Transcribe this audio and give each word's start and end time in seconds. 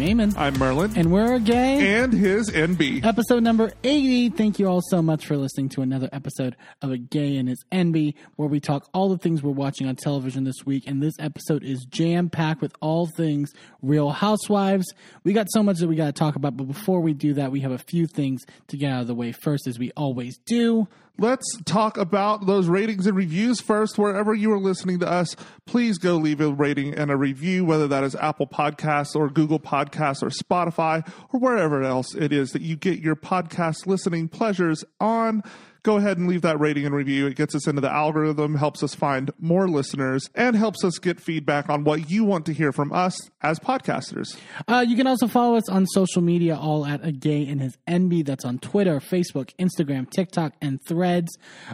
I'm 0.00 0.06
Eamon. 0.16 0.34
I'm 0.38 0.58
Merlin. 0.58 0.96
and 0.96 1.12
we're 1.12 1.34
a 1.34 1.40
gay. 1.40 2.00
and 2.00 2.10
his 2.10 2.48
Enby. 2.50 3.04
Episode 3.04 3.42
number 3.42 3.70
80. 3.84 4.30
Thank 4.30 4.58
you 4.58 4.66
all 4.66 4.80
so 4.80 5.02
much 5.02 5.26
for 5.26 5.36
listening 5.36 5.68
to 5.70 5.82
another 5.82 6.08
episode 6.10 6.56
of 6.80 6.90
A 6.90 6.96
Gay 6.96 7.36
and 7.36 7.50
His 7.50 7.62
Enby, 7.70 8.14
where 8.36 8.48
we 8.48 8.60
talk 8.60 8.88
all 8.94 9.10
the 9.10 9.18
things 9.18 9.42
we're 9.42 9.50
watching 9.50 9.86
on 9.86 9.96
television 9.96 10.44
this 10.44 10.64
week. 10.64 10.84
And 10.86 11.02
this 11.02 11.12
episode 11.18 11.62
is 11.62 11.84
jam 11.84 12.30
packed 12.30 12.62
with 12.62 12.72
all 12.80 13.08
things 13.14 13.52
Real 13.82 14.08
Housewives. 14.08 14.86
We 15.22 15.34
got 15.34 15.48
so 15.50 15.62
much 15.62 15.80
that 15.80 15.88
we 15.88 15.96
got 15.96 16.06
to 16.06 16.12
talk 16.12 16.34
about, 16.34 16.56
but 16.56 16.64
before 16.64 17.02
we 17.02 17.12
do 17.12 17.34
that, 17.34 17.52
we 17.52 17.60
have 17.60 17.72
a 17.72 17.78
few 17.78 18.06
things 18.06 18.40
to 18.68 18.78
get 18.78 18.90
out 18.90 19.02
of 19.02 19.06
the 19.06 19.14
way 19.14 19.32
first, 19.32 19.66
as 19.66 19.78
we 19.78 19.90
always 19.98 20.38
do. 20.46 20.88
Let's 21.18 21.46
talk 21.64 21.98
about 21.98 22.46
those 22.46 22.66
ratings 22.66 23.06
and 23.06 23.16
reviews 23.16 23.60
first. 23.60 23.98
Wherever 23.98 24.32
you 24.32 24.52
are 24.52 24.58
listening 24.58 25.00
to 25.00 25.08
us, 25.08 25.36
please 25.66 25.98
go 25.98 26.16
leave 26.16 26.40
a 26.40 26.50
rating 26.50 26.94
and 26.94 27.10
a 27.10 27.16
review, 27.16 27.64
whether 27.64 27.86
that 27.88 28.04
is 28.04 28.14
Apple 28.14 28.46
Podcasts 28.46 29.14
or 29.14 29.28
Google 29.28 29.60
Podcasts 29.60 30.22
or 30.22 30.30
Spotify 30.30 31.06
or 31.32 31.40
wherever 31.40 31.82
else 31.82 32.14
it 32.14 32.32
is 32.32 32.52
that 32.52 32.62
you 32.62 32.74
get 32.74 33.00
your 33.00 33.16
podcast 33.16 33.86
listening 33.86 34.28
pleasures 34.28 34.82
on. 34.98 35.42
Go 35.82 35.96
ahead 35.96 36.18
and 36.18 36.28
leave 36.28 36.42
that 36.42 36.60
rating 36.60 36.84
and 36.84 36.94
review. 36.94 37.26
It 37.26 37.36
gets 37.36 37.54
us 37.54 37.66
into 37.66 37.80
the 37.80 37.90
algorithm, 37.90 38.56
helps 38.56 38.82
us 38.82 38.94
find 38.94 39.30
more 39.38 39.68
listeners, 39.68 40.28
and 40.34 40.54
helps 40.54 40.84
us 40.84 40.98
get 40.98 41.20
feedback 41.20 41.70
on 41.70 41.84
what 41.84 42.10
you 42.10 42.24
want 42.24 42.44
to 42.46 42.52
hear 42.52 42.72
from 42.72 42.92
us 42.92 43.30
as 43.42 43.58
podcasters. 43.58 44.36
Uh, 44.68 44.84
you 44.86 44.96
can 44.96 45.06
also 45.06 45.26
follow 45.26 45.56
us 45.56 45.68
on 45.68 45.86
social 45.86 46.20
media, 46.22 46.56
all 46.56 46.84
at 46.84 47.04
a 47.04 47.12
gay 47.12 47.46
and 47.46 47.60
his 47.60 47.78
Enby. 47.88 48.24
That's 48.24 48.44
on 48.44 48.58
Twitter, 48.58 49.00
Facebook, 49.00 49.54
Instagram, 49.58 50.10
TikTok, 50.10 50.52
and 50.60 50.78
Threads, 50.86 51.30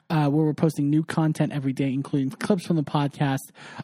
uh, 0.09 0.29
where 0.29 0.45
we're 0.45 0.55
posting 0.55 0.89
new 0.89 1.03
content 1.03 1.53
every 1.53 1.73
day, 1.73 1.93
including 1.93 2.31
clips 2.31 2.67
from 2.67 2.77
the 2.77 2.85
podcast, 2.85 3.39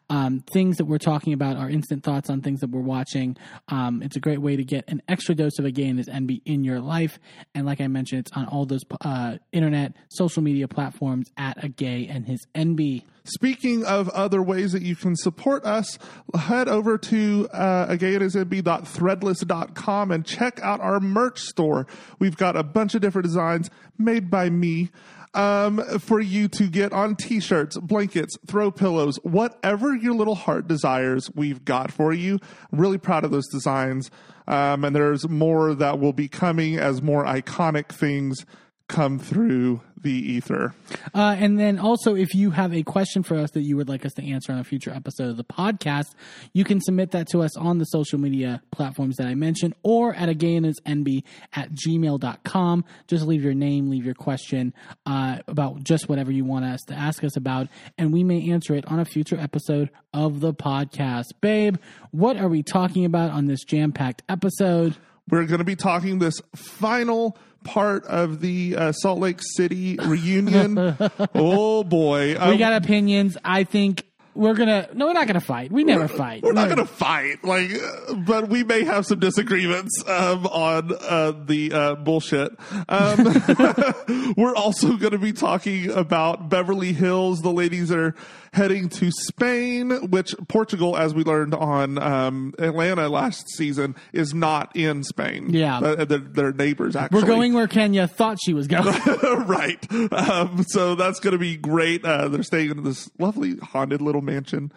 um, 0.09 0.45
things 0.53 0.77
that 0.77 0.85
we're 0.85 0.99
talking 0.99 1.33
about, 1.33 1.57
our 1.57 1.69
instant 1.69 2.05
thoughts 2.05 2.31
on 2.31 2.43
things 2.43 2.61
that 2.61 2.71
we're 2.71 2.81
watching. 2.81 3.37
Um, 3.69 4.03
it's 4.03 4.17
a 4.17 4.21
great 4.21 4.41
way 4.41 4.57
to 4.57 4.65
get 4.65 4.85
an 4.89 5.03
extra 5.09 5.35
dose 5.35 5.59
of 5.59 5.65
a 5.65 5.71
gay 5.71 5.89
and 5.89 5.99
his 5.99 6.09
Enby 6.09 6.43
in 6.45 6.63
your 6.63 6.81
life. 6.81 7.19
And 7.55 7.67
like 7.67 7.81
I 7.81 7.89
mentioned, 7.89 8.21
it's 8.21 8.33
on 8.37 8.47
all 8.47 8.67
those 8.67 8.83
uh, 9.01 9.39
internet, 9.53 9.95
social 10.17 10.43
media 10.43 10.69
platforms 10.69 11.31
at 11.37 11.63
a 11.63 11.69
gay 11.69 12.07
and 12.09 12.27
his 12.27 12.47
Enby. 12.55 13.03
Speaking 13.25 13.85
of 13.85 14.09
other 14.11 14.43
ways 14.43 14.73
that 14.73 14.83
you 14.83 14.97
can 14.97 15.15
support 15.15 15.65
us, 15.65 15.99
head 16.35 16.69
over 16.69 16.99
to 16.99 17.49
uh, 17.53 17.87
agayandhisnb.threadless.com 17.87 18.11
and 18.11 18.27
His 18.27 18.35
Enby. 18.35 19.73
threadless.com 19.73 20.11
and 20.11 20.27
check 20.27 20.61
out 20.61 20.81
our 20.81 20.99
merch 20.99 21.41
store. 21.41 21.87
We've 22.19 22.37
got 22.37 22.57
a 22.57 22.63
bunch 22.63 22.95
of 22.95 23.01
different 23.01 23.27
designs 23.27 23.71
made 23.97 24.31
by 24.31 24.51
me 24.51 24.91
um, 25.35 25.83
for 26.01 26.21
you 26.21 26.49
to 26.49 26.69
get 26.69 26.93
on 26.93 27.17
t-shirts, 27.17 27.79
blankets, 27.79 28.37
throw 28.47 28.71
pillows, 28.71 29.19
whatever 29.23 29.95
your 29.95 30.15
little 30.15 30.35
heart 30.35 30.69
desires, 30.69 31.31
we've 31.35 31.65
got 31.65 31.91
for 31.91 32.13
you. 32.13 32.39
Really 32.71 32.99
proud 32.99 33.25
of 33.25 33.31
those 33.31 33.49
designs. 33.49 34.11
Um, 34.47 34.85
and 34.85 34.95
there's 34.95 35.29
more 35.29 35.75
that 35.75 35.99
will 35.99 36.13
be 36.13 36.29
coming 36.29 36.77
as 36.77 37.01
more 37.01 37.25
iconic 37.25 37.89
things 37.89 38.45
come 38.89 39.19
through 39.19 39.81
the 40.03 40.11
ether. 40.11 40.75
Uh, 41.15 41.37
and 41.39 41.59
then 41.59 41.79
also, 41.79 42.15
if 42.15 42.35
you 42.35 42.51
have 42.51 42.75
a 42.75 42.83
question 42.83 43.23
for 43.23 43.37
us 43.37 43.51
that 43.53 43.63
you 43.63 43.77
would 43.77 43.89
like 43.89 44.05
us 44.05 44.13
to 44.15 44.25
answer 44.25 44.53
on 44.53 44.59
a 44.59 44.65
future 44.65 44.91
episode 44.91 45.31
of 45.31 45.37
the 45.37 45.45
podcast, 45.45 46.15
you 46.53 46.65
can 46.65 46.81
submit 46.81 47.13
that 47.13 47.29
to 47.29 47.43
us 47.43 47.57
on 47.57 47.79
the 47.79 47.85
social 47.85 48.19
media 48.19 48.63
platforms 48.71 49.17
that 49.17 49.27
I 49.27 49.35
mentioned 49.35 49.75
or 49.83 50.15
at 50.15 50.29
a 50.29 50.35
nb 50.35 51.23
at 51.55 51.73
gmail.com. 51.73 52.85
Just 53.07 53.27
leave 53.27 53.43
your 53.43 53.55
name, 53.55 53.91
leave 53.91 54.05
your 54.05 54.15
question 54.15 54.75
uh, 55.07 55.39
about 55.47 55.83
just 55.85 56.09
whatever 56.09 56.33
you 56.33 56.45
want 56.45 56.65
us 56.65 56.81
to 56.89 56.95
ask 56.95 57.25
us 57.25 57.37
about, 57.37 57.69
and 57.99 58.13
we 58.13 58.25
may 58.25 58.51
answer 58.51 58.75
it 58.75 58.85
on 58.87 58.99
a 58.99 59.05
future 59.05 59.39
episode 59.39 59.91
of 60.13 60.41
the 60.41 60.53
podcast. 60.53 61.27
Babe, 61.41 61.77
what 62.11 62.37
are 62.37 62.49
we 62.49 62.63
talking 62.63 63.05
about 63.05 63.31
on 63.31 63.47
this 63.47 63.65
jam 63.65 63.93
packed 63.93 64.23
episode? 64.29 64.97
We're 65.29 65.47
going 65.47 65.59
to 65.59 65.65
be 65.65 65.77
talking 65.77 66.19
this 66.19 66.41
final 66.55 67.39
part 67.65 68.05
of 68.07 68.41
the 68.41 68.77
uh, 68.77 68.93
Salt 68.93 69.19
Lake 69.21 69.41
City 69.57 69.97
reunion. 70.03 70.97
oh 71.35 71.85
boy, 71.85 72.29
We 72.33 72.37
Um, 72.37 72.59
got 72.59 72.75
opinions. 72.83 73.37
I 73.45 73.65
think 73.65 74.05
we're 74.35 74.55
gonna. 74.55 74.89
No, 74.95 75.07
we're 75.07 75.13
not 75.13 75.27
gonna 75.27 75.41
fight. 75.41 75.71
We 75.71 75.85
never 75.85 76.09
fight. 76.09 76.43
we're 76.43 76.55
not 76.55 76.69
going 76.69 76.79
to 76.79 76.87
fight, 76.87 77.45
like, 77.45 77.71
uh, 77.75 78.15
but 78.15 78.49
we 78.49 78.65
may 78.65 78.83
have 78.83 79.05
some 79.05 79.19
disagreements 79.21 80.03
um, 80.09 80.47
on 80.47 80.91
uh, 81.03 81.33
the 81.45 81.71
uh, 81.73 81.95
bullshit. 81.97 82.51
Um, 82.89 83.25
we're 84.37 84.55
also 84.57 84.97
going 84.97 85.13
to 85.13 85.19
be 85.19 85.33
talking 85.35 85.91
about 85.91 86.49
Beverly 86.49 86.95
Hills. 86.95 87.43
The 87.43 87.53
ladies 87.53 87.93
are 87.93 88.15
heading 88.53 88.89
to 88.91 89.11
Spain, 89.11 90.11
which 90.11 90.35
Portugal, 90.49 90.97
as 90.97 91.15
we 91.15 91.25
learned 91.25 91.55
on 91.55 91.99
um, 91.99 92.55
Atlanta 92.59 93.09
last 93.09 93.49
season, 93.51 93.95
is 94.13 94.35
not 94.35 94.75
in 94.77 95.03
Spain. 95.05 95.51
Yeah. 95.51 95.79
Uh, 95.79 96.05
they're, 96.05 96.19
they're 96.19 96.53
neighbors. 96.53 96.95
Actually, 96.95 97.23
We're 97.23 97.27
going 97.27 97.55
where 97.55 97.67
Kenya 97.67 98.07
thought 98.07 98.39
she 98.43 98.53
was 98.53 98.67
going. 98.67 98.95
right. 99.47 99.93
Um, 100.13 100.65
so 100.65 100.95
that's 100.95 101.21
going 101.21 101.33
to 101.33 101.39
be 101.39 101.57
great. 101.57 102.05
Uh, 102.05 102.29
they're 102.29 102.43
staying 102.43 102.71
in 102.71 102.83
this 102.85 103.11
lovely 103.19 103.57
haunted 103.57 104.03
little 104.03 104.23
mansion. 104.23 104.71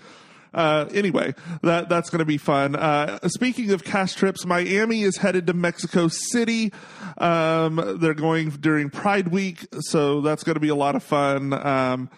Uh, 0.53 0.87
anyway, 0.93 1.35
that 1.63 1.89
that's 1.89 2.09
going 2.09 2.19
to 2.19 2.25
be 2.25 2.37
fun. 2.37 2.77
Uh, 2.77 3.19
speaking 3.27 3.71
of 3.71 3.83
cast 3.83 4.17
trips, 4.17 4.45
Miami 4.45 5.01
is 5.01 5.17
headed 5.17 5.47
to 5.47 5.53
Mexico 5.53 6.07
City. 6.07 6.71
Um, 7.17 7.97
they're 7.99 8.13
going 8.13 8.51
during 8.51 8.89
Pride 8.89 9.27
Week, 9.27 9.67
so 9.81 10.21
that's 10.21 10.45
going 10.45 10.53
to 10.53 10.61
be 10.61 10.69
a 10.69 10.75
lot 10.75 10.95
of 10.95 11.03
fun. 11.03 11.51
Um, 11.51 12.09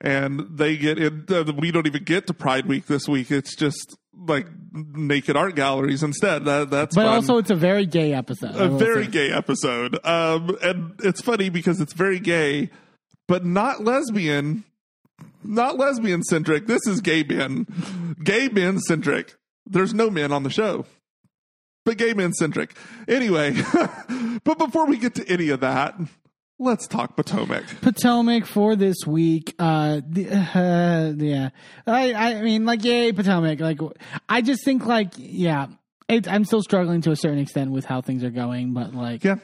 and 0.00 0.46
they 0.50 0.76
get 0.76 0.98
in. 0.98 1.24
Uh, 1.28 1.52
we 1.56 1.70
don't 1.70 1.86
even 1.86 2.04
get 2.04 2.26
to 2.28 2.34
Pride 2.34 2.66
Week 2.66 2.86
this 2.86 3.08
week. 3.08 3.30
It's 3.30 3.54
just 3.56 3.96
like 4.26 4.46
naked 4.72 5.36
art 5.36 5.54
galleries 5.54 6.02
instead. 6.02 6.44
That 6.44 6.70
that's 6.70 6.94
But 6.94 7.04
fun 7.04 7.14
also, 7.14 7.38
it's 7.38 7.50
a 7.50 7.56
very 7.56 7.86
gay 7.86 8.12
episode. 8.12 8.54
A 8.56 8.68
very 8.68 9.04
say. 9.04 9.10
gay 9.10 9.32
episode. 9.32 9.98
Um, 10.04 10.56
and 10.62 10.94
it's 11.02 11.20
funny 11.20 11.48
because 11.48 11.80
it's 11.80 11.92
very 11.92 12.20
gay, 12.20 12.70
but 13.26 13.44
not 13.44 13.82
lesbian, 13.82 14.64
not 15.42 15.76
lesbian 15.76 16.22
centric. 16.22 16.66
This 16.66 16.86
is 16.86 17.00
gay 17.00 17.22
men, 17.22 18.16
gay 18.22 18.48
men 18.48 18.78
centric. 18.80 19.36
There's 19.66 19.94
no 19.94 20.10
men 20.10 20.32
on 20.32 20.44
the 20.44 20.50
show, 20.50 20.86
but 21.84 21.98
gay 21.98 22.14
men 22.14 22.32
centric. 22.32 22.76
Anyway, 23.06 23.56
but 24.44 24.58
before 24.58 24.86
we 24.86 24.96
get 24.96 25.14
to 25.16 25.28
any 25.28 25.50
of 25.50 25.60
that, 25.60 25.94
let's 26.58 26.86
talk 26.86 27.16
Potomac. 27.16 27.64
Potomac 27.80 28.46
for 28.46 28.76
this 28.76 28.96
week. 29.06 29.54
Uh, 29.58 30.00
the, 30.06 30.28
uh, 30.28 31.12
yeah. 31.16 31.50
I, 31.86 32.12
I 32.14 32.42
mean, 32.42 32.64
like, 32.66 32.84
yay, 32.84 33.12
Potomac. 33.12 33.60
Like, 33.60 33.78
I 34.28 34.42
just 34.42 34.64
think, 34.64 34.86
like, 34.86 35.12
yeah. 35.16 35.66
It, 36.08 36.26
I'm 36.26 36.44
still 36.44 36.62
struggling 36.62 37.02
to 37.02 37.10
a 37.10 37.16
certain 37.16 37.38
extent 37.38 37.70
with 37.70 37.84
how 37.84 38.00
things 38.00 38.24
are 38.24 38.30
going, 38.30 38.72
but 38.72 38.94
like, 38.94 39.24
Yeah. 39.24 39.36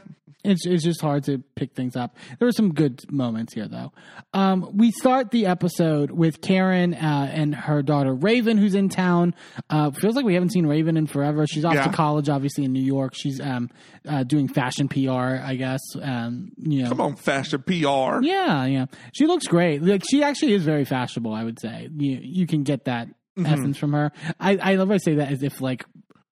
It's 0.45 0.67
it's 0.67 0.85
just 0.85 1.01
hard 1.01 1.25
to 1.25 1.39
pick 1.57 1.75
things 1.75 1.97
up. 1.97 2.17
There 2.39 2.47
were 2.47 2.53
some 2.53 2.73
good 2.75 3.01
moments 3.11 3.55
here, 3.55 3.67
though. 3.67 3.93
Um, 4.33 4.71
we 4.77 4.91
start 4.91 5.31
the 5.31 5.47
episode 5.47 6.11
with 6.11 6.41
Karen 6.41 6.95
uh, 6.95 7.31
and 7.33 7.55
her 7.55 7.83
daughter 7.83 8.15
Raven, 8.15 8.59
who's 8.59 8.75
in 8.75 8.89
town. 8.89 9.35
Uh, 9.71 9.91
feels 9.91 10.15
like 10.17 10.25
we 10.25 10.35
haven't 10.35 10.51
seen 10.51 10.67
Raven 10.67 10.97
in 10.97 11.07
forever. 11.07 11.47
She's 11.47 11.65
off 11.65 11.75
Yeah. 11.75 11.85
to 11.85 11.93
college, 11.93 12.29
obviously 12.29 12.65
in 12.65 12.73
New 12.73 12.83
York. 12.85 13.15
She's 13.17 13.41
um, 13.41 13.71
uh, 14.07 14.23
doing 14.25 14.49
fashion 14.49 14.89
PR, 14.89 15.11
I 15.43 15.55
guess. 15.57 15.81
Um, 16.01 16.53
you 16.59 16.83
know, 16.83 16.89
Come 16.91 17.01
on, 17.01 17.17
fashion 17.17 17.63
PR. 17.63 18.23
yeah, 18.23 18.67
yeah. 18.67 18.87
She 19.15 19.27
looks 19.27 19.47
great. 19.47 19.83
Like 19.83 20.03
she 20.09 20.23
actually 20.23 20.53
is 20.53 20.63
very 20.65 20.85
fashionable. 20.85 21.33
I 21.33 21.43
would 21.45 21.59
say 21.61 21.89
you 21.97 22.19
you 22.23 22.47
can 22.47 22.63
get 22.63 22.85
that 22.85 23.09
Mm-hmm. 23.37 23.53
essence 23.53 23.79
from 23.79 23.95
her. 23.95 24.13
I 24.39 24.57
I 24.59 24.75
love 24.77 24.93
I 24.93 24.99
say 24.99 25.17
that 25.17 25.33
as 25.33 25.43
if 25.43 25.61
like 25.61 25.85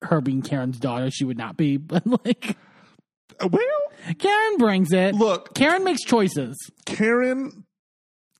her 0.02 0.20
being 0.20 0.40
Karen's 0.40 0.78
daughter, 0.78 1.10
she 1.10 1.24
would 1.24 1.36
not 1.36 1.56
be, 1.56 1.76
but 1.76 2.06
like 2.24 2.56
Uh, 3.42 3.48
well, 3.50 4.14
Karen 4.18 4.56
brings 4.58 4.92
it. 4.92 5.14
look, 5.14 5.54
Karen 5.54 5.84
makes 5.84 6.02
choices. 6.02 6.56
Karen, 6.86 7.64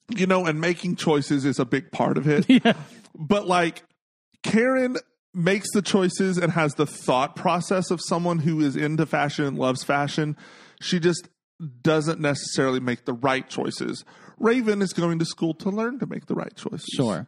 you 0.09 0.27
know, 0.27 0.47
and 0.47 0.61
making 0.61 0.97
choices 0.97 1.45
is 1.45 1.59
a 1.59 1.65
big 1.65 1.91
part 1.93 2.17
of 2.19 2.29
it. 2.29 2.47
Yeah. 2.49 2.75
but 3.15 3.47
like 3.47 3.83
Karen 4.43 4.97
makes 5.35 5.69
the 5.73 5.83
choices 5.83 6.37
and 6.39 6.53
has 6.53 6.75
the 6.75 6.87
thought 6.87 7.37
process 7.37 7.91
of 7.91 8.01
someone 8.03 8.39
who 8.41 8.61
is 8.61 8.77
into 8.77 9.07
fashion 9.07 9.45
and 9.47 9.59
loves 9.59 9.83
fashion. 9.83 10.37
She 10.81 11.01
just 11.01 11.29
doesn't 11.83 12.21
necessarily 12.21 12.81
make 12.81 13.05
the 13.05 13.13
right 13.15 13.49
choices. 13.49 14.05
Raven 14.39 14.83
is 14.83 14.93
going 14.93 15.19
to 15.21 15.25
school 15.25 15.55
to 15.55 15.71
learn 15.71 15.99
to 16.01 16.07
make 16.07 16.27
the 16.27 16.35
right 16.35 16.55
choices. 16.57 16.87
Sure. 16.95 17.27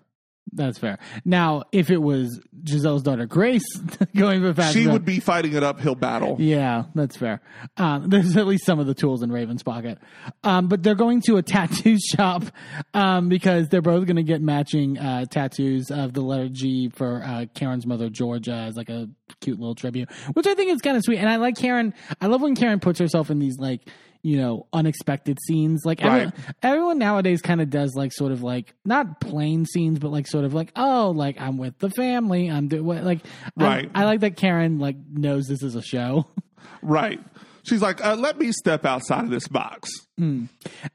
That's 0.52 0.79
fair. 0.79 0.99
Now, 1.25 1.64
if 1.73 1.91
it 1.91 1.99
was 1.99 2.41
Gizelle's 2.62 3.02
daughter 3.02 3.26
Grace 3.26 3.64
going 4.17 4.41
for 4.43 4.55
fashion, 4.55 4.82
She 4.82 4.88
would 4.88 5.05
be 5.05 5.19
fighting 5.19 5.56
an 5.56 5.64
uphill 5.64 5.94
battle. 5.94 6.37
Yeah, 6.38 6.85
that's 6.94 7.17
fair. 7.17 7.41
Um, 7.76 8.08
there's 8.08 8.37
at 8.37 8.46
least 8.46 8.64
some 8.64 8.79
of 8.79 8.87
the 8.87 8.94
tools 8.94 9.23
in 9.23 9.32
Raven's 9.32 9.62
pocket. 9.62 9.99
Um, 10.44 10.69
but 10.69 10.82
they're 10.82 10.94
going 10.94 11.23
to 11.23 11.38
a 11.38 11.43
tattoo 11.55 11.99
shop 11.99 12.44
um, 12.93 13.29
because 13.29 13.69
they're 13.69 13.82
both 13.82 14.06
going 14.06 14.17
to 14.17 14.23
get 14.23 14.43
matching 14.43 14.99
uh, 14.99 15.25
tattoos 15.26 15.91
of 15.91 16.12
the 16.12 16.20
letter 16.20 16.49
G 16.49 16.88
for 16.88 17.23
uh, 17.25 17.47
Karen's 17.55 17.87
mother, 17.87 18.08
Georgia, 18.08 18.52
as 18.55 18.76
like 18.76 18.90
a 18.90 19.08
cute 19.40 19.58
little 19.58 19.75
tribute, 19.75 20.11
which 20.35 20.47
I 20.47 20.55
think 20.55 20.70
is 20.70 20.81
kind 20.81 20.97
of 20.97 21.02
sweet. 21.02 21.19
And 21.19 21.29
I 21.29 21.37
like 21.37 21.56
Karen. 21.56 21.94
I 22.20 22.26
love 22.26 22.43
when 22.43 22.55
Karen 22.55 22.81
puts 22.81 22.99
herself 22.99 23.31
in 23.31 23.38
these 23.38 23.58
like 23.58 23.81
you 24.25 24.38
know 24.38 24.67
unexpected 24.73 25.38
scenes. 25.47 25.82
Like 25.85 26.03
everyone, 26.03 26.32
Right. 26.37 26.55
everyone 26.62 26.99
nowadays 26.99 27.41
kind 27.43 27.61
of 27.61 27.71
does 27.71 27.94
like 27.94 28.12
sort 28.12 28.32
of 28.32 28.43
like 28.43 28.75
not 28.85 29.21
plain 29.21 29.67
scenes, 29.67 30.00
but 30.00 30.11
like 30.11 30.26
sort 30.26 30.44
of 30.44 30.53
like 30.55 30.73
oh 30.75 31.12
like 31.15 31.41
I'm 31.41 31.59
with 31.59 31.79
the 31.79 31.91
family. 31.91 32.50
I'm 32.50 32.67
doing 32.67 32.85
like 33.05 33.21
I'm- 33.56 33.67
Right. 33.69 33.91
I 33.94 34.05
like 34.06 34.21
that 34.21 34.37
Karen 34.37 34.79
like 34.81 34.97
knows 35.12 35.47
this 35.47 35.62
is 35.62 35.76
a 35.76 35.82
show. 35.82 36.26
Right. 36.82 37.21
She's 37.62 37.81
like, 37.81 38.05
uh, 38.05 38.15
let 38.17 38.38
me 38.38 38.53
step 38.53 38.85
outside 38.85 39.25
of 39.25 39.31
this 39.31 39.49
box. 39.49 39.88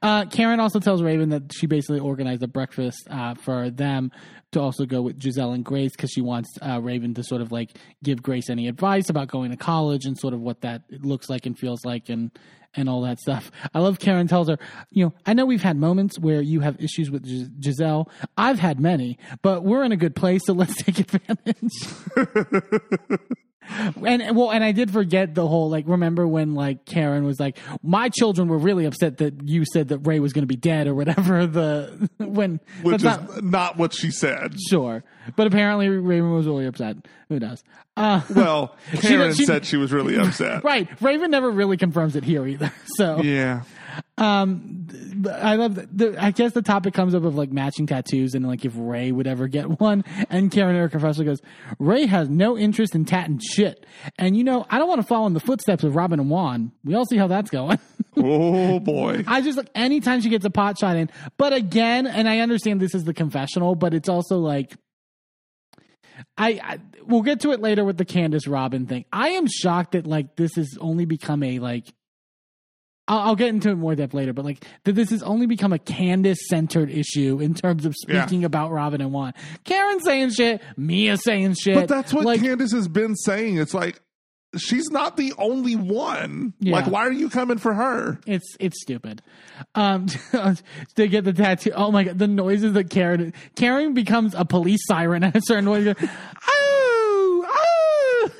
Uh, 0.02 0.24
Karen 0.26 0.60
also 0.60 0.78
tells 0.78 1.02
Raven 1.02 1.30
that 1.30 1.52
she 1.52 1.66
basically 1.66 1.98
organized 1.98 2.42
a 2.44 2.48
breakfast 2.48 3.08
uh, 3.10 3.34
for 3.34 3.70
them 3.70 4.12
to 4.52 4.60
also 4.60 4.84
go 4.84 5.02
with 5.02 5.18
Gizelle 5.18 5.54
and 5.54 5.64
Grace 5.64 5.92
because 5.92 6.10
she 6.10 6.20
wants 6.20 6.50
uh, 6.60 6.80
Raven 6.80 7.14
to 7.14 7.22
sort 7.22 7.40
of 7.40 7.52
like 7.52 7.76
give 8.02 8.22
Grace 8.22 8.50
any 8.50 8.68
advice 8.68 9.08
about 9.08 9.28
going 9.28 9.50
to 9.50 9.56
college 9.56 10.04
and 10.04 10.18
sort 10.18 10.34
of 10.34 10.40
what 10.40 10.60
that 10.62 10.82
looks 10.90 11.28
like 11.28 11.46
and 11.46 11.58
feels 11.58 11.84
like 11.84 12.08
and 12.08 12.30
and 12.74 12.88
all 12.88 13.02
that 13.02 13.18
stuff. 13.18 13.50
I 13.74 13.80
love 13.80 13.98
Karen 13.98 14.28
tells 14.28 14.48
her, 14.48 14.56
you 14.90 15.04
know, 15.04 15.12
I 15.26 15.34
know 15.34 15.44
we've 15.44 15.62
had 15.62 15.76
moments 15.76 16.18
where 16.20 16.40
you 16.40 16.60
have 16.60 16.80
issues 16.80 17.10
with 17.10 17.24
Gis- 17.24 17.48
Gizelle. 17.80 18.08
I've 18.36 18.60
had 18.60 18.78
many, 18.78 19.18
but 19.42 19.64
we're 19.64 19.82
in 19.82 19.90
a 19.90 19.96
good 19.96 20.14
place, 20.14 20.42
so 20.46 20.52
let's 20.52 20.76
take 20.82 21.00
advantage. 21.00 21.72
And 24.04 24.36
well, 24.36 24.50
and 24.50 24.62
I 24.64 24.72
did 24.72 24.90
forget 24.90 25.34
the 25.34 25.46
whole 25.46 25.70
like. 25.70 25.84
Remember 25.86 26.26
when 26.26 26.54
like 26.54 26.84
Karen 26.84 27.24
was 27.24 27.38
like, 27.38 27.58
"My 27.82 28.08
children 28.08 28.48
were 28.48 28.58
really 28.58 28.84
upset 28.84 29.18
that 29.18 29.48
you 29.48 29.64
said 29.72 29.88
that 29.88 29.98
Ray 29.98 30.20
was 30.20 30.32
going 30.32 30.42
to 30.42 30.46
be 30.46 30.56
dead 30.56 30.86
or 30.86 30.94
whatever." 30.94 31.46
The 31.50 32.08
when 32.18 32.60
Which 32.82 32.96
is 32.96 33.02
not 33.04 33.42
not, 33.42 33.76
what 33.76 33.92
she 33.94 34.10
said. 34.10 34.54
sure, 34.68 35.02
but 35.36 35.46
apparently 35.46 35.88
Raven 35.88 36.32
was 36.32 36.46
really 36.46 36.66
upset. 36.66 36.96
Who 37.28 37.38
knows? 37.40 37.62
Uh, 37.96 38.20
Well, 38.34 38.76
Karen 39.00 39.34
she- 39.34 39.44
said 39.44 39.64
she 39.66 39.76
was 39.76 39.92
really 39.92 40.16
upset. 40.16 40.62
right, 40.64 40.88
Raven 41.00 41.30
never 41.30 41.50
really 41.50 41.76
confirms 41.76 42.16
it 42.16 42.24
here 42.24 42.46
either. 42.46 42.72
So 42.96 43.22
Yeah. 43.22 43.62
Um, 44.18 44.86
I 45.32 45.56
love. 45.56 45.74
The, 45.74 46.16
I 46.18 46.30
guess 46.30 46.52
the 46.52 46.62
topic 46.62 46.94
comes 46.94 47.14
up 47.14 47.24
of 47.24 47.36
like 47.36 47.50
matching 47.50 47.86
tattoos 47.86 48.34
and 48.34 48.46
like 48.46 48.64
if 48.64 48.72
Ray 48.76 49.12
would 49.12 49.26
ever 49.26 49.48
get 49.48 49.80
one. 49.80 50.04
And 50.28 50.50
Karen 50.50 50.76
Eric 50.76 50.92
Professor 50.92 51.24
goes, 51.24 51.40
Ray 51.78 52.06
has 52.06 52.28
no 52.28 52.56
interest 52.58 52.94
in 52.94 53.04
tatting 53.04 53.38
shit. 53.38 53.86
And 54.18 54.36
you 54.36 54.44
know, 54.44 54.66
I 54.68 54.78
don't 54.78 54.88
want 54.88 55.00
to 55.00 55.06
follow 55.06 55.26
in 55.26 55.34
the 55.34 55.40
footsteps 55.40 55.84
of 55.84 55.96
Robyn 55.96 56.20
and 56.20 56.30
Juan. 56.30 56.72
We 56.84 56.94
all 56.94 57.04
see 57.04 57.16
how 57.16 57.26
that's 57.26 57.50
going. 57.50 57.78
Oh 58.16 58.80
boy. 58.80 59.24
I 59.28 59.40
just 59.40 59.56
like 59.56 59.70
anytime 59.72 60.20
she 60.20 60.30
gets 60.30 60.44
a 60.44 60.50
pot 60.50 60.76
shot 60.76 60.96
in. 60.96 61.10
But 61.36 61.52
again, 61.52 62.08
and 62.08 62.28
I 62.28 62.40
understand 62.40 62.80
this 62.80 62.94
is 62.94 63.04
the 63.04 63.14
confessional, 63.14 63.76
but 63.76 63.94
it's 63.94 64.08
also 64.08 64.38
like 64.38 64.74
I, 66.36 66.60
I 66.62 66.78
we'll 67.06 67.22
get 67.22 67.40
to 67.40 67.52
it 67.52 67.60
later 67.60 67.84
with 67.84 67.98
the 67.98 68.04
Candiace 68.04 68.46
Robyn 68.46 68.86
thing. 68.86 69.04
I 69.12 69.30
am 69.30 69.46
shocked 69.46 69.92
that 69.92 70.06
like 70.06 70.36
this 70.36 70.54
has 70.56 70.76
only 70.80 71.04
become 71.04 71.42
a 71.42 71.58
like 71.60 71.86
I'll, 73.10 73.18
I'll 73.20 73.36
get 73.36 73.48
into 73.48 73.70
it 73.70 73.74
more 73.74 73.94
depth 73.96 74.14
later, 74.14 74.32
but 74.32 74.44
like 74.44 74.64
that 74.84 74.92
this 74.92 75.10
has 75.10 75.22
only 75.22 75.46
become 75.46 75.72
a 75.72 75.78
Candiace 75.78 76.48
centered 76.48 76.90
issue 76.90 77.40
in 77.40 77.54
terms 77.54 77.84
of 77.84 77.94
Yeah. 78.08 78.22
speaking 78.24 78.44
about 78.44 78.70
Robyn 78.70 79.00
and 79.00 79.12
Juan. 79.12 79.34
Karen 79.64 80.00
saying 80.00 80.30
shit, 80.30 80.62
Mia 80.76 81.16
saying 81.16 81.54
shit. 81.54 81.74
But 81.74 81.88
that's 81.88 82.14
what 82.14 82.24
like, 82.24 82.40
Candiace 82.40 82.72
has 82.72 82.86
been 82.88 83.16
saying. 83.16 83.56
It's 83.58 83.74
like 83.74 84.00
she's 84.56 84.90
not 84.90 85.16
the 85.16 85.32
only 85.38 85.76
one. 85.76 86.54
Yeah. 86.60 86.74
Like, 86.74 86.86
why 86.86 87.06
are 87.06 87.12
you 87.12 87.28
coming 87.30 87.58
for 87.58 87.74
her? 87.74 88.20
It's 88.26 88.56
it's 88.60 88.80
stupid. 88.80 89.22
Um, 89.74 90.06
they 90.94 91.08
get 91.08 91.24
the 91.24 91.32
tattoo. 91.32 91.72
Oh 91.74 91.90
my 91.90 92.04
god, 92.04 92.18
the 92.18 92.28
noises 92.28 92.72
that 92.74 92.90
Karen 92.90 93.34
Karen 93.56 93.92
becomes 93.92 94.34
a 94.34 94.44
police 94.44 94.80
siren 94.86 95.24
at 95.24 95.34
a 95.36 95.40
certain 95.44 95.66
point. 95.66 95.98
Oh, 96.48 97.46
oh. 97.48 98.30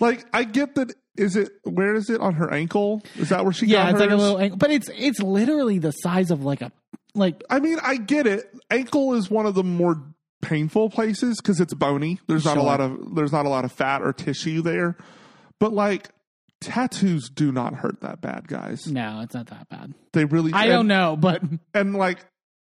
Like, 0.00 0.24
I 0.32 0.44
get 0.44 0.74
that. 0.76 0.94
Is 1.18 1.36
it 1.36 1.50
where 1.64 1.94
is 1.94 2.08
it 2.10 2.20
on 2.20 2.34
her 2.34 2.52
ankle? 2.52 3.02
Is 3.16 3.28
that 3.30 3.44
where 3.44 3.52
she 3.52 3.66
Yeah, 3.66 3.84
got 3.84 3.90
it's 3.92 4.00
like 4.00 4.10
a 4.10 4.16
little, 4.16 4.38
ankle, 4.38 4.58
but 4.58 4.70
it's 4.70 4.88
it's 4.96 5.20
literally 5.20 5.78
the 5.78 5.90
size 5.92 6.30
of 6.30 6.44
like 6.44 6.62
a 6.62 6.72
like 7.14 7.42
I 7.50 7.58
mean, 7.60 7.78
I 7.82 7.96
get 7.96 8.26
it. 8.26 8.50
Ankle 8.70 9.14
is 9.14 9.30
one 9.30 9.46
of 9.46 9.54
the 9.54 9.64
more 9.64 10.02
painful 10.40 10.88
places 10.90 11.38
because 11.40 11.60
it's 11.60 11.74
bony. 11.74 12.20
There's 12.28 12.44
not 12.44 12.56
a 12.56 12.62
lot 12.62 12.80
of 12.80 13.14
there's 13.16 13.32
not 13.32 13.44
a 13.46 13.48
lot 13.48 13.64
of 13.64 13.72
fat 13.72 14.02
or 14.02 14.12
tissue 14.12 14.62
there. 14.62 14.96
But 15.58 15.72
like 15.72 16.10
tattoos 16.60 17.28
do 17.28 17.52
not 17.52 17.74
hurt 17.74 18.00
that 18.00 18.20
bad, 18.20 18.48
guys. 18.48 18.86
no, 18.86 19.20
it's 19.22 19.34
not 19.34 19.46
that 19.48 19.68
bad. 19.68 19.94
They 20.12 20.24
really 20.24 20.52
I 20.52 20.64
and, 20.64 20.70
don't 20.72 20.86
know, 20.86 21.16
but 21.16 21.42
And 21.74 21.94
like 21.96 22.24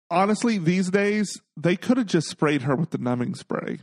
honestly, 0.09 0.57
these 0.57 0.89
days 0.89 1.39
they 1.57 1.75
could 1.77 1.97
have 1.97 2.07
just 2.07 2.27
sprayed 2.27 2.63
her 2.63 2.75
with 2.75 2.89
the 2.91 2.97
numbing 2.97 3.35
spray. 3.35 3.79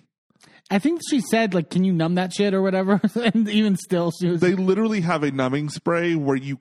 I 0.71 0.79
think 0.79 1.01
she 1.09 1.21
said 1.21 1.55
like, 1.55 1.71
"Can 1.71 1.85
you 1.85 1.93
numb 1.93 2.17
that 2.17 2.33
shit 2.33 2.53
or 2.55 2.61
whatever?" 2.63 3.01
and 3.15 3.49
even 3.49 3.77
still, 3.77 4.13
she 4.21 4.29
was 4.29 4.41
They 4.41 4.55
literally 4.55 5.01
have 5.01 5.23
a 5.23 5.31
numbing 5.31 5.69
spray 5.71 6.15
where 6.15 6.37
you 6.37 6.59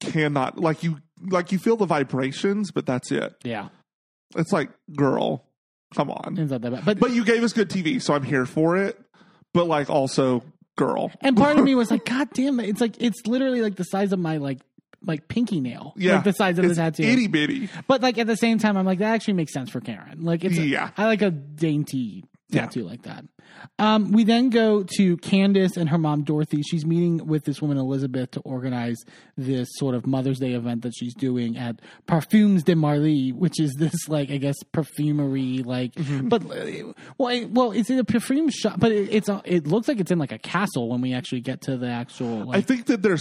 cannot 0.00 0.58
like 0.58 0.82
you 0.82 0.98
like 1.30 1.52
you 1.52 1.58
feel 1.58 1.76
the 1.76 1.86
vibrations, 1.86 2.70
but 2.70 2.84
that's 2.86 3.10
it. 3.10 3.34
yeah, 3.44 3.68
It's 4.36 4.52
like, 4.52 4.68
girl, 4.94 5.46
come 5.94 6.10
on. 6.10 6.36
it's 6.38 6.50
not 6.50 6.60
that 6.60 6.70
bad. 6.72 6.84
But 6.84 7.00
But 7.00 7.12
you 7.12 7.24
gave 7.24 7.42
us 7.42 7.52
good 7.54 7.70
TV, 7.70 8.00
so 8.02 8.12
I'm 8.14 8.22
here 8.24 8.44
for 8.46 8.76
it. 8.76 9.00
But 9.54 9.66
like 9.66 9.88
also, 9.88 10.42
girl. 10.76 11.10
and 11.22 11.34
part 11.36 11.56
of 11.58 11.64
me 11.64 11.74
was 11.82 11.90
like, 11.90 12.04
"God 12.04 12.28
damn 12.34 12.60
it!" 12.60 12.68
It's 12.68 12.80
like 12.80 12.96
it's 13.00 13.26
literally 13.26 13.62
like 13.62 13.76
the 13.76 13.84
size 13.84 14.12
of 14.12 14.18
my 14.18 14.36
like 14.36 14.58
like 15.02 15.28
pinky 15.28 15.60
nail. 15.60 15.94
Yeah, 15.96 16.16
like 16.16 16.24
the 16.24 16.32
size 16.32 16.58
of 16.58 16.64
the 16.64 16.70
it's 16.70 16.78
tattoo. 16.78 17.04
itty 17.04 17.26
bitty. 17.28 17.70
But 17.86 18.02
like 18.02 18.18
at 18.18 18.26
the 18.26 18.36
same 18.36 18.58
time, 18.58 18.76
I'm 18.76 18.84
like 18.84 18.98
that 18.98 19.14
actually 19.14 19.34
makes 19.34 19.54
sense 19.54 19.70
for 19.70 19.80
Karen. 19.80 20.24
Like 20.24 20.44
it's 20.44 20.58
Yeah. 20.58 20.90
I 20.98 21.06
like 21.06 21.22
a 21.22 21.30
dainty 21.30 22.24
Yeah. 22.48 22.62
tattoo 22.62 22.84
like 22.84 23.02
that. 23.02 23.24
Um, 23.78 24.12
we 24.12 24.22
then 24.24 24.50
go 24.50 24.84
to 24.96 25.16
Candiace 25.18 25.76
and 25.76 25.88
her 25.88 25.98
mom 25.98 26.22
Dorothy. 26.24 26.62
She's 26.62 26.84
meeting 26.86 27.26
with 27.26 27.44
this 27.44 27.60
woman 27.62 27.78
Elizabeth 27.78 28.30
to 28.32 28.40
organize 28.40 28.96
this 29.36 29.68
sort 29.72 29.94
of 29.94 30.06
Mother's 30.06 30.38
Day 30.38 30.52
event 30.52 30.82
that 30.82 30.92
she's 30.96 31.14
doing 31.14 31.56
at 31.56 31.80
Parfums 32.06 32.64
de 32.64 32.76
Marly, 32.76 33.30
which 33.32 33.58
is 33.58 33.74
this 33.78 34.08
like 34.08 34.30
I 34.30 34.36
guess 34.36 34.56
perfumery 34.72 35.62
like. 35.64 35.92
Mm-hmm. 35.94 36.28
But 36.28 36.42
uh, 36.44 36.92
well, 37.18 37.28
it- 37.30 37.50
well, 37.50 37.72
it's 37.72 37.90
in 37.90 37.98
a 37.98 38.04
perfume 38.04 38.50
shop, 38.50 38.78
but 38.78 38.92
it, 38.92 39.08
it's 39.12 39.28
a, 39.28 39.40
it 39.44 39.66
looks 39.66 39.88
like 39.88 39.98
it's 40.00 40.10
in 40.10 40.18
like 40.18 40.32
a 40.32 40.38
castle 40.38 40.88
when 40.88 41.00
we 41.00 41.14
actually 41.14 41.40
get 41.40 41.62
to 41.62 41.76
the 41.76 41.88
actual. 41.88 42.46
Like, 42.46 42.58
I 42.58 42.60
think 42.60 42.86
that 42.86 43.02
they're 43.02 43.18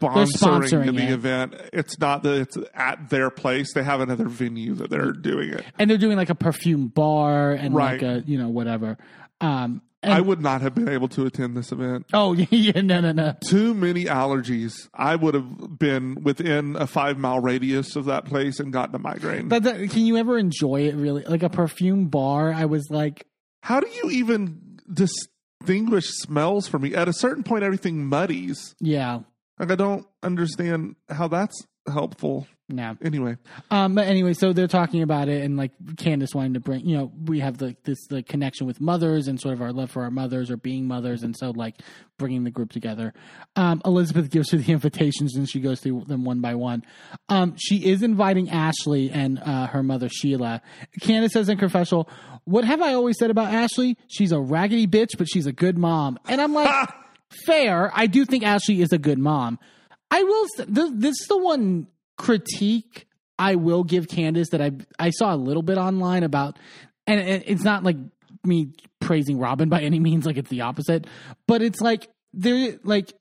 sponsoring, 0.00 0.26
sponsoring 0.32 0.96
the 0.96 1.02
it. 1.04 1.10
event. 1.10 1.54
It's 1.72 1.98
not 1.98 2.22
that 2.24 2.34
it's 2.40 2.58
at 2.74 3.08
their 3.10 3.30
place. 3.30 3.72
They 3.74 3.82
have 3.82 4.00
another 4.00 4.28
venue 4.28 4.74
that 4.74 4.90
they're 4.90 5.12
doing 5.12 5.50
it. 5.50 5.64
and 5.78 5.90
they're 5.90 5.98
doing 5.98 6.16
like 6.16 6.30
a 6.30 6.34
perfume 6.34 6.88
bar 6.88 7.52
and 7.52 7.74
Right. 7.74 8.00
like 8.00 8.02
a 8.02 8.22
you 8.26 8.38
know 8.38 8.48
whatever. 8.48 8.98
Um, 9.40 9.82
and 10.02 10.12
I 10.12 10.20
would 10.20 10.40
not 10.40 10.60
have 10.60 10.74
been 10.74 10.88
able 10.88 11.08
to 11.08 11.26
attend 11.26 11.56
this 11.56 11.72
event. 11.72 12.06
Oh 12.12 12.32
yeah, 12.50 12.80
no, 12.82 13.00
no, 13.00 13.12
no. 13.12 13.34
Too 13.48 13.74
many 13.74 14.04
allergies. 14.04 14.88
I 14.94 15.16
would 15.16 15.34
have 15.34 15.78
been 15.78 16.22
within 16.22 16.76
a 16.76 16.86
five 16.86 17.18
mile 17.18 17.40
radius 17.40 17.96
of 17.96 18.04
that 18.04 18.24
place 18.26 18.60
and 18.60 18.72
gotten 18.72 18.94
a 18.94 18.98
migraine. 18.98 19.48
But 19.48 19.64
that, 19.64 19.90
can 19.90 20.06
you 20.06 20.16
ever 20.18 20.38
enjoy 20.38 20.82
it 20.82 20.94
really? 20.94 21.22
Like 21.24 21.42
a 21.42 21.48
perfume 21.48 22.06
bar, 22.08 22.52
I 22.52 22.66
was 22.66 22.86
like, 22.90 23.26
How 23.62 23.80
do 23.80 23.88
you 23.88 24.10
even 24.10 24.78
distinguish 24.92 26.06
smells 26.08 26.68
for 26.68 26.78
me? 26.78 26.94
At 26.94 27.08
a 27.08 27.12
certain 27.12 27.42
point, 27.42 27.64
everything 27.64 28.04
muddies. 28.06 28.74
yeah, 28.80 29.20
Like 29.58 29.70
I 29.70 29.74
don't 29.76 30.06
understand 30.22 30.96
how 31.08 31.28
that's 31.28 31.66
helpful. 31.90 32.46
no. 32.68 32.96
Anyway, 33.00 33.36
Um, 33.70 33.94
but 33.94 34.08
anyway, 34.08 34.34
so 34.34 34.52
they're 34.52 34.66
talking 34.66 35.02
about 35.02 35.28
it, 35.28 35.44
and 35.44 35.56
like 35.56 35.70
Candiace 35.96 36.34
wanting 36.34 36.54
to 36.54 36.60
bring, 36.60 36.84
you 36.84 36.96
know, 36.96 37.12
we 37.26 37.38
have 37.40 37.58
the 37.58 37.76
this 37.84 37.98
the 38.08 38.22
connection 38.24 38.66
with 38.66 38.80
mothers 38.80 39.28
and 39.28 39.40
sort 39.40 39.54
of 39.54 39.62
our 39.62 39.72
love 39.72 39.90
for 39.92 40.02
our 40.02 40.10
mothers 40.10 40.50
or 40.50 40.56
being 40.56 40.86
mothers, 40.88 41.22
and 41.22 41.36
so 41.36 41.50
like 41.52 41.76
bringing 42.18 42.42
the 42.42 42.50
group 42.50 42.72
together. 42.72 43.14
Um, 43.54 43.80
Elizabeth 43.84 44.30
gives 44.30 44.50
her 44.50 44.58
the 44.58 44.72
invitations, 44.78 45.36
and 45.36 45.48
she 45.48 45.60
goes 45.60 45.80
through 45.80 46.04
them 46.06 46.24
one 46.24 46.40
by 46.40 46.56
one. 46.56 46.82
Um, 47.28 47.54
she 47.56 47.86
is 47.86 48.02
inviting 48.02 48.50
Ashley 48.50 49.10
and 49.10 49.38
uh, 49.38 49.68
her 49.68 49.82
mother 49.84 50.08
Sheila. 50.08 50.60
Candiace 51.00 51.32
says 51.34 51.48
in 51.48 51.56
confessional, 51.56 52.10
"What 52.44 52.64
have 52.64 52.82
I 52.82 52.94
always 52.94 53.16
said 53.16 53.30
about 53.30 53.54
Ashley? 53.54 53.96
She's 54.08 54.32
a 54.32 54.40
raggedy 54.40 54.88
bitch, 54.88 55.16
but 55.16 55.28
she's 55.30 55.46
a 55.46 55.52
good 55.52 55.78
mom." 55.78 56.18
And 56.26 56.40
I'm 56.40 56.52
like, 56.52 56.88
fair. 57.44 57.90
I 57.94 58.06
do 58.06 58.24
think 58.24 58.44
Ashley 58.44 58.80
is 58.80 58.92
a 58.92 58.98
good 58.98 59.18
mom. 59.18 59.58
I 60.10 60.22
will. 60.22 60.46
th- 60.56 60.90
This 60.94 61.20
is 61.20 61.26
the 61.28 61.38
one 61.38 61.88
critique 62.16 63.06
I 63.38 63.56
will 63.56 63.84
give 63.84 64.08
Candiace 64.08 64.50
that 64.50 64.62
I 64.62 64.72
I 64.98 65.10
saw 65.10 65.34
a 65.34 65.36
little 65.36 65.62
bit 65.62 65.78
online 65.78 66.22
about, 66.22 66.58
and 67.06 67.20
it's 67.20 67.64
not 67.64 67.82
like 67.84 67.96
me 68.44 68.68
praising 69.00 69.38
Robyn 69.38 69.68
by 69.68 69.82
any 69.82 69.98
means. 70.00 70.24
Like 70.26 70.36
it's 70.36 70.50
the 70.50 70.62
opposite, 70.62 71.06
but 71.46 71.62
it's 71.62 71.80
like 71.80 72.08
there. 72.32 72.78
Like 72.84 73.12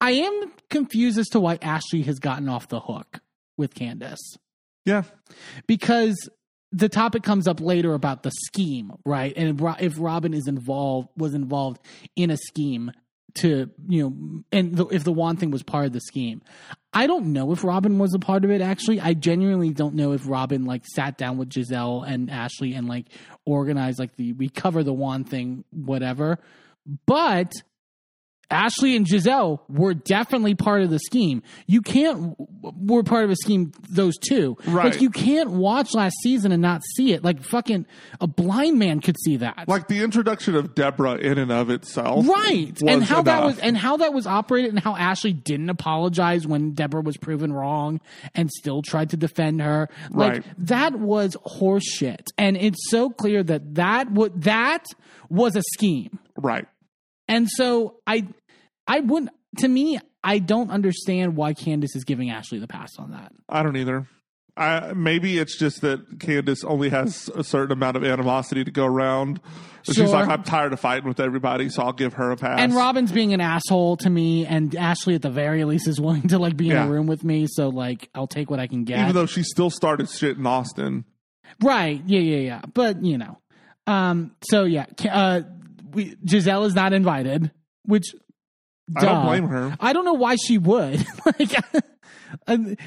I 0.00 0.12
am 0.12 0.52
confused 0.70 1.18
as 1.18 1.28
to 1.28 1.40
why 1.40 1.58
Ashley 1.62 2.02
has 2.02 2.18
gotten 2.18 2.48
off 2.48 2.68
the 2.68 2.80
hook 2.80 3.20
with 3.56 3.74
Candiace 3.74 4.36
yeah, 4.84 5.04
because 5.66 6.28
the 6.72 6.88
topic 6.88 7.22
comes 7.22 7.46
up 7.48 7.60
later 7.60 7.94
about 7.94 8.22
the 8.24 8.32
scheme, 8.46 8.92
right? 9.06 9.32
And 9.36 9.60
if 9.80 9.98
Robyn 9.98 10.34
is 10.34 10.46
involved, 10.48 11.08
was 11.16 11.32
involved 11.32 11.80
in 12.16 12.30
a 12.30 12.36
scheme 12.36 12.90
to, 13.36 13.70
you 13.88 14.02
know, 14.02 14.44
and 14.52 14.76
the, 14.76 14.86
if 14.86 15.04
the 15.04 15.12
Juan 15.12 15.36
thing 15.36 15.50
was 15.50 15.62
part 15.62 15.86
of 15.86 15.92
the 15.92 16.00
scheme, 16.00 16.42
I 16.92 17.06
don't 17.06 17.32
know 17.32 17.52
if 17.52 17.64
Robyn 17.64 17.98
was 17.98 18.14
a 18.14 18.18
part 18.18 18.44
of 18.44 18.50
it. 18.50 18.60
Actually, 18.60 19.00
I 19.00 19.14
genuinely 19.14 19.70
don't 19.70 19.94
know 19.94 20.12
if 20.12 20.28
Robyn 20.28 20.64
like 20.64 20.86
sat 20.86 21.18
down 21.18 21.38
with 21.38 21.50
Gizelle 21.50 22.06
and 22.06 22.30
Ashley 22.30 22.74
and 22.74 22.88
like 22.88 23.06
organized 23.44 23.98
like 23.98 24.14
the 24.16 24.32
we 24.32 24.48
cover 24.48 24.82
the 24.82 24.92
Juan 24.92 25.24
thing, 25.24 25.64
whatever. 25.70 26.38
But 27.06 27.52
Ashley 28.50 28.94
and 28.96 29.06
Gizelle 29.06 29.60
were 29.68 29.94
definitely 29.94 30.54
part 30.54 30.82
of 30.82 30.90
the 30.90 30.98
scheme. 30.98 31.42
You 31.66 31.80
can't 31.82 32.34
were 32.62 33.02
part 33.02 33.24
of 33.24 33.30
a 33.30 33.36
scheme. 33.36 33.72
Those 33.88 34.16
two, 34.18 34.56
Right. 34.66 34.92
Like 34.92 35.00
you 35.00 35.10
can't 35.10 35.50
watch 35.50 35.94
last 35.94 36.16
season 36.22 36.52
and 36.52 36.60
not 36.62 36.82
see 36.96 37.12
it. 37.12 37.24
Like 37.24 37.42
fucking 37.42 37.86
a 38.20 38.26
blind 38.26 38.78
man 38.78 39.00
could 39.00 39.16
see 39.24 39.36
that, 39.38 39.66
Like 39.68 39.88
the 39.88 40.02
introduction 40.02 40.54
of 40.54 40.74
Deborah 40.74 41.14
in 41.16 41.38
and 41.38 41.50
of 41.52 41.70
itself. 41.70 42.26
right? 42.28 42.80
And 42.86 43.02
how 43.02 43.22
that 43.22 43.44
was 43.44 43.58
and 43.58 43.76
how 43.76 43.96
that 43.98 44.12
was 44.12 44.26
operated, 44.26 44.70
and 44.70 44.78
how 44.78 44.94
Ashley 44.96 45.32
didn't 45.32 45.70
apologize 45.70 46.46
when 46.46 46.72
Deborah 46.72 47.02
was 47.02 47.16
proven 47.16 47.52
wrong 47.52 48.00
and 48.34 48.50
still 48.50 48.82
tried 48.82 49.10
to 49.10 49.16
defend 49.16 49.60
her. 49.62 49.88
Like 50.10 50.32
Right. 50.32 50.44
that 50.58 50.98
was 50.98 51.36
horseshit, 51.46 52.28
and 52.38 52.56
it's 52.56 52.90
so 52.90 53.10
clear 53.10 53.42
that 53.42 53.74
that 53.76 54.10
would 54.12 54.42
that 54.42 54.84
was 55.30 55.56
a 55.56 55.62
scheme. 55.72 56.18
Right. 56.36 56.66
And 57.28 57.48
so 57.48 57.96
I 58.06 58.26
I 58.86 59.00
wouldn't 59.00 59.30
to 59.58 59.68
me, 59.68 59.98
I 60.22 60.38
don't 60.40 60.70
understand 60.70 61.36
why 61.36 61.54
Candiace 61.54 61.94
is 61.96 62.04
giving 62.04 62.30
Ashley 62.30 62.58
the 62.58 62.66
pass 62.68 62.90
on 62.98 63.12
that. 63.12 63.32
I 63.48 63.62
don't 63.62 63.76
either. 63.76 64.06
I, 64.56 64.92
maybe 64.92 65.38
it's 65.38 65.58
just 65.58 65.80
that 65.80 66.20
Candiace 66.20 66.62
only 66.62 66.88
has 66.90 67.28
a 67.34 67.42
certain 67.42 67.72
amount 67.72 67.96
of 67.96 68.04
animosity 68.04 68.62
to 68.62 68.70
go 68.70 68.84
around. 68.86 69.40
Sure. 69.82 69.94
She's 69.94 70.12
like, 70.12 70.28
I'm 70.28 70.44
tired 70.44 70.72
of 70.72 70.78
fighting 70.78 71.08
with 71.08 71.18
everybody, 71.18 71.68
so 71.70 71.82
I'll 71.82 71.92
give 71.92 72.12
her 72.14 72.30
a 72.30 72.36
pass. 72.36 72.60
And 72.60 72.72
Robyn's 72.72 73.10
being 73.10 73.34
an 73.34 73.40
asshole 73.40 73.96
to 73.98 74.08
me, 74.10 74.46
and 74.46 74.74
Ashley 74.76 75.16
at 75.16 75.22
the 75.22 75.30
very 75.30 75.64
least 75.64 75.88
is 75.88 76.00
willing 76.00 76.28
to 76.28 76.38
like 76.38 76.56
be 76.56 76.66
in 76.70 76.76
Yeah. 76.76 76.86
a 76.86 76.88
room 76.88 77.08
with 77.08 77.24
me. 77.24 77.46
So 77.48 77.68
like, 77.68 78.08
I'll 78.14 78.28
take 78.28 78.48
what 78.48 78.60
I 78.60 78.68
can 78.68 78.84
get. 78.84 79.00
even 79.00 79.14
though 79.14 79.26
she 79.26 79.42
still 79.42 79.70
started 79.70 80.08
shit 80.08 80.36
in 80.38 80.46
Austin. 80.46 81.04
right? 81.60 82.00
Yeah, 82.06 82.20
yeah, 82.20 82.36
yeah. 82.38 82.62
But 82.72 83.04
you 83.04 83.18
know, 83.18 83.38
um. 83.88 84.36
So 84.50 84.64
yeah, 84.64 84.86
uh, 85.10 85.40
we 85.94 86.16
Gizelle 86.16 86.66
is 86.66 86.74
not 86.74 86.92
invited, 86.92 87.50
which 87.84 88.14
I 88.96 89.04
don't 89.04 89.26
blame 89.26 89.48
her. 89.48 89.76
I 89.80 89.92
don't 89.92 90.04
know 90.04 90.14
why 90.14 90.36
she 90.36 90.58
would. 90.58 91.04
like, 91.26 91.50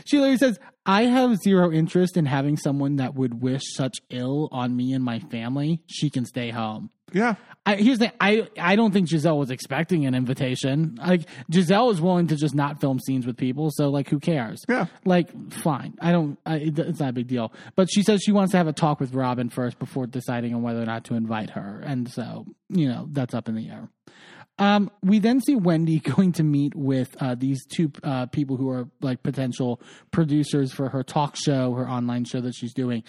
she 0.06 0.18
literally 0.18 0.38
says, 0.38 0.60
"I 0.86 1.04
have 1.04 1.38
zero 1.38 1.72
interest 1.72 2.18
in 2.18 2.26
having 2.26 2.58
someone 2.58 2.98
that 2.98 3.16
would 3.16 3.42
wish 3.42 3.64
such 3.74 3.98
ill 4.10 4.50
on 4.52 4.76
me 4.76 4.94
and 4.94 5.04
my 5.04 5.20
family. 5.20 5.82
She 5.88 6.10
can 6.10 6.26
stay 6.26 6.50
home." 6.52 6.92
Yeah. 7.14 7.36
I, 7.68 7.76
here's 7.76 8.00
the 8.00 8.14
I 8.24 8.48
I 8.58 8.78
don't 8.78 8.94
think 8.94 9.10
Gizelle 9.10 9.38
was 9.38 9.52
expecting 9.52 10.06
an 10.06 10.16
invitation. 10.16 10.98
Like 11.06 11.24
Gizelle 11.52 11.92
is 11.92 12.00
willing 12.00 12.28
to 12.28 12.38
just 12.38 12.56
not 12.56 12.80
film 12.80 12.98
scenes 12.98 13.28
with 13.28 13.36
people, 13.36 13.72
so 13.72 13.90
like 13.90 14.08
who 14.10 14.20
cares? 14.20 14.64
Yeah. 14.70 14.86
Like 15.04 15.52
fine, 15.52 15.96
I 16.00 16.14
don't. 16.14 16.40
I, 16.46 16.62
it's 16.64 17.02
not 17.02 17.10
a 17.10 17.14
big 17.14 17.28
deal. 17.28 17.52
But 17.76 17.90
she 17.92 18.04
says 18.04 18.22
she 18.24 18.32
wants 18.32 18.52
to 18.52 18.58
have 18.58 18.68
a 18.68 18.74
talk 18.74 19.02
with 19.02 19.14
Robyn 19.14 19.50
first 19.50 19.80
before 19.80 20.08
deciding 20.08 20.56
on 20.56 20.62
whether 20.62 20.82
or 20.82 20.86
not 20.86 21.04
to 21.06 21.16
invite 21.16 21.50
her, 21.52 21.82
and 21.86 22.10
so 22.10 22.46
you 22.70 22.88
know 22.88 23.06
that's 23.12 23.34
up 23.34 23.50
in 23.50 23.56
the 23.56 23.70
air. 23.70 23.90
Um, 24.60 24.90
we 25.04 25.20
then 25.20 25.42
see 25.42 25.56
Wendy 25.56 26.00
going 26.16 26.32
to 26.34 26.44
meet 26.44 26.74
with 26.76 27.16
uh, 27.22 27.36
these 27.36 27.66
two 27.66 27.92
uh, 28.04 28.28
people 28.28 28.58
who 28.58 28.70
are 28.70 28.90
like 29.02 29.24
potential 29.24 29.82
producers 30.12 30.72
for 30.74 30.90
her 30.90 31.04
talk 31.04 31.36
show, 31.36 31.74
her 31.74 31.88
online 31.88 32.26
show 32.26 32.42
that 32.42 32.56
she's 32.56 32.74
doing. 32.74 33.04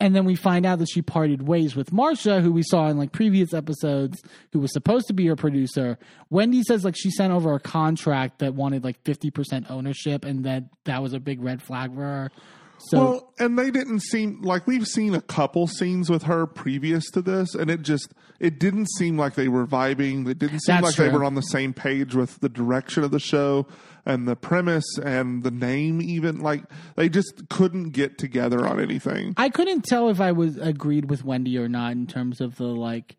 And 0.00 0.14
then 0.14 0.24
we 0.24 0.36
find 0.36 0.64
out 0.64 0.78
that 0.78 0.88
she 0.88 1.02
parted 1.02 1.48
ways 1.48 1.74
with 1.74 1.90
Marsha, 1.90 2.40
who 2.40 2.52
we 2.52 2.62
saw 2.62 2.86
in 2.88 2.98
like 2.98 3.10
previous 3.10 3.52
episodes, 3.52 4.22
who 4.52 4.60
was 4.60 4.72
supposed 4.72 5.08
to 5.08 5.12
be 5.12 5.26
her 5.26 5.34
producer. 5.34 5.98
Wendy 6.30 6.62
says 6.62 6.84
like 6.84 6.94
she 6.96 7.10
sent 7.10 7.32
over 7.32 7.54
a 7.54 7.60
contract 7.60 8.38
that 8.38 8.54
wanted 8.54 8.84
like 8.84 9.02
50% 9.02 9.70
ownership 9.70 10.24
and 10.24 10.44
that 10.44 10.64
that 10.84 11.02
was 11.02 11.14
a 11.14 11.20
big 11.20 11.42
red 11.42 11.60
flag 11.60 11.94
for 11.94 12.02
her. 12.02 12.30
So 12.78 12.98
well, 12.98 13.32
and 13.40 13.58
they 13.58 13.72
didn't 13.72 14.00
seem 14.00 14.42
like 14.42 14.66
we've 14.68 14.86
seen 14.86 15.14
a 15.14 15.20
couple 15.20 15.66
scenes 15.66 16.08
with 16.08 16.22
her 16.24 16.46
previous 16.46 17.10
to 17.10 17.22
this, 17.22 17.54
and 17.56 17.70
it 17.70 17.82
just 17.82 18.14
it 18.38 18.60
didn't 18.60 18.86
seem 18.96 19.18
like 19.18 19.34
they 19.34 19.48
were 19.48 19.66
vibing. 19.66 20.28
It 20.28 20.38
didn't 20.38 20.60
seem 20.60 20.82
like 20.82 20.94
they 20.94 21.08
were 21.08 21.24
on 21.24 21.34
the 21.34 21.42
same 21.42 21.72
page 21.72 22.14
with 22.14 22.38
the 22.40 22.48
direction 22.48 23.02
of 23.02 23.10
the 23.10 23.18
show 23.18 23.66
and 24.08 24.26
the 24.26 24.34
premise 24.34 24.98
and 24.98 25.44
the 25.44 25.52
name. 25.52 26.00
Even 26.02 26.40
like 26.40 26.64
they 26.96 27.08
just 27.08 27.48
couldn't 27.48 27.90
get 27.90 28.18
together 28.18 28.66
on 28.66 28.80
anything. 28.80 29.34
I 29.36 29.48
couldn't 29.50 29.84
tell 29.84 30.08
if 30.08 30.20
I 30.20 30.32
was 30.32 30.56
agreed 30.56 31.08
with 31.08 31.24
Wendy 31.24 31.56
or 31.58 31.68
not 31.68 31.92
in 31.92 32.06
terms 32.08 32.40
of 32.40 32.56
the 32.56 32.64
like. 32.64 33.16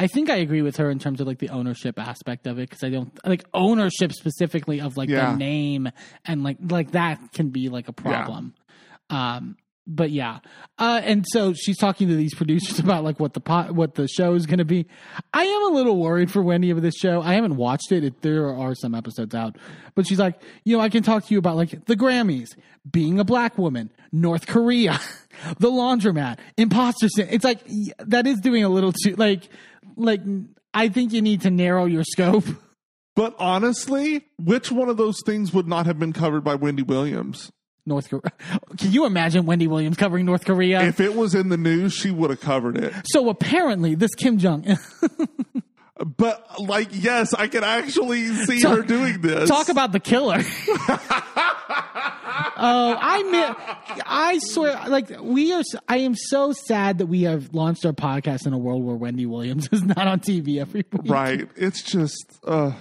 I 0.00 0.08
think 0.08 0.28
I 0.28 0.36
agree 0.38 0.60
with 0.60 0.76
her 0.78 0.90
in 0.90 0.98
terms 0.98 1.20
of 1.20 1.28
like 1.28 1.38
the 1.38 1.50
ownership 1.50 2.00
aspect 2.00 2.48
of 2.48 2.58
it 2.58 2.68
because 2.68 2.82
I 2.82 2.90
don't 2.90 3.16
like 3.24 3.44
ownership 3.54 4.12
specifically 4.12 4.80
of 4.80 4.96
like 4.96 5.08
Yeah. 5.08 5.30
the 5.30 5.36
name 5.38 5.88
and 6.24 6.42
like 6.42 6.56
like 6.68 6.90
that 6.90 7.32
can 7.32 7.50
be 7.50 7.68
like 7.68 7.86
a 7.88 7.92
problem. 7.92 8.54
Um, 9.08 9.56
but 9.86 10.10
yeah, 10.10 10.38
uh, 10.78 11.00
and 11.04 11.24
so 11.28 11.52
she's 11.52 11.76
talking 11.76 12.08
to 12.08 12.16
these 12.16 12.34
producers 12.34 12.78
about 12.80 13.04
like 13.04 13.20
what 13.20 13.34
the 13.34 13.40
pot, 13.40 13.72
what 13.72 13.94
the 13.94 14.08
show 14.08 14.34
is 14.34 14.46
going 14.46 14.58
to 14.58 14.64
be. 14.64 14.86
I 15.32 15.44
am 15.44 15.72
a 15.72 15.74
little 15.74 15.98
worried 15.98 16.30
for 16.30 16.42
Wendy 16.42 16.70
of 16.70 16.80
this 16.82 16.94
show. 16.96 17.20
I 17.20 17.34
haven't 17.34 17.56
watched 17.56 17.92
it. 17.92 18.04
it. 18.04 18.22
There 18.22 18.54
are 18.54 18.74
some 18.74 18.94
episodes 18.94 19.34
out, 19.34 19.56
but 19.94 20.06
she's 20.06 20.18
like, 20.18 20.40
you 20.64 20.76
know, 20.76 20.82
I 20.82 20.88
can 20.88 21.02
talk 21.02 21.26
to 21.26 21.34
you 21.34 21.38
about 21.38 21.56
like 21.56 21.84
the 21.86 21.96
Grammys, 21.96 22.56
being 22.90 23.18
a 23.18 23.24
black 23.24 23.58
woman, 23.58 23.90
North 24.12 24.46
Korea, 24.46 25.00
the 25.58 25.70
laundromat, 25.70 26.38
imposter 26.56 27.08
syndrome. 27.08 27.34
It's 27.34 27.44
like 27.44 27.60
that 27.98 28.26
is 28.26 28.40
doing 28.40 28.64
a 28.64 28.68
little 28.68 28.92
too 28.92 29.14
like 29.16 29.48
like. 29.96 30.20
I 30.76 30.88
think 30.88 31.12
you 31.12 31.22
need 31.22 31.42
to 31.42 31.50
narrow 31.50 31.84
your 31.84 32.04
scope. 32.04 32.44
But 33.16 33.36
honestly, 33.38 34.26
which 34.38 34.72
one 34.72 34.88
of 34.88 34.96
those 34.96 35.20
things 35.24 35.54
would 35.54 35.68
not 35.68 35.86
have 35.86 36.00
been 36.00 36.12
covered 36.12 36.42
by 36.42 36.56
Wendy 36.56 36.82
Williams? 36.82 37.52
North 37.86 38.08
Korea. 38.10 38.32
Can 38.78 38.92
you 38.92 39.06
imagine 39.06 39.46
Wendy 39.46 39.66
Williams 39.66 39.96
covering 39.96 40.24
North 40.26 40.44
Korea? 40.44 40.82
If 40.82 41.00
it 41.00 41.14
was 41.14 41.34
in 41.34 41.48
the 41.48 41.56
news, 41.56 41.92
she 41.92 42.10
would 42.10 42.30
have 42.30 42.40
covered 42.40 42.76
it. 42.76 42.92
so 43.06 43.28
apparently, 43.28 43.94
this 43.94 44.14
Kim 44.14 44.38
Jong 44.38 44.64
But 46.04 46.60
like, 46.60 46.88
yes, 46.90 47.34
I 47.34 47.46
can 47.46 47.62
actually 47.62 48.26
see 48.26 48.60
her 48.62 48.82
doing 48.82 49.20
this. 49.20 49.48
Talk 49.48 49.68
about 49.68 49.92
the 49.92 50.00
killer. 50.00 50.38
oh, 52.56 52.96
I 53.00 53.22
mean, 53.22 54.02
I 54.04 54.38
swear, 54.42 54.88
like 54.88 55.08
we 55.20 55.52
are. 55.52 55.62
I 55.88 55.98
am 55.98 56.16
so 56.16 56.52
sad 56.52 56.98
that 56.98 57.06
we 57.06 57.22
have 57.22 57.54
launched 57.54 57.86
our 57.86 57.92
podcast 57.92 58.44
in 58.44 58.52
a 58.52 58.58
world 58.58 58.84
where 58.84 58.96
Wendy 58.96 59.24
Williams 59.24 59.68
is 59.70 59.84
not 59.84 60.08
on 60.08 60.18
TV 60.18 60.60
every 60.60 60.84
week. 60.90 61.10
right. 61.10 61.48
It's 61.54 61.82
just 61.82 62.40
uh, 62.44 62.72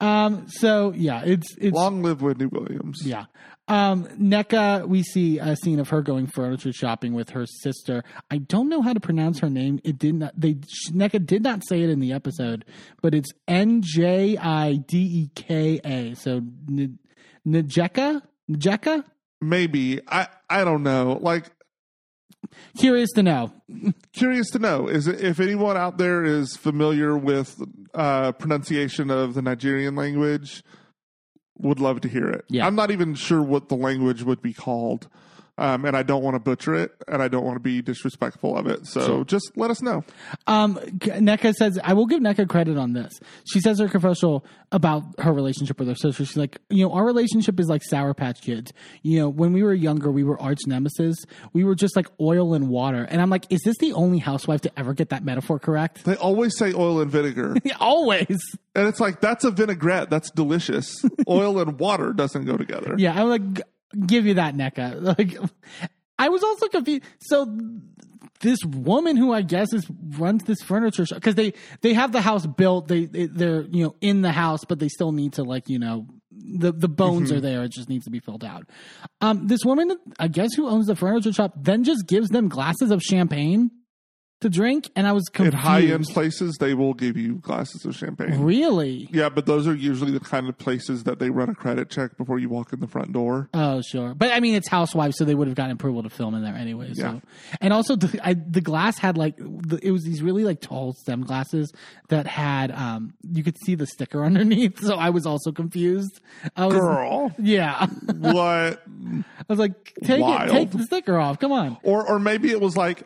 Um. 0.00 0.46
So 0.48 0.94
yeah, 0.96 1.24
it's 1.26 1.54
it's 1.58 1.74
long 1.74 2.02
live 2.02 2.22
Wendy 2.22 2.46
Williams. 2.46 3.02
yeah. 3.04 3.26
Um. 3.68 4.04
Nneka, 4.04 4.88
we 4.88 5.02
see 5.02 5.38
a 5.38 5.56
scene 5.56 5.78
of 5.78 5.88
her 5.90 6.02
going 6.02 6.26
furniture 6.26 6.72
shopping 6.72 7.14
with 7.14 7.30
her 7.30 7.46
sister. 7.46 8.02
I 8.30 8.38
don't 8.38 8.68
know 8.68 8.82
how 8.82 8.92
to 8.92 9.00
pronounce 9.00 9.38
her 9.40 9.50
name. 9.50 9.80
It 9.84 9.98
did 9.98 10.14
not. 10.14 10.32
They 10.38 10.54
Nneka 10.54 11.26
did 11.26 11.42
not 11.42 11.62
say 11.66 11.82
it 11.82 11.90
in 11.90 12.00
the 12.00 12.12
episode, 12.12 12.64
but 13.02 13.14
it's 13.14 13.30
N 13.46 13.82
J 13.82 14.36
I 14.36 14.76
D 14.76 14.98
E 14.98 15.30
K 15.34 15.80
A. 15.84 16.14
So 16.14 16.42
N-. 16.68 16.98
Njeka. 17.46 19.04
Maybe 19.40 20.00
I 20.08 20.28
I 20.50 20.64
don't 20.64 20.82
know. 20.82 21.18
Like 21.20 21.50
Curious 22.78 23.10
to 23.12 23.22
know. 23.22 23.52
curious 24.12 24.50
to 24.50 24.58
know 24.58 24.88
is 24.88 25.06
it, 25.06 25.20
if 25.20 25.40
anyone 25.40 25.76
out 25.76 25.98
there 25.98 26.24
is 26.24 26.56
familiar 26.56 27.16
with 27.16 27.60
uh, 27.94 28.32
pronunciation 28.32 29.10
of 29.10 29.34
the 29.34 29.42
Nigerian 29.42 29.94
language, 29.94 30.62
would 31.58 31.80
love 31.80 32.00
to 32.02 32.08
hear 32.08 32.28
it. 32.28 32.44
Yeah. 32.48 32.66
I'm 32.66 32.74
not 32.74 32.90
even 32.90 33.14
sure 33.14 33.42
what 33.42 33.68
the 33.68 33.76
language 33.76 34.22
would 34.22 34.42
be 34.42 34.52
called. 34.52 35.08
Um, 35.58 35.84
and 35.84 35.96
I 35.96 36.04
don't 36.04 36.22
want 36.22 36.36
to 36.36 36.38
butcher 36.40 36.74
it, 36.76 36.92
and 37.08 37.20
I 37.20 37.26
don't 37.28 37.44
want 37.44 37.56
to 37.56 37.60
be 37.60 37.82
disrespectful 37.82 38.56
of 38.56 38.68
it. 38.68 38.86
So 38.86 39.24
just 39.24 39.50
let 39.56 39.70
us 39.70 39.82
know. 39.82 40.04
Um, 40.46 40.76
Nneka 40.76 41.52
says, 41.54 41.78
I 41.82 41.94
will 41.94 42.06
give 42.06 42.20
Nneka 42.20 42.48
credit 42.48 42.78
on 42.78 42.92
this. 42.92 43.12
She 43.50 43.60
says 43.60 43.80
her 43.80 43.88
commercial 43.88 44.44
about 44.70 45.02
her 45.18 45.32
relationship 45.32 45.78
with 45.80 45.88
her 45.88 45.94
sister. 45.96 46.24
She's 46.24 46.36
like, 46.36 46.58
you 46.70 46.86
know, 46.86 46.92
our 46.92 47.04
relationship 47.04 47.58
is 47.58 47.66
like 47.68 47.82
Sour 47.82 48.14
Patch 48.14 48.40
Kids. 48.40 48.72
You 49.02 49.18
know, 49.20 49.28
when 49.28 49.52
we 49.52 49.62
were 49.64 49.74
younger, 49.74 50.10
we 50.12 50.22
were 50.22 50.40
arch 50.40 50.60
nemesis. 50.66 51.16
We 51.52 51.64
were 51.64 51.74
just 51.74 51.96
like 51.96 52.06
oil 52.20 52.54
and 52.54 52.68
water. 52.68 53.02
And 53.10 53.20
I'm 53.20 53.30
like, 53.30 53.44
is 53.50 53.60
this 53.64 53.76
the 53.78 53.92
only 53.94 54.18
housewife 54.18 54.60
to 54.60 54.78
ever 54.78 54.94
get 54.94 55.08
that 55.08 55.24
metaphor 55.24 55.58
correct? 55.58 56.04
They 56.04 56.14
always 56.16 56.56
say 56.56 56.72
oil 56.72 57.00
and 57.00 57.10
vinegar, 57.10 57.56
Always. 57.80 58.38
and 58.76 58.86
it's 58.86 59.00
like 59.00 59.20
that's 59.20 59.44
a 59.44 59.50
vinaigrette. 59.50 60.08
That's 60.10 60.30
delicious. 60.30 60.94
oil 61.28 61.58
and 61.58 61.80
water 61.80 62.12
doesn't 62.12 62.44
go 62.44 62.56
together. 62.56 62.94
Yeah, 62.96 63.20
I'm 63.20 63.28
like, 63.28 63.62
give 64.06 64.26
you 64.26 64.34
that, 64.34 64.54
Nneka. 64.54 65.02
Like, 65.18 65.36
I 66.18 66.28
was 66.28 66.42
also 66.42 66.68
confused. 66.68 67.04
So 67.20 67.46
this 68.40 68.58
woman 68.64 69.16
who 69.16 69.32
I 69.32 69.42
guess 69.42 69.72
is 69.72 69.86
runs 70.18 70.44
this 70.44 70.60
furniture 70.62 71.06
shop 71.06 71.16
because 71.16 71.34
they 71.34 71.54
they 71.80 71.94
have 71.94 72.12
the 72.12 72.20
house 72.20 72.46
built. 72.46 72.88
They, 72.88 73.06
they 73.06 73.26
they're 73.26 73.62
you 73.62 73.84
know 73.84 73.96
in 74.00 74.22
the 74.22 74.32
house, 74.32 74.64
but 74.64 74.78
they 74.78 74.88
still 74.88 75.12
need 75.12 75.34
to 75.34 75.44
like 75.44 75.68
you 75.68 75.78
know 75.78 76.06
the 76.30 76.72
the 76.72 76.88
bones 76.88 77.32
are 77.32 77.40
there. 77.40 77.62
It 77.64 77.72
just 77.72 77.88
needs 77.88 78.04
to 78.04 78.10
be 78.10 78.20
filled 78.20 78.44
out. 78.44 78.68
Um, 79.20 79.46
this 79.46 79.64
woman, 79.64 79.96
I 80.18 80.28
guess, 80.28 80.54
who 80.54 80.68
owns 80.68 80.86
the 80.86 80.96
furniture 80.96 81.32
shop, 81.32 81.52
then 81.56 81.84
just 81.84 82.06
gives 82.06 82.28
them 82.28 82.48
glasses 82.48 82.90
of 82.90 83.02
champagne. 83.02 83.70
To 84.40 84.48
drink, 84.48 84.88
and 84.94 85.06
I 85.06 85.12
was 85.12 85.24
In 85.30 85.32
confused. 85.34 85.56
high 85.56 85.80
end 85.82 86.04
places, 86.04 86.56
they 86.60 86.72
will 86.74 86.94
give 86.94 87.16
you 87.16 87.36
glasses 87.38 87.84
of 87.84 87.96
champagne. 87.96 88.40
Really? 88.40 89.08
Yeah, 89.12 89.28
but 89.28 89.46
those 89.46 89.66
are 89.66 89.74
usually 89.74 90.12
the 90.12 90.20
kind 90.20 90.48
of 90.48 90.56
places 90.56 91.02
that 91.04 91.18
they 91.18 91.28
run 91.30 91.48
a 91.48 91.54
credit 91.56 91.90
check 91.90 92.16
before 92.16 92.38
you 92.38 92.48
walk 92.48 92.72
in 92.72 92.78
the 92.78 92.86
front 92.86 93.12
door. 93.12 93.48
Oh, 93.52 93.82
sure. 93.82 94.14
But 94.14 94.30
I 94.32 94.38
mean, 94.40 94.54
it's 94.54 94.68
Housewives, 94.68 95.16
so 95.18 95.24
they 95.24 95.34
would 95.34 95.48
have 95.48 95.56
gotten 95.56 95.72
approval 95.72 96.04
to 96.04 96.10
film 96.10 96.34
in 96.36 96.44
there 96.44 96.54
anyway. 96.54 96.94
So, 96.94 97.02
Yeah. 97.02 97.18
and 97.60 97.72
also 97.72 97.96
the, 97.96 98.20
I, 98.22 98.34
the 98.34 98.60
glass 98.60 98.98
had 98.98 99.18
like 99.18 99.36
the, 99.38 99.80
it 99.82 99.90
was 99.90 100.04
these 100.04 100.22
really 100.22 100.44
like 100.44 100.60
tall 100.60 100.92
stem 100.92 101.22
glasses 101.22 101.72
that 102.08 102.26
had 102.28 102.70
um 102.70 103.14
you 103.28 103.42
could 103.42 103.56
see 103.64 103.74
the 103.74 103.86
sticker 103.86 104.24
underneath. 104.24 104.78
So 104.80 104.94
I 104.96 105.10
was 105.10 105.26
also 105.26 105.50
confused. 105.50 106.20
I 106.56 106.66
was, 106.66 106.74
Girl, 106.76 107.34
yeah. 107.38 107.86
what? 108.06 108.82
I 108.86 109.44
was 109.48 109.58
like, 109.58 109.94
take 110.04 110.20
Wild. 110.20 110.48
it, 110.50 110.52
take 110.52 110.70
the 110.70 110.84
sticker 110.84 111.18
off. 111.18 111.40
Come 111.40 111.50
on. 111.50 111.76
Or 111.82 112.06
or 112.08 112.18
maybe 112.20 112.50
it 112.50 112.60
was 112.60 112.76
like, 112.76 113.02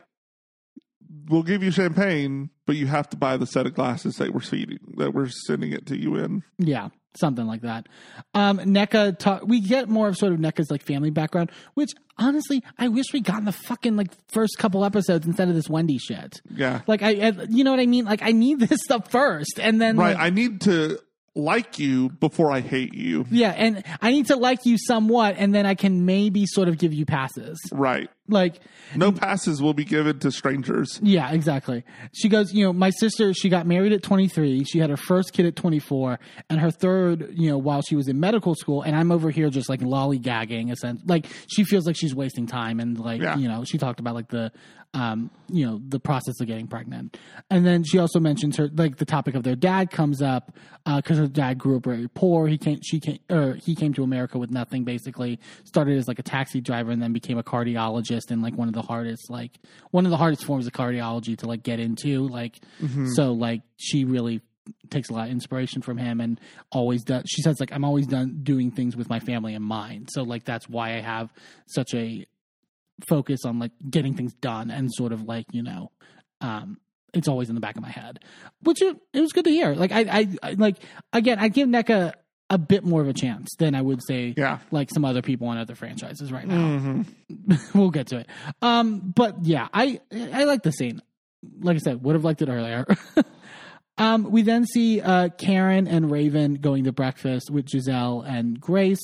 we'll 1.29 1.43
give 1.43 1.63
you 1.63 1.71
champagne, 1.71 2.51
but 2.67 2.77
you 2.77 2.87
have 2.87 3.09
to 3.11 3.17
buy 3.17 3.37
the 3.37 3.47
set 3.47 3.67
of 3.67 3.75
glasses 3.75 4.17
that 4.17 4.33
we're 4.33 4.41
feeding 4.41 4.79
that 4.97 5.15
we're 5.15 5.29
sending 5.29 5.73
it 5.73 5.87
to 5.87 5.99
you 5.99 6.17
in. 6.17 6.43
Yeah, 6.59 6.89
something 7.15 7.47
like 7.47 7.63
that. 7.63 7.89
Um, 8.35 8.59
Nneka 8.59 9.19
talk. 9.19 9.43
We 9.47 9.61
get 9.61 9.89
more 9.89 10.09
of 10.09 10.17
sort 10.17 10.33
of 10.33 10.39
Nneka's 10.39 10.71
like 10.71 10.83
family 10.83 11.11
background, 11.11 11.51
which 11.75 11.91
honestly, 12.19 12.63
I 12.79 12.89
wish 12.89 13.07
we 13.13 13.21
got 13.21 13.39
in 13.39 13.45
the 13.45 13.53
fucking 13.53 13.97
like 13.97 14.09
first 14.33 14.59
couple 14.59 14.85
episodes 14.85 15.27
instead 15.27 15.49
of 15.49 15.55
this 15.55 15.69
Wendy 15.69 15.99
shit. 15.99 16.41
Yeah, 16.55 16.83
Like 16.87 17.03
I, 17.03 17.11
I 17.11 17.33
you 17.49 17.65
know 17.65 17.71
what 17.71 17.81
I 17.81 17.87
mean? 17.87 18.05
Like 18.05 18.23
I 18.23 18.33
need 18.33 18.61
this 18.61 18.81
stuff 18.83 19.11
first, 19.11 19.59
and 19.61 19.81
then 19.81 19.97
right. 19.97 20.15
like, 20.15 20.23
I 20.25 20.31
need 20.31 20.63
to 20.63 20.99
like 21.35 21.79
you 21.79 22.11
before 22.11 22.53
I 22.53 22.61
hate 22.61 22.95
you. 22.95 23.25
yeah, 23.31 23.51
and 23.57 23.83
I 24.01 24.11
need 24.11 24.27
to 24.27 24.37
like 24.37 24.67
you 24.67 24.77
somewhat, 24.79 25.37
and 25.39 25.55
then 25.55 25.65
I 25.67 25.75
can 25.75 26.05
maybe 26.05 26.45
sort 26.47 26.69
of 26.69 26.77
give 26.79 26.93
you 26.93 27.07
passes. 27.07 27.59
Right. 27.73 28.11
Like 28.29 28.61
No 28.95 29.13
passes 29.13 29.61
will 29.61 29.75
be 29.75 29.85
given 29.85 30.19
to 30.21 30.31
strangers. 30.31 31.01
Yeah, 31.03 31.33
exactly. 31.33 31.85
She 32.13 32.29
goes, 32.29 32.53
you 32.55 32.65
know, 32.65 32.73
my 32.73 32.91
sister, 32.91 33.35
she 33.35 33.49
got 33.49 33.67
married 33.67 33.93
at 33.93 34.03
23. 34.03 34.65
She 34.65 34.79
had 34.79 34.91
her 34.91 34.97
first 34.97 35.33
kid 35.33 35.45
at 35.45 35.57
24 35.57 36.19
and 36.49 36.61
her 36.61 36.71
third, 36.71 37.33
you 37.35 37.51
know, 37.51 37.59
while 37.59 37.83
she 37.83 37.97
was 37.97 38.09
in 38.09 38.21
medical 38.21 38.55
school. 38.55 38.83
And 38.83 38.95
I'm 38.95 39.11
over 39.11 39.31
here 39.31 39.51
just 39.51 39.69
like 39.69 39.81
lollygagging, 39.81 40.71
essentially. 40.73 41.05
Like 41.07 41.27
she 41.49 41.65
feels 41.65 41.87
like 41.87 41.97
she's 41.97 42.15
wasting 42.15 42.47
time. 42.47 42.79
And 42.81 42.99
like, 42.99 43.21
Yeah. 43.21 43.37
you 43.37 43.49
know, 43.49 43.65
she 43.65 43.77
talked 43.77 44.01
about 44.01 44.15
like 44.15 44.29
the, 44.29 44.53
um, 44.95 45.31
you 45.49 45.65
know, 45.67 45.81
the 45.89 45.99
process 45.99 46.41
of 46.41 46.47
getting 46.47 46.67
pregnant. 46.67 47.17
And 47.51 47.65
then 47.65 47.83
she 47.83 47.99
also 47.99 48.21
mentions 48.21 48.57
her, 48.59 48.69
like 48.75 48.97
the 48.97 49.05
topic 49.05 49.35
of 49.35 49.43
their 49.43 49.57
dad 49.57 49.91
comes 49.91 50.21
up, 50.21 50.53
uh, 50.85 51.01
cause 51.01 51.17
her 51.17 51.27
dad 51.27 51.59
grew 51.59 51.77
up 51.77 51.85
very 51.85 52.09
poor. 52.09 52.47
He 52.47 52.59
came, 52.59 52.79
she 52.83 53.01
came, 53.01 53.19
or 53.31 53.55
he 53.55 53.75
came 53.75 53.95
to 53.95 54.03
America 54.03 54.39
with 54.39 54.51
nothing 54.51 54.85
basically, 54.85 55.41
started 55.65 55.97
as 55.97 56.09
like 56.09 56.19
a 56.19 56.23
taxi 56.23 56.61
driver 56.61 56.91
and 56.91 57.01
then 57.01 57.13
became 57.13 57.39
a 57.39 57.43
cardiologist 57.43 58.31
and 58.31 58.43
like 58.43 58.55
one 58.55 58.69
of 58.69 58.75
the 58.75 58.83
hardest, 58.83 59.31
like 59.31 59.53
one 59.93 60.05
of 60.05 60.11
the 60.11 60.17
hardest 60.19 60.45
forms 60.45 60.67
of 60.67 60.73
cardiology 60.73 61.39
to 61.39 61.47
like 61.47 61.63
get 61.63 61.81
into. 61.81 62.29
Like, 62.29 62.61
so 63.15 63.33
like 63.33 63.63
she 63.79 64.05
really 64.05 64.43
takes 64.91 65.09
a 65.09 65.13
lot 65.13 65.27
of 65.27 65.33
inspiration 65.33 65.83
from 65.83 65.97
him 65.97 66.21
and 66.21 66.39
always 66.71 67.03
does. 67.03 67.25
She 67.27 67.43
says 67.43 67.59
like, 67.61 67.73
I'm 67.73 67.85
always 67.85 68.07
done 68.07 68.41
doing 68.43 68.71
things 68.71 68.95
with 68.95 69.09
my 69.09 69.21
family 69.21 69.55
in 69.55 69.63
mind. 69.63 70.11
So 70.13 70.23
like, 70.23 70.45
that's 70.45 70.69
why 70.69 70.97
I 70.97 71.01
have 71.01 71.33
such 71.67 71.95
a 71.95 72.27
focus 73.09 73.45
on 73.45 73.59
like 73.59 73.73
getting 73.89 74.15
things 74.15 74.33
done 74.35 74.71
and 74.71 74.93
sort 74.93 75.13
of 75.13 75.23
like, 75.25 75.47
you 75.53 75.63
know, 75.63 75.91
um, 76.41 76.79
it's 77.15 77.29
always 77.29 77.49
in 77.49 77.55
the 77.55 77.61
back 77.61 77.77
of 77.77 77.83
my 77.83 77.91
head, 77.91 78.21
which 78.63 78.81
it, 78.83 78.97
it 79.13 79.21
was 79.21 79.33
good 79.33 79.45
to 79.45 79.51
hear. 79.51 79.75
Like 79.75 79.93
I, 79.93 80.01
I, 80.01 80.29
I 80.43 80.53
like 80.53 80.77
again, 81.13 81.39
I 81.39 81.49
give 81.49 81.69
Nneka 81.69 82.13
a 82.51 82.59
bit 82.59 82.85
more 82.85 83.01
of 83.01 83.09
a 83.09 83.13
chance 83.15 83.51
than 83.59 83.75
I 83.75 83.81
would 83.83 84.01
say 84.07 84.35
Yeah. 84.37 84.59
like 84.71 84.91
some 84.93 85.05
other 85.05 85.23
people 85.23 85.49
on 85.49 85.57
other 85.59 85.75
franchises 85.75 86.31
right 86.33 86.47
now. 86.47 86.79
hmm 86.79 87.03
we'll 87.75 87.91
get 87.91 88.09
to 88.09 88.19
it. 88.19 88.27
Um, 88.61 89.13
but 89.15 89.45
yeah, 89.45 89.69
I 89.73 90.01
I 90.13 90.45
like 90.45 90.63
the 90.63 90.73
scene. 90.73 91.01
Like 91.61 91.77
I 91.77 91.79
said, 91.81 92.03
would 92.03 92.15
have 92.15 92.25
liked 92.25 92.41
it 92.43 92.49
earlier. 92.49 92.87
um, 94.03 94.31
we 94.31 94.43
then 94.43 94.67
see 94.67 95.01
uh, 95.01 95.29
Karen 95.39 95.87
and 95.87 96.11
Raven 96.11 96.55
going 96.55 96.85
to 96.85 96.93
breakfast 96.93 97.51
with 97.51 97.67
Gizelle 97.67 98.27
and 98.27 98.61
Grace. 98.61 99.01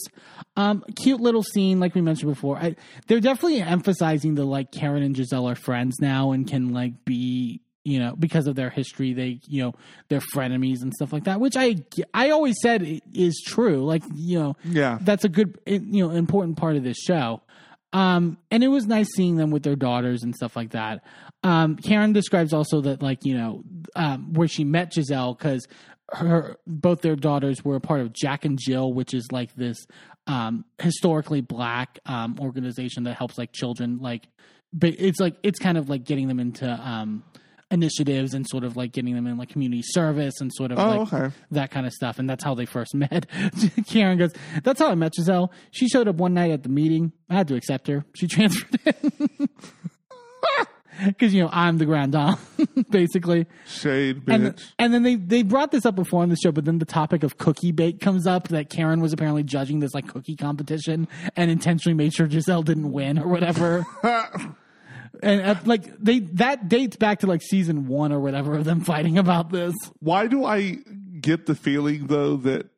Um, 0.57 0.83
cute 0.97 1.21
little 1.21 1.43
scene, 1.43 1.79
like 1.79 1.95
we 1.95 2.01
mentioned 2.01 2.33
before. 2.33 2.57
I, 2.57 2.75
they're 3.07 3.21
definitely 3.21 3.61
emphasizing 3.63 4.35
the 4.35 4.45
like 4.45 4.73
Karen 4.73 5.03
and 5.03 5.15
Gizelle 5.15 5.51
are 5.51 5.55
friends 5.55 5.97
now 6.01 6.33
and 6.33 6.49
can 6.49 6.73
like 6.73 7.05
be 7.05 7.61
you 7.85 8.01
know 8.01 8.15
because 8.19 8.47
of 8.49 8.57
their 8.57 8.71
history 8.71 9.15
they 9.15 9.41
you 9.47 9.63
know 9.63 9.73
they're 10.09 10.21
frenemies 10.35 10.83
and 10.83 10.93
stuff 10.93 11.13
like 11.13 11.25
that 11.25 11.41
which 11.41 11.57
i 11.57 11.77
i 12.13 12.29
always 12.31 12.57
said 12.61 13.01
is 13.15 13.41
true 13.47 13.83
like 13.85 14.03
you 14.15 14.39
know 14.39 14.57
Yeah. 14.65 14.99
that's 15.01 15.25
a 15.25 15.29
good 15.29 15.59
you 15.65 16.05
know 16.07 16.11
important 16.11 16.57
part 16.59 16.75
of 16.77 16.83
this 16.83 16.99
show 16.99 17.41
um 17.95 18.37
and 18.51 18.63
it 18.65 18.69
was 18.69 18.87
nice 18.87 19.07
seeing 19.15 19.37
them 19.37 19.51
with 19.53 19.63
their 19.63 19.77
daughters 19.77 20.23
and 20.25 20.35
stuff 20.35 20.55
like 20.57 20.71
that 20.71 21.03
um 21.45 21.77
karen 21.77 22.13
describes 22.13 22.53
also 22.53 22.81
that 22.81 23.03
like 23.03 23.25
you 23.25 23.37
know 23.37 23.63
um 23.97 24.33
where 24.33 24.49
she 24.49 24.65
met 24.65 24.93
gizelle 24.93 25.37
because 25.39 25.67
her 26.11 26.57
both 26.67 27.01
their 27.03 27.17
daughters 27.17 27.65
were 27.65 27.77
a 27.77 27.81
part 27.81 28.01
of 28.01 28.13
jack 28.13 28.45
and 28.45 28.59
jill 28.61 28.93
which 28.93 29.15
is 29.15 29.27
like 29.31 29.55
this 29.55 29.77
um 30.27 30.65
historically 30.81 31.41
black 31.41 31.99
um 32.07 32.37
organization 32.41 33.05
that 33.05 33.15
helps 33.15 33.39
like 33.39 33.53
children 33.53 33.99
like 33.99 34.27
but 34.73 34.95
it's 34.99 35.21
like 35.21 35.37
it's 35.43 35.59
kind 35.59 35.79
of 35.79 35.89
like 35.89 36.05
getting 36.05 36.27
them 36.29 36.41
into 36.41 36.69
um 36.69 37.23
initiatives 37.71 38.33
and 38.33 38.49
sort 38.49 38.65
of 38.65 38.79
like 38.79 38.93
getting 38.93 39.15
them 39.15 39.27
in 39.27 39.37
like 39.37 39.51
community 39.51 39.83
service 39.85 40.41
and 40.41 40.51
sort 40.55 40.73
of 40.73 40.79
Oh, 40.79 40.89
like 41.03 41.13
okay. 41.13 41.35
that 41.51 41.71
kind 41.71 41.87
of 41.87 41.93
stuff. 41.93 42.19
And 42.19 42.29
that's 42.29 42.43
how 42.43 42.55
they 42.55 42.65
first 42.65 42.95
met. 42.95 43.27
Karen 43.87 44.17
goes, 44.17 44.33
That's 44.65 44.81
how 44.81 44.89
I 44.91 44.95
met 44.95 45.13
Gizelle. 45.13 45.51
She 45.71 45.87
showed 45.87 46.09
up 46.09 46.17
one 46.17 46.33
night 46.33 46.51
at 46.51 46.63
the 46.63 46.71
meeting. 46.71 47.13
I 47.29 47.35
had 47.35 47.47
to 47.49 47.57
accept 47.57 47.87
her. 47.89 48.07
She 48.15 48.27
transferred 48.35 48.81
in. 48.87 49.49
Because, 51.07 51.33
you 51.33 51.43
know, 51.43 51.51
I'm 51.53 51.79
the 51.79 51.85
grand 51.87 52.13
dame, 52.13 52.37
basically. 52.91 53.47
Shade, 53.67 54.23
And, 54.29 54.55
bitch. 54.55 54.73
and 54.79 54.93
then 54.93 55.03
they, 55.05 55.15
they 55.15 55.43
brought 55.43 55.71
this 55.71 55.87
up 55.87 55.95
before 55.95 56.23
on 56.23 56.29
the 56.29 56.37
show, 56.37 56.51
but 56.53 56.65
then 56.65 56.79
the 56.79 56.85
topic 56.85 57.23
of 57.23 57.39
cookie 57.39 57.73
bake 57.73 58.01
comes 58.01 58.27
up 58.27 58.49
that 58.49 58.69
Karen 58.69 59.01
was 59.01 59.13
apparently 59.13 59.43
judging 59.43 59.81
this 59.81 59.95
like 59.95 60.09
cookie 60.09 60.37
competition 60.37 61.07
and 61.37 61.51
intentionally 61.51 61.95
made 61.95 62.13
sure 62.13 62.27
Gizelle 62.27 62.65
didn't 62.65 62.91
win 62.93 63.19
or 63.19 63.29
whatever. 63.29 63.87
and 65.23 65.41
uh, 65.41 65.55
like 65.65 65.97
they 65.99 66.21
that 66.21 66.69
dates 66.69 66.97
back 66.97 67.21
to 67.21 67.27
like 67.27 67.43
season 67.43 67.87
one 67.89 68.13
or 68.13 68.21
whatever 68.21 68.55
of 68.55 68.65
them 68.65 68.81
fighting 68.81 69.19
about 69.19 69.51
this. 69.51 69.75
Why 70.01 70.27
do 70.27 70.45
I 70.45 70.79
get 71.21 71.47
the 71.47 71.55
feeling 71.55 72.07
though 72.09 72.37
that 72.39 72.69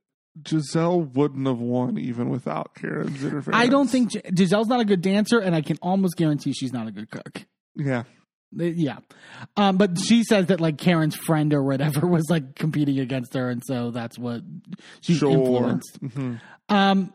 Gizelle 0.43 1.13
wouldn't 1.15 1.47
have 1.47 1.59
won 1.59 1.99
even 1.99 2.29
without 2.31 2.75
Karen's 2.75 3.23
interference? 3.25 3.57
I 3.61 3.67
don't 3.67 3.89
think 3.89 4.11
Gizelle's 4.13 4.69
not 4.69 4.81
a 4.81 4.85
good 4.85 5.03
dancer, 5.03 5.39
and 5.39 5.55
I 5.55 5.61
can 5.61 5.77
almost 5.83 6.17
guarantee 6.17 6.53
she's 6.53 6.73
not 6.73 6.87
a 6.87 6.93
good 6.93 7.11
cook. 7.11 7.47
Yeah. 7.81 8.03
Yeah, 8.53 8.97
um, 9.57 9.77
but 9.77 9.97
she 9.97 10.25
says 10.25 10.47
that 10.47 10.61
like 10.61 10.77
Karen's 10.77 11.15
friend 11.15 11.55
or 11.55 11.63
whatever 11.63 12.05
was 12.09 12.29
like 12.29 12.57
competing 12.57 12.99
against 12.99 13.35
her, 13.35 13.49
and 13.49 13.63
so 13.65 13.93
that's 13.93 14.19
what 14.19 14.43
she's 15.03 15.19
Sure. 15.19 15.31
influenced. 15.31 15.97
hmm 15.99 16.35
Um, 16.69 17.15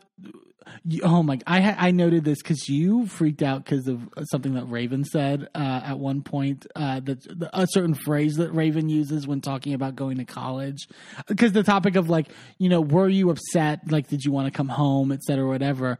you- 0.86 1.02
oh 1.04 1.22
my! 1.24 1.38
I 1.46 1.60
ha- 1.60 1.76
I 1.78 1.92
noted 1.92 2.24
this 2.24 2.38
because 2.42 2.70
you 2.70 3.06
freaked 3.06 3.44
out 3.44 3.66
because 3.66 3.86
of 3.90 4.00
something 4.32 4.54
that 4.54 4.64
Raven 4.66 5.04
said 5.04 5.50
uh, 5.54 5.82
at 5.84 6.00
one 6.00 6.22
point. 6.22 6.66
Uh, 6.74 7.02
that 7.02 7.22
the- 7.24 7.50
a 7.54 7.68
certain 7.70 7.96
phrase 7.96 8.36
that 8.36 8.52
Raven 8.54 8.88
uses 8.88 9.28
when 9.28 9.42
talking 9.42 9.74
about 9.74 9.96
going 9.98 10.18
to 10.20 10.26
college, 10.26 10.88
because 11.28 11.52
the 11.52 11.64
topic 11.64 11.98
of 11.98 12.10
like 12.10 12.30
you 12.60 12.70
know, 12.70 12.80
were 12.80 13.10
you 13.10 13.30
upset? 13.30 13.92
Like, 13.92 14.08
did 14.08 14.24
you 14.24 14.32
want 14.32 14.48
to 14.48 14.52
come 14.56 14.70
home, 14.70 15.12
et 15.12 15.22
cetera, 15.22 15.46
whatever. 15.46 16.00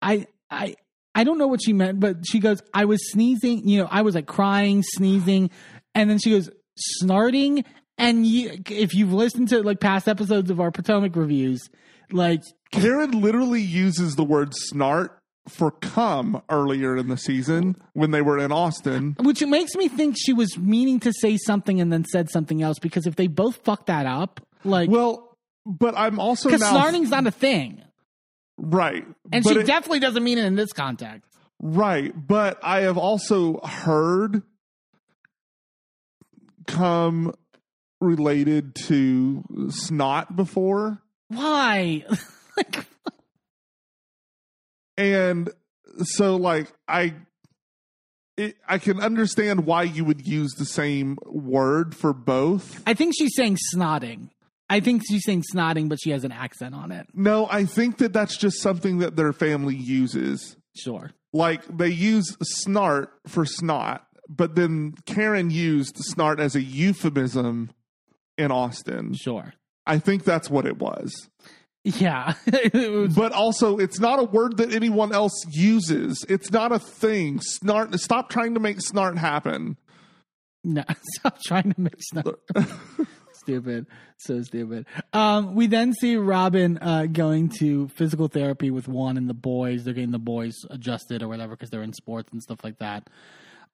I 0.00 0.26
I. 0.50 0.76
I 1.14 1.24
don't 1.24 1.38
know 1.38 1.46
what 1.46 1.62
she 1.62 1.72
meant, 1.72 2.00
but 2.00 2.26
she 2.26 2.38
goes, 2.38 2.62
I 2.72 2.84
was 2.86 3.10
sneezing, 3.12 3.68
you 3.68 3.78
know, 3.82 3.88
I 3.90 4.02
was 4.02 4.14
like 4.14 4.26
crying, 4.26 4.82
sneezing, 4.82 5.50
and 5.94 6.08
then 6.08 6.18
she 6.18 6.30
goes, 6.30 6.50
snarting. 7.02 7.64
And 7.98 8.26
you, 8.26 8.58
if 8.70 8.94
you've 8.94 9.12
listened 9.12 9.48
to 9.48 9.62
like 9.62 9.78
past 9.80 10.08
episodes 10.08 10.50
of 10.50 10.60
our 10.60 10.70
Potomac 10.70 11.14
reviews, 11.14 11.60
like 12.10 12.42
Karen 12.72 13.20
literally 13.20 13.60
uses 13.60 14.16
the 14.16 14.24
word 14.24 14.52
snart 14.72 15.10
for 15.48 15.70
come 15.70 16.40
earlier 16.48 16.96
in 16.96 17.08
the 17.08 17.16
season 17.16 17.76
when 17.94 18.12
they 18.12 18.22
were 18.22 18.38
in 18.38 18.52
Austin. 18.52 19.16
which 19.20 19.44
makes 19.44 19.74
me 19.74 19.88
think 19.88 20.16
she 20.18 20.32
was 20.32 20.56
meaning 20.56 21.00
to 21.00 21.12
say 21.12 21.36
something 21.36 21.80
and 21.80 21.92
then 21.92 22.04
said 22.04 22.30
something 22.30 22.62
else 22.62 22.78
because 22.78 23.06
if 23.06 23.16
they 23.16 23.26
both 23.26 23.56
fuck 23.64 23.86
that 23.86 24.06
up, 24.06 24.40
like, 24.64 24.88
Well, 24.88 25.36
but 25.66 25.94
I'm 25.96 26.18
also 26.18 26.48
because 26.48 26.62
snarting's 26.62 27.10
not 27.10 27.26
a 27.26 27.30
thing, 27.30 27.82
right, 28.56 29.04
and 29.32 29.44
but 29.44 29.52
she 29.54 29.60
it- 29.60 29.66
definitely 29.66 30.00
doesn't 30.00 30.22
mean 30.24 30.38
it 30.38 30.44
in 30.44 30.54
this 30.56 30.72
context. 30.72 31.28
right. 31.60 32.12
But 32.26 32.58
I 32.62 32.80
have 32.80 32.98
also 32.98 33.60
heard 33.60 34.42
come 36.66 37.34
related 38.00 38.74
to 38.74 39.44
snot 39.70 40.34
before. 40.36 41.00
Why? 41.28 42.04
like, 42.56 42.86
and 44.98 45.50
so 46.02 46.36
like 46.36 46.70
i 46.88 47.14
it, 48.36 48.56
i 48.68 48.78
can 48.78 49.00
understand 49.00 49.64
why 49.66 49.82
you 49.82 50.04
would 50.04 50.26
use 50.26 50.52
the 50.58 50.64
same 50.64 51.16
word 51.26 51.94
for 51.94 52.12
both 52.12 52.82
I 52.86 52.94
think 52.94 53.14
she's 53.16 53.34
saying 53.34 53.56
snotting. 53.74 54.28
I 54.70 54.80
think 54.80 55.02
she's 55.08 55.24
saying 55.24 55.42
snotting, 55.54 55.88
but 55.88 55.98
she 56.02 56.10
has 56.10 56.24
an 56.24 56.32
accent 56.32 56.74
on 56.74 56.92
it. 56.92 57.06
no 57.14 57.46
i 57.50 57.64
think 57.64 57.98
that 57.98 58.12
that's 58.12 58.36
just 58.36 58.60
something 58.60 58.98
that 58.98 59.16
their 59.16 59.32
family 59.32 59.76
uses 59.76 60.56
Sure. 60.74 61.10
like 61.32 61.62
they 61.66 61.88
use 61.90 62.36
snart 62.42 63.08
for 63.26 63.44
snot 63.44 64.06
but 64.28 64.54
then 64.54 64.94
Karen 65.04 65.50
used 65.50 65.96
snart 65.96 66.38
as 66.40 66.56
a 66.56 66.62
euphemism 66.62 67.70
in 68.38 68.50
Austin. 68.50 69.12
Sure. 69.12 69.52
I 69.86 69.98
think 69.98 70.24
that's 70.24 70.48
what 70.48 70.64
it 70.64 70.78
was. 70.78 71.28
Yeah. 71.84 72.32
But 72.72 73.32
also, 73.32 73.76
it's 73.76 74.00
not 74.00 74.20
a 74.20 74.24
word 74.24 74.56
that 74.56 74.72
anyone 74.72 75.12
else 75.12 75.44
uses. 75.50 76.24
It's 76.30 76.50
not 76.50 76.72
a 76.72 76.78
thing. 76.78 77.40
Snart. 77.40 77.98
Stop 77.98 78.30
trying 78.30 78.54
to 78.54 78.60
make 78.60 78.78
snart 78.78 79.18
happen. 79.18 79.76
no, 80.64 80.84
stop 81.18 81.38
trying 81.42 81.70
to 81.74 81.80
make 81.80 82.00
stuff. 82.02 82.26
stupid. 83.42 83.86
So 84.16 84.42
stupid. 84.42 84.86
Um, 85.12 85.54
we 85.54 85.66
then 85.66 85.92
see 85.92 86.16
Robyn 86.16 86.78
uh, 86.80 87.06
going 87.06 87.50
to 87.58 87.88
physical 87.88 88.28
therapy 88.28 88.70
with 88.70 88.88
Juan 88.88 89.16
and 89.16 89.28
the 89.28 89.34
boys. 89.34 89.84
They're 89.84 89.94
getting 89.94 90.12
the 90.12 90.18
boys 90.18 90.54
adjusted 90.70 91.22
or 91.22 91.28
whatever 91.28 91.56
because 91.56 91.70
they're 91.70 91.82
in 91.82 91.92
sports 91.92 92.32
and 92.32 92.42
stuff 92.42 92.62
like 92.62 92.78
that. 92.78 93.08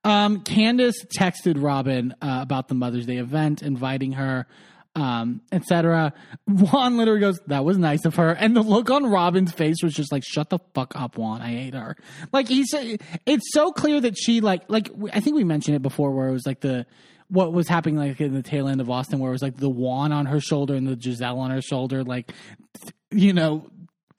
Um, 0.05 0.41
Candiace 0.43 1.05
texted 1.07 1.63
Robyn 1.63 2.15
uh, 2.23 2.39
about 2.43 2.69
the 2.69 2.75
Mother's 2.75 3.07
Day 3.07 3.17
event, 3.17 3.63
inviting 3.63 4.13
her, 4.13 4.47
um, 4.95 5.43
etc. 5.53 6.13
Juan 6.47 6.97
literally 6.97 7.21
goes, 7.21 7.41
"That 7.47 7.65
was 7.65 7.79
nice 7.79 8.05
of 8.05 8.15
her," 8.17 8.31
and 8.33 8.57
the 8.57 8.63
look 8.63 8.91
on 8.91 9.05
Robyn's 9.05 9.53
face 9.53 9.77
was 9.83 9.95
just 9.95 10.13
like, 10.13 10.23
"Shut 10.25 10.51
the 10.51 10.59
fuck 10.75 10.95
up, 10.97 11.19
Juan. 11.19 11.43
I 11.43 11.49
hate 11.49 11.75
her." 11.75 11.97
Like 12.33 12.49
he 12.49 12.65
said, 12.65 13.01
it's 13.27 13.53
so 13.53 13.73
clear 13.73 14.01
that 14.01 14.17
she 14.17 14.41
like 14.41 14.63
like 14.69 14.91
I 15.13 15.21
think 15.21 15.37
we 15.37 15.45
mentioned 15.45 15.77
it 15.77 15.83
before, 15.83 16.13
where 16.13 16.29
it 16.29 16.33
was 16.33 16.47
like 16.47 16.61
the 16.61 16.87
what 17.29 17.53
was 17.53 17.69
happening 17.69 17.97
like 17.97 18.21
in 18.21 18.35
the 18.35 18.43
tail 18.43 18.69
end 18.69 18.81
of 18.81 18.89
Austin, 18.91 19.19
where 19.19 19.31
it 19.31 19.33
was 19.33 19.43
like 19.43 19.57
the 19.57 19.69
Juan 19.71 20.13
on 20.13 20.27
her 20.27 20.41
shoulder 20.41 20.75
and 20.75 20.87
the 20.87 20.97
Gizelle 20.97 21.39
on 21.39 21.51
her 21.51 21.63
shoulder, 21.63 22.03
like 22.05 22.33
you 23.11 23.33
know. 23.33 23.67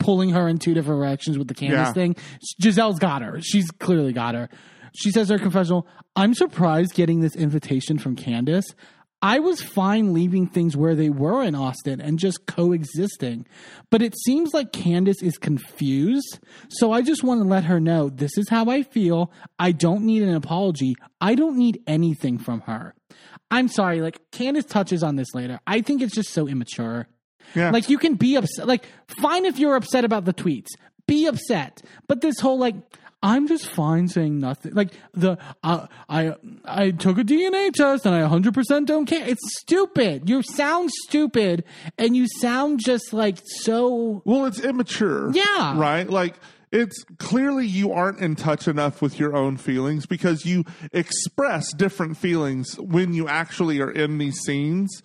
Pulling 0.02 0.30
her 0.30 0.48
in 0.48 0.60
two 0.60 0.74
different 0.74 1.02
directions 1.02 1.38
with 1.38 1.50
the 1.50 1.54
Candiace 1.54 1.88
Yeah. 1.88 1.92
thing. 1.92 2.16
Gizelle's 2.62 3.00
got 3.00 3.22
her. 3.22 3.42
She's 3.42 3.70
clearly 3.70 4.14
got 4.14 4.34
her. 4.34 4.48
She 4.96 5.12
says 5.12 5.28
her 5.28 5.38
confessional, 5.38 5.86
I'm 6.16 6.34
surprised 6.34 6.94
getting 6.94 7.20
this 7.20 7.36
invitation 7.36 7.98
from 8.00 8.16
Candiace. 8.16 8.64
I 9.22 9.40
was 9.40 9.62
fine 9.62 10.14
leaving 10.14 10.48
things 10.48 10.78
where 10.78 10.96
they 10.96 11.10
were 11.10 11.44
in 11.44 11.54
Austin 11.54 12.00
and 12.00 12.18
just 12.18 12.46
coexisting. 12.46 13.46
But 13.90 14.02
it 14.02 14.18
seems 14.18 14.54
like 14.54 14.72
Candiace 14.72 15.22
is 15.22 15.38
confused. 15.38 16.40
So 16.70 16.94
I 16.94 17.02
just 17.02 17.24
want 17.24 17.42
to 17.42 17.48
let 17.48 17.66
her 17.66 17.80
know 17.80 18.10
this 18.10 18.38
is 18.38 18.48
how 18.50 18.70
I 18.70 18.84
feel. 18.84 19.32
I 19.58 19.74
don't 19.74 20.06
need 20.06 20.24
an 20.24 20.34
apology. 20.34 20.96
I 21.20 21.36
don't 21.36 21.58
need 21.58 21.82
anything 21.86 22.38
from 22.38 22.62
her. 22.62 22.96
I'm 23.52 23.68
sorry, 23.68 24.02
like 24.02 24.20
Candiace 24.32 24.66
touches 24.66 25.04
on 25.04 25.16
this 25.16 25.34
later. 25.34 25.60
I 25.68 25.82
think 25.82 26.02
it's 26.02 26.16
just 26.16 26.30
so 26.30 26.48
immature. 26.48 27.08
Yeah. 27.56 27.72
Like 27.72 27.90
you 27.90 27.98
can 27.98 28.16
be 28.16 28.36
upset. 28.36 28.68
Like 28.68 28.86
fine 29.08 29.46
if 29.46 29.60
you're 29.60 29.76
upset 29.76 30.06
about 30.06 30.26
the 30.26 30.34
tweets, 30.34 30.68
be 31.08 31.26
upset. 31.26 31.82
But 32.08 32.22
this 32.22 32.40
whole 32.40 32.60
like 32.60 32.76
I'm 33.22 33.48
just 33.48 33.68
fine 33.68 34.08
saying 34.08 34.40
nothing. 34.40 34.74
Like 34.74 34.94
the 35.14 35.38
uh, 35.64 35.88
I 36.08 36.36
I 36.64 36.92
took 36.92 37.18
a 37.18 37.24
DNA 37.24 37.74
test 37.74 38.06
and 38.06 38.16
I 38.16 38.22
100% 38.22 38.86
don't 38.86 39.06
care. 39.06 39.28
It's 39.28 39.42
stupid. 39.60 40.30
You 40.30 40.42
sound 40.42 40.90
stupid 40.92 41.66
and 41.98 42.16
you 42.16 42.28
sound 42.40 42.80
just 42.80 43.12
like 43.12 43.40
so 43.44 44.22
Well, 44.26 44.46
it's 44.46 44.60
immature. 44.60 45.32
Yeah. 45.34 45.78
Right? 45.78 46.10
Like, 46.10 46.36
it's 46.72 47.04
clearly 47.18 47.66
you 47.66 47.92
aren't 47.92 48.20
in 48.20 48.36
touch 48.36 48.68
enough 48.68 49.02
with 49.02 49.20
your 49.20 49.36
own 49.36 49.58
feelings 49.58 50.06
because 50.06 50.46
you 50.46 50.66
express 50.92 51.74
different 51.74 52.18
feelings 52.18 52.80
when 52.80 53.14
you 53.14 53.28
actually 53.28 53.82
are 53.82 53.90
in 53.90 54.20
these 54.20 54.40
scenes, 54.40 55.02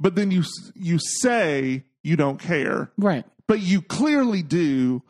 but 0.00 0.14
then 0.14 0.30
you 0.30 0.44
you 0.74 0.98
say 0.98 1.84
you 2.02 2.16
don't 2.16 2.38
care, 2.40 2.90
right. 2.96 3.26
but 3.46 3.60
you 3.60 3.82
clearly 3.82 4.42
do, 4.42 5.02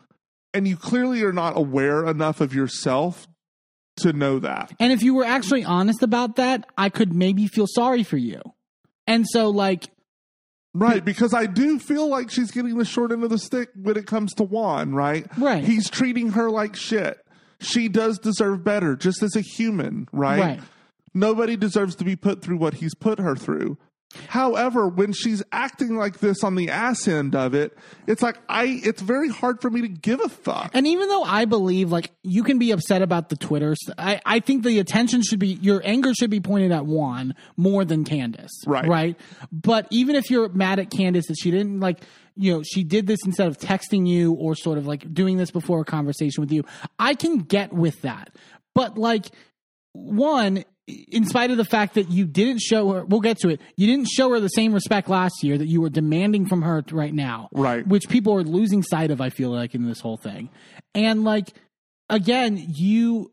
and 0.53 0.67
you 0.67 0.77
clearly 0.77 1.23
are 1.23 1.33
not 1.33 1.57
aware 1.57 2.05
enough 2.05 2.41
of 2.41 2.53
yourself 2.53 3.27
to 3.97 4.13
know 4.13 4.39
that. 4.39 4.73
And 4.79 4.91
if 4.91 5.03
you 5.03 5.13
were 5.13 5.25
actually 5.25 5.63
honest 5.63 6.03
about 6.03 6.37
that, 6.37 6.65
I 6.77 6.89
could 6.89 7.13
maybe 7.13 7.47
feel 7.47 7.67
sorry 7.67 8.03
for 8.03 8.17
you. 8.17 8.41
And 9.07 9.25
so 9.27 9.49
like 9.49 9.89
Right, 10.73 11.03
because 11.03 11.33
I 11.33 11.47
do 11.47 11.79
feel 11.79 12.07
like 12.07 12.29
she's 12.29 12.51
getting 12.51 12.77
the 12.77 12.85
short 12.85 13.11
end 13.11 13.23
of 13.23 13.31
the 13.31 13.39
stick 13.39 13.69
when 13.75 13.97
it 13.97 14.05
comes 14.05 14.33
to 14.35 14.43
Juan, 14.43 14.93
right? 14.93 15.25
Right. 15.37 15.63
He's 15.63 15.89
treating 15.89 16.33
her 16.33 16.51
like 16.51 16.75
shit. 16.75 17.17
She 17.59 17.89
does 17.89 18.19
deserve 18.19 18.63
better, 18.63 18.95
just 18.95 19.23
as 19.23 19.35
a 19.35 19.41
human, 19.41 20.07
right? 20.11 20.39
Right. 20.39 20.59
Nobody 21.13 21.57
deserves 21.57 21.95
to 21.95 22.05
be 22.05 22.15
put 22.15 22.43
through 22.43 22.57
what 22.57 22.75
he's 22.75 22.93
put 22.93 23.19
her 23.19 23.35
through. 23.35 23.77
However, 24.27 24.87
when 24.87 25.13
she's 25.13 25.43
acting 25.51 25.95
like 25.95 26.19
this 26.19 26.43
on 26.43 26.55
the 26.55 26.69
ass 26.69 27.07
end 27.07 27.35
of 27.35 27.53
it, 27.53 27.77
it's 28.07 28.23
like 28.23 28.39
I 28.49 28.81
it's 28.83 29.01
very 29.01 29.29
hard 29.29 29.61
for 29.61 29.69
me 29.69 29.81
to 29.81 29.87
give 29.87 30.19
a 30.19 30.29
fuck. 30.29 30.71
And 30.73 30.87
even 30.87 31.07
though 31.07 31.23
I 31.23 31.45
believe 31.45 31.91
like 31.91 32.11
you 32.23 32.43
can 32.43 32.57
be 32.57 32.71
upset 32.71 33.03
about 33.03 33.29
the 33.29 33.35
Twitter, 33.35 33.75
I, 33.99 34.19
I 34.25 34.39
think 34.39 34.63
the 34.63 34.79
attention 34.79 35.21
should 35.21 35.37
be 35.37 35.49
your 35.49 35.81
anger 35.85 36.13
should 36.15 36.31
be 36.31 36.39
pointed 36.39 36.71
at 36.71 36.87
Juan 36.87 37.35
more 37.55 37.85
than 37.85 38.03
Candiace. 38.03 38.63
Right. 38.65 38.87
Right. 38.87 39.19
But 39.51 39.85
even 39.91 40.15
if 40.15 40.31
you're 40.31 40.49
mad 40.49 40.79
at 40.79 40.89
Candiace 40.89 41.27
that 41.27 41.37
she 41.39 41.51
didn't 41.51 41.79
like 41.79 42.01
you 42.35 42.53
know, 42.53 42.63
she 42.63 42.83
did 42.83 43.05
this 43.05 43.19
instead 43.25 43.47
of 43.47 43.57
texting 43.57 44.07
you 44.07 44.31
or 44.33 44.55
sort 44.55 44.77
of 44.77 44.87
like 44.87 45.13
doing 45.13 45.35
this 45.35 45.51
before 45.51 45.81
a 45.81 45.85
conversation 45.85 46.41
with 46.41 46.53
you. 46.53 46.63
I 46.97 47.13
can 47.13 47.39
get 47.39 47.73
with 47.73 48.01
that. 48.03 48.33
But 48.73 48.97
like 48.97 49.25
one, 49.91 50.63
in 51.11 51.25
spite 51.25 51.51
of 51.51 51.57
the 51.57 51.65
fact 51.65 51.95
that 51.95 52.09
you 52.09 52.25
didn't 52.25 52.59
show 52.59 52.91
her, 52.91 53.05
we'll 53.05 53.21
get 53.21 53.37
to 53.39 53.49
it, 53.49 53.61
you 53.75 53.87
didn't 53.87 54.07
show 54.07 54.29
her 54.31 54.39
the 54.39 54.49
same 54.49 54.73
respect 54.73 55.09
last 55.09 55.43
year 55.43 55.57
that 55.57 55.67
you 55.67 55.81
were 55.81 55.89
demanding 55.89 56.45
from 56.45 56.61
her 56.61 56.83
right 56.91 57.13
now. 57.13 57.49
Right. 57.51 57.85
Which 57.87 58.09
people 58.09 58.35
are 58.35 58.43
losing 58.43 58.83
sight 58.83 59.11
of, 59.11 59.21
I 59.21 59.29
feel 59.29 59.51
like, 59.51 59.75
in 59.75 59.87
this 59.87 59.99
whole 59.99 60.17
thing. 60.17 60.49
And 60.93 61.23
like, 61.23 61.53
again, 62.09 62.57
you, 62.57 63.31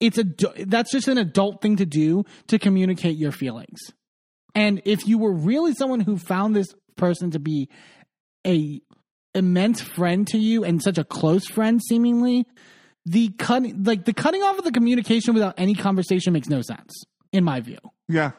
it's 0.00 0.18
a, 0.18 0.24
that's 0.66 0.92
just 0.92 1.08
an 1.08 1.18
adult 1.18 1.62
thing 1.62 1.76
to 1.76 1.86
do 1.86 2.24
to 2.48 2.58
communicate 2.58 3.16
your 3.16 3.32
feelings. 3.32 3.80
And 4.54 4.82
if 4.84 5.06
you 5.06 5.18
were 5.18 5.32
really 5.32 5.72
someone 5.74 6.00
who 6.00 6.18
found 6.18 6.54
this 6.54 6.68
person 6.96 7.30
to 7.32 7.38
be 7.38 7.68
a 8.46 8.80
immense 9.34 9.80
friend 9.80 10.26
to 10.28 10.38
you 10.38 10.64
and 10.64 10.80
such 10.82 10.98
a 10.98 11.04
close 11.04 11.46
friend, 11.46 11.82
seemingly, 11.82 12.46
the 13.06 13.28
cutting 13.38 13.84
like 13.84 14.04
the 14.04 14.14
cutting 14.14 14.42
off 14.42 14.58
of 14.58 14.64
the 14.64 14.72
communication 14.72 15.34
without 15.34 15.54
any 15.56 15.74
conversation 15.74 16.32
makes 16.32 16.48
no 16.48 16.62
sense 16.62 17.04
in 17.32 17.44
my 17.44 17.60
view. 17.60 17.78
Yeah. 18.08 18.32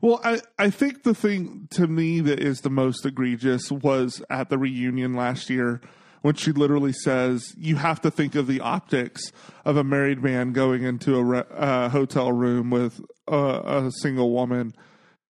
Well, 0.00 0.20
I, 0.24 0.40
I 0.58 0.70
think 0.70 1.02
the 1.02 1.14
thing 1.14 1.68
to 1.72 1.86
me 1.86 2.20
that 2.20 2.40
is 2.40 2.62
the 2.62 2.70
most 2.70 3.04
egregious 3.04 3.70
was 3.70 4.22
at 4.30 4.48
the 4.48 4.56
reunion 4.56 5.14
last 5.14 5.50
year 5.50 5.82
when 6.22 6.34
she 6.34 6.52
literally 6.52 6.92
says, 6.92 7.54
You 7.56 7.76
have 7.76 8.00
to 8.02 8.10
think 8.10 8.34
of 8.34 8.46
the 8.46 8.60
optics 8.60 9.30
of 9.64 9.76
a 9.76 9.84
married 9.84 10.22
man 10.22 10.52
going 10.52 10.84
into 10.84 11.16
a 11.16 11.24
re- 11.24 11.42
uh, 11.50 11.90
hotel 11.90 12.32
room 12.32 12.70
with 12.70 13.00
a, 13.28 13.36
a 13.86 13.90
single 14.00 14.30
woman 14.32 14.74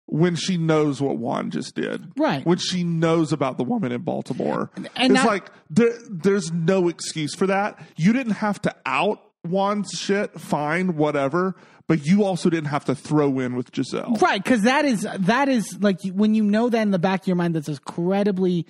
when 0.08 0.36
she 0.36 0.58
knows 0.58 1.02
what 1.02 1.18
Juan 1.18 1.50
just 1.52 1.76
did. 1.76 2.12
Right. 2.18 2.46
When 2.46 2.58
she 2.58 2.84
knows 2.84 3.32
about 3.34 3.58
the 3.58 3.64
woman 3.64 3.92
in 3.92 4.02
Baltimore. 4.02 4.70
and 4.76 5.14
it's 5.14 5.14
that- 5.14 5.26
like, 5.26 5.52
there, 5.70 5.94
there's 6.10 6.52
no 6.52 6.88
excuse 6.88 7.34
for 7.36 7.48
that. 7.48 7.80
You 7.98 8.14
didn't 8.14 8.34
have 8.34 8.62
to 8.64 8.76
out 8.86 9.22
Juan's 9.44 9.92
shit, 9.92 10.40
fine, 10.40 10.96
whatever, 10.96 11.56
but 11.88 12.06
you 12.06 12.24
also 12.24 12.50
didn't 12.50 12.70
have 12.70 12.86
to 12.86 12.96
throw 12.96 13.40
in 13.40 13.56
with 13.56 13.72
Gizelle. 13.72 14.20
Right, 14.22 14.44
because 14.44 14.64
that 14.64 14.86
is 14.86 15.08
that 15.20 15.50
is 15.50 15.78
like 15.82 16.02
when 16.04 16.34
you 16.34 16.44
know 16.44 16.70
that 16.70 16.82
in 16.82 16.92
the 16.92 17.00
back 17.00 17.22
of 17.22 17.28
your 17.28 17.36
mind, 17.36 17.56
that's 17.56 17.68
incredibly 17.70 18.66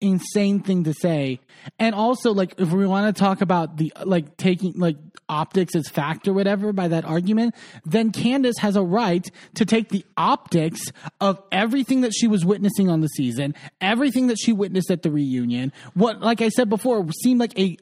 insane 0.00 0.60
thing 0.60 0.84
to 0.84 0.94
say. 0.94 1.40
And 1.78 1.94
also, 1.94 2.32
like 2.32 2.54
if 2.58 2.72
we 2.72 2.86
want 2.86 3.14
to 3.14 3.18
talk 3.18 3.40
about 3.40 3.76
the 3.76 3.92
like 4.04 4.36
taking 4.36 4.74
like 4.74 4.96
optics 5.28 5.74
as 5.74 5.88
fact 5.88 6.26
or 6.28 6.32
whatever 6.32 6.72
by 6.72 6.88
that 6.88 7.04
argument, 7.04 7.54
then 7.84 8.12
Candiace 8.12 8.58
has 8.58 8.76
a 8.76 8.82
right 8.82 9.28
to 9.54 9.64
take 9.64 9.88
the 9.88 10.04
optics 10.16 10.80
of 11.20 11.42
everything 11.52 12.02
that 12.02 12.12
she 12.14 12.26
was 12.26 12.44
witnessing 12.44 12.88
on 12.88 13.00
the 13.00 13.08
season, 13.08 13.54
everything 13.80 14.28
that 14.28 14.38
she 14.38 14.52
witnessed 14.52 14.90
at 14.90 15.02
the 15.02 15.10
reunion. 15.10 15.72
What, 15.94 16.20
like 16.20 16.40
I 16.40 16.48
said 16.48 16.68
before, 16.68 17.06
seemed 17.22 17.40
like 17.40 17.58
a 17.58 17.76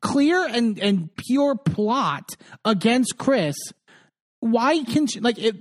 clear 0.00 0.46
and 0.46 0.78
and 0.78 1.14
pure 1.16 1.54
plot 1.54 2.30
against 2.64 3.18
Chris 3.18 3.56
why 4.42 4.82
can 4.84 5.06
she 5.06 5.20
like 5.20 5.38
it, 5.38 5.54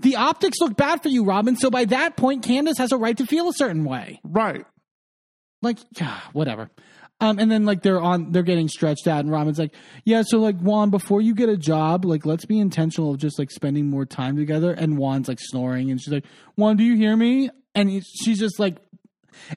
the 0.00 0.16
optics 0.16 0.58
look 0.60 0.74
bad 0.74 1.02
for 1.02 1.10
you 1.10 1.22
robyn 1.22 1.54
so 1.54 1.68
by 1.68 1.84
that 1.84 2.16
point 2.16 2.42
candiace 2.42 2.78
has 2.78 2.90
a 2.90 2.96
right 2.96 3.18
to 3.18 3.26
feel 3.26 3.50
a 3.50 3.52
certain 3.52 3.84
way 3.84 4.18
Right. 4.24 4.64
Like 5.66 5.78
yeah, 6.00 6.20
whatever 6.32 6.70
um 7.20 7.38
and 7.38 7.50
then 7.50 7.64
like 7.64 7.82
they're 7.82 8.00
on 8.00 8.30
they're 8.32 8.42
getting 8.42 8.68
stretched 8.68 9.06
out 9.06 9.20
and 9.20 9.30
robyn's 9.30 9.58
like 9.58 9.72
yeah 10.04 10.22
so 10.26 10.38
like 10.38 10.58
juan 10.58 10.90
before 10.90 11.20
you 11.20 11.34
get 11.34 11.48
a 11.48 11.56
job 11.56 12.04
like 12.04 12.26
let's 12.26 12.44
be 12.44 12.58
intentional 12.58 13.12
of 13.12 13.18
just 13.18 13.38
like 13.38 13.50
spending 13.50 13.88
more 13.88 14.04
time 14.04 14.36
together 14.36 14.72
and 14.72 14.98
juan's 14.98 15.28
like 15.28 15.38
snoring 15.40 15.90
and 15.90 16.00
she's 16.00 16.12
like 16.12 16.26
juan 16.56 16.76
do 16.76 16.84
you 16.84 16.94
hear 16.94 17.16
me 17.16 17.48
and 17.74 17.88
he- 17.88 18.00
she's 18.02 18.38
just 18.38 18.58
like 18.58 18.76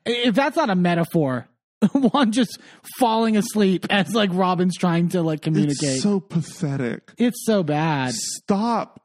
if 0.05 0.35
that's 0.35 0.55
not 0.55 0.69
a 0.69 0.75
metaphor 0.75 1.47
Juan 1.93 2.33
just 2.33 2.59
falling 2.97 3.37
asleep 3.37 3.85
as 3.89 4.13
like 4.13 4.31
Robyn's 4.31 4.75
trying 4.75 5.07
to 5.09 5.21
like 5.21 5.41
communicate. 5.41 5.77
It's 5.95 6.03
so 6.03 6.19
pathetic. 6.19 7.13
it's 7.17 7.45
so 7.45 7.63
bad. 7.63 8.13
Stop 8.13 9.01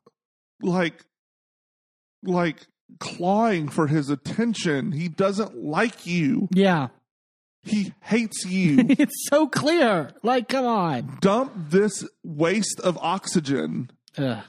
like 0.61 1.05
like 2.25 2.67
clawing 3.01 3.69
for 3.69 3.87
his 3.87 4.11
attention. 4.11 4.93
He 4.93 5.09
doesn't 5.09 5.57
like 5.57 6.07
you. 6.07 6.49
Yeah. 6.53 6.89
He 7.63 7.93
hates 8.03 8.45
you. 8.49 8.79
it's 8.89 9.27
so 9.29 9.47
clear. 9.47 10.11
Like, 10.23 10.49
come 10.49 10.67
on. 10.67 11.19
Dump 11.21 11.53
this 11.71 12.07
waste 12.23 12.81
of 12.81 12.99
oxygen 13.01 13.91
Ugh. 14.19 14.45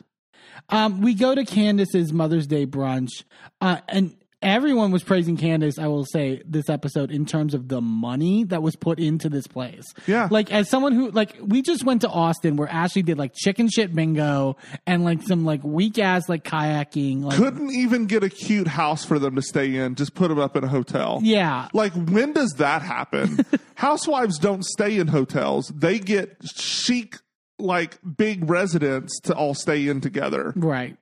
Um, 0.70 1.02
we 1.02 1.14
go 1.14 1.36
to 1.36 1.46
Candiace's 1.46 2.12
Mother's 2.12 2.48
Day 2.48 2.66
brunch, 2.66 3.24
uh, 3.62 3.82
and 3.88 4.16
everyone 4.42 4.92
was 4.92 5.04
praising 5.04 5.38
Candiace, 5.38 5.80
I 5.80 5.88
will 5.88 6.06
say, 6.06 6.42
this 6.46 6.70
episode 6.70 7.12
in 7.12 7.26
terms 7.26 7.54
of 7.54 7.68
the 7.68 7.82
money 7.82 8.44
that 8.46 8.62
was 8.62 8.76
put 8.76 9.00
into 9.00 9.30
this 9.30 9.48
place. 9.48 9.84
Yeah. 10.08 10.28
Like, 10.30 10.52
as 10.52 10.70
someone 10.70 10.94
who, 10.94 11.12
like, 11.12 11.36
we 11.42 11.62
just 11.62 11.84
went 11.84 12.02
to 12.02 12.10
Austin 12.10 12.56
where 12.56 12.68
Ashley 12.70 13.02
did, 13.02 13.18
like, 13.18 13.34
chicken 13.36 13.70
shit 13.70 13.94
bingo 13.94 14.58
and, 14.86 15.04
like, 15.04 15.22
some, 15.24 15.46
like, 15.46 15.64
weak 15.64 15.98
ass, 16.00 16.30
like, 16.30 16.44
kayaking. 16.44 17.24
Like, 17.24 17.38
Couldn't 17.38 17.72
even 17.72 18.06
get 18.06 18.24
a 18.24 18.30
cute 18.30 18.68
house 18.68 19.04
for 19.06 19.18
them 19.20 19.36
to 19.36 19.42
stay 19.42 19.76
in. 19.76 19.96
Just 19.96 20.14
put 20.16 20.28
them 20.30 20.40
up 20.40 20.56
in 20.56 20.64
a 20.64 20.68
hotel. 20.68 21.20
yeah. 21.24 21.68
Like, 21.74 21.94
when 21.94 22.34
does 22.34 22.52
that 22.58 22.82
happen? 22.82 23.46
Housewives 23.76 24.38
don't 24.40 24.64
stay 24.66 24.98
in 24.98 25.08
hotels. 25.08 25.72
They 25.76 26.00
get 26.00 26.38
chic, 26.56 27.18
like, 27.60 27.98
big 28.18 28.50
residents 28.50 29.20
to 29.22 29.34
all 29.36 29.54
stay 29.54 29.88
in 29.88 30.02
together. 30.02 30.54
Right. 30.56 30.98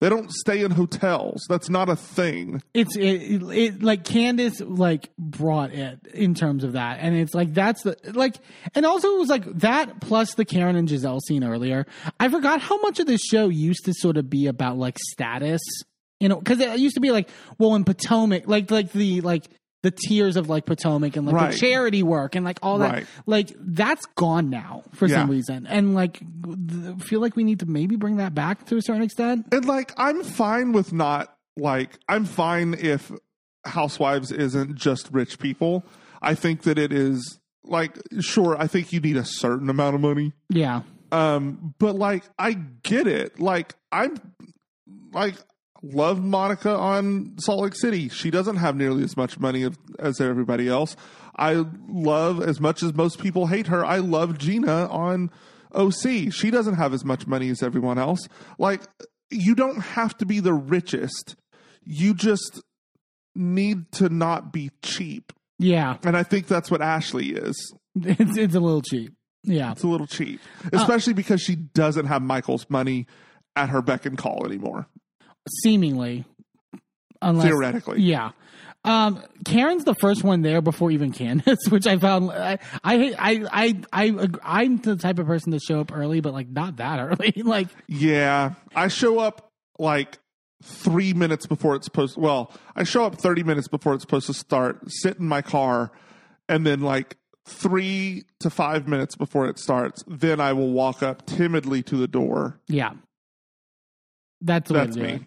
They 0.00 0.10
don't 0.10 0.30
stay 0.30 0.62
in 0.62 0.72
hotels. 0.72 1.46
That's 1.48 1.70
not 1.70 1.88
a 1.88 1.96
thing. 1.96 2.62
it's 2.74 2.96
it, 2.96 3.42
it, 3.42 3.82
like 3.82 4.04
Candiace 4.04 4.60
like 4.60 5.08
brought 5.18 5.72
it 5.72 5.98
in 6.12 6.34
terms 6.34 6.64
of 6.64 6.74
that, 6.74 6.98
and 7.00 7.16
it's 7.16 7.34
like 7.34 7.54
that's 7.54 7.82
the 7.82 7.96
like, 8.12 8.36
and 8.74 8.84
also 8.84 9.08
it 9.14 9.18
was 9.18 9.30
like 9.30 9.44
that 9.60 10.00
plus 10.02 10.34
the 10.34 10.44
Karen 10.44 10.76
and 10.76 10.86
Gizelle 10.86 11.20
scene 11.20 11.42
earlier. 11.42 11.86
I 12.20 12.28
forgot 12.28 12.60
how 12.60 12.78
much 12.82 13.00
of 13.00 13.06
this 13.06 13.22
show 13.22 13.48
used 13.48 13.86
to 13.86 13.94
sort 13.94 14.18
of 14.18 14.28
be 14.28 14.48
about 14.48 14.76
like 14.76 14.98
status, 15.12 15.62
you 16.20 16.28
know, 16.28 16.36
because 16.36 16.60
it 16.60 16.78
used 16.78 16.96
to 16.96 17.00
be 17.00 17.10
like, 17.10 17.30
well, 17.58 17.74
in 17.74 17.84
Potomac, 17.84 18.46
like 18.46 18.70
like 18.70 18.92
the 18.92 19.22
like 19.22 19.46
the 19.86 19.92
tiers 20.08 20.36
of 20.36 20.48
like 20.48 20.66
Potomac 20.66 21.14
and 21.16 21.26
like 21.26 21.34
Right. 21.36 21.52
the 21.52 21.58
charity 21.58 22.02
work 22.02 22.34
and 22.34 22.44
like 22.44 22.58
all 22.60 22.78
that, 22.78 22.92
Right. 22.92 23.06
like 23.26 23.52
that's 23.60 24.04
gone 24.16 24.50
now 24.50 24.82
for 24.94 25.08
some 25.08 25.30
reason, 25.30 25.64
and 25.68 25.94
like 25.94 26.18
th- 26.18 27.02
feel 27.02 27.20
like 27.20 27.36
we 27.36 27.44
need 27.44 27.60
to 27.60 27.66
maybe 27.66 27.94
bring 27.94 28.16
that 28.16 28.34
back 28.34 28.66
to 28.66 28.76
a 28.76 28.82
certain 28.82 29.02
extent. 29.02 29.46
And 29.52 29.64
like, 29.64 29.92
I'm 29.96 30.24
fine 30.24 30.72
with 30.72 30.92
not 30.92 31.32
like, 31.56 31.98
I'm 32.08 32.24
fine 32.24 32.74
if 32.74 33.12
Housewives 33.64 34.32
isn't 34.32 34.74
just 34.74 35.08
rich 35.12 35.38
people. 35.38 35.84
I 36.20 36.34
think 36.34 36.62
that 36.62 36.78
it 36.78 36.92
is 36.92 37.38
like, 37.64 37.96
sure, 38.20 38.56
I 38.58 38.66
think 38.66 38.92
you 38.92 38.98
need 39.00 39.16
a 39.16 39.24
certain 39.24 39.70
amount 39.70 39.94
of 39.94 40.00
money. 40.00 40.32
Yeah, 40.48 40.82
Um, 41.12 41.74
but 41.78 41.94
like, 41.94 42.24
I 42.38 42.52
get 42.82 43.06
it. 43.06 43.38
Like, 43.40 43.74
I'm 43.92 44.16
like, 45.12 45.34
love 45.82 46.22
Monica 46.22 46.74
on 46.76 47.34
Salt 47.38 47.60
Lake 47.62 47.74
City. 47.76 48.08
She 48.08 48.30
doesn't 48.30 48.56
have 48.56 48.76
nearly 48.76 49.02
as 49.04 49.16
much 49.16 49.38
money 49.38 49.68
as 49.98 50.20
everybody 50.20 50.68
else. 50.68 50.96
I 51.36 51.64
love, 51.88 52.42
as 52.42 52.60
much 52.60 52.82
as 52.82 52.94
most 52.94 53.18
people 53.20 53.46
hate 53.46 53.66
her, 53.66 53.84
I 53.84 53.98
love 53.98 54.38
Gina 54.38 54.86
on 54.86 55.30
OC. 55.74 56.32
She 56.32 56.50
doesn't 56.50 56.74
have 56.74 56.94
as 56.94 57.04
much 57.04 57.26
money 57.26 57.50
as 57.50 57.62
everyone 57.62 57.98
else. 57.98 58.26
Like, 58.58 58.82
you 59.30 59.54
don't 59.54 59.80
have 59.80 60.16
to 60.18 60.26
be 60.26 60.40
the 60.40 60.54
richest. 60.54 61.36
You 61.84 62.14
just 62.14 62.62
need 63.34 63.92
to 63.92 64.08
not 64.08 64.52
be 64.52 64.70
cheap. 64.82 65.32
yeah, 65.58 65.96
And 66.04 66.16
I 66.16 66.22
think 66.22 66.46
that's 66.46 66.70
what 66.70 66.80
Ashley 66.80 67.30
is. 67.30 67.74
it's 67.94 68.36
it's 68.36 68.54
a 68.54 68.60
little 68.60 68.82
cheap. 68.82 69.12
Yeah. 69.42 69.72
It's 69.72 69.82
a 69.84 69.88
little 69.88 70.06
cheap, 70.08 70.40
uh, 70.64 70.70
especially 70.72 71.12
because 71.12 71.40
she 71.40 71.54
doesn't 71.54 72.06
have 72.06 72.20
Michael's 72.22 72.66
money 72.68 73.06
at 73.54 73.68
her 73.68 73.80
beck 73.82 74.04
and 74.06 74.18
call 74.18 74.44
anymore. 74.44 74.88
Seemingly 75.62 76.24
unless 77.22 77.46
Theoretically. 77.46 78.02
yeah 78.02 78.32
um 78.84 79.22
karen's 79.44 79.84
the 79.84 79.94
first 79.94 80.22
one 80.22 80.42
there 80.42 80.60
before 80.60 80.90
even 80.90 81.12
candiace 81.12 81.58
which 81.70 81.86
i 81.86 81.96
found 81.96 82.30
i 82.30 82.58
i 82.84 83.14
i 83.18 83.44
i, 83.50 83.84
I 83.92 84.28
i'm 84.42 84.76
the 84.76 84.96
type 84.96 85.18
of 85.18 85.26
person 85.26 85.52
to 85.52 85.58
show 85.58 85.80
up 85.80 85.96
early 85.96 86.20
but 86.20 86.34
like 86.34 86.48
not 86.48 86.76
that 86.76 86.98
early 87.00 87.32
like 87.42 87.68
Yeah, 87.88 88.52
I 88.74 88.88
show 88.88 89.18
up 89.18 89.50
like 89.78 90.18
three 90.62 91.12
minutes 91.14 91.46
before 91.46 91.74
it's 91.76 91.84
supposed. 91.86 92.16
Well, 92.18 92.52
I 92.74 92.84
show 92.84 93.04
up 93.04 93.16
thirty 93.16 93.42
minutes 93.42 93.68
before 93.68 93.94
it's 93.94 94.02
supposed 94.02 94.26
to 94.26 94.34
start. 94.34 94.80
Sit 94.90 95.18
in 95.18 95.26
my 95.26 95.42
car, 95.42 95.90
and 96.48 96.66
then 96.66 96.80
like 96.80 97.16
three 97.46 98.24
to 98.40 98.50
five 98.50 98.88
minutes 98.88 99.16
before 99.16 99.46
it 99.48 99.58
starts, 99.58 100.02
then 100.08 100.40
I 100.40 100.52
will 100.52 100.72
walk 100.72 101.02
up 101.02 101.24
timidly 101.26 101.82
to 101.84 101.96
the 101.96 102.08
door. 102.08 102.58
yeah 102.68 102.92
that's 104.42 104.68
the 104.68 104.74
That's 104.74 104.96
me. 104.96 105.20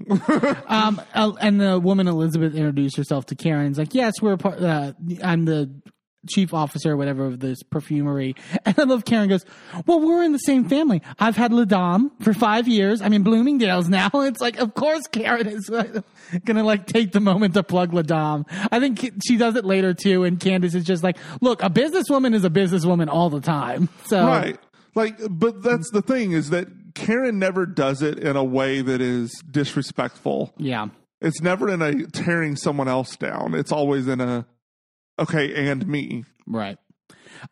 Um, 0.67 1.01
and 1.13 1.59
the 1.59 1.79
woman 1.79 2.07
Elizabeth 2.07 2.53
introduced 2.53 2.95
herself 2.95 3.25
to 3.27 3.35
Karen's 3.35 3.77
like, 3.77 3.93
yes, 3.93 4.21
we're 4.21 4.33
a 4.33 4.37
part. 4.37 4.61
Uh, 4.61 4.93
I'm 5.23 5.45
the 5.45 5.69
chief 6.27 6.53
officer, 6.53 6.91
or 6.91 6.97
whatever, 6.97 7.25
of 7.25 7.39
this 7.39 7.63
perfumery. 7.63 8.35
And 8.65 8.77
I 8.77 8.83
love 8.83 9.05
Karen 9.05 9.29
goes, 9.29 9.45
well, 9.85 9.99
we're 9.99 10.23
in 10.23 10.31
the 10.31 10.37
same 10.39 10.67
family. 10.67 11.01
I've 11.17 11.35
had 11.35 11.53
La 11.53 11.63
Dame 11.63 12.11
for 12.21 12.33
five 12.33 12.67
years. 12.67 13.01
I'm 13.01 13.13
in 13.13 13.23
Bloomingdale's 13.23 13.89
now. 13.89 14.09
It's 14.13 14.41
like, 14.41 14.57
of 14.59 14.73
course, 14.75 15.07
Karen 15.07 15.47
is 15.47 15.69
gonna 16.45 16.63
like 16.63 16.85
take 16.85 17.11
the 17.11 17.19
moment 17.19 17.53
to 17.55 17.63
plug 17.63 17.93
La 17.93 18.01
Dame. 18.01 18.45
I 18.71 18.79
think 18.79 19.13
she 19.25 19.37
does 19.37 19.55
it 19.55 19.65
later 19.65 19.93
too. 19.93 20.23
And 20.23 20.39
Candiace 20.39 20.75
is 20.75 20.83
just 20.83 21.03
like, 21.03 21.17
look, 21.41 21.63
a 21.63 21.69
businesswoman 21.69 22.35
is 22.35 22.43
a 22.43 22.49
businesswoman 22.49 23.07
all 23.07 23.29
the 23.29 23.41
time. 23.41 23.89
So 24.05 24.25
right. 24.25 24.59
Like, 24.95 25.17
but 25.29 25.63
that's 25.63 25.89
the 25.91 26.01
thing 26.01 26.31
is 26.33 26.49
that 26.49 26.67
Karen 26.95 27.39
never 27.39 27.65
does 27.65 28.01
it 28.01 28.19
in 28.19 28.35
a 28.35 28.43
way 28.43 28.81
that 28.81 29.01
is 29.01 29.31
disrespectful. 29.49 30.53
yeah. 30.57 30.87
It's 31.21 31.41
never 31.41 31.67
in 31.69 31.81
a 31.81 32.07
tearing 32.07 32.55
someone 32.55 32.87
else 32.87 33.17
down. 33.17 33.53
It's 33.53 33.73
always 33.73 34.07
in 34.07 34.21
a 34.21 34.45
okay 35.19 35.69
and 35.69 35.85
me. 35.85 36.23
Right. 36.47 36.77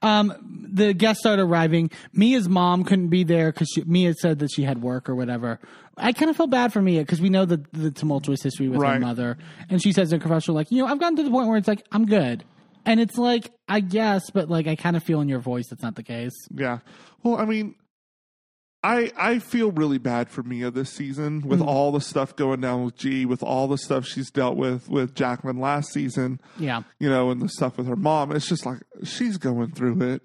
Um, 0.01 0.33
the 0.71 0.93
guests 0.93 1.21
started 1.21 1.41
arriving. 1.41 1.91
Mia's 2.13 2.47
mom 2.47 2.85
couldn't 2.85 3.09
be 3.09 3.25
there 3.25 3.51
because 3.51 3.67
Mia 3.85 4.13
said 4.13 4.39
that 4.39 4.51
she 4.53 4.63
had 4.63 4.81
work 4.81 5.09
or 5.09 5.15
whatever. 5.15 5.59
I 5.97 6.13
kind 6.13 6.29
of 6.29 6.37
felt 6.37 6.49
bad 6.49 6.71
for 6.71 6.81
Mia 6.81 7.01
because 7.01 7.19
we 7.19 7.29
know 7.29 7.43
the 7.43 7.61
the 7.73 7.91
tumultuous 7.91 8.41
history 8.41 8.69
with 8.69 8.81
her 8.81 8.99
mother, 8.99 9.37
and 9.69 9.81
she 9.81 9.91
says 9.91 10.13
in 10.13 10.19
a 10.19 10.21
confessional, 10.21 10.55
like, 10.55 10.71
you 10.71 10.77
know, 10.77 10.87
I've 10.87 10.99
gotten 10.99 11.17
to 11.17 11.23
the 11.23 11.29
point 11.29 11.49
where 11.49 11.57
it's 11.57 11.67
like 11.67 11.85
I'm 11.91 12.05
good, 12.05 12.45
and 12.85 12.99
it's 13.01 13.17
like 13.17 13.51
I 13.67 13.81
guess, 13.81 14.29
but 14.29 14.49
like 14.49 14.67
I 14.67 14.75
kind 14.77 14.95
of 14.95 15.03
feel 15.03 15.19
in 15.19 15.27
your 15.27 15.39
voice 15.39 15.65
that's 15.69 15.83
not 15.83 15.95
the 15.95 16.03
case. 16.03 16.35
Yeah. 16.53 16.79
Well, 17.23 17.37
I 17.37 17.43
mean, 17.45 17.75
I 18.87 19.11
I 19.17 19.39
feel 19.39 19.71
really 19.71 19.97
bad 19.97 20.29
for 20.29 20.43
Mia 20.43 20.71
this 20.71 20.89
season 20.89 21.41
with 21.41 21.59
mm. 21.59 21.67
all 21.67 21.91
the 21.91 21.99
stuff 21.99 22.33
going 22.37 22.61
down 22.61 22.85
with 22.85 22.95
G, 22.95 23.25
with 23.25 23.43
all 23.43 23.67
the 23.67 23.77
stuff 23.77 24.05
she's 24.05 24.31
dealt 24.31 24.55
with 24.55 24.87
with 24.87 25.13
Jacqueline 25.13 25.59
last 25.59 25.91
season, 25.91 26.39
Yeah, 26.57 26.83
you 26.97 27.09
know, 27.09 27.29
and 27.29 27.41
the 27.41 27.49
stuff 27.49 27.77
with 27.77 27.87
her 27.87 27.97
mom. 27.97 28.31
It's 28.31 28.47
just 28.47 28.65
like 28.65 28.79
she's 29.03 29.37
going 29.37 29.71
through 29.71 30.01
it. 30.03 30.21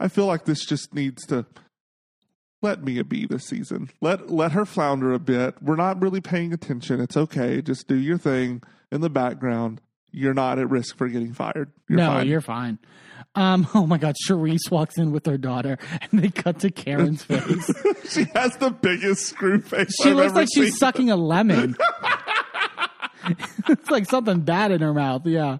I 0.00 0.08
feel 0.08 0.24
like 0.24 0.46
this 0.46 0.64
just 0.64 0.94
needs 0.94 1.26
to 1.26 1.44
let 2.62 2.82
Mia 2.82 3.04
be 3.04 3.26
this 3.26 3.44
season. 3.44 3.90
Let 4.00 4.30
let 4.30 4.52
her 4.52 4.64
flounder 4.64 5.12
a 5.12 5.18
bit. 5.18 5.62
We're 5.62 5.76
not 5.76 6.00
really 6.00 6.22
paying 6.22 6.54
attention. 6.54 7.02
It's 7.02 7.18
okay. 7.18 7.60
Just 7.60 7.86
do 7.86 7.96
your 7.96 8.16
thing 8.16 8.62
in 8.90 9.02
the 9.02 9.10
background. 9.10 9.82
You're 10.16 10.32
not 10.32 10.58
at 10.58 10.70
risk 10.70 10.96
for 10.96 11.08
getting 11.08 11.34
fired. 11.34 11.70
You're 11.90 11.98
no, 11.98 12.06
fine. 12.06 12.26
you're 12.26 12.40
fine. 12.40 12.78
Um, 13.34 13.68
oh 13.74 13.86
my 13.86 13.98
God, 13.98 14.14
Charrisse 14.26 14.70
walks 14.70 14.96
in 14.96 15.12
with 15.12 15.26
her 15.26 15.36
daughter, 15.36 15.76
and 16.00 16.22
they 16.22 16.30
cut 16.30 16.60
to 16.60 16.70
Karen's 16.70 17.22
face. 17.24 17.70
she 18.08 18.24
has 18.34 18.56
the 18.56 18.70
biggest 18.70 19.26
screw 19.26 19.60
face. 19.60 19.94
She 20.02 20.08
I've 20.08 20.16
looks 20.16 20.32
like 20.32 20.48
she's 20.54 20.78
sucking 20.78 21.10
a 21.10 21.16
lemon. 21.16 21.76
it's 23.68 23.90
like 23.90 24.06
something 24.06 24.40
bad 24.40 24.70
in 24.70 24.80
her 24.80 24.94
mouth. 24.94 25.26
Yeah. 25.26 25.58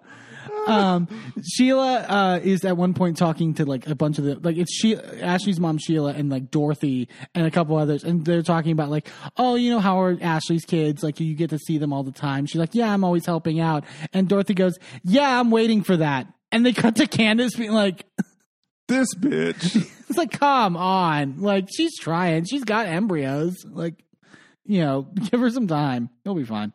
Um, 0.67 1.09
Sheila 1.43 1.99
uh, 2.01 2.41
is 2.43 2.65
at 2.65 2.77
one 2.77 2.95
point 2.95 3.17
talking 3.17 3.55
to 3.55 3.65
like 3.65 3.87
a 3.87 3.95
bunch 3.95 4.19
of 4.19 4.25
the 4.25 4.35
like 4.37 4.57
it's 4.57 4.75
she 4.75 4.97
Ashley's 4.97 5.61
mom 5.61 5.79
Sheila 5.79 6.13
and 6.13 6.29
like 6.29 6.51
Dorothy 6.51 7.09
and 7.35 7.47
a 7.47 7.51
couple 7.51 7.77
others 7.77 8.05
and 8.05 8.25
they're 8.25 8.43
talking 8.43 8.73
about 8.73 8.91
like 8.91 9.09
oh 9.37 9.55
you 9.55 9.71
know 9.71 9.81
how 9.81 10.01
are 10.01 10.19
Ashley's 10.21 10.65
kids 10.65 11.03
like 11.03 11.21
you 11.21 11.35
get 11.35 11.51
to 11.51 11.59
see 11.59 11.79
them 11.79 11.93
all 11.93 12.03
the 12.03 12.13
time 12.13 12.47
she's 12.47 12.59
like 12.59 12.75
yeah 12.75 12.93
I'm 12.93 13.05
always 13.05 13.27
helping 13.27 13.61
out 13.61 13.85
and 14.13 14.29
Dorothy 14.29 14.55
goes 14.55 14.79
yeah 15.05 15.39
I'm 15.39 15.51
waiting 15.51 15.83
for 15.83 15.97
that 15.99 16.27
and 16.51 16.67
they 16.67 16.73
cut 16.73 16.97
to 16.97 17.07
Candiace 17.07 17.55
being 17.55 17.73
like 17.73 18.05
this 18.89 19.15
bitch. 19.15 19.77
it's 20.09 20.19
like, 20.19 20.33
come 20.33 20.77
on. 20.77 21.41
Like, 21.41 21.69
she's 21.75 21.99
trying. 21.99 22.45
She's 22.45 22.65
got 22.65 22.87
embryos. 22.87 23.65
Like, 23.65 24.03
you 24.65 24.81
know, 24.81 25.03
give 25.31 25.41
her 25.41 25.51
some 25.51 25.67
time. 25.67 26.11
It'll 26.25 26.37
be 26.37 26.45
fine. 26.45 26.73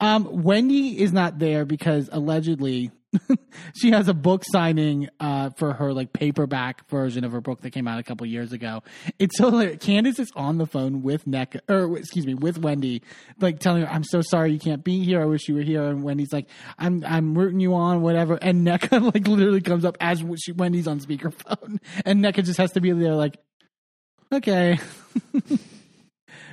Um, 0.00 0.42
Wendy 0.42 1.00
is 1.00 1.12
not 1.12 1.38
there 1.38 1.64
because 1.64 2.08
allegedly 2.10 2.90
she 3.74 3.90
has 3.90 4.08
a 4.08 4.14
book 4.14 4.42
signing 4.50 5.08
uh, 5.20 5.50
for 5.50 5.72
her 5.74 5.92
like 5.92 6.12
paperback 6.12 6.88
version 6.88 7.24
of 7.24 7.32
her 7.32 7.40
book 7.40 7.60
that 7.62 7.70
came 7.70 7.86
out 7.86 7.98
a 7.98 8.02
couple 8.02 8.26
years 8.26 8.52
ago. 8.52 8.82
It's 9.18 9.36
so 9.36 9.50
hilarious. 9.50 9.84
Candiace 9.84 10.18
is 10.18 10.30
on 10.34 10.58
the 10.58 10.66
phone 10.66 11.02
with 11.02 11.26
Neck 11.26 11.56
or 11.68 11.96
excuse 11.98 12.26
me 12.26 12.34
with 12.34 12.58
Wendy, 12.58 13.02
like 13.40 13.58
telling 13.58 13.82
her, 13.82 13.88
"I'm 13.88 14.04
so 14.04 14.22
sorry 14.22 14.52
you 14.52 14.58
can't 14.58 14.82
be 14.82 15.04
here. 15.04 15.20
I 15.20 15.26
wish 15.26 15.48
you 15.48 15.54
were 15.54 15.62
here." 15.62 15.84
And 15.84 16.02
Wendy's 16.02 16.32
like, 16.32 16.48
"I'm 16.78 17.04
I'm 17.04 17.36
rooting 17.36 17.60
you 17.60 17.74
on, 17.74 18.02
whatever." 18.02 18.34
And 18.34 18.66
Nneka 18.66 19.02
like 19.14 19.26
literally 19.26 19.60
comes 19.60 19.84
up 19.84 19.96
as 20.00 20.24
she, 20.42 20.52
Wendy's 20.52 20.86
on 20.86 21.00
speakerphone, 21.00 21.78
and 22.04 22.24
Nneka 22.24 22.44
just 22.44 22.58
has 22.58 22.72
to 22.72 22.80
be 22.80 22.92
there 22.92 23.14
like, 23.14 23.36
"Okay." 24.32 24.78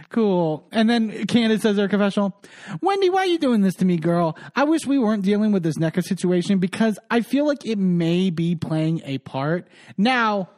Cool. 0.10 0.68
And 0.72 0.90
then 0.90 1.28
Candiace 1.28 1.62
says 1.62 1.78
her 1.78 1.88
confessional, 1.88 2.36
Wendy, 2.82 3.10
why 3.10 3.22
are 3.22 3.28
you 3.28 3.38
doing 3.38 3.62
this 3.62 3.76
to 3.76 3.86
me, 3.86 3.98
girl? 3.98 4.36
I 4.56 4.64
wish 4.64 4.86
we 4.88 4.98
weren't 4.98 5.24
dealing 5.24 5.52
with 5.52 5.62
this 5.62 5.78
Nneka 5.78 6.04
situation 6.04 6.58
because 6.58 6.98
I 7.12 7.22
feel 7.22 7.46
like 7.46 7.64
it 7.64 7.78
may 7.78 8.32
be 8.32 8.56
playing 8.56 9.02
a 9.06 9.20
part. 9.20 9.68
Now, 9.98 10.50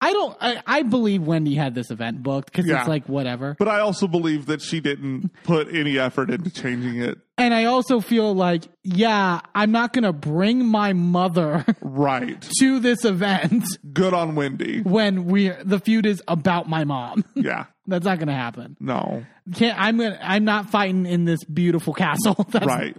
I 0.00 0.12
don't. 0.12 0.36
I, 0.40 0.62
I 0.66 0.82
believe 0.82 1.22
Wendy 1.22 1.54
had 1.54 1.74
this 1.74 1.90
event 1.90 2.22
booked 2.22 2.52
because 2.52 2.66
Yeah. 2.66 2.80
it's 2.80 2.88
like 2.88 3.08
whatever. 3.08 3.56
But 3.58 3.68
I 3.68 3.80
also 3.80 4.06
believe 4.06 4.46
that 4.46 4.60
she 4.60 4.80
didn't 4.80 5.30
put 5.44 5.74
any 5.74 5.98
effort 5.98 6.30
into 6.30 6.50
changing 6.50 7.00
it. 7.00 7.18
And 7.38 7.52
I 7.54 7.64
also 7.64 8.00
feel 8.00 8.34
like, 8.34 8.64
yeah, 8.82 9.40
I'm 9.54 9.70
not 9.72 9.92
gonna 9.94 10.12
bring 10.12 10.66
my 10.66 10.92
mother 10.92 11.64
Right. 11.80 12.40
to 12.60 12.78
this 12.78 13.04
event 13.04 13.64
Good 13.92 14.12
on 14.14 14.34
Wendy. 14.34 14.82
when 14.82 15.24
we 15.26 15.48
the 15.64 15.80
feud 15.80 16.04
is 16.06 16.22
about 16.28 16.68
my 16.68 16.84
mom. 16.84 17.24
Yeah. 17.34 17.64
That's 17.86 18.04
not 18.04 18.18
gonna 18.18 18.34
happen. 18.34 18.76
No. 18.80 19.24
Can't. 19.54 19.80
I'm 19.80 19.96
gonna. 19.96 20.18
I'm 20.22 20.44
not 20.44 20.70
fighting 20.70 21.06
in 21.06 21.24
this 21.24 21.42
beautiful 21.44 21.94
castle. 21.94 22.34
That's, 22.50 22.66
Right. 22.66 22.96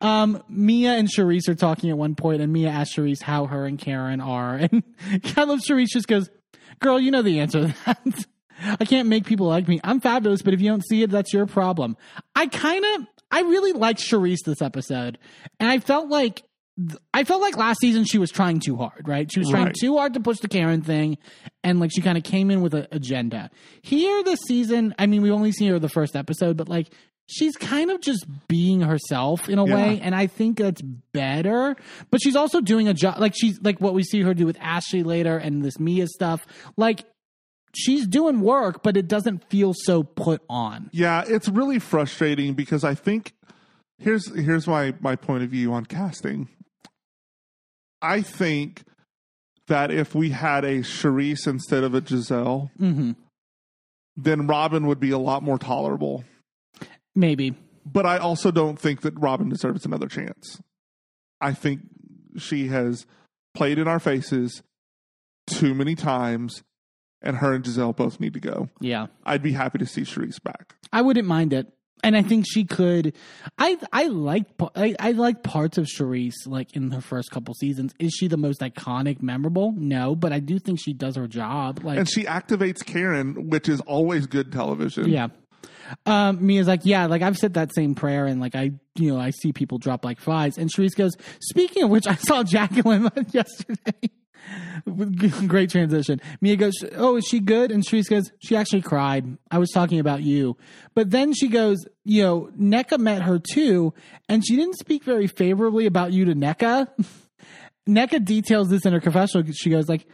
Um, 0.00 0.42
Mia 0.48 0.92
and 0.92 1.08
Charrisse 1.08 1.48
are 1.48 1.54
talking 1.54 1.90
at 1.90 1.98
one 1.98 2.14
point, 2.14 2.40
and 2.40 2.52
Mia 2.52 2.68
asks 2.68 2.94
Charrisse 2.94 3.22
how 3.22 3.46
her 3.46 3.66
and 3.66 3.78
Karen 3.78 4.20
are, 4.20 4.54
and 4.70 4.82
I 5.36 5.44
love 5.44 5.60
Charrisse 5.60 5.88
just 5.88 6.06
goes, 6.08 6.30
"Girl, 6.80 7.00
you 7.00 7.10
know 7.10 7.22
the 7.22 7.40
answer 7.40 7.68
to 7.68 7.74
that. 7.86 8.24
I 8.80 8.84
can't 8.84 9.08
make 9.08 9.24
people 9.26 9.46
like 9.46 9.66
me. 9.68 9.80
I'm 9.82 10.00
fabulous, 10.00 10.42
but 10.42 10.54
if 10.54 10.60
you 10.60 10.68
don't 10.70 10.86
see 10.86 11.02
it, 11.02 11.10
that's 11.10 11.32
your 11.32 11.46
problem." 11.46 11.96
I 12.36 12.46
kind 12.46 12.84
of, 12.96 13.06
I 13.30 13.40
really 13.40 13.72
liked 13.72 14.00
Charrisse 14.00 14.44
this 14.46 14.62
episode, 14.62 15.18
and 15.60 15.68
I 15.70 15.78
felt 15.78 16.08
like. 16.08 16.42
I 17.12 17.24
felt 17.24 17.40
like 17.40 17.56
last 17.56 17.80
season 17.80 18.04
she 18.04 18.18
was 18.18 18.30
trying 18.30 18.60
too 18.60 18.76
hard, 18.76 19.08
right? 19.08 19.28
She 19.32 19.40
was 19.40 19.48
trying 19.50 19.64
Right. 19.64 19.74
too 19.74 19.96
hard 19.96 20.14
to 20.14 20.20
push 20.20 20.38
the 20.38 20.46
Karen 20.46 20.80
thing, 20.80 21.18
and 21.64 21.80
like 21.80 21.90
she 21.92 22.00
kind 22.02 22.16
of 22.16 22.22
came 22.22 22.52
in 22.52 22.60
with 22.60 22.72
an 22.72 22.86
agenda. 22.92 23.50
Here, 23.82 24.22
this 24.22 24.38
season, 24.46 24.94
I 24.96 25.06
mean, 25.06 25.22
we 25.22 25.32
only 25.32 25.50
see 25.50 25.66
her 25.66 25.80
the 25.80 25.88
first 25.88 26.14
episode, 26.14 26.56
but 26.56 26.68
like 26.68 26.86
she's 27.30 27.56
kind 27.56 27.90
of 27.90 28.00
just 28.00 28.26
being 28.48 28.80
herself 28.80 29.48
in 29.48 29.58
a 29.58 29.66
Yeah. 29.66 29.74
way, 29.74 30.00
and 30.00 30.14
I 30.14 30.26
think 30.26 30.58
that's 30.58 30.82
better. 31.12 31.76
But 32.10 32.20
she's 32.22 32.34
also 32.36 32.60
doing 32.60 32.88
a 32.88 32.94
job, 32.94 33.18
like 33.20 33.34
she's 33.36 33.60
like 33.62 33.80
what 33.80 33.94
we 33.94 34.02
see 34.02 34.22
her 34.22 34.34
do 34.34 34.46
with 34.46 34.56
Ashley 34.60 35.02
later 35.02 35.36
and 35.38 35.62
this 35.62 35.78
Mia 35.78 36.06
stuff. 36.08 36.46
Like 36.76 37.04
she's 37.74 38.06
doing 38.06 38.40
work, 38.40 38.82
but 38.82 38.96
it 38.96 39.06
doesn't 39.08 39.44
feel 39.50 39.74
so 39.74 40.02
put 40.02 40.42
on. 40.48 40.88
Yeah, 40.92 41.22
it's 41.26 41.48
really 41.48 41.78
frustrating 41.78 42.54
because 42.54 42.82
I 42.82 42.94
think 42.94 43.34
here's 43.98 44.34
here's 44.34 44.66
my 44.66 44.94
my 45.00 45.14
point 45.16 45.44
of 45.44 45.50
view 45.50 45.72
on 45.72 45.84
casting. 45.84 46.48
I 48.00 48.22
think 48.22 48.84
that 49.66 49.90
if 49.90 50.14
we 50.14 50.30
had 50.30 50.64
a 50.64 50.78
Charrisse 50.78 51.46
instead 51.46 51.84
of 51.84 51.94
a 51.94 52.00
Gizelle, 52.00 52.70
hmm 52.78 53.12
then 54.16 54.48
Robyn 54.48 54.86
would 54.88 54.98
be 54.98 55.10
a 55.12 55.18
lot 55.18 55.44
more 55.44 55.58
tolerable. 55.58 56.24
Maybe. 57.18 57.54
But 57.84 58.06
I 58.06 58.18
also 58.18 58.50
don't 58.52 58.78
think 58.78 59.00
that 59.00 59.18
Robyn 59.18 59.48
deserves 59.48 59.84
another 59.84 60.06
chance. 60.06 60.60
I 61.40 61.52
think 61.52 61.80
she 62.36 62.68
has 62.68 63.06
played 63.54 63.78
in 63.78 63.88
our 63.88 63.98
faces 63.98 64.62
too 65.48 65.74
many 65.74 65.94
times, 65.96 66.62
and 67.22 67.38
her 67.38 67.54
and 67.54 67.64
Gizelle 67.64 67.96
both 67.96 68.20
need 68.20 68.34
to 68.34 68.40
go. 68.40 68.68
Yeah. 68.80 69.06
I'd 69.24 69.42
be 69.42 69.52
happy 69.52 69.78
to 69.78 69.86
see 69.86 70.02
Charrisse 70.02 70.40
back. 70.42 70.76
I 70.92 71.02
wouldn't 71.02 71.26
mind 71.26 71.52
it. 71.52 71.72
And 72.04 72.16
I 72.16 72.22
think 72.22 72.44
she 72.48 72.64
could. 72.64 73.12
I 73.58 73.76
I 73.92 74.04
like 74.06 74.44
I, 74.76 74.94
I 75.00 75.10
like 75.12 75.42
parts 75.42 75.78
of 75.78 75.86
Charrisse 75.86 76.46
like 76.46 76.76
in 76.76 76.92
her 76.92 77.00
first 77.00 77.32
couple 77.32 77.54
seasons. 77.54 77.92
Is 77.98 78.12
she 78.12 78.28
the 78.28 78.36
most 78.36 78.60
iconic, 78.60 79.20
memorable? 79.20 79.72
No, 79.76 80.14
but 80.14 80.32
I 80.32 80.38
do 80.38 80.60
think 80.60 80.78
she 80.80 80.92
does 80.92 81.16
her 81.16 81.26
job. 81.26 81.82
Like 81.82 81.98
And 81.98 82.08
she 82.08 82.22
activates 82.22 82.84
Karen, 82.86 83.48
which 83.48 83.68
is 83.68 83.80
always 83.80 84.26
good 84.28 84.52
television. 84.52 85.08
yeah. 85.08 85.26
Um, 86.06 86.44
Mia's 86.44 86.66
like, 86.66 86.82
yeah, 86.84 87.06
like 87.06 87.22
I've 87.22 87.38
said 87.38 87.54
that 87.54 87.74
same 87.74 87.94
prayer, 87.94 88.26
and 88.26 88.40
like 88.40 88.54
I, 88.54 88.72
you 88.96 89.12
know, 89.12 89.20
I 89.20 89.30
see 89.30 89.52
people 89.52 89.78
drop 89.78 90.04
like 90.04 90.20
flies. 90.20 90.58
And 90.58 90.70
Charrisse 90.70 90.96
goes, 90.96 91.12
speaking 91.40 91.84
of 91.84 91.90
which, 91.90 92.06
I 92.06 92.14
saw 92.14 92.42
Jacqueline 92.44 93.10
yesterday. 93.32 94.10
Great 95.46 95.70
transition. 95.70 96.20
Mia 96.40 96.56
goes, 96.56 96.74
oh, 96.96 97.16
is 97.16 97.26
she 97.26 97.40
good? 97.40 97.70
And 97.70 97.84
Charrisse 97.84 98.08
goes, 98.08 98.30
she 98.38 98.56
actually 98.56 98.82
cried. 98.82 99.36
I 99.50 99.58
was 99.58 99.70
talking 99.70 100.00
about 100.00 100.22
you. 100.22 100.56
But 100.94 101.10
then 101.10 101.32
she 101.34 101.48
goes, 101.48 101.78
you 102.04 102.22
know, 102.22 102.50
Nneka 102.58 102.98
met 102.98 103.22
her 103.22 103.38
too, 103.38 103.92
and 104.28 104.46
she 104.46 104.56
didn't 104.56 104.78
speak 104.78 105.04
very 105.04 105.26
favorably 105.26 105.86
about 105.86 106.12
you 106.12 106.24
to 106.26 106.34
Nneka. 106.34 106.88
Nneka 107.88 108.24
details 108.24 108.68
this 108.68 108.84
in 108.84 108.92
her 108.92 109.00
confessional. 109.00 109.50
She 109.52 109.70
goes 109.70 109.88
like, 109.88 110.06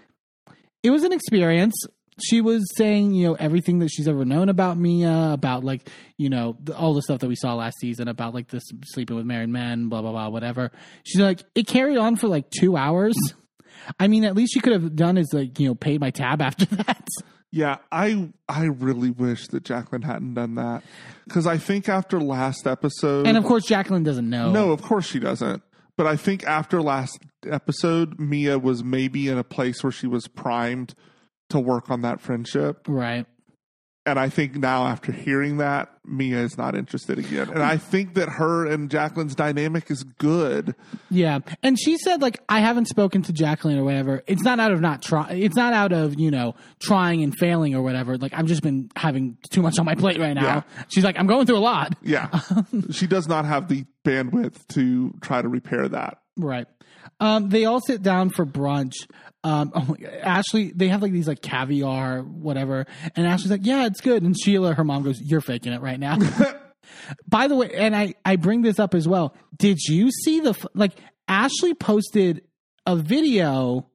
it 0.83 0.90
was 0.90 1.03
an 1.03 1.12
experience. 1.12 1.75
She 2.22 2.40
was 2.40 2.64
saying, 2.77 3.12
you 3.14 3.27
know, 3.29 3.35
everything 3.35 3.81
that 3.81 3.88
she's 3.88 4.07
ever 4.07 4.24
known 4.24 4.48
about 4.48 4.79
Mia, 4.79 5.31
about 5.33 5.64
like, 5.64 5.88
you 6.16 6.31
know, 6.31 6.57
the, 6.62 6.77
all 6.77 6.94
the 6.94 7.03
stuff 7.03 7.20
that 7.20 7.29
we 7.29 7.35
saw 7.35 7.55
last 7.55 7.77
season 7.81 8.07
about 8.09 8.35
like 8.35 8.48
this 8.48 8.62
sleeping 8.85 9.16
with 9.16 9.27
married 9.27 9.48
men, 9.48 9.88
blah 9.88 10.00
blah 10.00 10.12
blah, 10.12 10.29
whatever. 10.29 10.70
She's 11.05 11.20
like, 11.20 11.42
it 11.55 11.66
carried 11.66 11.96
on 11.98 12.16
for 12.16 12.29
like 12.29 12.50
two 12.50 12.77
hours. 12.77 13.14
I 13.98 14.07
mean, 14.09 14.24
at 14.24 14.35
least 14.37 14.55
she 14.55 14.61
could 14.61 14.72
have 14.72 14.94
done 14.94 15.18
is 15.18 15.29
like, 15.33 15.59
you 15.59 15.68
know, 15.68 15.74
paid 15.74 16.00
my 16.00 16.11
tab 16.11 16.40
after 16.40 16.64
that. 16.77 17.07
Yeah, 17.50 17.79
I 17.92 18.31
I 18.48 18.64
really 18.64 19.11
wish 19.11 19.48
that 19.48 19.64
Jacqueline 19.64 20.03
hadn't 20.03 20.35
done 20.35 20.55
that 20.57 20.83
because 21.24 21.46
I 21.46 21.59
think 21.59 21.88
after 21.88 22.20
last 22.20 22.66
episode, 22.66 23.27
And 23.27 23.37
of 23.37 23.44
course, 23.44 23.64
Jacqueline 23.66 24.03
doesn't 24.05 24.29
know. 24.29 24.50
no, 24.53 24.70
of 24.72 24.83
course 24.83 25.07
she 25.07 25.18
doesn't. 25.18 25.62
But 25.96 26.09
I 26.09 26.16
think 26.16 26.42
after 26.44 26.83
last 26.83 27.20
episode, 27.48 28.18
Mia 28.18 28.59
was 28.59 28.83
maybe 28.83 29.29
in 29.29 29.38
a 29.38 29.44
place 29.44 29.83
where 29.85 29.92
she 29.92 30.09
was 30.09 30.27
primed 30.27 30.94
to 31.55 31.61
work 31.61 31.90
on 31.90 32.03
that 32.03 32.21
friendship, 32.21 32.87
right? 32.88 33.27
and 34.07 34.19
I 34.19 34.29
think 34.29 34.57
now 34.57 34.87
after 34.87 35.12
hearing 35.12 35.59
that, 35.59 35.88
Mia 36.05 36.38
is 36.38 36.59
not 36.59 36.75
interested 36.75 37.19
again. 37.19 37.49
And 37.49 37.62
I 37.62 37.79
think 37.79 38.14
that 38.14 38.29
her 38.29 38.67
and 38.67 38.90
Jacqueline's 38.90 39.35
dynamic 39.35 39.90
is 39.90 40.03
good. 40.03 40.75
Yeah, 41.11 41.38
and 41.62 41.79
she 41.81 41.97
said 41.97 42.21
like 42.21 42.40
I 42.49 42.61
haven't 42.61 42.88
spoken 42.88 43.23
to 43.23 43.33
Jacqueline 43.33 43.79
or 43.79 43.85
whatever. 43.85 44.23
It's 44.27 44.43
not 44.43 44.61
out 44.61 44.73
of 44.73 44.81
not 44.81 45.01
trying. 45.01 45.43
It's 45.43 45.57
not 45.57 45.73
out 45.73 45.93
of 45.93 46.21
you 46.21 46.31
know 46.31 46.55
trying 46.81 47.23
and 47.23 47.35
failing 47.38 47.75
or 47.75 47.83
whatever. 47.83 48.19
Like 48.19 48.35
I've 48.35 48.47
just 48.47 48.62
been 48.62 48.90
having 48.95 49.38
too 49.51 49.62
much 49.62 49.79
on 49.79 49.87
my 49.87 49.95
plate 49.95 50.19
right 50.19 50.35
now. 50.35 50.43
Yeah. 50.43 50.85
She's 50.88 51.05
like 51.05 51.19
I'm 51.19 51.27
going 51.27 51.47
through 51.47 51.59
a 51.59 51.61
lot. 51.61 51.95
Yeah, 52.03 52.40
she 52.90 53.07
does 53.07 53.27
not 53.27 53.47
have 53.47 53.69
the 53.69 53.87
bandwidth 54.05 54.67
to 54.75 55.14
try 55.23 55.40
to 55.40 55.49
repair 55.49 55.88
that. 55.88 56.19
Right. 56.37 56.67
Um, 57.21 57.49
they 57.49 57.64
all 57.64 57.81
sit 57.81 58.03
down 58.03 58.31
for 58.31 58.45
brunch. 58.45 59.07
Um, 59.44 59.70
oh. 59.76 59.96
Ashley, 60.22 60.72
they 60.74 60.88
have 60.88 61.02
like 61.02 61.12
these 61.12 61.28
like 61.28 61.42
caviar, 61.42 62.20
whatever, 62.22 62.87
and 63.14 63.26
Ashley's 63.26 63.50
like, 63.50 63.64
"Yeah, 63.66 63.87
it's 63.87 64.00
good." 64.00 64.22
And 64.22 64.35
Sheila, 64.38 64.74
her 64.74 64.85
mom, 64.85 65.02
goes, 65.04 65.20
"You're 65.20 65.40
faking 65.42 65.72
it 65.72 65.80
right 65.83 66.00
now." 66.00 66.18
By 67.28 67.48
the 67.48 67.54
way, 67.57 67.70
and 67.74 67.94
I 67.94 68.14
I 68.24 68.37
bring 68.37 68.62
this 68.62 68.78
up 68.78 68.94
as 68.94 69.07
well. 69.07 69.35
Did 69.57 69.78
you 69.88 70.11
see 70.11 70.40
the 70.40 70.54
like 70.74 70.92
Ashley 71.28 71.74
posted 71.74 72.42
a 72.87 72.96
video 72.96 73.88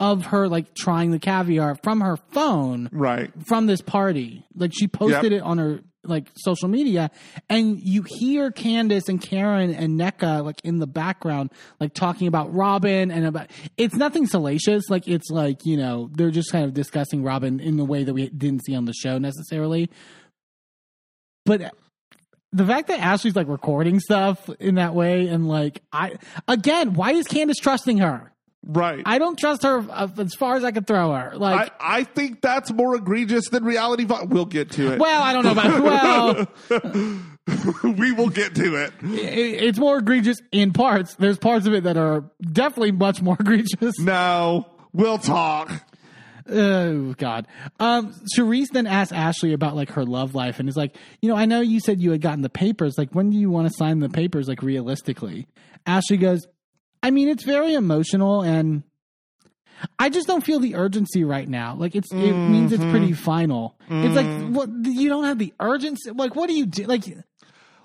of 0.00 0.26
her 0.26 0.48
like 0.48 0.74
trying 0.74 1.12
the 1.12 1.18
caviar 1.18 1.76
from 1.82 2.00
her 2.00 2.16
phone 2.32 2.88
Right. 2.92 3.30
from 3.46 3.66
this 3.66 3.80
party. 3.80 4.44
Like 4.54 4.72
she 4.74 4.88
posted 4.88 5.30
Yep. 5.32 5.40
it 5.40 5.42
on 5.42 5.58
her 5.58 5.80
like 6.04 6.28
social 6.36 6.68
media, 6.68 7.10
and 7.48 7.80
you 7.80 8.02
hear 8.02 8.50
Candiace 8.50 9.08
and 9.08 9.20
Karen 9.20 9.74
and 9.74 9.98
Nneka 9.98 10.44
like 10.44 10.60
in 10.64 10.78
the 10.78 10.86
background, 10.86 11.50
like 11.80 11.94
talking 11.94 12.26
about 12.26 12.54
Robyn 12.54 13.10
and 13.10 13.26
about. 13.26 13.50
It's 13.76 13.94
nothing 13.94 14.26
salacious. 14.26 14.88
Like 14.88 15.08
it's 15.08 15.30
like 15.30 15.64
you 15.64 15.76
know 15.76 16.10
they're 16.12 16.30
just 16.30 16.52
kind 16.52 16.64
of 16.64 16.74
discussing 16.74 17.22
Robyn 17.22 17.60
in 17.60 17.76
the 17.76 17.84
way 17.84 18.04
that 18.04 18.14
we 18.14 18.28
didn't 18.28 18.64
see 18.64 18.74
on 18.74 18.84
the 18.84 18.94
show 18.94 19.18
necessarily. 19.18 19.90
But 21.46 21.74
the 22.52 22.66
fact 22.66 22.88
that 22.88 23.00
Ashley's 23.00 23.36
like 23.36 23.48
recording 23.48 24.00
stuff 24.00 24.48
in 24.60 24.76
that 24.76 24.94
way 24.94 25.28
and 25.28 25.48
like 25.48 25.82
I 25.92 26.16
again, 26.48 26.94
why 26.94 27.12
is 27.12 27.26
Candiace 27.26 27.58
trusting 27.58 27.98
her? 27.98 28.33
Right. 28.66 29.02
I 29.04 29.18
don't 29.18 29.38
trust 29.38 29.62
her 29.62 29.84
uh, 29.90 30.08
as 30.18 30.34
far 30.34 30.56
as 30.56 30.64
I 30.64 30.72
could 30.72 30.86
throw 30.86 31.12
her. 31.12 31.32
Like 31.36 31.72
I, 31.80 31.98
I 31.98 32.04
think 32.04 32.40
that's 32.40 32.72
more 32.72 32.94
egregious 32.96 33.48
than 33.50 33.62
reality. 33.64 34.04
Vi- 34.04 34.22
we'll 34.24 34.46
get 34.46 34.70
to 34.72 34.92
it. 34.94 34.98
Well, 34.98 35.22
I 35.22 35.32
don't 35.34 35.44
know 35.44 35.52
about 35.52 36.48
well. 36.70 37.22
we 37.98 38.12
will 38.12 38.30
get 38.30 38.54
to 38.54 38.76
it. 38.76 38.92
it- 39.02 39.62
it's 39.64 39.78
more 39.78 39.98
egregious 39.98 40.38
in 40.52 40.72
parts. 40.72 41.14
There's 41.16 41.38
parts 41.38 41.66
of 41.66 41.74
it 41.74 41.84
that 41.84 41.96
are 41.96 42.24
definitely 42.40 42.92
much 42.92 43.20
more 43.22 43.36
egregious. 43.40 43.98
No, 43.98 44.66
we'll 44.92 45.18
talk. 45.18 45.70
Oh 46.48 47.14
God. 47.14 47.46
Um, 47.80 48.14
Charrisse 48.36 48.68
then 48.72 48.86
asked 48.86 49.12
Ashley 49.12 49.52
about 49.54 49.76
like 49.76 49.90
her 49.92 50.04
love 50.04 50.34
life, 50.34 50.58
and 50.60 50.68
is 50.68 50.76
like, 50.76 50.96
you 51.22 51.28
know, 51.28 51.36
I 51.36 51.46
know 51.46 51.60
you 51.60 51.80
said 51.80 52.00
you 52.00 52.10
had 52.10 52.20
gotten 52.20 52.42
the 52.42 52.50
papers. 52.50 52.94
Like, 52.98 53.12
when 53.12 53.30
do 53.30 53.36
you 53.38 53.50
want 53.50 53.66
to 53.68 53.74
sign 53.76 54.00
the 54.00 54.10
papers? 54.10 54.46
Like, 54.48 54.62
realistically, 54.62 55.46
Ashley 55.86 56.18
goes, 56.18 56.46
I 57.04 57.10
mean, 57.10 57.28
it's 57.28 57.44
very 57.44 57.74
emotional, 57.74 58.40
and 58.40 58.82
I 59.98 60.08
just 60.08 60.26
don't 60.26 60.42
feel 60.42 60.58
the 60.58 60.74
urgency 60.74 61.22
right 61.22 61.46
now. 61.46 61.74
Like, 61.74 61.94
it's 61.94 62.10
it 62.10 62.32
means 62.32 62.72
it's 62.72 62.82
pretty 62.82 63.08
mm-hmm. 63.10 63.22
final. 63.22 63.76
It's 63.90 64.14
like, 64.14 64.24
mm-hmm. 64.24 64.54
what 64.54 64.70
you 64.84 65.10
don't 65.10 65.24
have 65.24 65.38
the 65.38 65.52
urgency. 65.60 66.10
Like, 66.12 66.34
what 66.34 66.48
do 66.48 66.54
you 66.54 66.64
do? 66.64 66.84
Like, 66.84 67.04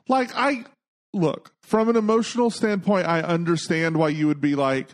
Like 0.07 0.31
I 0.35 0.63
look 1.13 1.51
from 1.61 1.89
an 1.89 1.97
emotional 1.97 2.49
standpoint, 2.49 3.07
I 3.07 3.19
understand 3.19 3.97
why 3.97 4.07
you 4.07 4.27
would 4.27 4.39
be 4.39 4.55
like, 4.55 4.87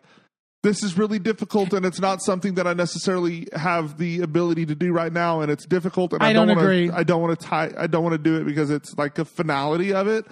this 0.63 0.81
is 0.81 0.97
really 0.97 1.19
difficult, 1.19 1.73
and 1.73 1.85
it's 1.85 1.99
not 1.99 2.23
something 2.23 2.55
that 2.55 2.65
I 2.65 2.73
necessarily 2.73 3.47
have 3.53 3.99
the 3.99 4.21
ability 4.21 4.65
to 4.65 4.73
do 4.73 4.91
right 4.91 5.13
now, 5.13 5.41
and 5.41 5.51
it's 5.51 5.67
difficult. 5.67 6.13
And 6.13 6.23
I 6.23 6.29
I, 6.29 6.33
don't, 6.33 6.47
don't 6.47 6.57
wanna, 6.57 6.67
agree. 6.67 6.89
I 6.89 7.03
don't 7.03 7.21
want 7.21 7.39
to 7.39 7.45
tie. 7.45 7.71
I 7.77 7.85
don't 7.85 8.03
want 8.03 8.13
to 8.13 8.17
do 8.17 8.37
it 8.37 8.45
because 8.45 8.71
it's 8.71 8.97
like 8.97 9.19
a 9.19 9.25
finality 9.25 9.93
of 9.93 10.07
it. 10.07 10.25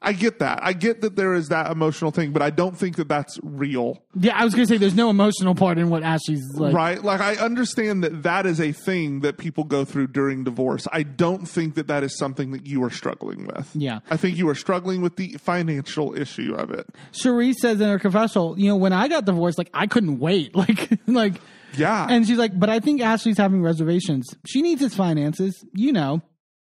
I 0.00 0.12
get 0.12 0.38
that. 0.38 0.60
I 0.62 0.74
get 0.74 1.00
that 1.00 1.16
there 1.16 1.34
is 1.34 1.48
that 1.48 1.70
emotional 1.72 2.10
thing, 2.12 2.30
but 2.32 2.40
I 2.40 2.50
don't 2.50 2.78
think 2.78 2.96
that 2.96 3.08
that's 3.08 3.38
real. 3.42 4.02
Yeah, 4.14 4.38
I 4.38 4.44
was 4.44 4.54
gonna 4.54 4.66
say 4.66 4.76
there's 4.76 4.94
no 4.94 5.10
emotional 5.10 5.54
part 5.56 5.76
in 5.76 5.90
what 5.90 6.02
Ashley's 6.04 6.44
like. 6.54 6.72
right? 6.72 7.02
Like 7.02 7.20
I 7.20 7.34
understand 7.34 8.04
that 8.04 8.22
that 8.22 8.46
is 8.46 8.60
a 8.60 8.70
thing 8.70 9.20
that 9.20 9.38
people 9.38 9.64
go 9.64 9.84
through 9.84 10.08
during 10.08 10.44
divorce. 10.44 10.86
I 10.92 11.02
don't 11.02 11.48
think 11.48 11.74
that 11.74 11.88
that 11.88 12.04
is 12.04 12.16
something 12.16 12.52
that 12.52 12.64
you 12.66 12.82
are 12.84 12.90
struggling 12.90 13.46
with. 13.46 13.70
Yeah. 13.74 13.98
I 14.08 14.16
think 14.16 14.36
you 14.38 14.48
are 14.48 14.54
struggling 14.54 15.02
with 15.02 15.16
the 15.16 15.32
financial 15.38 16.16
issue 16.16 16.54
of 16.54 16.70
it. 16.70 16.86
Cherie 17.12 17.52
says 17.54 17.80
in 17.80 17.88
her 17.88 17.98
confessional, 17.98 18.58
you 18.58 18.68
know, 18.68 18.76
when 18.76 18.92
I 18.92 19.08
got 19.08 19.24
divorced, 19.24 19.58
like 19.58 19.70
I 19.74 19.88
couldn't 19.88 20.20
wait, 20.20 20.54
like 20.56 20.90
like. 21.08 21.40
Yeah. 21.76 22.06
And 22.08 22.26
she's 22.26 22.38
like, 22.38 22.58
but 22.58 22.70
I 22.70 22.80
think 22.80 23.02
Ashley's 23.02 23.36
having 23.36 23.62
reservations. 23.62 24.26
She 24.46 24.62
needs 24.62 24.80
his 24.80 24.94
finances. 24.94 25.62
You 25.74 25.92
know, 25.92 26.22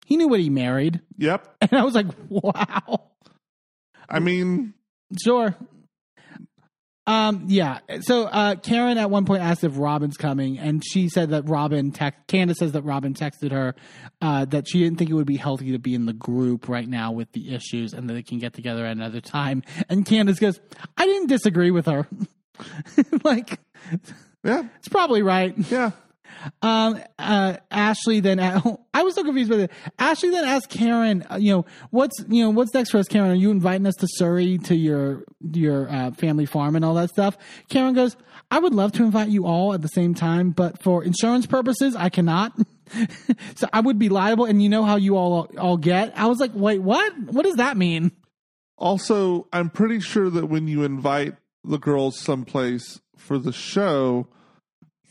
he 0.05 0.17
knew 0.17 0.27
what 0.27 0.39
he 0.41 0.49
married. 0.49 0.99
yep. 1.17 1.55
And 1.61 1.73
I 1.73 1.83
was 1.83 1.93
like, 1.95 2.07
wow. 2.27 3.10
I 4.11 4.19
mean, 4.19 4.73
Sure. 5.23 5.55
Um, 7.07 7.45
yeah. 7.47 7.79
So 8.01 8.25
uh, 8.25 8.55
Karen 8.55 8.97
at 8.97 9.09
one 9.09 9.25
point 9.25 9.41
asked 9.41 9.63
if 9.63 9.73
Robyn's 9.73 10.17
coming, 10.17 10.59
and 10.59 10.83
she 10.85 11.09
said 11.09 11.31
that 11.31 11.49
Robyn 11.49 11.91
text 11.91 12.19
Candiace 12.27 12.59
says 12.59 12.73
that 12.73 12.83
Robyn 12.83 13.13
texted 13.13 13.51
her 13.51 13.75
uh, 14.21 14.45
that 14.45 14.69
she 14.69 14.79
didn't 14.79 14.99
think 14.99 15.09
it 15.09 15.13
would 15.13 15.25
be 15.25 15.37
healthy 15.37 15.71
to 15.71 15.79
be 15.79 15.95
in 15.95 16.05
the 16.05 16.13
group 16.13 16.69
right 16.69 16.87
now 16.87 17.11
with 17.11 17.31
the 17.31 17.53
issues, 17.53 17.93
and 17.93 18.07
that 18.09 18.13
they 18.13 18.23
can 18.23 18.37
get 18.37 18.53
together 18.53 18.85
at 18.85 18.95
another 18.95 19.19
time. 19.19 19.63
And 19.89 20.05
Candiace 20.05 20.39
goes, 20.39 20.59
"I 20.95 21.05
didn't 21.05 21.27
disagree 21.27 21.71
with 21.71 21.87
her. 21.87 22.07
like, 23.23 23.59
yeah. 24.43 24.63
it's 24.77 24.87
probably 24.87 25.23
right." 25.23 25.55
Yeah. 25.71 25.91
Um, 26.61 27.01
uh, 27.19 27.57
Ashley 27.69 28.19
then, 28.19 28.39
I 28.93 29.03
was 29.03 29.15
so 29.15 29.23
confused 29.23 29.49
by 29.49 29.57
it. 29.57 29.71
Ashley 29.99 30.29
then 30.29 30.45
asked 30.45 30.69
Karen, 30.69 31.25
uh, 31.31 31.37
you 31.37 31.53
know, 31.53 31.65
what's, 31.89 32.23
you 32.27 32.43
know, 32.43 32.49
what's 32.49 32.73
next 32.73 32.91
for 32.91 32.97
us, 32.97 33.07
Karen? 33.07 33.31
Are 33.31 33.35
you 33.35 33.51
inviting 33.51 33.85
us 33.87 33.95
to 33.95 34.07
Surry 34.09 34.57
to 34.59 34.75
your, 34.75 35.23
your, 35.53 35.89
uh, 35.89 36.11
family 36.11 36.45
farm 36.45 36.75
and 36.75 36.83
all 36.83 36.93
that 36.95 37.09
stuff? 37.09 37.37
Karen 37.69 37.93
goes, 37.93 38.15
I 38.49 38.59
would 38.59 38.73
love 38.73 38.91
to 38.93 39.03
invite 39.03 39.29
you 39.29 39.45
all 39.45 39.73
at 39.73 39.81
the 39.81 39.87
same 39.87 40.13
time, 40.13 40.51
but 40.51 40.83
for 40.83 41.03
insurance 41.03 41.45
purposes, 41.45 41.95
I 41.95 42.09
cannot. 42.09 42.53
so 43.55 43.67
I 43.71 43.79
would 43.79 43.97
be 43.97 44.09
liable. 44.09 44.45
And 44.45 44.61
you 44.61 44.69
know 44.69 44.83
how 44.83 44.97
you 44.97 45.15
all, 45.15 45.49
all 45.57 45.77
get. 45.77 46.11
I 46.17 46.27
was 46.27 46.39
like, 46.39 46.51
wait, 46.53 46.79
what? 46.79 47.17
What 47.17 47.43
does 47.43 47.55
that 47.55 47.77
mean? 47.77 48.11
Also, 48.77 49.47
I'm 49.53 49.69
pretty 49.69 49.99
sure 49.99 50.29
that 50.29 50.47
when 50.47 50.67
you 50.67 50.83
invite 50.83 51.35
the 51.63 51.77
girls 51.77 52.19
someplace 52.19 52.99
for 53.15 53.37
the 53.37 53.53
show, 53.53 54.27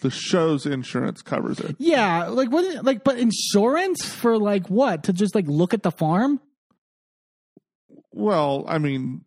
the 0.01 0.11
show's 0.11 0.67
insurance 0.67 1.23
covers 1.23 1.61
it. 1.61 1.77
Yeah. 1.79 2.29
Like, 2.29 2.51
what, 2.51 2.85
like, 2.85 3.05
but 3.05 3.19
insurance 3.19 4.05
for 4.05 4.39
like 4.39 4.69
what? 4.69 5.05
To 5.05 5.13
just 5.13 5.35
like 5.35 5.47
look 5.47 5.75
at 5.75 5.83
the 5.83 5.91
farm? 5.91 6.41
Well, 8.13 8.65
I 8.67 8.79
mean, 8.79 9.23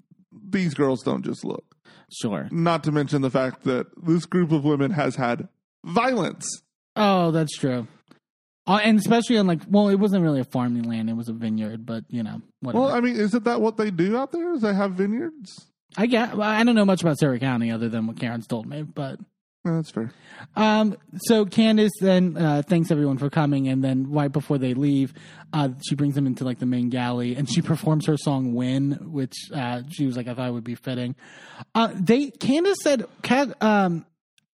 these 0.49 0.73
girls 0.73 1.01
don't 1.03 1.23
just 1.23 1.43
look. 1.45 1.65
Sure. 2.11 2.47
Not 2.51 2.83
to 2.83 2.91
mention 2.91 3.21
the 3.21 3.29
fact 3.29 3.63
that 3.63 3.87
this 4.01 4.25
group 4.25 4.51
of 4.51 4.63
women 4.63 4.91
has 4.91 5.15
had 5.15 5.47
violence. 5.85 6.45
Oh, 6.95 7.31
that's 7.31 7.57
true. 7.57 7.87
Uh, 8.65 8.79
and 8.83 8.97
especially 8.97 9.37
on 9.37 9.47
like, 9.47 9.59
well, 9.67 9.89
it 9.89 9.95
wasn't 9.95 10.23
really 10.23 10.39
a 10.39 10.45
farming 10.45 10.83
land; 10.83 11.09
it 11.09 11.17
was 11.17 11.27
a 11.27 11.33
vineyard. 11.33 11.85
But 11.85 12.05
you 12.07 12.23
know, 12.23 12.41
whatever. 12.61 12.85
Well, 12.85 12.93
I 12.93 13.01
mean, 13.01 13.17
isn't 13.17 13.43
that 13.43 13.59
what 13.59 13.75
they 13.75 13.91
do 13.91 14.15
out 14.15 14.31
there? 14.31 14.53
Is 14.53 14.61
they 14.61 14.73
have 14.73 14.93
vineyards? 14.93 15.67
I 15.97 16.05
get. 16.05 16.37
well, 16.37 16.49
I 16.49 16.63
don't 16.63 16.75
know 16.75 16.85
much 16.85 17.01
about 17.01 17.19
Surry 17.19 17.39
County 17.39 17.71
other 17.71 17.89
than 17.89 18.07
what 18.07 18.19
Karen's 18.19 18.47
told 18.47 18.65
me. 18.65 18.83
But 18.83 19.19
Yeah, 19.65 19.75
that's 19.75 19.91
fair. 19.91 20.11
um, 20.57 20.97
so 21.25 21.45
Candiace 21.45 21.91
then 22.01 22.35
uh, 22.35 22.63
thanks 22.67 22.91
everyone 22.91 23.17
for 23.17 23.29
coming, 23.29 23.69
and 23.69 23.81
then 23.81 24.11
right 24.11 24.31
before 24.31 24.57
they 24.57 24.73
leave, 24.73 25.13
uh, 25.53 25.69
she 25.87 25.95
brings 25.95 26.15
them 26.15 26.27
into 26.27 26.43
like 26.43 26.59
the 26.59 26.65
main 26.65 26.89
galley, 26.89 27.35
and 27.35 27.49
she 27.49 27.61
performs 27.61 28.05
her 28.07 28.17
song 28.17 28.53
"Win," 28.53 28.99
which 29.11 29.33
uh, 29.53 29.83
she 29.89 30.05
was 30.05 30.17
like, 30.17 30.27
I 30.27 30.33
thought 30.33 30.51
would 30.51 30.65
be 30.65 30.75
fitting. 30.75 31.15
Uh, 31.73 31.89
they 31.93 32.29
Candiace 32.31 32.81
said, 32.81 33.05
Cat, 33.21 33.55
um, 33.63 34.05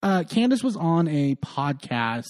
uh, 0.03 0.24
Candiace 0.30 0.64
was 0.64 0.76
on 0.76 1.07
a 1.07 1.36
podcast 1.36 2.28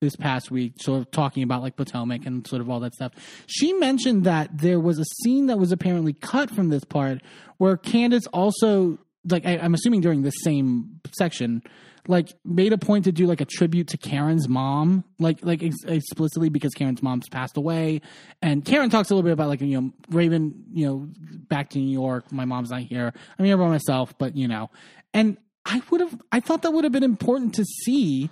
this 0.00 0.14
past 0.16 0.50
week, 0.50 0.74
sort 0.80 1.00
of 1.00 1.10
talking 1.10 1.42
about 1.42 1.62
like 1.62 1.76
Potomac 1.76 2.24
and 2.26 2.46
sort 2.46 2.62
of 2.62 2.70
all 2.70 2.80
that 2.80 2.94
stuff. 2.94 3.12
She 3.46 3.72
mentioned 3.72 4.24
that 4.24 4.56
there 4.56 4.78
was 4.80 4.98
a 4.98 5.04
scene 5.04 5.46
that 5.46 5.58
was 5.58 5.72
apparently 5.72 6.12
cut 6.12 6.50
from 6.50 6.68
this 6.70 6.84
part 6.84 7.22
where 7.58 7.76
Candiace 7.76 8.26
also, 8.28 8.98
like, 9.28 9.44
I, 9.44 9.58
I'm 9.58 9.74
assuming 9.74 10.00
during 10.00 10.22
this 10.22 10.36
same 10.42 11.00
section, 11.12 11.62
like 12.08 12.32
made 12.44 12.72
a 12.72 12.78
point 12.78 13.04
to 13.04 13.12
do 13.12 13.26
like 13.26 13.40
a 13.40 13.44
tribute 13.44 13.88
to 13.88 13.98
Karen's 13.98 14.48
mom, 14.48 15.04
like 15.18 15.38
like 15.42 15.62
ex- 15.62 15.84
explicitly 15.86 16.48
because 16.48 16.72
Karen's 16.74 17.02
mom's 17.02 17.28
passed 17.28 17.56
away, 17.56 18.00
and 18.42 18.64
Karen 18.64 18.90
talks 18.90 19.10
a 19.10 19.14
little 19.14 19.26
bit 19.26 19.32
about 19.32 19.48
like 19.48 19.60
you 19.60 19.80
know 19.80 19.92
Raven, 20.10 20.64
you 20.72 20.86
know, 20.86 21.08
back 21.48 21.70
to 21.70 21.78
New 21.78 21.92
York. 21.92 22.32
My 22.32 22.44
mom's 22.44 22.70
not 22.70 22.82
here. 22.82 23.12
I'm 23.38 23.44
here 23.44 23.56
by 23.56 23.68
myself, 23.68 24.14
but 24.18 24.36
you 24.36 24.48
know, 24.48 24.70
and 25.12 25.36
I 25.64 25.82
would 25.90 26.00
have, 26.00 26.20
I 26.32 26.40
thought 26.40 26.62
that 26.62 26.72
would 26.72 26.84
have 26.84 26.92
been 26.92 27.02
important 27.02 27.54
to 27.56 27.64
see. 27.64 28.30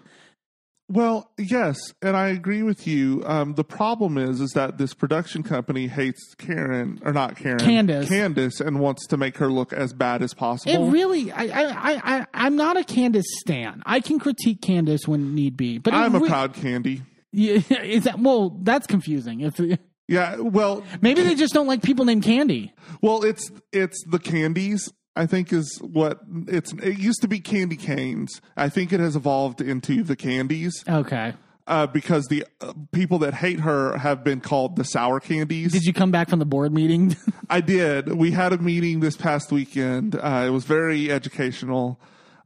Well, 0.91 1.31
yes, 1.37 1.77
and 2.01 2.17
I 2.17 2.29
agree 2.29 2.63
with 2.63 2.87
you. 2.87 3.23
Um, 3.27 3.55
the 3.55 3.65
problem 3.65 4.17
is, 4.17 4.41
is 4.41 4.53
that 4.53 4.79
this 4.79 4.95
production 4.95 5.43
company 5.43 5.87
hates 5.87 6.35
Karen 6.39 6.99
or 7.05 7.13
not 7.13 7.37
Karen, 7.37 7.59
Candiace. 7.59 8.09
Candiace, 8.09 8.61
and 8.61 8.81
wants 8.81 9.07
to 9.09 9.19
make 9.19 9.37
her 9.37 9.53
look 9.53 9.75
as 9.75 9.93
bad 9.93 10.23
as 10.23 10.33
possible. 10.33 10.89
It 10.89 10.91
really, 10.91 11.31
I, 11.31 11.45
I, 11.45 12.19
I, 12.19 12.27
I'm 12.33 12.57
not 12.57 12.79
a 12.79 12.85
Candiace 12.85 13.27
stan. 13.41 13.83
I 13.85 14.01
can 14.01 14.19
critique 14.19 14.63
Candiace 14.63 15.07
when 15.07 15.35
need 15.35 15.59
be, 15.59 15.77
but 15.77 15.93
I'm 15.93 16.15
a 16.15 16.21
re- 16.21 16.29
proud 16.29 16.55
Candy. 16.55 17.03
Yeah, 17.33 17.61
is 17.83 18.05
that 18.05 18.19
well? 18.19 18.57
That's 18.63 18.87
confusing. 18.87 19.41
If 19.43 19.61
Yeah, 20.09 20.37
well, 20.37 20.85
maybe 21.03 21.23
they 21.23 21.35
just 21.35 21.53
don't 21.53 21.67
like 21.67 21.83
people 21.83 22.07
named 22.07 22.23
Candy. 22.23 22.73
well, 23.03 23.25
it's 23.25 23.51
it's 23.73 24.03
the 24.09 24.19
candies. 24.19 24.91
I 25.17 25.27
think 25.27 25.53
is 25.53 25.79
what 25.83 26.21
it's. 26.47 26.73
It 26.75 26.99
used 26.99 27.23
to 27.23 27.29
be 27.29 27.41
candy 27.41 27.77
canes. 27.77 28.41
I 28.57 28.69
think 28.69 28.93
it 28.93 29.01
has 29.01 29.17
evolved 29.17 29.61
into 29.61 30.03
the 30.05 30.15
candies 30.15 30.85
Okay. 30.89 31.35
uh, 31.67 31.87
because 31.89 32.27
the 32.27 32.45
uh, 32.61 32.73
people 32.93 33.19
that 33.21 33.35
hate 33.35 33.61
her 33.61 33.99
have 33.99 34.23
been 34.23 34.41
called 34.41 34.77
the 34.77 34.85
sour 34.85 35.19
candies. 35.19 35.73
Did 35.73 35.85
you 35.85 35.93
come 35.93 36.11
back 36.13 36.29
from 36.29 36.39
the 36.39 36.47
board 36.47 36.73
meeting? 36.73 37.17
I 37.51 37.61
did. 37.61 38.13
We 38.15 38.31
had 38.31 38.53
a 38.53 38.59
meeting 38.59 39.01
this 39.01 39.17
past 39.17 39.51
weekend. 39.51 40.15
Uh, 40.15 40.45
it 40.47 40.51
was 40.51 40.65
very 40.65 41.11
educational. 41.11 42.01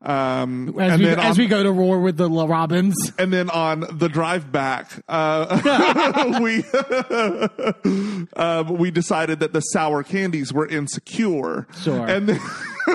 Um, 0.04 0.74
As, 0.80 0.98
we, 0.98 1.08
as 1.08 1.18
on, 1.18 1.36
we 1.36 1.46
go 1.46 1.62
to 1.62 1.72
war 1.72 2.00
with 2.00 2.16
the 2.16 2.28
La 2.28 2.44
Robins. 2.46 2.94
and 3.18 3.32
then 3.32 3.48
on 3.50 3.84
the 3.92 4.08
drive 4.08 4.50
back, 4.50 4.90
uh, 5.08 6.38
we 6.42 6.64
um, 8.36 8.78
we 8.78 8.90
decided 8.90 9.40
that 9.40 9.52
the 9.52 9.60
sour 9.60 10.02
candies 10.02 10.52
were 10.52 10.66
insecure. 10.66 11.68
Sure. 11.82 12.06
And 12.06 12.28
then, 12.28 12.40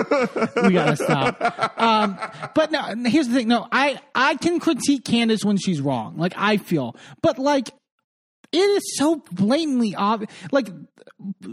We 0.62 0.72
gotta 0.72 0.96
stop. 0.96 1.80
Um, 1.80 2.18
but 2.54 2.70
no, 2.70 2.82
here's 3.08 3.28
the 3.28 3.34
thing. 3.34 3.48
No, 3.48 3.66
I 3.72 3.98
I 4.14 4.36
can 4.36 4.60
critique 4.60 5.04
Candiace 5.04 5.44
when 5.44 5.56
she's 5.56 5.80
wrong. 5.80 6.18
Like 6.18 6.34
I 6.36 6.58
feel, 6.58 6.94
but 7.22 7.38
like 7.38 7.70
it 8.52 8.58
is 8.58 8.96
so 8.96 9.22
blatantly 9.32 9.94
obvious. 9.94 10.30
Like 10.50 10.68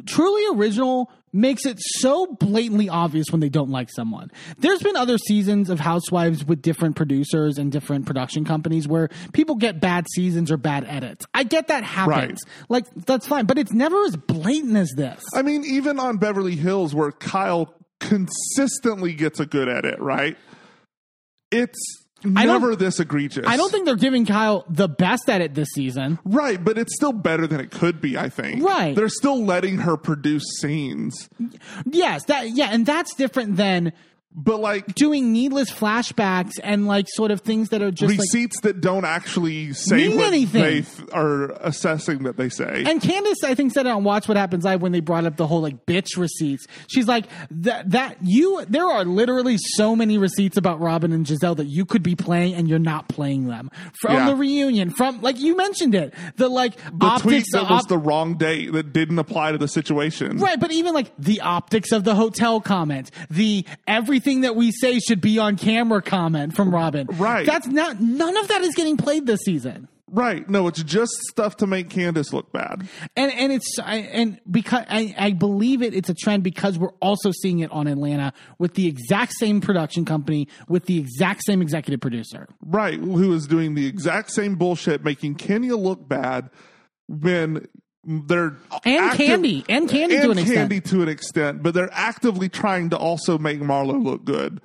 truly 0.06 0.58
original 0.58 1.12
makes 1.34 1.66
it 1.66 1.78
so 1.80 2.28
blatantly 2.28 2.88
obvious 2.88 3.28
when 3.30 3.42
they 3.42 3.50
don't 3.50 3.70
like 3.70 3.90
someone. 3.92 4.32
There's 4.58 4.82
been 4.82 4.96
other 4.96 5.18
seasons 5.18 5.70
of 5.70 5.80
Housewives 5.80 6.46
with 6.46 6.62
different 6.62 6.96
producers 6.96 7.58
and 7.58 7.72
different 7.72 8.06
production 8.06 8.46
companies 8.46 8.88
where 8.88 9.10
people 9.34 9.56
get 9.56 9.82
bad 9.82 10.06
seasons 10.14 10.52
or 10.52 10.58
bad 10.58 10.86
edits. 10.86 11.26
I 11.34 11.44
get 11.44 11.68
that 11.68 11.84
happens. 11.84 12.42
Like 12.70 12.86
that's 12.94 13.28
fine, 13.28 13.46
but 13.46 13.58
it's 13.58 13.74
never 13.74 14.02
as 14.06 14.16
blatant 14.16 14.78
as 14.78 14.92
this. 14.96 15.24
I 15.34 15.42
mean, 15.42 15.66
even 15.66 16.00
on 16.00 16.18
Beverly 16.18 16.56
Hills, 16.56 16.96
where 16.96 17.12
Kyle 17.12 17.74
consistently 18.00 19.14
gets 19.14 19.40
a 19.40 19.46
good 19.46 19.68
edit, 19.68 20.00
right? 20.00 20.38
It's 21.52 22.05
never 22.24 22.76
this 22.76 23.00
egregious. 23.00 23.46
I 23.48 23.58
don't 23.58 23.72
think 23.72 23.86
they're 23.86 23.96
giving 23.96 24.26
Kyle 24.26 24.66
the 24.70 24.88
best 24.88 25.30
at 25.30 25.42
it 25.42 25.54
this 25.54 25.70
season. 25.74 26.20
Right, 26.24 26.64
but 26.64 26.78
it's 26.78 26.96
still 26.96 27.14
better 27.14 27.48
than 27.48 27.60
it 27.60 27.72
could 27.72 28.02
be, 28.02 28.18
I 28.18 28.30
think. 28.30 28.64
Right. 28.64 28.96
They're 28.96 29.10
still 29.10 29.44
letting 29.44 29.80
her 29.80 29.98
produce 29.98 30.44
scenes. 30.60 31.30
Yes, 31.86 32.26
that 32.26 32.52
yeah, 32.52 32.70
and 32.72 32.86
that's 32.86 33.14
different 33.16 33.58
than 33.58 33.94
But 34.38 34.60
like 34.60 34.94
doing 34.96 35.32
needless 35.32 35.72
flashbacks 35.72 36.60
and 36.62 36.86
like 36.88 37.06
sort 37.10 37.32
of 37.32 37.40
things 37.42 37.70
that 37.70 37.82
are 37.82 37.90
just 37.90 38.12
like 38.12 38.20
receipts 38.20 38.60
that 38.62 38.82
don't 38.82 39.06
actually 39.06 39.72
say 39.72 40.10
what 40.16 40.28
anything. 40.28 40.62
they 40.62 40.82
th- 40.82 41.10
are 41.14 41.52
assessing 41.66 42.24
that 42.24 42.36
they 42.36 42.50
say. 42.50 42.84
and 42.86 43.02
Candiace, 43.02 43.44
I 43.46 43.56
think, 43.56 43.72
said 43.72 43.86
it 43.86 43.90
on 43.90 44.04
Watch 44.04 44.28
What 44.28 44.36
Happens 44.36 44.66
Live 44.66 44.82
when 44.82 44.92
they 44.92 45.00
brought 45.00 45.24
up 45.26 45.38
the 45.38 45.48
whole 45.48 45.62
like 45.62 45.86
bitch 45.86 46.18
receipts. 46.18 46.66
She's 46.88 47.08
like 47.08 47.28
that 47.50 47.90
that 47.92 48.18
you 48.22 48.66
there 48.68 48.86
are 48.86 49.06
literally 49.06 49.56
so 49.58 49.96
many 49.96 50.18
receipts 50.18 50.58
about 50.58 50.82
Robyn 50.82 51.14
and 51.14 51.26
Gizelle 51.26 51.56
that 51.56 51.68
you 51.68 51.86
could 51.86 52.04
be 52.04 52.16
playing 52.16 52.56
and 52.56 52.68
you're 52.68 52.78
not 52.78 53.08
playing 53.08 53.48
them 53.48 53.72
from 54.02 54.16
Yeah. 54.16 54.30
the 54.32 54.36
reunion. 54.36 54.90
From 54.90 55.22
like 55.22 55.40
you 55.40 55.56
mentioned 55.56 55.96
it, 55.96 56.14
the 56.36 56.50
like 56.50 56.76
the 56.76 56.90
tweet 56.92 57.04
optics. 57.44 57.52
that 57.54 57.68
the 57.70 57.74
was 57.74 57.86
the 57.86 57.98
wrong 57.98 58.36
date 58.36 58.74
that 58.74 58.92
didn't 58.92 59.20
apply 59.20 59.54
to 59.54 59.58
the 59.58 59.70
situation. 59.70 60.40
Right, 60.40 60.60
but 60.60 60.72
even 60.74 60.94
like 60.94 61.12
the 61.18 61.40
optics 61.40 61.94
of 61.94 62.04
the 62.04 62.16
hotel 62.16 62.60
comment, 62.60 63.12
the 63.30 63.66
everything 63.88 64.25
that 64.42 64.56
we 64.56 64.72
say 64.72 65.00
should 65.00 65.22
be 65.22 65.40
on 65.40 65.56
camera 65.58 66.02
comment 66.02 66.56
from 66.56 66.72
Robyn. 66.72 67.08
Right. 67.14 67.46
That's 67.46 67.68
not 67.68 68.00
none 68.00 68.36
of 68.38 68.48
that 68.50 68.62
is 68.62 68.76
getting 68.76 68.98
played 68.98 69.26
this 69.26 69.42
season. 69.42 69.88
Right. 70.08 70.48
No, 70.50 70.68
it's 70.68 70.82
just 70.84 71.12
stuff 71.30 71.58
to 71.58 71.68
make 71.68 71.90
Candiace 71.90 72.32
look 72.32 72.52
bad. 72.52 72.88
And 73.16 73.32
and 73.34 73.52
it's 73.52 73.78
I, 73.80 73.96
and 73.98 74.40
because 74.50 74.86
I, 74.88 75.14
I 75.18 75.32
believe 75.32 75.82
it, 75.82 75.94
it's 75.94 76.10
a 76.10 76.14
trend 76.14 76.44
because 76.44 76.78
we're 76.78 76.94
also 77.02 77.32
seeing 77.32 77.60
it 77.60 77.72
on 77.72 77.88
Atlanta 77.88 78.32
with 78.60 78.76
the 78.76 78.88
exact 78.88 79.34
same 79.34 79.62
production 79.62 80.06
company 80.06 80.48
with 80.70 80.86
the 80.86 81.00
exact 81.00 81.44
same 81.46 81.62
executive 81.62 82.02
producer. 82.02 82.48
Right. 82.62 83.00
Who 83.00 83.34
is 83.34 83.48
doing 83.48 83.76
the 83.76 83.88
exact 83.88 84.32
same 84.32 84.56
bullshit, 84.56 85.04
making 85.04 85.36
Kenya 85.36 85.76
look 85.76 86.08
bad 86.08 86.50
when 87.08 87.68
they're 88.06 88.58
And 88.86 88.96
active- 89.06 89.26
Candy. 89.28 89.66
And 89.68 89.90
Candy 89.90 90.16
and 90.16 90.24
to 90.26 90.32
an 90.32 90.38
extent. 90.38 90.58
Candy 90.58 90.82
to 90.82 91.02
an 91.02 91.10
extent, 91.10 91.64
but 91.64 91.74
they're 91.74 91.90
actively 91.92 92.50
trying 92.50 92.90
to 92.92 92.98
also 92.98 93.38
make 93.38 93.60
Marlo 93.60 94.02
look 94.04 94.24
good. 94.26 94.62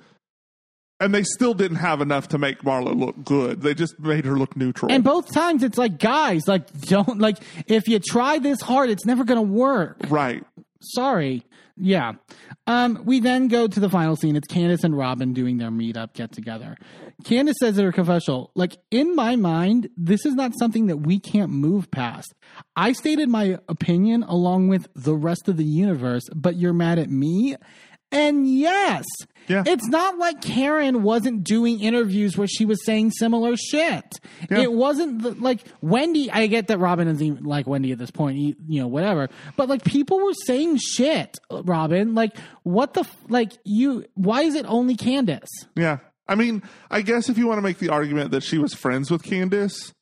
And 0.99 1.15
they 1.15 1.23
still 1.23 1.55
didn't 1.55 1.77
have 1.77 1.99
enough 1.99 2.27
to 2.27 2.37
make 2.37 2.59
Marlo 2.61 2.95
look 2.95 3.23
good. 3.23 3.61
They 3.61 3.73
just 3.73 3.99
made 3.99 4.23
her 4.25 4.37
look 4.37 4.55
neutral. 4.55 4.91
And 4.91 5.03
both 5.03 5.33
times 5.33 5.63
it's 5.63 5.77
like, 5.79 5.97
guys, 5.97 6.47
like 6.47 6.71
don't 6.81 7.17
like 7.17 7.37
if 7.65 7.87
you 7.87 7.97
try 7.97 8.37
this 8.37 8.61
hard, 8.61 8.91
it's 8.91 9.05
never 9.05 9.23
gonna 9.23 9.41
work. 9.41 9.97
right. 10.09 10.43
Sorry. 10.83 11.43
Yeah. 11.77 12.13
Um, 12.67 13.01
we 13.05 13.19
then 13.19 13.47
go 13.47 13.67
to 13.67 13.79
the 13.79 13.89
final 13.89 14.15
scene. 14.15 14.35
It's 14.35 14.47
Candiace 14.47 14.83
and 14.83 14.95
Robyn 14.95 15.33
doing 15.33 15.57
their 15.57 15.71
meetup 15.71 16.13
get 16.13 16.31
together. 16.31 16.75
Candiace 17.23 17.57
says 17.59 17.77
in 17.77 17.85
her 17.85 17.91
confessional, 17.91 18.51
like, 18.55 18.77
in 18.89 19.15
my 19.15 19.35
mind, 19.35 19.89
this 19.95 20.25
is 20.25 20.33
not 20.33 20.53
something 20.57 20.87
that 20.87 20.97
we 20.97 21.19
can't 21.19 21.51
move 21.51 21.91
past. 21.91 22.33
I 22.75 22.93
stated 22.93 23.29
my 23.29 23.57
opinion 23.67 24.23
along 24.23 24.67
with 24.67 24.87
the 24.95 25.15
rest 25.15 25.47
of 25.47 25.57
the 25.57 25.65
universe, 25.65 26.23
but 26.35 26.55
you're 26.55 26.73
mad 26.73 26.99
at 26.99 27.09
me? 27.09 27.55
And 28.11 28.47
yes, 28.47 29.05
Yeah. 29.47 29.63
it's 29.65 29.87
not 29.87 30.17
like 30.17 30.41
Karen 30.41 31.01
wasn't 31.03 31.43
doing 31.43 31.79
interviews 31.79 32.37
where 32.37 32.47
she 32.47 32.65
was 32.65 32.83
saying 32.85 33.11
similar 33.11 33.55
shit. 33.55 34.19
Yeah. 34.49 34.59
It 34.59 34.73
wasn't 34.73 35.21
the, 35.23 35.31
like 35.31 35.63
Wendy. 35.81 36.29
I 36.29 36.47
get 36.47 36.67
that 36.67 36.77
Robyn 36.79 37.07
isn't 37.07 37.25
even 37.25 37.43
like 37.43 37.67
Wendy 37.67 37.91
at 37.91 37.97
this 37.97 38.11
point, 38.11 38.37
you 38.37 38.55
you 38.67 38.81
know, 38.81 38.87
whatever. 38.87 39.29
But 39.55 39.69
like 39.69 39.83
people 39.85 40.19
were 40.19 40.33
saying 40.33 40.77
shit, 40.77 41.39
Robyn. 41.49 42.13
Like 42.15 42.35
what 42.63 42.93
the 42.93 43.07
like 43.29 43.53
you? 43.63 44.05
Why 44.15 44.41
is 44.43 44.55
it 44.55 44.65
only 44.67 44.95
Candiace? 44.95 45.49
Yeah. 45.75 45.99
I 46.27 46.35
mean, 46.35 46.63
I 46.89 47.01
guess 47.01 47.27
if 47.29 47.37
you 47.37 47.47
want 47.47 47.57
to 47.57 47.61
make 47.61 47.79
the 47.79 47.89
argument 47.89 48.31
that 48.31 48.43
she 48.43 48.57
was 48.57 48.73
friends 48.73 49.09
with 49.11 49.23
Candiace 49.23 49.93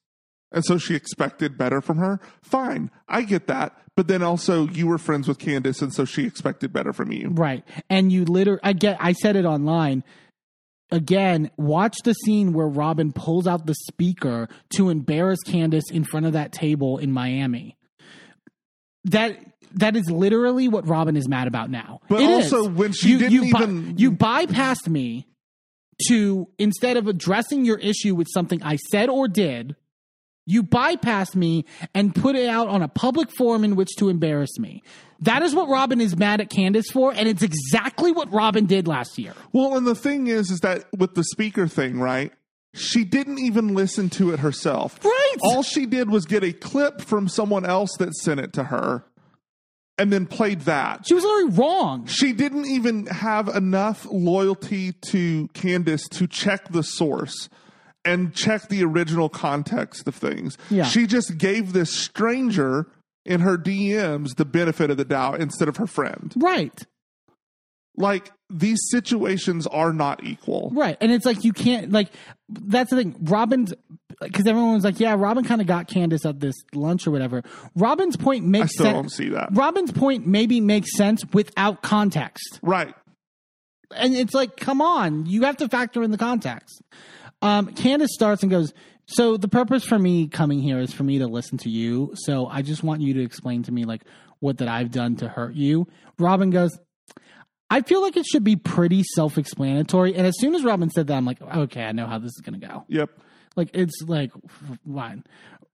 and 0.51 0.63
so 0.65 0.77
she 0.77 0.95
expected 0.95 1.57
better 1.57 1.81
from 1.81 1.97
her, 1.97 2.19
fine. 2.41 2.89
I 3.07 3.21
get 3.23 3.47
that. 3.47 3.75
But 3.95 4.07
then 4.07 4.23
also 4.23 4.67
you 4.67 4.87
were 4.87 4.97
friends 4.97 5.27
with 5.27 5.39
Candiace 5.39 5.81
and 5.81 5.93
so 5.93 6.05
she 6.05 6.25
expected 6.25 6.71
better 6.73 6.93
from 6.93 7.11
you. 7.11 7.29
Right. 7.31 7.63
And 7.89 8.11
you 8.11 8.25
literally, 8.25 8.61
I 8.63 8.73
get, 8.73 8.97
I 8.99 9.11
said 9.13 9.35
it 9.35 9.45
online. 9.45 10.03
Again, 10.91 11.51
watch 11.57 11.97
the 12.03 12.13
scene 12.13 12.53
where 12.53 12.67
Robyn 12.67 13.11
pulls 13.13 13.45
out 13.45 13.65
the 13.67 13.75
speaker 13.75 14.47
to 14.75 14.89
embarrass 14.89 15.39
Candiace 15.45 15.91
in 15.91 16.03
front 16.03 16.25
of 16.25 16.33
that 16.33 16.51
table 16.51 16.97
in 16.97 17.11
Miami. 17.11 17.77
That 19.05 19.37
that 19.75 19.95
is 19.95 20.09
literally 20.09 20.67
what 20.67 20.87
Robyn 20.87 21.15
is 21.15 21.27
mad 21.27 21.47
about 21.47 21.69
now. 21.69 22.01
But 22.09 22.21
It 22.21 22.29
also, 22.29 22.63
is. 22.63 22.69
when 22.69 22.91
she 22.91 23.09
you, 23.11 23.17
didn't 23.19 23.31
you 23.33 23.43
even- 23.43 23.97
you 23.99 24.11
bypassed 24.11 24.87
me 24.87 25.27
to 26.07 26.47
instead 26.57 26.97
of 26.97 27.07
addressing 27.07 27.65
your 27.65 27.77
issue 27.77 28.15
with 28.15 28.27
something 28.33 28.63
I 28.63 28.77
said 28.77 29.09
or 29.09 29.27
did, 29.27 29.75
you 30.49 30.63
bypassed 30.63 31.35
me 31.35 31.65
and 31.93 32.13
put 32.13 32.35
it 32.35 32.49
out 32.49 32.67
on 32.67 32.81
a 32.81 32.87
public 32.87 33.29
forum 33.31 33.63
in 33.63 33.75
which 33.75 33.89
to 33.97 34.09
embarrass 34.09 34.57
me. 34.57 34.83
That 35.21 35.43
is 35.43 35.53
what 35.53 35.69
Robyn 35.69 36.01
is 36.01 36.17
mad 36.17 36.41
at 36.41 36.49
Candiace 36.49 36.89
for, 36.91 37.13
and 37.13 37.27
it's 37.27 37.43
exactly 37.43 38.11
what 38.11 38.31
Robyn 38.31 38.65
did 38.65 38.87
last 38.87 39.17
year. 39.17 39.33
Well, 39.51 39.75
and 39.75 39.85
the 39.85 39.95
thing 39.95 40.27
is, 40.27 40.49
is 40.49 40.61
that 40.61 40.85
with 40.97 41.13
the 41.13 41.23
speaker 41.23 41.67
thing, 41.67 41.99
right? 41.99 42.31
She 42.73 43.03
didn't 43.03 43.39
even 43.39 43.73
listen 43.73 44.09
to 44.11 44.31
it 44.31 44.39
herself. 44.39 45.03
Right. 45.03 45.35
All 45.43 45.63
she 45.63 45.85
did 45.85 46.09
was 46.09 46.25
get 46.25 46.43
a 46.43 46.53
clip 46.53 47.01
from 47.01 47.27
someone 47.27 47.65
else 47.65 47.89
that 47.97 48.15
sent 48.15 48.39
it 48.39 48.53
to 48.53 48.65
her 48.65 49.03
and 49.97 50.13
then 50.13 50.25
played 50.25 50.61
that. 50.61 51.05
She 51.07 51.13
was 51.13 51.23
literally 51.23 51.57
wrong. 51.57 52.05
She 52.05 52.31
didn't 52.31 52.67
even 52.67 53.07
have 53.07 53.49
enough 53.49 54.07
loyalty 54.09 54.93
to 55.07 55.49
Candiace 55.49 56.07
to 56.11 56.27
check 56.27 56.69
the 56.69 56.83
source 56.83 57.49
and 58.05 58.33
check 58.33 58.69
the 58.69 58.83
original 58.83 59.29
context 59.29 60.07
of 60.07 60.15
things. 60.15 60.57
Yeah. 60.69 60.85
She 60.85 61.07
just 61.07 61.37
gave 61.37 61.73
this 61.73 61.93
stranger 61.93 62.87
in 63.25 63.41
her 63.41 63.57
DMs 63.57 64.35
the 64.35 64.45
benefit 64.45 64.89
of 64.89 64.97
the 64.97 65.05
doubt 65.05 65.41
instead 65.41 65.67
of 65.67 65.77
her 65.77 65.87
friend. 65.87 66.33
Right. 66.35 66.85
Like 67.97 68.31
these 68.49 68.79
situations 68.89 69.67
are 69.67 69.91
not 69.91 70.23
equal. 70.23 70.71
Right. 70.73 70.97
And 71.01 71.11
it's 71.11 71.25
like 71.25 71.43
you 71.43 71.51
can't 71.51 71.91
like 71.91 72.09
that's 72.49 72.89
the 72.89 72.95
thing. 72.95 73.15
Robyn's 73.21 73.73
because 74.21 74.47
everyone 74.47 74.73
was 74.73 74.83
like, 74.83 74.99
yeah, 74.99 75.15
Robyn 75.17 75.43
kind 75.43 75.61
of 75.61 75.67
got 75.67 75.87
Candiace 75.87 76.25
at 76.25 76.39
this 76.39 76.55
lunch 76.73 77.07
or 77.07 77.11
whatever. 77.11 77.43
Robyn's 77.75 78.15
point 78.15 78.45
makes 78.45 78.75
sense. 78.75 78.79
I 78.79 78.83
still 78.83 78.85
sense. 78.85 78.95
don't 78.95 79.09
see 79.09 79.29
that. 79.29 79.49
Robyn's 79.51 79.91
point 79.91 80.25
maybe 80.27 80.61
makes 80.61 80.95
sense 80.95 81.23
without 81.33 81.81
context. 81.81 82.59
Right. 82.61 82.93
And 83.95 84.15
it's 84.15 84.33
like, 84.33 84.55
come 84.55 84.81
on, 84.81 85.25
you 85.25 85.43
have 85.43 85.57
to 85.57 85.67
factor 85.67 86.03
in 86.03 86.11
the 86.11 86.17
context. 86.17 86.81
Um, 87.41 87.67
Candiace 87.73 88.13
starts 88.13 88.41
and 88.43 88.51
goes, 88.51 88.73
So 89.05 89.37
the 89.37 89.47
purpose 89.47 89.83
for 89.83 89.97
me 89.97 90.27
coming 90.27 90.61
here 90.61 90.79
is 90.79 90.91
for 90.93 91.03
me 91.03 91.19
to 91.19 91.27
listen 91.27 91.57
to 91.59 91.69
you. 91.69 92.11
So 92.15 92.47
I 92.47 92.61
just 92.61 92.83
want 92.83 93.01
you 93.01 93.13
to 93.15 93.21
explain 93.23 93.63
to 93.63 93.71
me 93.71 93.85
like 93.85 94.03
what 94.39 94.57
that 94.59 94.67
I've 94.67 94.91
done 94.91 95.15
to 95.17 95.27
hurt 95.27 95.53
you. 95.55 95.87
Robyn 96.17 96.49
goes, 96.51 96.77
I 97.69 97.81
feel 97.81 98.01
like 98.01 98.17
it 98.17 98.25
should 98.25 98.43
be 98.43 98.55
pretty 98.55 99.03
self 99.03 99.37
explanatory. 99.37 100.15
And 100.15 100.25
as 100.25 100.33
soon 100.39 100.55
as 100.55 100.63
Robyn 100.63 100.89
said 100.89 101.07
that, 101.07 101.15
I'm 101.15 101.25
like, 101.25 101.41
okay, 101.41 101.83
I 101.83 101.91
know 101.91 102.07
how 102.07 102.19
this 102.19 102.31
is 102.31 102.41
gonna 102.43 102.59
go. 102.59 102.85
Yep. 102.87 103.09
Like 103.55 103.69
it's 103.73 104.01
like 104.07 104.31
fine. 104.91 105.23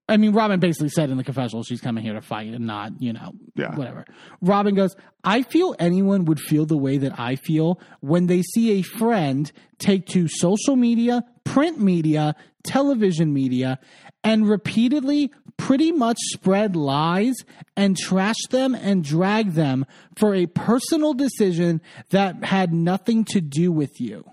I 0.08 0.18
mean, 0.18 0.34
Robyn 0.34 0.60
basically 0.60 0.90
said 0.90 1.10
in 1.10 1.18
the 1.18 1.24
confessional 1.24 1.64
she's 1.64 1.82
coming 1.82 2.04
here 2.04 2.14
to 2.14 2.22
fight 2.22 2.54
and 2.54 2.68
not, 2.68 3.02
you 3.02 3.12
know, 3.12 3.32
Yeah. 3.56 3.76
whatever. 3.76 4.06
Robyn 4.42 4.76
goes, 4.76 4.96
I 5.24 5.42
feel 5.42 5.76
anyone 5.80 6.26
would 6.26 6.40
feel 6.40 6.66
the 6.68 6.78
way 6.78 6.98
that 7.00 7.20
I 7.20 7.36
feel 7.38 7.80
when 8.02 8.28
they 8.28 8.44
see 8.44 8.80
a 8.80 8.82
friend 8.84 9.52
take 9.80 10.06
to 10.08 10.28
social 10.28 10.76
media, 10.76 11.24
print 11.46 11.80
media, 11.80 12.36
television 12.64 13.34
media, 13.34 13.80
and 14.24 14.50
repeatedly 14.50 15.32
pretty 15.58 15.92
much 15.92 16.18
spread 16.34 16.76
lies 16.76 17.36
and 17.78 17.96
trash 17.96 18.42
them 18.50 18.76
and 18.76 19.04
drag 19.04 19.52
them 19.52 19.86
for 20.18 20.36
a 20.36 20.48
personal 20.48 21.14
decision 21.14 21.82
that 22.10 22.44
had 22.44 22.74
nothing 22.74 23.24
to 23.24 23.40
do 23.40 23.72
with 23.72 24.02
you. 24.02 24.26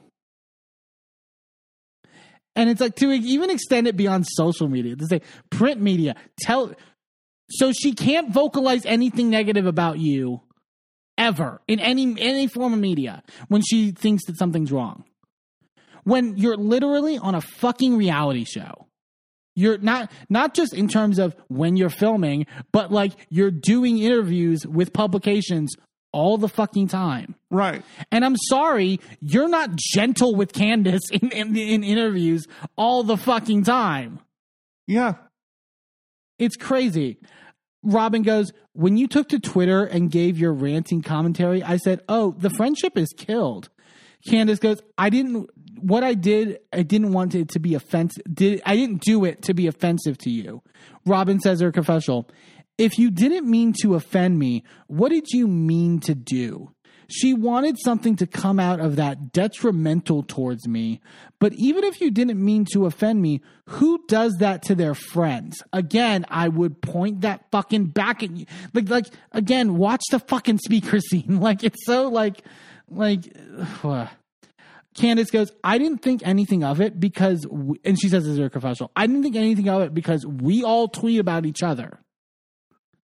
And 2.57 2.69
it's 2.69 2.81
like 2.81 2.97
to 2.97 3.11
even 3.11 3.51
extend 3.51 3.87
it 3.87 3.97
beyond 3.97 4.27
social 4.29 4.69
media, 4.69 4.97
to 4.97 5.07
say 5.07 5.23
print 5.51 5.81
media, 5.81 6.17
tell 6.41 6.75
so 7.49 7.73
she 7.73 7.93
can't 7.93 8.33
vocalize 8.33 8.85
anything 8.87 9.31
negative 9.31 9.67
about 9.67 9.99
you 9.99 10.41
ever 11.19 11.61
in 11.69 11.79
any 11.81 12.17
any 12.21 12.47
form 12.47 12.73
of 12.73 12.79
media 12.79 13.23
when 13.49 13.63
she 13.63 13.91
thinks 13.91 14.25
that 14.27 14.39
something's 14.39 14.73
wrong. 14.73 15.05
When 16.05 16.37
you're 16.37 16.57
literally 16.57 17.19
on 17.19 17.35
a 17.35 17.41
fucking 17.41 17.97
reality 17.97 18.45
show. 18.45 18.87
You're 19.55 19.77
not 19.79 20.11
not 20.31 20.55
just 20.55 20.73
in 20.73 20.89
terms 20.89 21.19
of 21.19 21.37
when 21.49 21.77
you're 21.77 21.91
filming, 21.91 22.47
but 22.73 22.91
like 22.91 23.13
you're 23.29 23.51
doing 23.51 23.99
interviews 23.99 24.67
with 24.67 24.95
publications 24.95 25.75
all 26.13 26.39
the 26.39 26.49
fucking 26.49 26.89
time. 26.89 27.35
Right. 27.51 27.83
And 28.11 28.25
I'm 28.25 28.37
sorry, 28.37 29.01
you're 29.21 29.49
not 29.49 29.75
gentle 29.75 30.35
with 30.35 30.53
Candiace 30.53 31.11
in, 31.11 31.31
in, 31.31 31.57
in 31.57 31.85
interviews 31.85 32.47
all 32.77 33.03
the 33.03 33.17
fucking 33.17 33.65
time. 33.65 34.21
Yeah. 34.87 35.15
It's 36.39 36.57
crazy. 36.57 37.19
Robyn 37.83 38.23
goes, 38.23 38.53
When 38.75 38.97
you 38.97 39.09
took 39.09 39.29
to 39.31 39.39
Twitter 39.41 39.85
and 39.85 40.11
gave 40.11 40.39
your 40.39 40.53
ranting 40.53 41.03
commentary, 41.03 41.63
I 41.63 41.79
said, 41.79 42.03
Oh, 42.09 42.35
the 42.39 42.51
friendship 42.51 42.97
is 42.97 43.09
killed. 43.17 43.71
Candiace 44.29 44.61
goes, 44.61 44.81
I 44.97 45.11
didn't, 45.11 45.51
what 45.83 46.05
I 46.05 46.15
did, 46.15 46.59
I 46.73 46.83
didn't 46.83 47.13
want 47.13 47.35
it 47.35 47.49
to 47.51 47.59
be 47.59 47.75
offensive. 47.75 48.23
Did, 48.33 48.63
I 48.65 48.77
didn't 48.77 49.03
do 49.03 49.25
it 49.25 49.43
to 49.43 49.55
be 49.55 49.67
offensive 49.67 50.19
to 50.19 50.31
you. 50.31 50.63
Robyn 51.07 51.41
says 51.41 51.61
her 51.61 51.73
confessional, 51.73 52.29
If 52.79 52.99
you 52.99 53.11
didn't 53.11 53.51
mean 53.51 53.75
to 53.83 53.95
offend 53.95 54.39
me, 54.39 54.65
what 54.87 55.11
did 55.11 55.29
you 55.31 55.47
mean 55.47 56.01
to 56.01 56.15
do? 56.15 56.73
She 57.09 57.35
wanted 57.35 57.77
something 57.79 58.17
to 58.17 58.27
come 58.27 58.59
out 58.59 58.81
of 58.81 58.97
that 58.97 59.33
detrimental 59.33 60.23
towards 60.23 60.67
me. 60.67 61.03
But 61.41 61.53
even 61.55 61.85
if 61.85 62.01
you 62.01 62.11
didn't 62.11 62.43
mean 62.43 62.65
to 62.73 62.87
offend 62.87 63.21
me, 63.21 63.43
who 63.67 64.03
does 64.09 64.37
that 64.39 64.63
to 64.63 64.75
their 64.75 64.95
friends? 64.95 65.63
Again, 65.75 66.25
I 66.31 66.49
would 66.49 66.81
point 66.81 67.21
that 67.21 67.45
fucking 67.51 67.87
back 67.87 68.23
at 68.23 68.35
you. 68.35 68.47
Like, 68.73 68.89
like 68.89 69.07
again, 69.33 69.77
watch 69.77 70.03
the 70.11 70.21
fucking 70.21 70.59
speaker 70.59 71.01
scene. 71.11 71.41
Like, 71.41 71.65
it's 71.65 71.85
so 71.85 72.09
like, 72.09 72.43
like, 72.89 73.31
ugh. 73.83 74.09
Candiace 74.95 75.31
goes, 75.31 75.51
I 75.65 75.79
didn't 75.79 75.99
think 75.99 76.23
anything 76.25 76.65
of 76.65 76.81
it 76.81 77.01
because, 77.01 77.47
and 77.85 77.99
she 78.01 78.09
says 78.09 78.25
this 78.25 78.33
is 78.33 78.39
her 78.39 78.51
confessional. 78.51 78.91
I 78.95 79.07
didn't 79.07 79.23
think 79.23 79.37
anything 79.37 79.69
of 79.69 79.83
it 79.83 79.95
because 79.95 80.27
we 80.27 80.65
all 80.65 80.89
tweet 80.89 81.19
about 81.19 81.47
each 81.47 81.63
other. 81.63 82.01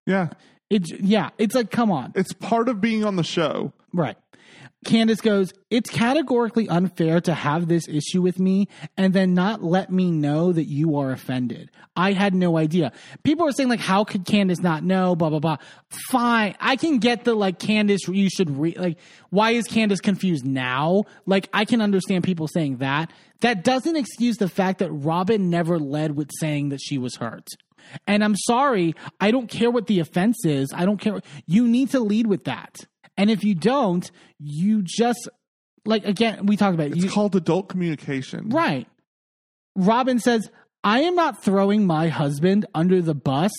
Yeah. 0.07 0.29
It's 0.71 0.93
yeah, 0.93 1.31
it's 1.39 1.55
like, 1.55 1.71
come 1.71 1.91
on. 1.91 2.13
It's 2.15 2.33
part 2.35 2.69
of 2.69 2.81
being 2.81 3.05
on 3.05 3.17
the 3.17 3.25
show. 3.25 3.73
Right. 3.93 4.17
Candiace 4.85 5.21
goes, 5.21 5.53
It's 5.71 5.91
categorically 5.91 6.69
unfair 6.69 7.21
to 7.23 7.35
have 7.35 7.67
this 7.67 7.89
issue 7.89 8.23
with 8.23 8.39
me 8.39 8.69
and 8.97 9.13
then 9.13 9.35
not 9.35 9.63
let 9.63 9.91
me 9.91 10.11
know 10.11 10.53
that 10.53 10.67
you 10.67 10.97
are 10.99 11.11
offended. 11.11 11.71
I 11.97 12.13
had 12.13 12.35
no 12.35 12.57
idea. 12.57 12.93
People 13.25 13.47
are 13.47 13.53
saying, 13.53 13.69
like, 13.69 13.81
how 13.81 14.05
could 14.05 14.25
Candiace 14.25 14.61
not 14.61 14.85
know? 14.85 15.17
Blah, 15.17 15.31
blah, 15.31 15.41
blah. 15.41 15.57
Fine. 16.11 16.55
I 16.61 16.77
can 16.77 16.99
get 16.99 17.25
the, 17.25 17.35
like, 17.35 17.59
Candiace, 17.59 18.07
you 18.07 18.31
should 18.31 18.57
re, 18.57 18.75
like, 18.79 18.99
why 19.31 19.51
is 19.53 19.67
Candiace 19.67 20.01
confused 20.01 20.47
now? 20.47 21.03
Like, 21.27 21.49
I 21.53 21.65
can 21.65 21.81
understand 21.81 22.23
people 22.23 22.47
saying 22.47 22.77
that. 22.79 23.13
That 23.41 23.65
doesn't 23.65 23.97
excuse 23.97 24.37
the 24.37 24.49
fact 24.49 24.79
that 24.79 24.91
Robyn 24.91 25.51
never 25.51 25.79
led 25.79 26.17
with 26.17 26.31
saying 26.39 26.69
that 26.71 26.81
she 26.81 26.99
was 26.99 27.17
hurt. 27.17 27.49
And 28.07 28.23
I'm 28.23 28.37
sorry, 28.37 28.95
I 29.21 29.31
don't 29.31 29.49
care 29.49 29.71
what 29.71 29.87
the 29.87 30.01
offense 30.01 30.45
is. 30.45 30.73
I 30.75 30.85
don't 30.85 30.99
care. 30.99 31.21
You 31.47 31.67
need 31.67 31.91
to 31.91 32.01
lead 32.01 32.27
with 32.27 32.45
that. 32.45 32.87
And 33.19 33.31
if 33.31 33.45
you 33.45 33.55
don't, 33.55 34.11
you 34.39 34.83
just 34.83 35.29
like 35.85 36.07
again, 36.07 36.47
we 36.47 36.57
talked 36.57 36.75
about 36.75 36.87
it. 36.89 36.93
It's 36.95 37.05
You- 37.05 37.11
called 37.11 37.37
adult 37.37 37.69
communication. 37.69 38.49
right. 38.49 38.87
Robyn 39.77 40.19
says, 40.19 40.51
"I 40.83 41.03
am 41.03 41.15
not 41.15 41.43
throwing 41.43 41.87
my 41.87 42.09
husband 42.09 42.67
under 42.75 43.01
the 43.03 43.15
bus 43.15 43.53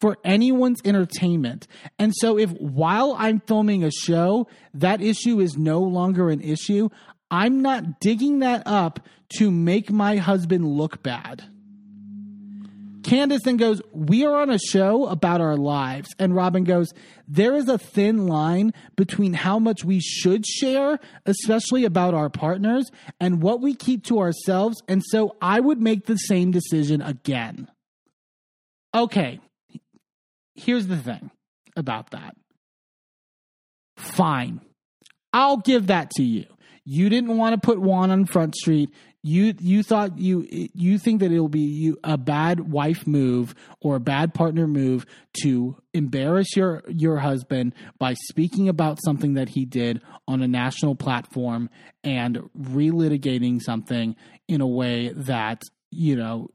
for 0.00 0.16
anyone's 0.24 0.80
entertainment." 0.84 1.66
And 1.98 2.12
so 2.16 2.38
if 2.38 2.50
while 2.52 3.14
I'm 3.18 3.40
filming 3.40 3.82
a 3.84 3.90
show, 3.90 4.46
that 4.74 5.00
issue 5.02 5.40
is 5.40 5.56
no 5.58 5.80
longer 5.82 6.30
an 6.30 6.40
issue, 6.40 6.88
I'm 7.30 7.60
not 7.62 8.00
digging 8.00 8.38
that 8.40 8.62
up 8.66 9.00
to 9.38 9.50
make 9.50 9.90
my 9.90 10.16
husband 10.16 10.64
look 10.66 11.02
bad. 11.02 11.44
Candiace 13.06 13.42
then 13.44 13.56
goes, 13.56 13.80
We 13.92 14.26
are 14.26 14.34
on 14.34 14.50
a 14.50 14.58
show 14.58 15.06
about 15.06 15.40
our 15.40 15.56
lives. 15.56 16.08
And 16.18 16.34
Robyn 16.34 16.64
goes, 16.64 16.92
There 17.28 17.54
is 17.54 17.68
a 17.68 17.78
thin 17.78 18.26
line 18.26 18.74
between 18.96 19.32
how 19.32 19.60
much 19.60 19.84
we 19.84 20.00
should 20.00 20.44
share, 20.44 20.98
especially 21.24 21.84
about 21.84 22.14
our 22.14 22.28
partners, 22.28 22.90
and 23.20 23.40
what 23.40 23.60
we 23.60 23.74
keep 23.74 24.04
to 24.06 24.18
ourselves. 24.18 24.82
And 24.88 25.04
so 25.06 25.36
I 25.40 25.60
would 25.60 25.80
make 25.80 26.06
the 26.06 26.16
same 26.16 26.50
decision 26.50 27.00
again. 27.00 27.68
Okay, 28.92 29.38
here's 30.56 30.88
the 30.88 30.96
thing 30.96 31.30
about 31.76 32.10
that. 32.10 32.34
Fine. 33.96 34.60
I'll 35.32 35.58
give 35.58 35.86
that 35.88 36.10
to 36.16 36.24
you. 36.24 36.46
You 36.84 37.08
didn't 37.08 37.36
want 37.36 37.54
to 37.54 37.64
put 37.64 37.80
Juan 37.80 38.10
on 38.10 38.26
Front 38.26 38.56
Street. 38.56 38.90
You 39.26 39.54
you 39.58 39.82
thought 39.82 40.20
you 40.20 40.46
you 40.48 40.98
think 40.98 41.18
that 41.18 41.32
it'll 41.32 41.48
be 41.48 41.58
you 41.58 41.98
a 42.04 42.16
bad 42.16 42.70
wife 42.70 43.08
move 43.08 43.56
or 43.80 43.96
a 43.96 44.00
bad 44.00 44.34
partner 44.34 44.68
move 44.68 45.04
to 45.42 45.76
embarrass 45.92 46.54
your 46.54 46.84
your 46.86 47.16
husband 47.16 47.74
by 47.98 48.14
speaking 48.14 48.68
about 48.68 49.02
something 49.04 49.34
that 49.34 49.48
he 49.48 49.64
did 49.64 50.00
on 50.28 50.42
a 50.42 50.46
national 50.46 50.94
platform 50.94 51.70
and 52.04 52.38
relitigating 52.56 53.60
something 53.60 54.14
in 54.46 54.60
a 54.60 54.66
way 54.66 55.08
that 55.08 55.60
you 55.90 56.14
know 56.14 56.48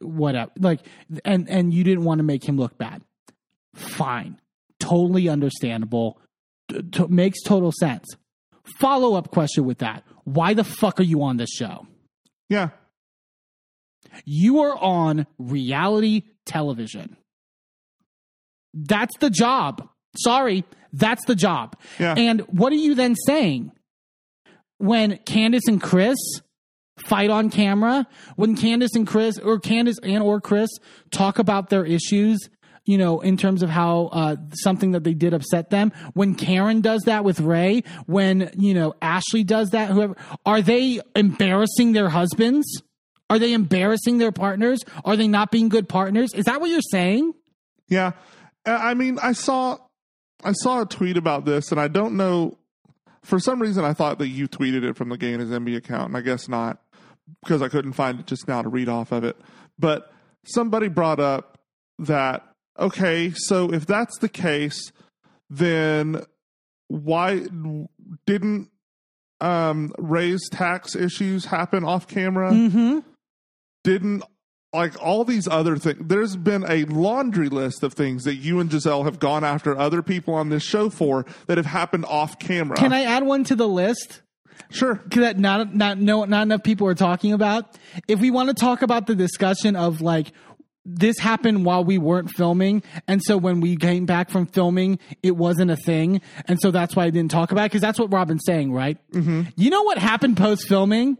whatever 0.00 0.50
like 0.58 0.80
and 1.22 1.50
and 1.50 1.74
you 1.74 1.84
didn't 1.84 2.04
want 2.04 2.18
to 2.18 2.24
make 2.24 2.48
him 2.48 2.56
look 2.56 2.78
bad. 2.78 3.02
Fine, 3.74 4.40
totally 4.80 5.28
understandable. 5.28 6.18
T- 6.70 6.80
t- 6.80 7.06
makes 7.10 7.42
total 7.42 7.72
sense. 7.78 8.06
Follow 8.78 9.16
up 9.16 9.30
question 9.30 9.66
with 9.66 9.78
that. 9.78 10.02
Why 10.24 10.54
the 10.54 10.64
fuck 10.64 10.98
are 10.98 11.02
you 11.02 11.22
on 11.22 11.36
this 11.36 11.50
show? 11.50 11.86
Yeah. 12.48 12.70
You 14.24 14.60
are 14.60 14.76
on 14.76 15.26
reality 15.38 16.22
television. 16.44 17.16
That's 18.72 19.16
the 19.18 19.30
job. 19.30 19.88
Sorry, 20.16 20.64
that's 20.92 21.24
the 21.26 21.34
job. 21.34 21.76
Yeah. 21.98 22.14
And 22.16 22.40
what 22.42 22.72
are 22.72 22.76
you 22.76 22.94
then 22.94 23.14
saying? 23.26 23.72
When 24.78 25.18
Candiace 25.24 25.68
and 25.68 25.80
Chris 25.80 26.18
fight 26.98 27.30
on 27.30 27.50
camera, 27.50 28.06
when 28.36 28.56
Candiace 28.56 28.94
and 28.94 29.06
Chris 29.06 29.38
or 29.38 29.58
Candiace 29.58 29.98
and 30.02 30.22
or 30.22 30.40
Chris 30.40 30.70
talk 31.10 31.38
about 31.38 31.70
their 31.70 31.84
issues, 31.84 32.38
you 32.86 32.96
know, 32.96 33.20
in 33.20 33.36
terms 33.36 33.62
of 33.62 33.68
how 33.68 34.06
uh, 34.12 34.36
something 34.52 34.92
that 34.92 35.04
they 35.04 35.12
did 35.12 35.34
upset 35.34 35.70
them, 35.70 35.92
when 36.14 36.34
Karen 36.34 36.80
does 36.80 37.02
that 37.02 37.24
with 37.24 37.40
Ray, 37.40 37.82
when, 38.06 38.50
you 38.56 38.72
know, 38.72 38.94
Ashley 39.02 39.44
does 39.44 39.70
that, 39.70 39.90
whoever, 39.90 40.16
are 40.46 40.62
they 40.62 41.00
embarrassing 41.14 41.92
their 41.92 42.08
husbands? 42.08 42.82
Are 43.28 43.40
they 43.40 43.52
embarrassing 43.52 44.18
their 44.18 44.30
partners? 44.30 44.84
Are 45.04 45.16
they 45.16 45.26
not 45.26 45.50
being 45.50 45.68
good 45.68 45.88
partners? 45.88 46.32
Is 46.32 46.44
that 46.44 46.60
what 46.60 46.70
you're 46.70 46.80
saying? 46.80 47.34
Yeah. 47.88 48.12
Uh, 48.64 48.78
I 48.80 48.94
mean, 48.94 49.18
I 49.20 49.32
saw 49.32 49.78
I 50.44 50.52
saw 50.52 50.82
a 50.82 50.86
tweet 50.86 51.16
about 51.16 51.44
this 51.44 51.72
and 51.72 51.80
I 51.80 51.88
don't 51.88 52.16
know 52.16 52.58
for 53.22 53.40
some 53.40 53.60
reason 53.60 53.84
I 53.84 53.94
thought 53.94 54.18
that 54.18 54.28
you 54.28 54.46
tweeted 54.46 54.84
it 54.84 54.96
from 54.96 55.08
the 55.08 55.16
Gay 55.16 55.32
in 55.32 55.40
his 55.40 55.50
Enby 55.50 55.76
account 55.76 56.08
and 56.08 56.16
I 56.16 56.20
guess 56.20 56.48
not 56.48 56.78
because 57.42 57.62
I 57.62 57.68
couldn't 57.68 57.94
find 57.94 58.20
it 58.20 58.26
just 58.26 58.46
now 58.46 58.62
to 58.62 58.68
read 58.68 58.88
off 58.88 59.10
of 59.10 59.24
it. 59.24 59.36
But 59.78 60.12
somebody 60.44 60.88
brought 60.88 61.18
up 61.18 61.58
that 61.98 62.44
okay, 62.78 63.32
so 63.34 63.72
if 63.72 63.86
that's 63.86 64.18
the 64.18 64.28
case, 64.28 64.92
then 65.50 66.22
why 66.88 67.46
didn't 68.26 68.70
um 69.40 69.92
Ray's 69.98 70.48
tax 70.50 70.94
issues 70.96 71.46
happen 71.46 71.84
off 71.84 72.06
camera? 72.06 72.52
Mm-hmm. 72.52 73.00
didn't 73.84 74.22
like 74.72 75.02
all 75.02 75.24
these 75.24 75.48
other 75.48 75.76
things. 75.76 75.98
There's 76.06 76.36
been 76.36 76.64
a 76.68 76.84
laundry 76.84 77.48
list 77.48 77.82
of 77.82 77.94
things 77.94 78.24
that 78.24 78.34
you 78.34 78.60
and 78.60 78.68
Gizelle 78.68 79.04
have 79.04 79.18
gone 79.18 79.42
after 79.42 79.76
other 79.76 80.02
people 80.02 80.34
on 80.34 80.50
this 80.50 80.62
show 80.62 80.90
for 80.90 81.24
that 81.46 81.56
have 81.56 81.66
happened 81.66 82.04
off 82.04 82.38
camera. 82.38 82.76
Can 82.76 82.92
I 82.92 83.02
add 83.02 83.24
one 83.24 83.42
to 83.44 83.56
the 83.56 83.68
list? 83.68 84.22
Sure. 84.70 85.00
that 85.10 85.38
not 85.38 85.74
not 85.74 85.98
no 85.98 86.24
not 86.24 86.42
enough 86.42 86.62
people 86.62 86.86
are 86.86 86.94
talking 86.94 87.32
about. 87.32 87.76
If 88.08 88.20
we 88.20 88.30
want 88.30 88.48
to 88.48 88.54
talk 88.54 88.82
about 88.82 89.06
the 89.06 89.14
discussion 89.14 89.76
of 89.76 90.00
like 90.00 90.32
this 90.86 91.18
happened 91.18 91.64
while 91.64 91.84
we 91.84 91.98
weren't 91.98 92.30
filming, 92.30 92.82
and 93.08 93.20
so 93.22 93.36
when 93.36 93.60
we 93.60 93.76
came 93.76 94.06
back 94.06 94.30
from 94.30 94.46
filming, 94.46 94.98
it 95.22 95.36
wasn't 95.36 95.70
a 95.70 95.76
thing, 95.76 96.20
and 96.46 96.58
so 96.60 96.70
that's 96.70 96.94
why 96.94 97.04
I 97.04 97.10
didn't 97.10 97.30
talk 97.32 97.50
about 97.52 97.64
it 97.64 97.70
because 97.72 97.80
that's 97.82 97.98
what 97.98 98.10
Robyn's 98.10 98.42
saying, 98.46 98.72
right? 98.72 98.96
Mm-hmm. 99.12 99.42
You 99.56 99.70
know 99.70 99.82
what 99.82 99.98
happened 99.98 100.36
post 100.36 100.68
filming? 100.68 101.18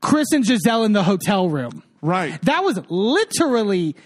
Chris 0.00 0.30
and 0.32 0.44
Gizelle 0.44 0.84
in 0.84 0.92
the 0.92 1.02
hotel 1.02 1.48
room. 1.48 1.82
Right. 2.02 2.40
That 2.42 2.62
was 2.62 2.78
literally, 2.88 3.96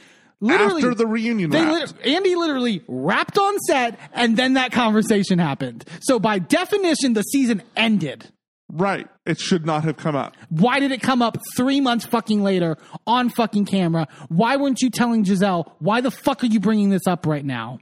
literally 0.41 0.83
After 0.83 0.95
the 0.95 1.07
reunion 1.07 1.51
They 1.51 1.63
wrapped. 1.65 1.95
lit- 1.97 2.07
Andy 2.07 2.35
literally 2.35 2.83
wrapped 2.87 3.39
on 3.39 3.59
set, 3.61 3.99
and 4.15 4.37
then 4.37 4.55
that 4.55 4.73
conversation 4.73 5.39
happened. 5.39 5.85
So 6.01 6.19
by 6.19 6.39
definition, 6.39 7.15
the 7.15 7.23
season 7.23 7.63
ended. 7.77 8.31
Right. 8.73 9.07
It 9.25 9.39
should 9.39 9.65
not 9.65 9.85
have 9.85 9.97
come 9.97 10.17
up. 10.17 10.37
Why 10.49 10.81
did 10.81 10.91
it 10.91 11.01
come 11.01 11.23
up 11.23 11.39
three 11.57 11.81
months 11.81 12.05
fucking 12.05 12.43
later 12.43 12.77
on 13.07 13.29
fucking 13.29 13.67
camera? 13.67 14.09
Why 14.29 14.57
weren't 14.57 14.81
you 14.83 14.91
telling 14.91 15.25
Gizelle? 15.25 15.71
Why 15.79 16.01
the 16.01 16.11
fuck 16.11 16.43
are 16.43 16.47
you 16.49 16.59
bringing 16.59 16.91
this 16.91 17.07
up 17.07 17.27
right 17.27 17.45
now? 17.45 17.79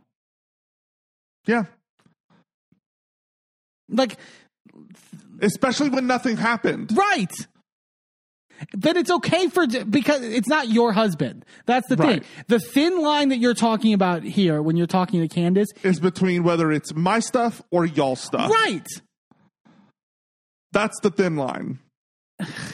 Yeah. 1.47 1.65
Like, 3.89 4.17
Especially 5.41 5.89
when 5.91 6.07
nothing 6.07 6.37
happened. 6.37 6.97
right. 6.97 7.33
But 8.77 8.97
it's 8.97 9.11
okay 9.11 9.49
for 9.49 9.67
because 9.67 10.23
it's 10.23 10.49
not 10.49 10.69
your 10.69 10.93
husband. 10.93 11.45
That's 11.67 11.89
the 11.89 11.97
Right. 11.97 12.23
thing. 12.23 12.45
The 12.47 12.61
thin 12.61 13.01
line 13.03 13.31
that 13.31 13.39
you're 13.39 13.53
talking 13.53 13.93
about 13.93 14.23
here 14.23 14.63
when 14.63 14.77
you're 14.77 14.87
talking 14.87 15.21
to 15.21 15.29
Candiace, 15.29 15.69
Is 15.83 15.99
between 15.99 16.45
whether 16.45 16.71
it's 16.71 16.95
my 16.95 17.19
stuff 17.19 17.61
or 17.73 17.85
y'all 17.85 18.17
stuff. 18.17 18.51
right? 18.51 18.87
That's 20.75 21.01
the 21.01 21.11
thin 21.11 21.37
line. 21.37 21.79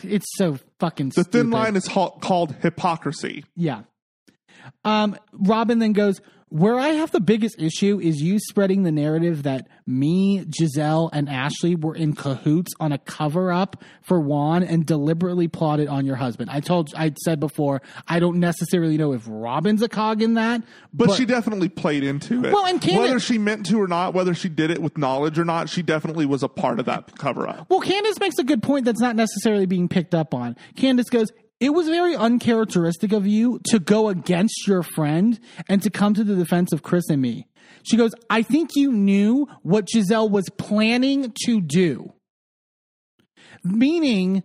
It's 0.02 0.26
so 0.36 0.58
fucking. 0.80 1.10
The 1.10 1.22
thin 1.22 1.42
stupid. 1.42 1.50
line 1.50 1.76
is 1.76 1.86
ha- 1.86 2.10
called 2.10 2.56
hypocrisy. 2.62 3.44
Yeah. 3.54 3.82
Um, 4.84 5.16
Robyn 5.32 5.78
then 5.78 5.92
goes, 5.92 6.20
Where 6.50 6.80
I 6.80 6.88
have 6.88 7.12
the 7.12 7.20
biggest 7.20 7.60
issue 7.60 8.00
is 8.02 8.20
you 8.20 8.40
spreading 8.40 8.82
the 8.82 8.90
narrative 8.90 9.44
that 9.44 9.68
me, 9.86 10.44
Gizelle, 10.44 11.08
and 11.12 11.28
Ashley 11.28 11.76
were 11.76 11.94
in 11.94 12.14
cahoots 12.14 12.72
on 12.80 12.90
a 12.90 12.98
cover 12.98 13.52
up 13.52 13.82
for 14.02 14.20
Juan 14.20 14.64
and 14.64 14.84
deliberately 14.84 15.46
plotted 15.46 15.86
on 15.86 16.06
your 16.06 16.16
husband. 16.16 16.50
I 16.50 16.58
told, 16.58 16.92
I 16.96 17.14
said 17.24 17.38
before, 17.38 17.82
I 18.08 18.18
don't 18.18 18.40
necessarily 18.40 18.98
know 18.98 19.12
if 19.12 19.22
Robyn's 19.28 19.80
a 19.80 19.88
cog 19.88 20.22
in 20.22 20.34
that, 20.34 20.62
But, 20.92 21.08
but, 21.08 21.16
she 21.16 21.24
definitely 21.24 21.68
played 21.68 22.02
into 22.02 22.44
it. 22.44 22.52
Well, 22.52 22.66
and 22.66 22.80
Candiace- 22.80 22.98
whether 22.98 23.20
she 23.20 23.38
meant 23.38 23.66
to 23.66 23.80
or 23.80 23.86
not, 23.86 24.12
whether 24.12 24.34
she 24.34 24.48
did 24.48 24.72
it 24.72 24.82
with 24.82 24.98
knowledge 24.98 25.38
or 25.38 25.44
not, 25.44 25.68
she 25.68 25.82
definitely 25.82 26.26
was 26.26 26.42
a 26.42 26.48
part 26.48 26.80
of 26.80 26.86
that 26.86 27.16
cover 27.16 27.46
up. 27.48 27.70
Well, 27.70 27.80
Candiace 27.80 28.18
makes 28.18 28.38
a 28.38 28.44
good 28.44 28.60
point 28.60 28.86
that's 28.86 29.00
not 29.00 29.14
necessarily 29.14 29.66
being 29.66 29.88
picked 29.88 30.16
up 30.16 30.34
on. 30.34 30.56
Candiace 30.74 31.10
goes, 31.10 31.30
It 31.60 31.74
was 31.74 31.86
very 31.88 32.16
uncharacteristic 32.16 33.12
of 33.12 33.26
you 33.26 33.60
to 33.68 33.78
go 33.78 34.08
against 34.08 34.66
your 34.66 34.82
friend 34.82 35.38
and 35.68 35.82
to 35.82 35.90
come 35.90 36.14
to 36.14 36.24
the 36.24 36.34
defense 36.34 36.72
of 36.72 36.82
Chris 36.82 37.08
and 37.10 37.20
me. 37.20 37.46
She 37.82 37.98
goes, 37.98 38.12
I 38.30 38.42
think 38.42 38.70
you 38.74 38.92
knew 38.92 39.46
what 39.62 39.86
Gizelle 39.86 40.30
was 40.30 40.48
planning 40.56 41.34
to 41.44 41.60
do. 41.60 42.14
Meaning, 43.62 44.42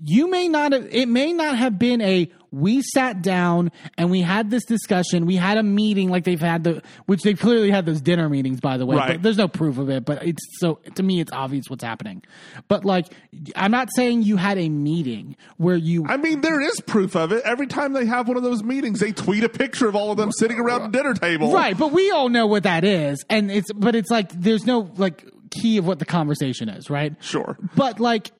you 0.00 0.28
may 0.28 0.48
not 0.48 0.72
have, 0.72 0.88
it 0.92 1.08
may 1.08 1.32
not 1.32 1.56
have 1.56 1.78
been 1.78 2.00
a 2.00 2.30
we 2.56 2.80
sat 2.80 3.20
down 3.20 3.70
and 3.98 4.10
we 4.10 4.22
had 4.22 4.50
this 4.50 4.64
discussion. 4.64 5.26
We 5.26 5.36
had 5.36 5.58
a 5.58 5.62
meeting 5.62 6.08
like 6.08 6.24
they've 6.24 6.40
had 6.40 6.64
the, 6.64 6.82
which 7.04 7.22
they 7.22 7.34
clearly 7.34 7.70
had 7.70 7.84
those 7.84 8.00
dinner 8.00 8.30
meetings, 8.30 8.60
by 8.60 8.78
the 8.78 8.86
way. 8.86 8.96
Right. 8.96 9.12
But 9.12 9.22
there's 9.22 9.36
no 9.36 9.46
proof 9.46 9.76
of 9.76 9.90
it. 9.90 10.06
But 10.06 10.26
it's 10.26 10.42
so 10.58 10.80
to 10.94 11.02
me, 11.02 11.20
it's 11.20 11.32
obvious 11.32 11.66
what's 11.68 11.84
happening. 11.84 12.22
But 12.66 12.86
like, 12.86 13.08
I'm 13.54 13.70
not 13.70 13.88
saying 13.94 14.22
you 14.22 14.36
had 14.36 14.56
a 14.56 14.70
meeting 14.70 15.36
where 15.58 15.76
you. 15.76 16.06
I 16.08 16.16
mean, 16.16 16.40
there 16.40 16.60
is 16.60 16.80
proof 16.80 17.14
of 17.14 17.30
it. 17.30 17.42
Every 17.44 17.66
time 17.66 17.92
they 17.92 18.06
have 18.06 18.26
one 18.26 18.38
of 18.38 18.42
those 18.42 18.62
meetings, 18.62 19.00
they 19.00 19.12
tweet 19.12 19.44
a 19.44 19.50
picture 19.50 19.86
of 19.86 19.94
all 19.94 20.10
of 20.10 20.16
them 20.16 20.32
sitting 20.32 20.58
around 20.58 20.82
the 20.82 20.98
dinner 20.98 21.12
table. 21.12 21.52
Right, 21.52 21.76
but 21.76 21.92
we 21.92 22.10
all 22.10 22.30
know 22.30 22.46
what 22.46 22.62
that 22.62 22.84
is, 22.84 23.22
and 23.28 23.50
it's 23.50 23.70
but 23.72 23.94
it's 23.94 24.10
like 24.10 24.32
there's 24.32 24.64
no 24.64 24.90
like 24.96 25.26
key 25.50 25.76
of 25.76 25.86
what 25.86 25.98
the 25.98 26.06
conversation 26.06 26.70
is, 26.70 26.88
right? 26.88 27.14
Sure. 27.20 27.58
But 27.74 28.00
like, 28.00 28.30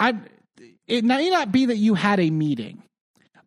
I 0.00 0.14
it 0.86 1.04
may 1.04 1.30
not 1.30 1.52
be 1.52 1.66
that 1.66 1.76
you 1.76 1.94
had 1.94 2.20
a 2.20 2.30
meeting, 2.30 2.82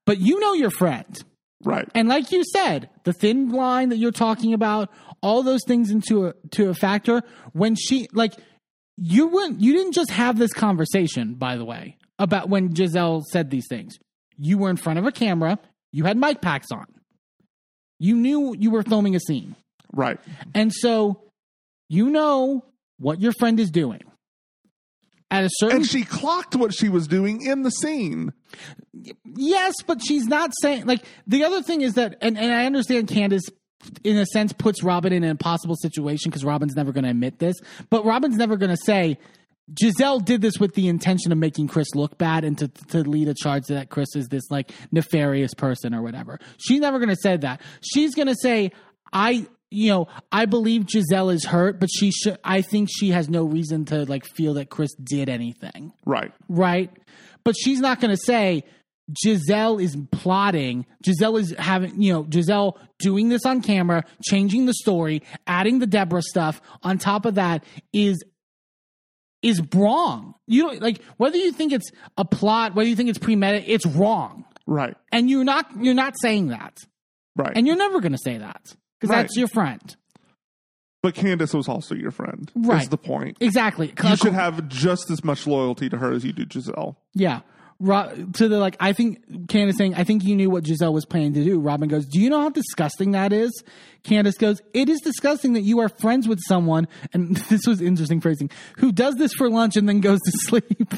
but 0.08 0.20
you 0.20 0.40
know 0.40 0.54
your 0.54 0.72
friend, 0.72 1.24
Right. 1.64 1.88
and 1.94 2.08
like 2.10 2.32
you 2.32 2.44
said, 2.44 2.90
the 3.04 3.14
thin 3.14 3.50
line 3.50 3.90
that 3.90 3.98
you're 3.98 4.12
talking 4.12 4.54
about, 4.56 4.90
all 5.22 5.44
those 5.44 5.62
things 5.68 5.92
into 5.92 6.26
a 6.28 6.34
to 6.52 6.70
a 6.70 6.74
factor 6.74 7.22
when 7.54 7.76
she 7.76 8.08
like 8.14 8.34
you 8.98 9.28
wouldn't 9.28 9.62
you 9.62 9.74
didn't 9.74 9.94
just 9.94 10.10
have 10.10 10.38
this 10.40 10.54
conversation 10.54 11.36
by 11.36 11.58
the 11.58 11.66
way 11.66 11.98
about 12.18 12.50
when 12.50 12.74
Gizelle 12.74 13.22
said 13.32 13.50
these 13.52 13.66
things. 13.70 13.98
You 14.40 14.58
were 14.58 14.70
in 14.72 14.78
front 14.78 14.98
of 15.00 15.06
a 15.06 15.12
camera. 15.12 15.60
You 15.92 16.04
had 16.06 16.18
mic 16.18 16.42
packs 16.42 16.72
on. 16.72 16.86
You 18.00 18.16
knew 18.16 18.56
you 18.58 18.72
were 18.72 18.84
filming 18.84 19.16
a 19.16 19.20
scene. 19.20 19.56
Right. 19.94 20.20
And 20.54 20.72
so 20.74 21.22
you 21.90 22.10
know 22.10 22.64
what 23.00 23.20
your 23.20 23.34
friend 23.40 23.60
is 23.60 23.72
doing. 23.72 24.02
At 25.30 25.44
a 25.44 25.50
certain 25.54 25.78
And 25.78 25.86
she 25.86 26.04
clocked 26.04 26.56
what 26.56 26.74
she 26.74 26.88
was 26.88 27.08
doing 27.08 27.42
in 27.42 27.64
the 27.64 27.70
scene. 27.70 28.32
yes, 29.36 29.74
but 29.86 30.02
she's 30.06 30.26
not 30.26 30.52
saying 30.62 30.86
like 30.86 31.04
the 31.26 31.44
other 31.44 31.62
thing 31.62 31.82
is 31.82 31.96
that 31.96 32.18
and, 32.22 32.38
and 32.38 32.52
I 32.52 32.66
understand 32.66 33.10
Candiace 33.10 33.50
in 34.04 34.18
a 34.18 34.26
sense 34.26 34.54
puts 34.54 34.84
Robyn 34.84 35.14
in 35.14 35.24
an 35.24 35.30
impossible 35.30 35.76
situation 35.76 36.30
because 36.30 36.46
Robyn's 36.46 36.76
never 36.76 36.92
going 36.92 37.04
to 37.04 37.10
admit 37.10 37.40
this, 37.40 37.56
but 37.90 38.06
Robyn's 38.06 38.38
never 38.38 38.58
going 38.58 38.72
to 38.72 38.78
say 38.78 39.18
Gizelle 39.74 40.24
did 40.24 40.42
this 40.42 40.60
with 40.60 40.76
the 40.76 40.88
intention 40.88 41.32
of 41.32 41.38
making 41.38 41.68
Chris 41.68 41.94
look 41.94 42.18
bad 42.18 42.44
and 42.44 42.58
to, 42.58 42.68
to 42.90 43.00
lead 43.00 43.28
a 43.28 43.34
charge 43.34 43.66
that 43.66 43.90
Chris 43.90 44.16
is 44.16 44.28
this 44.30 44.50
like 44.50 44.72
nefarious 44.92 45.54
person 45.54 45.94
or 45.94 46.02
whatever. 46.02 46.40
She's 46.58 46.80
never 46.80 47.00
going 47.00 47.10
to 47.10 47.18
say 47.22 47.36
that. 47.38 47.62
She's 47.82 48.16
going 48.16 48.30
to 48.30 48.36
say, 48.42 48.72
I, 49.12 49.46
you 49.70 49.90
know, 49.90 50.08
I 50.32 50.46
believe 50.46 50.84
Gizelle 50.86 51.34
is 51.34 51.46
hurt, 51.46 51.80
but 51.80 51.90
she 51.92 52.12
should, 52.12 52.38
I 52.44 52.62
think 52.62 52.90
she 52.92 53.10
has 53.10 53.30
no 53.30 53.44
reason 53.44 53.86
to 53.86 54.06
like 54.06 54.26
feel 54.26 54.54
that 54.56 54.70
Chris 54.70 54.94
did 54.96 55.28
anything 55.30 55.92
Right. 56.06 56.32
right? 56.48 56.90
But 57.44 57.56
she's 57.58 57.80
not 57.80 58.00
going 58.00 58.12
to 58.16 58.22
say 58.22 58.64
Gizelle 59.26 59.82
is 59.82 59.98
plotting. 60.12 60.86
Gizelle 61.06 61.40
is 61.40 61.54
having, 61.58 62.02
you 62.02 62.14
know, 62.14 62.24
Gizelle 62.26 62.78
doing 63.00 63.30
this 63.30 63.46
on 63.46 63.62
camera, 63.62 64.04
changing 64.24 64.66
the 64.66 64.74
story, 64.74 65.22
adding 65.46 65.80
the 65.80 65.88
Deborah 65.88 66.22
stuff. 66.22 66.62
On 66.84 66.98
top 66.98 67.26
of 67.26 67.36
that 67.36 67.64
is 67.94 68.24
is 69.44 69.62
wrong. 69.74 70.34
You 70.48 70.64
don't 70.64 70.82
like 70.82 71.02
whether 71.18 71.38
you 71.38 71.52
think 71.52 71.72
it's 71.72 71.92
a 72.18 72.26
plot, 72.26 72.74
whether 72.76 72.90
you 72.90 72.96
think 72.96 73.10
it's 73.10 73.20
premeditated, 73.20 73.70
it's 73.74 73.86
wrong. 73.86 74.46
Right. 74.66 74.96
And 75.12 75.30
you're 75.30 75.44
not 75.46 75.68
you're 75.80 75.94
not 75.94 76.16
saying 76.22 76.48
that. 76.48 76.78
Right. 77.36 77.54
And 77.56 77.68
you're 77.68 77.78
never 77.78 78.02
going 78.02 78.14
to 78.14 78.18
say 78.18 78.40
that 78.40 78.76
because 79.00 79.10
Right. 79.14 79.22
that's 79.24 79.36
your 79.38 79.48
friend. 79.48 79.96
but 81.04 81.14
Candiace 81.16 81.54
was 81.54 81.70
also 81.70 81.96
your 81.96 82.12
friend. 82.12 82.52
Right. 82.56 82.82
Is 82.84 82.90
the 82.90 82.98
point. 82.98 83.38
Exactly. 83.40 83.94
You 84.04 84.16
should 84.18 84.34
have 84.34 84.68
just 84.68 85.10
as 85.12 85.24
much 85.24 85.48
loyalty 85.48 85.90
to 85.90 85.98
her 85.98 86.12
as 86.12 86.26
you 86.26 86.34
do 86.34 86.46
Gizelle. 86.46 86.96
Yeah. 87.14 87.42
Ro- 87.80 88.12
to 88.34 88.48
the 88.48 88.58
like, 88.58 88.76
I 88.80 88.92
think 88.94 89.20
Candiace 89.48 89.78
saying, 89.78 89.94
I 89.94 90.04
think 90.04 90.24
you 90.24 90.36
knew 90.36 90.50
what 90.50 90.64
Gizelle 90.64 90.92
was 90.92 91.06
planning 91.06 91.34
to 91.34 91.44
do. 91.44 91.60
Robyn 91.60 91.88
goes, 91.90 92.08
Do 92.08 92.20
you 92.20 92.30
know 92.30 92.42
how 92.42 92.50
disgusting 92.50 93.12
that 93.12 93.32
is? 93.32 93.52
Candiace 94.04 94.38
goes, 94.38 94.60
It 94.74 94.90
is 94.90 95.00
disgusting 95.02 95.54
that 95.54 95.62
you 95.62 95.80
are 95.80 95.88
friends 95.88 96.28
with 96.28 96.40
someone, 96.48 96.88
and 97.14 97.36
this 97.38 97.68
was 97.68 97.80
interesting 97.82 98.20
phrasing, 98.20 98.50
who 98.80 98.92
does 98.92 99.14
this 99.16 99.32
for 99.34 99.50
lunch 99.50 99.78
and 99.78 99.88
then 99.88 100.02
goes 100.02 100.20
to 100.20 100.32
sleep. 100.46 100.94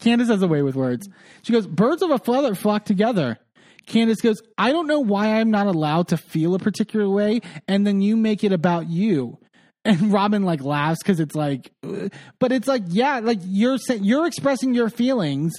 Candiace 0.00 0.28
has 0.28 0.42
a 0.42 0.48
way 0.48 0.62
with 0.62 0.74
words. 0.74 1.08
She 1.42 1.52
goes, 1.52 1.66
Birds 1.68 2.02
of 2.02 2.10
a 2.10 2.18
feather 2.18 2.54
flock 2.56 2.84
together. 2.84 3.38
Candiace 3.86 4.20
goes, 4.20 4.42
I 4.58 4.72
don't 4.72 4.86
know 4.86 5.00
why 5.00 5.34
I'm 5.34 5.50
not 5.50 5.66
allowed 5.66 6.08
to 6.08 6.16
feel 6.16 6.54
a 6.54 6.58
particular 6.58 7.08
way, 7.08 7.40
and 7.68 7.86
then 7.86 8.00
you 8.00 8.16
make 8.16 8.44
it 8.44 8.52
about 8.52 8.88
you. 8.88 9.38
And 9.86 10.12
Robyn 10.12 10.42
like 10.42 10.62
laughs 10.62 10.98
because 11.00 11.20
it's 11.20 11.36
like, 11.36 11.70
"Ugh." 11.84 12.12
but 12.40 12.50
it's 12.50 12.66
like, 12.66 12.82
yeah, 12.88 13.20
like 13.20 13.38
you're 13.44 13.78
saying 13.78 14.02
you're 14.02 14.26
expressing 14.26 14.74
your 14.74 14.90
feelings 14.90 15.52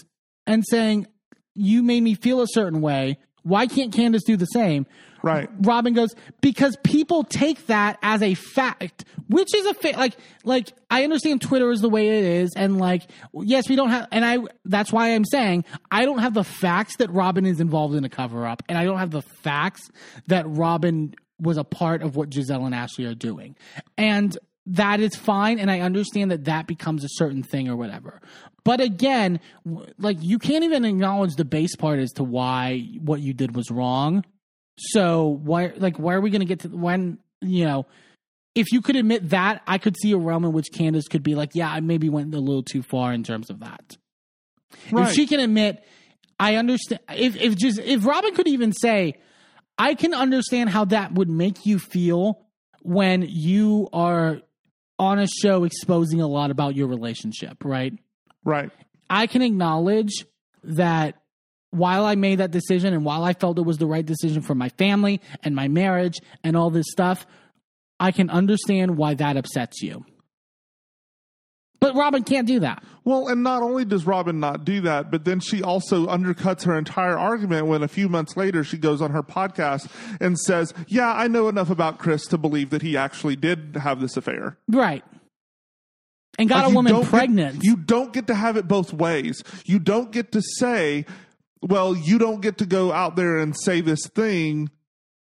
and 0.45 0.65
saying 0.69 1.07
you 1.55 1.81
made 1.81 2.03
me 2.03 2.13
feel 2.13 2.41
a 2.41 2.47
certain 2.49 2.81
way. 2.81 3.19
Why 3.47 3.67
can't 3.67 3.93
Candiace 3.93 4.23
do 4.23 4.35
the 4.37 4.45
same? 4.45 4.85
Right. 5.23 5.49
Robyn 5.61 5.93
goes 5.93 6.15
because 6.41 6.77
people 6.83 7.23
take 7.23 7.67
that 7.67 7.97
as 8.01 8.21
a 8.21 8.33
fact, 8.33 9.05
which 9.29 9.53
is 9.55 9.65
a 9.65 9.73
fa- 9.73 9.97
like 9.97 10.15
like 10.43 10.73
I 10.89 11.03
understand 11.03 11.41
Twitter 11.41 11.71
is 11.71 11.81
the 11.81 11.89
way 11.89 12.07
it 12.07 12.23
is, 12.23 12.53
and 12.55 12.77
like 12.77 13.03
yes, 13.33 13.67
we 13.67 13.75
don't 13.75 13.89
have, 13.89 14.07
and 14.11 14.23
I 14.23 14.39
that's 14.65 14.91
why 14.91 15.13
I'm 15.13 15.25
saying 15.25 15.65
I 15.91 16.05
don't 16.05 16.19
have 16.19 16.33
the 16.33 16.43
facts 16.43 16.97
that 16.97 17.09
Robyn 17.09 17.45
is 17.45 17.59
involved 17.59 17.95
in 17.95 18.03
a 18.03 18.09
cover 18.09 18.45
up, 18.45 18.63
and 18.69 18.77
I 18.77 18.85
don't 18.85 18.99
have 18.99 19.11
the 19.11 19.21
facts 19.21 19.89
that 20.27 20.45
Robyn 20.47 21.15
was 21.39 21.57
a 21.57 21.63
part 21.63 22.01
of 22.01 22.15
what 22.15 22.29
Gizelle 22.29 22.65
and 22.65 22.75
Ashley 22.75 23.05
are 23.05 23.15
doing, 23.15 23.55
and 23.97 24.37
that 24.67 24.99
is 24.99 25.15
fine, 25.15 25.59
and 25.59 25.71
I 25.71 25.79
understand 25.79 26.31
that 26.31 26.45
that 26.45 26.67
becomes 26.67 27.03
a 27.03 27.09
certain 27.11 27.41
thing 27.41 27.69
or 27.69 27.75
whatever. 27.75 28.21
But 28.63 28.81
again, 28.81 29.39
like 29.97 30.17
you 30.19 30.39
can't 30.39 30.63
even 30.65 30.83
acknowledge 30.83 31.35
the 31.35 31.45
base 31.45 31.75
part 31.75 31.99
as 31.99 32.11
to 32.13 32.23
why 32.23 32.81
what 32.99 33.21
you 33.21 33.33
did 33.33 33.55
was 33.55 33.71
wrong. 33.71 34.25
So 34.77 35.27
why, 35.27 35.73
like, 35.77 35.97
why 35.97 36.13
are 36.13 36.21
we 36.21 36.29
going 36.29 36.41
to 36.41 36.45
get 36.45 36.59
to 36.61 36.69
when 36.69 37.19
you 37.41 37.65
know? 37.65 37.85
If 38.55 38.71
you 38.71 38.81
could 38.81 38.95
admit 38.95 39.29
that, 39.29 39.61
I 39.67 39.77
could 39.77 39.95
see 40.01 40.11
a 40.13 40.17
realm 40.17 40.43
in 40.43 40.51
which 40.51 40.71
Candiace 40.73 41.07
could 41.07 41.21
be 41.21 41.35
like, 41.35 41.51
"Yeah, 41.53 41.69
I 41.71 41.79
maybe 41.79 42.09
went 42.09 42.33
a 42.33 42.39
little 42.39 42.63
too 42.63 42.81
far 42.81 43.13
in 43.13 43.23
terms 43.23 43.51
of 43.51 43.59
that." 43.59 43.97
Right. 44.91 45.07
If 45.07 45.13
she 45.13 45.27
can 45.27 45.39
admit, 45.39 45.85
I 46.39 46.55
understand. 46.55 47.01
If 47.15 47.35
if 47.35 47.55
just 47.55 47.79
if 47.79 48.03
Robyn 48.03 48.33
could 48.33 48.47
even 48.47 48.73
say, 48.73 49.13
I 49.77 49.93
can 49.93 50.13
understand 50.13 50.71
how 50.71 50.85
that 50.85 51.13
would 51.13 51.29
make 51.29 51.67
you 51.67 51.77
feel 51.77 52.47
when 52.81 53.25
you 53.27 53.89
are 53.93 54.41
on 54.99 55.19
a 55.19 55.27
show 55.27 55.63
exposing 55.63 56.21
a 56.21 56.27
lot 56.27 56.51
about 56.51 56.75
your 56.75 56.87
relationship, 56.87 57.63
right? 57.63 57.93
right. 58.43 58.71
I 59.09 59.27
can 59.27 59.41
acknowledge 59.41 60.25
that 60.63 61.21
while 61.71 62.05
I 62.05 62.15
made 62.15 62.39
that 62.39 62.51
decision 62.51 62.93
and 62.93 63.05
while 63.05 63.23
I 63.23 63.33
felt 63.33 63.59
it 63.59 63.63
was 63.63 63.77
the 63.77 63.85
right 63.85 64.05
decision 64.05 64.41
for 64.41 64.55
my 64.55 64.69
family 64.69 65.21
and 65.43 65.55
my 65.55 65.67
marriage 65.67 66.19
and 66.43 66.55
all 66.55 66.69
this 66.69 66.87
stuff, 66.89 67.25
I 67.99 68.11
can 68.11 68.29
understand 68.29 68.97
why 68.97 69.13
that 69.15 69.37
upsets 69.37 69.81
you. 69.81 70.05
But 71.79 71.93
Robyn 71.95 72.23
can't 72.23 72.47
do 72.47 72.59
that. 72.61 72.83
Well, 73.05 73.27
and 73.27 73.43
not 73.43 73.61
only 73.61 73.85
does 73.85 74.05
Robyn 74.05 74.39
not 74.39 74.65
do 74.65 74.81
that, 74.81 75.11
but 75.11 75.25
then 75.25 75.39
she 75.39 75.61
also 75.61 76.07
undercuts 76.07 76.63
her 76.63 76.75
entire 76.77 77.17
argument 77.17 77.67
when 77.67 77.83
a 77.83 77.87
few 77.87 78.09
months 78.09 78.35
later 78.35 78.63
she 78.63 78.77
goes 78.77 79.01
on 79.01 79.11
her 79.11 79.21
podcast 79.23 79.87
and 80.19 80.39
says, 80.39 80.73
Yeah, 80.87 81.13
I 81.13 81.27
know 81.27 81.47
enough 81.49 81.69
about 81.69 81.99
Chris 81.99 82.25
to 82.27 82.37
believe 82.37 82.71
that 82.71 82.81
he 82.81 82.97
actually 82.97 83.35
did 83.35 83.77
have 83.81 84.01
this 84.01 84.17
affair. 84.17 84.57
Right. 84.67 85.03
And 86.39 86.49
got 86.49 86.63
Like, 86.65 86.71
a 86.71 86.75
woman 86.75 86.93
don't 86.93 87.01
get- 87.03 87.09
pregnant. 87.09 87.63
you 87.63 87.75
don't 87.75 88.11
get 88.13 88.27
to 88.27 88.35
have 88.35 88.57
it 88.57 88.67
both 88.67 88.93
ways. 88.93 89.43
You 89.65 89.79
don't 89.79 90.11
get 90.11 90.31
to 90.33 90.41
say, 90.57 91.05
well, 91.61 91.95
you 91.95 92.17
don't 92.17 92.41
get 92.41 92.57
to 92.59 92.65
go 92.65 92.91
out 92.91 93.15
there 93.15 93.37
and 93.37 93.55
say 93.57 93.81
this 93.81 94.05
thing, 94.13 94.69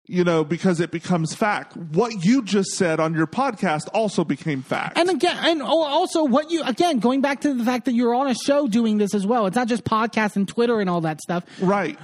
you 0.07 0.23
know, 0.23 0.45
because 0.45 0.81
it 0.81 0.91
becomes 0.91 1.35
fact. 1.35 1.77
What 1.77 2.25
you 2.27 2.43
just 2.43 2.73
said 2.73 3.01
on 3.01 3.15
your 3.15 3.27
podcast 3.27 3.89
also 3.95 4.23
became 4.23 4.63
fact. 4.63 4.99
And 4.99 5.09
again, 5.09 5.37
and 5.43 5.63
also 5.63 6.25
what 6.25 6.51
you 6.51 6.63
again 6.63 6.99
going 6.99 7.23
back 7.23 7.41
to 7.41 7.55
the 7.55 7.65
fact 7.65 7.87
that 7.87 7.95
you're 7.95 8.15
on 8.15 8.27
a 8.29 8.35
show 8.35 8.69
doing 8.69 8.99
this 8.99 9.15
as 9.15 9.27
well. 9.27 9.47
It's 9.47 9.57
not 9.57 9.67
just 9.69 9.83
podcast 9.85 10.37
and 10.37 10.47
Twitter 10.47 10.81
and 10.81 10.91
all 10.91 11.01
that 11.03 11.21
stuff. 11.23 11.45
right. 11.63 11.99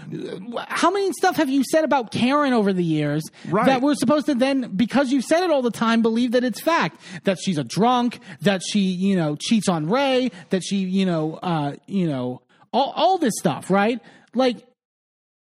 How 0.69 0.91
many 0.91 1.13
stuff 1.13 1.37
have 1.37 1.51
you 1.51 1.63
said 1.65 1.85
about 1.85 2.11
Karen 2.11 2.53
over 2.53 2.73
the 2.73 2.85
years 2.85 3.23
Right. 3.49 3.67
that 3.67 3.83
we're 3.83 3.95
supposed 3.95 4.27
to 4.27 4.35
then, 4.35 4.73
because 4.77 5.13
you've 5.13 5.25
said 5.25 5.43
it 5.45 5.51
all 5.51 5.63
the 5.63 5.71
time, 5.71 6.01
believe 6.03 6.33
that 6.33 6.43
it's 6.45 6.61
fact 6.61 7.01
that 7.25 7.39
she's 7.39 7.59
a 7.59 7.65
drunk, 7.65 8.19
that 8.43 8.63
she 8.67 8.81
you 8.81 9.15
know 9.17 9.37
cheats 9.37 9.69
on 9.69 9.89
Ray, 9.91 10.31
that 10.49 10.63
she 10.65 10.77
you 10.79 11.05
know 11.05 11.35
uh 11.43 11.75
you 11.87 12.07
know 12.09 12.41
all 12.73 12.93
all 12.97 13.19
this 13.19 13.35
stuff, 13.39 13.71
right? 13.71 14.01
Like 14.35 14.65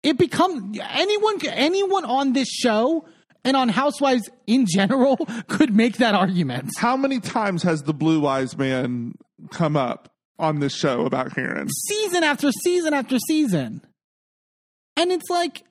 it 0.04 0.18
become 0.18 0.74
anyone 0.82 1.40
anyone 1.48 2.06
on 2.06 2.34
this 2.34 2.50
show 2.50 3.06
and 3.44 3.58
on 3.58 3.70
Housewives 3.70 4.30
in 4.48 4.66
general 4.68 5.18
could 5.48 5.74
make 5.74 5.98
that 5.98 6.16
argument. 6.16 6.72
How 6.78 6.96
many 6.96 7.20
times 7.20 7.64
has 7.64 7.84
the 7.84 7.94
Blue 7.94 8.26
Eyes 8.26 8.58
Man 8.58 9.16
come 9.52 9.76
up 9.76 10.12
on 10.40 10.60
this 10.60 10.76
show 10.76 11.06
about 11.06 11.34
Karen? 11.34 11.70
season 11.70 12.24
after 12.24 12.52
season 12.52 12.94
after 12.94 13.18
season. 13.28 13.82
And 14.96 15.12
it's 15.12 15.30
like 15.30 15.64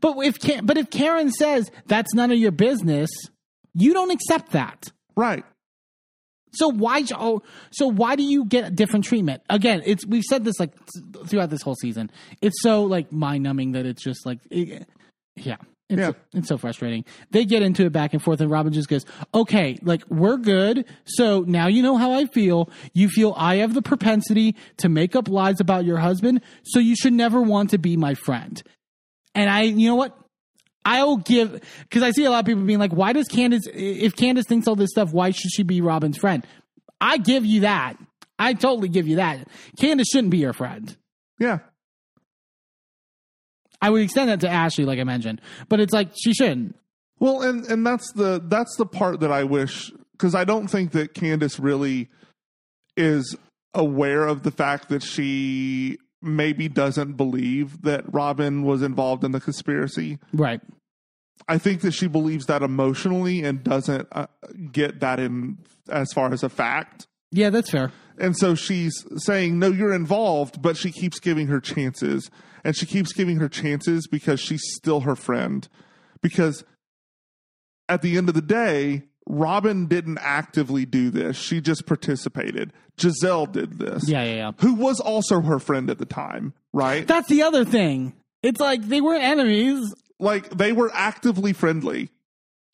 but 0.00 0.16
if 0.18 0.36
but 0.64 0.76
if 0.76 0.90
Karen 0.90 1.30
says 1.30 1.70
that's 1.86 2.14
none 2.14 2.30
of 2.30 2.38
your 2.38 2.52
business, 2.52 3.10
you 3.74 3.92
don't 3.92 4.10
accept 4.10 4.52
that. 4.52 4.90
Right. 5.16 5.44
So 6.56 6.68
why? 6.68 7.04
Oh, 7.14 7.42
so 7.70 7.86
why 7.86 8.16
do 8.16 8.22
you 8.22 8.44
get 8.44 8.74
different 8.74 9.04
treatment? 9.04 9.42
Again, 9.50 9.82
it's 9.84 10.04
we've 10.06 10.24
said 10.24 10.44
this 10.44 10.58
like 10.58 10.72
throughout 11.26 11.50
this 11.50 11.62
whole 11.62 11.76
season. 11.76 12.10
It's 12.42 12.60
so 12.62 12.84
like 12.84 13.12
mind 13.12 13.42
numbing 13.44 13.72
that 13.72 13.86
it's 13.86 14.02
just 14.02 14.26
like, 14.26 14.38
it, 14.50 14.88
yeah. 15.36 15.56
It's, 15.88 16.00
Yeah. 16.00 16.12
it's 16.34 16.48
so 16.48 16.58
frustrating. 16.58 17.04
They 17.30 17.44
get 17.44 17.62
into 17.62 17.84
it 17.86 17.92
back 17.92 18.12
and 18.12 18.20
forth, 18.20 18.40
and 18.40 18.50
Robyn 18.50 18.72
just 18.72 18.88
goes, 18.88 19.04
"Okay, 19.32 19.78
like 19.82 20.02
we're 20.10 20.36
good. 20.36 20.84
So 21.04 21.42
now 21.46 21.68
you 21.68 21.80
know 21.80 21.96
how 21.96 22.10
I 22.12 22.26
feel. 22.26 22.68
You 22.92 23.08
feel 23.08 23.34
I 23.36 23.56
have 23.58 23.72
the 23.72 23.82
propensity 23.82 24.56
to 24.78 24.88
make 24.88 25.14
up 25.14 25.28
lies 25.28 25.60
about 25.60 25.84
your 25.84 25.98
husband, 25.98 26.40
so 26.64 26.80
you 26.80 26.96
should 26.96 27.12
never 27.12 27.40
want 27.40 27.70
to 27.70 27.78
be 27.78 27.96
my 27.96 28.14
friend." 28.14 28.60
And 29.36 29.48
I, 29.48 29.60
you 29.62 29.88
know 29.88 29.94
what? 29.94 30.18
I'll 30.86 31.16
give 31.16 31.60
because 31.80 32.04
I 32.04 32.12
see 32.12 32.24
a 32.24 32.30
lot 32.30 32.38
of 32.38 32.46
people 32.46 32.62
being 32.62 32.78
like, 32.78 32.92
"Why 32.92 33.12
does 33.12 33.26
Candiace? 33.26 33.66
If 33.74 34.14
Candiace 34.14 34.46
thinks 34.46 34.68
all 34.68 34.76
this 34.76 34.90
stuff, 34.90 35.12
why 35.12 35.32
should 35.32 35.50
she 35.50 35.64
be 35.64 35.80
Robyn's 35.80 36.16
friend?" 36.16 36.46
I 37.00 37.18
give 37.18 37.44
you 37.44 37.62
that. 37.62 37.96
I 38.38 38.54
totally 38.54 38.88
give 38.88 39.08
you 39.08 39.16
that. 39.16 39.48
Candiace 39.78 40.08
shouldn't 40.12 40.30
be 40.30 40.38
your 40.38 40.52
friend. 40.52 40.96
Yeah. 41.38 41.58
I 43.82 43.90
would 43.90 44.02
extend 44.02 44.30
that 44.30 44.40
to 44.40 44.48
Ashley, 44.48 44.84
like 44.84 44.98
I 44.98 45.04
mentioned, 45.04 45.40
but 45.68 45.80
it's 45.80 45.92
like 45.92 46.10
she 46.16 46.32
shouldn't. 46.32 46.76
Well, 47.18 47.42
and 47.42 47.64
and 47.66 47.84
that's 47.84 48.12
the 48.12 48.40
that's 48.44 48.76
the 48.76 48.86
part 48.86 49.20
that 49.20 49.32
I 49.32 49.44
wish 49.44 49.90
because 50.12 50.34
I 50.34 50.44
don't 50.44 50.68
think 50.68 50.92
that 50.92 51.14
Candiace 51.14 51.58
really 51.58 52.08
is 52.96 53.36
aware 53.74 54.26
of 54.26 54.44
the 54.44 54.50
fact 54.50 54.88
that 54.88 55.02
she 55.02 55.98
maybe 56.22 56.68
doesn't 56.68 57.12
believe 57.12 57.82
that 57.82 58.10
Robyn 58.12 58.62
was 58.62 58.82
involved 58.82 59.24
in 59.24 59.32
the 59.32 59.40
conspiracy. 59.40 60.18
Right. 60.32 60.60
I 61.48 61.58
think 61.58 61.82
that 61.82 61.92
she 61.92 62.08
believes 62.08 62.46
that 62.46 62.62
emotionally 62.62 63.44
and 63.44 63.62
doesn't 63.62 64.08
uh, 64.12 64.26
get 64.72 65.00
that 65.00 65.20
in 65.20 65.58
as 65.88 66.12
far 66.12 66.32
as 66.32 66.42
a 66.42 66.48
fact. 66.48 67.06
Yeah, 67.30 67.50
that's 67.50 67.70
fair. 67.70 67.92
And 68.18 68.36
so 68.36 68.54
she's 68.54 69.04
saying, 69.16 69.58
no, 69.58 69.68
you're 69.68 69.94
involved, 69.94 70.62
but 70.62 70.76
she 70.76 70.90
keeps 70.90 71.20
giving 71.20 71.48
her 71.48 71.60
chances. 71.60 72.30
And 72.64 72.76
she 72.76 72.86
keeps 72.86 73.12
giving 73.12 73.38
her 73.38 73.48
chances 73.48 74.06
because 74.06 74.40
she's 74.40 74.62
still 74.74 75.00
her 75.00 75.14
friend. 75.14 75.68
Because 76.22 76.64
at 77.88 78.02
the 78.02 78.16
end 78.16 78.28
of 78.28 78.34
the 78.34 78.42
day, 78.42 79.02
Robyn 79.28 79.86
didn't 79.86 80.18
actively 80.18 80.86
do 80.86 81.10
this. 81.10 81.36
She 81.36 81.60
just 81.60 81.86
participated. 81.86 82.72
Gizelle 82.96 83.50
did 83.50 83.78
this. 83.78 84.08
Yeah, 84.08 84.22
yeah, 84.24 84.34
yeah. 84.34 84.52
Who 84.60 84.74
was 84.74 85.00
also 85.00 85.40
her 85.42 85.58
friend 85.58 85.90
at 85.90 85.98
the 85.98 86.06
time, 86.06 86.54
right? 86.72 87.06
That's 87.06 87.28
the 87.28 87.42
other 87.42 87.64
thing. 87.64 88.14
It's 88.42 88.60
like 88.60 88.82
they 88.82 89.00
weren't 89.00 89.24
enemies. 89.24 89.92
Like 90.18 90.50
they 90.50 90.72
were 90.72 90.90
actively 90.94 91.52
friendly 91.52 92.10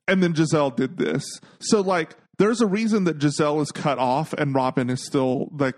and 0.09 0.22
then 0.22 0.32
Gizelle 0.34 0.74
did 0.74 0.97
this. 0.97 1.24
So 1.61 1.80
like 1.80 2.16
there's 2.38 2.61
a 2.61 2.66
reason 2.66 3.05
that 3.05 3.18
Gizelle 3.18 3.61
is 3.61 3.70
cut 3.72 3.99
off 3.99 4.32
and 4.32 4.55
Robyn 4.55 4.90
is 4.90 5.05
still 5.05 5.49
like 5.53 5.74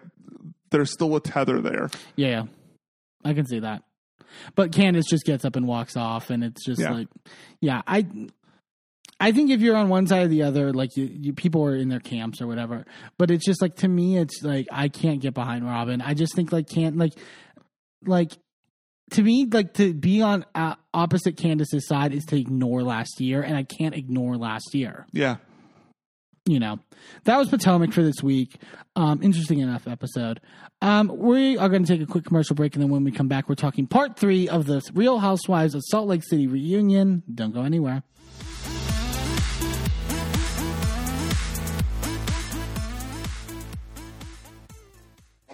there's 0.71 0.93
still 0.93 1.15
a 1.17 1.21
tether 1.21 1.61
there. 1.61 1.89
Yeah, 2.17 2.29
yeah. 2.29 2.43
I 3.25 3.33
can 3.35 3.47
see 3.47 3.61
that. 3.61 3.83
But 4.57 4.73
Candiace 4.73 5.07
just 5.09 5.25
gets 5.25 5.45
up 5.45 5.55
and 5.55 5.67
walks 5.69 5.97
off, 5.97 6.31
and 6.31 6.43
it's 6.43 6.65
just 6.65 6.81
Yeah. 6.81 6.91
like, 6.91 7.09
yeah, 7.61 7.83
I, 7.87 8.05
I 9.21 9.31
think 9.31 9.51
if 9.51 9.61
you're 9.61 9.77
on 9.77 9.89
one 9.89 10.09
side 10.09 10.25
or 10.25 10.29
the 10.29 10.43
other, 10.43 10.73
like 10.73 10.97
you, 10.97 11.05
you, 11.05 11.33
people 11.33 11.63
are 11.65 11.77
in 11.77 11.89
their 11.89 12.01
camps 12.01 12.41
or 12.43 12.49
whatever. 12.49 12.85
But 13.17 13.31
it's 13.31 13.47
just 13.47 13.63
like 13.63 13.77
to 13.77 13.89
me, 13.89 14.19
it's 14.19 14.43
like 14.43 14.67
I 14.73 14.89
can't 14.89 15.21
get 15.21 15.35
behind 15.35 15.65
Robyn. 15.65 16.01
I 16.03 16.15
just 16.15 16.35
think 16.35 16.51
like 16.51 16.69
can't 16.69 16.97
like, 16.97 17.13
like 18.05 18.33
to 19.15 19.23
me, 19.23 19.47
like 19.51 19.75
to 19.75 19.93
be 19.95 20.23
on 20.23 20.45
uh, 20.55 20.75
opposite 20.93 21.37
Candiace's 21.37 21.87
side 21.87 22.13
is 22.13 22.25
to 22.27 22.39
ignore 22.39 22.83
last 22.83 23.21
year, 23.21 23.43
and 23.43 23.57
I 23.57 23.65
can't 23.65 23.95
ignore 23.95 24.37
last 24.37 24.75
year. 24.75 25.07
Yeah. 25.13 25.37
you 26.47 26.61
know, 26.61 26.79
that 27.25 27.39
was 27.39 27.49
Potomac 27.49 27.93
for 27.93 28.03
this 28.03 28.23
week. 28.23 28.57
Um, 28.97 29.23
interesting 29.23 29.61
enough 29.61 29.89
episode. 29.89 30.41
Um, 30.83 31.11
we 31.17 31.57
are 31.57 31.69
going 31.69 31.85
to 31.85 31.93
take 31.93 32.03
a 32.07 32.11
quick 32.11 32.25
commercial 32.25 32.55
break, 32.55 32.75
and 32.75 32.83
then 32.83 32.91
when 32.91 33.05
we 33.05 33.11
come 33.11 33.29
back, 33.29 33.49
we're 33.49 33.55
talking 33.55 33.87
part 33.87 34.19
three 34.19 34.49
of 34.49 34.67
the 34.67 34.83
Real 34.95 35.19
Housewives 35.19 35.75
of 35.75 35.83
Salt 35.87 36.07
Lake 36.09 36.23
City 36.23 36.47
reunion. 36.47 37.23
Don't 37.33 37.53
go 37.55 37.63
anywhere. 37.63 38.03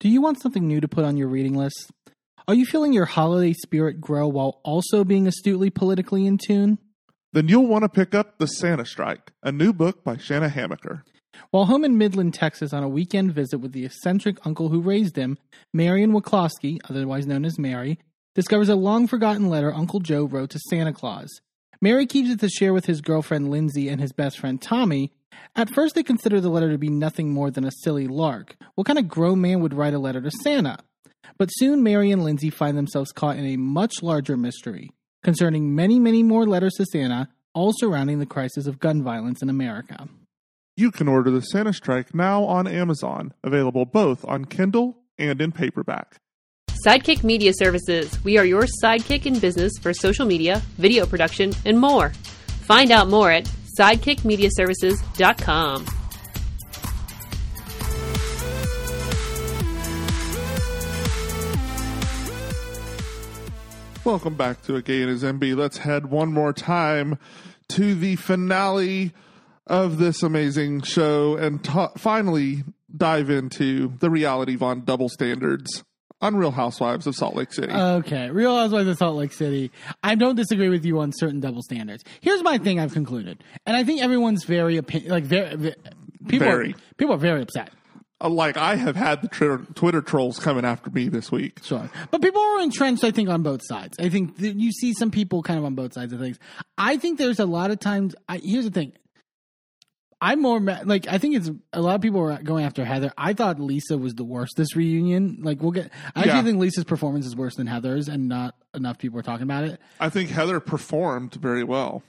Do 0.00 0.08
you 0.08 0.20
want 0.20 0.40
something 0.40 0.68
new 0.68 0.80
to 0.80 0.86
put 0.86 1.04
on 1.04 1.16
your 1.16 1.26
reading 1.26 1.54
list? 1.54 1.90
Are 2.46 2.54
you 2.54 2.64
feeling 2.64 2.92
your 2.92 3.04
holiday 3.04 3.52
spirit 3.52 4.00
grow 4.00 4.28
while 4.28 4.60
also 4.62 5.02
being 5.02 5.26
astutely 5.26 5.70
politically 5.70 6.24
in 6.24 6.38
tune? 6.38 6.78
Then 7.32 7.48
you'll 7.48 7.66
want 7.66 7.82
to 7.82 7.88
pick 7.88 8.14
up 8.14 8.38
The 8.38 8.46
Santa 8.46 8.86
Strike, 8.86 9.32
a 9.42 9.50
new 9.50 9.72
book 9.72 10.04
by 10.04 10.16
Shanna 10.16 10.50
Hamaker. 10.50 11.02
While 11.50 11.64
home 11.64 11.84
in 11.84 11.98
Midland, 11.98 12.32
Texas, 12.32 12.72
on 12.72 12.84
a 12.84 12.88
weekend 12.88 13.34
visit 13.34 13.58
with 13.58 13.72
the 13.72 13.84
eccentric 13.84 14.46
uncle 14.46 14.68
who 14.68 14.80
raised 14.80 15.16
him, 15.16 15.36
Marion 15.74 16.12
Waclowski, 16.12 16.78
otherwise 16.88 17.26
known 17.26 17.44
as 17.44 17.58
Mary, 17.58 17.98
discovers 18.36 18.68
a 18.68 18.76
long 18.76 19.08
forgotten 19.08 19.48
letter 19.48 19.74
Uncle 19.74 19.98
Joe 19.98 20.26
wrote 20.26 20.50
to 20.50 20.60
Santa 20.70 20.92
Claus. 20.92 21.40
Mary 21.80 22.06
keeps 22.06 22.30
it 22.30 22.38
to 22.38 22.48
share 22.48 22.72
with 22.72 22.86
his 22.86 23.00
girlfriend 23.00 23.50
Lindsay 23.50 23.88
and 23.88 24.00
his 24.00 24.12
best 24.12 24.38
friend 24.38 24.62
Tommy. 24.62 25.10
At 25.58 25.74
first, 25.74 25.96
they 25.96 26.04
consider 26.04 26.40
the 26.40 26.50
letter 26.50 26.70
to 26.70 26.78
be 26.78 26.88
nothing 26.88 27.32
more 27.32 27.50
than 27.50 27.64
a 27.64 27.72
silly 27.82 28.06
lark. 28.06 28.56
What 28.76 28.86
kind 28.86 28.96
of 28.96 29.08
grown 29.08 29.40
man 29.40 29.58
would 29.58 29.74
write 29.74 29.92
a 29.92 29.98
letter 29.98 30.20
to 30.20 30.30
Santa? 30.30 30.78
But 31.36 31.48
soon, 31.48 31.82
Mary 31.82 32.12
and 32.12 32.22
Lindsay 32.22 32.48
find 32.48 32.78
themselves 32.78 33.10
caught 33.10 33.36
in 33.36 33.44
a 33.44 33.56
much 33.56 34.00
larger 34.00 34.36
mystery 34.36 34.92
concerning 35.24 35.74
many, 35.74 35.98
many 35.98 36.22
more 36.22 36.46
letters 36.46 36.74
to 36.74 36.86
Santa, 36.86 37.28
all 37.54 37.72
surrounding 37.76 38.20
the 38.20 38.24
crisis 38.24 38.68
of 38.68 38.78
gun 38.78 39.02
violence 39.02 39.42
in 39.42 39.50
America. 39.50 40.08
You 40.76 40.92
can 40.92 41.08
order 41.08 41.32
The 41.32 41.40
Santa 41.40 41.72
Strike 41.72 42.14
now 42.14 42.44
on 42.44 42.68
Amazon, 42.68 43.34
available 43.42 43.84
both 43.84 44.24
on 44.26 44.44
Kindle 44.44 44.96
and 45.18 45.40
in 45.40 45.50
paperback. 45.50 46.18
Sidekick 46.86 47.24
Media 47.24 47.52
Services. 47.52 48.22
We 48.22 48.38
are 48.38 48.44
your 48.44 48.66
sidekick 48.80 49.26
in 49.26 49.40
business 49.40 49.72
for 49.82 49.92
social 49.92 50.24
media, 50.24 50.62
video 50.76 51.04
production, 51.04 51.52
and 51.64 51.80
more. 51.80 52.10
Find 52.60 52.92
out 52.92 53.08
more 53.08 53.32
at 53.32 53.50
sidekickmediaservices.com. 53.78 55.86
Welcome 64.04 64.36
back 64.36 64.62
to 64.62 64.76
A 64.76 64.82
Gay 64.82 65.02
and 65.02 65.10
His 65.10 65.22
Enby. 65.22 65.54
Let's 65.54 65.76
head 65.78 66.06
one 66.06 66.32
more 66.32 66.54
time 66.54 67.18
to 67.68 67.94
the 67.94 68.16
finale 68.16 69.12
of 69.66 69.98
this 69.98 70.22
amazing 70.22 70.80
show 70.80 71.36
and 71.36 71.62
ta 71.62 71.88
finally 71.98 72.64
dive 72.96 73.28
into 73.28 73.92
the 73.98 74.08
reality 74.08 74.56
Von 74.56 74.86
double 74.86 75.10
standards 75.10 75.84
on 76.20 76.36
Real 76.36 76.50
Housewives 76.50 77.06
of 77.06 77.14
Salt 77.14 77.34
Lake 77.36 77.52
City. 77.52 77.72
Okay, 77.72 78.30
Real 78.30 78.56
Housewives 78.56 78.88
of 78.88 78.98
Salt 78.98 79.16
Lake 79.16 79.32
City. 79.32 79.70
I 80.02 80.14
don't 80.14 80.34
disagree 80.36 80.68
with 80.68 80.84
you 80.84 80.98
on 81.00 81.12
certain 81.14 81.40
double 81.40 81.62
standards. 81.62 82.04
Here's 82.20 82.42
my 82.42 82.58
thing. 82.58 82.80
I've 82.80 82.92
concluded, 82.92 83.42
and 83.66 83.76
I 83.76 83.84
think 83.84 84.02
everyone's 84.02 84.44
very 84.44 84.80
opi- 84.80 85.08
like 85.08 85.24
very, 85.24 85.56
ve- 85.56 85.74
people 86.26 86.46
Very. 86.46 86.72
Are, 86.72 86.76
people 86.96 87.14
are 87.14 87.18
very 87.18 87.42
upset. 87.42 87.70
Uh, 88.20 88.28
like 88.28 88.56
I 88.56 88.74
have 88.74 88.96
had 88.96 89.22
the 89.22 89.28
Twitter, 89.28 89.58
Twitter 89.74 90.02
trolls 90.02 90.40
coming 90.40 90.64
after 90.64 90.90
me 90.90 91.08
this 91.08 91.30
week. 91.30 91.60
Sure, 91.62 91.88
but 92.10 92.20
people 92.20 92.40
are 92.42 92.60
entrenched. 92.60 93.04
I 93.04 93.12
think 93.12 93.28
on 93.28 93.42
both 93.42 93.60
sides. 93.64 93.96
I 94.00 94.08
think 94.08 94.38
that 94.38 94.56
you 94.56 94.72
see 94.72 94.92
some 94.92 95.12
people 95.12 95.42
kind 95.42 95.58
of 95.58 95.64
on 95.64 95.76
both 95.76 95.92
sides 95.94 96.12
of 96.12 96.18
things. 96.18 96.38
I 96.76 96.96
think 96.96 97.18
there's 97.18 97.38
a 97.38 97.46
lot 97.46 97.70
of 97.70 97.78
times. 97.78 98.16
I, 98.28 98.40
here's 98.42 98.64
the 98.64 98.72
thing. 98.72 98.92
I'm 100.20 100.42
more 100.42 100.58
like 100.60 101.06
I 101.08 101.18
think 101.18 101.36
it's 101.36 101.50
a 101.72 101.80
lot 101.80 101.94
of 101.94 102.00
people 102.00 102.20
are 102.20 102.42
going 102.42 102.64
after 102.64 102.84
Heather. 102.84 103.12
I 103.16 103.34
thought 103.34 103.60
Lisa 103.60 103.96
was 103.96 104.14
the 104.14 104.24
worst 104.24 104.54
this 104.56 104.74
reunion. 104.74 105.38
Like 105.42 105.62
we'll 105.62 105.70
get. 105.70 105.90
I 106.16 106.24
Yeah. 106.24 106.32
actually 106.32 106.50
think 106.50 106.60
Lisa's 106.60 106.84
performance 106.84 107.24
is 107.26 107.36
worse 107.36 107.54
than 107.54 107.66
Heather's, 107.68 108.08
and 108.08 108.28
not 108.28 108.54
enough 108.74 108.98
people 108.98 109.18
are 109.18 109.22
talking 109.22 109.44
about 109.44 109.64
it. 109.64 109.80
I 110.00 110.08
think 110.08 110.30
Heather 110.30 110.58
performed 110.60 111.34
very 111.34 111.62
well. 111.62 112.02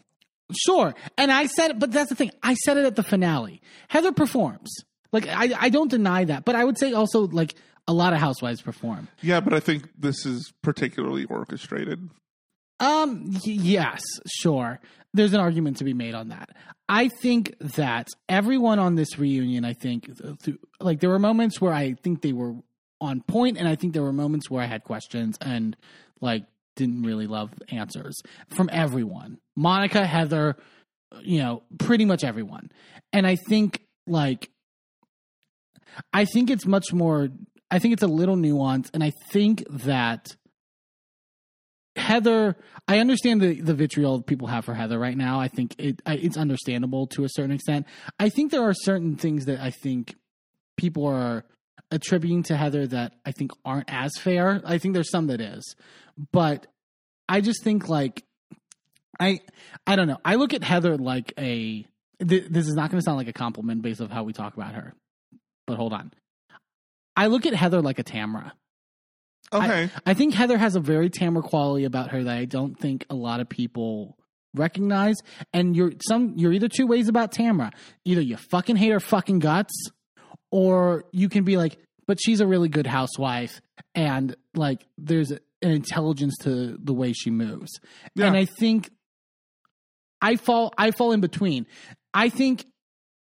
Sure. 0.65 0.95
And 1.17 1.31
I 1.31 1.45
said, 1.45 1.79
but 1.79 1.91
that's 1.91 2.09
the 2.09 2.15
thing. 2.15 2.31
I 2.41 2.55
said 2.55 2.77
it 2.77 2.85
at 2.85 2.95
the 2.95 3.03
finale. 3.03 3.61
Heather 3.87 4.11
performs. 4.11 4.71
Like, 5.11 5.27
I, 5.27 5.51
I 5.59 5.69
don't 5.69 5.91
deny 5.91 6.23
that. 6.25 6.43
But 6.43 6.55
I 6.55 6.63
would 6.63 6.79
say 6.79 6.93
also, 6.93 7.27
like, 7.27 7.53
a 7.87 7.93
lot 7.93 8.13
of 8.13 8.19
housewives 8.19 8.59
perform. 8.59 9.07
Yeah, 9.21 9.41
but 9.41 9.53
I 9.53 9.59
think 9.59 9.87
this 9.97 10.25
is 10.25 10.51
particularly 10.63 11.25
orchestrated. 11.25 12.09
Um, 12.79 13.31
y- 13.33 13.39
yes, 13.45 14.01
sure. 14.27 14.79
There's 15.13 15.33
an 15.33 15.39
argument 15.39 15.77
to 15.77 15.83
be 15.83 15.93
made 15.93 16.15
on 16.15 16.29
that. 16.29 16.49
I 16.89 17.07
think 17.07 17.55
that 17.59 18.07
everyone 18.27 18.79
on 18.79 18.95
this 18.95 19.19
reunion, 19.19 19.63
I 19.63 19.73
think, 19.73 20.09
th- 20.43 20.57
like 20.81 20.99
there 20.99 21.11
were 21.11 21.19
moments 21.19 21.61
where 21.61 21.71
I 21.71 21.93
think 21.93 22.23
they 22.23 22.33
were 22.33 22.55
on 22.99 23.21
point, 23.21 23.57
and 23.57 23.67
I 23.67 23.75
think 23.75 23.93
there 23.93 24.01
were 24.01 24.11
moments 24.11 24.49
where 24.49 24.63
I 24.63 24.65
had 24.65 24.83
questions 24.83 25.37
and 25.39 25.77
like 26.19 26.45
didn't 26.75 27.03
really 27.03 27.27
love 27.27 27.51
answers 27.69 28.19
from 28.49 28.69
everyone. 28.73 29.37
Monica, 29.55 30.05
Heather, 30.05 30.57
you 31.21 31.39
know, 31.39 31.61
pretty 31.77 32.05
much 32.05 32.23
everyone. 32.23 32.71
And 33.13 33.27
I 33.27 33.35
think 33.35 33.81
like 34.07 34.49
I 36.11 36.25
think 36.25 36.49
it's 36.49 36.65
much 36.65 36.91
more 36.91 37.29
I 37.69 37.77
think 37.77 37.93
it's 37.93 38.03
a 38.03 38.07
little 38.07 38.35
nuanced 38.35 38.89
and 38.93 39.03
I 39.03 39.11
think 39.31 39.63
that 39.69 40.35
Heather, 41.99 42.55
I 42.87 42.99
understand 42.99 43.41
the, 43.41 43.61
the 43.61 43.73
vitriol 43.73 44.21
people 44.21 44.47
have 44.47 44.65
for 44.65 44.73
Heather 44.73 44.97
right 44.97 45.15
now. 45.15 45.39
I 45.39 45.47
think 45.47 45.75
it 45.77 46.01
it's 46.05 46.37
understandable 46.37 47.07
to 47.07 47.23
a 47.23 47.29
certain 47.29 47.51
extent. 47.51 47.85
I 48.19 48.29
think 48.29 48.51
there 48.51 48.63
are 48.63 48.73
certain 48.73 49.15
things 49.15 49.45
that 49.45 49.59
I 49.59 49.71
think 49.71 50.15
people 50.77 51.05
are 51.05 51.45
attributing 51.91 52.43
to 52.43 52.57
Heather 52.57 52.87
that 52.87 53.13
I 53.25 53.31
think 53.31 53.51
aren't 53.65 53.91
as 53.91 54.11
fair. 54.17 54.61
I 54.65 54.77
think 54.77 54.93
there's 54.93 55.11
some 55.11 55.27
that 55.27 55.41
is, 55.41 55.75
but 56.31 56.67
I 57.27 57.41
just 57.41 57.63
think 57.63 57.89
like 57.89 58.23
I 59.19 59.39
I 59.85 59.95
don't 59.95 60.07
know. 60.07 60.19
I 60.23 60.35
look 60.35 60.53
at 60.53 60.63
Heather 60.63 60.97
like 60.97 61.33
a. 61.37 61.85
Th- 62.25 62.47
this 62.49 62.67
is 62.67 62.73
not 62.75 62.91
going 62.91 62.99
to 62.99 63.03
sound 63.03 63.17
like 63.17 63.29
a 63.29 63.33
compliment 63.33 63.81
based 63.81 64.01
on 64.01 64.09
how 64.09 64.23
we 64.23 64.33
talk 64.33 64.55
about 64.55 64.73
her, 64.73 64.93
but 65.65 65.77
hold 65.77 65.93
on. 65.93 66.11
I 67.15 67.27
look 67.27 67.45
at 67.45 67.53
Heather 67.53 67.81
like 67.81 67.99
a 67.99 68.03
Tamra. 68.03 68.51
Okay. 69.51 69.89
I 70.05 70.13
think 70.13 70.33
Heather 70.33 70.57
has 70.57 70.75
a 70.75 70.79
very 70.79 71.09
Tamra 71.09 71.43
quality 71.43 71.85
about 71.85 72.11
her 72.11 72.23
that 72.23 72.37
I 72.37 72.45
don't 72.45 72.77
think 72.79 73.05
a 73.09 73.15
lot 73.15 73.39
of 73.39 73.49
people 73.49 74.17
recognize. 74.53 75.15
And 75.53 75.75
you're 75.75 75.93
some 76.07 76.33
you're 76.35 76.53
either 76.53 76.67
two 76.67 76.87
ways 76.87 77.07
about 77.07 77.31
Tamra. 77.31 77.71
Either 78.05 78.21
you 78.21 78.37
fucking 78.37 78.75
hate 78.75 78.91
her 78.91 78.99
fucking 78.99 79.39
guts, 79.39 79.73
or 80.51 81.05
you 81.11 81.29
can 81.29 81.43
be 81.43 81.57
like, 81.57 81.77
but 82.07 82.19
she's 82.21 82.41
a 82.41 82.47
really 82.47 82.69
good 82.69 82.87
housewife, 82.87 83.61
and 83.95 84.35
like 84.53 84.85
there's 84.97 85.31
an 85.31 85.39
intelligence 85.61 86.37
to 86.41 86.77
the 86.81 86.93
way 86.93 87.13
she 87.13 87.29
moves. 87.29 87.79
Yeah. 88.15 88.27
And 88.27 88.37
I 88.37 88.45
think 88.45 88.89
I 90.21 90.35
fall 90.35 90.73
I 90.77 90.91
fall 90.91 91.11
in 91.11 91.21
between. 91.21 91.65
I 92.13 92.29
think 92.29 92.65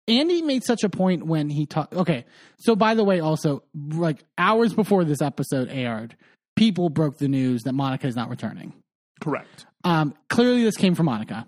Andy 0.06 0.42
made 0.42 0.64
such 0.64 0.84
a 0.84 0.88
point 0.88 1.26
when 1.26 1.48
he 1.48 1.66
talked. 1.66 1.94
Okay, 1.94 2.24
so 2.58 2.76
by 2.76 2.94
the 2.94 3.04
way, 3.04 3.20
also 3.20 3.62
like 3.74 4.24
hours 4.36 4.74
before 4.74 5.04
this 5.04 5.22
episode 5.22 5.68
aired, 5.70 6.16
people 6.56 6.90
broke 6.90 7.18
the 7.18 7.28
news 7.28 7.62
that 7.62 7.72
Monica 7.72 8.06
is 8.06 8.16
not 8.16 8.28
returning. 8.28 8.72
Correct. 9.20 9.66
Um, 9.84 10.14
clearly, 10.28 10.64
this 10.64 10.76
came 10.76 10.94
from 10.94 11.06
Monica, 11.06 11.46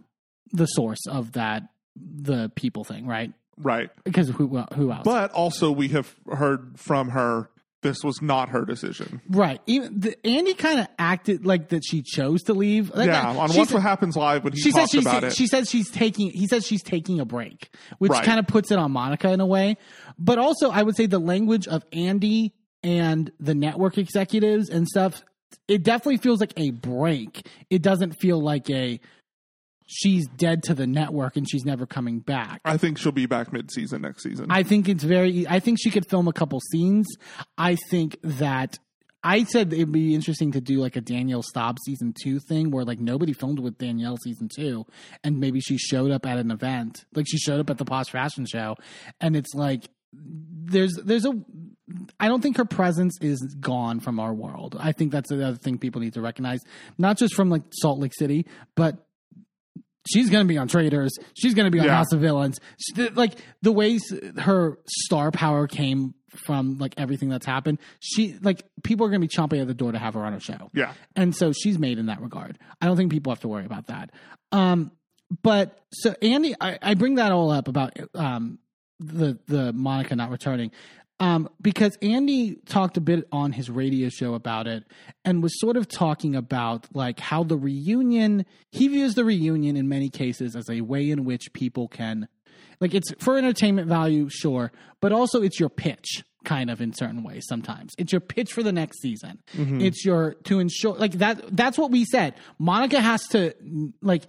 the 0.53 0.67
source 0.67 1.07
of 1.09 1.33
that 1.33 1.65
the 1.97 2.51
people 2.55 2.85
thing, 2.85 3.07
right? 3.07 3.33
Right. 3.59 3.91
Because 4.05 4.29
who 4.29 4.65
who 4.75 4.93
else? 4.93 5.03
But 5.05 5.33
also, 5.33 5.71
we 5.71 5.89
have 5.89 6.15
heard 6.31 6.79
from 6.79 7.11
her 7.11 7.51
this 7.87 8.05
was 8.05 8.21
not 8.21 8.49
her 8.51 8.65
decision. 8.65 9.21
right. 9.29 9.61
Even 9.67 9.99
the, 10.01 10.27
Andy 10.27 10.55
kind 10.55 10.81
of 10.81 10.89
acted 10.99 11.47
like 11.47 11.69
that 11.69 11.83
she 11.85 12.03
chose 12.03 12.43
to 12.45 12.55
leave. 12.55 12.91
Like, 12.95 13.07
yeah. 13.07 13.31
Uh, 13.31 13.35
on 13.39 13.51
she 13.51 13.59
What's 13.59 13.73
What 13.73 13.83
Happens 13.83 14.17
Live 14.17 14.45
when 14.45 14.53
he 14.53 14.61
she 14.61 14.73
talked 14.73 14.95
about 14.95 15.25
it. 15.25 15.35
she 15.35 15.47
says 15.47 15.71
she's 15.71 15.91
taking 15.91 16.31
he 16.31 16.47
says 16.47 16.67
she's 16.67 16.83
taking 16.83 17.21
a 17.21 17.25
break, 17.25 17.71
which 17.99 18.11
Right. 18.11 18.25
kind 18.25 18.39
of 18.39 18.47
puts 18.47 18.71
it 18.71 18.79
on 18.79 18.93
Monica 18.93 19.31
in 19.33 19.41
a 19.41 19.47
way. 19.47 19.77
But 20.19 20.39
also, 20.39 20.71
I 20.71 20.83
would 20.83 20.97
say 20.97 21.07
the 21.07 21.19
language 21.19 21.67
of 21.69 21.85
Andy 21.93 22.55
and 22.83 23.31
the 23.41 23.55
network 23.55 23.99
executives 23.99 24.69
and 24.69 24.87
stuff, 24.87 25.23
it 25.69 25.83
definitely 25.83 26.19
feels 26.19 26.41
like 26.41 26.53
a 26.57 26.71
break. 26.71 27.47
It 27.71 27.83
doesn't 27.83 28.13
feel 28.13 28.41
like 28.41 28.69
a 28.71 29.01
she's 29.87 30.27
dead 30.29 30.63
to 30.65 30.75
the 30.75 30.87
network 30.87 31.37
and 31.37 31.49
she's 31.49 31.65
never 31.65 31.87
coming 31.87 32.19
back. 32.19 32.61
I 32.65 32.77
think 32.77 32.99
she'll 32.99 33.13
be 33.13 33.27
back 33.27 33.53
mid 33.53 33.71
season 33.71 34.03
next 34.03 34.23
season. 34.23 34.47
I 34.51 34.63
think 34.63 34.89
it's 34.89 35.05
very. 35.05 35.47
I 35.49 35.61
think 35.61 35.79
she 35.81 35.91
could 35.91 36.09
film 36.09 36.29
a 36.29 36.33
couple 36.33 36.61
scenes. 36.61 37.07
I 37.57 37.77
think 37.91 38.19
that 38.23 38.79
I 39.23 39.45
said 39.45 39.73
it'd 39.73 39.93
be 39.93 40.15
interesting 40.15 40.53
to 40.53 40.61
do 40.61 40.79
like 40.79 40.97
a 40.97 41.01
Danielle 41.01 41.43
Staub 41.43 41.79
season 41.85 42.15
two 42.23 42.39
thing 42.39 42.71
where 42.71 42.85
like 42.85 43.01
nobody 43.01 43.33
filmed 43.33 43.59
with 43.61 43.79
Danielle 43.79 44.17
season 44.19 44.49
two, 44.55 44.85
and 45.25 45.41
maybe 45.41 45.61
she 45.61 45.79
showed 45.79 46.11
up 46.11 46.27
at 46.27 46.39
an 46.39 46.51
event, 46.51 47.05
like 47.15 47.27
she 47.29 47.39
showed 47.39 47.61
up 47.61 47.71
at 47.71 47.79
the 47.79 47.85
Posh 47.85 48.11
Fashion 48.11 48.47
Show, 48.47 48.77
and 49.21 49.37
it's 49.37 49.55
like 49.55 49.89
there's 50.13 50.95
there's 50.95 51.25
a. 51.25 51.33
I 52.19 52.27
don't 52.29 52.41
think 52.41 52.57
her 52.57 52.65
presence 52.65 53.17
is 53.21 53.41
gone 53.61 54.01
from 54.01 54.19
our 54.19 54.35
world. 54.35 54.77
I 54.79 54.93
think 54.93 55.13
that's 55.13 55.29
the 55.29 55.47
other 55.47 55.57
thing 55.57 55.79
people 55.79 56.01
need 56.01 56.15
to 56.15 56.21
recognize, 56.21 56.61
not 56.99 57.17
just 57.17 57.35
from 57.35 57.49
like 57.49 57.63
Salt 57.71 58.01
Lake 58.01 58.15
City, 58.15 58.47
but 58.75 59.06
she's 60.09 60.31
going 60.31 60.45
to 60.45 60.49
be 60.49 60.59
on 60.59 60.69
Traitors. 60.69 61.13
She's 61.35 61.55
going 61.55 61.67
to 61.67 61.71
be 61.71 61.81
on 61.81 61.87
Yeah. 61.87 61.97
House 61.97 62.13
of 62.13 62.21
Villains. 62.21 62.59
She- 62.79 63.09
like 63.11 63.35
the 63.63 63.73
ways 63.73 64.03
her 64.39 64.79
star 64.89 65.31
power 65.31 65.67
came 65.67 66.15
from 66.47 66.77
like 66.79 66.95
everything 66.99 67.29
that's 67.29 67.47
happened. 67.47 67.79
She 68.01 68.37
like 68.43 68.65
people 68.83 69.07
are 69.07 69.09
going 69.11 69.21
to 69.23 69.27
be 69.27 69.33
chomping 69.35 69.61
at 69.61 69.67
the 69.69 69.75
door 69.75 69.93
to 69.93 69.99
have 69.99 70.15
her 70.15 70.25
on 70.25 70.35
a 70.35 70.41
show. 70.41 70.71
yeah. 70.75 70.93
And 71.15 71.35
so 71.35 71.53
she's 71.53 71.79
made 71.79 71.99
in 71.99 72.07
that 72.07 72.21
regard. 72.21 72.59
I 72.81 72.87
don't 72.87 72.97
think 72.97 73.11
people 73.11 73.33
have 73.33 73.41
to 73.41 73.49
worry 73.49 73.65
about 73.65 73.87
that. 73.87 74.11
Um, 74.53 74.93
but 75.43 75.81
so 75.93 76.15
Andy, 76.23 76.55
I, 76.61 76.79
I 76.83 76.95
bring 76.95 77.17
that 77.17 77.33
all 77.33 77.51
up 77.51 77.69
about 77.69 77.95
um, 78.15 78.59
the 79.01 79.39
the 79.47 79.73
Monica 79.73 80.15
not 80.15 80.31
returning. 80.31 80.71
Um, 81.19 81.49
because 81.63 81.97
Andy 82.03 82.57
talked 82.67 82.99
a 82.99 83.01
bit 83.01 83.27
on 83.33 83.53
his 83.53 83.71
radio 83.71 84.11
show 84.11 84.35
about 84.35 84.67
it 84.67 84.85
and 85.25 85.43
was 85.43 85.59
sort 85.59 85.79
of 85.79 85.89
talking 85.89 86.37
about 86.37 86.87
like 86.95 87.21
how 87.21 87.43
the 87.43 87.57
reunion 87.57 88.45
he 88.71 88.89
views 88.89 89.15
the 89.15 89.25
reunion 89.25 89.77
in 89.77 89.89
many 89.89 90.11
cases 90.11 90.55
as 90.55 90.69
a 90.69 90.83
way 90.83 91.11
in 91.11 91.25
which 91.25 91.55
people 91.55 91.89
can 91.89 92.29
like 92.81 92.95
it's 92.95 93.13
for 93.19 93.39
entertainment 93.39 93.89
value, 93.89 94.29
sure, 94.29 94.73
but 95.01 95.13
also 95.13 95.43
it's 95.43 95.59
your 95.59 95.71
pitch 95.71 96.23
kind 96.45 96.71
of 96.71 96.81
in 96.81 96.93
certain 96.93 97.23
ways 97.23 97.45
sometimes. 97.49 97.95
It's 97.99 98.13
your 98.13 98.21
pitch 98.21 98.53
for 98.53 98.63
the 98.63 98.73
next 98.73 99.01
season. 99.01 99.43
It's 99.83 100.05
your 100.05 100.35
to 100.45 100.59
ensure 100.59 100.95
like 100.95 101.13
that 101.13 101.57
that's 101.57 101.79
what 101.79 101.91
we 101.91 102.05
said. 102.05 102.35
Monica 102.59 103.01
has 103.01 103.27
to 103.29 103.55
like 104.03 104.25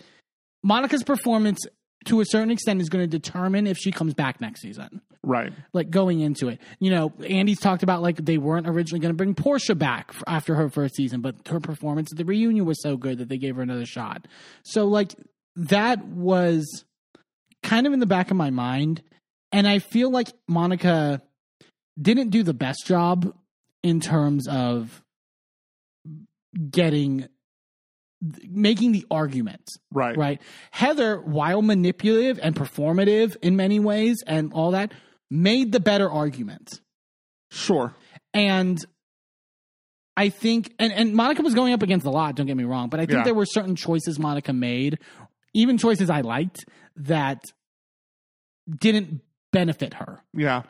Monica's 0.64 1.04
performance 1.04 1.60
to 2.08 2.22
a 2.22 2.26
certain 2.26 2.52
extent 2.52 2.82
is 2.82 2.90
going 2.90 3.04
to 3.04 3.08
determine 3.08 3.68
if 3.68 3.78
she 3.78 3.92
comes 3.92 4.14
back 4.14 4.42
next 4.42 4.62
season. 4.62 5.02
Right. 5.24 5.52
Like 5.74 5.90
going 5.90 6.22
into 6.22 6.48
it, 6.48 6.60
you 6.80 6.90
know, 6.90 7.12
Andy's 7.28 7.60
talked 7.60 7.84
about 7.84 8.02
like 8.02 8.18
they 8.18 8.38
weren't 8.38 8.68
originally 8.68 9.00
going 9.00 9.14
to 9.14 9.18
bring 9.18 9.36
Porsha 9.36 9.78
back 9.78 10.14
after 10.26 10.56
her 10.56 10.70
first 10.70 10.96
season, 10.96 11.22
but 11.22 11.36
her 11.48 11.60
performance 11.60 12.12
at 12.12 12.18
the 12.18 12.26
reunion 12.26 12.66
was 12.66 12.82
so 12.82 12.96
good 12.96 13.18
that 13.18 13.30
they 13.30 13.38
gave 13.38 13.58
her 13.58 13.62
another 13.62 13.86
shot. 13.86 14.28
So 14.64 14.86
like 14.86 15.16
that 15.56 16.06
was 16.06 16.86
kind 17.64 17.88
of 17.88 17.94
in 17.94 18.00
the 18.00 18.06
back 18.06 18.32
of 18.32 18.38
my 18.38 18.52
mind, 18.52 19.02
and 19.52 19.68
I 19.68 19.80
feel 19.80 20.10
like 20.12 20.30
Monica 20.48 21.22
didn't 22.00 22.30
do 22.30 22.44
the 22.44 22.54
best 22.54 22.86
job 22.86 23.34
in 23.84 24.00
terms 24.00 24.48
of 24.48 25.04
getting 26.70 27.28
making 28.50 28.92
the 28.94 29.06
argument 29.12 29.70
Right. 29.92 30.18
right? 30.18 30.42
Heather, 30.72 31.22
while 31.22 31.62
manipulative 31.62 32.40
and 32.42 32.56
performative 32.56 33.36
in 33.42 33.56
many 33.56 33.80
ways 33.80 34.24
and 34.26 34.52
all 34.54 34.72
that, 34.72 34.92
made 35.30 35.72
the 35.72 35.80
better 35.80 36.10
argument. 36.10 36.82
Sure. 37.52 37.94
And 38.34 38.84
I 40.16 40.30
think, 40.30 40.74
and, 40.80 40.92
and 40.92 41.14
Monica 41.14 41.44
was 41.44 41.54
going 41.54 41.74
up 41.74 41.84
against 41.84 42.06
a 42.06 42.10
lot, 42.10 42.36
don't 42.36 42.48
get 42.48 42.58
me 42.58 42.64
wrong, 42.64 42.90
but 42.90 43.00
I 43.00 43.06
think 43.06 43.20
Yeah. 43.20 43.24
there 43.24 43.36
were 43.36 43.46
certain 43.46 43.76
choices 43.76 44.18
Monica 44.18 44.52
made, 44.52 44.98
even 45.54 45.78
choices 45.78 46.10
I 46.10 46.22
liked, 46.22 46.66
that 46.96 47.42
didn't 48.80 49.22
benefit 49.54 49.94
her. 49.96 50.24
Yeah. 50.34 50.64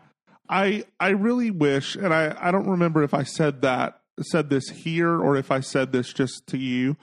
I 0.50 0.86
I 1.00 1.10
really 1.10 1.52
wish 1.52 1.96
and 1.96 2.14
I 2.14 2.36
I 2.40 2.52
don't 2.52 2.70
remember 2.70 3.04
if 3.04 3.14
I 3.14 3.24
said 3.24 3.62
that 3.64 4.00
said 4.22 4.50
this 4.50 4.70
here 4.70 5.10
or 5.20 5.36
if 5.36 5.52
I 5.52 5.60
said 5.60 5.92
this 5.92 6.14
just 6.14 6.48
to 6.48 6.58
you, 6.58 6.96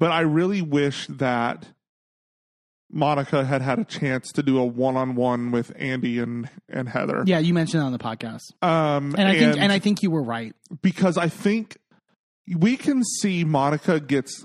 but 0.00 0.10
I 0.10 0.22
really 0.22 0.62
wish 0.62 1.06
that 1.06 1.68
Monica 2.90 3.44
had 3.44 3.62
had 3.62 3.78
a 3.78 3.84
chance 3.84 4.32
to 4.32 4.42
do 4.42 4.58
a 4.58 4.64
one-on-one 4.64 5.52
with 5.52 5.70
Andy 5.76 6.18
and 6.18 6.50
and 6.68 6.88
Heather. 6.88 7.22
Yeah, 7.24 7.38
you 7.38 7.54
mentioned 7.54 7.82
it 7.82 7.86
on 7.86 7.92
the 7.92 7.98
podcast. 7.98 8.40
Um 8.62 9.14
And 9.16 9.28
I 9.28 9.38
think 9.38 9.56
and 9.58 9.70
I 9.70 9.78
think 9.78 10.02
you 10.02 10.10
were 10.10 10.24
right. 10.24 10.54
because 10.82 11.16
I 11.16 11.28
think 11.28 11.76
we 12.56 12.76
can 12.76 13.04
see 13.04 13.44
Monica 13.44 14.00
gets 14.00 14.44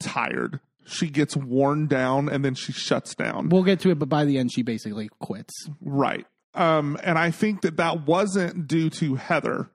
tired. 0.00 0.58
She 0.84 1.08
gets 1.10 1.36
worn 1.36 1.86
down 1.86 2.28
and 2.28 2.44
then 2.44 2.54
she 2.54 2.72
shuts 2.72 3.14
down. 3.14 3.50
We'll 3.50 3.62
get 3.62 3.78
to 3.80 3.90
it, 3.90 3.98
but 4.00 4.08
by 4.08 4.24
the 4.24 4.38
end 4.38 4.50
she 4.52 4.62
basically 4.62 5.08
quits. 5.20 5.68
Right. 5.80 6.26
Um, 6.54 6.98
and 7.04 7.18
I 7.18 7.30
think 7.30 7.60
that 7.60 7.76
that 7.76 8.06
wasn't 8.06 8.66
due 8.66 8.90
to 8.90 9.14
Heather. 9.14 9.70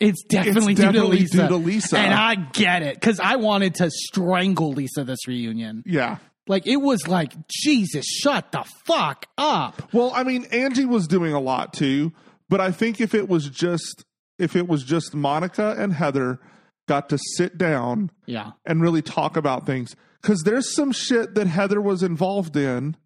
It's 0.00 0.22
definitely, 0.24 0.72
It's 0.72 0.80
definitely 0.80 1.18
due, 1.18 1.26
to 1.28 1.36
due 1.36 1.48
to 1.48 1.56
Lisa. 1.56 1.98
And 1.98 2.12
I 2.12 2.34
get 2.34 2.82
it 2.82 2.94
because 2.94 3.20
I 3.20 3.36
wanted 3.36 3.76
to 3.76 3.90
strangle 3.90 4.72
Lisa 4.72 5.04
this 5.04 5.26
reunion. 5.28 5.82
Yeah. 5.86 6.18
Like 6.46 6.66
it 6.66 6.76
was 6.76 7.06
like, 7.08 7.32
Jesus, 7.48 8.04
shut 8.04 8.52
the 8.52 8.64
fuck 8.86 9.26
up. 9.38 9.92
Well, 9.94 10.12
I 10.14 10.24
mean, 10.24 10.44
Angie 10.46 10.84
was 10.84 11.06
doing 11.06 11.32
a 11.32 11.40
lot 11.40 11.72
too, 11.72 12.12
but 12.48 12.60
I 12.60 12.70
think 12.70 13.00
if 13.00 13.14
it 13.14 13.28
was 13.28 13.48
just 13.48 14.04
if 14.38 14.56
it 14.56 14.66
was 14.68 14.82
just 14.82 15.14
Monica 15.14 15.74
and 15.78 15.92
Heather 15.92 16.40
got 16.88 17.08
to 17.10 17.18
sit 17.36 17.56
down 17.56 18.10
Yeah. 18.26 18.50
and 18.66 18.82
really 18.82 19.00
talk 19.00 19.36
about 19.36 19.64
things, 19.64 19.94
because 20.20 20.42
there's 20.42 20.74
some 20.74 20.90
shit 20.92 21.34
that 21.36 21.46
Heather 21.46 21.80
was 21.80 22.02
involved 22.02 22.56
in 22.56 22.96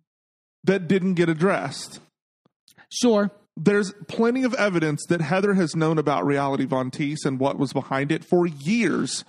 that 0.64 0.88
didn't 0.88 1.14
get 1.14 1.28
addressed. 1.28 2.00
Sure. 2.90 3.30
There's 3.60 3.92
plenty 4.06 4.44
of 4.44 4.54
evidence 4.54 5.04
that 5.08 5.20
Heather 5.20 5.54
has 5.54 5.74
known 5.74 5.98
about 5.98 6.24
Reality 6.24 6.64
Von 6.64 6.92
Tease 6.92 7.24
and 7.24 7.40
what 7.40 7.58
was 7.58 7.72
behind 7.72 8.12
it 8.12 8.24
for 8.24 8.46
years. 8.46 9.24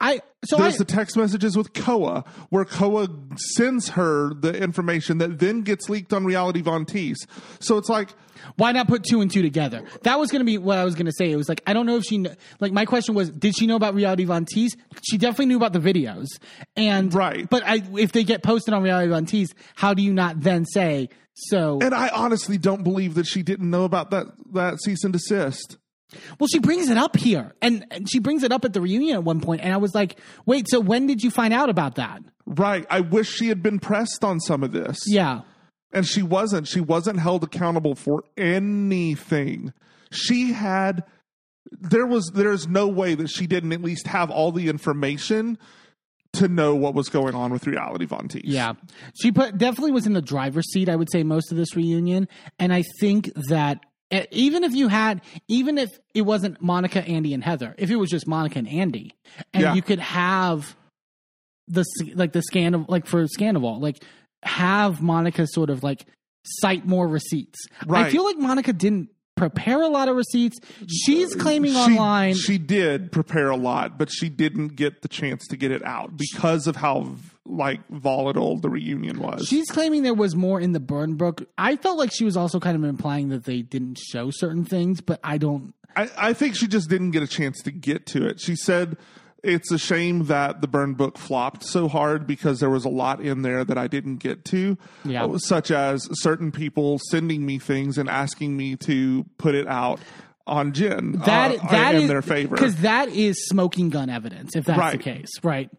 I 0.00 0.20
so 0.44 0.58
I, 0.58 0.62
There's 0.62 0.78
the 0.78 0.84
text 0.84 1.16
messages 1.16 1.56
with 1.56 1.72
Koa, 1.72 2.24
where 2.50 2.64
Koa 2.64 3.08
sends 3.54 3.90
her 3.90 4.34
the 4.34 4.54
information 4.54 5.18
that 5.18 5.38
then 5.38 5.62
gets 5.62 5.88
leaked 5.88 6.12
on 6.12 6.24
Reality 6.24 6.62
Von 6.62 6.84
Tease. 6.84 7.26
So 7.60 7.78
it's 7.78 7.88
like, 7.88 8.10
why 8.56 8.72
not 8.72 8.88
put 8.88 9.04
two 9.04 9.20
and 9.20 9.30
two 9.30 9.42
together? 9.42 9.82
That 10.02 10.18
was 10.18 10.30
going 10.30 10.40
to 10.40 10.44
be 10.44 10.58
what 10.58 10.78
I 10.78 10.84
was 10.84 10.94
going 10.94 11.06
to 11.06 11.12
say. 11.12 11.30
It 11.30 11.36
was 11.36 11.48
like 11.48 11.62
I 11.66 11.72
don't 11.72 11.86
know 11.86 11.96
if 11.96 12.04
she 12.04 12.22
kn- 12.22 12.36
like 12.60 12.72
my 12.72 12.84
question 12.84 13.14
was 13.14 13.30
did 13.30 13.56
she 13.56 13.66
know 13.66 13.76
about 13.76 13.94
Reality 13.94 14.24
Von 14.24 14.44
Tease? 14.46 14.76
She 15.08 15.16
definitely 15.16 15.46
knew 15.46 15.56
about 15.56 15.72
the 15.72 15.80
videos, 15.80 16.26
and 16.76 17.12
Right. 17.14 17.48
But 17.48 17.62
I, 17.64 17.82
if 17.98 18.12
they 18.12 18.24
get 18.24 18.42
posted 18.42 18.74
on 18.74 18.82
Reality 18.82 19.10
Von 19.10 19.26
Tease, 19.26 19.54
how 19.74 19.94
do 19.94 20.02
you 20.02 20.12
not 20.12 20.40
then 20.40 20.64
say 20.64 21.08
so? 21.34 21.78
and 21.82 21.94
I 21.94 22.08
honestly 22.08 22.58
don't 22.58 22.82
believe 22.82 23.14
that 23.14 23.26
she 23.26 23.42
didn't 23.42 23.70
know 23.70 23.84
about 23.84 24.10
that 24.10 24.26
that 24.52 24.80
cease 24.82 25.04
and 25.04 25.12
desist. 25.12 25.78
Well, 26.38 26.46
she 26.46 26.60
brings 26.60 26.88
it 26.90 26.96
up 26.96 27.16
here, 27.16 27.54
and, 27.60 27.86
and 27.90 28.08
she 28.08 28.20
brings 28.20 28.42
it 28.42 28.52
up 28.52 28.64
at 28.64 28.72
the 28.72 28.80
reunion 28.80 29.16
at 29.16 29.24
one 29.24 29.40
point, 29.40 29.62
and 29.62 29.72
I 29.72 29.78
was 29.78 29.94
like, 29.94 30.18
wait, 30.46 30.68
so 30.68 30.78
when 30.78 31.06
did 31.06 31.24
you 31.24 31.30
find 31.30 31.52
out 31.52 31.70
about 31.70 31.96
that? 31.96 32.22
Right. 32.46 32.86
I 32.90 33.00
wish 33.00 33.30
she 33.30 33.48
had 33.48 33.62
been 33.62 33.78
pressed 33.78 34.22
on 34.22 34.38
some 34.38 34.62
of 34.62 34.72
this. 34.72 34.98
Yeah. 35.06 35.40
And 35.92 36.06
she 36.06 36.22
wasn't. 36.22 36.68
She 36.68 36.80
wasn't 36.80 37.20
held 37.20 37.44
accountable 37.44 37.94
for 37.94 38.24
anything. 38.36 39.72
She 40.10 40.52
had 40.52 41.04
there 41.70 42.06
was 42.06 42.30
there's 42.34 42.68
no 42.68 42.88
way 42.88 43.14
that 43.14 43.28
she 43.28 43.46
didn't 43.46 43.72
at 43.72 43.82
least 43.82 44.06
have 44.08 44.30
all 44.30 44.52
the 44.52 44.68
information 44.68 45.58
to 46.34 46.48
know 46.48 46.74
what 46.74 46.94
was 46.94 47.08
going 47.08 47.34
on 47.34 47.50
with 47.52 47.66
reality 47.66 48.04
Von 48.06 48.28
Tease. 48.28 48.42
Yeah, 48.44 48.74
she 49.20 49.32
put 49.32 49.56
definitely 49.58 49.92
was 49.92 50.06
in 50.06 50.12
the 50.12 50.22
driver's 50.22 50.70
seat. 50.72 50.88
I 50.88 50.96
would 50.96 51.10
say 51.10 51.22
most 51.22 51.50
of 51.50 51.56
this 51.56 51.74
reunion, 51.76 52.28
and 52.58 52.72
I 52.72 52.84
think 53.00 53.30
that 53.48 53.80
even 54.30 54.62
if 54.64 54.72
you 54.74 54.88
had, 54.88 55.22
even 55.48 55.78
if 55.78 55.98
it 56.14 56.22
wasn't 56.22 56.60
Monica, 56.62 57.02
Andy, 57.06 57.34
and 57.34 57.42
Heather, 57.42 57.74
if 57.78 57.90
it 57.90 57.96
was 57.96 58.10
just 58.10 58.26
Monica 58.28 58.58
and 58.58 58.68
Andy, 58.68 59.14
and 59.52 59.62
Yeah. 59.62 59.74
you 59.74 59.82
could 59.82 59.98
have 59.98 60.76
the 61.66 61.84
like 62.14 62.32
the 62.32 62.42
scan 62.42 62.74
of 62.74 62.88
like 62.88 63.06
for 63.06 63.24
Scandoval, 63.24 63.80
like 63.80 64.02
have 64.42 65.00
Monica 65.00 65.46
sort 65.46 65.70
of 65.70 65.82
like 65.82 66.04
cite 66.44 66.84
more 66.86 67.08
receipts. 67.08 67.58
Right. 67.86 68.06
I 68.06 68.10
feel 68.10 68.22
like 68.22 68.36
Monica 68.36 68.72
didn't 68.74 69.08
prepare 69.36 69.82
a 69.82 69.88
lot 69.88 70.08
of 70.08 70.16
receipts. 70.16 70.58
She's 70.88 71.34
claiming 71.34 71.72
She, 71.72 71.78
online. 71.78 72.34
she 72.34 72.58
did 72.58 73.10
prepare 73.12 73.50
a 73.50 73.56
lot, 73.56 73.98
but 73.98 74.10
she 74.10 74.28
didn't 74.28 74.76
get 74.76 75.02
the 75.02 75.08
chance 75.08 75.46
to 75.48 75.56
get 75.56 75.70
it 75.70 75.84
out 75.84 76.16
because 76.16 76.66
of 76.66 76.76
how 76.76 77.16
like 77.46 77.80
volatile 77.90 78.58
the 78.58 78.70
reunion 78.70 79.20
was. 79.20 79.46
She's 79.46 79.68
claiming 79.70 80.02
there 80.02 80.14
was 80.14 80.34
more 80.34 80.60
in 80.60 80.72
the 80.72 80.80
burn 80.80 81.14
book. 81.16 81.42
I 81.58 81.76
felt 81.76 81.98
like 81.98 82.10
she 82.12 82.24
was 82.24 82.36
also 82.36 82.58
kind 82.60 82.76
of 82.76 82.84
implying 82.84 83.28
that 83.30 83.44
they 83.44 83.62
didn't 83.62 83.98
show 83.98 84.30
certain 84.30 84.64
things, 84.64 85.00
but 85.00 85.20
I 85.22 85.38
don't. 85.38 85.74
I, 85.96 86.10
I 86.16 86.32
think 86.32 86.56
she 86.56 86.66
just 86.66 86.88
didn't 86.88 87.10
get 87.12 87.22
a 87.22 87.26
chance 87.28 87.60
to 87.62 87.70
get 87.70 88.06
to 88.06 88.26
it. 88.26 88.40
She 88.40 88.56
said 88.56 88.96
it's 89.44 89.70
a 89.70 89.78
shame 89.78 90.26
that 90.26 90.60
the 90.60 90.66
burn 90.68 90.94
book 90.94 91.18
flopped 91.18 91.62
so 91.64 91.88
hard 91.88 92.26
because 92.26 92.60
there 92.60 92.70
was 92.70 92.84
a 92.84 92.88
lot 92.88 93.20
in 93.20 93.42
there 93.42 93.64
that 93.64 93.76
I 93.78 93.86
didn't 93.86 94.16
get 94.16 94.44
to, 94.46 94.76
Yeah. 95.04 95.24
uh, 95.24 95.38
such 95.38 95.70
as 95.70 96.08
certain 96.20 96.50
people 96.52 96.98
sending 97.10 97.44
me 97.46 97.58
things 97.58 97.98
and 97.98 98.08
asking 98.08 98.56
me 98.56 98.76
to 98.86 99.24
put 99.38 99.54
it 99.54 99.66
out 99.66 100.00
on 100.46 100.72
Jen 100.72 101.12
That 101.24 101.58
uh, 101.58 101.66
that 101.70 101.94
in 101.94 102.02
is 102.02 102.08
their 102.08 102.20
favor. 102.22 102.54
because 102.54 102.76
that 102.82 103.08
is 103.08 103.46
smoking 103.46 103.88
gun 103.90 104.10
evidence. 104.10 104.54
If 104.54 104.64
that's 104.66 104.92
the 104.92 104.98
case, 104.98 105.30
right? 105.42 105.70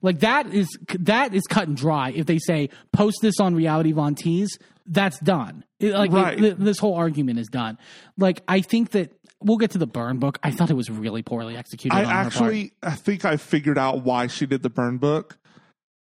Like 0.00 0.20
that 0.20 0.52
is 0.52 0.68
that 1.00 1.34
is 1.34 1.42
cut 1.48 1.68
and 1.68 1.76
dry. 1.76 2.10
If 2.14 2.26
they 2.26 2.38
say 2.38 2.70
post 2.92 3.18
this 3.22 3.38
on 3.40 3.54
Reality 3.54 3.92
Von 3.92 4.14
Tease, 4.14 4.58
that's 4.86 5.18
done. 5.20 5.64
It- 5.80 5.92
like 5.94 6.10
Right. 6.12 6.38
th- 6.38 6.56
this 6.58 6.78
whole 6.78 6.94
argument 6.94 7.38
is 7.38 7.48
done. 7.48 7.76
Like 8.18 8.42
I 8.48 8.60
think 8.60 8.90
that 8.92 9.12
we'll 9.44 9.58
get 9.58 9.70
to 9.72 9.78
the 9.78 9.86
burn 9.86 10.18
book. 10.18 10.38
I 10.42 10.50
thought 10.50 10.70
it 10.70 10.74
was 10.74 10.90
really 10.90 11.22
poorly 11.22 11.56
executed. 11.56 11.94
I 11.94 12.00
on 12.00 12.06
her 12.06 12.12
part. 12.12 12.26
actually 12.26 12.72
I 12.82 12.92
think 12.92 13.24
I 13.24 13.36
figured 13.36 13.78
out 13.78 14.02
why 14.02 14.26
she 14.26 14.46
did 14.46 14.62
the 14.62 14.70
burn 14.70 14.98
book, 14.98 15.38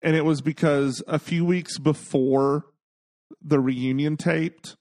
and 0.02 0.16
it 0.16 0.26
was 0.26 0.42
because 0.42 1.04
a 1.08 1.20
few 1.20 1.46
weeks 1.46 1.78
before 1.78 2.66
the 3.42 3.60
reunion 3.60 4.18
taped, 4.18 4.76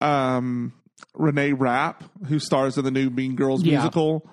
um, 0.00 0.72
Renee 1.14 1.52
Rapp, 1.52 2.04
who 2.26 2.38
stars 2.38 2.76
in 2.78 2.84
the 2.84 2.90
new 2.90 3.10
Mean 3.10 3.36
Girls 3.36 3.62
Yeah. 3.62 3.72
musical, 3.78 4.28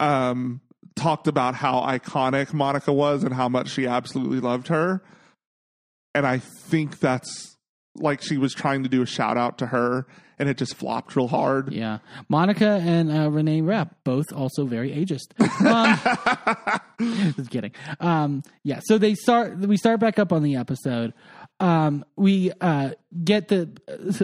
um, 0.00 0.60
talked 0.96 1.26
about 1.28 1.54
how 1.54 1.80
iconic 1.82 2.52
Monica 2.52 2.92
was 2.92 3.24
and 3.24 3.34
how 3.34 3.48
much 3.48 3.68
she 3.70 3.86
absolutely 3.86 4.40
loved 4.40 4.68
her, 4.68 5.02
and 6.14 6.26
I 6.26 6.38
think 6.38 6.98
that's 7.00 7.51
like 7.96 8.22
she 8.22 8.36
was 8.38 8.54
trying 8.54 8.82
to 8.82 8.88
do 8.88 9.02
a 9.02 9.06
shout 9.06 9.36
out 9.36 9.58
to 9.58 9.66
her, 9.66 10.06
and 10.38 10.48
it 10.48 10.56
just 10.56 10.74
flopped 10.74 11.14
real 11.14 11.28
hard. 11.28 11.72
Yeah, 11.72 11.98
Monica 12.28 12.80
and 12.82 13.10
uh, 13.12 13.30
Renee 13.30 13.60
Rapp 13.60 13.96
both 14.04 14.32
also 14.32 14.64
very 14.64 14.90
ageist. 14.90 15.32
Um, 15.62 17.32
just 17.36 17.50
kidding. 17.50 17.72
Um, 18.00 18.42
yeah, 18.64 18.80
so 18.84 18.98
they 18.98 19.14
start. 19.14 19.58
We 19.58 19.76
start 19.76 20.00
back 20.00 20.18
up 20.18 20.32
on 20.32 20.42
the 20.42 20.56
episode. 20.56 21.12
Um, 21.60 22.04
we 22.16 22.50
uh, 22.60 22.90
get 23.22 23.48
the. 23.48 23.70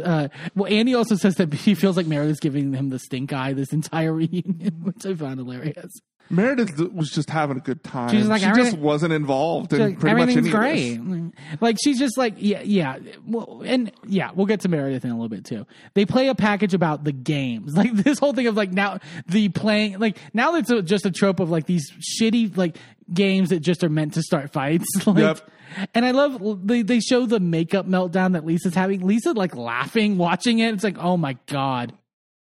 Uh, 0.02 0.28
well, 0.54 0.72
Andy 0.72 0.94
also 0.94 1.14
says 1.16 1.36
that 1.36 1.52
he 1.54 1.74
feels 1.74 1.96
like 1.96 2.06
Meredith's 2.06 2.40
giving 2.40 2.72
him 2.72 2.88
the 2.88 2.98
stink 2.98 3.32
eye 3.32 3.52
this 3.52 3.72
entire 3.72 4.12
reunion, 4.12 4.82
which 4.82 5.06
I 5.06 5.14
found 5.14 5.38
hilarious. 5.38 5.92
Meredith 6.30 6.78
was 6.92 7.10
just 7.10 7.30
having 7.30 7.56
a 7.56 7.60
good 7.60 7.82
time. 7.82 8.10
She's 8.10 8.26
like, 8.26 8.42
she 8.42 8.52
just 8.52 8.76
wasn't 8.76 9.12
involved 9.14 9.72
in 9.72 9.80
Like, 9.80 9.98
pretty 9.98 10.14
much 10.14 10.22
everything's 10.28 10.46
any 10.54 10.54
of 10.54 10.60
great. 10.60 11.32
this. 11.50 11.60
Like 11.60 11.76
she's 11.82 11.98
just 11.98 12.18
like 12.18 12.34
yeah, 12.36 12.60
yeah. 12.62 12.98
Well, 13.26 13.62
and 13.64 13.90
yeah, 14.06 14.30
we'll 14.34 14.46
get 14.46 14.60
to 14.60 14.68
Meredith 14.68 15.04
in 15.04 15.10
a 15.10 15.14
little 15.14 15.28
bit 15.28 15.44
too. 15.44 15.66
They 15.94 16.04
play 16.04 16.28
a 16.28 16.34
package 16.34 16.74
about 16.74 17.04
the 17.04 17.12
games, 17.12 17.76
like 17.76 17.92
this 17.94 18.18
whole 18.18 18.32
thing 18.34 18.46
of 18.46 18.56
like 18.56 18.72
now 18.72 18.98
the 19.26 19.48
playing, 19.48 19.98
like 19.98 20.18
now 20.34 20.54
it's 20.56 20.70
a, 20.70 20.82
just 20.82 21.06
a 21.06 21.10
trope 21.10 21.40
of 21.40 21.50
like 21.50 21.66
these 21.66 21.90
shitty 22.20 22.56
like 22.56 22.76
games 23.12 23.48
that 23.48 23.60
just 23.60 23.82
are 23.82 23.88
meant 23.88 24.14
to 24.14 24.22
start 24.22 24.52
fights. 24.52 24.86
like, 25.06 25.16
Yep. 25.18 25.50
And 25.94 26.04
I 26.04 26.12
love 26.12 26.66
they 26.66 26.82
they 26.82 27.00
show 27.00 27.26
the 27.26 27.40
makeup 27.40 27.86
meltdown 27.86 28.32
that 28.32 28.44
Lisa's 28.44 28.74
having. 28.74 29.06
Lisa 29.06 29.32
like 29.32 29.54
laughing 29.54 30.16
watching 30.18 30.58
it. 30.60 30.72
It's 30.74 30.84
like 30.84 30.96
oh 30.98 31.16
my 31.16 31.36
god. 31.46 31.92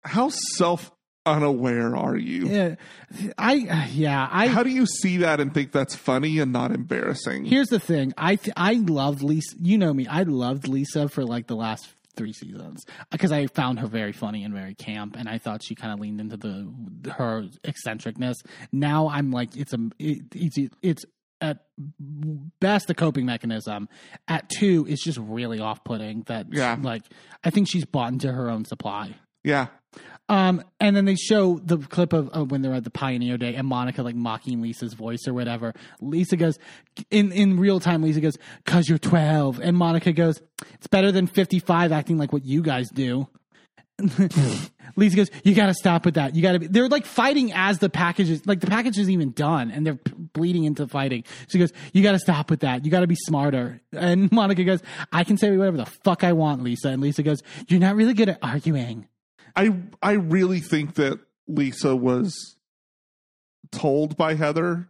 How 0.04 0.28
self 0.56 0.92
unaware 1.28 1.96
are 1.96 2.16
you? 2.16 2.46
Yeah, 2.48 2.74
I 3.38 3.88
yeah 3.92 4.28
I 4.30 4.48
How 4.48 4.62
do 4.62 4.70
you 4.70 4.86
see 4.86 5.18
that 5.18 5.40
and 5.40 5.52
think 5.54 5.72
that's 5.72 5.94
funny 5.94 6.38
and 6.40 6.52
not 6.52 6.72
embarrassing? 6.72 7.44
Here's 7.44 7.68
the 7.68 7.80
thing. 7.80 8.12
I 8.16 8.36
th- 8.36 8.54
I 8.56 8.74
loved 8.74 9.22
Lisa. 9.22 9.56
You 9.60 9.78
know 9.78 9.92
me. 9.94 10.06
I 10.06 10.22
loved 10.24 10.68
Lisa 10.68 11.08
for 11.08 11.24
like 11.24 11.46
the 11.46 11.56
last 11.56 11.88
three 12.16 12.32
seasons 12.32 12.84
because 13.12 13.30
I 13.30 13.46
found 13.46 13.78
her 13.78 13.86
very 13.86 14.10
funny 14.12 14.42
and 14.42 14.52
very 14.52 14.74
camp, 14.74 15.14
and 15.16 15.28
I 15.28 15.38
thought 15.38 15.62
she 15.62 15.74
kind 15.76 15.92
of 15.92 16.00
leaned 16.00 16.20
into 16.20 16.36
the 16.36 17.12
her 17.12 17.44
eccentricness. 17.64 18.36
Now 18.72 19.08
I'm 19.08 19.30
like, 19.30 19.56
it's 19.56 19.72
a 19.72 19.78
it, 19.98 20.22
it's 20.34 20.58
it's 20.82 21.04
at 21.40 21.58
best 22.60 22.90
a 22.90 22.94
coping 22.94 23.24
mechanism. 23.26 23.88
At 24.26 24.48
two, 24.48 24.84
it's 24.88 25.04
just 25.04 25.18
really 25.18 25.60
off 25.60 25.84
putting. 25.84 26.22
That 26.22 26.46
Yeah. 26.50 26.76
like 26.80 27.04
I 27.44 27.50
think 27.50 27.68
she's 27.68 27.84
bought 27.84 28.12
into 28.12 28.32
her 28.32 28.50
own 28.50 28.64
supply. 28.64 29.14
yeah. 29.44 29.68
Um, 30.30 30.62
and 30.78 30.94
then 30.94 31.06
they 31.06 31.14
show 31.14 31.58
the 31.58 31.78
clip 31.78 32.12
of, 32.12 32.50
when 32.50 32.60
they're 32.60 32.74
at 32.74 32.84
the 32.84 32.90
Pioneer 32.90 33.38
Day 33.38 33.54
and 33.54 33.66
Monica 33.66 34.02
like 34.02 34.14
mocking 34.14 34.60
Lisa's 34.60 34.92
voice 34.92 35.26
or 35.26 35.32
whatever. 35.32 35.72
Lisa 36.00 36.36
goes 36.36 36.58
in 37.10 37.32
in 37.32 37.58
real 37.58 37.80
time. 37.80 38.02
Lisa 38.02 38.20
goes, 38.20 38.36
"Cause 38.66 38.88
you're 38.88 38.98
12," 38.98 39.58
and 39.60 39.76
Monica 39.76 40.12
goes, 40.12 40.42
"It's 40.74 40.86
better 40.86 41.10
than 41.10 41.26
55 41.26 41.92
acting 41.92 42.18
like 42.18 42.32
what 42.32 42.44
you 42.44 42.62
guys 42.62 42.90
do." 42.90 43.28
Lisa 44.96 45.16
goes, 45.16 45.30
"You 45.42 45.54
got 45.54 45.66
to 45.66 45.74
stop 45.74 46.04
with 46.04 46.14
that. 46.14 46.36
You 46.36 46.42
got 46.42 46.52
to." 46.52 46.58
be 46.58 46.66
They're 46.66 46.88
like 46.88 47.06
fighting 47.06 47.52
as 47.52 47.78
the 47.78 47.88
package 47.88 48.28
is 48.28 48.46
like 48.46 48.60
the 48.60 48.66
package 48.66 48.98
is 48.98 49.08
even 49.08 49.32
done, 49.32 49.70
and 49.70 49.86
they're 49.86 49.96
p- 49.96 50.12
bleeding 50.34 50.64
into 50.64 50.86
fighting. 50.86 51.24
She 51.48 51.58
goes, 51.58 51.72
"You 51.94 52.02
got 52.02 52.12
to 52.12 52.18
stop 52.18 52.50
with 52.50 52.60
that. 52.60 52.84
You 52.84 52.90
got 52.90 53.00
to 53.00 53.06
be 53.06 53.16
smarter." 53.16 53.80
And 53.92 54.30
Monica 54.32 54.62
goes, 54.62 54.82
"I 55.10 55.24
can 55.24 55.38
say 55.38 55.56
whatever 55.56 55.78
the 55.78 55.86
fuck 55.86 56.22
I 56.22 56.34
want, 56.34 56.62
Lisa." 56.62 56.90
And 56.90 57.00
Lisa 57.02 57.22
goes, 57.22 57.42
"You're 57.66 57.80
not 57.80 57.96
really 57.96 58.14
good 58.14 58.28
at 58.28 58.38
arguing." 58.42 59.08
I 59.58 59.74
I 60.02 60.12
really 60.12 60.60
think 60.60 60.94
that 60.94 61.18
Lisa 61.46 61.96
was 61.96 62.56
told 63.72 64.16
by 64.16 64.34
Heather 64.34 64.88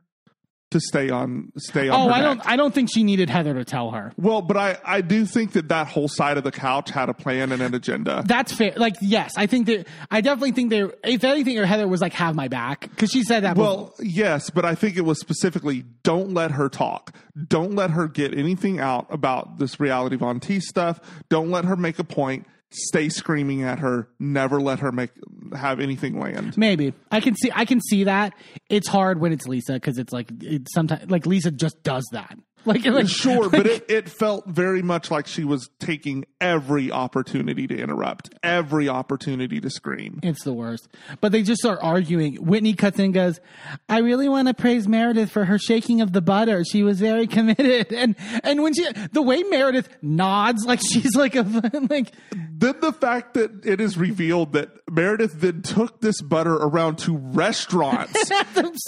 to 0.71 0.81
stay 0.81 1.09
on 1.09 1.51
stay 1.57 1.89
on 1.89 1.99
Oh, 1.99 2.13
I 2.13 2.19
neck. 2.21 2.23
don't. 2.25 2.47
I 2.47 2.57
don't 2.57 2.75
think 2.75 2.91
she 2.93 3.03
needed 3.03 3.31
Heather 3.31 3.55
to 3.55 3.65
tell 3.65 3.91
her. 3.93 4.13
Well, 4.19 4.43
but 4.43 4.59
I, 4.59 4.77
I 4.85 5.01
do 5.01 5.25
think 5.25 5.53
that 5.53 5.69
that 5.71 5.87
whole 5.89 6.09
side 6.09 6.37
of 6.37 6.45
the 6.45 6.53
couch 6.53 6.91
had 6.91 7.09
a 7.09 7.15
plan 7.15 7.53
and 7.53 7.63
an 7.63 7.75
agenda. 7.75 8.23
That's 8.27 8.53
fair. 8.53 8.75
Like, 8.77 8.97
yes, 9.01 9.33
I 9.39 9.47
think 9.47 9.67
that. 9.67 9.87
I 10.11 10.21
definitely 10.21 10.53
think 10.53 10.69
they. 10.69 10.83
If 11.05 11.25
anything, 11.25 11.59
or 11.59 11.65
Heather 11.65 11.89
was 11.89 12.03
like, 12.03 12.13
"Have 12.13 12.35
my 12.35 12.49
back," 12.49 12.83
because 12.91 13.11
she 13.11 13.23
said 13.23 13.45
that. 13.45 13.57
Well, 13.57 13.95
yes, 13.99 14.51
but 14.51 14.67
I 14.67 14.75
think 14.75 14.99
it 14.99 15.07
was 15.07 15.19
specifically 15.19 15.85
don't 16.03 16.35
let 16.35 16.51
her 16.51 16.69
talk. 16.69 17.15
Don't 17.47 17.75
let 17.75 17.91
her 17.93 18.07
get 18.07 18.37
anything 18.37 18.79
out 18.79 19.07
about 19.09 19.59
this 19.59 19.81
reality 19.81 20.17
Von 20.17 20.39
T 20.39 20.61
stuff. 20.61 21.01
Don't 21.31 21.51
let 21.51 21.65
her 21.65 21.77
make 21.77 21.99
a 21.99 22.05
point. 22.05 22.47
Stay 22.71 23.09
screaming 23.09 23.63
at 23.63 23.79
her. 23.79 24.09
Never 24.19 24.61
let 24.61 24.81
her 24.81 24.93
make 24.93 25.11
have 25.57 25.81
anything 25.81 26.19
land. 26.19 26.57
maybe 26.59 26.93
I 27.11 27.21
can 27.21 27.35
see. 27.35 27.51
I 27.55 27.65
can 27.65 27.81
see 27.81 28.05
that. 28.05 28.35
It's 28.69 28.89
hard 28.89 29.21
when 29.21 29.33
it's 29.33 29.47
Lisa 29.47 29.75
because 29.75 29.99
it's 29.99 30.13
like 30.13 30.31
sometimes 30.73 31.11
like 31.11 31.25
Lisa 31.25 31.51
just 31.51 31.83
does 31.83 32.07
that. 32.13 32.37
Like, 32.65 32.85
like 32.85 33.09
Sure, 33.09 33.49
but 33.49 33.67
it, 33.67 33.91
it 33.91 34.09
felt 34.09 34.47
very 34.47 34.83
much 34.83 35.11
like 35.11 35.27
she 35.27 35.45
was 35.45 35.71
taking 35.79 36.27
every 36.41 36.91
opportunity 36.93 37.67
to 37.67 37.77
interrupt, 37.77 38.31
every 38.43 38.89
opportunity 38.89 39.61
to 39.61 39.71
scream. 39.71 40.21
It's 40.23 40.45
the 40.45 40.53
worst. 40.53 40.89
But 41.21 41.33
they 41.33 41.43
just 41.43 41.61
start 41.61 41.79
arguing. 41.83 42.37
Whitney 42.37 42.75
cuts 42.75 42.99
in 42.99 43.07
and 43.07 43.15
goes, 43.15 43.41
I 43.89 43.99
really 43.99 44.29
want 44.29 44.49
to 44.49 44.55
praise 44.55 44.87
Meredith 44.87 45.31
for 45.31 45.45
her 45.45 45.59
shaking 45.59 46.01
of 46.01 46.13
the 46.13 46.21
butter. 46.21 46.65
She 46.65 46.83
was 46.83 47.01
very 47.01 47.27
committed. 47.27 47.93
And 47.99 48.15
and 48.45 48.63
when 48.63 48.75
she 48.75 48.87
the 49.13 49.23
way 49.23 49.43
Meredith 49.43 49.89
nods 50.03 50.65
like 50.65 50.81
she's 50.93 51.17
like 51.17 51.35
a 51.35 51.43
like 51.91 52.13
Then 52.33 52.81
the 52.81 52.93
fact 52.93 53.35
that 53.35 53.67
it 53.67 53.81
is 53.81 53.97
revealed 53.99 54.53
that 54.53 54.71
Meredith 54.91 55.41
then 55.41 55.63
took 55.63 56.01
this 56.01 56.21
butter 56.21 56.55
around 56.55 56.99
to 57.01 57.17
restaurants 57.17 58.31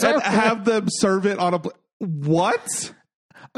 and 0.02 0.22
have 0.22 0.64
them 0.64 0.86
serve 0.88 1.26
it 1.26 1.38
on 1.38 1.54
a 1.54 1.62
what? 1.98 2.92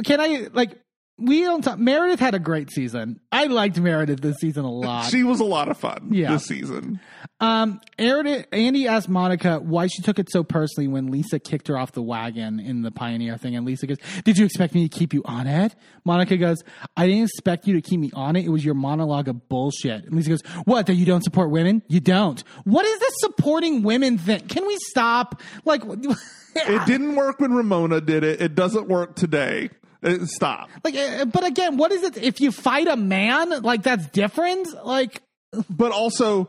Can 0.05 0.21
I 0.21 0.49
like 0.53 0.79
we 1.19 1.43
don't 1.43 1.63
talk 1.63 1.79
Meredith 1.79 2.19
had 2.19 2.35
a 2.35 2.39
great 2.39 2.71
season. 2.71 3.21
I 3.31 3.45
liked 3.45 3.79
Meredith 3.79 4.21
this 4.21 4.37
season 4.39 4.65
a 4.65 4.71
lot. 4.73 5.11
She 5.11 5.23
was 5.23 5.39
a 5.41 5.45
lot 5.45 5.69
of 5.69 5.77
fun 5.77 6.09
Yeah. 6.11 6.33
this 6.33 6.47
season. 6.47 7.01
Um, 7.39 7.81
Andy 7.99 8.89
asked 8.89 9.09
Monica 9.09 9.61
why 9.61 9.89
she 9.89 10.01
took 10.03 10.19
it 10.19 10.31
so 10.33 10.43
personally 10.43 10.89
when 10.89 11.11
Lisa 11.11 11.39
kicked 11.39 11.69
her 11.69 11.77
off 11.77 11.93
the 11.93 12.03
wagon 12.03 12.59
in 12.59 12.83
the 12.83 12.91
Pioneer 12.91 13.37
thing. 13.37 13.55
And 13.55 13.67
Lisa 13.67 13.87
goes, 13.87 13.99
Did 14.25 14.39
you 14.39 14.47
expect 14.47 14.75
me 14.75 14.89
to 14.89 14.99
keep 14.99 15.13
you 15.13 15.23
on 15.27 15.47
it? 15.47 15.77
Monica 16.05 16.37
goes, 16.39 16.63
I 16.97 17.07
didn't 17.07 17.25
expect 17.25 17.67
you 17.69 17.75
to 17.75 17.83
keep 17.83 18.01
me 18.01 18.11
on 18.15 18.35
it. 18.35 18.45
It 18.47 18.51
was 18.51 18.65
your 18.65 18.75
monologue 18.75 19.29
of 19.29 19.49
bullshit. 19.49 20.05
And 20.05 20.15
Lisa 20.15 20.31
goes, 20.31 20.43
What, 20.65 20.87
that 20.87 20.95
you 20.95 21.05
don't 21.05 21.23
support 21.23 21.51
women? 21.51 21.83
You 21.89 22.01
don't. 22.01 22.43
What 22.65 22.87
is 22.87 22.99
this 22.99 23.15
supporting 23.19 23.83
women 23.83 24.19
thing? 24.19 24.41
Can 24.49 24.67
we 24.67 24.77
stop? 24.89 25.41
Like, 25.65 25.83
It 26.57 26.87
didn't 26.87 27.17
work 27.17 27.39
when 27.41 27.53
Ramona 27.53 28.01
did 28.01 28.25
it. 28.25 28.41
It 28.43 28.55
doesn't 28.55 28.89
work 28.89 29.15
today. 29.15 29.71
Uh, 30.03 30.27
Stop. 30.27 30.69
like, 30.85 30.97
uh, 30.97 31.25
but 31.27 31.45
again, 31.45 31.77
what 31.77 31.93
is 31.93 32.03
it? 32.03 32.17
If 32.17 32.41
you 32.41 32.51
fight 32.53 32.89
a 32.89 32.97
man, 32.97 33.63
like, 33.63 33.83
that's 33.83 34.07
different? 34.09 34.69
Like, 34.85 35.23
But 35.71 35.93
also, 35.93 36.49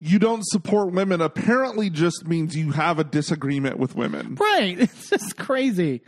you 0.00 0.18
don't 0.18 0.44
support 0.46 0.92
women 0.92 1.20
apparently 1.20 1.90
just 1.90 2.26
means 2.26 2.54
you 2.56 2.72
have 2.72 2.98
a 2.98 3.04
disagreement 3.04 3.78
with 3.78 3.96
women. 3.96 4.36
Right. 4.36 4.78
It's 4.80 5.10
just 5.10 5.36
crazy. 5.36 6.02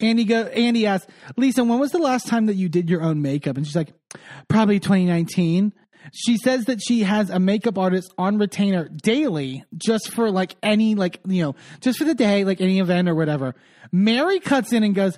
Andy 0.00 0.24
go 0.24 0.44
Andy 0.44 0.86
asks, 0.86 1.06
Lisa, 1.36 1.64
when 1.64 1.78
was 1.78 1.90
the 1.90 1.98
last 1.98 2.28
time 2.28 2.46
that 2.46 2.54
you 2.54 2.68
did 2.68 2.88
your 2.88 3.02
own 3.02 3.20
makeup? 3.20 3.56
And 3.56 3.66
she's 3.66 3.76
like, 3.76 3.92
probably 4.48 4.78
2019. 4.80 5.72
She 6.12 6.36
says 6.38 6.64
that 6.64 6.80
she 6.82 7.00
has 7.00 7.30
a 7.30 7.38
makeup 7.38 7.78
artist 7.78 8.12
on 8.18 8.38
retainer 8.38 8.88
daily 8.88 9.64
just 9.76 10.12
for 10.12 10.30
like 10.30 10.56
any 10.62 10.94
like, 10.94 11.20
you 11.26 11.42
know, 11.42 11.54
just 11.80 11.98
for 11.98 12.04
the 12.04 12.14
day, 12.14 12.44
like 12.44 12.60
any 12.60 12.78
event 12.80 13.08
or 13.08 13.14
whatever. 13.14 13.54
Mary 13.92 14.40
cuts 14.40 14.72
in 14.72 14.82
and 14.82 14.94
goes, 14.94 15.16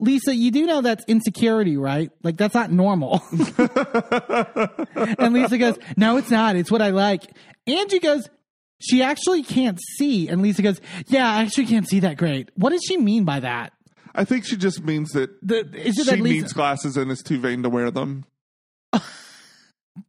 Lisa, 0.00 0.34
you 0.34 0.50
do 0.50 0.66
know 0.66 0.80
that's 0.80 1.04
insecurity, 1.06 1.76
right? 1.76 2.10
Like 2.22 2.36
that's 2.36 2.54
not 2.54 2.70
normal. 2.70 3.22
and 5.18 5.32
Lisa 5.34 5.56
goes, 5.58 5.78
No, 5.96 6.16
it's 6.16 6.30
not. 6.30 6.56
It's 6.56 6.70
what 6.70 6.82
I 6.82 6.90
like. 6.90 7.22
Angie 7.66 8.00
goes, 8.00 8.28
She 8.80 9.02
actually 9.02 9.42
can't 9.42 9.78
see. 9.96 10.28
And 10.28 10.42
Lisa 10.42 10.62
goes, 10.62 10.80
Yeah, 11.06 11.30
I 11.30 11.42
actually 11.42 11.66
can't 11.66 11.88
see 11.88 12.00
that 12.00 12.16
great. 12.16 12.50
What 12.56 12.70
does 12.70 12.82
she 12.86 12.96
mean 12.96 13.24
by 13.24 13.40
that? 13.40 13.72
I 14.14 14.24
think 14.24 14.44
she 14.44 14.56
just 14.56 14.82
means 14.84 15.10
that 15.12 15.30
The, 15.46 15.60
is 15.74 15.98
it 15.98 16.04
she 16.04 16.10
that 16.10 16.20
Lisa? 16.20 16.34
needs 16.42 16.52
glasses 16.52 16.96
and 16.96 17.10
is 17.10 17.22
too 17.22 17.38
vain 17.40 17.62
to 17.62 17.68
wear 17.68 17.90
them. 17.90 18.24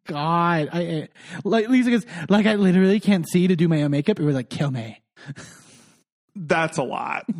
God, 0.08 0.70
I, 0.74 0.80
I 0.80 1.10
like 1.44 1.70
Lisa 1.70 1.92
goes, 1.92 2.06
like 2.28 2.48
I 2.48 2.56
literally 2.56 3.00
can't 3.00 3.28
see 3.30 3.48
to 3.48 3.56
do 3.56 3.68
my 3.68 3.84
own 3.84 3.92
makeup. 3.92 4.20
It 4.20 4.24
was 4.24 4.36
like 4.36 4.50
kill 4.50 4.72
me. 4.72 5.00
That's 6.36 6.78
a 6.80 6.84
lot. 6.84 7.26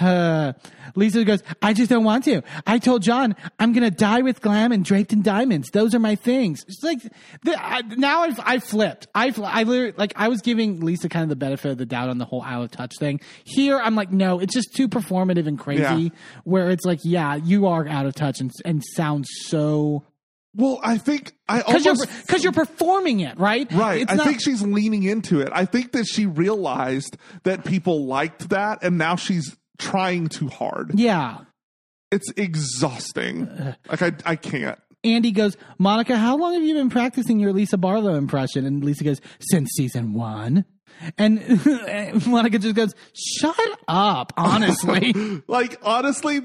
Uh, 0.00 0.52
Lisa 0.96 1.24
goes, 1.24 1.42
I 1.62 1.72
just 1.72 1.88
don't 1.90 2.04
want 2.04 2.24
to. 2.24 2.42
I 2.66 2.78
told 2.78 3.02
John 3.02 3.36
I'm 3.58 3.72
gonna 3.72 3.90
die 3.90 4.22
with 4.22 4.40
glam 4.40 4.72
and 4.72 4.84
draped 4.84 5.12
in 5.12 5.22
diamonds. 5.22 5.70
Those 5.70 5.94
are 5.94 5.98
my 5.98 6.14
things. 6.16 6.64
It's 6.66 6.82
like 6.82 6.98
the, 7.44 7.56
I, 7.62 7.82
now 7.82 8.22
I've 8.22 8.40
I 8.40 8.58
flipped. 8.58 9.06
I 9.14 9.32
I 9.44 9.62
literally 9.62 9.94
like 9.96 10.12
I 10.16 10.28
was 10.28 10.40
giving 10.40 10.80
Lisa 10.80 11.08
kind 11.08 11.22
of 11.22 11.28
the 11.28 11.36
benefit 11.36 11.70
of 11.72 11.78
the 11.78 11.86
doubt 11.86 12.08
on 12.08 12.18
the 12.18 12.24
whole 12.24 12.42
out 12.42 12.62
of 12.64 12.70
touch 12.70 12.94
thing. 12.98 13.20
Here 13.44 13.78
I'm 13.78 13.94
like, 13.94 14.10
no, 14.10 14.40
it's 14.40 14.54
just 14.54 14.74
too 14.74 14.88
performative 14.88 15.46
and 15.46 15.58
crazy. 15.58 15.82
Yeah. 15.82 16.08
Where 16.44 16.70
it's 16.70 16.84
like, 16.84 17.00
yeah, 17.04 17.36
you 17.36 17.66
are 17.68 17.86
out 17.86 18.06
of 18.06 18.14
touch 18.14 18.40
and 18.40 18.50
and 18.64 18.82
sound 18.94 19.26
so 19.28 20.02
Well, 20.56 20.80
I 20.82 20.98
think 20.98 21.32
I 21.48 21.58
because 21.62 21.84
you're 21.84 21.94
because 22.26 22.42
you're 22.42 22.52
performing 22.52 23.20
it 23.20 23.38
right. 23.38 23.70
Right. 23.72 24.02
It's 24.02 24.12
I 24.12 24.16
not- 24.16 24.26
think 24.26 24.40
she's 24.42 24.62
leaning 24.62 25.04
into 25.04 25.40
it. 25.40 25.50
I 25.52 25.66
think 25.66 25.92
that 25.92 26.06
she 26.06 26.26
realized 26.26 27.16
that 27.44 27.64
people 27.64 28.06
liked 28.06 28.48
that 28.48 28.82
and 28.82 28.98
now 28.98 29.14
she's 29.14 29.56
trying 29.80 30.28
too 30.28 30.48
hard. 30.48 30.92
yeah. 30.94 31.38
It's 32.12 32.28
exhausting. 32.36 33.48
Uh, 33.48 33.74
like 33.88 34.02
I 34.02 34.12
I 34.26 34.36
can't. 34.36 34.78
Andy 35.04 35.30
goes, 35.30 35.56
Monica, 35.78 36.16
how 36.16 36.36
long 36.36 36.54
have 36.54 36.62
you 36.62 36.74
been 36.74 36.90
practicing 36.90 37.38
your 37.38 37.52
Lisa 37.52 37.78
Barlow 37.78 38.14
impression? 38.14 38.66
And 38.66 38.84
Lisa 38.84 39.04
goes, 39.04 39.20
since 39.40 39.70
season 39.76 40.12
one. 40.12 40.64
And 41.16 41.40
Monica 42.26 42.58
just 42.58 42.74
goes, 42.74 42.94
shut 43.14 43.56
up, 43.88 44.32
honestly. 44.36 45.14
Like 45.46 45.78
honestly, 45.82 46.40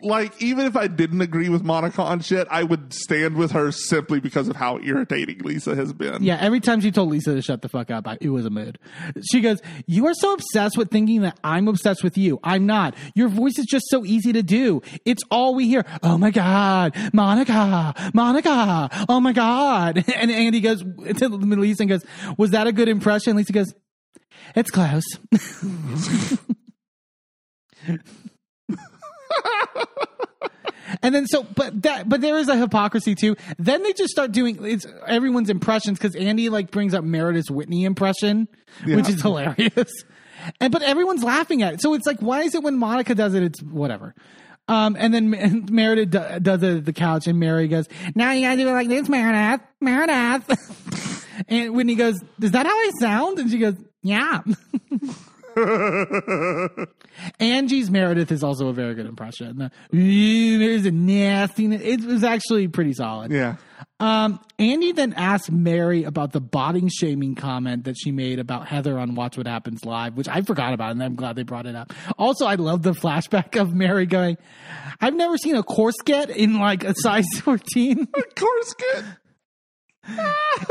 like 0.00 0.40
even 0.40 0.64
if 0.64 0.76
I 0.76 0.86
didn't 0.86 1.20
agree 1.20 1.50
with 1.50 1.62
Monica 1.62 2.02
on 2.02 2.20
shit, 2.20 2.48
I 2.50 2.62
would 2.62 2.92
stand 2.92 3.36
with 3.36 3.52
her 3.52 3.70
simply 3.70 4.18
because 4.18 4.48
of 4.48 4.56
how 4.56 4.78
irritating 4.82 5.40
Lisa 5.40 5.74
has 5.74 5.92
been. 5.92 6.22
yeah, 6.22 6.38
every 6.40 6.60
time 6.60 6.80
she 6.80 6.90
told 6.90 7.10
Lisa 7.10 7.34
to 7.34 7.42
shut 7.42 7.60
the 7.60 7.68
fuck 7.68 7.90
up, 7.90 8.08
I, 8.08 8.16
it 8.20 8.30
was 8.30 8.46
a 8.46 8.50
mood. 8.50 8.78
She 9.30 9.42
goes, 9.42 9.60
You 9.86 10.06
are 10.06 10.14
so 10.14 10.32
obsessed 10.32 10.78
with 10.78 10.90
thinking 10.90 11.20
that 11.20 11.38
I'm 11.44 11.68
obsessed 11.68 12.02
with 12.02 12.16
you. 12.16 12.40
I'm 12.42 12.64
not. 12.64 12.94
Your 13.14 13.28
voice 13.28 13.58
is 13.58 13.66
just 13.66 13.84
so 13.88 14.06
easy 14.06 14.32
to 14.32 14.42
do. 14.42 14.80
It's 15.04 15.22
all 15.30 15.54
we 15.54 15.68
hear. 15.68 15.84
Oh 16.02 16.16
my 16.16 16.30
God, 16.30 16.96
Monica, 17.12 17.94
Monica, 18.14 18.88
oh 19.08 19.20
my 19.20 19.32
God. 19.32 20.04
And 20.18 20.32
Andy 20.32 20.60
goes 20.60 20.82
to 21.16 21.28
Lisa 21.28 21.82
and 21.82 21.90
goes, 21.90 22.04
Was 22.38 22.50
that 22.50 22.66
a 22.66 22.72
good 22.72 22.88
impression? 22.88 23.36
Lisa 23.36 23.52
goes, 23.52 23.72
It's 24.56 24.70
close. 24.70 25.04
And 31.02 31.14
then 31.14 31.26
so, 31.26 31.42
but 31.42 31.82
that, 31.82 32.08
but 32.08 32.20
there 32.20 32.38
is 32.38 32.48
a 32.48 32.56
hypocrisy 32.56 33.14
too. 33.14 33.36
Then 33.58 33.82
they 33.82 33.92
just 33.92 34.10
start 34.10 34.32
doing 34.32 34.64
it's 34.64 34.86
everyone's 35.06 35.50
impressions 35.50 35.98
because 35.98 36.16
Andy 36.16 36.48
like 36.48 36.70
brings 36.70 36.94
up 36.94 37.04
Meredith's 37.04 37.50
Whitney 37.50 37.84
impression, 37.84 38.48
which 38.84 39.08
is 39.08 39.20
hilarious. 39.22 39.92
And 40.60 40.72
but 40.72 40.82
everyone's 40.82 41.24
laughing 41.24 41.62
at 41.62 41.74
it. 41.74 41.82
So 41.82 41.94
it's 41.94 42.06
like, 42.06 42.20
why 42.20 42.42
is 42.42 42.54
it 42.54 42.62
when 42.62 42.78
Monica 42.78 43.12
does 43.12 43.34
it, 43.34 43.42
it's 43.42 43.60
whatever. 43.60 44.14
Um, 44.68 44.96
and 44.96 45.12
then 45.12 45.34
and 45.34 45.68
Meredith 45.70 46.10
do, 46.10 46.40
does 46.40 46.62
it 46.62 46.76
at 46.76 46.84
the 46.84 46.92
couch, 46.92 47.26
and 47.26 47.40
Mary 47.40 47.66
goes, 47.66 47.88
"Now 48.14 48.30
you 48.32 48.42
gotta 48.42 48.56
do 48.56 48.68
it 48.68 48.72
like 48.72 48.88
this, 48.88 49.08
Meredith, 49.08 49.66
Meredith." 49.80 51.26
and 51.48 51.74
Whitney 51.74 51.96
goes, 51.96 52.22
"Is 52.40 52.52
that 52.52 52.66
how 52.66 52.72
I 52.72 52.90
sound?" 53.00 53.40
And 53.40 53.50
she 53.50 53.58
goes, 53.58 53.74
"Yeah." 54.02 54.42
Angie's 57.40 57.90
Meredith 57.90 58.30
is 58.32 58.42
also 58.42 58.68
a 58.68 58.72
very 58.72 58.94
good 58.94 59.06
impression. 59.06 59.58
The, 59.58 59.70
"Ooh, 59.96 60.58
There's 60.58 60.86
a 60.86 60.90
nastiness. 60.90 61.82
It 61.84 62.04
was 62.04 62.24
actually 62.24 62.68
pretty 62.68 62.92
solid. 62.94 63.30
Yeah. 63.32 63.56
Um, 64.00 64.40
Andy 64.58 64.92
then 64.92 65.12
asked 65.14 65.50
Mary 65.50 66.04
about 66.04 66.32
the 66.32 66.40
body 66.40 66.88
shaming 66.88 67.34
comment 67.34 67.84
that 67.84 67.96
she 67.98 68.12
made 68.12 68.38
about 68.38 68.66
Heather 68.68 68.98
on 68.98 69.14
Watch 69.14 69.36
What 69.36 69.46
Happens 69.46 69.84
Live, 69.84 70.16
which 70.16 70.28
I 70.28 70.42
forgot 70.42 70.72
about, 70.72 70.92
and 70.92 71.02
I'm 71.02 71.16
glad 71.16 71.36
they 71.36 71.42
brought 71.42 71.66
it 71.66 71.74
up. 71.74 71.92
Also, 72.16 72.46
I 72.46 72.54
love 72.56 72.82
the 72.82 72.92
flashback 72.92 73.60
of 73.60 73.74
Mary 73.74 74.06
going, 74.06 74.36
I've 75.00 75.14
never 75.14 75.36
seen 75.36 75.56
a 75.56 75.62
corset 75.62 76.30
in 76.30 76.58
like 76.58 76.84
a 76.84 76.94
size 76.96 77.26
14. 77.42 78.06
Corset. 78.36 79.04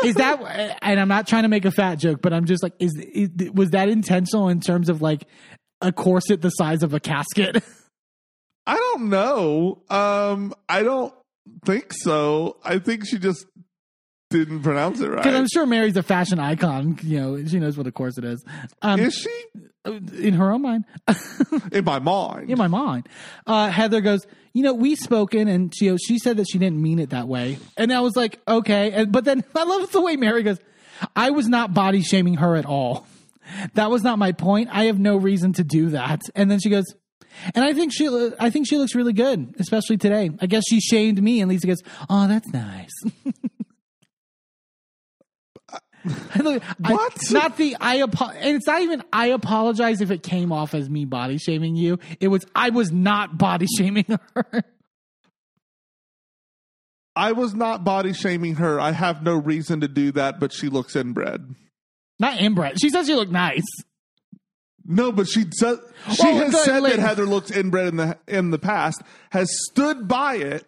Is 0.03 0.15
that, 0.15 0.77
and 0.81 0.99
I'm 0.99 1.07
not 1.07 1.27
trying 1.27 1.43
to 1.43 1.49
make 1.49 1.65
a 1.65 1.71
fat 1.71 1.95
joke, 1.95 2.21
but 2.21 2.33
I'm 2.33 2.45
just 2.45 2.63
like, 2.63 2.73
is, 2.79 2.93
is 2.95 3.29
was 3.51 3.71
that 3.71 3.89
intentional 3.89 4.49
in 4.49 4.59
terms 4.59 4.89
of 4.89 5.01
like 5.01 5.23
a 5.81 5.91
corset 5.91 6.41
the 6.41 6.49
size 6.49 6.83
of 6.83 6.93
a 6.93 6.99
casket? 6.99 7.63
I 8.65 8.75
don't 8.75 9.09
know. 9.09 9.83
Um, 9.89 10.53
I 10.67 10.83
don't 10.83 11.13
think 11.65 11.93
so. 11.93 12.57
I 12.63 12.79
think 12.79 13.07
she 13.07 13.17
just 13.17 13.45
didn't 14.29 14.61
pronounce 14.61 14.99
it 14.99 15.07
right. 15.07 15.17
Because 15.17 15.35
I'm 15.35 15.47
sure 15.47 15.65
Mary's 15.65 15.95
a 15.95 16.03
fashion 16.03 16.39
icon. 16.39 16.99
You 17.01 17.19
know, 17.19 17.45
she 17.45 17.59
knows 17.59 17.77
what 17.77 17.87
a 17.87 17.91
corset 17.91 18.25
is. 18.25 18.43
Um, 18.81 18.99
Is 18.99 19.15
she? 19.15 19.43
in 19.85 20.33
her 20.33 20.51
own 20.51 20.61
mind. 20.61 20.85
In 21.71 21.85
my 21.85 21.99
mind. 21.99 22.49
in 22.49 22.57
my 22.57 22.67
mind. 22.67 23.07
Uh, 23.45 23.69
Heather 23.69 24.01
goes, 24.01 24.27
you 24.57 24.63
know, 24.63 24.73
we 24.73 24.95
spoken, 24.95 25.47
and 25.47 25.71
she 25.71 25.95
she 25.97 26.17
said 26.17 26.37
that 26.37 26.47
she 26.49 26.57
didn't 26.57 26.81
mean 26.81 26.97
it 26.97 27.11
that 27.11 27.27
way, 27.27 27.59
and 27.77 27.93
I 27.93 28.01
was 28.01 28.15
like, 28.15 28.41
okay, 28.47 28.91
and, 28.91 29.11
but 29.11 29.23
then 29.23 29.43
I 29.55 29.63
love 29.63 29.91
the 29.91 30.01
way 30.01 30.15
Mary 30.15 30.41
goes, 30.41 30.57
I 31.15 31.29
was 31.29 31.47
not 31.47 31.75
body 31.75 32.01
shaming 32.01 32.33
her 32.37 32.55
at 32.55 32.65
all. 32.65 33.05
That 33.75 33.91
was 33.91 34.01
not 34.01 34.17
my 34.17 34.31
point. 34.31 34.69
I 34.71 34.85
have 34.85 34.97
no 34.97 35.15
reason 35.15 35.53
to 35.53 35.63
do 35.63 35.89
that. 35.89 36.21
And 36.35 36.49
then 36.49 36.59
she 36.59 36.71
goes, 36.71 36.85
and 37.53 37.63
I 37.63 37.73
think 37.73 37.93
she, 37.93 38.09
I 38.39 38.49
think 38.49 38.67
she 38.67 38.77
looks 38.77 38.95
really 38.95 39.13
good, 39.13 39.55
especially 39.59 39.97
today. 39.97 40.31
I 40.41 40.47
guess 40.47 40.63
she 40.67 40.79
shamed 40.81 41.21
me, 41.21 41.39
and 41.39 41.49
Lisa 41.49 41.67
goes, 41.67 41.83
oh, 42.09 42.27
that's 42.27 42.47
nice. 42.49 42.89
Look, 46.37 46.63
I- 46.83 46.93
What? 46.93 47.17
not 47.31 47.57
the 47.57 47.75
I 47.79 48.01
apo- 48.01 48.29
and 48.29 48.55
it's 48.57 48.67
not 48.67 48.81
even 48.81 49.03
I 49.13 49.27
apologize 49.27 50.01
if 50.01 50.11
it 50.11 50.23
came 50.23 50.51
off 50.51 50.73
as 50.73 50.89
me 50.89 51.05
body 51.05 51.37
shaming 51.37 51.75
you. 51.75 51.99
It 52.19 52.27
was 52.29 52.45
I 52.55 52.69
was 52.69 52.91
not 52.91 53.37
body 53.37 53.67
shaming 53.77 54.05
her. 54.35 54.63
I 57.15 57.31
was 57.31 57.55
not 57.55 57.83
body 57.83 58.13
shaming 58.13 58.55
her. 58.55 58.79
I 58.79 58.91
have 58.91 59.23
no 59.23 59.35
reason 59.35 59.81
to 59.81 59.87
do 59.87 60.11
that, 60.13 60.39
but 60.39 60.53
she 60.53 60.69
looks 60.69 60.95
inbred. 60.95 61.55
not 62.19 62.39
inbred. 62.39 62.79
She 62.79 62.89
says 62.89 63.09
you 63.09 63.15
look 63.15 63.31
nice. 63.31 63.65
No, 64.85 65.11
but 65.11 65.27
she 65.27 65.45
said 65.51 65.79
she 66.13 66.23
Well, 66.23 66.45
has 66.51 66.63
said 66.63 66.79
that 66.81 66.99
Heather 66.99 67.25
looks 67.25 67.51
inbred 67.51 67.87
in 67.89 67.97
the 67.97 68.17
in 68.27 68.51
the 68.51 68.59
past. 68.59 69.01
Has 69.31 69.49
stood 69.69 70.07
by 70.07 70.35
it. 70.35 70.65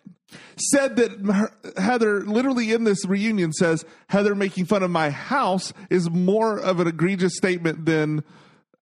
Said 0.71 0.95
that 0.97 1.51
Heather, 1.77 2.21
literally 2.21 2.71
in 2.71 2.83
this 2.83 3.05
reunion, 3.05 3.51
says 3.53 3.85
Heather 4.07 4.35
making 4.35 4.65
fun 4.65 4.83
of 4.83 4.91
my 4.91 5.09
house 5.09 5.73
is 5.89 6.09
more 6.09 6.59
of 6.59 6.79
an 6.79 6.87
egregious 6.87 7.35
statement 7.37 7.85
than 7.85 8.23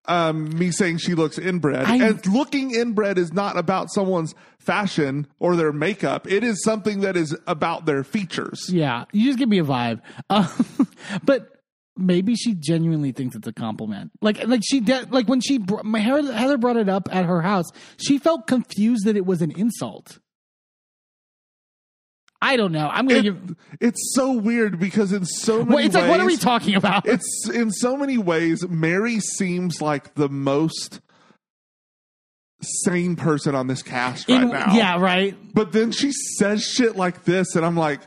um, 0.08 0.56
me 0.56 0.70
saying 0.70 0.98
she 0.98 1.14
looks 1.14 1.38
inbred. 1.38 1.84
I- 1.86 1.96
and 1.96 2.26
looking 2.26 2.70
inbred 2.74 3.18
is 3.18 3.32
not 3.32 3.56
about 3.58 3.92
someone's 3.92 4.34
fashion 4.58 5.26
or 5.38 5.56
their 5.56 5.72
makeup. 5.72 6.30
It 6.30 6.42
is 6.44 6.62
something 6.64 7.00
that 7.00 7.16
is 7.16 7.36
about 7.46 7.86
their 7.86 8.02
features. 8.04 8.68
Yeah, 8.72 9.04
you 9.12 9.26
just 9.26 9.38
give 9.38 9.48
me 9.48 9.58
a 9.58 9.64
vibe. 9.64 10.00
Um, 10.30 10.48
but 11.24 11.48
maybe 11.96 12.34
she 12.36 12.54
genuinely 12.54 13.12
thinks 13.12 13.34
it's 13.36 13.46
a 13.48 13.52
compliment. 13.52 14.12
Like, 14.20 14.46
like 14.46 14.62
she 14.64 14.80
de- 14.80 15.06
like 15.10 15.28
when 15.28 15.40
she 15.40 15.58
br- 15.58 15.82
my 15.82 15.98
Heather 15.98 16.56
brought 16.58 16.76
it 16.76 16.88
up 16.88 17.08
at 17.12 17.26
her 17.26 17.42
house. 17.42 17.66
She 17.98 18.18
felt 18.18 18.46
confused 18.46 19.04
that 19.06 19.16
it 19.16 19.26
was 19.26 19.42
an 19.42 19.50
insult. 19.52 20.18
I 22.42 22.56
don't 22.56 22.72
know. 22.72 22.88
I'm 22.92 23.06
gonna 23.08 23.20
It- 23.20 23.22
give. 23.24 23.56
it's 23.80 24.12
so 24.14 24.32
weird 24.32 24.78
because 24.78 25.12
in 25.12 25.24
so 25.24 25.64
many 25.64 25.86
it's 25.86 25.94
like, 25.94 26.08
what 26.08 26.20
are 26.20 26.26
we 26.26 26.36
talking 26.36 26.74
about? 26.74 27.06
it's 27.08 27.48
in 27.52 27.70
so 27.70 27.96
many 27.96 28.18
ways 28.18 28.66
mary 28.68 29.20
seems 29.20 29.80
like 29.80 30.14
the 30.14 30.28
most 30.28 31.00
sane 32.62 33.16
person 33.16 33.54
on 33.54 33.66
this 33.66 33.82
cast 33.82 34.28
right 34.28 34.42
In- 34.42 34.48
now 34.50 34.74
Yeah, 34.74 34.98
right. 35.00 35.36
but 35.54 35.72
then 35.72 35.92
she 35.92 36.10
says 36.38 36.64
shit 36.64 36.96
like 36.96 37.24
this 37.24 37.54
and 37.54 37.64
i'm 37.66 37.76
like 37.76 38.00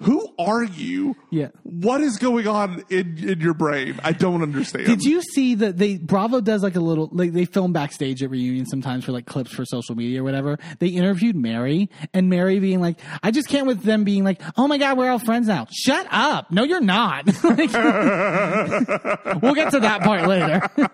who 0.00 0.32
are 0.38 0.62
you 0.64 1.16
Yeah. 1.30 1.48
what 1.64 2.00
is 2.00 2.16
going 2.18 2.46
on 2.46 2.84
in, 2.88 3.18
in 3.18 3.40
your 3.40 3.54
brain 3.54 3.98
i 4.04 4.12
don't 4.12 4.42
understand 4.42 4.86
Did 4.86 5.02
you 5.02 5.20
see 5.22 5.54
that 5.56 5.76
they 5.76 5.98
Bravo 5.98 6.40
does 6.40 6.62
like 6.62 6.76
a 6.76 6.80
little 6.80 7.08
like 7.12 7.32
they 7.32 7.44
film 7.44 7.72
backstage 7.72 8.22
at 8.22 8.30
reunions 8.30 8.68
sometimes 8.70 9.04
for 9.04 9.12
like 9.12 9.26
clips 9.26 9.52
for 9.54 9.64
social 9.64 9.94
media 9.94 10.20
or 10.20 10.24
whatever. 10.24 10.58
They 10.78 10.88
interviewed 10.88 11.36
Mary 11.36 11.90
and 12.14 12.28
Mary 12.30 12.58
being 12.60 12.80
like, 12.80 12.98
I 13.22 13.30
just 13.30 13.48
can't 13.48 13.66
with 13.66 13.82
them 13.82 14.04
being 14.04 14.24
like, 14.24 14.40
oh 14.56 14.66
my 14.68 14.78
god, 14.78 14.96
we're 14.98 15.10
all 15.10 15.18
friends 15.18 15.48
now. 15.48 15.66
Shut 15.70 16.06
up. 16.10 16.50
No, 16.50 16.62
you're 16.64 16.80
not. 16.80 17.26
Like- 17.44 17.72
we'll 19.42 19.54
get 19.54 19.72
to 19.72 19.80
that 19.80 20.00
part 20.02 20.26
later. 20.28 20.62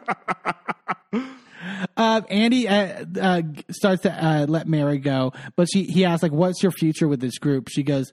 Uh, 1.96 2.20
Andy 2.28 2.68
uh, 2.68 3.04
uh, 3.20 3.42
starts 3.70 4.02
to 4.02 4.12
uh, 4.12 4.46
let 4.48 4.66
Mary 4.68 4.98
go, 4.98 5.32
but 5.56 5.66
she 5.72 5.84
he 5.84 6.04
asks 6.04 6.22
like, 6.22 6.32
"What's 6.32 6.62
your 6.62 6.72
future 6.72 7.08
with 7.08 7.20
this 7.20 7.38
group?" 7.38 7.68
She 7.70 7.82
goes, 7.82 8.12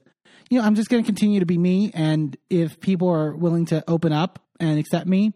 "You 0.52 0.60
know, 0.60 0.66
I'm 0.66 0.76
just 0.76 0.90
going 0.90 1.02
to 1.02 1.08
continue 1.08 1.40
to 1.40 1.46
be 1.46 1.58
me, 1.58 1.92
and 1.94 2.36
if 2.50 2.82
people 2.82 3.08
are 3.08 3.34
willing 3.34 3.66
to 3.68 3.84
open 3.88 4.12
up 4.12 4.38
and 4.60 4.78
accept 4.78 5.08
me." 5.08 5.32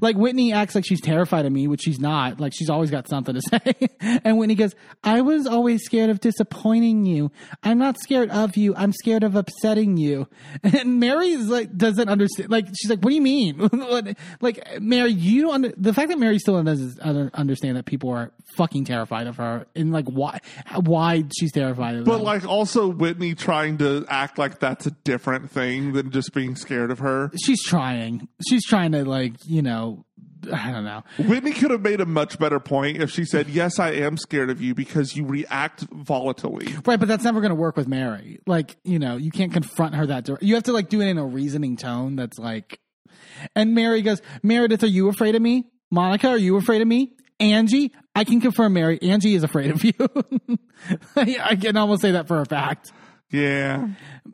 Like 0.00 0.16
Whitney 0.16 0.52
acts 0.52 0.74
like 0.74 0.84
she's 0.86 1.00
terrified 1.00 1.46
of 1.46 1.52
me, 1.52 1.66
which 1.68 1.82
she's 1.82 1.98
not. 1.98 2.40
Like 2.40 2.52
she's 2.54 2.70
always 2.70 2.90
got 2.90 3.08
something 3.08 3.34
to 3.34 3.40
say. 3.50 4.20
and 4.24 4.38
Whitney 4.38 4.54
goes, 4.54 4.74
"I 5.04 5.20
was 5.20 5.46
always 5.46 5.82
scared 5.84 6.10
of 6.10 6.20
disappointing 6.20 7.06
you. 7.06 7.30
I'm 7.62 7.78
not 7.78 7.98
scared 8.00 8.30
of 8.30 8.56
you. 8.56 8.74
I'm 8.76 8.92
scared 8.92 9.22
of 9.22 9.34
upsetting 9.36 9.96
you." 9.96 10.28
And 10.78 11.00
Mary's 11.00 11.46
like 11.46 11.76
doesn't 11.76 12.08
understand. 12.08 12.50
Like 12.50 12.66
she's 12.68 12.90
like, 12.90 13.00
"What 13.00 13.10
do 13.10 13.14
you 13.16 13.22
mean?" 13.22 13.68
Like 14.40 14.80
Mary, 14.80 15.10
you 15.12 15.42
don't 15.42 15.54
under- 15.54 15.74
the 15.76 15.92
fact 15.94 16.08
that 16.10 16.18
Mary 16.18 16.38
still 16.38 16.62
doesn't 16.62 17.00
understand 17.34 17.76
that 17.76 17.86
people 17.86 18.10
are 18.10 18.32
fucking 18.56 18.84
terrified 18.84 19.26
of 19.26 19.36
her 19.36 19.66
and 19.76 19.92
like 19.92 20.06
why 20.06 20.38
why 20.82 21.24
she's 21.38 21.52
terrified 21.52 21.94
of 21.96 22.00
her." 22.00 22.04
but 22.04 22.16
them. 22.18 22.22
like 22.24 22.46
also 22.46 22.88
whitney 22.88 23.34
trying 23.34 23.78
to 23.78 24.04
act 24.08 24.38
like 24.38 24.58
that's 24.58 24.86
a 24.86 24.90
different 25.04 25.50
thing 25.50 25.92
than 25.92 26.10
just 26.10 26.32
being 26.32 26.56
scared 26.56 26.90
of 26.90 26.98
her 26.98 27.30
she's 27.44 27.62
trying. 27.64 28.28
She's 28.48 28.64
trying 28.66 28.92
to 28.92 29.04
like 29.04 29.34
you 29.44 29.62
know. 29.62 29.67
I 30.52 30.70
don't 30.70 30.84
know. 30.84 31.02
Whitney 31.18 31.52
could 31.52 31.70
have 31.72 31.80
made 31.82 32.00
a 32.00 32.06
much 32.06 32.38
better 32.38 32.60
point 32.60 33.02
if 33.02 33.10
she 33.10 33.24
said, 33.24 33.48
Yes, 33.48 33.78
I 33.78 33.90
am 33.92 34.16
scared 34.16 34.50
of 34.50 34.60
you 34.62 34.74
because 34.74 35.16
you 35.16 35.24
react 35.26 35.88
volatilely. 35.90 36.86
Right, 36.86 36.98
but 36.98 37.08
that's 37.08 37.24
never 37.24 37.40
going 37.40 37.50
to 37.50 37.54
work 37.56 37.76
with 37.76 37.88
Mary. 37.88 38.38
Like, 38.46 38.76
you 38.84 38.98
know, 38.98 39.16
you 39.16 39.30
can't 39.30 39.52
confront 39.52 39.94
her 39.96 40.06
that. 40.06 40.24
dir- 40.24 40.38
You 40.40 40.54
have 40.54 40.64
to 40.64 40.72
like 40.72 40.88
do 40.88 41.00
it 41.00 41.06
in 41.08 41.18
a 41.18 41.26
reasoning 41.26 41.76
tone 41.76 42.16
that's 42.16 42.38
like. 42.38 42.78
And 43.54 43.74
Mary 43.74 44.00
goes, 44.02 44.22
Meredith, 44.42 44.82
are 44.82 44.86
you 44.88 45.08
afraid 45.08 45.34
of 45.34 45.42
me? 45.42 45.66
Monica, 45.90 46.28
are 46.28 46.38
you 46.38 46.56
afraid 46.56 46.82
of 46.82 46.88
me? 46.88 47.12
Angie, 47.40 47.92
I 48.14 48.24
can 48.24 48.40
confirm, 48.40 48.72
Mary. 48.72 48.98
Angie 49.02 49.34
is 49.34 49.42
afraid 49.44 49.70
of 49.70 49.84
you. 49.84 49.92
I 51.16 51.56
can 51.56 51.76
almost 51.76 52.02
say 52.02 52.12
that 52.12 52.26
for 52.28 52.40
a 52.40 52.46
fact. 52.46 52.92
Yeah. 53.30 53.88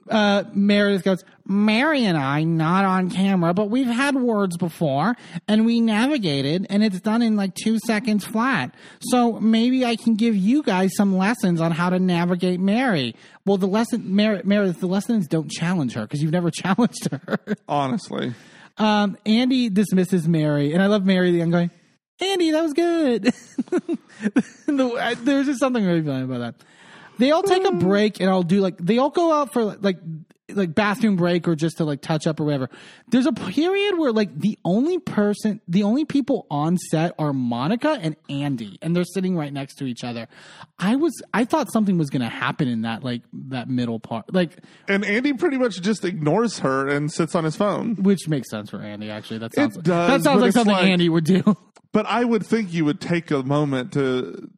Uh, 0.09 0.45
Meredith 0.53 1.03
goes, 1.03 1.25
Mary 1.47 2.05
and 2.05 2.17
I, 2.17 2.45
not 2.45 2.85
on 2.85 3.11
camera, 3.11 3.53
but 3.53 3.69
we've 3.69 3.87
had 3.89 4.15
words 4.15 4.57
before 4.57 5.17
and 5.49 5.67
we 5.67 5.81
navigated 5.81 6.67
and 6.71 6.85
it's 6.85 7.01
done 7.01 7.21
in 7.23 7.37
like 7.37 7.55
two 7.55 7.79
seconds 7.87 8.25
flat. 8.25 8.75
So 9.01 9.41
maybe 9.41 9.85
I 9.85 9.97
can 9.97 10.15
give 10.15 10.37
you 10.37 10.63
guys 10.63 10.95
some 10.97 11.17
lessons 11.17 11.61
on 11.61 11.73
how 11.73 11.91
to 11.91 11.99
navigate 11.99 12.61
Mary. 12.61 13.17
Well, 13.45 13.57
the 13.57 13.67
lesson, 13.67 14.15
Mer- 14.15 14.43
Meredith, 14.45 14.81
the 14.81 14.87
lessons 14.87 15.27
don't 15.27 15.51
challenge 15.51 15.95
her 15.95 16.03
because 16.03 16.23
you've 16.23 16.33
never 16.33 16.51
challenged 16.53 17.09
her. 17.11 17.39
Honestly. 17.69 18.35
Um, 18.77 19.17
Andy 19.25 19.69
dismisses 19.69 20.27
Mary, 20.27 20.73
and 20.73 20.83
I 20.83 20.87
love 20.87 21.05
Mary. 21.05 21.41
I'm 21.41 21.51
going, 21.51 21.71
Andy, 22.21 22.51
that 22.51 22.63
was 22.63 22.73
good. 22.73 23.33
there's 25.25 25.47
just 25.47 25.61
something 25.61 25.85
really 25.85 26.03
funny 26.03 26.25
about 26.25 26.39
that. 26.39 26.55
They 27.19 27.31
all 27.31 27.43
take 27.43 27.65
a 27.65 27.71
mm. 27.71 27.81
break, 27.81 28.21
and 28.21 28.29
I'll 28.29 28.43
do 28.43 28.61
like 28.61 28.79
they 28.79 28.99
all 28.99 29.11
go 29.11 29.33
out 29.33 29.53
for 29.53 29.65
like 29.65 29.99
like 30.51 30.75
bathroom 30.75 31.17
break 31.17 31.49
or 31.49 31.55
just 31.55 31.79
to 31.79 31.85
like 31.85 32.01
touch 32.01 32.27
up 32.27 32.39
or 32.41 32.45
whatever. 32.45 32.69
There's 33.09 33.27
a 33.27 33.33
period 33.33 33.99
where 33.99 34.13
like 34.13 34.39
the 34.39 34.59
only 34.65 34.99
person, 34.99 35.61
the 35.69 35.83
only 35.83 36.05
people 36.05 36.47
on 36.51 36.77
set 36.77 37.15
are 37.19 37.33
Monica 37.33 37.99
and 38.01 38.17
Andy, 38.29 38.79
and 38.83 38.95
they're 38.95 39.05
sitting 39.05 39.37
right 39.37 39.53
next 39.53 39.77
to 39.77 39.87
each 39.87 40.05
other. 40.05 40.29
I 40.79 40.97
was, 40.97 41.13
I 41.33 41.45
thought 41.45 41.73
something 41.73 41.99
was 41.99 42.11
going 42.11 42.23
to 42.23 42.29
happen 42.29 42.69
in 42.69 42.83
that 42.83 43.03
like 43.03 43.23
that 43.49 43.69
middle 43.69 44.01
part, 44.01 44.33
like 44.35 44.59
And 44.89 45.05
Andy 45.05 45.33
pretty 45.33 45.59
much 45.59 45.81
just 45.81 46.05
ignores 46.05 46.61
her 46.61 46.89
and 46.89 47.11
sits 47.11 47.35
on 47.35 47.45
his 47.45 47.57
phone. 47.57 47.97
which 47.97 48.29
makes 48.29 48.51
sense 48.51 48.71
for 48.71 48.81
Andy. 48.81 49.11
Actually, 49.11 49.39
that 49.39 49.55
sounds 49.55 49.77
does, 49.77 49.85
that 49.85 50.23
sounds 50.23 50.43
like 50.43 50.53
something 50.53 50.75
like- 50.75 50.87
Andy 50.87 51.09
would 51.09 51.25
do. 51.25 51.43
But 51.93 52.07
I 52.07 52.25
would 52.25 52.45
think 52.45 52.73
you 52.73 52.85
would 52.87 53.01
take 53.01 53.31
a 53.31 53.45
moment 53.45 53.93
to 53.93 54.51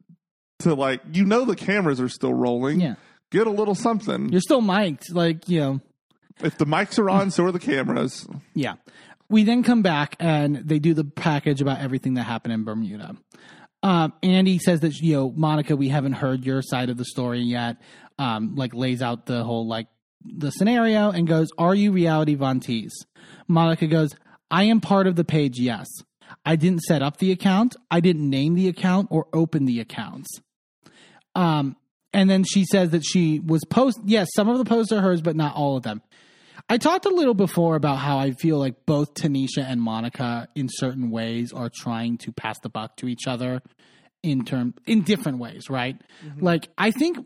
to 0.61 0.75
like 0.75 1.01
you 1.13 1.25
know 1.25 1.45
the 1.45 1.57
cameras 1.57 2.01
are 2.01 2.09
still 2.09 2.35
rolling. 2.35 2.81
Yeah. 2.81 2.95
Get 3.31 3.47
a 3.47 3.51
little 3.51 3.75
something. 3.75 4.29
You're 4.31 4.41
still 4.41 4.61
mic'd, 4.61 5.13
like 5.13 5.49
you 5.49 5.61
know. 5.61 5.81
if 6.41 6.59
the 6.59 6.65
mics 6.65 6.99
are 6.99 7.11
on, 7.11 7.31
so 7.31 7.45
are 7.45 7.53
the 7.53 7.59
cameras. 7.59 8.27
Yeah. 8.55 8.75
We 9.29 9.43
then 9.43 9.65
come 9.65 9.83
back 9.83 10.15
and 10.21 10.57
they 10.57 10.79
do 10.79 10.95
the 10.95 11.05
package 11.05 11.61
about 11.61 11.81
everything 11.81 12.15
that 12.15 12.23
happened 12.23 12.55
in 12.55 12.65
Bermuda. 12.65 13.17
Um, 13.83 14.13
Andy 14.23 14.59
says 14.59 14.81
that 14.81 14.99
you 15.01 15.15
know 15.15 15.33
Monica, 15.37 15.77
we 15.77 15.89
haven't 15.89 16.15
heard 16.15 16.45
your 16.45 16.63
side 16.63 16.91
of 16.91 16.97
the 16.97 17.05
story 17.05 17.41
yet. 17.41 17.77
Um, 18.19 18.55
like 18.55 18.75
lays 18.75 19.03
out 19.03 19.27
the 19.27 19.45
whole 19.45 19.67
like 19.67 19.89
the 20.25 20.51
scenario 20.51 21.11
and 21.11 21.27
goes, 21.27 21.49
"Are 21.59 21.75
you 21.75 21.93
reality 21.93 22.35
Von 22.35 22.61
Tease?" 22.61 23.05
Monica 23.49 23.87
goes, 23.87 24.15
"I 24.51 24.65
am 24.65 24.81
part 24.81 25.07
of 25.07 25.17
the 25.17 25.25
page. 25.25 25.59
Yes, 25.59 25.87
I 26.45 26.57
didn't 26.57 26.83
set 26.83 27.03
up 27.03 27.19
the 27.19 27.31
account. 27.33 27.77
I 27.91 28.01
didn't 28.01 28.29
name 28.29 28.55
the 28.55 28.69
account 28.69 29.09
or 29.11 29.27
open 29.33 29.67
the 29.67 29.81
accounts." 29.81 30.29
Um, 31.37 31.77
and 32.13 32.31
then 32.31 32.45
she 32.45 32.65
says 32.65 32.91
that 32.91 33.05
she 33.05 33.41
was 33.41 33.63
post. 33.65 34.01
Yes, 34.05 34.29
some 34.35 34.49
of 34.49 34.59
the 34.59 34.65
posts 34.65 34.91
are 34.91 35.03
hers, 35.03 35.21
but 35.21 35.37
not 35.37 35.55
all 35.55 35.77
of 35.77 35.83
them. 35.83 36.03
I 36.69 36.79
talked 36.79 37.05
a 37.05 37.11
little 37.11 37.35
before 37.35 37.77
about 37.77 37.99
how 37.99 38.19
I 38.19 38.33
feel 38.33 38.59
like 38.59 38.87
both 38.87 39.15
Tanisha 39.15 39.59
and 39.59 39.81
Monica, 39.81 40.49
in 40.57 40.69
certain 40.69 41.11
ways, 41.11 41.53
are 41.53 41.71
trying 41.73 42.19
to 42.19 42.33
pass 42.33 42.59
the 42.61 42.69
buck 42.69 42.97
to 42.97 43.07
each 43.07 43.27
other 43.29 43.63
in 44.23 44.45
term 44.45 44.75
in 44.87 45.03
different 45.03 45.39
ways, 45.39 45.71
right? 45.71 46.01
Like 46.41 46.69
I 46.77 46.91
think. 46.91 47.19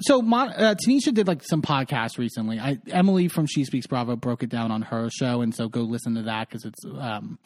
So 0.00 0.20
Mon- 0.20 0.52
uh, 0.52 0.74
Tanisha 0.74 1.14
did 1.14 1.28
like 1.28 1.42
some 1.44 1.62
podcasts 1.62 2.18
recently. 2.18 2.58
I 2.58 2.78
Emily 2.90 3.28
from 3.28 3.46
She 3.46 3.64
Speaks 3.64 3.86
Bravo 3.86 4.16
broke 4.16 4.42
it 4.42 4.50
down 4.50 4.72
on 4.72 4.82
her 4.82 5.08
show, 5.08 5.40
and 5.40 5.54
so 5.54 5.68
go 5.68 5.82
listen 5.82 6.16
to 6.16 6.22
that 6.22 6.48
because 6.48 6.64
it's 6.64 6.84
um 6.84 7.38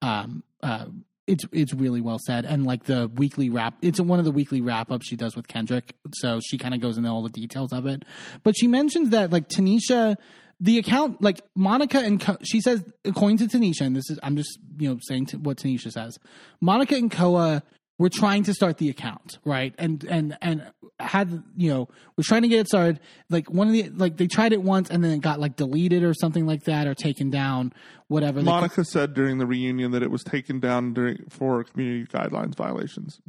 um 0.00 0.44
uh 0.62 0.86
it's 1.26 1.44
it's 1.52 1.74
really 1.74 2.00
well 2.00 2.18
said. 2.18 2.44
And 2.44 2.64
like 2.64 2.84
the 2.84 3.08
weekly 3.14 3.50
wrap 3.50 3.74
it's 3.82 4.00
one 4.00 4.18
of 4.18 4.24
the 4.24 4.30
weekly 4.30 4.60
wrap 4.60 4.90
ups 4.90 5.06
she 5.06 5.16
does 5.16 5.36
with 5.36 5.48
Kendrick 5.48 5.94
so 6.12 6.40
she 6.40 6.58
kind 6.58 6.74
of 6.74 6.80
goes 6.80 6.96
into 6.96 7.08
all 7.08 7.22
the 7.22 7.28
details 7.28 7.72
of 7.72 7.86
it. 7.86 8.04
But 8.42 8.56
she 8.56 8.66
mentions 8.66 9.10
that 9.10 9.30
like 9.30 9.48
Tanisha 9.48 10.16
the 10.60 10.78
account 10.78 11.20
like 11.20 11.40
Monica 11.54 11.98
and 11.98 12.20
Ko- 12.20 12.38
she 12.42 12.60
says 12.60 12.82
according 13.04 13.38
to 13.38 13.44
Tanisha 13.46 13.82
and 13.82 13.94
this 13.94 14.08
is 14.10 14.18
I'm 14.22 14.36
just 14.36 14.58
you 14.78 14.88
know 14.88 14.98
saying 15.02 15.26
t- 15.26 15.36
what 15.36 15.58
Tanisha 15.58 15.92
says 15.92 16.18
Monica 16.60 16.94
and 16.94 17.10
Koa 17.10 17.62
we're 17.98 18.08
trying 18.10 18.44
to 18.44 18.54
start 18.54 18.78
the 18.78 18.90
account, 18.90 19.38
right? 19.44 19.74
And 19.78 20.04
and 20.04 20.36
and 20.42 20.70
had 20.98 21.42
you 21.56 21.70
know 21.70 21.88
we're 22.16 22.24
trying 22.24 22.42
to 22.42 22.48
get 22.48 22.60
it 22.60 22.68
started. 22.68 23.00
Like 23.30 23.50
one 23.50 23.68
of 23.68 23.72
the 23.72 23.88
like 23.90 24.16
they 24.16 24.26
tried 24.26 24.52
it 24.52 24.62
once 24.62 24.90
and 24.90 25.02
then 25.02 25.12
it 25.12 25.20
got 25.20 25.40
like 25.40 25.56
deleted 25.56 26.02
or 26.02 26.14
something 26.14 26.46
like 26.46 26.64
that 26.64 26.86
or 26.86 26.94
taken 26.94 27.30
down, 27.30 27.72
whatever. 28.08 28.42
Monica 28.42 28.84
said 28.84 29.14
during 29.14 29.38
the 29.38 29.46
reunion 29.46 29.92
that 29.92 30.02
it 30.02 30.10
was 30.10 30.22
taken 30.22 30.60
down 30.60 30.92
during 30.92 31.24
for 31.28 31.64
community 31.64 32.06
guidelines 32.06 32.54
violations. 32.54 33.20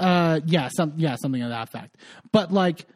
Uh, 0.00 0.40
yeah, 0.46 0.68
some 0.74 0.94
yeah, 0.96 1.16
something 1.16 1.42
of 1.42 1.50
that 1.50 1.68
effect. 1.68 1.96
But 2.32 2.52
like, 2.52 2.86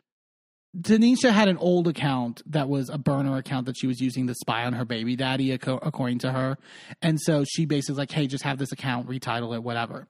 Tanisha 0.77 1.31
had 1.31 1.49
an 1.49 1.57
old 1.59 1.89
account 1.89 2.43
that 2.47 2.69
was 2.69 2.89
a 2.89 2.99
burner 2.99 3.37
account 3.37 3.67
that 3.67 3.77
she 3.79 3.87
was 3.87 4.01
using 4.01 4.27
to 4.27 4.35
spy 4.35 4.65
on 4.65 4.73
her 4.73 4.85
baby 4.85 5.15
daddy, 5.15 5.53
according 5.53 6.19
to 6.21 6.33
her. 6.33 6.59
And 7.01 7.21
so 7.21 7.45
she 7.45 7.67
basically 7.67 7.93
was 7.95 7.99
like, 7.99 8.11
"Hey, 8.11 8.27
just 8.27 8.45
have 8.45 8.59
this 8.59 8.73
account, 8.73 9.09
retitle 9.09 9.55
it, 9.55 9.63
whatever." 9.63 10.09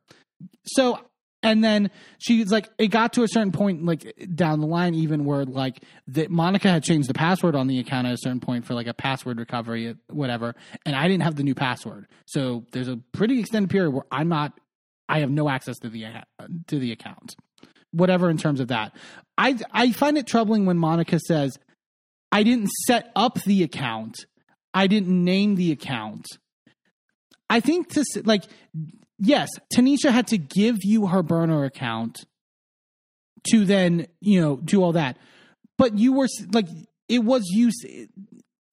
So, 0.64 0.98
and 1.42 1.62
then 1.62 1.90
she's 2.18 2.50
like, 2.50 2.68
it 2.78 2.88
got 2.88 3.12
to 3.14 3.22
a 3.22 3.28
certain 3.28 3.52
point, 3.52 3.84
like 3.84 4.12
down 4.34 4.60
the 4.60 4.66
line, 4.66 4.94
even 4.94 5.24
where 5.24 5.44
like 5.44 5.82
that 6.08 6.30
Monica 6.30 6.68
had 6.68 6.82
changed 6.82 7.08
the 7.08 7.14
password 7.14 7.54
on 7.54 7.68
the 7.68 7.78
account 7.78 8.06
at 8.06 8.14
a 8.14 8.18
certain 8.18 8.40
point 8.40 8.66
for 8.66 8.74
like 8.74 8.86
a 8.86 8.94
password 8.94 9.38
recovery, 9.38 9.94
whatever, 10.08 10.54
and 10.84 10.96
I 10.96 11.06
didn't 11.08 11.22
have 11.22 11.36
the 11.36 11.44
new 11.44 11.54
password. 11.54 12.06
So 12.26 12.64
there's 12.72 12.88
a 12.88 12.98
pretty 13.12 13.40
extended 13.40 13.70
period 13.70 13.92
where 13.92 14.04
I'm 14.10 14.28
not 14.28 14.58
I 15.08 15.20
have 15.20 15.30
no 15.30 15.48
access 15.48 15.78
to 15.78 15.88
the 15.88 16.04
to 16.66 16.78
the 16.78 16.92
account. 16.92 17.34
Whatever 17.92 18.28
in 18.28 18.36
terms 18.36 18.60
of 18.60 18.68
that. 18.68 18.92
I 19.38 19.58
I 19.72 19.92
find 19.92 20.18
it 20.18 20.26
troubling 20.26 20.66
when 20.66 20.76
Monica 20.76 21.18
says, 21.18 21.58
I 22.30 22.42
didn't 22.42 22.68
set 22.86 23.10
up 23.16 23.40
the 23.42 23.62
account. 23.62 24.26
I 24.74 24.86
didn't 24.86 25.24
name 25.24 25.54
the 25.54 25.72
account. 25.72 26.26
I 27.48 27.60
think 27.60 27.88
to 27.94 28.04
like 28.24 28.44
yes, 29.18 29.48
Tanisha 29.74 30.10
had 30.10 30.26
to 30.28 30.38
give 30.38 30.78
you 30.82 31.06
her 31.06 31.22
burner 31.22 31.64
account 31.64 32.24
to 33.50 33.64
then, 33.64 34.06
you 34.20 34.40
know, 34.40 34.56
do 34.56 34.82
all 34.82 34.92
that. 34.92 35.16
But 35.76 35.96
you 35.96 36.12
were 36.12 36.28
like 36.52 36.66
it 37.08 37.20
was 37.20 37.44
you 37.50 37.70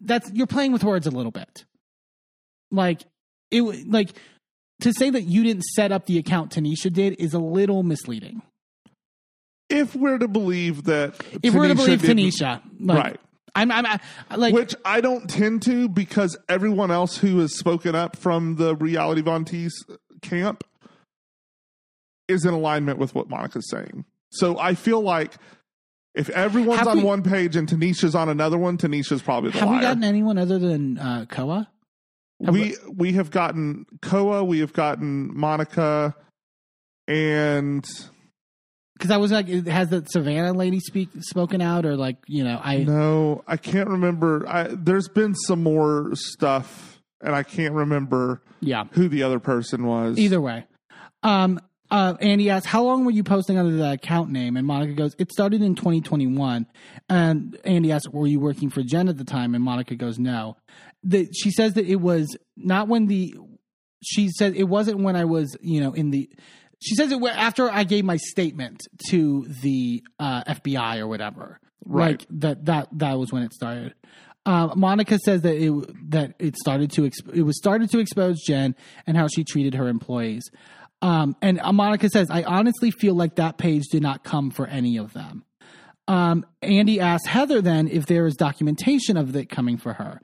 that's 0.01 0.31
you're 0.31 0.47
playing 0.47 0.72
with 0.72 0.84
words 0.84 1.07
a 1.07 1.11
little 1.11 1.31
bit. 1.31 1.65
Like 2.72 3.03
it 3.51 3.61
like 3.89 4.09
to 4.81 4.91
say 4.93 5.09
that 5.09 5.22
you 5.22 5.43
didn't 5.43 5.63
set 5.63 5.91
up 5.91 6.05
the 6.05 6.17
account 6.17 6.51
Tanisha 6.51 6.91
did 6.91 7.15
is 7.19 7.34
a 7.34 7.39
little 7.39 7.84
misleading. 7.84 8.41
If 9.69 9.95
we're 9.95 10.19
to 10.19 10.27
believe 10.27 10.84
that, 10.84 11.15
If 11.41 11.53
we're 11.55 11.69
to 11.69 11.76
believe 11.76 12.01
Tanisha, 12.01 12.61
like, 12.80 13.03
right? 13.03 13.19
I'm, 13.55 13.72
I'm, 13.72 13.85
I, 13.85 13.99
like, 14.35 14.53
Which 14.53 14.76
I 14.84 15.01
don't 15.01 15.30
tend 15.30 15.63
to 15.63 15.88
because 15.88 16.38
everyone 16.49 16.91
else 16.91 17.17
who 17.17 17.39
has 17.39 17.57
spoken 17.57 17.95
up 17.95 18.17
from 18.17 18.57
the 18.57 18.76
reality 18.76 19.22
Von 19.22 19.45
Tease 19.45 19.85
camp 20.30 20.64
is 22.27 22.45
in 22.45 22.53
alignment 22.53 22.97
with 22.99 23.14
what 23.15 23.30
Monica's 23.30 23.69
saying. 23.69 24.06
So 24.31 24.57
I 24.60 24.73
feel 24.76 25.02
like 25.02 25.34
if 26.15 26.30
everyone's 26.30 26.80
Have 26.80 26.88
on 26.89 26.97
we- 26.97 27.03
one 27.03 27.23
page 27.23 27.56
and 27.56 27.68
Tanisha's 27.68 28.15
on 28.15 28.30
another 28.30 28.57
one, 28.57 28.77
Tanisha's 28.77 29.22
probably 29.22 29.52
the 29.52 29.60
have 29.60 29.69
we 29.69 29.80
gotten 29.80 30.03
anyone 30.03 30.38
other 30.38 30.57
than 30.60 30.97
uh, 30.97 31.26
Koa? 31.30 31.69
have 32.43 32.53
we 32.53 32.76
we 32.93 33.14
have 33.14 33.31
gotten 33.31 33.85
Koa, 34.02 34.43
we 34.43 34.60
have 34.60 34.73
gotten 34.73 35.38
Monica, 35.38 36.15
and 37.07 37.85
Because 38.97 39.11
I 39.11 39.18
was 39.18 39.31
like, 39.31 39.47
has 39.68 39.89
the 39.89 40.03
Savannah 40.07 40.53
lady 40.53 40.80
speak 40.80 41.10
spoken 41.19 41.61
out 41.61 41.85
or 41.85 41.95
like, 41.95 42.18
you 42.27 42.43
know, 42.43 42.60
I 42.64 42.77
no, 42.80 43.43
I 43.47 43.57
can't 43.57 43.89
remember. 43.89 44.45
I, 44.47 44.69
there's 44.72 45.07
been 45.07 45.35
some 45.35 45.61
more 45.64 46.11
stuff, 46.14 46.94
and 47.26 47.35
I 47.35 47.43
can't 47.43 47.73
remember 47.73 48.41
yeah. 48.61 48.85
who 48.91 49.10
the 49.10 49.23
other 49.23 49.39
person 49.39 49.85
was. 49.85 50.18
Either 50.18 50.39
way, 50.39 50.65
um, 51.23 51.60
uh, 51.91 52.15
Andy 52.22 52.49
asks, 52.49 52.68
"How 52.68 52.84
long 52.84 53.03
were 53.03 53.11
you 53.11 53.23
posting 53.23 53.57
under 53.57 53.76
the 53.76 53.93
account 53.93 54.31
name?" 54.31 54.57
And 54.57 54.65
Monica 54.65 54.93
goes, 54.93 55.15
"It 55.18 55.31
started 55.31 55.61
in 55.61 55.76
2021." 55.76 56.68
And 57.10 57.57
Andy 57.65 57.91
asks, 57.91 58.10
"Were 58.10 58.27
you 58.27 58.39
working 58.39 58.69
for 58.69 58.84
Jen 58.84 59.10
at 59.10 59.18
the 59.18 59.23
time?" 59.23 59.56
And 59.56 59.64
Monica 59.64 59.95
goes, 59.95 60.18
"No." 60.18 60.57
The, 61.03 61.27
she 61.34 61.52
says 61.52 61.73
that 61.73 61.85
it 61.85 61.97
was 61.97 62.38
not 62.56 62.88
when 62.88 63.07
the. 63.07 63.35
She 64.03 64.30
said 64.30 64.56
it 64.56 64.65
wasn't 64.65 64.99
when 64.99 65.15
I 65.15 65.26
was, 65.26 65.57
you 65.61 65.81
know, 65.81 65.93
in 65.93 66.11
the. 66.11 66.30
She 66.80 66.95
says 66.95 67.11
it 67.11 67.22
after 67.23 67.72
I 67.72 67.84
gave 67.84 68.06
my 68.06 68.18
statement 68.18 68.81
to 69.10 69.47
the 69.61 70.03
uh, 70.19 70.43
FBI 70.43 70.99
or 70.99 71.07
whatever. 71.07 71.60
Right. 71.85 72.19
Like 72.19 72.26
that. 72.41 72.65
That 72.65 72.88
that 72.93 73.18
was 73.18 73.31
when 73.31 73.43
it 73.43 73.53
started. 73.53 73.93
Uh, 74.45 74.69
Monica 74.76 75.17
says 75.19 75.41
that 75.41 75.55
it 75.55 76.11
that 76.11 76.35
it 76.39 76.55
started 76.55 76.91
to 76.91 77.01
exp- 77.01 77.34
it 77.34 77.41
was 77.41 77.57
started 77.57 77.89
to 77.91 77.99
expose 77.99 78.41
Jen 78.41 78.76
and 79.07 79.17
how 79.17 79.27
she 79.27 79.43
treated 79.43 79.73
her 79.73 79.88
employees. 79.88 80.49
Um, 81.01 81.35
and 81.41 81.59
uh, 81.59 81.73
Monica 81.73 82.09
says, 82.09 82.30
I 82.30 82.43
honestly 82.43 82.91
feel 82.91 83.15
like 83.15 83.35
that 83.35 83.57
page 83.57 83.84
did 83.91 84.01
not 84.01 84.23
come 84.23 84.49
for 84.49 84.65
any 84.65 84.97
of 84.97 85.13
them. 85.13 85.43
Um, 86.07 86.45
Andy 86.61 86.99
asks 86.99 87.27
Heather 87.27 87.61
then 87.61 87.88
if 87.88 88.05
there 88.05 88.26
is 88.26 88.35
documentation 88.35 89.17
of 89.17 89.35
it 89.35 89.49
coming 89.49 89.77
for 89.77 89.93
her. 89.93 90.22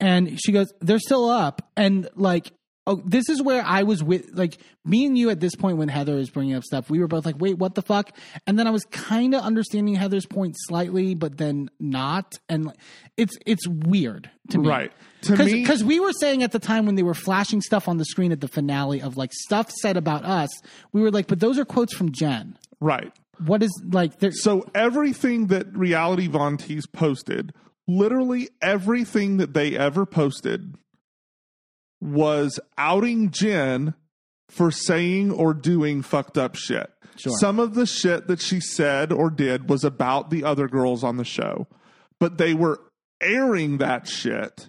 And 0.00 0.40
she 0.40 0.52
goes, 0.52 0.72
they're 0.80 0.98
still 0.98 1.28
up. 1.28 1.62
And 1.76 2.08
like, 2.14 2.52
oh, 2.86 3.02
this 3.04 3.28
is 3.28 3.40
where 3.42 3.62
I 3.64 3.82
was 3.82 4.02
with, 4.02 4.30
like, 4.34 4.58
me 4.84 5.06
and 5.06 5.16
you 5.16 5.30
at 5.30 5.40
this 5.40 5.54
point 5.54 5.78
when 5.78 5.88
Heather 5.88 6.16
is 6.16 6.30
bringing 6.30 6.54
up 6.54 6.64
stuff, 6.64 6.90
we 6.90 6.98
were 6.98 7.06
both 7.06 7.24
like, 7.24 7.36
wait, 7.38 7.58
what 7.58 7.74
the 7.74 7.82
fuck? 7.82 8.10
And 8.46 8.58
then 8.58 8.66
I 8.66 8.70
was 8.70 8.84
kind 8.84 9.34
of 9.34 9.42
understanding 9.42 9.94
Heather's 9.94 10.26
point 10.26 10.56
slightly, 10.58 11.14
but 11.14 11.38
then 11.38 11.70
not. 11.80 12.38
And 12.48 12.66
like, 12.66 12.76
it's, 13.16 13.36
it's 13.46 13.66
weird 13.66 14.30
to 14.50 14.58
me. 14.58 14.68
Right. 14.68 14.92
To 15.22 15.36
me- 15.36 15.62
because 15.62 15.82
we 15.82 16.00
were 16.00 16.12
saying 16.12 16.42
at 16.42 16.52
the 16.52 16.58
time 16.58 16.84
when 16.84 16.96
they 16.96 17.02
were 17.02 17.14
flashing 17.14 17.62
stuff 17.62 17.88
on 17.88 17.96
the 17.96 18.04
screen 18.04 18.32
at 18.32 18.40
the 18.40 18.48
finale 18.48 19.00
of 19.00 19.16
like 19.16 19.32
stuff 19.32 19.70
said 19.70 19.96
about 19.96 20.24
us, 20.24 20.50
we 20.92 21.00
were 21.00 21.10
like, 21.10 21.26
but 21.26 21.40
those 21.40 21.58
are 21.58 21.64
quotes 21.64 21.94
from 21.94 22.12
Jen. 22.12 22.58
right. 22.80 23.12
What 23.44 23.64
is 23.64 23.82
like 23.90 24.20
there? 24.20 24.30
So 24.30 24.64
everything 24.76 25.48
that 25.48 25.66
Reality 25.76 26.28
Von 26.28 26.56
Tease 26.56 26.86
posted, 26.86 27.52
literally 27.88 28.48
everything 28.62 29.38
that 29.38 29.54
they 29.54 29.76
ever 29.76 30.06
posted, 30.06 30.76
was 32.00 32.60
outing 32.76 33.30
Jen 33.30 33.94
for 34.48 34.70
saying 34.70 35.30
or 35.30 35.54
doing 35.54 36.02
fucked 36.02 36.38
up 36.38 36.54
shit. 36.54 36.90
Sure. 37.16 37.32
Some 37.38 37.58
of 37.58 37.74
the 37.74 37.86
shit 37.86 38.26
that 38.26 38.40
she 38.40 38.60
said 38.60 39.12
or 39.12 39.30
did 39.30 39.68
was 39.68 39.84
about 39.84 40.30
the 40.30 40.44
other 40.44 40.68
girls 40.68 41.04
on 41.04 41.16
the 41.16 41.24
show, 41.24 41.66
but 42.18 42.38
they 42.38 42.54
were 42.54 42.80
airing 43.20 43.78
that 43.78 44.08
shit 44.08 44.68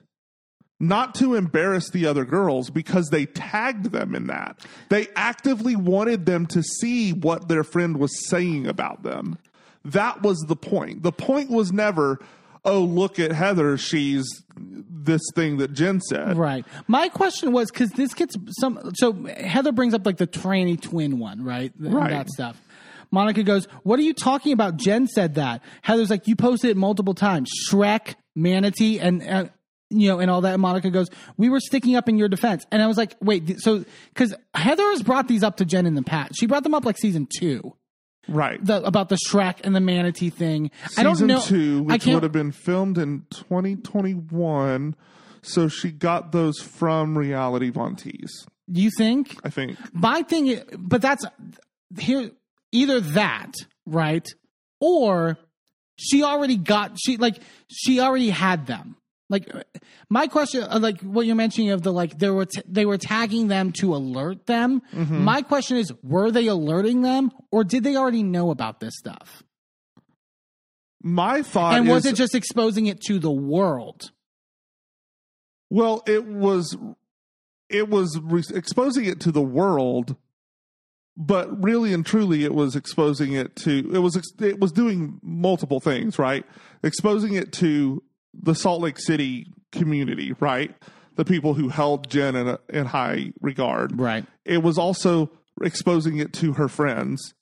not 0.79 1.15
to 1.15 1.35
embarrass 1.35 1.89
the 1.89 2.05
other 2.05 2.25
girls 2.25 2.69
because 2.69 3.07
they 3.09 3.25
tagged 3.25 3.91
them 3.91 4.13
in 4.13 4.27
that. 4.27 4.59
They 4.89 5.07
actively 5.15 5.75
wanted 5.75 6.25
them 6.25 6.45
to 6.47 6.61
see 6.61 7.13
what 7.13 7.47
their 7.47 7.63
friend 7.63 7.97
was 7.97 8.27
saying 8.27 8.67
about 8.67 9.03
them. 9.03 9.37
That 9.85 10.21
was 10.21 10.39
the 10.39 10.55
point. 10.55 11.03
The 11.03 11.11
point 11.11 11.49
was 11.49 11.71
never, 11.71 12.19
oh, 12.65 12.81
look 12.81 13.19
at 13.19 13.31
Heather. 13.31 13.77
She's 13.77 14.25
this 14.57 15.21
thing 15.35 15.57
that 15.57 15.73
Jen 15.73 16.01
said. 16.01 16.37
Right. 16.37 16.65
My 16.87 17.09
question 17.09 17.51
was 17.51 17.71
because 17.71 17.91
this 17.91 18.13
gets 18.13 18.35
some. 18.59 18.91
So 18.95 19.13
Heather 19.13 19.71
brings 19.71 19.93
up 19.93 20.05
like 20.05 20.17
the 20.17 20.27
tranny 20.27 20.79
twin 20.79 21.19
one, 21.19 21.43
right? 21.43 21.71
Right. 21.79 22.09
That 22.09 22.29
stuff. 22.29 22.61
Monica 23.11 23.43
goes, 23.43 23.67
"What 23.83 23.99
are 23.99 24.03
you 24.03 24.13
talking 24.13 24.51
about?" 24.51 24.77
Jen 24.77 25.07
said 25.07 25.35
that. 25.35 25.61
Heather's 25.83 26.09
like, 26.09 26.27
"You 26.27 26.35
posted 26.35 26.71
it 26.71 26.77
multiple 26.77 27.13
times. 27.13 27.51
Shrek, 27.69 28.15
Manatee, 28.35 28.99
and." 28.99 29.23
Uh, 29.23 29.45
you 29.91 30.09
know, 30.09 30.19
and 30.19 30.31
all 30.31 30.41
that. 30.41 30.53
And 30.53 30.61
Monica 30.63 30.89
goes, 30.89 31.09
"We 31.37 31.47
were 31.47 31.59
sticking 31.59 31.95
up 31.95 32.09
in 32.09 32.17
your 32.17 32.27
defense," 32.27 32.65
and 32.71 32.81
I 32.81 32.87
was 32.87 32.97
like, 32.97 33.15
"Wait, 33.21 33.61
so 33.61 33.85
because 34.09 34.33
Heather 34.55 34.83
has 34.89 35.03
brought 35.03 35.27
these 35.27 35.43
up 35.43 35.57
to 35.57 35.65
Jen 35.65 35.85
in 35.85 35.93
the 35.93 36.01
past. 36.01 36.33
She 36.37 36.47
brought 36.47 36.63
them 36.63 36.73
up 36.73 36.85
like 36.85 36.97
season 36.97 37.27
two, 37.37 37.75
Right. 38.27 38.63
the, 38.63 38.83
about 38.83 39.09
the 39.09 39.17
Shrek 39.29 39.61
and 39.63 39.75
the 39.75 39.79
Manatee 39.79 40.29
thing. 40.29 40.71
I 40.83 40.87
Season 40.87 41.03
don't 41.03 41.27
know. 41.27 41.41
two, 41.41 41.85
I 41.89 41.93
which 41.93 42.05
would 42.07 42.23
have 42.23 42.31
been 42.31 42.51
filmed 42.51 42.97
in 42.97 43.25
2021. 43.31 44.95
So 45.41 45.67
she 45.67 45.91
got 45.91 46.31
those 46.31 46.59
from 46.59 47.17
Reality 47.17 47.69
Von 47.69 47.95
Tease, 47.95 48.47
you 48.67 48.89
think? 48.97 49.35
I 49.43 49.49
think. 49.49 49.77
my 49.93 50.23
thing 50.23 50.59
but 50.77 51.01
that's 51.01 51.23
here 51.99 52.31
either 52.71 52.99
that 52.99 53.53
right 53.85 54.27
or 54.81 55.37
she 55.97 56.23
already 56.23 56.57
got 56.57 56.97
she 56.99 57.17
like 57.17 57.37
she 57.67 57.99
already 57.99 58.29
had 58.29 58.65
them 58.65 58.97
like 59.29 59.49
my 60.09 60.27
question 60.27 60.63
uh, 60.63 60.79
like 60.79 61.01
what 61.01 61.25
you're 61.25 61.35
mentioning 61.35 61.71
of 61.71 61.81
the 61.81 61.91
like 61.91 62.19
they 62.19 62.29
were 62.29 62.45
t- 62.45 62.61
they 62.67 62.85
were 62.85 62.97
tagging 62.97 63.47
them 63.47 63.71
to 63.79 63.95
alert 63.95 64.45
them. 64.45 64.81
My 64.93 65.41
question 65.41 65.77
is 65.77 65.91
were 66.03 66.31
they 66.31 66.47
alerting 66.47 67.01
them 67.01 67.31
or 67.51 67.63
did 67.63 67.83
they 67.83 67.95
already 67.95 68.23
know 68.23 68.51
about 68.51 68.79
this 68.79 68.95
stuff? 68.97 69.43
My 71.01 71.43
thought 71.43 71.75
and 71.75 71.87
is, 71.87 71.91
was 71.91 72.05
it 72.05 72.15
just 72.15 72.33
exposing 72.33 72.87
it 72.87 72.99
to 73.01 73.19
the 73.19 73.31
world? 73.31 74.11
Well, 75.69 76.03
it 76.07 76.25
was, 76.25 76.77
it 77.69 77.89
was 77.89 78.19
re- 78.19 78.43
exposing 78.53 79.05
it 79.05 79.19
to 79.21 79.31
the 79.31 79.41
world, 79.41 80.15
but 81.17 81.63
really 81.63 81.93
and 81.93 82.05
truly, 82.05 82.43
it 82.43 82.53
was 82.53 82.75
exposing 82.75 83.33
it 83.33 83.55
to 83.57 83.91
it 83.93 83.99
was 83.99 84.15
it 84.39 84.59
was 84.59 84.71
doing 84.71 85.19
multiple 85.21 85.79
things, 85.79 86.17
right? 86.19 86.45
Exposing 86.83 87.33
it 87.33 87.51
to 87.53 88.03
the 88.41 88.55
Salt 88.55 88.81
Lake 88.81 88.99
City 88.99 89.47
community, 89.71 90.33
right? 90.39 90.75
The 91.15 91.25
people 91.25 91.53
who 91.53 91.69
held 91.69 92.09
Jen 92.09 92.35
in, 92.35 92.47
a, 92.47 92.59
in 92.69 92.85
high 92.85 93.31
regard, 93.41 93.97
right 93.99 94.25
it 94.43 94.61
was 94.61 94.77
also 94.77 95.31
exposing 95.63 96.17
it 96.17 96.33
to 96.33 96.53
her 96.53 96.67
friends 96.67 97.33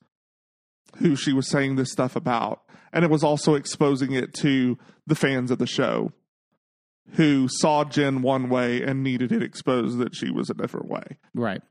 who 0.97 1.15
she 1.15 1.33
was 1.33 1.49
saying 1.49 1.75
this 1.75 1.91
stuff 1.91 2.15
about. 2.15 2.61
And 2.91 3.03
it 3.03 3.11
was 3.11 3.23
also 3.23 3.55
exposing 3.55 4.11
it 4.13 4.33
to 4.35 4.77
the 5.07 5.15
fans 5.15 5.51
of 5.51 5.57
the 5.57 5.67
show 5.67 6.11
who 7.13 7.47
saw 7.49 7.83
Jen 7.83 8.21
one 8.21 8.49
way 8.49 8.81
and 8.81 9.03
needed 9.03 9.31
it 9.31 9.43
exposed 9.43 9.97
that 9.97 10.15
she 10.15 10.31
was 10.31 10.49
a 10.49 10.53
different 10.53 10.87
way. 10.87 11.17
Right. 11.33 11.61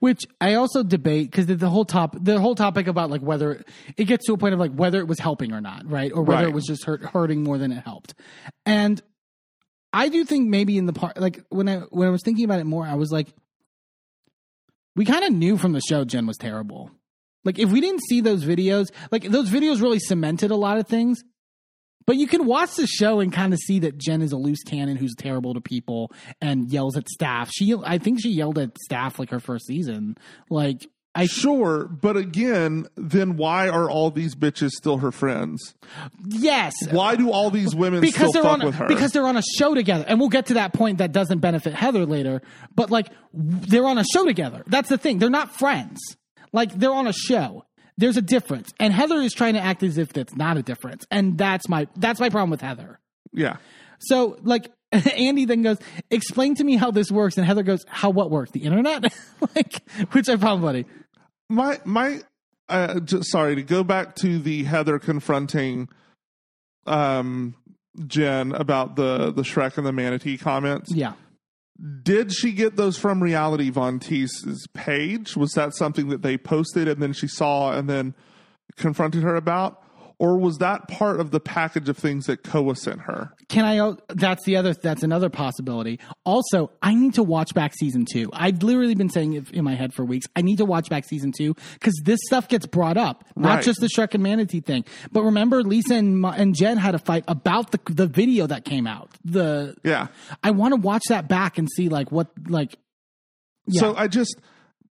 Which 0.00 0.24
I 0.40 0.54
also 0.54 0.82
debate 0.82 1.30
because 1.30 1.46
the 1.46 1.68
whole 1.68 1.84
top 1.84 2.16
the 2.20 2.40
whole 2.40 2.54
topic 2.54 2.86
about 2.86 3.10
like 3.10 3.20
whether 3.22 3.64
it 3.96 4.04
gets 4.04 4.26
to 4.26 4.32
a 4.32 4.36
point 4.38 4.54
of 4.54 4.60
like 4.60 4.72
whether 4.72 4.98
it 5.00 5.06
was 5.08 5.18
helping 5.18 5.52
or 5.52 5.60
not, 5.60 5.88
right, 5.90 6.12
or 6.12 6.22
whether 6.22 6.42
Right. 6.44 6.48
it 6.48 6.54
was 6.54 6.64
just 6.64 6.84
hurt, 6.84 7.02
hurting 7.04 7.42
more 7.42 7.58
than 7.58 7.72
it 7.72 7.82
helped. 7.84 8.14
And 8.64 9.00
I 9.92 10.08
do 10.08 10.24
think 10.24 10.48
maybe 10.48 10.76
in 10.78 10.86
the 10.86 10.92
part 10.92 11.18
like 11.20 11.42
when 11.48 11.68
I 11.68 11.76
when 11.90 12.08
I 12.08 12.10
was 12.10 12.22
thinking 12.22 12.44
about 12.44 12.60
it 12.60 12.64
more, 12.64 12.86
I 12.86 12.94
was 12.94 13.10
like, 13.10 13.28
we 14.94 15.04
kind 15.04 15.24
of 15.24 15.32
knew 15.32 15.56
from 15.56 15.72
the 15.72 15.80
show 15.80 16.04
Jen 16.04 16.26
was 16.26 16.36
terrible. 16.36 16.90
Like 17.44 17.58
if 17.58 17.70
we 17.70 17.80
didn't 17.80 18.02
see 18.08 18.20
those 18.20 18.44
videos, 18.44 18.86
like 19.12 19.22
those 19.24 19.50
videos 19.50 19.80
really 19.80 20.00
cemented 20.00 20.50
a 20.50 20.56
lot 20.56 20.78
of 20.78 20.86
things. 20.88 21.22
But 22.06 22.16
you 22.16 22.26
can 22.26 22.46
watch 22.46 22.74
the 22.76 22.86
show 22.86 23.20
and 23.20 23.32
kind 23.32 23.52
of 23.52 23.58
see 23.58 23.80
that 23.80 23.98
Jen 23.98 24.22
is 24.22 24.32
a 24.32 24.36
loose 24.36 24.62
cannon 24.62 24.96
who's 24.96 25.14
terrible 25.16 25.54
to 25.54 25.60
people 25.60 26.12
and 26.40 26.70
yells 26.70 26.96
at 26.96 27.08
staff. 27.08 27.50
She, 27.52 27.74
I 27.84 27.98
think 27.98 28.20
she 28.22 28.30
yelled 28.30 28.58
at 28.58 28.78
staff 28.78 29.18
like 29.18 29.30
her 29.30 29.40
first 29.40 29.66
season. 29.66 30.16
Like 30.48 30.86
I, 31.16 31.26
Sure, 31.26 31.88
but 31.88 32.16
again, 32.16 32.86
then 32.94 33.36
why 33.36 33.68
are 33.70 33.88
all 33.90 34.10
these 34.10 34.34
bitches 34.34 34.70
still 34.72 34.98
her 34.98 35.10
friends? 35.10 35.74
yes, 36.28 36.74
Why 36.90 37.16
do 37.16 37.30
all 37.30 37.50
these 37.50 37.74
women 37.74 38.00
because 38.02 38.28
still 38.28 38.42
they're 38.42 38.52
on 38.52 38.64
with 38.64 38.74
her? 38.74 38.86
because 38.86 39.12
they're 39.12 39.26
on 39.26 39.36
a 39.36 39.42
show 39.58 39.74
together, 39.74 40.04
and 40.06 40.20
we'll 40.20 40.28
get 40.28 40.46
to 40.46 40.54
that 40.54 40.72
point 40.74 40.98
that 40.98 41.12
doesn't 41.12 41.38
benefit 41.38 41.72
Heather 41.74 42.04
later. 42.04 42.42
But 42.74 42.90
like 42.90 43.08
they're 43.32 43.86
on 43.86 43.98
a 43.98 44.04
show 44.04 44.24
together. 44.26 44.62
That's 44.66 44.88
the 44.88 44.98
thing. 44.98 45.18
They're 45.18 45.30
not 45.30 45.50
friends. 45.58 45.98
Like 46.52 46.72
they're 46.74 46.92
on 46.92 47.06
a 47.06 47.12
show. 47.14 47.64
There's 47.98 48.16
a 48.16 48.22
difference, 48.22 48.72
and 48.78 48.92
Heather 48.92 49.20
is 49.20 49.32
trying 49.32 49.54
to 49.54 49.60
act 49.60 49.82
as 49.82 49.96
if 49.96 50.12
that's 50.12 50.36
not 50.36 50.56
a 50.56 50.62
difference, 50.62 51.06
and 51.10 51.38
that's 51.38 51.68
my 51.68 51.88
that's 51.96 52.20
my 52.20 52.28
problem 52.28 52.50
with 52.50 52.60
Heather. 52.60 52.98
yeah. 53.32 53.56
So 53.98 54.38
like 54.42 54.70
Andy 54.92 55.46
then 55.46 55.62
goes, 55.62 55.78
explain 56.10 56.54
to 56.56 56.64
me 56.64 56.76
how 56.76 56.90
this 56.90 57.10
works, 57.10 57.36
and 57.38 57.46
Heather 57.46 57.62
goes, 57.62 57.84
how 57.88 58.10
what 58.10 58.30
works? 58.30 58.50
The 58.50 58.60
internet, 58.60 59.12
like 59.56 59.82
which 60.12 60.28
I 60.28 60.36
found 60.36 60.62
funny. 60.62 60.84
my 61.48 61.80
my 61.84 62.20
uh, 62.68 63.00
just, 63.00 63.30
sorry 63.30 63.54
to 63.54 63.62
go 63.62 63.82
back 63.84 64.14
to 64.16 64.38
the 64.38 64.64
Heather 64.64 64.98
confronting 64.98 65.88
um 66.86 67.54
Jen 68.06 68.52
about 68.52 68.96
the 68.96 69.32
the 69.32 69.42
Shrek 69.42 69.78
and 69.78 69.86
the 69.86 69.92
manatee 69.92 70.36
comments. 70.36 70.92
Yeah. 70.94 71.14
Did 72.02 72.32
she 72.32 72.52
get 72.52 72.76
those 72.76 72.96
from 72.96 73.22
Reality 73.22 73.70
Von 73.70 73.98
Tease's 73.98 74.66
page? 74.72 75.36
Was 75.36 75.52
that 75.52 75.74
something 75.74 76.08
that 76.08 76.22
they 76.22 76.38
posted 76.38 76.88
and 76.88 77.02
then 77.02 77.12
she 77.12 77.28
saw 77.28 77.72
and 77.72 77.88
then 77.88 78.14
confronted 78.76 79.22
her 79.22 79.36
about? 79.36 79.82
Or 80.18 80.38
was 80.38 80.56
that 80.58 80.88
part 80.88 81.20
of 81.20 81.30
the 81.30 81.40
package 81.40 81.90
of 81.90 81.98
things 81.98 82.24
that 82.24 82.42
Koa 82.42 82.74
sent 82.74 83.00
her? 83.02 83.32
Can 83.50 83.66
I? 83.66 83.92
That's 84.08 84.42
the 84.44 84.56
other. 84.56 84.72
That's 84.72 85.02
another 85.02 85.28
possibility. 85.28 86.00
Also, 86.24 86.70
I 86.80 86.94
need 86.94 87.12
to 87.14 87.22
watch 87.22 87.52
back 87.52 87.74
season 87.74 88.06
two. 88.10 88.30
I've 88.32 88.62
literally 88.62 88.94
been 88.94 89.10
saying 89.10 89.34
it 89.34 89.50
in 89.50 89.62
my 89.62 89.74
head 89.74 89.92
for 89.92 90.06
weeks. 90.06 90.26
I 90.34 90.40
need 90.40 90.56
to 90.56 90.64
watch 90.64 90.88
back 90.88 91.04
season 91.04 91.32
two 91.36 91.54
because 91.74 92.00
this 92.02 92.18
stuff 92.24 92.48
gets 92.48 92.64
brought 92.64 92.96
up, 92.96 93.24
not 93.36 93.56
Right. 93.56 93.64
just 93.64 93.80
the 93.80 93.88
Shrek 93.94 94.14
and 94.14 94.22
Manatee 94.22 94.60
thing. 94.60 94.86
But 95.12 95.22
remember, 95.24 95.62
Lisa 95.62 95.96
and, 95.96 96.24
and 96.24 96.54
Jen 96.54 96.78
had 96.78 96.94
a 96.94 96.98
fight 96.98 97.24
about 97.28 97.72
the 97.72 97.80
the 97.92 98.06
video 98.06 98.46
that 98.46 98.64
came 98.64 98.86
out. 98.86 99.10
The 99.22 99.76
Yeah. 99.84 100.06
I 100.42 100.50
want 100.52 100.72
to 100.72 100.80
watch 100.80 101.02
that 101.10 101.28
back 101.28 101.58
and 101.58 101.68
see 101.70 101.90
like 101.90 102.10
what 102.10 102.28
like. 102.48 102.78
Yeah. 103.66 103.80
So 103.80 103.94
I 103.96 104.08
just 104.08 104.34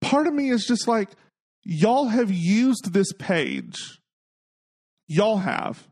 part 0.01 0.27
of 0.27 0.35
me 0.35 0.51
is 0.51 0.67
just 0.67 0.87
like 0.87 1.09
y'all 1.63 2.09
have 2.09 2.29
used 2.31 2.93
this 2.93 3.11
page. 3.17 3.99
Y'all 5.07 5.37
have 5.37 5.87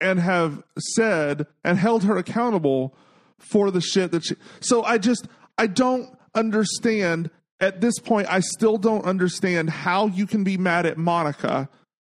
and 0.00 0.20
have 0.20 0.62
said 0.78 1.46
and 1.64 1.78
held 1.78 2.04
her 2.04 2.16
accountable 2.16 2.94
for 3.38 3.70
the 3.70 3.80
shit 3.80 4.12
that 4.12 4.24
she 4.24 4.34
So 4.60 4.82
I 4.84 4.98
just 4.98 5.26
I 5.56 5.66
don't 5.66 6.08
understand 6.34 7.30
at 7.60 7.80
this 7.80 7.98
point 7.98 8.28
I 8.30 8.40
still 8.40 8.78
don't 8.78 9.04
understand 9.04 9.70
how 9.70 10.06
you 10.06 10.26
can 10.26 10.44
be 10.44 10.56
mad 10.56 10.86
at 10.86 10.98
Monica 10.98 11.68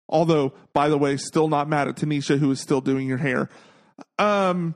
although 0.09 0.53
by 0.73 0.89
the 0.89 0.99
way 0.99 1.17
still 1.17 1.49
not 1.49 1.69
mad 1.69 1.89
at 1.89 1.97
Tanisha 1.97 2.39
who 2.39 2.51
is 2.51 2.61
still 2.61 2.81
doing 2.81 3.07
your 3.07 3.19
hair. 3.19 3.49
Um 4.19 4.75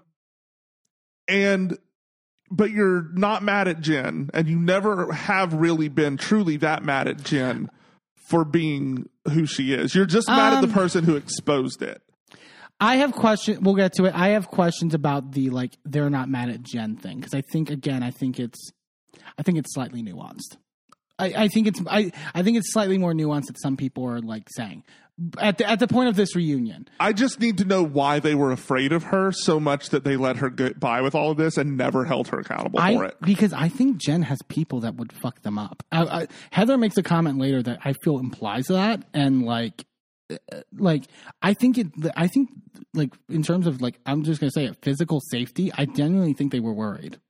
and 1.29 1.79
but 2.53 2.71
you're 2.71 3.09
not 3.15 3.43
mad 3.43 3.67
at 3.67 3.81
Jen, 3.81 4.29
and 4.35 4.47
you 4.47 4.59
never 4.59 5.11
have 5.11 5.55
really 5.55 5.89
been 5.89 6.19
truly 6.19 6.59
that 6.59 6.85
mad 6.85 7.09
at 7.09 7.23
Jen 7.23 7.71
for 8.33 8.47
being 8.47 9.09
who 9.31 9.45
she 9.45 9.75
is. 9.75 9.95
You're 9.95 10.07
just 10.07 10.27
mad 10.27 10.55
at 10.55 10.61
the 10.63 10.67
Um, 10.69 10.73
person 10.73 11.05
who 11.05 11.17
exposed 11.17 11.83
it. 11.83 12.01
I 12.81 12.97
have 12.97 13.13
questions. 13.13 13.61
We'll 13.61 13.75
get 13.77 13.93
to 13.99 14.07
it. 14.07 14.15
I 14.15 14.29
have 14.29 14.49
questions 14.49 14.95
about 14.95 15.33
the 15.33 15.51
like 15.51 15.77
they're 15.85 16.09
not 16.11 16.31
mad 16.31 16.49
at 16.49 16.63
Jen 16.63 16.97
thing 16.97 17.19
because 17.19 17.35
I 17.35 17.43
think 17.43 17.69
again 17.71 18.03
I 18.03 18.11
think 18.11 18.41
it's 18.41 18.73
I 19.39 19.43
think 19.43 19.59
it's 19.59 19.75
slightly 19.75 20.03
nuanced. 20.03 20.57
I, 21.19 21.27
I 21.45 21.49
think 21.49 21.67
it's 21.67 21.81
I, 21.89 22.11
I 22.35 22.43
think 22.43 22.57
it's 22.57 22.73
slightly 22.73 22.97
more 22.97 23.13
nuanced 23.13 23.47
that 23.49 23.61
some 23.61 23.77
people 23.77 24.05
are 24.09 24.21
like 24.21 24.49
saying 24.57 24.83
at 25.39 25.59
the 25.59 25.69
at 25.69 25.79
the 25.79 25.87
point 25.87 26.09
of 26.09 26.17
this 26.17 26.35
reunion. 26.35 26.89
I 26.99 27.13
just 27.13 27.41
need 27.41 27.59
to 27.59 27.65
know 27.65 27.83
why 27.83 28.19
they 28.19 28.35
were 28.35 28.51
afraid 28.51 28.93
of 28.93 29.05
her 29.05 29.31
so 29.33 29.61
much 29.61 29.91
that 29.91 30.05
they 30.05 30.17
let 30.17 30.37
her 30.37 30.51
get 30.51 30.81
by 30.81 31.01
with 31.03 31.15
all 31.15 31.31
of 31.31 31.37
this 31.37 31.59
and 31.59 31.77
never 31.77 32.05
held 32.05 32.29
her 32.29 32.41
accountable 32.41 32.81
for 32.81 33.05
it. 33.05 33.17
because 33.21 33.53
I 33.53 33.69
think 33.69 33.99
Jen 33.99 34.23
has 34.23 34.41
people 34.49 34.81
that 34.81 34.97
would 34.97 35.13
fuck 35.13 35.43
them 35.43 35.59
up. 35.59 35.83
I, 35.93 36.03
I, 36.03 36.27
Heather 36.51 36.79
makes 36.79 36.97
a 36.97 37.03
comment 37.03 37.39
later 37.39 37.63
that 37.63 37.81
I 37.85 37.93
feel 37.93 38.19
implies 38.19 38.67
that, 38.69 39.05
and 39.13 39.45
like, 39.45 39.85
uh, 40.31 40.37
like 40.77 41.05
I 41.43 41.55
think 41.55 41.79
it. 41.79 41.87
I 42.17 42.27
think 42.27 42.49
like 42.95 43.13
in 43.29 43.43
terms 43.43 43.67
of 43.67 43.83
like 43.83 43.99
I'm 44.07 44.25
just 44.25 44.41
gonna 44.41 44.51
say 44.51 44.65
it, 44.65 44.77
physical 44.83 45.21
safety. 45.31 45.71
I 45.77 45.85
genuinely 45.85 46.33
think 46.33 46.53
they 46.53 46.61
were 46.61 46.75
worried. 46.75 47.21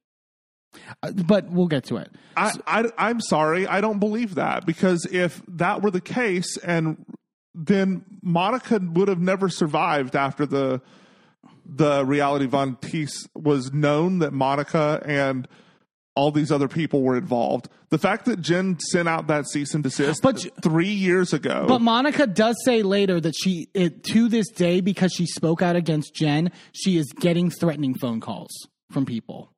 Uh, 1.03 1.13
but 1.13 1.51
we'll 1.51 1.67
get 1.67 1.85
to 1.85 1.97
it. 1.97 2.11
I, 2.35 2.55
I, 2.67 2.91
I'm 2.97 3.21
sorry, 3.21 3.67
I 3.67 3.83
don't 3.83 3.99
believe 3.99 4.37
that 4.37 4.65
because 4.65 5.07
if 5.13 5.43
that 5.47 5.83
were 5.83 5.91
the 5.91 6.01
case, 6.01 6.57
and 6.57 7.05
then 7.55 8.05
Monica 8.23 8.81
would 8.83 9.09
have 9.09 9.21
never 9.21 9.49
survived 9.49 10.17
after 10.17 10.47
the 10.47 10.81
the 11.65 12.05
reality 12.05 12.47
Von 12.47 12.77
Tease 12.77 13.29
was 13.35 13.73
known 13.73 14.19
that 14.19 14.33
Monica 14.33 15.01
and 15.05 15.47
all 16.15 16.31
these 16.31 16.51
other 16.53 16.69
people 16.69 17.03
were 17.03 17.17
involved. 17.17 17.69
The 17.91 17.99
fact 17.99 18.27
that 18.27 18.41
Jen 18.41 18.79
sent 18.81 19.09
out 19.09 19.29
that 19.29 19.47
cease 19.49 19.73
and 19.73 19.83
desist 19.83 20.21
But- 20.23 20.45
three 20.63 20.91
years 20.91 21.33
ago, 21.33 21.65
But 21.69 21.81
Monica 21.81 22.27
does 22.27 22.57
say 22.65 22.83
later 22.83 23.21
that 23.21 23.35
she, 23.35 23.69
it, 23.75 24.03
to 24.13 24.29
this 24.29 24.51
day, 24.51 24.81
because 24.81 25.13
she 25.13 25.25
spoke 25.25 25.63
out 25.63 25.77
against 25.77 26.15
Jen, 26.15 26.51
she 26.73 26.99
is 26.99 27.07
getting 27.19 27.49
threatening 27.49 27.95
phone 27.95 28.21
calls 28.21 28.51
from 28.91 29.07
people. 29.07 29.53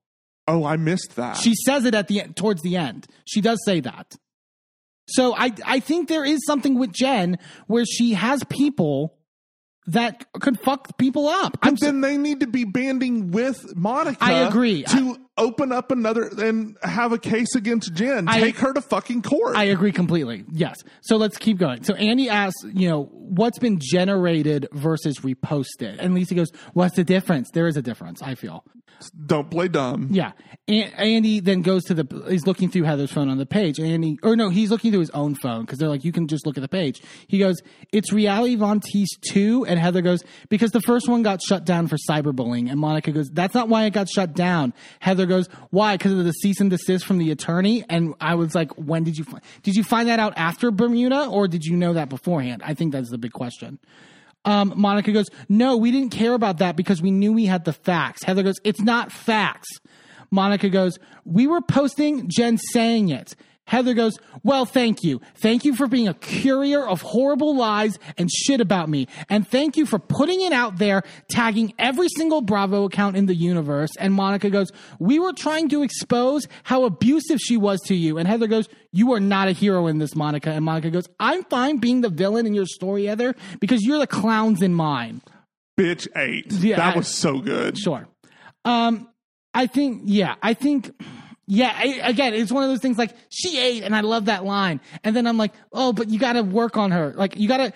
oh, 0.46 0.64
I 0.64 0.76
missed 0.76 1.16
that. 1.16 1.36
She 1.38 1.54
says 1.64 1.86
it 1.86 1.94
at 1.94 2.06
the 2.08 2.20
end, 2.20 2.36
towards 2.36 2.60
the 2.62 2.76
end. 2.76 3.06
She 3.24 3.40
does 3.40 3.58
say 3.64 3.80
that. 3.80 4.14
So 5.06 5.35
I 5.35 5.52
I 5.64 5.81
think 5.81 6.09
there 6.09 6.24
is 6.24 6.44
something 6.47 6.78
with 6.78 6.93
Jen 6.93 7.39
where 7.66 7.85
she 7.85 8.14
has 8.14 8.43
people 8.44 9.16
that 9.89 10.24
could 10.40 10.59
fuck 10.61 10.97
people 10.98 11.28
up. 11.28 11.59
I'm 11.62 11.74
but 11.74 11.81
then 11.81 12.01
they 12.01 12.16
need 12.16 12.40
to 12.40 12.47
be 12.47 12.65
banding 12.65 13.31
with 13.31 13.77
Monica. 13.77 14.16
I 14.20 14.32
agree. 14.48 14.82
to 14.85 15.16
open 15.36 15.73
up 15.73 15.90
another 15.90 16.31
and 16.39 16.77
have 16.82 17.12
a 17.12 17.19
case 17.19 17.55
against 17.55 17.93
Jen. 17.94 18.28
I- 18.28 18.40
Take 18.40 18.56
her 18.59 18.73
to 18.73 18.81
fucking 18.81 19.23
court. 19.23 19.56
I 19.56 19.65
agree 19.65 19.93
completely. 19.93 20.44
Yes. 20.52 20.82
So 21.02 21.16
let's 21.16 21.36
keep 21.36 21.59
going. 21.59 21.82
So 21.85 21.94
Andy 21.94 22.28
asks, 22.31 22.65
you 22.73 22.89
know, 22.89 23.05
what's 23.12 23.59
been 23.59 23.78
generated 23.81 24.69
versus 24.73 25.19
reposted? 25.20 25.97
And 25.98 26.15
Lisa 26.15 26.35
goes, 26.35 26.48
what's 26.73 26.97
the 26.97 27.05
difference? 27.05 27.51
There 27.52 27.66
is 27.66 27.77
a 27.77 27.82
difference, 27.82 28.23
I 28.23 28.36
feel. 28.36 28.65
don't 29.27 29.51
play 29.51 29.66
dumb. 29.69 30.09
Yeah. 30.12 30.32
And 30.69 30.94
Andy 30.94 31.40
then 31.40 31.62
goes 31.62 31.82
to 31.85 31.94
the, 31.94 32.24
he's 32.31 32.47
looking 32.47 32.70
through 32.70 32.85
Heather's 32.85 33.11
phone 33.12 33.28
on 33.28 33.36
the 33.39 33.44
page. 33.44 33.78
Andy, 33.81 34.19
or 34.23 34.36
no, 34.36 34.48
he's 34.51 34.70
looking 34.70 34.93
through 34.93 35.01
his 35.01 35.11
own 35.11 35.35
phone 35.35 35.62
because 35.62 35.78
they're 35.78 35.89
like, 35.89 36.05
you 36.05 36.12
can 36.12 36.27
just 36.28 36.47
look 36.47 36.56
at 36.56 36.61
the 36.62 36.69
page. 36.69 37.02
He 37.27 37.39
goes, 37.39 37.56
it's 37.93 38.12
Reality 38.12 38.55
Von 38.56 38.81
Tease 38.81 39.11
2. 39.31 39.66
And 39.74 39.80
Heather 39.80 40.02
goes, 40.02 40.22
because 40.51 40.70
the 40.70 40.80
first 40.80 41.09
one 41.09 41.24
got 41.24 41.42
shut 41.42 41.64
down 41.64 41.88
for 41.88 41.96
cyberbullying. 41.96 42.70
And 42.70 42.78
Monica 42.78 43.10
goes, 43.10 43.28
that's 43.28 43.55
not 43.55 43.68
why 43.68 43.86
it 43.86 43.92
got 43.92 44.09
shut 44.09 44.32
down. 44.32 44.72
Heather 45.01 45.26
goes, 45.26 45.48
why? 45.70 45.96
Because 45.96 46.12
of 46.12 46.24
the 46.24 46.30
cease 46.30 46.60
and 46.60 46.70
desist 46.70 47.05
from 47.05 47.18
the 47.18 47.32
attorney. 47.32 47.84
And 47.88 48.14
I 48.20 48.36
was 48.36 48.55
like, 48.55 48.70
when 48.74 49.02
did 49.02 49.18
you, 49.18 49.24
fi- 49.24 49.40
did 49.64 49.74
you 49.74 49.82
find 49.82 50.09
that 50.09 50.20
out 50.20 50.32
after 50.36 50.70
Bermuda 50.70 51.26
or 51.26 51.48
did 51.48 51.64
you 51.64 51.76
know 51.76 51.94
that 51.94 52.09
beforehand? 52.09 52.62
I 52.64 52.74
think 52.74 52.92
that's 52.92 53.10
the 53.10 53.18
big 53.18 53.32
question. 53.32 53.80
Um, 54.44 54.74
Monica 54.76 55.10
goes, 55.10 55.26
No, 55.48 55.76
we 55.76 55.90
didn't 55.90 56.10
care 56.10 56.34
about 56.34 56.59
that 56.59 56.76
because 56.76 57.02
we 57.02 57.10
knew 57.10 57.32
we 57.32 57.46
had 57.46 57.64
the 57.64 57.72
facts. 57.72 58.22
Heather 58.22 58.44
goes, 58.44 58.60
It's 58.62 58.80
not 58.80 59.10
facts. 59.10 59.68
Monica 60.30 60.68
goes, 60.68 61.01
We 61.24 61.48
were 61.48 61.62
posting 61.62 62.28
Jen 62.28 62.59
saying 62.59 63.09
it. 63.09 63.34
Heather 63.66 63.95
goes, 63.95 64.19
Well, 64.43 64.66
thank 64.66 65.03
you. 65.03 65.20
Thank 65.36 65.65
you 65.65 65.74
for 65.74 65.86
being 65.86 66.07
a 66.07 66.15
courier 66.15 66.86
of 66.86 67.01
horrible 67.01 67.57
lies 67.57 67.99
and 68.19 68.31
shit 68.31 68.61
about 68.61 68.89
me. 68.89 69.09
And 69.28 69.47
thank 69.49 69.77
you 69.77 69.86
for 69.86 69.99
putting 69.99 70.43
it 70.43 70.53
out 70.53 70.77
there, 70.78 71.03
tagging 71.31 71.73
every 71.78 72.09
single 72.16 72.43
Bravo 72.43 72.85
account 72.85 73.16
in 73.16 73.27
the 73.27 73.35
universe. 73.35 73.91
And 73.99 74.12
Monica 74.12 74.51
goes, 74.51 74.70
We 74.99 75.19
were 75.19 75.32
trying 75.32 75.69
to 75.70 75.82
expose 75.82 76.47
how 76.65 76.85
abusive 76.85 77.39
she 77.41 77.57
was 77.57 77.81
to 77.86 77.95
you. 77.95 78.19
And 78.19 78.28
Heather 78.28 78.47
goes, 78.49 78.69
You 78.93 79.12
are 79.15 79.20
not 79.20 79.49
a 79.49 79.53
hero 79.53 79.86
in 79.86 79.99
this, 79.99 80.15
Monica. 80.15 80.51
And 80.51 80.65
Monica 80.65 80.91
goes, 80.91 81.09
I'm 81.19 81.43
fine 81.45 81.78
being 81.78 82.03
the 82.03 82.11
villain 82.11 82.47
in 82.47 82.53
your 82.55 82.66
story, 82.66 83.07
Heather, 83.07 83.35
because 83.61 83.82
you're 83.82 83.99
the 83.99 84.07
clowns 84.07 84.61
in 84.61 84.74
mine. 84.74 85.23
Bitch 85.78 86.07
ate. 86.16 86.53
Yeah, 86.53 86.77
that 86.77 86.95
I- 86.95 86.99
was 86.99 87.09
so 87.09 87.41
good. 87.41 87.78
Sure. 87.78 88.07
Um, 88.66 89.09
I 89.55 89.66
think, 89.66 90.03
yeah, 90.05 90.35
I 90.43 90.53
think, 90.55 90.91
yeah, 91.46 91.74
I, 91.76 92.08
again, 92.08 92.34
it's 92.34 92.50
one 92.50 92.62
of 92.62 92.70
those 92.70 92.80
things 92.80 92.96
like 92.96 93.14
she 93.28 93.58
ate, 93.58 93.82
and 93.82 93.94
I 93.94 94.00
love 94.00 94.26
that 94.26 94.44
line. 94.44 94.80
And 95.02 95.14
then 95.14 95.26
I'm 95.26 95.36
like, 95.36 95.52
oh, 95.72 95.92
but 95.92 96.08
you 96.08 96.18
got 96.18 96.34
to 96.34 96.42
work 96.42 96.76
on 96.76 96.90
her. 96.90 97.12
Like, 97.14 97.36
you 97.36 97.48
got 97.48 97.58
to, 97.58 97.72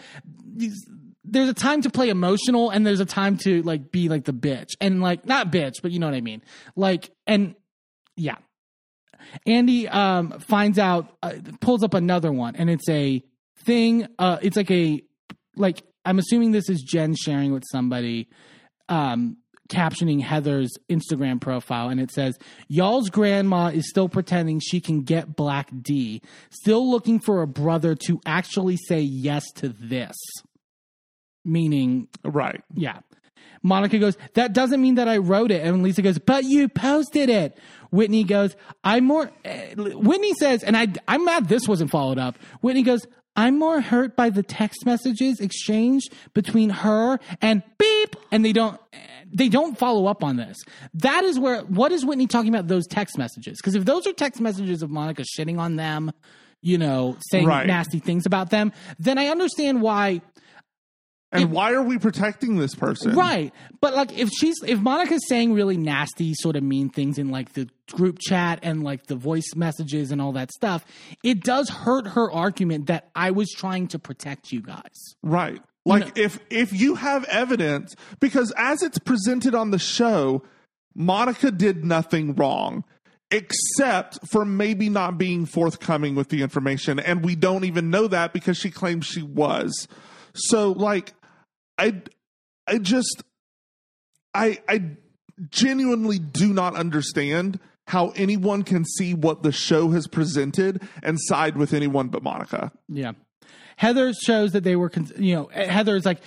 there's 1.25 1.49
a 1.49 1.55
time 1.55 1.83
to 1.83 1.91
play 1.91 2.09
emotional, 2.09 2.71
and 2.71 2.87
there's 2.87 3.01
a 3.01 3.07
time 3.07 3.37
to 3.39 3.63
like 3.63 3.91
be 3.91 4.09
like 4.09 4.25
the 4.25 4.33
bitch. 4.33 4.71
And 4.81 5.03
like, 5.03 5.27
not 5.27 5.53
bitch, 5.53 5.83
but 5.83 5.91
you 5.91 5.99
know 5.99 6.07
what 6.07 6.15
I 6.15 6.23
mean? 6.23 6.43
Like, 6.77 7.11
and 7.27 7.55
yeah. 8.17 8.37
Andy 9.47 9.87
um, 9.87 10.39
finds 10.41 10.79
out, 10.79 11.15
uh, 11.23 11.35
pulls 11.61 11.83
up 11.83 11.93
another 11.93 12.33
one, 12.33 12.57
and 12.57 12.71
it's 12.71 12.89
a 12.89 13.23
thing. 13.65 14.07
Uh, 14.19 14.39
it's 14.41 14.57
like 14.57 14.71
a, 14.71 15.03
like, 15.57 15.83
I'm 16.07 16.19
assuming 16.19 16.53
this 16.53 16.71
is 16.71 16.81
Jen 16.81 17.15
sharing 17.15 17.53
with 17.53 17.65
somebody 17.71 18.31
um, 18.89 19.37
captioning 19.69 20.21
Heather's 20.23 20.71
Instagram 20.91 21.41
profile, 21.41 21.89
and 21.89 22.01
it 22.01 22.11
says, 22.11 22.39
Y'all's 22.69 23.11
grandma 23.11 23.67
is 23.69 23.89
still 23.89 24.09
pretending 24.09 24.61
she 24.61 24.81
can 24.81 25.03
get 25.03 25.37
Black 25.37 25.69
D, 25.83 26.23
still 26.51 26.91
looking 26.91 27.21
for 27.21 27.43
a 27.43 27.47
brother 27.47 27.95
to 28.07 28.21
actually 28.27 28.77
say 28.77 29.01
yes 29.01 29.45
to 29.57 29.69
this. 29.69 30.17
Meaning, 31.45 32.09
Right. 32.25 32.63
yeah. 32.75 32.99
Monica 33.63 33.99
goes, 33.99 34.17
That 34.35 34.53
doesn't 34.53 34.81
mean 34.81 34.97
that 34.97 35.09
I 35.09 35.19
wrote 35.19 35.51
it. 35.51 35.65
And 35.67 35.83
Lisa 35.83 36.03
goes, 36.03 36.19
But 36.19 36.45
you 36.45 36.69
posted 36.69 37.29
it. 37.29 37.59
Whitney 37.91 38.23
goes, 38.25 38.55
I'm 38.85 39.05
more. 39.05 39.31
eh, 39.45 39.75
Whitney 39.75 40.35
says, 40.35 40.63
and 40.63 40.77
I, 40.77 40.89
I'm 41.09 41.25
mad 41.25 41.49
this 41.49 41.67
wasn't 41.67 41.91
followed 41.91 42.19
up. 42.19 42.39
Whitney 42.61 42.83
goes, 42.83 43.07
I'm 43.39 43.59
more 43.59 43.81
hurt 43.81 44.17
by 44.17 44.31
the 44.31 44.43
text 44.43 44.85
messages 44.85 45.39
exchanged 45.39 46.13
between 46.35 46.71
her 46.71 47.21
and 47.41 47.63
beep. 47.79 48.17
And 48.33 48.45
they 48.45 48.53
don't. 48.53 48.79
They 49.31 49.49
don't 49.49 49.79
follow 49.79 50.07
up 50.07 50.25
on 50.25 50.37
this. 50.37 50.57
That 50.95 51.23
is 51.23 51.39
where. 51.39 51.61
What 51.61 51.93
is 51.93 52.05
Whitney 52.05 52.27
talking 52.27 52.53
about? 52.53 52.67
Those 52.67 52.87
text 52.87 53.17
messages? 53.17 53.59
Because 53.61 53.75
if 53.75 53.85
those 53.85 54.07
are 54.07 54.13
text 54.13 54.41
messages 54.41 54.83
of 54.83 54.91
Monica 54.91 55.23
shitting 55.23 55.59
on 55.59 55.77
them, 55.77 56.11
you 56.63 56.79
know, 56.79 57.17
saying 57.31 57.47
Right. 57.47 57.67
nasty 57.67 57.99
things 58.01 58.27
about 58.27 58.51
them, 58.51 58.73
then 58.99 59.19
I 59.19 59.27
understand 59.27 59.83
why 59.83 60.21
And 61.31 61.53
why 61.53 61.73
are 61.73 61.83
we 61.83 61.99
protecting 61.99 62.57
this 62.57 62.75
person? 62.75 63.15
Right. 63.15 63.53
But 63.81 63.95
like 63.95 64.17
if 64.19 64.31
she's 64.39 64.57
if 64.67 64.81
Monica's 64.81 65.27
saying 65.29 65.53
really 65.53 65.77
nasty 65.77 66.33
sort 66.35 66.57
of 66.57 66.63
mean 66.63 66.89
things 66.89 67.19
in 67.19 67.29
like 67.29 67.53
the 67.53 67.69
group 67.93 68.19
chat 68.19 68.61
and 68.63 68.83
like 68.83 69.07
the 69.07 69.17
voice 69.17 69.55
messages 69.55 70.11
and 70.11 70.23
all 70.23 70.33
that 70.33 70.51
stuff, 70.53 70.87
it 71.23 71.43
does 71.45 71.69
hurt 71.69 72.09
her 72.09 72.33
argument 72.33 72.87
that 72.87 73.11
I 73.15 73.31
was 73.31 73.51
trying 73.51 73.89
to 73.89 73.99
protect 73.99 74.53
you 74.53 74.63
guys. 74.63 75.15
Right. 75.23 75.61
Like 75.85 76.19
if 76.19 76.39
if 76.51 76.73
you 76.73 76.95
have 76.97 77.25
evidence 77.25 77.95
because 78.21 78.53
as 78.57 78.83
it's 78.83 78.99
presented 78.99 79.55
on 79.55 79.71
the 79.71 79.79
show, 79.79 80.43
Monica 80.95 81.51
did 81.51 81.85
nothing 81.85 82.35
wrong 82.35 82.85
except 83.31 84.19
for 84.29 84.47
maybe 84.47 84.89
not 84.89 85.19
being 85.19 85.45
forthcoming 85.45 86.15
with 86.15 86.31
the 86.31 86.41
information 86.41 86.99
and 86.99 87.23
we 87.23 87.37
don't 87.37 87.65
even 87.65 87.91
know 87.91 88.07
that 88.07 88.33
because 88.33 88.57
she 88.57 88.71
claims 88.71 89.05
she 89.05 89.23
was. 89.23 89.87
So 90.35 90.73
like 90.73 91.13
I 91.79 92.03
I 92.67 92.79
just 92.79 93.23
I 94.35 94.59
I 94.69 94.97
genuinely 95.51 96.19
do 96.19 96.53
not 96.53 96.75
understand 96.75 97.61
how 97.87 98.09
anyone 98.17 98.63
can 98.63 98.85
see 98.85 99.15
what 99.15 99.43
the 99.43 99.53
show 99.53 99.91
has 99.91 100.07
presented 100.07 100.83
and 101.03 101.19
side 101.21 101.57
with 101.57 101.73
anyone 101.73 102.09
but 102.09 102.23
Monica. 102.23 102.71
Yeah. 102.89 103.13
Heather 103.77 104.13
shows 104.13 104.53
that 104.53 104.65
they 104.65 104.77
were, 104.77 104.91
you 105.17 105.37
know, 105.37 105.51
Heather's 105.55 106.05
like, 106.05 106.21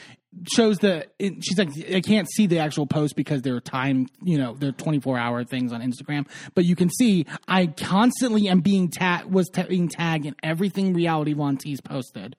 shows 0.51 0.79
the, 0.79 1.05
she's 1.19 1.57
like, 1.57 1.69
I 1.93 1.99
can't 1.99 2.27
see 2.31 2.47
the 2.47 2.59
actual 2.59 2.87
post 2.87 3.15
because 3.15 3.41
they're 3.41 3.59
time, 3.59 4.07
you 4.23 4.37
know, 4.37 4.55
they're 4.55 4.71
24 4.71 5.17
hour 5.17 5.43
things 5.43 5.73
on 5.73 5.81
Instagram. 5.81 6.27
But 6.55 6.65
you 6.65 6.75
can 6.75 6.89
see 6.89 7.25
I 7.47 7.67
constantly 7.67 8.47
am 8.47 8.61
being 8.61 8.89
tagged, 8.89 9.31
was 9.31 9.49
ta- 9.49 9.67
being 9.67 9.89
tagged 9.89 10.25
in 10.25 10.35
everything 10.41 10.93
Reality 10.93 11.33
Von 11.33 11.57
Tease 11.57 11.81
posted. 11.81 12.37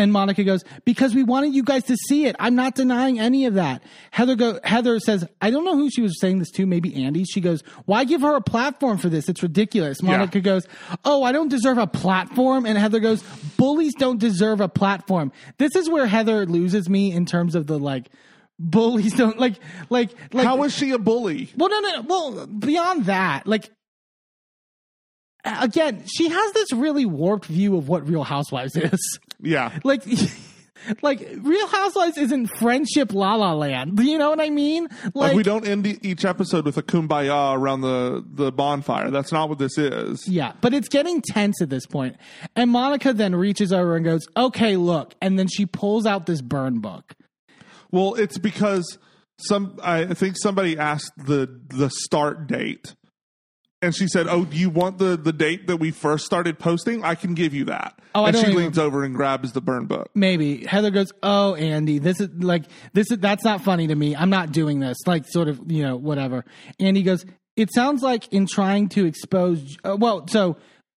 And 0.00 0.12
Monica 0.12 0.42
goes, 0.44 0.64
because 0.84 1.14
we 1.14 1.22
wanted 1.22 1.54
you 1.54 1.62
guys 1.62 1.84
to 1.84 1.96
see 2.08 2.26
it. 2.26 2.34
I'm 2.38 2.54
not 2.54 2.74
denying 2.74 3.20
any 3.20 3.44
of 3.44 3.54
that. 3.54 3.82
Heather 4.10 4.34
go, 4.34 4.58
Heather 4.64 4.98
says, 4.98 5.26
I 5.40 5.50
don't 5.50 5.64
know 5.64 5.76
who 5.76 5.90
she 5.90 6.00
was 6.00 6.18
saying 6.18 6.38
this 6.38 6.50
to, 6.52 6.66
maybe 6.66 7.04
Andy. 7.04 7.24
She 7.24 7.40
goes, 7.40 7.62
why 7.84 8.04
give 8.04 8.22
her 8.22 8.34
a 8.34 8.40
platform 8.40 8.98
for 8.98 9.08
this? 9.08 9.28
It's 9.28 9.42
ridiculous. 9.42 10.02
Monica 10.02 10.40
goes, 10.40 10.66
oh, 11.04 11.22
I 11.22 11.32
don't 11.32 11.48
deserve 11.48 11.78
a 11.78 11.86
platform. 11.86 12.64
And 12.66 12.78
Heather 12.78 12.98
goes, 13.00 13.22
bullies 13.56 13.94
don't 13.94 14.18
deserve 14.18 14.60
a 14.60 14.68
platform. 14.68 15.32
This 15.58 15.76
is 15.76 15.88
where 15.90 16.06
Heather 16.06 16.46
loses 16.46 16.88
me 16.88 17.12
in 17.12 17.26
terms 17.26 17.54
of 17.54 17.66
the 17.66 17.78
like, 17.78 18.08
bullies 18.58 19.14
don't 19.14 19.38
like, 19.38 19.56
like, 19.88 20.10
like. 20.32 20.46
How 20.46 20.62
is 20.64 20.74
she 20.74 20.92
a 20.92 20.98
bully? 20.98 21.50
Well, 21.56 21.68
no, 21.68 21.80
no, 21.80 22.00
no. 22.00 22.02
Well, 22.02 22.46
beyond 22.46 23.06
that, 23.06 23.46
like, 23.46 23.70
again, 25.44 26.04
she 26.06 26.28
has 26.28 26.52
this 26.52 26.72
really 26.72 27.06
warped 27.06 27.46
view 27.46 27.76
of 27.76 27.88
what 27.88 28.08
Real 28.08 28.24
Housewives 28.24 28.76
is. 28.76 29.18
Yeah. 29.42 29.78
like 29.84 30.02
like 31.02 31.20
real 31.42 31.66
housewives 31.68 32.16
isn't 32.16 32.46
friendship 32.56 33.12
la 33.12 33.34
la 33.34 33.52
land 33.52 33.98
you 34.02 34.16
know 34.16 34.30
what 34.30 34.40
i 34.40 34.48
mean 34.48 34.88
Like, 35.14 35.34
we 35.36 35.42
don't 35.42 35.66
end 35.68 35.86
each 36.02 36.24
episode 36.24 36.64
with 36.64 36.78
a 36.78 36.82
kumbaya 36.82 37.54
around 37.54 37.82
the, 37.82 38.24
the 38.26 38.50
bonfire. 38.50 39.10
That's 39.10 39.30
not 39.30 39.50
what 39.50 39.58
this 39.58 39.76
is. 39.76 40.26
yeah 40.26 40.52
but 40.62 40.72
it's 40.72 40.88
getting 40.88 41.20
tense 41.20 41.60
at 41.60 41.68
this 41.68 41.84
point 41.84 42.16
and 42.56 42.70
monica 42.70 43.12
then 43.12 43.34
reaches 43.36 43.72
over 43.74 43.94
and 43.96 44.04
goes 44.06 44.26
okay 44.36 44.76
look 44.76 45.14
and 45.20 45.38
then 45.38 45.48
she 45.48 45.66
pulls 45.66 46.06
out 46.06 46.24
this 46.26 46.40
burn 46.40 46.80
book 46.80 47.14
Well, 47.90 48.14
it's 48.14 48.38
because 48.38 48.96
some 49.38 49.78
I 49.82 50.06
think 50.14 50.36
somebody 50.38 50.78
asked 50.78 51.12
the 51.16 51.60
the 51.68 51.90
start 51.90 52.46
date. 52.46 52.94
And 53.82 53.94
she 53.96 54.08
said, 54.08 54.26
"Oh, 54.28 54.44
do 54.44 54.56
you 54.58 54.68
want 54.68 54.98
the 54.98 55.16
the 55.16 55.32
date 55.32 55.66
that 55.68 55.78
we 55.78 55.90
first 55.90 56.26
started 56.26 56.58
posting? 56.58 57.02
I 57.02 57.14
can 57.14 57.32
give 57.34 57.54
you 57.54 57.64
that." 57.66 57.98
Oh, 58.14 58.24
I 58.24 58.28
and 58.28 58.36
she 58.36 58.42
even- 58.44 58.56
leans 58.56 58.78
over 58.78 59.04
and 59.04 59.14
grabs 59.14 59.52
the 59.52 59.60
burn 59.62 59.86
book. 59.86 60.10
maybe. 60.14 60.66
Heather 60.66 60.90
goes 60.90 61.12
oh 61.22 61.54
andy 61.54 61.98
this 61.98 62.20
is 62.20 62.28
like 62.38 62.64
this 62.92 63.10
is 63.10 63.18
that's 63.18 63.42
not 63.44 63.62
funny 63.62 63.86
to 63.86 63.94
me. 63.94 64.14
I'm 64.14 64.28
not 64.30 64.52
doing 64.52 64.80
this. 64.80 64.98
Like 65.06 65.24
sort 65.28 65.48
of 65.48 65.60
you 65.72 65.82
know 65.82 65.96
whatever. 65.96 66.44
Andy 66.78 67.02
goes 67.02 67.24
it 67.56 67.72
sounds 67.74 68.02
like 68.02 68.30
in 68.32 68.46
trying 68.46 68.88
to 68.90 69.06
expose 69.06 69.76
uh, 69.84 69.96
well 69.98 70.26
so 70.28 70.56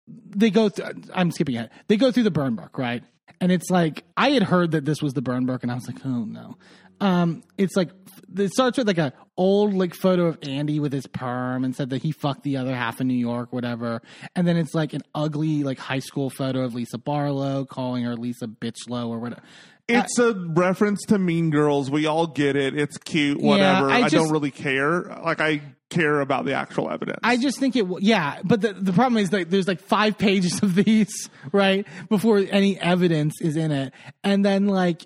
they 0.08 0.50
go 0.50 0.68
through 0.68 0.86
i'm 1.14 1.30
skipping 1.30 1.56
ahead. 1.56 1.70
They 1.88 1.96
go 1.96 2.10
through 2.10 2.24
the 2.24 2.30
burn 2.32 2.56
book 2.56 2.76
right? 2.78 3.04
And 3.40 3.52
it's 3.52 3.70
like 3.70 4.02
i 4.16 4.30
had 4.30 4.42
heard 4.42 4.72
that 4.72 4.84
this 4.84 5.00
was 5.00 5.12
the 5.14 5.22
burn 5.22 5.46
book 5.46 5.62
and 5.62 5.70
i 5.70 5.74
was 5.76 5.86
like 5.86 6.04
oh 6.04 6.24
no. 6.24 6.56
Um 7.00 7.42
it's 7.58 7.76
like 7.76 7.90
it 8.36 8.50
starts 8.52 8.78
with 8.78 8.86
like 8.86 8.98
a 8.98 9.12
old 9.36 9.74
like 9.74 9.94
photo 9.94 10.26
of 10.26 10.38
andy 10.42 10.78
with 10.80 10.92
his 10.92 11.06
perm 11.06 11.64
and 11.64 11.74
said 11.74 11.90
that 11.90 12.02
he 12.02 12.12
fucked 12.12 12.42
the 12.42 12.56
other 12.56 12.74
half 12.74 13.00
of 13.00 13.06
new 13.06 13.14
york 13.14 13.52
whatever 13.52 14.00
and 14.36 14.46
then 14.46 14.56
it's 14.56 14.74
like 14.74 14.92
an 14.92 15.02
ugly 15.14 15.62
like 15.62 15.78
high 15.78 15.98
school 15.98 16.30
photo 16.30 16.60
of 16.62 16.74
lisa 16.74 16.98
barlow 16.98 17.64
calling 17.64 18.04
her 18.04 18.16
lisa 18.16 18.46
bitchlow 18.46 19.08
or 19.08 19.18
whatever 19.18 19.42
It's 19.88 20.18
a 20.18 20.32
reference 20.32 21.02
to 21.08 21.18
Mean 21.18 21.50
Girls. 21.50 21.90
We 21.90 22.06
all 22.06 22.26
get 22.28 22.54
it. 22.56 22.78
It's 22.78 22.96
cute. 22.98 23.40
Whatever. 23.40 23.90
I 23.90 23.96
I, 23.96 24.00
just- 24.02 24.14
don't 24.14 24.30
really 24.30 24.52
care. 24.52 25.02
Like 25.02 25.40
I 25.40 25.60
care 25.90 26.20
about 26.20 26.46
the 26.46 26.54
actual 26.54 26.88
evidence. 26.88 27.18
I 27.22 27.36
just 27.36 27.58
think 27.58 27.76
it, 27.76 27.84
yeah, 28.00 28.40
but 28.44 28.62
the, 28.62 28.72
the 28.72 28.92
problem 28.94 29.18
is 29.18 29.28
that 29.30 29.50
there's 29.50 29.68
like 29.68 29.80
five 29.80 30.16
pages 30.16 30.62
of 30.62 30.74
these, 30.76 31.28
right? 31.52 31.86
Before 32.08 32.38
any 32.38 32.78
evidence 32.80 33.34
is 33.42 33.56
in 33.56 33.70
it. 33.72 33.92
And 34.24 34.42
then 34.44 34.66
like, 34.68 35.02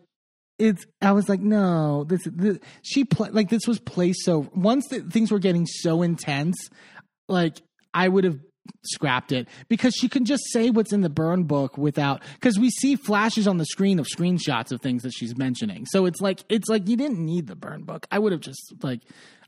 it's, 0.59 0.87
I 1.03 1.13
was 1.13 1.29
like, 1.29 1.41
no, 1.41 2.05
this, 2.05 2.23
this 2.25 2.59
she, 2.83 3.05
pla 3.05 3.29
like, 3.31 3.51
this 3.51 3.67
was 3.67 3.79
placed 3.79 4.25
so, 4.25 4.51
once 4.55 4.89
the, 4.89 5.01
things 5.01 5.31
were 5.31 5.39
getting 5.39 5.67
so 5.67 6.03
intense, 6.03 6.57
like, 7.29 7.61
I 7.93 8.09
would 8.09 8.25
have 8.25 8.39
scrapped 8.85 9.33
it 9.33 9.49
because 9.69 9.95
she 9.95 10.09
can 10.09 10.25
just 10.25 10.43
say 10.53 10.71
what's 10.71 10.93
in 10.93 11.03
the 11.03 11.11
burn 11.11 11.45
book 11.45 11.79
without, 11.79 12.23
because 12.35 12.59
we 12.59 12.71
see 12.71 12.97
flashes 12.97 13.47
on 13.47 13.59
the 13.59 13.67
screen 13.67 13.99
of 13.99 14.07
screenshots 14.07 14.73
of 14.73 14.81
things 14.81 15.03
that 15.03 15.13
she's 15.13 15.37
mentioning. 15.37 15.87
So 15.87 16.07
it's 16.07 16.21
like, 16.21 16.41
it's 16.49 16.69
like, 16.69 16.89
you 16.89 16.97
didn't 16.97 17.25
need 17.25 17.47
the 17.47 17.57
burn 17.57 17.85
book. 17.85 18.07
I 18.11 18.19
would 18.19 18.33
have 18.33 18.41
just 18.41 18.75
like, 18.83 19.01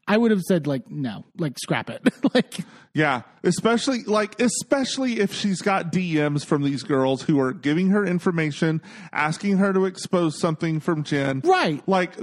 I 0.09 0.17
would 0.17 0.31
have 0.31 0.43
said 0.43 0.67
like, 0.67 0.91
no, 0.91 1.25
like, 1.37 1.59
scrap 1.59 1.91
it. 1.91 2.03
like, 2.35 2.61
Yeah, 2.95 3.23
especially 3.45 4.03
like 4.05 4.41
especially 4.41 5.21
if 5.21 5.33
she's 5.33 5.61
got 5.61 5.93
DMs 5.93 6.45
from 6.45 6.63
these 6.63 6.83
girls 6.83 7.23
who 7.23 7.39
are 7.39 7.53
giving 7.53 7.91
her 7.91 8.05
information, 8.05 8.83
asking 9.13 9.59
her 9.59 9.73
to 9.73 9.85
expose 9.85 10.41
something 10.41 10.81
from 10.81 11.05
Jen. 11.05 11.43
Right. 11.45 11.87
Like 11.87 12.17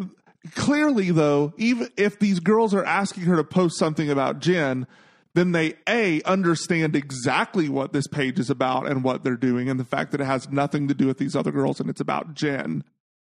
clearly 0.55 1.11
though, 1.11 1.53
even 1.57 1.89
if 1.95 2.19
these 2.19 2.39
girls 2.39 2.73
are 2.73 2.83
asking 2.83 3.23
her 3.23 3.35
to 3.35 3.43
post 3.43 3.77
something 3.77 4.09
about 4.09 4.39
Jen, 4.39 4.87
then 5.35 5.51
they 5.51 5.75
a 5.87 6.21
understand 6.23 6.95
exactly 6.95 7.69
what 7.69 7.93
this 7.93 8.07
page 8.07 8.39
is 8.39 8.49
about 8.49 8.87
and 8.87 9.03
what 9.03 9.23
they're 9.23 9.35
doing 9.35 9.69
and 9.69 9.79
the 9.79 9.85
fact 9.85 10.11
that 10.11 10.21
it 10.21 10.25
has 10.25 10.49
nothing 10.49 10.87
to 10.87 10.93
do 10.93 11.05
with 11.07 11.17
these 11.17 11.35
other 11.35 11.51
girls 11.51 11.79
and 11.79 11.89
it's 11.89 12.01
about 12.01 12.33
Jen, 12.33 12.83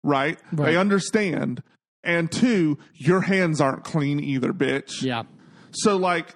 right? 0.03 0.38
Right. 0.51 0.72
They 0.72 0.77
understand. 0.77 1.63
And 2.06 2.32
two, 2.32 2.77
your 2.94 3.22
hands 3.22 3.60
aren't 3.60 3.84
clean 3.84 4.19
either, 4.19 4.53
bitch. 4.53 5.02
Yeah. 5.02 5.23
So 5.72 5.98
like 5.98 6.36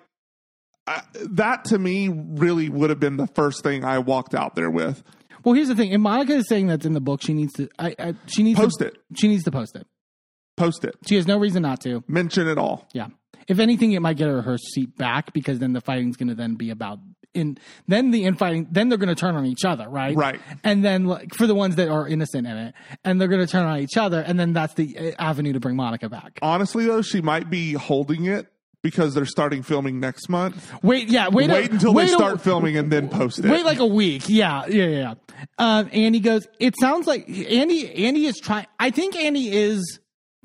I, 0.88 1.04
that 1.14 1.66
to 1.66 1.78
me 1.78 2.10
really 2.10 2.68
would 2.68 2.90
have 2.90 3.00
been 3.00 3.18
the 3.18 3.28
first 3.28 3.62
thing 3.64 3.86
I 3.86 4.00
walked 4.00 4.34
out 4.34 4.56
there 4.56 4.72
with. 4.72 5.04
Well, 5.44 5.54
here's 5.54 5.68
the 5.68 5.76
thing. 5.76 5.91
If 5.91 6.02
Monica 6.02 6.34
is 6.34 6.48
saying 6.50 6.68
that's 6.68 6.86
in 6.86 6.94
the 6.94 7.00
book, 7.00 7.22
she 7.22 7.34
needs 7.34 7.54
to. 7.54 7.70
I, 7.78 7.96
I 8.00 8.14
she 8.26 8.44
needs 8.44 8.60
Post 8.60 8.80
to, 8.80 8.88
it. 8.88 8.98
She 9.16 9.28
needs 9.28 9.44
to 9.44 9.52
post 9.52 9.76
it. 9.76 9.88
Post 10.58 10.84
it. 10.84 10.96
She 11.08 11.16
has 11.16 11.28
no 11.28 11.38
reason 11.38 11.62
not 11.62 11.80
to. 11.82 12.04
Mention 12.08 12.48
it 12.48 12.58
all. 12.58 12.90
Yeah. 12.94 13.08
If 13.48 13.60
anything, 13.60 13.94
it 13.94 14.02
might 14.02 14.18
get 14.18 14.28
her 14.28 14.41
her 14.41 14.58
seat 14.58 14.98
back 14.98 15.32
because 15.32 15.60
then 15.60 15.74
the 15.74 15.82
fighting's 15.82 16.18
going 16.18 16.28
to 16.30 16.36
then 16.36 16.56
be 16.56 16.72
about 16.72 17.00
in 17.34 17.57
then 17.88 18.11
the 18.11 18.26
infighting. 18.26 18.68
Then 18.72 18.89
they're 18.89 18.97
going 18.97 19.10
to 19.10 19.15
turn 19.15 19.35
on 19.35 19.45
each 19.45 19.65
other, 19.65 19.88
right? 19.88 20.15
Right. 20.15 20.39
And 20.64 20.84
then 20.84 21.06
like 21.06 21.34
for 21.35 21.47
the 21.47 21.56
ones 21.56 21.76
that 21.76 21.89
are 21.89 22.07
innocent 22.07 22.47
in 22.47 22.57
it, 22.57 22.73
and 23.03 23.19
they're 23.19 23.27
going 23.27 23.45
to 23.45 23.51
turn 23.51 23.65
on 23.65 23.80
each 23.80 23.97
other, 23.97 24.22
and 24.22 24.39
then 24.39 24.53
that's 24.53 24.73
the 24.73 24.97
uh, 24.97 25.11
avenue 25.19 25.53
to 25.53 25.60
bring 25.60 25.76
Monica 25.76 26.10
back. 26.10 26.39
Honestly 26.41 26.85
though, 26.85 27.01
she 27.01 27.22
might 27.22 27.49
be 27.49 27.73
holding 27.73 28.26
it 28.26 28.47
because 28.81 29.14
they're 29.14 29.26
starting 29.26 29.61
filming 29.61 29.99
next 29.99 30.30
month. 30.30 30.72
Wait, 30.84 31.10
yeah, 31.10 31.27
wait, 31.27 31.49
Wait 31.49 31.69
a, 31.69 31.73
until 31.73 31.93
wait 31.93 32.06
they 32.07 32.14
a- 32.14 32.15
start 32.15 32.41
filming 32.41 32.77
and 32.77 32.91
then 32.91 33.10
post 33.10 33.39
it. 33.39 33.45
Wait 33.45 33.65
like 33.65 33.80
a 33.80 33.85
week. 33.85 34.30
Yeah, 34.30 34.65
yeah, 34.68 34.85
yeah. 34.85 35.14
yeah. 35.38 35.45
Um, 35.57 35.89
Andy 35.91 36.19
goes. 36.19 36.47
It 36.60 36.76
sounds 36.80 37.07
like 37.07 37.27
Andy. 37.30 38.06
Andy 38.06 38.26
is 38.26 38.38
trying. 38.39 38.68
I 38.80 38.89
think 38.91 39.15
Andy 39.15 39.51
is 39.51 39.99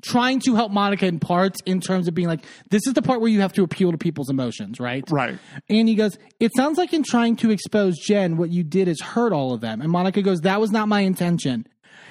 trying 0.05 0.39
to 0.41 0.55
help 0.55 0.71
Monica 0.71 1.05
in 1.05 1.19
parts 1.19 1.59
in 1.65 1.81
terms 1.81 2.07
of 2.07 2.13
being 2.13 2.27
like, 2.27 2.45
this 2.69 2.85
is 2.87 2.93
the 2.93 3.01
part 3.01 3.21
where 3.21 3.29
you 3.29 3.41
have 3.41 3.53
to 3.53 3.63
appeal 3.63 3.91
to 3.91 3.97
people's 3.97 4.29
emotions, 4.29 4.79
right? 4.79 5.03
Right. 5.09 5.37
And 5.69 5.89
he 5.89 5.95
goes, 5.95 6.17
it 6.39 6.51
sounds 6.55 6.77
like 6.77 6.93
in 6.93 7.03
trying 7.03 7.35
to 7.37 7.51
expose 7.51 7.97
Jen, 7.97 8.37
what 8.37 8.51
you 8.51 8.63
did 8.63 8.87
is 8.87 9.01
hurt 9.01 9.33
all 9.33 9.53
of 9.53 9.61
them. 9.61 9.81
And 9.81 9.91
Monica 9.91 10.21
goes, 10.21 10.41
that 10.41 10.61
was 10.61 10.71
not 10.71 10.87
my 10.87 11.01
intention. 11.01 11.67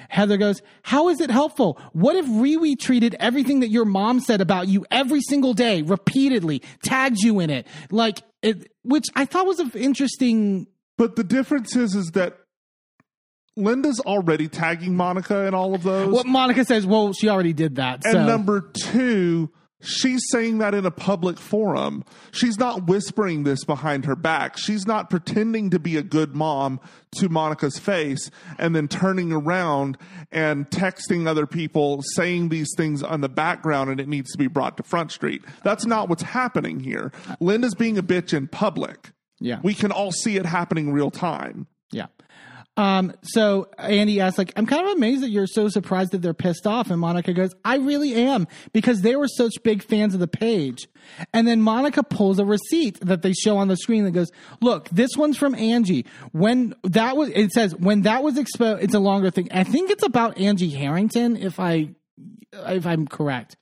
Heather 0.09 0.37
goes, 0.37 0.61
how 0.83 1.09
is 1.09 1.19
it 1.19 1.31
helpful? 1.31 1.79
What 1.93 2.15
if 2.15 2.25
Riwi 2.25 2.77
treated 2.79 3.15
everything 3.19 3.61
that 3.61 3.69
your 3.69 3.85
mom 3.85 4.19
said 4.19 4.41
about 4.41 4.67
you 4.67 4.85
every 4.91 5.21
single 5.21 5.53
day, 5.53 5.81
repeatedly, 5.81 6.61
tagged 6.83 7.17
you 7.21 7.39
in 7.39 7.49
it? 7.49 7.65
Like, 7.89 8.21
it, 8.41 8.71
which 8.83 9.05
I 9.15 9.25
thought 9.25 9.47
was 9.47 9.59
an 9.59 9.71
interesting 9.73 10.67
But 10.97 11.15
the 11.15 11.23
difference 11.23 11.75
is 11.75 11.95
is 11.95 12.11
that 12.11 12.37
Linda's 13.57 13.99
already 14.01 14.47
tagging 14.47 14.95
Monica 14.95 15.45
in 15.45 15.53
all 15.53 15.73
of 15.73 15.83
those. 15.83 16.13
What 16.13 16.25
Monica 16.25 16.65
says, 16.65 16.85
well, 16.85 17.13
she 17.13 17.29
already 17.29 17.53
did 17.53 17.75
that. 17.75 18.03
and 18.05 18.13
so. 18.13 18.25
number 18.25 18.59
two, 18.59 19.49
she's 19.81 20.21
saying 20.29 20.57
that 20.57 20.73
in 20.73 20.85
a 20.85 20.91
public 20.91 21.37
forum. 21.37 22.03
She's 22.31 22.57
not 22.57 22.87
whispering 22.87 23.43
this 23.43 23.63
behind 23.63 24.05
her 24.05 24.15
back. 24.15 24.57
She's 24.57 24.85
not 24.85 25.09
pretending 25.09 25.69
to 25.69 25.79
be 25.79 25.95
a 25.95 26.03
good 26.03 26.35
mom 26.35 26.81
to 27.17 27.29
Monica's 27.29 27.77
face 27.79 28.29
and 28.57 28.75
then 28.75 28.89
turning 28.89 29.31
around 29.31 29.97
and 30.33 30.69
texting 30.69 31.27
other 31.27 31.45
people 31.45 32.01
saying 32.15 32.49
these 32.49 32.73
things 32.75 33.03
on 33.03 33.21
the 33.21 33.29
background 33.29 33.89
and 33.89 34.01
it 34.01 34.09
needs 34.09 34.31
to 34.33 34.37
be 34.37 34.47
brought 34.47 34.75
to 34.77 34.83
Front 34.83 35.11
Street. 35.13 35.43
That's 35.63 35.85
not 35.85 36.09
what's 36.09 36.23
happening 36.23 36.81
here. 36.81 37.13
Linda's 37.39 37.75
being 37.75 37.97
a 37.97 38.03
bitch 38.03 38.33
in 38.33 38.47
public. 38.47 39.11
Yeah. 39.39 39.59
We 39.63 39.73
can 39.73 39.91
all 39.91 40.11
see 40.11 40.35
it 40.35 40.45
happening 40.45 40.91
real 40.91 41.11
time. 41.11 41.67
Um, 42.77 43.13
so 43.21 43.69
Andy 43.77 44.19
asks, 44.19 44.37
like, 44.37 44.51
I'm 44.57 44.65
kind 44.65 44.85
of 44.85 44.97
amazed 44.97 45.23
that 45.23 45.29
you're 45.29 45.47
so 45.47 45.69
surprised 45.69 46.11
that 46.11 46.21
they're 46.21 46.33
pissed 46.33 46.67
off. 46.67 46.89
And 46.89 46.99
Monica 46.99 47.33
goes, 47.33 47.55
I 47.63 47.77
really 47.77 48.13
am 48.15 48.47
because 48.73 49.01
they 49.01 49.15
were 49.15 49.27
such 49.27 49.63
big 49.63 49.81
fans 49.81 50.13
of 50.13 50.19
the 50.19 50.27
page. 50.27 50.87
And 51.33 51.47
then 51.47 51.61
Monica 51.61 52.03
pulls 52.03 52.39
a 52.39 52.45
receipt 52.45 52.99
that 53.01 53.21
they 53.21 53.31
show 53.33 53.57
on 53.57 53.69
the 53.69 53.77
screen 53.77 54.03
that 54.03 54.11
goes, 54.11 54.31
look, 54.61 54.89
this 54.89 55.11
one's 55.15 55.37
from 55.37 55.55
Angie. 55.55 56.05
When 56.31 56.75
that 56.83 57.15
was, 57.15 57.29
it 57.29 57.51
says, 57.51 57.73
when 57.75 58.01
that 58.01 58.23
was 58.23 58.37
exposed, 58.37 58.83
it's 58.83 58.93
a 58.93 58.99
longer 58.99 59.31
thing. 59.31 59.47
I 59.51 59.63
think 59.63 59.89
it's 59.89 60.03
about 60.03 60.37
Angie 60.37 60.69
Harrington, 60.69 61.37
if 61.37 61.59
I, 61.59 61.91
if 62.51 62.85
I'm 62.85 63.07
correct. 63.07 63.55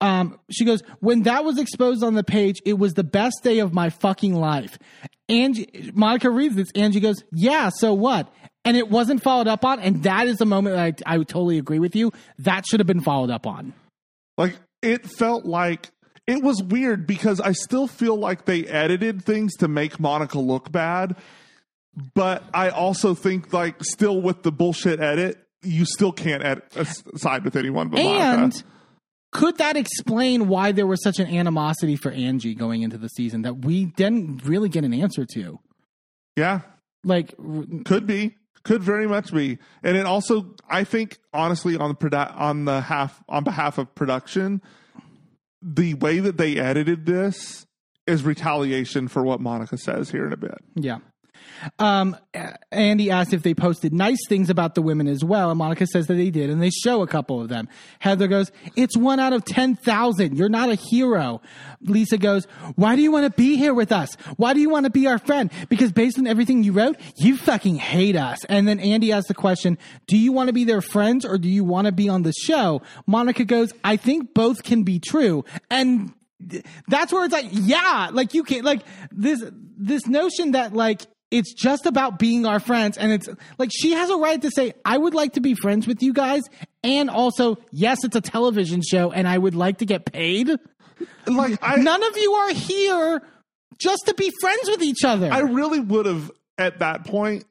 Um, 0.00 0.38
she 0.50 0.64
goes, 0.64 0.82
when 1.00 1.22
that 1.22 1.44
was 1.44 1.58
exposed 1.58 2.02
on 2.04 2.14
the 2.14 2.24
page, 2.24 2.60
it 2.64 2.78
was 2.78 2.94
the 2.94 3.04
best 3.04 3.42
day 3.42 3.60
of 3.60 3.72
my 3.72 3.90
fucking 3.90 4.34
life. 4.34 4.78
Angie, 5.28 5.90
Monica 5.94 6.30
reads 6.30 6.54
this. 6.54 6.70
Angie 6.74 7.00
goes, 7.00 7.22
yeah, 7.32 7.70
so 7.70 7.94
what? 7.94 8.32
And 8.64 8.76
it 8.76 8.90
wasn't 8.90 9.22
followed 9.22 9.48
up 9.48 9.64
on. 9.64 9.80
And 9.80 10.02
that 10.02 10.26
is 10.26 10.38
the 10.38 10.46
moment 10.46 10.76
that 10.76 11.02
I, 11.06 11.14
I 11.14 11.18
would 11.18 11.28
totally 11.28 11.58
agree 11.58 11.78
with 11.78 11.96
you. 11.96 12.12
That 12.38 12.66
should 12.66 12.80
have 12.80 12.86
been 12.86 13.00
followed 13.00 13.30
up 13.30 13.46
on. 13.46 13.72
Like 14.36 14.56
it 14.82 15.06
felt 15.06 15.46
like 15.46 15.90
it 16.26 16.42
was 16.42 16.62
weird 16.62 17.06
because 17.06 17.40
I 17.40 17.52
still 17.52 17.86
feel 17.86 18.16
like 18.16 18.44
they 18.44 18.64
edited 18.66 19.24
things 19.24 19.54
to 19.56 19.68
make 19.68 19.98
Monica 19.98 20.38
look 20.38 20.70
bad. 20.70 21.16
But 22.14 22.44
I 22.52 22.68
also 22.68 23.14
think 23.14 23.52
like 23.52 23.82
still 23.82 24.20
with 24.20 24.42
the 24.42 24.52
bullshit 24.52 25.00
edit, 25.00 25.38
you 25.62 25.86
still 25.86 26.12
can't 26.12 26.44
edit, 26.44 26.64
side 27.16 27.44
with 27.44 27.56
anyone 27.56 27.88
but 27.88 28.00
And 28.00 28.40
Monica. 28.40 28.64
Could 29.36 29.58
that 29.58 29.76
explain 29.76 30.48
why 30.48 30.72
there 30.72 30.86
was 30.86 31.02
such 31.02 31.18
an 31.18 31.26
animosity 31.26 31.94
for 31.94 32.10
Angie 32.10 32.54
going 32.54 32.82
into 32.82 32.96
the 32.96 33.08
season 33.08 33.42
that 33.42 33.64
we 33.64 33.84
didn't 33.84 34.44
really 34.44 34.68
get 34.70 34.82
an 34.84 34.94
answer 34.94 35.26
to? 35.34 35.60
Yeah, 36.36 36.60
Like, 37.04 37.34
could 37.84 38.06
be, 38.06 38.36
could 38.64 38.82
very 38.82 39.06
much 39.06 39.32
be, 39.32 39.58
and 39.82 39.96
it 39.96 40.06
also 40.06 40.54
I 40.68 40.84
think 40.84 41.18
honestly 41.32 41.76
on 41.76 41.90
the 41.90 41.94
produ- 41.94 42.34
on 42.34 42.64
the 42.64 42.80
half 42.80 43.22
on 43.28 43.44
behalf 43.44 43.78
of 43.78 43.94
production, 43.94 44.60
the 45.62 45.94
way 45.94 46.18
that 46.18 46.36
they 46.38 46.56
edited 46.56 47.06
this 47.06 47.66
is 48.06 48.22
retaliation 48.22 49.08
for 49.08 49.22
what 49.22 49.40
Monica 49.40 49.76
says 49.76 50.10
here 50.10 50.26
in 50.26 50.32
a 50.32 50.36
bit. 50.36 50.58
Yeah. 50.74 50.98
Um, 51.78 52.16
Andy 52.70 53.10
asked 53.10 53.32
if 53.32 53.42
they 53.42 53.54
posted 53.54 53.92
nice 53.92 54.18
things 54.28 54.50
about 54.50 54.74
the 54.74 54.82
women 54.82 55.06
as 55.06 55.24
well, 55.24 55.50
and 55.50 55.58
Monica 55.58 55.86
says 55.86 56.06
that 56.06 56.14
they 56.14 56.30
did, 56.30 56.50
and 56.50 56.62
they 56.62 56.70
show 56.70 57.02
a 57.02 57.06
couple 57.06 57.40
of 57.40 57.48
them. 57.48 57.68
Heather 57.98 58.28
goes, 58.28 58.52
"It's 58.76 58.96
one 58.96 59.20
out 59.20 59.32
of 59.32 59.44
ten 59.44 59.76
thousand. 59.76 60.36
You're 60.36 60.48
not 60.48 60.68
a 60.68 60.74
hero." 60.74 61.40
Lisa 61.80 62.18
goes, 62.18 62.46
"Why 62.74 62.96
do 62.96 63.02
you 63.02 63.12
want 63.12 63.24
to 63.24 63.30
be 63.30 63.56
here 63.56 63.74
with 63.74 63.92
us? 63.92 64.14
Why 64.36 64.54
do 64.54 64.60
you 64.60 64.70
want 64.70 64.84
to 64.84 64.90
be 64.90 65.06
our 65.06 65.18
friend? 65.18 65.50
Because 65.68 65.92
based 65.92 66.18
on 66.18 66.26
everything 66.26 66.62
you 66.62 66.72
wrote, 66.72 66.96
you 67.16 67.36
fucking 67.36 67.76
hate 67.76 68.16
us." 68.16 68.44
And 68.44 68.66
then 68.66 68.80
Andy 68.80 69.12
asks 69.12 69.28
the 69.28 69.34
question, 69.34 69.78
"Do 70.06 70.16
you 70.16 70.32
want 70.32 70.48
to 70.48 70.52
be 70.52 70.64
their 70.64 70.82
friends 70.82 71.24
or 71.24 71.38
do 71.38 71.48
you 71.48 71.64
want 71.64 71.86
to 71.86 71.92
be 71.92 72.08
on 72.08 72.22
the 72.22 72.32
show?" 72.32 72.82
Monica 73.06 73.44
goes, 73.44 73.72
"I 73.84 73.96
think 73.96 74.34
both 74.34 74.62
can 74.62 74.82
be 74.82 74.98
true." 74.98 75.44
And 75.70 76.12
that's 76.88 77.12
where 77.12 77.24
it's 77.24 77.32
like, 77.32 77.48
yeah, 77.50 78.10
like 78.12 78.34
you 78.34 78.44
can't 78.44 78.64
like 78.64 78.82
this 79.10 79.42
this 79.78 80.06
notion 80.06 80.52
that 80.52 80.74
like 80.74 81.06
it's 81.30 81.52
just 81.54 81.86
about 81.86 82.18
being 82.18 82.46
our 82.46 82.60
friends 82.60 82.96
and 82.96 83.10
it's 83.12 83.28
like 83.58 83.70
she 83.72 83.92
has 83.92 84.10
a 84.10 84.16
right 84.16 84.40
to 84.42 84.50
say 84.50 84.72
I 84.84 84.96
would 84.96 85.14
like 85.14 85.32
to 85.34 85.40
be 85.40 85.54
friends 85.54 85.86
with 85.86 86.02
you 86.02 86.12
guys 86.12 86.42
and 86.84 87.10
also 87.10 87.58
yes 87.72 88.04
it's 88.04 88.14
a 88.16 88.20
television 88.20 88.80
show 88.82 89.10
and 89.10 89.26
I 89.26 89.36
would 89.36 89.54
like 89.54 89.78
to 89.78 89.86
get 89.86 90.04
paid. 90.04 90.50
Like 91.26 91.58
I, 91.62 91.76
None 91.76 92.02
of 92.02 92.16
you 92.16 92.32
are 92.32 92.52
here 92.54 93.22
just 93.78 94.06
to 94.06 94.14
be 94.14 94.30
friends 94.40 94.68
with 94.68 94.82
each 94.82 95.04
other. 95.04 95.28
I 95.32 95.40
really 95.40 95.80
would 95.80 96.06
have 96.06 96.30
at 96.58 96.78
that 96.78 97.04
point 97.04 97.44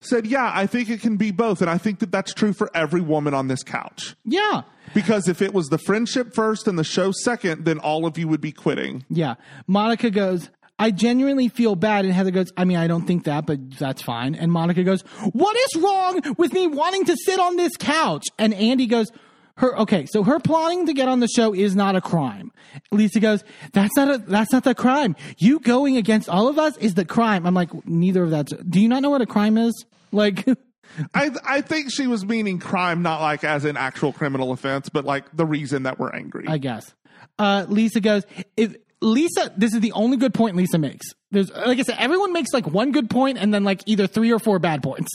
said, 0.00 0.26
"Yeah, 0.26 0.50
I 0.54 0.66
think 0.66 0.88
it 0.90 1.00
can 1.00 1.16
be 1.16 1.30
both," 1.30 1.60
and 1.60 1.68
I 1.70 1.76
think 1.78 1.98
that 2.00 2.10
that's 2.10 2.32
true 2.32 2.52
for 2.52 2.70
every 2.74 3.00
woman 3.00 3.34
on 3.34 3.48
this 3.48 3.62
couch. 3.62 4.16
yeah. 4.24 4.62
Because 4.94 5.28
if 5.28 5.42
it 5.42 5.52
was 5.52 5.66
the 5.68 5.76
friendship 5.76 6.34
first 6.34 6.66
and 6.66 6.78
the 6.78 6.84
show 6.84 7.12
second, 7.12 7.66
then 7.66 7.78
all 7.78 8.06
of 8.06 8.16
you 8.16 8.26
would 8.26 8.40
be 8.40 8.52
quitting. 8.52 9.04
Yeah. 9.10 9.34
Monica 9.66 10.10
goes, 10.10 10.48
I 10.78 10.90
genuinely 10.90 11.48
feel 11.48 11.74
bad. 11.74 12.04
And 12.04 12.14
Heather 12.14 12.30
goes, 12.30 12.52
I 12.56 12.64
mean, 12.64 12.76
I 12.76 12.86
don't 12.86 13.06
think 13.06 13.24
that, 13.24 13.46
but 13.46 13.78
that's 13.78 14.02
fine. 14.02 14.34
And 14.34 14.52
Monica 14.52 14.84
goes, 14.84 15.02
What 15.32 15.56
is 15.56 15.82
wrong 15.82 16.20
with 16.36 16.52
me 16.52 16.66
wanting 16.66 17.04
to 17.06 17.16
sit 17.16 17.40
on 17.40 17.56
this 17.56 17.76
couch? 17.76 18.24
And 18.38 18.54
Andy 18.54 18.86
goes, 18.86 19.10
her 19.58 19.76
okay, 19.80 20.06
so 20.06 20.22
her 20.22 20.38
plotting 20.38 20.86
to 20.86 20.94
get 20.94 21.08
on 21.08 21.18
the 21.18 21.26
show 21.26 21.52
is 21.52 21.74
not 21.74 21.96
a 21.96 22.00
crime. 22.00 22.52
Lisa 22.92 23.18
goes, 23.18 23.42
That's 23.72 23.94
not 23.96 24.08
a 24.08 24.18
that's 24.18 24.52
not 24.52 24.64
the 24.64 24.74
crime. 24.74 25.16
You 25.36 25.58
going 25.58 25.96
against 25.96 26.28
all 26.28 26.48
of 26.48 26.58
us 26.58 26.76
is 26.78 26.94
the 26.94 27.04
crime. 27.04 27.44
I'm 27.44 27.54
like, 27.54 27.70
neither 27.86 28.22
of 28.22 28.30
that's 28.30 28.52
do 28.52 28.80
you 28.80 28.88
not 28.88 29.02
know 29.02 29.10
what 29.10 29.20
a 29.20 29.26
crime 29.26 29.58
is? 29.58 29.84
Like 30.12 30.46
I 31.14 31.30
I 31.44 31.60
think 31.60 31.90
she 31.92 32.06
was 32.06 32.24
meaning 32.24 32.60
crime, 32.60 33.02
not 33.02 33.20
like 33.20 33.42
as 33.42 33.64
an 33.64 33.76
actual 33.76 34.12
criminal 34.12 34.52
offense, 34.52 34.88
but 34.88 35.04
like 35.04 35.24
the 35.36 35.44
reason 35.44 35.82
that 35.82 35.98
we're 35.98 36.10
angry. 36.10 36.46
I 36.46 36.58
guess. 36.58 36.94
Uh, 37.36 37.66
Lisa 37.68 38.00
goes, 38.00 38.24
if 38.56 38.76
Lisa, 39.00 39.52
this 39.56 39.74
is 39.74 39.80
the 39.80 39.92
only 39.92 40.16
good 40.16 40.34
point 40.34 40.56
Lisa 40.56 40.78
makes. 40.78 41.06
There's, 41.30 41.50
like 41.50 41.78
I 41.78 41.82
said, 41.82 41.96
everyone 41.98 42.32
makes 42.32 42.52
like 42.52 42.66
one 42.66 42.92
good 42.92 43.08
point 43.08 43.38
and 43.38 43.52
then 43.52 43.64
like 43.64 43.82
either 43.86 44.06
three 44.06 44.32
or 44.32 44.38
four 44.38 44.58
bad 44.58 44.82
points. 44.82 45.10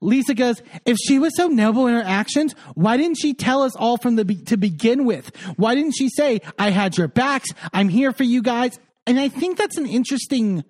Lisa 0.00 0.34
goes, 0.34 0.62
if 0.84 0.98
she 0.98 1.18
was 1.18 1.34
so 1.36 1.48
noble 1.48 1.86
in 1.86 1.94
her 1.94 2.02
actions, 2.02 2.54
why 2.74 2.96
didn't 2.96 3.16
she 3.16 3.32
tell 3.32 3.62
us 3.62 3.74
all 3.76 3.96
from 3.96 4.16
the 4.16 4.24
be- 4.24 4.42
to 4.44 4.56
begin 4.56 5.06
with? 5.06 5.34
Why 5.56 5.74
didn't 5.74 5.92
she 5.92 6.10
say, 6.10 6.42
I 6.58 6.70
had 6.70 6.98
your 6.98 7.08
backs, 7.08 7.48
I'm 7.72 7.88
here 7.88 8.12
for 8.12 8.24
you 8.24 8.42
guys? 8.42 8.78
And 9.06 9.18
I 9.18 9.28
think 9.28 9.56
that's 9.56 9.78
an 9.78 9.86
interesting 9.86 10.64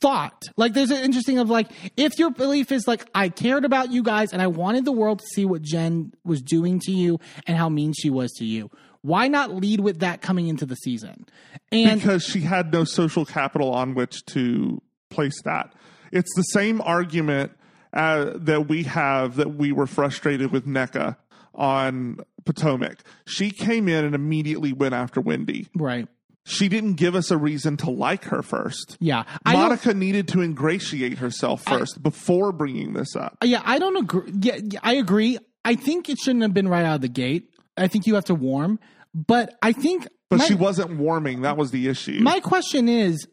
thought. 0.00 0.44
Like 0.56 0.74
there's 0.74 0.90
an 0.90 1.02
interesting 1.04 1.38
of 1.38 1.50
like 1.50 1.68
if 1.96 2.18
your 2.18 2.30
belief 2.30 2.72
is 2.72 2.86
like 2.86 3.06
I 3.14 3.28
cared 3.28 3.64
about 3.64 3.90
you 3.90 4.02
guys 4.02 4.32
and 4.32 4.40
I 4.40 4.46
wanted 4.46 4.84
the 4.84 4.92
world 4.92 5.18
to 5.18 5.26
see 5.34 5.44
what 5.44 5.60
Jen 5.60 6.12
was 6.24 6.40
doing 6.40 6.80
to 6.84 6.92
you 6.92 7.18
and 7.46 7.56
how 7.56 7.68
mean 7.68 7.92
she 7.92 8.08
was 8.08 8.32
to 8.34 8.44
you. 8.44 8.70
Why 9.02 9.28
not 9.28 9.54
lead 9.54 9.80
with 9.80 10.00
that 10.00 10.20
coming 10.22 10.48
into 10.48 10.66
the 10.66 10.74
season? 10.76 11.26
And 11.70 12.00
because 12.00 12.24
she 12.24 12.40
had 12.40 12.72
no 12.72 12.84
social 12.84 13.24
capital 13.24 13.72
on 13.72 13.94
which 13.94 14.24
to 14.26 14.82
place 15.10 15.40
that. 15.42 15.72
It's 16.12 16.34
the 16.36 16.42
same 16.42 16.80
argument 16.80 17.52
uh, 17.92 18.32
that 18.34 18.68
we 18.68 18.84
have 18.84 19.36
that 19.36 19.54
we 19.54 19.72
were 19.72 19.86
frustrated 19.86 20.50
with 20.52 20.66
Nneka 20.66 21.16
on 21.54 22.18
Potomac. 22.44 23.02
She 23.26 23.50
came 23.50 23.88
in 23.88 24.04
and 24.04 24.14
immediately 24.14 24.72
went 24.72 24.94
after 24.94 25.20
Wendy. 25.20 25.68
right, 25.74 26.06
She 26.44 26.68
didn't 26.68 26.94
give 26.94 27.14
us 27.14 27.30
a 27.30 27.36
reason 27.36 27.76
to 27.78 27.90
like 27.90 28.24
her 28.24 28.42
first. 28.42 28.96
yeah, 29.00 29.24
I 29.44 29.52
Monica 29.54 29.92
needed 29.94 30.28
to 30.28 30.40
ingratiate 30.40 31.18
herself 31.18 31.62
first 31.64 32.02
before 32.02 32.52
bringing 32.52 32.92
this 32.94 33.14
up. 33.16 33.36
Yeah, 33.44 33.62
I 33.64 33.78
don't 33.78 33.96
agree. 33.96 34.32
Yeah, 34.40 34.78
I 34.82 34.94
agree. 34.94 35.38
I 35.64 35.74
think 35.74 36.08
it 36.08 36.18
shouldn't 36.18 36.42
have 36.42 36.54
been 36.54 36.68
right 36.68 36.84
out 36.84 36.96
of 36.96 37.00
the 37.02 37.08
gate. 37.08 37.50
I 37.78 37.88
think 37.88 38.06
you 38.06 38.14
have 38.16 38.24
to 38.26 38.34
warm, 38.34 38.78
but 39.14 39.54
I 39.62 39.72
think. 39.72 40.06
But 40.30 40.40
my, 40.40 40.44
she 40.46 40.54
wasn't 40.54 40.98
warming. 40.98 41.42
That 41.42 41.56
was 41.56 41.70
the 41.70 41.88
issue. 41.88 42.20
My 42.20 42.40
question 42.40 42.88
is, 42.88 43.26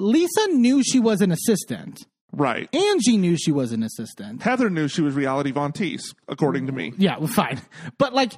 Lisa 0.00 0.48
knew 0.48 0.82
she 0.82 0.98
was 1.00 1.20
an 1.20 1.30
assistant. 1.30 2.06
right. 2.32 2.68
Angie 2.74 3.16
knew 3.16 3.36
she 3.36 3.52
was 3.52 3.72
an 3.72 3.82
assistant. 3.82 4.42
Heather 4.42 4.70
knew 4.70 4.88
she 4.88 5.02
was 5.02 5.14
reality 5.14 5.50
Von 5.52 5.72
Tease, 5.72 6.14
according 6.28 6.66
to 6.66 6.72
me. 6.72 6.92
Yeah, 6.96 7.18
well, 7.18 7.28
fine. 7.28 7.60
But 7.98 8.12
like 8.14 8.32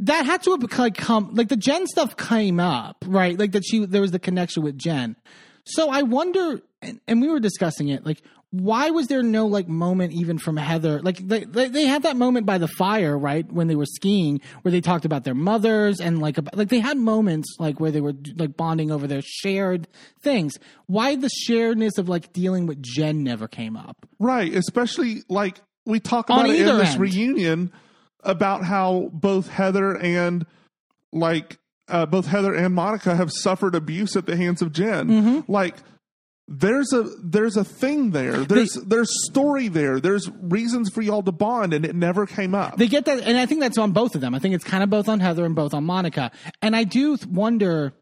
that 0.00 0.24
had 0.26 0.42
to 0.44 0.52
have 0.52 0.78
like 0.78 0.96
come 0.96 1.34
like 1.34 1.48
the 1.48 1.56
Jen 1.56 1.86
stuff 1.86 2.16
came 2.16 2.60
up, 2.60 3.04
right? 3.06 3.38
Like 3.38 3.52
that 3.52 3.64
she 3.64 3.84
there 3.86 4.00
was 4.02 4.12
the 4.12 4.18
connection 4.18 4.62
with 4.62 4.78
Jen. 4.78 5.16
So 5.64 5.90
I 5.90 6.02
wonder, 6.02 6.60
and, 6.80 7.00
and 7.06 7.20
we 7.20 7.28
were 7.28 7.40
discussing 7.40 7.88
it, 7.88 8.04
like 8.06 8.22
why 8.52 8.90
was 8.90 9.06
there 9.06 9.22
no 9.22 9.46
like 9.46 9.68
moment 9.68 10.12
even 10.12 10.36
from 10.36 10.56
Heather? 10.56 11.00
Like 11.00 11.18
they, 11.18 11.44
they 11.44 11.68
they 11.68 11.86
had 11.86 12.02
that 12.02 12.16
moment 12.16 12.46
by 12.46 12.58
the 12.58 12.66
fire, 12.66 13.16
right, 13.16 13.50
when 13.50 13.68
they 13.68 13.76
were 13.76 13.86
skiing, 13.86 14.40
where 14.62 14.72
they 14.72 14.80
talked 14.80 15.04
about 15.04 15.22
their 15.22 15.34
mothers 15.34 16.00
and 16.00 16.20
like 16.20 16.36
about, 16.36 16.56
like 16.56 16.68
they 16.68 16.80
had 16.80 16.98
moments 16.98 17.56
like 17.60 17.78
where 17.78 17.92
they 17.92 18.00
were 18.00 18.14
like 18.36 18.56
bonding 18.56 18.90
over 18.90 19.06
their 19.06 19.22
shared 19.22 19.86
things. 20.20 20.58
Why 20.86 21.14
the 21.14 21.30
sharedness 21.46 21.96
of 21.96 22.08
like 22.08 22.32
dealing 22.32 22.66
with 22.66 22.82
Jen 22.82 23.22
never 23.22 23.46
came 23.46 23.76
up? 23.76 24.04
Right. 24.18 24.52
Especially 24.52 25.22
like 25.28 25.60
we 25.86 26.00
talk 26.00 26.28
about 26.28 26.50
it 26.50 26.60
in 26.60 26.78
this 26.78 26.90
end. 26.90 27.00
reunion 27.00 27.72
about 28.22 28.64
how 28.64 29.10
both 29.12 29.48
Heather 29.48 29.96
and 29.96 30.44
like 31.12 31.58
uh, 31.88 32.06
both 32.06 32.26
Heather 32.26 32.54
and 32.54 32.74
Monica 32.74 33.14
have 33.14 33.30
suffered 33.30 33.76
abuse 33.76 34.16
at 34.16 34.26
the 34.26 34.36
hands 34.36 34.60
of 34.60 34.72
Jen. 34.72 35.08
Mm-hmm. 35.08 35.52
Like 35.52 35.76
there's 36.50 36.92
a 36.92 37.04
there's 37.22 37.56
a 37.56 37.62
thing 37.64 38.10
there. 38.10 38.44
There's 38.44 38.74
there's 38.74 39.08
story 39.26 39.68
there. 39.68 40.00
There's 40.00 40.28
reasons 40.42 40.90
for 40.90 41.00
y'all 41.00 41.22
to 41.22 41.32
bond, 41.32 41.72
and 41.72 41.84
it 41.84 41.94
never 41.94 42.26
came 42.26 42.56
up. 42.56 42.76
They 42.76 42.88
get 42.88 43.04
that, 43.04 43.22
and 43.22 43.38
I 43.38 43.46
think 43.46 43.60
that's 43.60 43.78
on 43.78 43.92
both 43.92 44.16
of 44.16 44.20
them. 44.20 44.34
I 44.34 44.40
think 44.40 44.56
it's 44.56 44.64
kind 44.64 44.82
of 44.82 44.90
both 44.90 45.08
on 45.08 45.20
Heather 45.20 45.44
and 45.46 45.54
both 45.54 45.72
on 45.74 45.84
Monica. 45.84 46.32
And 46.60 46.74
I 46.74 46.82
do 46.84 47.16
wonder. 47.28 47.94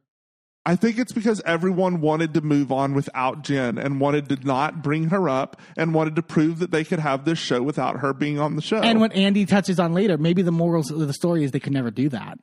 I 0.65 0.77
think 0.77 0.99
it's 0.99 1.13
because 1.13 1.41
everyone 1.47 2.01
wanted 2.03 2.35
to 2.35 2.41
move 2.43 2.73
on 2.73 2.93
without 2.95 3.43
Jen 3.43 3.79
and 3.79 4.01
wanted 4.01 4.29
to 4.31 4.37
not 4.47 4.83
bring 4.83 5.05
her 5.11 5.27
up 5.29 5.61
and 5.79 5.95
wanted 5.95 6.17
to 6.17 6.23
prove 6.23 6.59
that 6.59 6.71
they 6.71 6.85
could 6.85 6.99
have 6.99 7.25
this 7.25 7.39
show 7.39 7.63
without 7.63 8.01
her 8.01 8.13
being 8.13 8.39
on 8.39 8.57
the 8.57 8.61
show. 8.63 8.79
And 8.79 9.01
what 9.01 9.15
Andy 9.15 9.47
touches 9.47 9.79
on 9.79 9.95
later, 9.95 10.19
maybe 10.19 10.43
the 10.43 10.53
morals 10.53 10.91
of 10.91 10.99
the 10.99 11.13
story 11.15 11.45
is 11.45 11.53
they 11.53 11.61
could 11.61 11.73
never 11.73 11.91
do 11.91 12.11
that. 12.11 12.39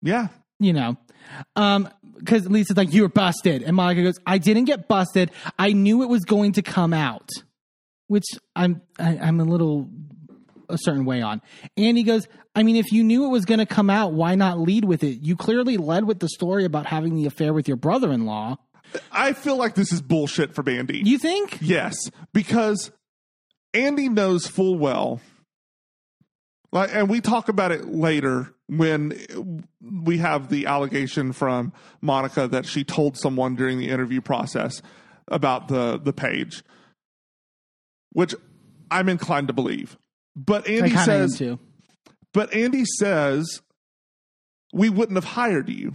yeah, 0.00 0.28
You 0.58 0.72
know, 0.72 0.96
um, 1.56 1.88
because 2.18 2.48
Lisa's 2.48 2.76
like, 2.76 2.92
"You're 2.92 3.08
busted," 3.08 3.62
and 3.62 3.76
Monica 3.76 4.02
goes, 4.02 4.18
"I 4.26 4.38
didn't 4.38 4.64
get 4.64 4.88
busted. 4.88 5.30
I 5.58 5.72
knew 5.72 6.02
it 6.02 6.08
was 6.08 6.24
going 6.24 6.52
to 6.52 6.62
come 6.62 6.92
out," 6.92 7.28
which 8.08 8.24
I'm 8.54 8.82
I, 8.98 9.18
I'm 9.18 9.40
a 9.40 9.44
little 9.44 9.88
a 10.68 10.78
certain 10.78 11.04
way 11.04 11.20
on. 11.22 11.42
Andy 11.76 12.02
goes, 12.02 12.26
"I 12.54 12.62
mean, 12.62 12.76
if 12.76 12.92
you 12.92 13.04
knew 13.04 13.26
it 13.26 13.28
was 13.28 13.44
going 13.44 13.60
to 13.60 13.66
come 13.66 13.90
out, 13.90 14.12
why 14.12 14.34
not 14.34 14.58
lead 14.58 14.84
with 14.84 15.04
it? 15.04 15.20
You 15.20 15.36
clearly 15.36 15.76
led 15.76 16.04
with 16.04 16.20
the 16.20 16.28
story 16.28 16.64
about 16.64 16.86
having 16.86 17.14
the 17.16 17.26
affair 17.26 17.52
with 17.52 17.68
your 17.68 17.76
brother-in-law. 17.76 18.56
I 19.10 19.32
feel 19.32 19.56
like 19.56 19.74
this 19.74 19.92
is 19.92 20.00
bullshit 20.00 20.54
for 20.54 20.62
Bandy. 20.62 21.02
You 21.04 21.18
think?" 21.18 21.58
Yes, 21.60 21.96
because 22.32 22.90
Andy 23.72 24.08
knows 24.08 24.46
full 24.46 24.78
well. 24.78 25.20
Like, 26.74 26.90
and 26.92 27.08
we 27.08 27.20
talk 27.20 27.48
about 27.48 27.70
it 27.70 27.86
later 27.86 28.52
when 28.66 29.64
we 29.80 30.18
have 30.18 30.48
the 30.48 30.66
allegation 30.66 31.32
from 31.32 31.72
Monica 32.02 32.48
that 32.48 32.66
she 32.66 32.82
told 32.82 33.16
someone 33.16 33.54
during 33.54 33.78
the 33.78 33.88
interview 33.88 34.20
process 34.20 34.82
about 35.28 35.68
the 35.68 35.98
the 35.98 36.12
page, 36.12 36.64
which 38.10 38.34
I'm 38.90 39.08
inclined 39.08 39.46
to 39.46 39.54
believe. 39.54 39.96
But 40.34 40.66
Andy 40.68 40.90
says, 40.96 41.40
but 42.32 42.52
Andy 42.52 42.84
says, 42.98 43.62
we 44.72 44.90
wouldn't 44.90 45.16
have 45.16 45.24
hired 45.24 45.68
you. 45.68 45.94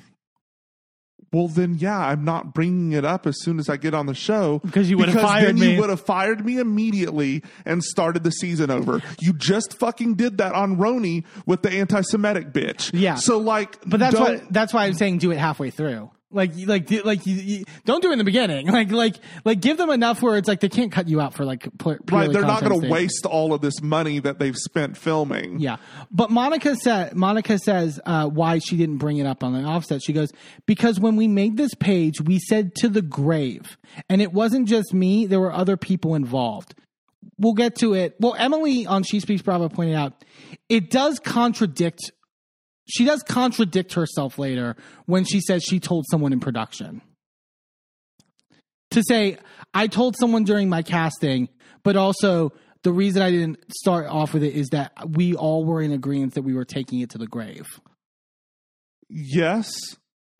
Well, 1.31 1.47
then, 1.47 1.75
yeah, 1.75 1.97
I'm 1.97 2.23
not 2.25 2.53
bringing 2.53 2.93
it 2.93 3.05
up 3.05 3.27
as 3.27 3.41
soon 3.41 3.59
as 3.59 3.69
I 3.69 3.77
get 3.77 3.93
on 3.93 4.07
the 4.07 4.13
show 4.13 4.59
Because 4.59 4.89
you 4.89 4.97
would 4.97 5.09
have 5.09 5.21
fired 5.21 5.47
then 5.47 5.59
me. 5.59 5.73
You 5.73 5.81
would 5.81 5.89
have 5.89 6.01
fired 6.01 6.43
me 6.43 6.57
immediately 6.57 7.43
and 7.65 7.83
started 7.83 8.23
the 8.23 8.31
season 8.31 8.71
over. 8.71 9.01
You 9.19 9.33
just 9.33 9.73
fucking 9.77 10.15
did 10.15 10.39
that 10.39 10.53
on 10.53 10.77
RHONY 10.77 11.25
with 11.45 11.61
the 11.61 11.69
anti-Semitic 11.69 12.51
bitch. 12.51 12.91
Yeah. 12.93 13.15
So, 13.15 13.37
like, 13.37 13.77
But 13.85 13.99
that's 13.99 14.19
why 14.19 14.41
that's 14.49 14.73
why 14.73 14.85
I'm 14.85 14.93
saying 14.93 15.19
do 15.19 15.31
it 15.31 15.37
halfway 15.37 15.69
through. 15.69 16.09
Like 16.31 16.51
like 16.67 16.91
like 17.03 17.25
you, 17.25 17.35
you, 17.35 17.63
don't 17.85 18.03
do 18.03 18.09
it 18.09 18.13
in 18.13 18.17
the 18.19 18.23
beginning. 18.23 18.67
Like 18.79 18.91
like 18.91 19.15
like 19.45 19.61
give 19.61 19.77
them 19.77 19.89
enough 19.89 20.21
where 20.21 20.37
it's 20.37 20.47
like 20.47 20.59
they 20.59 20.69
can't 20.69 20.91
cut 20.91 21.09
you 21.09 21.19
out 21.19 21.33
for 21.33 21.43
like 21.43 21.67
right. 21.83 22.31
They're 22.31 22.43
not 22.43 22.63
going 22.63 22.81
to 22.81 22.87
waste 22.87 23.25
all 23.25 23.53
of 23.53 23.61
this 23.61 23.81
money 23.81 24.19
that 24.19 24.37
they've 24.37 24.55
spent 24.55 24.95
filming. 24.95 25.59
Yeah, 25.59 25.77
but 26.11 26.29
Monica 26.29 26.75
said 26.75 27.15
Monica 27.15 27.57
says 27.57 27.99
uh, 28.05 28.27
why 28.27 28.59
she 28.59 28.77
didn't 28.77 28.97
bring 28.97 29.17
it 29.17 29.25
up 29.25 29.43
on 29.43 29.53
the 29.53 29.67
offset. 29.67 30.01
She 30.03 30.13
goes 30.13 30.31
because 30.65 30.99
when 30.99 31.15
we 31.15 31.27
made 31.27 31.57
this 31.57 31.73
page, 31.73 32.21
we 32.21 32.39
said 32.39 32.75
to 32.75 32.89
the 32.89 33.01
grave, 33.01 33.77
and 34.07 34.21
it 34.21 34.31
wasn't 34.31 34.67
just 34.67 34.93
me. 34.93 35.25
There 35.25 35.39
were 35.39 35.53
other 35.53 35.77
people 35.77 36.13
involved. 36.15 36.75
We'll 37.39 37.53
get 37.53 37.75
to 37.77 37.93
it. 37.95 38.15
Well, 38.19 38.35
Emily 38.37 38.85
on 38.85 39.03
She 39.03 39.19
Speaks 39.19 39.41
Bravo 39.41 39.69
pointed 39.69 39.95
out 39.95 40.13
it 40.69 40.89
does 40.91 41.19
contradict. 41.19 42.11
She 42.89 43.05
does 43.05 43.21
contradict 43.23 43.93
herself 43.93 44.37
later 44.39 44.75
when 45.05 45.23
she 45.23 45.39
says 45.41 45.63
she 45.63 45.79
told 45.79 46.05
someone 46.09 46.33
in 46.33 46.39
production. 46.39 47.01
To 48.91 49.03
say, 49.07 49.37
I 49.73 49.87
told 49.87 50.15
someone 50.17 50.43
during 50.43 50.67
my 50.69 50.81
casting, 50.81 51.49
but 51.83 51.95
also 51.95 52.51
the 52.83 52.91
reason 52.91 53.21
I 53.21 53.29
didn't 53.29 53.59
start 53.71 54.07
off 54.07 54.33
with 54.33 54.43
it 54.43 54.55
is 54.55 54.69
that 54.69 54.91
we 55.09 55.35
all 55.35 55.63
were 55.65 55.81
in 55.81 55.91
agreement 55.91 56.33
that 56.33 56.41
we 56.41 56.53
were 56.55 56.65
taking 56.65 56.99
it 57.01 57.11
to 57.11 57.17
the 57.19 57.27
grave. 57.27 57.67
Yes, 59.09 59.71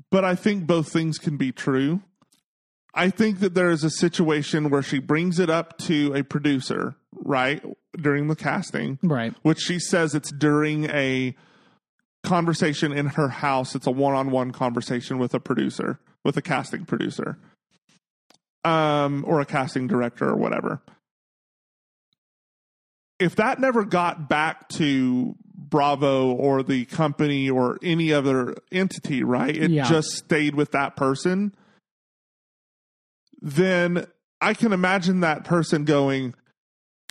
but 0.10 0.24
I 0.26 0.36
think 0.36 0.66
both 0.66 0.92
things 0.92 1.18
can 1.18 1.38
be 1.38 1.52
true. 1.52 2.02
I 2.94 3.12
think 3.12 3.40
that 3.40 3.54
there 3.54 3.70
is 3.70 3.84
a 3.84 3.90
situation 3.92 4.70
where 4.72 4.82
she 4.82 4.98
brings 5.00 5.40
it 5.40 5.50
up 5.50 5.78
to 5.80 6.14
a 6.16 6.24
producer, 6.24 6.96
right, 7.14 7.64
during 8.00 8.28
the 8.28 8.36
casting, 8.36 8.98
Right. 9.04 9.34
which 9.44 9.60
she 9.60 9.78
says 9.80 10.16
it's 10.16 10.32
during 10.32 10.86
a 10.86 11.36
conversation 12.24 12.92
in 12.92 13.08
her 13.08 13.30
house. 13.30 13.76
It's 13.76 13.88
a 13.88 13.92
one 13.92 14.14
on 14.14 14.32
one 14.32 14.52
conversation 14.52 15.18
with 15.20 15.34
a 15.34 15.40
producer, 15.40 16.00
with 16.24 16.36
a 16.38 16.42
casting 16.42 16.86
producer, 16.86 17.38
um, 18.64 19.24
or 19.28 19.40
a 19.40 19.46
casting 19.46 19.88
director 19.88 20.28
or 20.30 20.36
whatever. 20.36 20.82
If 23.20 23.36
that 23.36 23.60
never 23.60 23.84
got 23.84 24.30
back 24.30 24.70
to 24.70 25.36
Bravo 25.54 26.32
or 26.32 26.64
the 26.64 26.86
company 26.86 27.50
or 27.50 27.78
any 27.84 28.14
other 28.14 28.56
entity, 28.72 29.24
right? 29.24 29.56
It 29.56 29.72
Yeah. 29.72 29.88
just 29.90 30.10
stayed 30.12 30.56
with 30.56 30.72
that 30.72 30.96
person. 30.96 31.54
Then 33.42 34.08
I 34.42 34.54
can 34.54 34.72
imagine 34.74 35.20
that 35.20 35.44
person 35.44 35.84
going, 35.86 36.34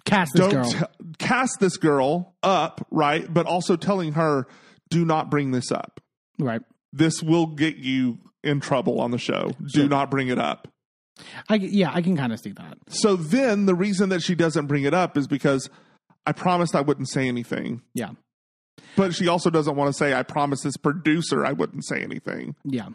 Cast 0.06 0.32
this 0.35 0.40
don't 0.40 0.52
girl. 0.55 0.70
t- 0.70 1.05
cast 1.18 1.60
this 1.60 1.76
girl 1.76 2.35
up, 2.43 2.86
right? 2.90 3.32
But 3.32 3.44
also 3.47 3.76
telling 3.76 4.12
her, 4.14 4.47
do 4.89 5.05
not 5.05 5.31
bring 5.31 5.51
this 5.51 5.70
up. 5.73 6.01
right. 6.39 6.62
This 6.90 7.23
will 7.23 7.47
get 7.47 7.77
you 7.77 8.19
in 8.43 8.60
trouble 8.60 8.98
on 9.01 9.10
the 9.10 9.19
show. 9.19 9.52
Do 9.74 9.89
not 9.89 10.10
bring 10.10 10.28
it 10.28 10.39
up. 10.39 10.69
I, 11.51 11.56
yeah, 11.56 11.90
I 11.93 12.01
can 12.01 12.16
kind 12.16 12.32
of 12.32 12.40
see 12.40 12.52
that. 12.52 12.78
So 12.89 13.15
then 13.15 13.66
the 13.66 13.74
reason 13.74 14.09
that 14.09 14.23
she 14.23 14.35
doesn't 14.35 14.66
bring 14.69 14.85
it 14.85 14.94
up 14.94 15.19
is 15.19 15.27
because 15.27 15.69
I 16.24 16.32
promised 16.32 16.74
I 16.74 16.81
wouldn't 16.81 17.10
say 17.10 17.28
anything. 17.28 17.82
Yeah. 17.93 18.12
But 18.97 19.15
she 19.15 19.28
also 19.28 19.51
doesn't 19.51 19.77
want 19.77 19.89
to 19.90 19.93
say, 19.93 20.15
I 20.15 20.23
promised 20.23 20.65
this 20.65 20.77
producer 20.78 21.44
I 21.44 21.52
wouldn't 21.52 21.85
say 21.85 22.01
anything. 22.02 22.55
Yeah. 22.65 22.89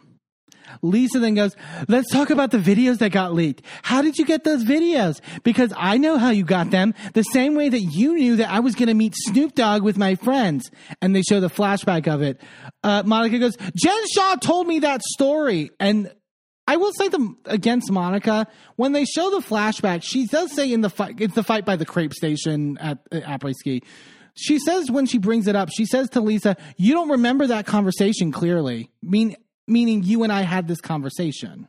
Lisa 0.82 1.18
then 1.18 1.34
goes, 1.34 1.56
let's 1.88 2.10
talk 2.10 2.30
about 2.30 2.50
the 2.50 2.58
videos 2.58 2.98
that 2.98 3.10
got 3.10 3.34
leaked. 3.34 3.62
How 3.82 4.02
did 4.02 4.16
you 4.16 4.24
get 4.24 4.44
those 4.44 4.64
videos? 4.64 5.20
Because 5.42 5.72
I 5.76 5.98
know 5.98 6.18
how 6.18 6.30
you 6.30 6.44
got 6.44 6.70
them. 6.70 6.94
The 7.14 7.22
same 7.22 7.54
way 7.54 7.68
that 7.68 7.80
you 7.80 8.14
knew 8.14 8.36
that 8.36 8.50
I 8.50 8.60
was 8.60 8.74
going 8.74 8.88
to 8.88 8.94
meet 8.94 9.14
Snoop 9.16 9.54
Dogg 9.54 9.82
with 9.82 9.96
my 9.96 10.14
friends. 10.14 10.70
And 11.00 11.14
they 11.14 11.22
show 11.22 11.40
the 11.40 11.50
flashback 11.50 12.06
of 12.06 12.22
it. 12.22 12.40
Uh, 12.82 13.02
Monica 13.04 13.38
goes, 13.38 13.56
Jen 13.74 14.08
Shaw 14.12 14.36
told 14.36 14.66
me 14.66 14.80
that 14.80 15.02
story. 15.02 15.70
And 15.78 16.10
I 16.66 16.76
will 16.76 16.92
say 16.92 17.08
them 17.08 17.36
against 17.44 17.90
Monica 17.90 18.46
when 18.76 18.92
they 18.92 19.04
show 19.04 19.30
the 19.30 19.46
flashback. 19.46 20.02
She 20.02 20.26
does 20.26 20.52
say 20.52 20.72
in 20.72 20.80
the 20.80 20.90
fight, 20.90 21.20
it's 21.20 21.34
the 21.34 21.42
fight 21.42 21.64
by 21.64 21.76
the 21.76 21.84
crepe 21.84 22.14
station 22.14 22.78
at 22.78 22.98
at 23.12 23.42
Ski. 23.58 23.82
she 24.34 24.58
says 24.58 24.90
when 24.90 25.06
she 25.06 25.18
brings 25.18 25.46
it 25.46 25.56
up, 25.56 25.68
she 25.70 25.84
says 25.84 26.08
to 26.10 26.20
Lisa, 26.20 26.56
"You 26.76 26.94
don't 26.94 27.10
remember 27.10 27.46
that 27.48 27.66
conversation 27.66 28.32
clearly." 28.32 28.90
I 29.04 29.10
Mean 29.10 29.36
meaning 29.66 30.02
you 30.02 30.22
and 30.22 30.32
I 30.32 30.42
had 30.42 30.68
this 30.68 30.80
conversation. 30.80 31.68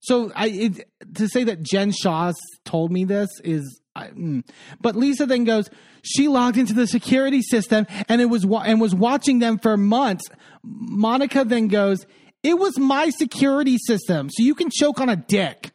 So 0.00 0.32
I 0.34 0.48
it, 0.48 0.90
to 1.14 1.28
say 1.28 1.44
that 1.44 1.62
Jen 1.62 1.92
Shaw 1.92 2.32
told 2.64 2.90
me 2.90 3.04
this 3.04 3.28
is, 3.44 3.80
I, 3.94 4.08
mm. 4.08 4.42
but 4.80 4.96
Lisa 4.96 5.26
then 5.26 5.44
goes, 5.44 5.68
she 6.02 6.28
logged 6.28 6.56
into 6.56 6.72
the 6.72 6.86
security 6.86 7.42
system 7.42 7.86
and 8.08 8.20
it 8.20 8.26
was 8.26 8.46
wa- 8.46 8.62
and 8.64 8.80
was 8.80 8.94
watching 8.94 9.40
them 9.40 9.58
for 9.58 9.76
months. 9.76 10.24
Monica 10.62 11.44
then 11.44 11.68
goes, 11.68 12.06
it 12.42 12.58
was 12.58 12.78
my 12.78 13.10
security 13.10 13.76
system, 13.86 14.30
so 14.30 14.42
you 14.42 14.54
can 14.54 14.70
choke 14.70 15.00
on 15.00 15.10
a 15.10 15.16
dick. 15.16 15.72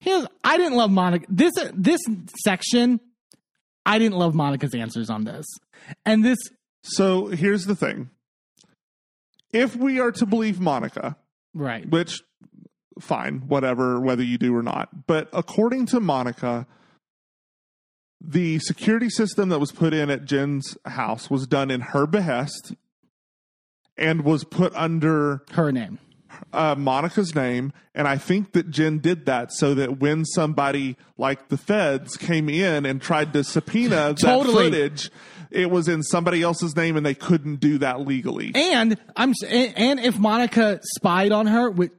Here's, 0.00 0.26
I 0.44 0.58
didn't 0.58 0.74
love 0.74 0.90
Monica. 0.90 1.26
This 1.30 1.52
this 1.72 2.00
section, 2.42 3.00
I 3.86 3.98
didn't 3.98 4.18
love 4.18 4.34
Monica's 4.34 4.74
answers 4.74 5.08
on 5.08 5.24
this, 5.24 5.46
and 6.04 6.22
this 6.22 6.38
So 6.82 7.26
here's 7.26 7.66
the 7.66 7.76
thing. 7.76 8.10
If 9.52 9.76
we 9.76 9.98
are 10.00 10.12
to 10.12 10.26
believe 10.26 10.60
Monica, 10.60 11.16
right. 11.54 11.88
which 11.88 12.20
fine, 13.00 13.42
whatever, 13.46 14.00
whether 14.00 14.22
you 14.22 14.38
do 14.38 14.54
or 14.54 14.62
not. 14.62 15.06
But 15.06 15.28
according 15.32 15.86
to 15.86 16.00
Monica, 16.00 16.66
the 18.20 18.58
security 18.60 19.08
system 19.08 19.48
that 19.48 19.58
was 19.58 19.72
put 19.72 19.94
in 19.94 20.10
at 20.10 20.24
Jen's 20.24 20.76
house 20.84 21.30
was 21.30 21.46
done 21.46 21.70
in 21.70 21.80
her 21.80 22.06
behest 22.06 22.74
and 23.96 24.24
was 24.24 24.44
put 24.44 24.74
under 24.74 25.42
Her 25.52 25.72
name. 25.72 25.98
Uh, 26.52 26.74
Monica's 26.76 27.34
name. 27.34 27.72
And 27.94 28.06
I 28.08 28.16
think 28.16 28.52
that 28.52 28.70
Jen 28.70 28.98
did 28.98 29.26
that 29.26 29.52
so 29.52 29.74
that 29.74 29.98
when 30.00 30.24
somebody 30.24 30.96
like 31.18 31.48
the 31.48 31.56
feds 31.56 32.16
came 32.16 32.48
in 32.48 32.86
and 32.86 33.00
tried 33.00 33.32
to 33.34 33.44
subpoena 33.44 34.14
that 34.20 34.46
footage, 34.46 35.10
it 35.50 35.70
was 35.70 35.88
in 35.88 36.02
somebody 36.02 36.42
else's 36.42 36.76
name 36.76 36.96
and 36.96 37.04
they 37.04 37.14
couldn't 37.14 37.56
do 37.56 37.78
that 37.78 38.00
legally. 38.00 38.52
And 38.54 38.96
I'm 39.16 39.34
and 39.48 39.74
and 39.76 40.00
if 40.00 40.18
Monica 40.18 40.80
spied 40.96 41.32
on 41.32 41.46
her 41.46 41.70
with 41.70 41.90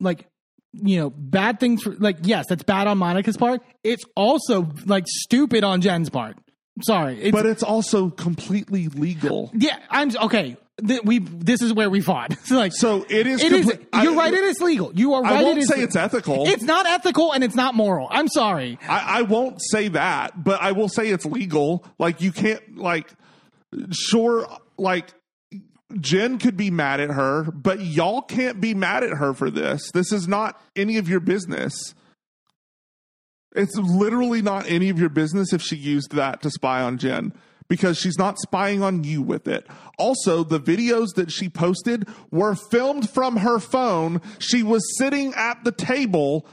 like 0.00 0.26
you 0.72 0.98
know 0.98 1.10
bad 1.10 1.58
things 1.60 1.82
for 1.82 1.92
like 1.92 2.18
yes 2.22 2.46
that's 2.48 2.64
bad 2.64 2.86
on 2.86 2.98
Monica's 2.98 3.36
part. 3.36 3.62
It's 3.82 4.04
also 4.14 4.68
like 4.84 5.04
stupid 5.06 5.64
on 5.64 5.80
Jen's 5.80 6.10
part. 6.10 6.36
Sorry, 6.82 7.18
it's, 7.18 7.32
but 7.32 7.46
it's 7.46 7.62
also 7.62 8.10
completely 8.10 8.88
legal. 8.88 9.50
yeah, 9.54 9.78
I'm 9.88 10.14
okay. 10.24 10.58
Th- 10.86 11.00
we 11.04 11.20
this 11.20 11.62
is 11.62 11.72
where 11.72 11.88
we 11.88 12.00
fought. 12.02 12.36
so 12.44 12.56
like 12.58 12.72
So 12.72 13.06
it 13.08 13.26
is. 13.26 13.42
it 13.42 13.52
is. 13.52 13.66
complete- 13.66 13.88
I- 13.92 14.02
You're 14.02 14.14
right. 14.14 14.32
It 14.32 14.44
is 14.44 14.60
legal. 14.60 14.92
You 14.94 15.14
are 15.14 15.24
I 15.24 15.30
right. 15.36 15.44
won't 15.44 15.58
it 15.58 15.62
is, 15.62 15.68
say 15.68 15.80
it's 15.80 15.96
ethical. 15.96 16.46
It's 16.46 16.62
not 16.62 16.84
ethical 16.86 17.32
and 17.32 17.42
it's 17.42 17.54
not 17.54 17.74
moral. 17.74 18.08
I'm 18.10 18.28
sorry. 18.28 18.78
I, 18.86 19.20
I 19.20 19.22
won't 19.22 19.60
say 19.70 19.88
that, 19.88 20.44
but 20.44 20.60
I 20.60 20.72
will 20.72 20.88
say 20.88 21.08
it's 21.08 21.24
legal. 21.24 21.84
Like 21.98 22.20
you 22.20 22.30
can't 22.30 22.76
like 22.76 23.10
sure 23.90 24.46
like 24.76 25.14
Jen 25.98 26.38
could 26.38 26.56
be 26.58 26.70
mad 26.70 27.00
at 27.00 27.10
her, 27.10 27.44
but 27.44 27.80
y'all 27.80 28.20
can't 28.20 28.60
be 28.60 28.74
mad 28.74 29.02
at 29.02 29.10
her 29.16 29.32
for 29.32 29.50
this. 29.50 29.90
This 29.92 30.12
is 30.12 30.28
not 30.28 30.60
any 30.74 30.98
of 30.98 31.08
your 31.08 31.20
business. 31.20 31.94
It's 33.54 33.76
literally 33.76 34.42
not 34.42 34.68
any 34.68 34.90
of 34.90 34.98
your 34.98 35.08
business 35.08 35.52
if 35.54 35.62
she 35.62 35.76
used 35.76 36.12
that 36.12 36.42
to 36.42 36.50
spy 36.50 36.82
on 36.82 36.98
Jen 36.98 37.32
because 37.68 37.98
she's 37.98 38.18
not 38.18 38.38
spying 38.38 38.82
on 38.82 39.04
you 39.04 39.22
with 39.22 39.48
it. 39.48 39.66
Also, 39.98 40.44
the 40.44 40.60
videos 40.60 41.14
that 41.16 41.30
she 41.30 41.48
posted 41.48 42.08
were 42.30 42.54
filmed 42.54 43.08
from 43.10 43.38
her 43.38 43.58
phone. 43.58 44.20
She 44.38 44.62
was 44.62 44.82
sitting 44.98 45.34
at 45.34 45.64
the 45.64 45.72
table 45.72 46.46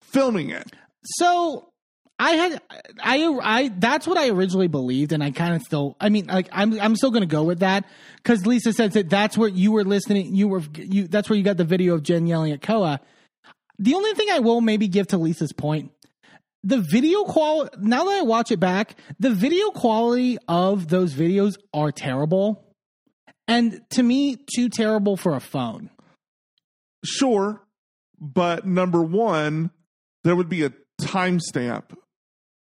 filming 0.00 0.50
it. 0.50 0.70
So 1.04 1.72
I 2.18 2.32
had 2.32 2.62
I 3.02 3.38
I 3.42 3.68
that's 3.78 4.06
what 4.06 4.16
I 4.16 4.28
originally 4.28 4.68
believed, 4.68 5.12
and 5.12 5.24
I 5.24 5.32
kind 5.32 5.54
of 5.56 5.62
still. 5.62 5.96
I 6.00 6.08
mean, 6.08 6.26
like 6.26 6.48
I'm 6.52 6.78
I'm 6.80 6.94
still 6.94 7.10
going 7.10 7.22
to 7.22 7.26
go 7.26 7.42
with 7.42 7.60
that 7.60 7.84
because 8.16 8.46
Lisa 8.46 8.72
says 8.72 8.92
that 8.92 9.10
that's 9.10 9.36
where 9.36 9.48
you 9.48 9.72
were 9.72 9.84
listening. 9.84 10.34
You 10.34 10.48
were 10.48 10.62
you. 10.76 11.08
That's 11.08 11.28
where 11.28 11.36
you 11.36 11.42
got 11.42 11.56
the 11.56 11.64
video 11.64 11.94
of 11.94 12.02
Jen 12.02 12.26
yelling 12.26 12.52
at 12.52 12.62
Koa. 12.62 13.00
The 13.78 13.94
only 13.94 14.12
thing 14.14 14.28
I 14.30 14.38
will 14.38 14.60
maybe 14.60 14.86
give 14.86 15.08
to 15.08 15.18
Lisa's 15.18 15.52
point, 15.52 15.90
the 16.64 16.78
video 16.78 17.24
quality. 17.24 17.76
Now 17.80 18.04
that 18.04 18.18
I 18.18 18.22
watch 18.22 18.50
it 18.52 18.60
back, 18.60 18.96
the 19.18 19.30
video 19.30 19.70
quality 19.70 20.38
of 20.48 20.88
those 20.88 21.14
videos 21.14 21.56
are 21.74 21.90
terrible, 21.92 22.64
and 23.48 23.80
to 23.90 24.02
me, 24.02 24.36
too 24.54 24.68
terrible 24.68 25.16
for 25.16 25.34
a 25.34 25.40
phone. 25.40 25.90
Sure, 27.04 27.62
but 28.20 28.66
number 28.66 29.02
one, 29.02 29.70
there 30.24 30.36
would 30.36 30.48
be 30.48 30.64
a 30.64 30.72
timestamp 31.00 31.96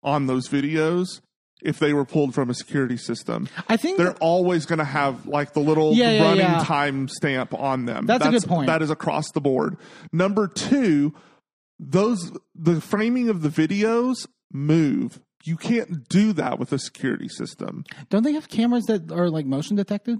on 0.02 0.26
those 0.26 0.48
videos 0.48 1.20
if 1.62 1.78
they 1.78 1.92
were 1.92 2.04
pulled 2.04 2.34
from 2.34 2.48
a 2.48 2.54
security 2.54 2.96
system. 2.96 3.48
I 3.68 3.76
think 3.76 3.98
They're 3.98 4.14
always 4.14 4.64
going 4.64 4.78
to 4.78 4.84
have 4.84 5.26
like 5.26 5.52
the 5.52 5.60
little 5.60 5.92
Yeah, 5.94 6.12
yeah, 6.12 6.22
running 6.22 6.38
yeah. 6.38 6.64
time 6.64 7.08
stamp 7.08 7.52
on 7.52 7.84
them. 7.84 8.06
That's 8.06 8.24
a 8.24 8.30
good 8.30 8.44
point. 8.44 8.68
That 8.68 8.80
is 8.80 8.90
across 8.90 9.30
the 9.32 9.40
board. 9.40 9.76
Number 10.12 10.46
two, 10.46 11.12
those 11.80 12.30
the 12.54 12.80
framing 12.80 13.28
of 13.30 13.40
the 13.42 13.48
videos 13.48 14.26
move. 14.52 15.20
You 15.44 15.56
can't 15.56 16.06
do 16.08 16.34
that 16.34 16.58
with 16.58 16.70
a 16.72 16.78
security 16.78 17.28
system. 17.28 17.84
don't 18.10 18.22
they 18.24 18.32
have 18.34 18.48
cameras 18.50 18.84
that 18.86 19.10
are 19.10 19.30
like 19.30 19.46
motion 19.46 19.74
detected? 19.76 20.18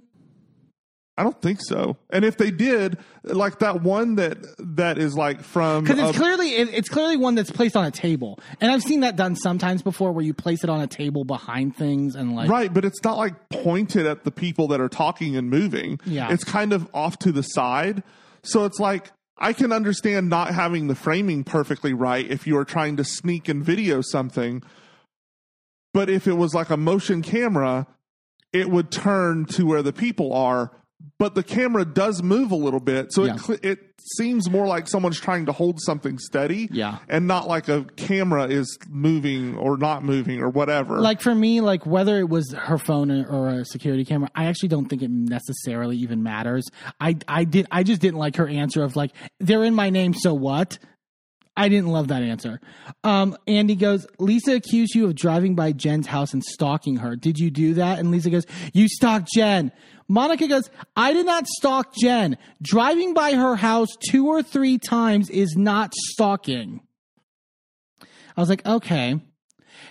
I 1.18 1.22
don't 1.22 1.42
think 1.42 1.58
so. 1.60 1.98
And 2.08 2.24
if 2.24 2.38
they 2.38 2.50
did, 2.50 2.96
like 3.24 3.58
that 3.58 3.82
one 3.82 4.14
that 4.14 4.38
that 4.58 4.96
is 4.96 5.14
like 5.14 5.42
from 5.42 5.84
because 5.84 5.98
it's 5.98 6.16
a- 6.16 6.18
clearly 6.18 6.48
it, 6.54 6.72
it's 6.72 6.88
clearly 6.88 7.18
one 7.18 7.34
that's 7.34 7.50
placed 7.50 7.76
on 7.76 7.84
a 7.84 7.90
table, 7.90 8.38
and 8.58 8.72
I've 8.72 8.80
seen 8.82 9.00
that 9.00 9.16
done 9.16 9.36
sometimes 9.36 9.82
before, 9.82 10.12
where 10.12 10.24
you 10.24 10.32
place 10.32 10.64
it 10.64 10.70
on 10.70 10.80
a 10.80 10.86
table 10.86 11.24
behind 11.24 11.76
things 11.76 12.14
and 12.14 12.34
like 12.34 12.48
Right, 12.48 12.72
but 12.72 12.86
it's 12.86 13.04
not 13.04 13.18
like 13.18 13.50
pointed 13.50 14.06
at 14.06 14.24
the 14.24 14.30
people 14.30 14.68
that 14.68 14.80
are 14.80 14.88
talking 14.88 15.36
and 15.36 15.50
moving. 15.50 16.00
Yeah. 16.06 16.32
It's 16.32 16.44
kind 16.44 16.72
of 16.72 16.88
off 16.94 17.18
to 17.18 17.32
the 17.32 17.42
side. 17.42 18.02
So 18.42 18.64
it's 18.64 18.78
like 18.80 19.10
I 19.40 19.54
can 19.54 19.72
understand 19.72 20.28
not 20.28 20.54
having 20.54 20.86
the 20.86 20.94
framing 20.94 21.44
perfectly 21.44 21.94
right 21.94 22.30
if 22.30 22.46
you 22.46 22.58
are 22.58 22.64
trying 22.64 22.96
to 22.98 23.04
sneak 23.04 23.48
and 23.48 23.64
video 23.64 24.02
something. 24.02 24.62
But 25.94 26.10
if 26.10 26.26
it 26.26 26.34
was 26.34 26.54
like 26.54 26.68
a 26.68 26.76
motion 26.76 27.22
camera, 27.22 27.86
it 28.52 28.70
would 28.70 28.90
turn 28.90 29.46
to 29.46 29.64
where 29.64 29.82
the 29.82 29.92
people 29.92 30.34
are. 30.34 30.70
But 31.18 31.34
the 31.34 31.42
camera 31.42 31.84
does 31.84 32.22
move 32.22 32.50
a 32.50 32.56
little 32.56 32.80
bit, 32.80 33.12
so 33.12 33.24
Yeah. 33.24 33.36
it 33.48 33.64
it 33.64 33.78
seems 34.16 34.48
more 34.50 34.66
like 34.66 34.88
someone's 34.88 35.20
trying 35.20 35.44
to 35.46 35.52
hold 35.52 35.78
something 35.80 36.18
steady, 36.18 36.68
Yeah. 36.72 36.98
and 37.10 37.26
not 37.26 37.46
like 37.46 37.68
a 37.68 37.84
camera 37.96 38.46
is 38.46 38.78
moving 38.88 39.54
or 39.56 39.76
not 39.76 40.02
moving 40.02 40.40
or 40.40 40.48
whatever. 40.48 40.98
like 41.00 41.20
for 41.20 41.34
me, 41.34 41.60
like 41.60 41.84
whether 41.84 42.18
it 42.18 42.28
was 42.30 42.50
her 42.52 42.78
phone 42.78 43.10
or, 43.10 43.48
a 43.48 43.64
security 43.66 44.04
camera, 44.06 44.30
I 44.34 44.46
actually 44.46 44.70
don't 44.70 44.86
think 44.86 45.02
it 45.02 45.10
necessarily 45.10 45.98
even 45.98 46.22
matters. 46.22 46.66
I 46.98 47.16
I 47.28 47.44
did 47.44 47.66
I 47.70 47.82
just 47.82 48.00
didn't 48.00 48.18
like 48.18 48.36
her 48.36 48.48
answer 48.48 48.82
of 48.82 48.96
like 48.96 49.10
they're 49.38 49.64
in 49.64 49.74
my 49.74 49.90
name, 49.90 50.14
so 50.14 50.32
what? 50.32 50.78
I 51.56 51.68
didn't 51.68 51.88
love 51.90 52.08
that 52.08 52.22
answer. 52.22 52.58
Um, 53.04 53.36
Andy 53.46 53.74
goes, 53.74 54.06
Lisa 54.18 54.54
accused 54.54 54.94
you 54.94 55.06
of 55.06 55.14
driving 55.14 55.54
by 55.56 55.72
Jen's 55.72 56.06
house 56.06 56.32
and 56.32 56.42
stalking 56.42 56.96
her. 56.98 57.16
Did 57.16 57.38
you 57.38 57.50
do 57.50 57.74
that? 57.74 57.98
And 57.98 58.10
Lisa 58.10 58.30
goes, 58.30 58.46
You 58.72 58.88
stalked 58.88 59.28
Jen. 59.34 59.70
Monica 60.10 60.48
goes, 60.48 60.68
I 60.96 61.12
did 61.12 61.24
not 61.24 61.46
stalk 61.46 61.94
Jen. 61.94 62.36
Driving 62.60 63.14
by 63.14 63.34
her 63.34 63.54
house 63.54 63.88
two 64.10 64.26
or 64.26 64.42
three 64.42 64.76
times 64.76 65.30
is 65.30 65.54
not 65.56 65.94
stalking. 65.94 66.80
I 68.36 68.40
was 68.40 68.48
like, 68.48 68.66
okay. 68.66 69.20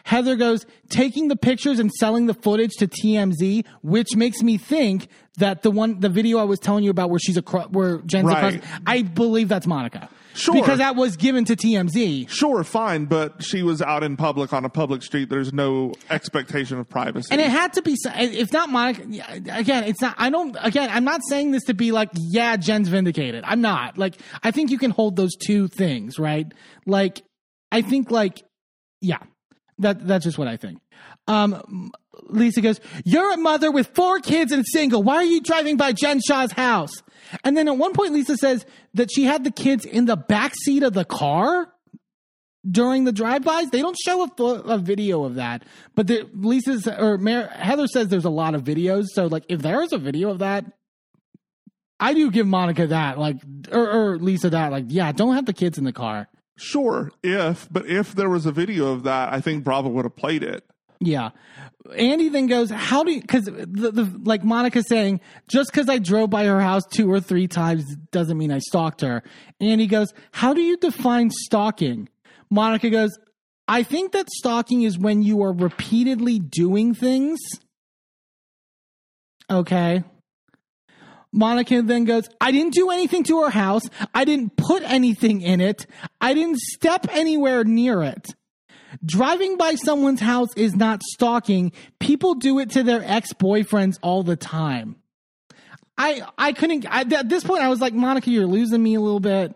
Heather 0.03 0.35
goes, 0.35 0.65
taking 0.89 1.29
the 1.29 1.37
pictures 1.37 1.79
and 1.79 1.89
selling 1.91 2.25
the 2.25 2.33
footage 2.33 2.71
to 2.79 2.87
TMZ, 2.87 3.65
which 3.81 4.15
makes 4.15 4.41
me 4.41 4.57
think 4.57 5.07
that 5.37 5.61
the 5.63 5.71
one, 5.71 6.01
the 6.01 6.09
video 6.09 6.37
I 6.37 6.43
was 6.43 6.59
telling 6.59 6.83
you 6.83 6.89
about 6.91 7.09
where 7.09 7.19
she's 7.19 7.37
across, 7.37 7.69
where 7.69 7.99
Jen's 7.99 8.25
Right. 8.25 8.55
across, 8.55 8.69
I 8.85 9.03
believe 9.03 9.47
that's 9.47 9.67
Monica. 9.67 10.09
Sure. 10.39 10.53
Because 10.55 10.77
that 10.77 10.95
was 10.95 11.17
given 11.17 11.43
to 11.45 11.55
TMZ. 11.55 12.29
Sure, 12.29 12.63
fine, 12.63 13.05
but 13.05 13.43
she 13.43 13.61
was 13.61 13.81
out 13.81 14.03
in 14.03 14.15
public 14.15 14.53
on 14.53 14.63
a 14.63 14.69
public 14.69 15.03
street. 15.03 15.29
There's 15.29 15.51
no 15.51 15.93
expectation 16.09 16.79
of 16.79 16.87
privacy. 16.87 17.27
And 17.31 17.41
it 17.41 17.49
had 17.49 17.73
to 17.73 17.81
be, 17.81 17.95
if 18.05 18.53
not 18.53 18.69
Monica, 18.69 19.03
again, 19.51 19.83
it's 19.83 20.01
not, 20.01 20.15
I 20.17 20.29
don't, 20.29 20.55
again, 20.61 20.89
I'm 20.91 21.03
not 21.03 21.21
saying 21.27 21.51
this 21.51 21.65
to 21.65 21.73
be 21.73 21.91
like, 21.91 22.09
yeah, 22.15 22.55
Jen's 22.55 22.87
vindicated. 22.87 23.43
I'm 23.45 23.61
not. 23.61 23.97
Like, 23.97 24.15
I 24.41 24.51
think 24.51 24.71
you 24.71 24.77
can 24.77 24.91
hold 24.91 25.17
those 25.17 25.35
two 25.35 25.67
things, 25.67 26.17
right? 26.17 26.47
Like, 26.85 27.21
I 27.71 27.81
think, 27.81 28.09
like, 28.09 28.41
yeah, 29.01 29.19
that, 29.79 30.07
that's 30.07 30.23
just 30.23 30.37
what 30.37 30.47
I 30.47 30.55
think. 30.57 30.79
Um, 31.27 31.91
Lisa 32.23 32.61
goes, 32.61 32.79
You're 33.05 33.33
a 33.33 33.37
mother 33.37 33.71
with 33.71 33.87
four 33.93 34.19
kids 34.19 34.51
and 34.51 34.65
single. 34.65 35.03
Why 35.03 35.15
are 35.15 35.23
you 35.23 35.41
driving 35.41 35.77
by 35.77 35.93
Jen 35.93 36.21
Shaw's 36.25 36.51
house? 36.51 36.91
And 37.43 37.56
then 37.56 37.68
at 37.68 37.77
one 37.77 37.93
point, 37.93 38.14
Lisa 38.14 38.38
says 38.38 38.65
that 38.93 39.10
she 39.11 39.26
had 39.26 39.43
the 39.43 39.51
kids 39.51 39.85
in 39.85 40.06
the 40.06 40.18
back 40.18 40.53
seat 40.64 40.84
of 40.84 40.93
the 40.93 41.06
car 41.06 41.72
during 42.69 43.06
the 43.06 43.11
drive-bys. 43.11 43.69
They 43.69 43.81
don't 43.81 43.97
show 43.97 44.23
a, 44.23 44.43
a 44.43 44.77
video 44.77 45.23
of 45.23 45.35
that, 45.35 45.64
but 45.95 46.07
the, 46.07 46.30
Lisa's 46.34 46.88
or 46.88 47.18
Mar- 47.18 47.47
Heather 47.47 47.88
says 47.88 48.10
there's 48.10 48.26
a 48.26 48.30
lot 48.30 48.53
of 48.53 48.64
videos. 48.64 49.06
So 49.14 49.27
like, 49.27 49.45
if 49.47 49.61
there 49.61 49.81
is 49.81 49.93
a 49.93 49.97
video 49.97 50.30
of 50.30 50.39
that, 50.39 50.65
I 51.99 52.14
do 52.14 52.31
give 52.31 52.47
Monica 52.47 52.88
that, 52.88 53.18
like, 53.18 53.38
or, 53.72 53.89
or 53.89 54.18
Lisa 54.18 54.49
that, 54.49 54.72
like, 54.72 54.85
yeah, 54.88 55.11
don't 55.11 55.35
have 55.35 55.45
the 55.45 55.53
kids 55.53 55.77
in 55.77 55.84
the 55.84 55.93
car. 55.93 56.27
sure, 56.60 57.11
if 57.23 57.68
but 57.72 57.88
if 57.88 58.14
there 58.14 58.30
was 58.30 58.45
a 58.45 58.51
video 58.51 58.91
of 58.91 59.03
that, 59.03 59.34
I 59.34 59.41
think 59.41 59.64
Bravo 59.64 59.89
would 59.89 60.06
have 60.06 60.15
played 60.15 60.43
it. 60.43 60.64
Yeah. 60.99 61.30
Andy 61.95 62.30
then 62.30 62.47
goes, 62.47 62.69
How 62.69 63.03
do 63.03 63.11
you, 63.11 63.22
because 63.22 63.45
the, 63.45 63.91
the, 63.91 64.19
like 64.23 64.43
Monica 64.43 64.84
saying, 64.84 65.22
just 65.47 65.72
because 65.72 65.89
I 65.89 65.97
drove 65.97 66.30
by 66.30 66.45
her 66.45 66.61
house 66.61 66.84
two 66.91 67.11
or 67.11 67.19
three 67.19 67.47
times 67.47 67.95
doesn't 68.11 68.38
mean 68.38 68.51
I 68.51 68.60
stalked 68.60 69.01
her. 69.01 69.23
Andy 69.60 69.88
goes, 69.88 70.14
How 70.31 70.53
do 70.53 70.61
you 70.61 70.77
define 70.77 71.30
stalking? 71.31 72.10
Monica 72.49 72.89
goes, 72.89 73.18
I 73.68 73.84
think 73.84 74.11
that 74.14 74.30
stalking 74.30 74.81
is 74.81 74.97
when 74.97 75.22
you 75.22 75.43
are 75.43 75.53
repeatedly 75.53 76.39
doing 76.39 76.93
things. 76.93 77.39
Okay. 79.49 80.03
Monica 81.31 81.81
then 81.84 82.06
goes, 82.06 82.27
I 82.41 82.51
didn't 82.51 82.73
do 82.73 82.89
anything 82.89 83.23
to 83.26 83.41
her 83.41 83.51
house. 83.51 83.84
I 84.14 84.26
didn't 84.26 84.57
put 84.57 84.81
anything 84.84 85.41
in 85.41 85.61
it. 85.61 85.85
I 86.19 86.34
didn't 86.34 86.57
step 86.57 87.06
anywhere 87.11 87.64
near 87.64 88.01
it. 88.01 88.34
Driving 89.05 89.57
by 89.57 89.75
someone's 89.75 90.19
house 90.19 90.49
is 90.55 90.75
not 90.75 91.01
stalking. 91.03 91.71
People 91.99 92.35
do 92.35 92.59
it 92.59 92.71
to 92.71 92.83
their 92.83 93.03
ex 93.03 93.33
boyfriends 93.33 93.97
all 94.01 94.23
the 94.23 94.35
time. 94.35 94.95
I 95.97 96.21
I 96.37 96.53
couldn't 96.53 96.85
I, 96.89 97.01
at 97.01 97.29
this 97.29 97.43
point 97.43 97.61
I 97.61 97.67
was 97.69 97.81
like 97.81 97.93
Monica, 97.93 98.29
you're 98.31 98.47
losing 98.47 98.81
me 98.81 98.95
a 98.95 99.01
little 99.01 99.19
bit. 99.19 99.53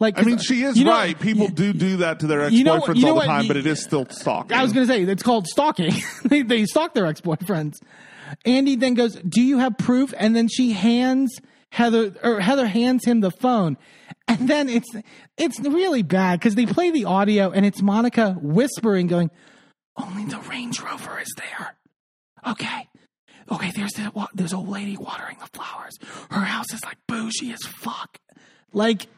Like 0.00 0.18
I 0.18 0.22
mean, 0.22 0.38
she 0.38 0.62
is 0.62 0.76
you 0.76 0.84
know- 0.84 0.90
right. 0.90 1.18
People 1.18 1.48
do 1.48 1.72
do 1.72 1.98
that 1.98 2.20
to 2.20 2.26
their 2.26 2.42
ex 2.42 2.52
You 2.52 2.64
know- 2.64 2.80
boyfriends 2.80 2.96
you 2.96 3.02
know 3.02 3.08
all 3.08 3.14
the 3.14 3.18
what? 3.20 3.26
time, 3.26 3.48
but 3.48 3.56
it 3.56 3.66
is 3.66 3.82
still 3.82 4.06
stalking. 4.10 4.56
I 4.56 4.62
was 4.62 4.72
going 4.72 4.86
to 4.86 4.92
say 4.92 5.02
it's 5.02 5.22
called 5.22 5.46
stalking. 5.46 5.92
they, 6.24 6.42
they 6.42 6.66
stalk 6.66 6.94
their 6.94 7.06
ex 7.06 7.20
boyfriends. 7.20 7.74
Andy 8.44 8.74
then 8.74 8.94
goes, 8.94 9.14
"Do 9.16 9.40
you 9.40 9.58
have 9.58 9.78
proof?" 9.78 10.12
And 10.16 10.34
then 10.34 10.48
she 10.48 10.72
hands 10.72 11.38
Heather 11.74 12.14
or 12.22 12.38
Heather 12.38 12.66
hands 12.66 13.04
him 13.04 13.20
the 13.20 13.32
phone, 13.32 13.76
and 14.28 14.48
then 14.48 14.68
it's 14.68 14.88
it's 15.36 15.58
really 15.58 16.02
bad 16.02 16.38
because 16.38 16.54
they 16.54 16.66
play 16.66 16.92
the 16.92 17.04
audio 17.06 17.50
and 17.50 17.66
it's 17.66 17.82
Monica 17.82 18.36
whispering, 18.40 19.08
going, 19.08 19.28
"Only 19.96 20.24
the 20.24 20.38
Range 20.48 20.80
Rover 20.80 21.18
is 21.18 21.34
there." 21.36 21.74
Okay. 22.46 22.88
Okay, 23.50 23.72
there's 23.74 23.92
the, 23.92 24.10
wa- 24.14 24.28
there's 24.34 24.54
old 24.54 24.68
lady 24.68 24.96
watering 24.96 25.36
the 25.40 25.48
flowers. 25.52 25.98
Her 26.30 26.40
house 26.40 26.72
is 26.72 26.82
like 26.84 26.96
bougie 27.08 27.52
as 27.52 27.60
fuck. 27.62 28.18
Like, 28.72 29.08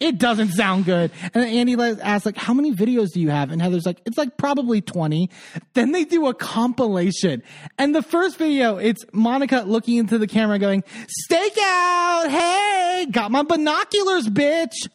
it 0.00 0.18
doesn't 0.18 0.52
sound 0.52 0.84
good. 0.84 1.10
And 1.22 1.32
then 1.34 1.48
Andy 1.48 1.74
asks, 2.02 2.26
like, 2.26 2.36
how 2.36 2.54
many 2.54 2.72
videos 2.72 3.12
do 3.12 3.20
you 3.20 3.30
have? 3.30 3.50
And 3.50 3.60
Heather's 3.60 3.86
like, 3.86 4.00
it's 4.06 4.18
like 4.18 4.36
probably 4.36 4.80
20. 4.80 5.30
Then 5.74 5.92
they 5.92 6.04
do 6.04 6.26
a 6.26 6.34
compilation. 6.34 7.42
And 7.78 7.94
the 7.94 8.02
first 8.02 8.38
video, 8.38 8.76
it's 8.76 9.04
Monica 9.12 9.64
looking 9.66 9.98
into 9.98 10.18
the 10.18 10.26
camera 10.26 10.58
going, 10.58 10.84
stake 11.08 11.58
out. 11.62 12.28
Hey, 12.30 13.06
got 13.10 13.30
my 13.30 13.42
binoculars, 13.42 14.28
bitch. 14.28 14.88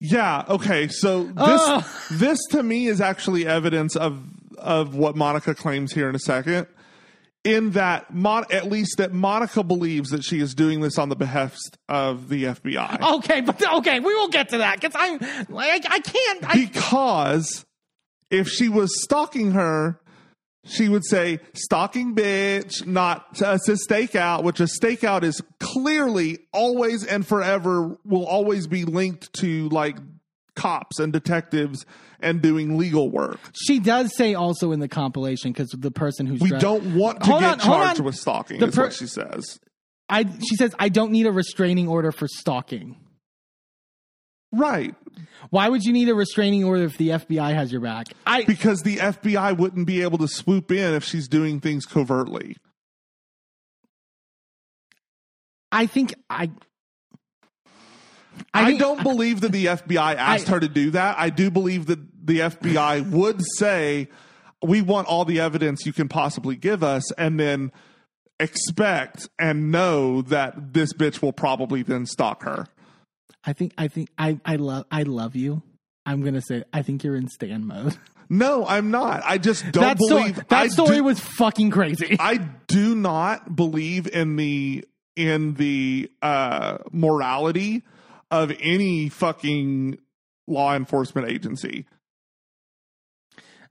Yeah. 0.00 0.44
Okay. 0.48 0.86
So 0.88 1.24
this 1.24 1.84
this 2.12 2.38
to 2.50 2.62
me 2.62 2.86
is 2.86 3.00
actually 3.00 3.46
evidence 3.46 3.96
of 3.96 4.22
of 4.58 4.94
what 4.94 5.16
Monica 5.16 5.54
claims 5.54 5.92
here 5.92 6.08
in 6.08 6.14
a 6.14 6.20
second. 6.20 6.68
In 7.44 7.70
that, 7.70 8.12
Mon- 8.12 8.44
at 8.50 8.68
least 8.68 8.98
that 8.98 9.12
Monica 9.12 9.62
believes 9.62 10.10
that 10.10 10.24
she 10.24 10.40
is 10.40 10.54
doing 10.54 10.80
this 10.80 10.98
on 10.98 11.08
the 11.08 11.16
behest 11.16 11.78
of 11.88 12.28
the 12.28 12.44
FBI. 12.44 13.00
Okay, 13.18 13.40
but 13.40 13.62
okay, 13.76 14.00
we 14.00 14.12
will 14.14 14.28
get 14.28 14.50
to 14.50 14.58
that 14.58 14.80
because 14.80 14.94
I'm 14.98 15.18
like, 15.48 15.86
I 15.88 16.00
can't. 16.00 16.48
I, 16.48 16.66
because 16.66 17.64
if 18.30 18.48
she 18.48 18.68
was 18.68 19.02
stalking 19.02 19.52
her, 19.52 20.00
she 20.64 20.88
would 20.88 21.04
say 21.04 21.40
"stalking 21.54 22.14
bitch," 22.14 22.86
not 22.86 23.40
uh, 23.40 23.56
says 23.58 23.86
"stakeout," 23.88 24.42
which 24.42 24.60
a 24.60 24.64
stakeout 24.64 25.22
is 25.22 25.40
clearly 25.60 26.40
always 26.52 27.04
and 27.04 27.26
forever 27.26 27.96
will 28.04 28.26
always 28.26 28.66
be 28.66 28.84
linked 28.84 29.32
to 29.34 29.68
like 29.70 29.96
cops 30.54 30.98
and 30.98 31.12
detectives 31.12 31.86
and 32.20 32.40
doing 32.42 32.76
legal 32.78 33.10
work. 33.10 33.38
she 33.54 33.78
does 33.78 34.14
say 34.16 34.34
also 34.34 34.72
in 34.72 34.80
the 34.80 34.88
compilation 34.88 35.52
because 35.52 35.68
the 35.70 35.90
person 35.90 36.26
who's 36.26 36.40
We 36.40 36.48
dri- 36.50 36.58
don't 36.58 36.94
want 36.94 37.20
to 37.22 37.28
get 37.28 37.42
on, 37.44 37.58
charged 37.60 38.00
with 38.00 38.16
stalking. 38.16 38.58
The 38.60 38.66
is 38.68 38.74
per- 38.74 38.84
what 38.84 38.92
she 38.94 39.06
says. 39.06 39.58
I 40.08 40.24
she 40.24 40.56
says 40.56 40.74
I 40.78 40.88
don't 40.88 41.12
need 41.12 41.26
a 41.26 41.32
restraining 41.32 41.86
order 41.88 42.12
for 42.12 42.26
stalking. 42.28 42.96
Right, 44.50 44.94
Why 45.50 45.68
would 45.68 45.82
you 45.84 45.92
need 45.92 46.08
a 46.08 46.14
restraining 46.14 46.64
order 46.64 46.84
if 46.84 46.96
the 46.96 47.10
FBI 47.10 47.52
has 47.52 47.70
your 47.70 47.82
back? 47.82 48.06
I 48.26 48.44
because 48.44 48.80
the 48.82 48.96
FBI 48.96 49.58
wouldn't 49.58 49.86
be 49.86 50.00
able 50.00 50.16
to 50.18 50.26
swoop 50.28 50.72
in 50.72 50.94
if 50.94 51.04
she's 51.04 51.28
doing 51.28 51.60
things 51.60 51.84
covertly. 51.84 52.56
I 55.70 55.84
think 55.86 56.14
I 56.30 56.50
I, 58.54 58.66
think- 58.66 58.80
don't 58.80 59.02
believe 59.02 59.40
that 59.42 59.52
the 59.52 59.66
FBI 59.66 60.14
asked 60.16 60.48
I- 60.48 60.52
her 60.52 60.60
to 60.60 60.68
do 60.68 60.90
that. 60.92 61.18
I 61.18 61.30
do 61.30 61.50
believe 61.50 61.86
that 61.86 61.98
the 62.26 62.40
FBI 62.40 63.10
would 63.10 63.40
say, 63.56 64.08
"We 64.62 64.82
want 64.82 65.06
all 65.08 65.24
the 65.24 65.40
evidence 65.40 65.86
you 65.86 65.92
can 65.92 66.08
possibly 66.08 66.56
give 66.56 66.82
us," 66.82 67.10
and 67.12 67.38
then 67.40 67.72
expect 68.40 69.28
and 69.38 69.70
know 69.72 70.22
that 70.22 70.72
this 70.72 70.92
bitch 70.92 71.20
will 71.22 71.32
probably 71.32 71.82
then 71.82 72.06
stalk 72.06 72.42
her. 72.44 72.66
I 73.44 73.52
think 73.52 73.72
I 73.78 73.88
think 73.88 74.10
I 74.18 74.38
I 74.44 74.56
love 74.56 74.84
I 74.90 75.02
love 75.04 75.34
you. 75.36 75.62
I'm 76.06 76.22
gonna 76.22 76.42
say 76.42 76.64
I 76.72 76.82
think 76.82 77.02
you're 77.04 77.16
in 77.16 77.28
Stan 77.28 77.66
mode. 77.66 77.96
No, 78.30 78.66
I'm 78.66 78.90
not. 78.90 79.22
I 79.24 79.38
just 79.38 79.62
don't 79.72 79.82
that 79.82 79.98
story, 79.98 80.20
believe 80.24 80.36
that 80.36 80.52
I 80.52 80.68
story 80.68 80.96
do- 80.96 81.04
was 81.04 81.18
fucking 81.18 81.70
crazy. 81.70 82.16
I 82.20 82.36
do 82.66 82.94
not 82.94 83.56
believe 83.56 84.06
in 84.06 84.36
the 84.36 84.84
in 85.16 85.54
the 85.54 86.10
uh, 86.20 86.76
morality 86.92 87.84
of 88.30 88.52
any 88.60 89.08
fucking 89.08 89.98
law 90.46 90.74
enforcement 90.74 91.28
agency. 91.30 91.86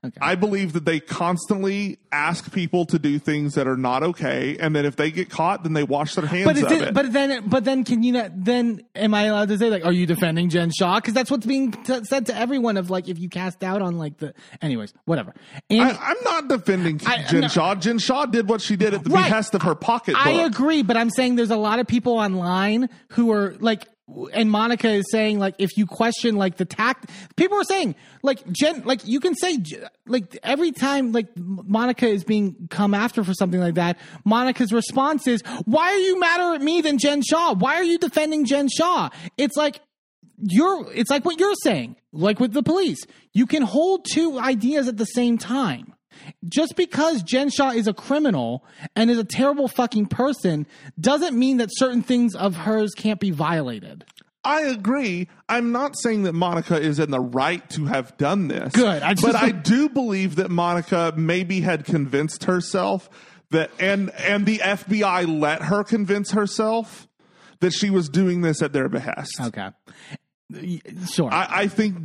Okay. 0.06 0.16
I 0.22 0.36
believe 0.36 0.74
that 0.74 0.86
they 0.86 1.00
constantly 1.00 1.98
ask 2.12 2.54
people 2.54 2.86
to 2.86 3.00
do 3.00 3.18
things 3.18 3.56
that 3.56 3.68
are 3.68 3.76
not 3.76 4.04
okay, 4.04 4.56
and 4.60 4.76
then 4.76 4.86
if 4.86 4.96
they 4.96 5.10
get 5.10 5.28
caught, 5.32 5.64
then 5.64 5.74
they 5.74 5.84
wash 5.84 6.14
their 6.14 6.28
hands 6.28 6.46
but 6.46 6.56
of 6.56 6.72
it. 6.72 6.82
it, 6.90 6.94
but 6.94 7.12
then 7.12 7.50
but 7.50 7.66
then 7.66 7.84
can 7.84 8.04
you 8.04 8.12
not 8.12 8.30
then 8.36 8.84
am 8.96 9.16
I 9.16 9.24
allowed 9.24 9.48
to 9.50 9.58
say 9.58 9.72
like 9.72 9.84
are 9.86 9.92
you 9.92 10.06
defending 10.06 10.50
Jen 10.50 10.70
Shaw 10.72 11.00
because 11.00 11.16
that's 11.16 11.32
what's 11.32 11.48
being 11.48 11.72
t- 11.72 12.04
said 12.04 12.28
to 12.28 12.36
everyone 12.38 12.78
of 12.78 12.92
like 12.92 13.10
if 13.10 13.18
you 13.18 13.28
cast 13.28 13.60
doubt 13.60 13.82
on 13.82 13.98
like 13.98 14.18
the 14.20 14.36
anyways 14.62 14.94
whatever 15.06 15.34
and 15.68 15.82
I, 15.82 15.98
I'm 16.00 16.18
not 16.24 16.48
defending 16.48 17.02
I- 17.04 17.24
Jen 17.24 17.42
no. 17.42 17.48
Shaw. 17.48 17.74
Jen 17.74 17.98
Shaw 17.98 18.28
did 18.28 18.48
what 18.48 18.62
she 18.62 18.76
did 18.76 18.94
at 18.94 19.04
the 19.04 19.10
Right. 19.10 19.24
behest 19.24 19.56
of 19.56 19.64
her 19.64 19.74
pocketbook. 19.74 20.24
I 20.26 20.44
agree, 20.46 20.84
but 20.84 20.96
I'm 20.96 21.10
saying 21.10 21.38
there's 21.38 21.50
a 21.50 21.58
lot 21.58 21.80
of 21.80 21.88
people 21.88 22.14
online 22.20 22.88
who 23.14 23.32
are 23.32 23.56
like, 23.60 23.88
and 24.34 24.50
Monica 24.50 24.90
is 24.90 25.06
saying 25.12 25.40
like, 25.40 25.56
if 25.58 25.78
you 25.78 25.86
question 25.86 26.36
like 26.36 26.58
the 26.58 26.66
tact, 26.66 27.10
people 27.36 27.58
are 27.58 27.64
saying 27.64 27.96
like 28.24 28.50
Jen, 28.52 28.84
like 28.84 29.06
you 29.06 29.20
can 29.20 29.36
say 29.36 29.58
like 30.06 30.38
every 30.44 30.72
time 30.72 31.12
like 31.12 31.28
Monica 31.36 32.08
is 32.08 32.24
being 32.24 32.68
come 32.70 32.94
after 32.94 33.24
for 33.24 33.34
something 33.34 33.60
like 33.60 33.76
that, 33.76 33.98
Monica's 34.24 34.72
response 34.72 35.28
is, 35.28 35.42
"Why 35.66 35.90
are 35.90 35.98
you 35.98 36.20
madder 36.20 36.56
at 36.56 36.62
me 36.62 36.82
than 36.82 36.98
Jen 36.98 37.22
Shaw? 37.22 37.54
Why 37.54 37.76
are 37.76 37.84
you 37.84 37.98
defending 37.98 38.46
Jen 38.46 38.70
Shaw?" 38.70 39.10
It's 39.38 39.58
like 39.58 39.82
you're 40.40 40.92
it's 40.94 41.10
like 41.10 41.26
what 41.26 41.40
you're 41.40 41.56
saying 41.64 41.96
like 42.12 42.40
with 42.40 42.54
the 42.54 42.62
police 42.62 43.00
you 43.34 43.48
can 43.48 43.64
hold 43.64 44.06
two 44.14 44.38
ideas 44.38 44.88
at 44.88 44.98
the 44.98 45.06
same 45.06 45.38
time 45.38 45.94
just 46.48 46.76
because 46.76 47.23
Jen 47.23 47.49
Shaw 47.49 47.72
is 47.72 47.88
a 47.88 47.94
criminal 47.94 48.65
and 48.95 49.10
is 49.11 49.18
a 49.18 49.23
terrible 49.23 49.68
fucking 49.68 50.07
person 50.07 50.65
doesn't 50.99 51.38
mean 51.38 51.57
that 51.57 51.69
certain 51.73 52.02
things 52.02 52.35
of 52.35 52.56
hers 52.56 52.94
can't 52.95 53.19
be 53.19 53.31
violated 53.31 54.06
I 54.44 54.61
agree. 54.61 55.27
I'm 55.49 55.73
not 55.73 55.98
saying 55.99 56.23
that 56.23 56.31
Monica 56.31 56.80
is 56.80 56.99
in 56.99 57.11
the 57.11 57.19
right 57.19 57.69
to 57.72 57.84
have 57.88 58.15
done 58.15 58.48
this. 58.48 58.72
Good. 58.72 59.03
I 59.03 59.14
just- 59.14 59.26
but 59.26 59.35
I 59.35 59.49
do 59.52 59.89
believe 59.89 60.38
that 60.38 60.49
Monica 60.49 61.14
maybe 61.18 61.60
had 61.60 61.84
convinced 61.84 62.45
herself 62.45 63.10
that, 63.52 63.72
and 63.77 64.10
and 64.11 64.45
the 64.45 64.60
FBI 64.60 65.26
let 65.41 65.64
her 65.64 65.84
convince 65.84 66.31
herself 66.31 67.10
that 67.60 67.72
she 67.72 67.89
was 67.89 68.07
doing 68.07 68.39
this 68.39 68.61
at 68.61 68.72
their 68.72 68.88
behest. 68.88 69.34
okay 69.41 69.72
sure 71.11 71.30
I, 71.34 71.48
I 71.64 71.68
think 71.68 71.98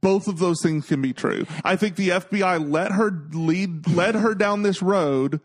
both 0.00 0.28
of 0.28 0.38
those 0.38 0.60
things 0.62 0.86
can 0.86 1.02
be 1.02 1.12
true. 1.12 1.46
I 1.64 1.76
think 1.76 1.96
the 1.96 2.10
FBI 2.10 2.70
let 2.70 2.92
her 2.92 3.10
lead, 3.32 3.88
led 3.88 4.14
her 4.14 4.34
down 4.34 4.62
this 4.62 4.80
road, 4.82 5.40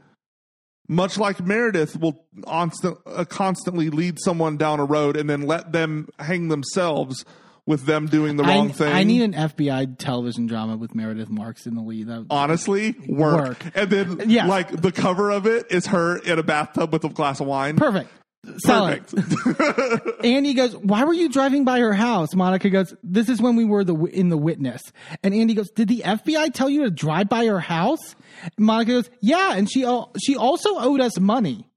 much 0.87 1.17
like 1.17 1.41
Meredith 1.45 1.97
will 1.99 2.25
constant, 2.45 2.97
uh, 3.05 3.25
constantly 3.25 3.89
lead 3.89 4.19
someone 4.19 4.57
down 4.57 4.79
a 4.79 4.85
road 4.85 5.17
and 5.17 5.29
then 5.29 5.41
let 5.41 5.71
them 5.71 6.07
hang 6.19 6.47
themselves 6.49 7.25
with 7.67 7.85
them 7.87 8.05
doing 8.05 8.35
the 8.37 8.43
wrong 8.43 8.69
I, 8.69 8.73
thing. 8.73 8.93
I 8.93 9.03
need 9.03 9.23
an 9.23 9.33
FBI 9.33 9.97
television 9.97 10.45
drama 10.45 10.77
with 10.77 10.93
Meredith 10.93 11.29
Marks 11.29 11.65
in 11.65 11.73
the 11.73 11.81
lead. 11.81 12.05
That, 12.07 12.27
honestly 12.29 12.95
work. 13.07 13.47
Work. 13.47 13.65
and 13.73 13.89
then 13.89 14.29
Yeah. 14.29 14.45
like 14.45 14.69
the 14.69 14.91
cover 14.91 15.31
of 15.31 15.47
it 15.47 15.65
is 15.71 15.87
her 15.87 16.17
in 16.17 16.37
a 16.37 16.43
bathtub 16.43 16.93
with 16.93 17.03
a 17.03 17.09
glass 17.09 17.39
of 17.39 17.47
wine. 17.47 17.75
perfect. 17.77 18.11
Sell 18.59 18.87
it. 18.87 19.07
Perfect. 19.07 20.25
Andy 20.25 20.53
goes, 20.53 20.75
"Why 20.75 21.03
were 21.03 21.13
you 21.13 21.29
driving 21.29 21.63
by 21.65 21.79
her 21.79 21.93
house?" 21.93 22.33
Monica 22.35 22.69
goes, 22.69 22.93
"This 23.03 23.29
is 23.29 23.41
when 23.41 23.55
we 23.55 23.65
were 23.65 23.83
the 23.83 23.95
in 23.95 24.29
the 24.29 24.37
witness." 24.37 24.81
And 25.23 25.33
Andy 25.33 25.53
goes, 25.53 25.69
"Did 25.71 25.87
the 25.87 26.01
FBI 26.05 26.53
tell 26.53 26.69
you 26.69 26.83
to 26.83 26.91
drive 26.91 27.29
by 27.29 27.45
her 27.45 27.59
house?" 27.59 28.15
Monica 28.57 28.91
goes, 28.91 29.09
"Yeah, 29.21 29.55
and 29.55 29.69
she 29.71 29.83
al- 29.83 30.11
she 30.23 30.35
also 30.35 30.77
owed 30.77 31.01
us 31.01 31.19
money. 31.19 31.69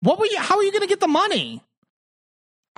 What 0.00 0.18
were 0.18 0.26
you? 0.26 0.38
How 0.38 0.56
are 0.56 0.62
you 0.62 0.72
going 0.72 0.82
to 0.82 0.88
get 0.88 1.00
the 1.00 1.08
money?" 1.08 1.62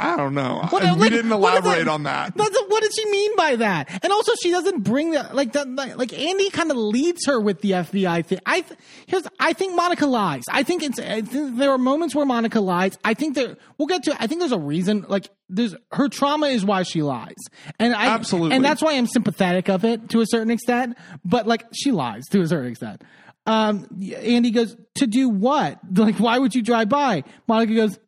I 0.02 0.16
don't 0.16 0.34
know. 0.34 0.66
What- 0.70 0.82
we 0.82 0.88
like, 0.90 1.10
didn't 1.10 1.32
elaborate 1.32 1.84
that- 1.84 1.88
on 1.88 2.04
that. 2.04 2.34
What 2.36 2.82
did 2.82 2.92
she 2.94 3.10
mean 3.10 3.36
by 3.36 3.56
that? 3.56 3.88
And 4.02 4.12
also, 4.12 4.32
she 4.42 4.50
doesn't 4.50 4.80
bring 4.80 5.10
that 5.12 5.34
like 5.34 5.52
that. 5.52 5.68
Like, 5.74 6.12
Andy 6.18 6.50
kind 6.50 6.70
of 6.70 6.76
leads 6.76 7.26
her 7.26 7.40
with 7.40 7.60
the 7.60 7.72
FBI 7.72 8.24
thing. 8.24 8.38
I 8.46 8.62
th- 8.62 8.78
here's 9.06 9.24
I 9.38 9.52
think 9.52 9.74
Monica 9.74 10.06
lies. 10.06 10.44
I 10.50 10.62
think 10.62 10.82
it's 10.82 10.98
I 10.98 11.22
think 11.22 11.56
there 11.58 11.70
are 11.70 11.78
moments 11.78 12.14
where 12.14 12.24
Monica 12.26 12.60
lies. 12.60 12.96
I 13.04 13.14
think 13.14 13.34
there 13.34 13.56
we'll 13.78 13.86
get 13.88 14.02
to. 14.04 14.16
I 14.22 14.26
think 14.26 14.40
there's 14.40 14.52
a 14.52 14.58
reason. 14.58 15.04
Like 15.08 15.30
there's 15.48 15.74
her 15.92 16.08
trauma 16.08 16.46
is 16.46 16.64
why 16.64 16.82
she 16.84 17.02
lies, 17.02 17.34
and 17.78 17.94
I 17.94 18.06
Absolutely. 18.06 18.56
and 18.56 18.64
that's 18.64 18.82
why 18.82 18.92
I'm 18.94 19.06
sympathetic 19.06 19.68
of 19.68 19.84
it 19.84 20.08
to 20.10 20.20
a 20.20 20.26
certain 20.26 20.50
extent. 20.50 20.96
But 21.24 21.46
like 21.46 21.64
she 21.72 21.90
lies 21.92 22.24
to 22.30 22.40
a 22.40 22.46
certain 22.46 22.70
extent. 22.70 23.02
Um, 23.46 23.86
Andy 24.16 24.50
goes 24.50 24.76
to 24.96 25.06
do 25.06 25.28
what? 25.28 25.78
Like 25.94 26.16
why 26.16 26.38
would 26.38 26.54
you 26.54 26.62
drive 26.62 26.88
by? 26.88 27.24
Monica 27.48 27.74
goes 27.74 27.98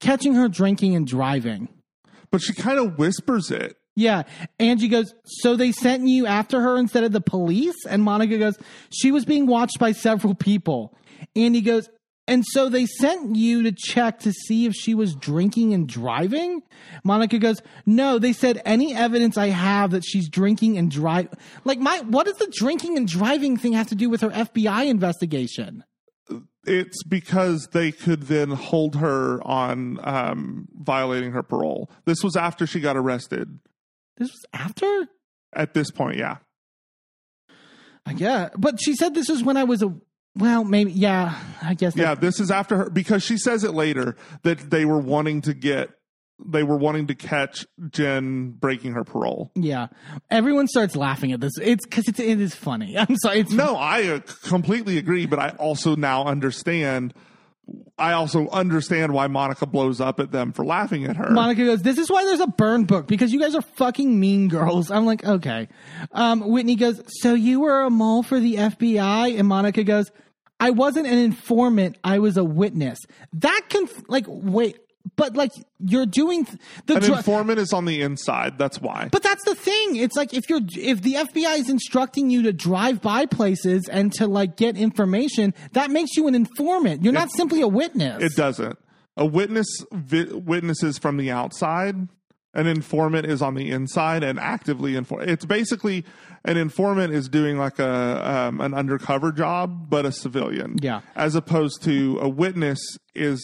catching 0.00 0.34
her 0.34 0.48
drinking 0.48 0.96
and 0.96 1.06
driving. 1.06 1.68
But 2.30 2.42
she 2.42 2.52
kind 2.52 2.78
of 2.78 2.98
whispers 2.98 3.50
it. 3.50 3.76
Yeah. 3.96 4.22
Angie 4.58 4.88
goes, 4.88 5.14
So 5.24 5.56
they 5.56 5.72
sent 5.72 6.06
you 6.06 6.26
after 6.26 6.60
her 6.60 6.78
instead 6.78 7.04
of 7.04 7.12
the 7.12 7.20
police? 7.20 7.84
And 7.88 8.02
Monica 8.02 8.38
goes, 8.38 8.56
She 8.90 9.10
was 9.12 9.24
being 9.24 9.46
watched 9.46 9.78
by 9.78 9.92
several 9.92 10.34
people. 10.34 10.96
Andy 11.34 11.60
goes, 11.60 11.90
And 12.28 12.44
so 12.46 12.68
they 12.68 12.86
sent 12.86 13.36
you 13.36 13.64
to 13.64 13.72
check 13.72 14.20
to 14.20 14.32
see 14.32 14.64
if 14.66 14.74
she 14.74 14.94
was 14.94 15.14
drinking 15.14 15.74
and 15.74 15.88
driving? 15.88 16.62
Monica 17.04 17.38
goes, 17.38 17.60
No, 17.84 18.18
they 18.18 18.32
said 18.32 18.62
any 18.64 18.94
evidence 18.94 19.36
I 19.36 19.48
have 19.48 19.90
that 19.90 20.04
she's 20.04 20.28
drinking 20.28 20.78
and 20.78 20.90
drive. 20.90 21.28
Like, 21.64 21.80
my, 21.80 21.98
what 22.06 22.26
does 22.26 22.38
the 22.38 22.52
drinking 22.56 22.96
and 22.96 23.08
driving 23.08 23.56
thing 23.56 23.72
have 23.72 23.88
to 23.88 23.96
do 23.96 24.08
with 24.08 24.20
her 24.20 24.30
FBI 24.30 24.86
investigation? 24.86 25.84
It's 26.64 27.02
because 27.04 27.68
they 27.72 27.90
could 27.90 28.24
then 28.24 28.50
hold 28.50 28.96
her 28.96 29.40
on 29.46 29.98
um, 30.02 30.68
violating 30.74 31.32
her 31.32 31.42
parole. 31.42 31.90
This 32.04 32.22
was 32.22 32.36
after 32.36 32.66
she 32.66 32.80
got 32.80 32.96
arrested. 32.96 33.60
This 34.18 34.30
was 34.30 34.44
after? 34.52 35.08
At 35.54 35.72
this 35.72 35.90
point, 35.90 36.18
yeah. 36.18 36.36
I 38.04 38.12
Yeah. 38.12 38.50
But 38.56 38.80
she 38.80 38.94
said 38.94 39.14
this 39.14 39.30
is 39.30 39.42
when 39.42 39.56
I 39.56 39.64
was 39.64 39.82
a, 39.82 39.94
well, 40.36 40.64
maybe, 40.64 40.92
yeah, 40.92 41.34
I 41.62 41.74
guess. 41.74 41.96
Yeah, 41.96 42.14
this 42.14 42.38
is 42.38 42.50
after 42.50 42.76
her 42.76 42.90
because 42.90 43.22
she 43.22 43.38
says 43.38 43.64
it 43.64 43.72
later 43.72 44.16
that 44.42 44.70
they 44.70 44.84
were 44.84 44.98
wanting 44.98 45.40
to 45.42 45.54
get 45.54 45.90
they 46.46 46.62
were 46.62 46.76
wanting 46.76 47.06
to 47.08 47.14
catch 47.14 47.66
Jen 47.90 48.50
breaking 48.50 48.92
her 48.92 49.04
parole. 49.04 49.50
Yeah, 49.54 49.88
everyone 50.30 50.68
starts 50.68 50.96
laughing 50.96 51.32
at 51.32 51.40
this. 51.40 51.52
It's 51.60 51.84
because 51.84 52.08
it's 52.08 52.20
it 52.20 52.40
is 52.40 52.54
funny. 52.54 52.96
I'm 52.98 53.16
sorry. 53.16 53.40
It's, 53.40 53.52
No, 53.52 53.76
I 53.76 54.06
uh, 54.08 54.20
completely 54.44 54.98
agree, 54.98 55.26
but 55.26 55.38
I 55.38 55.50
also 55.50 55.96
now 55.96 56.24
understand 56.24 57.14
I 57.98 58.12
also 58.12 58.48
understand 58.48 59.12
why 59.12 59.26
Monica 59.26 59.66
blows 59.66 60.00
up 60.00 60.20
at 60.20 60.32
them 60.32 60.52
for 60.52 60.64
laughing 60.64 61.04
at 61.04 61.16
her. 61.16 61.30
Monica 61.30 61.64
goes, 61.64 61.82
"This 61.82 61.98
is 61.98 62.10
why 62.10 62.24
there's 62.24 62.40
a 62.40 62.46
burn 62.46 62.84
book 62.84 63.06
because 63.06 63.32
you 63.32 63.40
guys 63.40 63.54
are 63.54 63.62
fucking 63.62 64.18
mean 64.18 64.48
girls." 64.48 64.90
I'm 64.90 65.06
like, 65.06 65.24
okay. 65.24 65.68
Um, 66.12 66.40
Whitney 66.48 66.76
goes, 66.76 67.00
"So 67.20 67.34
you 67.34 67.60
were 67.60 67.82
a 67.82 67.90
mole 67.90 68.22
for 68.22 68.40
the 68.40 68.56
FBI?" 68.56 69.38
And 69.38 69.46
Monica 69.46 69.84
goes, 69.84 70.10
"I 70.58 70.70
wasn't 70.70 71.06
an 71.06 71.18
informant. 71.18 71.98
I 72.02 72.18
was 72.18 72.36
a 72.36 72.44
witness." 72.44 72.98
That 73.34 73.62
can 73.68 73.88
like 74.08 74.24
wait, 74.28 74.78
but 75.16 75.34
like 75.36 75.52
you're 75.78 76.06
doing 76.06 76.44
th- 76.44 76.58
the 76.86 76.96
An 76.96 77.02
dr- 77.02 77.18
informant 77.18 77.58
is 77.58 77.72
on 77.72 77.84
the 77.84 78.02
inside. 78.02 78.58
That's 78.58 78.80
why. 78.80 79.08
But 79.10 79.22
that's 79.22 79.44
the 79.44 79.54
thing. 79.54 79.96
It's 79.96 80.16
like 80.16 80.34
if 80.34 80.48
you're 80.48 80.60
if 80.76 81.02
the 81.02 81.14
FBI 81.14 81.58
is 81.58 81.68
instructing 81.70 82.30
you 82.30 82.42
to 82.42 82.52
drive 82.52 83.00
by 83.02 83.26
places 83.26 83.88
and 83.90 84.12
to 84.14 84.26
like 84.26 84.56
get 84.56 84.76
information, 84.76 85.54
that 85.72 85.90
makes 85.90 86.16
you 86.16 86.26
an 86.28 86.34
informant. 86.34 87.02
You're 87.04 87.12
not 87.12 87.30
simply 87.30 87.60
a 87.60 87.68
witness. 87.68 88.22
It 88.22 88.36
doesn't. 88.36 88.78
A 89.16 89.26
witness 89.26 89.66
vi- 89.92 90.32
witnesses 90.32 90.98
from 90.98 91.16
the 91.16 91.30
outside. 91.30 92.08
An 92.52 92.66
informant 92.66 93.26
is 93.26 93.42
on 93.42 93.54
the 93.54 93.70
inside 93.70 94.24
and 94.24 94.38
actively 94.40 94.96
inform. 94.96 95.28
It's 95.28 95.44
basically 95.44 96.04
an 96.44 96.56
informant 96.56 97.12
is 97.12 97.28
doing 97.28 97.58
like 97.58 97.78
a 97.78 98.48
um, 98.48 98.60
an 98.60 98.74
undercover 98.74 99.30
job, 99.30 99.88
but 99.88 100.04
a 100.04 100.10
civilian. 100.10 100.76
Yeah. 100.82 101.02
As 101.14 101.36
opposed 101.36 101.82
to 101.84 102.18
a 102.20 102.28
witness 102.28 102.80
is 103.14 103.40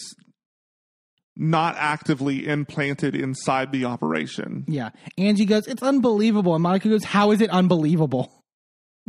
not 1.37 1.75
actively 1.77 2.47
implanted 2.47 3.15
inside 3.15 3.71
the 3.71 3.85
operation. 3.85 4.65
Yeah. 4.67 4.89
Angie 5.17 5.45
goes, 5.45 5.67
It's 5.67 5.83
unbelievable. 5.83 6.53
And 6.55 6.63
Monica 6.63 6.89
goes, 6.89 7.03
How 7.03 7.31
is 7.31 7.41
it 7.41 7.49
unbelievable? 7.49 8.31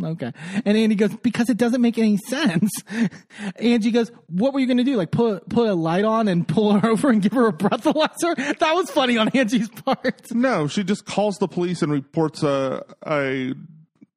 Okay. 0.01 0.33
And 0.65 0.79
Andy 0.79 0.95
goes, 0.95 1.13
Because 1.17 1.51
it 1.51 1.57
doesn't 1.57 1.81
make 1.81 1.99
any 1.99 2.19
sense. 2.19 2.71
Angie 3.57 3.91
goes, 3.91 4.13
What 4.29 4.55
were 4.55 4.61
you 4.61 4.67
going 4.69 4.77
to 4.77 4.85
do? 4.85 4.95
Like 4.95 5.11
put, 5.11 5.49
put 5.49 5.69
a 5.69 5.75
light 5.75 6.05
on 6.05 6.29
and 6.29 6.47
pull 6.47 6.79
her 6.79 6.89
over 6.91 7.11
and 7.11 7.21
give 7.21 7.33
her 7.33 7.49
a 7.49 7.53
breathalyzer? 7.53 8.37
That 8.61 8.75
was 8.77 8.93
funny 8.93 9.19
on 9.19 9.29
Angie's 9.31 9.69
part. 9.69 10.23
No, 10.31 10.69
she 10.69 10.85
just 10.85 11.05
calls 11.05 11.39
the 11.39 11.49
police 11.49 11.83
and 11.83 11.91
reports 11.91 12.45
a 12.45 12.85
a 13.09 13.55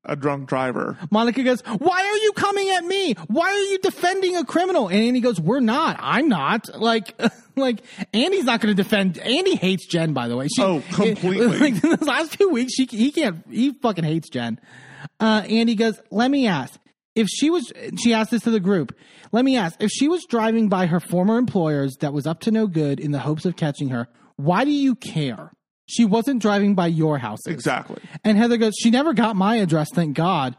a 0.04 0.16
drunk 0.16 0.48
driver. 0.50 0.98
Monica 1.12 1.44
goes, 1.44 1.62
Why 1.62 2.00
are 2.02 2.18
you 2.18 2.32
coming 2.34 2.70
at 2.70 2.84
me? 2.86 3.14
Why 3.28 3.46
are 3.52 3.58
you 3.72 3.80
defending 3.80 4.36
a 4.36 4.44
criminal? 4.46 4.88
And 4.88 4.98
Andy 5.02 5.20
goes, 5.20 5.40
We're 5.40 5.60
not. 5.60 5.98
I'm 6.00 6.28
not. 6.28 6.70
Like, 6.82 7.20
like 7.56 7.82
Andy's 8.14 8.46
not 8.46 8.60
going 8.62 8.76
to 8.76 8.82
defend. 8.84 9.18
Andy 9.20 9.56
hates 9.56 9.86
Jen, 9.88 10.14
by 10.14 10.28
the 10.28 10.36
way. 10.38 10.48
She, 10.48 10.62
Oh, 10.62 10.82
completely. 10.92 11.48
Like, 11.60 11.74
in 11.84 11.90
the 11.92 12.06
last 12.06 12.36
few 12.38 12.50
weeks, 12.50 12.74
she 12.74 12.86
he 12.86 13.12
can't. 13.12 13.44
He 13.50 13.74
fucking 13.74 14.04
hates 14.04 14.30
Jen. 14.30 14.60
Uh, 15.20 15.44
Andy 15.48 15.76
goes, 15.76 16.00
Let 16.10 16.32
me 16.32 16.48
ask. 16.48 16.80
If 17.14 17.28
she 17.28 17.50
was, 17.50 17.72
she 18.02 18.14
asked 18.14 18.32
this 18.32 18.44
to 18.44 18.52
the 18.52 18.60
group. 18.62 18.96
Let 19.32 19.44
me 19.46 19.58
ask. 19.58 19.82
If 19.82 19.92
she 19.92 20.08
was 20.08 20.26
driving 20.26 20.70
by 20.70 20.86
her 20.88 21.00
former 21.00 21.38
employers 21.38 21.96
that 22.00 22.14
was 22.14 22.26
up 22.26 22.40
to 22.42 22.52
no 22.52 22.68
good 22.68 23.00
in 23.00 23.12
the 23.12 23.20
hopes 23.20 23.46
of 23.46 23.56
catching 23.58 23.90
her, 23.90 24.08
why 24.38 24.64
do 24.66 24.72
you 24.72 24.96
care? 24.96 25.52
She 25.92 26.06
wasn't 26.06 26.42
driving 26.42 26.76
by 26.76 26.88
your 26.88 27.18
house. 27.18 27.46
Exactly. 27.48 28.02
And 28.24 28.38
Heather 28.38 28.58
goes, 28.58 28.74
she 28.80 28.90
never 28.90 29.14
got 29.14 29.36
my 29.36 29.58
address, 29.58 29.90
thank 29.94 30.16
God. 30.16 30.56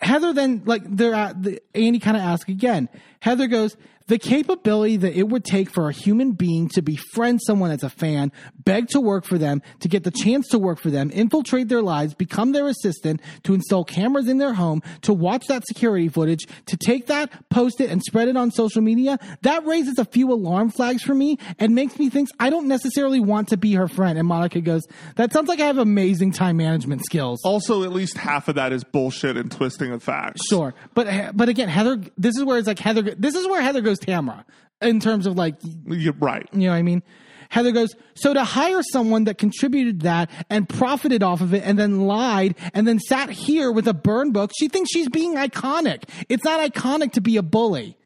Heather 0.00 0.32
then, 0.32 0.62
like, 0.64 0.82
they're 0.84 1.14
at 1.14 1.42
the, 1.42 1.60
Andy 1.74 1.98
kind 1.98 2.16
of 2.16 2.22
asks 2.22 2.48
again. 2.48 2.88
Heather 3.20 3.46
goes, 3.46 3.76
the 4.08 4.18
capability 4.18 4.96
that 4.96 5.16
it 5.16 5.28
would 5.28 5.44
take 5.44 5.70
for 5.70 5.88
a 5.88 5.92
human 5.92 6.32
being 6.32 6.68
to 6.70 6.82
befriend 6.82 7.40
someone 7.46 7.70
as 7.70 7.82
a 7.82 7.90
fan, 7.90 8.32
beg 8.64 8.88
to 8.88 9.00
work 9.00 9.24
for 9.24 9.38
them, 9.38 9.62
to 9.80 9.88
get 9.88 10.04
the 10.04 10.10
chance 10.10 10.48
to 10.48 10.58
work 10.58 10.78
for 10.78 10.90
them, 10.90 11.10
infiltrate 11.12 11.68
their 11.68 11.82
lives, 11.82 12.14
become 12.14 12.52
their 12.52 12.66
assistant, 12.66 13.20
to 13.44 13.54
install 13.54 13.84
cameras 13.84 14.28
in 14.28 14.38
their 14.38 14.54
home, 14.54 14.82
to 15.02 15.12
watch 15.12 15.46
that 15.46 15.66
security 15.66 16.08
footage, 16.08 16.46
to 16.66 16.76
take 16.76 17.06
that, 17.06 17.48
post 17.50 17.80
it, 17.80 17.90
and 17.90 18.02
spread 18.02 18.28
it 18.28 18.36
on 18.36 18.50
social 18.50 18.82
media, 18.82 19.18
that 19.42 19.64
raises 19.66 19.98
a 19.98 20.04
few 20.04 20.32
alarm 20.32 20.70
flags 20.70 21.02
for 21.02 21.14
me 21.14 21.38
and 21.58 21.74
makes 21.74 21.98
me 21.98 22.10
think 22.10 22.28
I 22.40 22.50
don't 22.50 22.66
necessarily 22.66 23.20
want 23.20 23.48
to 23.48 23.56
be 23.56 23.74
her 23.74 23.88
friend. 23.88 24.18
And 24.18 24.26
Monica 24.26 24.60
goes, 24.60 24.82
that 25.16 25.32
sounds 25.32 25.48
like 25.48 25.60
I 25.60 25.66
have 25.66 25.78
amazing 25.78 26.32
time 26.32 26.56
management 26.56 27.04
skills. 27.04 27.40
Also, 27.44 27.82
at 27.84 27.92
least 27.92 28.16
half 28.16 28.48
of 28.48 28.54
that 28.54 28.72
is 28.72 28.84
bullshit 28.84 29.36
and 29.36 29.50
twisting 29.50 29.92
of 29.92 30.02
facts. 30.02 30.40
Sure, 30.48 30.74
but 30.94 31.36
but 31.36 31.48
again, 31.48 31.68
Heather. 31.68 32.00
This 32.16 32.36
is 32.36 32.44
where 32.44 32.58
it's 32.58 32.66
like 32.66 32.78
Heather. 32.78 33.02
This 33.02 33.34
is 33.34 33.46
where 33.46 33.60
Heather 33.60 33.80
goes 33.80 33.97
Tamra 33.98 34.44
in 34.80 35.00
terms 35.00 35.26
of 35.26 35.36
like 35.36 35.56
You're 35.86 36.14
right. 36.14 36.48
you 36.52 36.60
know 36.60 36.70
what 36.70 36.76
I 36.76 36.82
mean. 36.82 37.02
Heather 37.50 37.72
goes, 37.72 37.94
so 38.14 38.34
to 38.34 38.44
hire 38.44 38.82
someone 38.82 39.24
that 39.24 39.38
contributed 39.38 40.00
that 40.00 40.30
and 40.50 40.68
profited 40.68 41.22
off 41.22 41.40
of 41.40 41.54
it 41.54 41.62
and 41.64 41.78
then 41.78 42.00
lied 42.00 42.54
and 42.74 42.86
then 42.86 42.98
sat 42.98 43.30
here 43.30 43.72
with 43.72 43.88
a 43.88 43.94
burn 43.94 44.32
book, 44.32 44.52
she 44.58 44.68
thinks 44.68 44.90
she's 44.90 45.08
being 45.08 45.34
iconic. 45.34 46.02
It's 46.28 46.44
not 46.44 46.60
iconic 46.60 47.12
to 47.12 47.22
be 47.22 47.38
a 47.38 47.42
bully. 47.42 47.96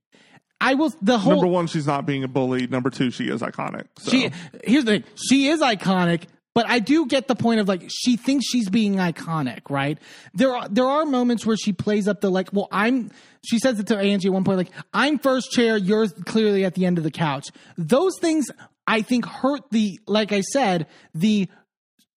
I 0.61 0.75
will, 0.75 0.93
the 1.03 1.19
whole, 1.19 1.33
Number 1.33 1.49
one, 1.49 1.67
she's 1.67 1.89
not 1.89 2.07
being 2.07 2.23
a 2.23 2.29
bully. 2.29 2.69
Number 2.69 2.89
two, 2.89 3.11
she 3.11 3.29
is 3.29 3.43
iconic. 3.43 3.87
So. 3.99 4.13
she, 4.13 4.31
here's 4.63 4.85
the 4.85 4.93
thing. 5.01 5.05
She 5.17 5.49
is 5.49 5.61
iconic, 5.61 6.27
but 6.55 6.67
I 6.69 6.79
do 6.81 7.07
get 7.07 7.29
the 7.29 7.35
point 7.35 7.61
of 7.61 7.69
like 7.69 7.85
she 7.89 8.17
thinks 8.17 8.47
she's 8.47 8.69
being 8.69 8.97
iconic, 8.97 9.71
right? 9.71 9.99
There 10.35 10.55
are 10.55 10.69
there 10.69 10.87
are 10.87 11.05
moments 11.05 11.47
where 11.47 11.57
she 11.57 11.73
plays 11.73 12.07
up 12.09 12.21
the 12.21 12.31
like, 12.31 12.53
well, 12.53 12.69
I'm 12.71 13.11
she 13.45 13.59
says 13.59 13.79
it 13.81 13.87
to 13.89 13.99
Angie 13.99 14.29
at 14.29 14.35
one 14.35 14.45
point, 14.45 14.59
like, 14.59 14.71
I'm 14.93 15.19
first 15.19 15.51
chair, 15.51 15.77
you're 15.77 16.09
clearly 16.09 16.65
at 16.65 16.75
the 16.75 16.87
end 16.87 16.99
of 16.99 17.05
the 17.05 17.11
couch. 17.11 17.49
Those 17.77 18.19
things 18.21 18.51
I 18.87 19.03
think 19.03 19.25
hurt 19.25 19.63
the 19.71 19.99
like 20.07 20.33
I 20.33 20.41
said, 20.41 20.87
the 21.15 21.49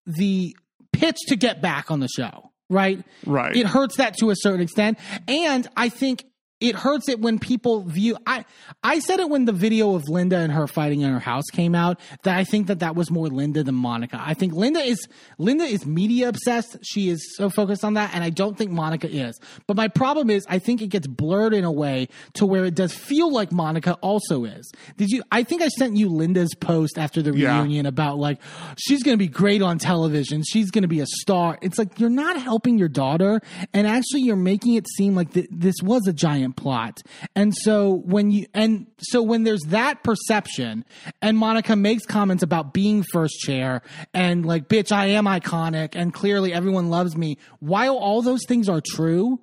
the 0.05 0.55
pitch 0.91 1.17
to 1.27 1.35
get 1.35 1.61
back 1.61 1.91
on 1.91 1.99
the 1.99 2.07
show, 2.07 2.51
right? 2.69 3.03
Right. 3.25 3.55
It 3.55 3.67
hurts 3.67 3.97
that 3.97 4.17
to 4.17 4.29
a 4.29 4.35
certain 4.35 4.61
extent. 4.61 4.99
And 5.27 5.67
I 5.75 5.89
think 5.89 6.25
it 6.61 6.73
hurts 6.75 7.09
it 7.09 7.19
when 7.19 7.37
people 7.37 7.81
view 7.81 8.15
I 8.25 8.45
I 8.81 8.99
said 8.99 9.19
it 9.19 9.29
when 9.29 9.43
the 9.45 9.51
video 9.51 9.95
of 9.95 10.07
Linda 10.07 10.37
and 10.37 10.53
her 10.53 10.67
fighting 10.67 11.01
in 11.01 11.11
her 11.11 11.19
house 11.19 11.43
came 11.51 11.75
out 11.75 11.99
that 12.23 12.37
I 12.37 12.45
think 12.45 12.67
that 12.67 12.79
that 12.79 12.95
was 12.95 13.11
more 13.11 13.27
Linda 13.27 13.61
than 13.63 13.75
Monica. 13.75 14.21
I 14.23 14.33
think 14.35 14.53
Linda 14.53 14.79
is 14.79 14.97
Linda 15.37 15.65
is 15.65 15.85
media 15.85 16.29
obsessed. 16.29 16.77
She 16.81 17.09
is 17.09 17.35
so 17.35 17.49
focused 17.49 17.83
on 17.83 17.95
that 17.95 18.11
and 18.15 18.23
I 18.23 18.29
don't 18.29 18.57
think 18.57 18.71
Monica 18.71 19.09
is. 19.09 19.37
But 19.67 19.75
my 19.75 19.89
problem 19.89 20.29
is 20.29 20.45
I 20.47 20.59
think 20.59 20.81
it 20.81 20.87
gets 20.87 21.07
blurred 21.07 21.53
in 21.53 21.65
a 21.65 21.71
way 21.71 22.07
to 22.35 22.45
where 22.45 22.63
it 22.63 22.73
does 22.73 22.93
feel 22.93 23.31
like 23.33 23.51
Monica 23.51 23.93
also 23.95 24.45
is. 24.45 24.71
Did 24.95 25.09
you 25.09 25.23
I 25.31 25.43
think 25.43 25.61
I 25.61 25.67
sent 25.67 25.97
you 25.97 26.07
Linda's 26.07 26.55
post 26.55 26.97
after 26.97 27.21
the 27.21 27.35
Yeah. 27.35 27.57
reunion 27.59 27.85
about 27.85 28.17
like 28.17 28.39
she's 28.77 29.03
going 29.03 29.17
to 29.17 29.21
be 29.23 29.27
great 29.27 29.61
on 29.61 29.77
television. 29.77 30.41
She's 30.47 30.71
going 30.71 30.83
to 30.83 30.87
be 30.87 31.01
a 31.01 31.05
star. 31.05 31.57
It's 31.61 31.77
like 31.77 31.99
you're 31.99 32.09
not 32.09 32.37
helping 32.41 32.77
your 32.77 32.87
daughter 32.87 33.41
and 33.73 33.85
actually 33.85 34.21
you're 34.21 34.35
making 34.37 34.75
it 34.75 34.87
seem 34.95 35.15
like 35.15 35.33
th- 35.33 35.49
this 35.51 35.75
was 35.83 36.07
a 36.07 36.13
giant 36.13 36.44
giant 36.45 36.55
plot. 36.55 37.01
And 37.35 37.53
so 37.55 37.93
when 37.93 38.31
you 38.31 38.45
and 38.53 38.87
so 38.99 39.21
when 39.21 39.43
there's 39.43 39.63
that 39.67 40.03
perception 40.03 40.85
and 41.21 41.37
Monica 41.37 41.75
makes 41.75 42.05
comments 42.05 42.43
about 42.43 42.73
being 42.73 43.03
first 43.03 43.39
chair 43.39 43.81
and 44.13 44.45
like 44.45 44.67
bitch 44.67 44.91
I 44.91 45.07
am 45.07 45.25
iconic 45.25 45.95
and 45.95 46.13
clearly 46.13 46.53
everyone 46.53 46.89
loves 46.89 47.15
me 47.15 47.37
while 47.59 47.97
all 47.97 48.21
those 48.21 48.45
things 48.47 48.69
are 48.69 48.81
true 48.81 49.39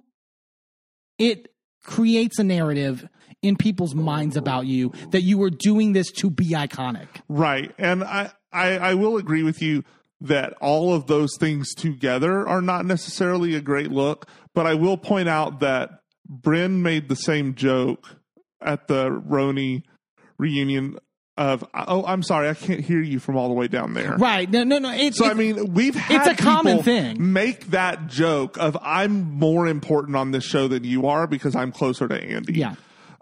it 1.19 1.49
creates 1.85 2.39
a 2.39 2.45
narrative 2.45 3.09
in 3.43 3.57
people's 3.57 3.95
minds 3.95 4.37
about 4.37 4.67
you 4.67 4.93
that 5.11 5.23
you 5.23 5.37
were 5.37 5.51
doing 5.51 5.93
this 5.93 6.13
to 6.13 6.31
be 6.31 6.51
iconic. 6.51 7.09
Right. 7.29 7.73
And 7.77 8.05
I, 8.05 8.31
I, 8.53 8.79
I 8.79 8.95
will 8.95 9.17
agree 9.17 9.43
with 9.43 9.61
you 9.61 9.83
that 10.21 10.53
all 10.61 10.95
of 10.95 11.09
those 11.09 11.37
things 11.37 11.75
together 11.75 12.47
are 12.47 12.63
not 12.63 12.87
necessarily 12.87 13.57
a 13.57 13.61
great 13.61 13.91
look, 13.91 14.29
but 14.55 14.65
I 14.65 14.75
will 14.75 14.97
point 14.97 15.29
out 15.29 15.59
that 15.61 16.02
Brynn 16.33 16.81
made 16.81 17.09
the 17.09 17.17
same 17.17 17.55
joke 17.55 18.17
at 18.61 18.89
the 18.89 19.11
RHONY 19.11 19.83
reunion 20.39 20.99
of 21.39 21.65
oh 21.75 22.05
I'm 22.05 22.23
sorry 22.23 22.49
I 22.49 22.55
can't 22.55 22.81
hear 22.81 23.01
you 23.01 23.19
from 23.19 23.37
all 23.37 23.49
the 23.49 23.55
way 23.55 23.67
down 23.67 23.95
there. 23.95 24.17
Right. 24.17 24.51
No 24.51 24.65
no 24.65 24.79
no 24.79 24.93
it's 24.93 25.19
So 25.19 25.27
I 25.27 25.35
mean, 25.35 25.73
we've 25.73 25.95
had 25.95 26.29
it's 26.29 26.41
a 26.41 26.43
common 26.43 26.83
thing. 26.83 27.33
Make 27.33 27.71
that 27.71 28.07
joke 28.07 28.57
of 28.59 28.77
I'm 28.83 29.33
more 29.39 29.67
important 29.67 30.17
on 30.17 30.31
this 30.31 30.45
show 30.45 30.69
than 30.69 30.85
you 30.85 31.07
are 31.07 31.27
because 31.27 31.57
I'm 31.57 31.73
closer 31.73 32.07
to 32.07 32.15
Andy. 32.23 32.55
Yeah. 32.55 32.75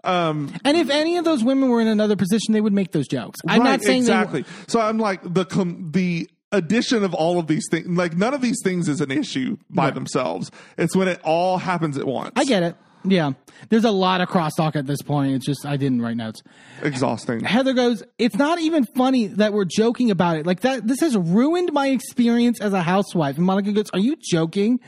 Um, 0.03 0.51
and 0.65 0.75
if 0.77 0.89
any 0.89 1.17
of 1.17 1.25
those 1.25 1.43
women 1.43 1.69
were 1.69 1.79
in 1.79 1.87
another 1.87 2.15
position, 2.15 2.53
they 2.53 2.61
would 2.61 2.73
make 2.73 2.91
those 2.91 3.07
jokes. 3.07 3.39
I'm 3.47 3.61
right, 3.61 3.69
not 3.69 3.81
saying 3.83 3.99
exactly. 3.99 4.45
so 4.67 4.79
I'm 4.81 4.97
like 4.97 5.21
the 5.23 5.45
com- 5.45 5.91
the 5.91 6.27
addition 6.51 7.03
of 7.03 7.13
all 7.13 7.39
of 7.39 7.47
these 7.47 7.65
things. 7.71 7.87
Like 7.87 8.17
none 8.17 8.33
of 8.33 8.41
these 8.41 8.59
things 8.63 8.89
is 8.89 8.99
an 8.99 9.11
issue 9.11 9.57
by 9.69 9.85
Right. 9.85 9.93
themselves. 9.93 10.51
It's 10.77 10.95
when 10.95 11.07
it 11.07 11.21
all 11.23 11.59
happens 11.59 11.97
at 11.97 12.05
once. 12.07 12.31
I 12.35 12.43
get 12.45 12.63
it. 12.63 12.75
Yeah. 13.03 13.31
There's 13.69 13.85
a 13.85 13.91
lot 13.91 14.21
of 14.21 14.29
crosstalk 14.29 14.75
at 14.75 14.85
this 14.85 15.01
point. 15.01 15.33
It's 15.33 15.45
just 15.45 15.65
I 15.65 15.77
didn't 15.77 16.01
write 16.01 16.17
notes. 16.17 16.41
Exhausting. 16.81 17.41
Heather 17.41 17.73
goes, 17.73 18.03
"It's 18.17 18.35
not 18.35 18.59
even 18.59 18.85
funny 18.85 19.27
that 19.27 19.53
we're 19.53 19.65
joking 19.65 20.11
about 20.11 20.37
it. 20.37 20.45
Like 20.45 20.61
that 20.61 20.87
this 20.87 20.99
has 20.99 21.17
ruined 21.17 21.73
my 21.73 21.87
experience 21.87 22.59
as 22.61 22.73
a 22.73 22.81
housewife." 22.81 23.37
And 23.37 23.45
Monica 23.45 23.71
goes, 23.71 23.89
"Are 23.93 23.99
you 23.99 24.15
joking?" 24.21 24.79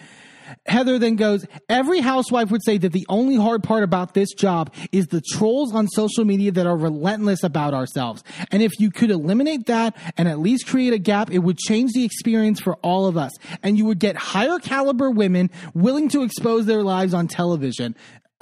Heather 0.65 0.99
then 0.99 1.15
goes, 1.15 1.45
Every 1.69 1.99
housewife 1.99 2.51
would 2.51 2.63
say 2.63 2.77
that 2.77 2.91
the 2.91 3.05
only 3.09 3.35
hard 3.35 3.63
part 3.63 3.83
about 3.83 4.13
this 4.13 4.33
job 4.33 4.73
is 4.91 5.07
the 5.07 5.21
trolls 5.33 5.73
on 5.73 5.87
social 5.87 6.25
media 6.25 6.51
that 6.51 6.65
are 6.65 6.77
relentless 6.77 7.43
about 7.43 7.73
ourselves. 7.73 8.23
And 8.51 8.61
if 8.61 8.79
you 8.79 8.91
could 8.91 9.11
eliminate 9.11 9.65
that 9.67 9.95
and 10.17 10.27
at 10.27 10.39
least 10.39 10.67
create 10.67 10.93
a 10.93 10.97
gap, 10.99 11.31
it 11.31 11.39
would 11.39 11.57
change 11.57 11.91
the 11.93 12.03
experience 12.03 12.59
for 12.59 12.75
all 12.77 13.07
of 13.07 13.17
us. 13.17 13.31
And 13.61 13.77
you 13.77 13.85
would 13.85 13.99
get 13.99 14.15
higher 14.15 14.59
caliber 14.59 15.09
women 15.09 15.49
willing 15.73 16.09
to 16.09 16.23
expose 16.23 16.65
their 16.65 16.83
lives 16.83 17.13
on 17.13 17.27
television. 17.27 17.95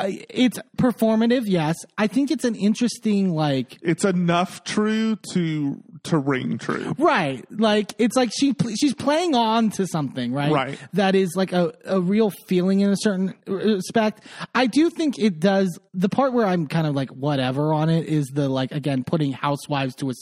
It's 0.04 0.58
performative, 0.78 1.44
yes. 1.46 1.76
I 1.98 2.08
think 2.08 2.32
it's 2.32 2.46
an 2.46 2.56
interesting, 2.56 3.34
like, 3.34 3.78
It's 3.82 4.04
enough 4.04 4.64
true 4.64 5.18
to 5.34 5.84
to 6.06 6.18
ring 6.18 6.58
true. 6.58 6.96
Right. 6.98 7.46
Like 7.52 7.94
it's 8.00 8.16
like 8.16 8.32
she 8.36 8.54
pl- 8.54 8.76
she's 8.76 8.94
playing 8.96 9.36
on 9.36 9.70
to 9.72 9.86
something, 9.86 10.34
right? 10.34 10.52
Right. 10.52 10.80
That 10.94 11.14
is 11.16 11.34
like 11.36 11.54
a, 11.54 11.74
a 11.86 12.02
real 12.02 12.32
feeling 12.48 12.80
in 12.80 12.90
a 12.90 12.98
certain 12.98 13.34
respect. 13.46 14.24
I 14.56 14.66
do 14.68 14.90
think 14.90 15.20
it 15.20 15.40
does 15.40 15.78
the 15.94 16.10
part 16.10 16.34
where 16.34 16.46
I'm 16.48 16.66
kind 16.68 16.88
of 16.88 16.96
like 16.96 17.10
whatever 17.10 17.74
on 17.74 17.90
it 17.90 18.08
is 18.08 18.28
the 18.34 18.50
like 18.50 18.72
again 18.72 19.04
putting 19.04 19.32
housewives 19.32 19.94
to 19.98 20.10
a 20.10 20.14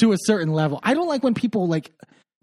to 0.00 0.12
a 0.12 0.16
certain 0.24 0.52
level. 0.52 0.80
I 0.82 0.92
don't 0.94 1.08
like 1.08 1.22
when 1.22 1.34
people 1.34 1.66
like 1.66 1.92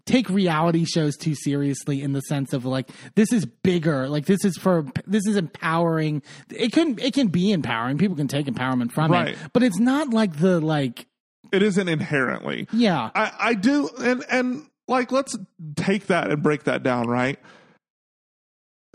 take 0.06 0.28
reality 0.28 0.84
shows 0.84 1.16
too 1.16 1.34
seriously 1.34 2.02
in 2.02 2.12
the 2.12 2.20
sense 2.22 2.52
of 2.52 2.66
like 2.66 2.90
this 3.14 3.32
is 3.32 3.46
bigger 3.46 4.06
like 4.06 4.26
this 4.26 4.44
is 4.44 4.54
for 4.58 4.84
this 5.06 5.26
is 5.26 5.34
empowering 5.34 6.20
it 6.50 6.72
can 6.72 6.98
it 6.98 7.14
can 7.14 7.28
be 7.28 7.52
empowering 7.52 7.96
people 7.96 8.14
can 8.14 8.28
take 8.28 8.44
empowerment 8.44 8.92
from 8.92 9.10
Right. 9.10 9.28
it 9.28 9.38
but 9.54 9.62
it's 9.62 9.78
not 9.78 10.10
like 10.10 10.36
the 10.38 10.60
like 10.60 11.06
It 11.54 11.62
isn't 11.62 11.88
inherently. 11.88 12.66
yeah 12.72 13.10
I, 13.14 13.32
I 13.38 13.54
do 13.54 13.88
and 13.98 14.24
and 14.30 14.66
like 14.88 15.12
let's 15.12 15.36
take 15.76 16.08
that 16.08 16.30
and 16.30 16.42
break 16.42 16.64
that 16.64 16.82
down, 16.82 17.06
right? 17.06 17.38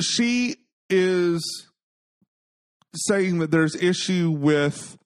She 0.02 0.58
is 0.90 1.42
saying 2.96 3.40
that 3.40 3.52
there's 3.52 3.76
issue 3.76 4.32
with 4.32 4.98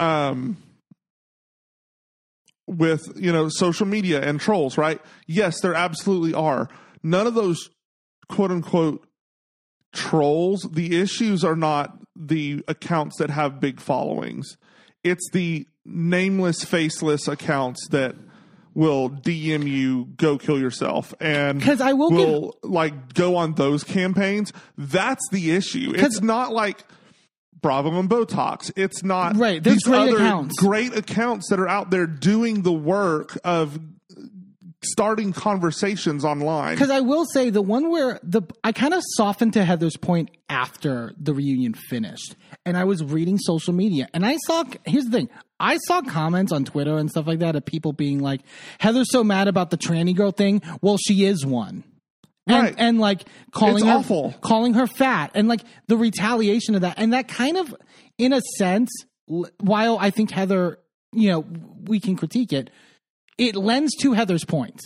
um 0.00 0.56
with 2.66 3.02
you 3.16 3.32
know 3.32 3.48
social 3.48 3.86
media 3.86 4.20
and 4.22 4.40
trolls, 4.40 4.76
right? 4.76 5.00
Yes, 5.26 5.60
there 5.60 5.74
absolutely 5.74 6.34
are. 6.34 6.68
None 7.02 7.26
of 7.26 7.34
those 7.34 7.70
quote 8.28 8.50
unquote 8.50 9.06
trolls, 9.92 10.68
the 10.72 11.00
issues 11.00 11.44
are 11.44 11.56
not 11.56 11.98
the 12.14 12.64
accounts 12.68 13.18
that 13.18 13.30
have 13.30 13.60
big 13.60 13.80
followings. 13.80 14.56
It's 15.04 15.28
the 15.32 15.66
nameless, 15.86 16.64
faceless 16.64 17.28
accounts 17.28 17.88
that 17.88 18.14
will 18.74 19.08
DM 19.08 19.66
you, 19.66 20.04
go 20.16 20.36
kill 20.36 20.58
yourself, 20.58 21.14
and 21.20 21.58
because 21.58 21.80
I 21.80 21.94
will 21.94 22.10
will 22.10 22.58
like 22.62 23.14
go 23.14 23.36
on 23.36 23.54
those 23.54 23.82
campaigns. 23.84 24.52
That's 24.76 25.26
the 25.30 25.52
issue. 25.52 25.92
It's 25.96 26.20
not 26.20 26.52
like 26.52 26.84
Bravo 27.62 27.98
and 27.98 28.08
Botox. 28.08 28.70
It's 28.76 29.02
not 29.02 29.36
Right, 29.36 29.62
there's 29.62 29.76
these 29.76 29.84
great 29.84 29.98
other 30.00 30.16
accounts. 30.16 30.54
great 30.58 30.94
accounts 30.94 31.48
that 31.48 31.58
are 31.58 31.68
out 31.68 31.90
there 31.90 32.06
doing 32.06 32.62
the 32.62 32.72
work 32.72 33.38
of 33.44 33.78
starting 34.90 35.32
conversations 35.32 36.24
online. 36.24 36.74
Because 36.74 36.90
I 36.90 37.00
will 37.00 37.24
say 37.26 37.50
the 37.50 37.62
one 37.62 37.90
where 37.90 38.18
the 38.22 38.42
I 38.64 38.72
kind 38.72 38.94
of 38.94 39.02
softened 39.16 39.52
to 39.54 39.64
Heather's 39.64 39.96
point 39.96 40.30
after 40.48 41.12
the 41.20 41.34
reunion 41.34 41.74
finished, 41.74 42.34
and 42.64 42.76
I 42.76 42.84
was 42.84 43.02
reading 43.02 43.38
social 43.38 43.72
media, 43.72 44.08
and 44.14 44.24
I 44.24 44.36
saw. 44.46 44.64
Here's 44.84 45.04
the 45.04 45.10
thing: 45.10 45.28
I 45.60 45.78
saw 45.78 46.02
comments 46.02 46.52
on 46.52 46.64
Twitter 46.64 46.96
and 46.98 47.10
stuff 47.10 47.26
like 47.26 47.38
that 47.40 47.56
of 47.56 47.64
people 47.64 47.92
being 47.92 48.20
like, 48.20 48.40
"Heather's 48.78 49.10
so 49.10 49.22
mad 49.24 49.48
about 49.48 49.70
the 49.70 49.78
tranny 49.78 50.14
girl 50.14 50.30
thing." 50.30 50.62
Well, 50.82 50.96
she 50.98 51.24
is 51.24 51.44
one. 51.44 51.84
And, 52.48 52.62
Right. 52.62 52.74
and 52.78 53.00
like 53.00 53.24
calling 53.50 53.78
It's 53.78 53.84
her 53.86 53.92
awful. 53.98 54.34
calling 54.40 54.74
her 54.74 54.86
fat, 54.86 55.32
and 55.34 55.48
like 55.48 55.62
the 55.88 55.96
retaliation 55.96 56.76
of 56.76 56.82
that, 56.82 56.94
and 56.96 57.12
that 57.12 57.26
kind 57.26 57.56
of, 57.56 57.74
in 58.18 58.32
a 58.32 58.40
sense, 58.56 58.88
while 59.58 59.98
I 60.00 60.10
think 60.10 60.30
Heather, 60.30 60.78
you 61.12 61.30
know, 61.30 61.44
we 61.88 61.98
can 61.98 62.14
critique 62.14 62.52
it, 62.52 62.70
it 63.38 63.56
lends 63.56 63.94
to 63.96 64.12
Heather's 64.12 64.44
point. 64.44 64.80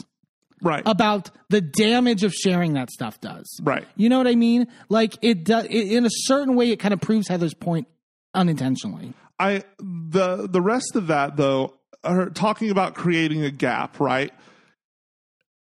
Right. 0.62 0.82
about 0.84 1.30
the 1.48 1.62
damage 1.62 2.22
of 2.22 2.34
sharing 2.34 2.74
that 2.74 2.90
stuff 2.90 3.18
does. 3.18 3.48
Right. 3.62 3.86
You 3.96 4.10
know 4.10 4.18
what 4.18 4.26
I 4.26 4.34
mean? 4.34 4.66
Like 4.90 5.16
it 5.22 5.42
does 5.42 5.64
it, 5.64 5.90
in 5.90 6.04
a 6.04 6.10
certain 6.10 6.54
way. 6.54 6.70
It 6.70 6.76
kind 6.76 6.92
of 6.92 7.00
proves 7.00 7.28
Heather's 7.28 7.54
point 7.54 7.88
unintentionally. 8.34 9.14
I 9.38 9.64
the 9.78 10.46
the 10.46 10.60
rest 10.60 10.96
of 10.96 11.06
that 11.06 11.38
though 11.38 11.78
are 12.04 12.28
talking 12.28 12.70
about 12.70 12.94
creating 12.94 13.42
a 13.42 13.50
gap, 13.50 14.00
right? 14.00 14.32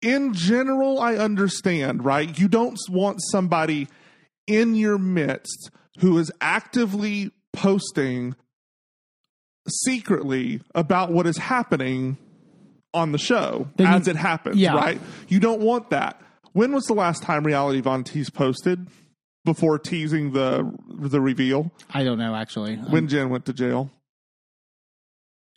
In 0.01 0.32
general, 0.32 1.01
I 1.01 1.16
understand, 1.16 2.05
right? 2.05 2.39
You 2.39 2.47
don't 2.47 2.78
want 2.89 3.20
somebody 3.20 3.89
in 4.47 4.74
your 4.74 4.98
midst 4.98 5.70
who 5.98 6.19
is 6.19 6.31
actively 6.40 7.31
posting 7.52 8.36
secretly 9.66 10.61
about 10.74 11.11
what 11.11 11.27
is 11.27 11.39
happening 11.39 12.19
on 12.94 13.12
the 13.12 13.18
show 13.18 13.68
Then 13.76 13.88
as 13.88 14.06
you- 14.06 14.12
it 14.12 14.16
happens, 14.16 14.56
yeah. 14.56 14.74
right? 14.74 15.00
You 15.28 15.40
don't 15.40 15.60
want 15.60 15.90
that. 15.90 16.20
When 16.52 16.72
was 16.72 16.84
the 16.84 16.94
last 16.94 17.22
time 17.22 17.44
Reality 17.44 17.80
Von 17.80 18.04
Tease 18.04 18.30
posted 18.30 18.86
before 19.44 19.78
teasing 19.78 20.32
the 20.32 20.72
the 20.88 21.20
reveal? 21.20 21.72
I 21.90 22.04
don't 22.04 22.18
know 22.18 22.34
actually. 22.34 22.76
when 22.76 23.04
um, 23.04 23.08
Jen 23.08 23.28
went 23.28 23.44
to 23.46 23.52
jail. 23.52 23.90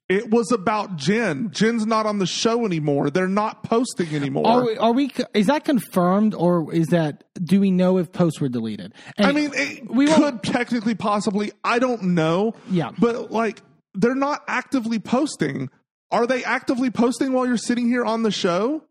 It 0.10 0.30
was 0.32 0.54
about 0.54 0.96
Jen. 0.96 1.52
Jen's 1.52 1.86
not 1.86 2.06
on 2.06 2.20
the 2.20 2.26
show 2.26 2.66
anymore. 2.66 3.10
They're 3.10 3.28
not 3.28 3.64
posting 3.64 4.16
anymore. 4.16 4.48
are 4.48 4.66
we, 4.66 4.78
are 4.78 4.94
we? 4.94 5.12
Is 5.34 5.48
that 5.48 5.66
confirmed, 5.66 6.34
or 6.34 6.74
is 6.74 6.88
that? 6.88 7.26
Do 7.44 7.60
we 7.60 7.72
know 7.72 7.98
if 7.98 8.14
posts 8.14 8.40
were 8.40 8.48
deleted? 8.48 8.94
And 9.18 9.28
I 9.28 9.34
mean, 9.34 9.52
it 9.54 9.92
we 9.92 10.08
could 10.08 10.44
technically, 10.44 10.96
possibly. 10.96 11.52
I 11.66 11.80
don't 11.80 12.02
know. 12.04 12.54
Yeah. 12.70 12.92
But 12.98 13.32
like, 13.32 13.62
they're 13.96 14.16
not 14.16 14.44
actively 14.48 14.98
posting. 15.00 15.70
Are 16.12 16.26
they 16.26 16.44
actively 16.44 16.90
posting 16.90 17.34
while 17.34 17.46
you're 17.46 17.58
sitting 17.58 17.88
here 17.88 18.06
on 18.06 18.24
the 18.24 18.32
show? 18.32 18.84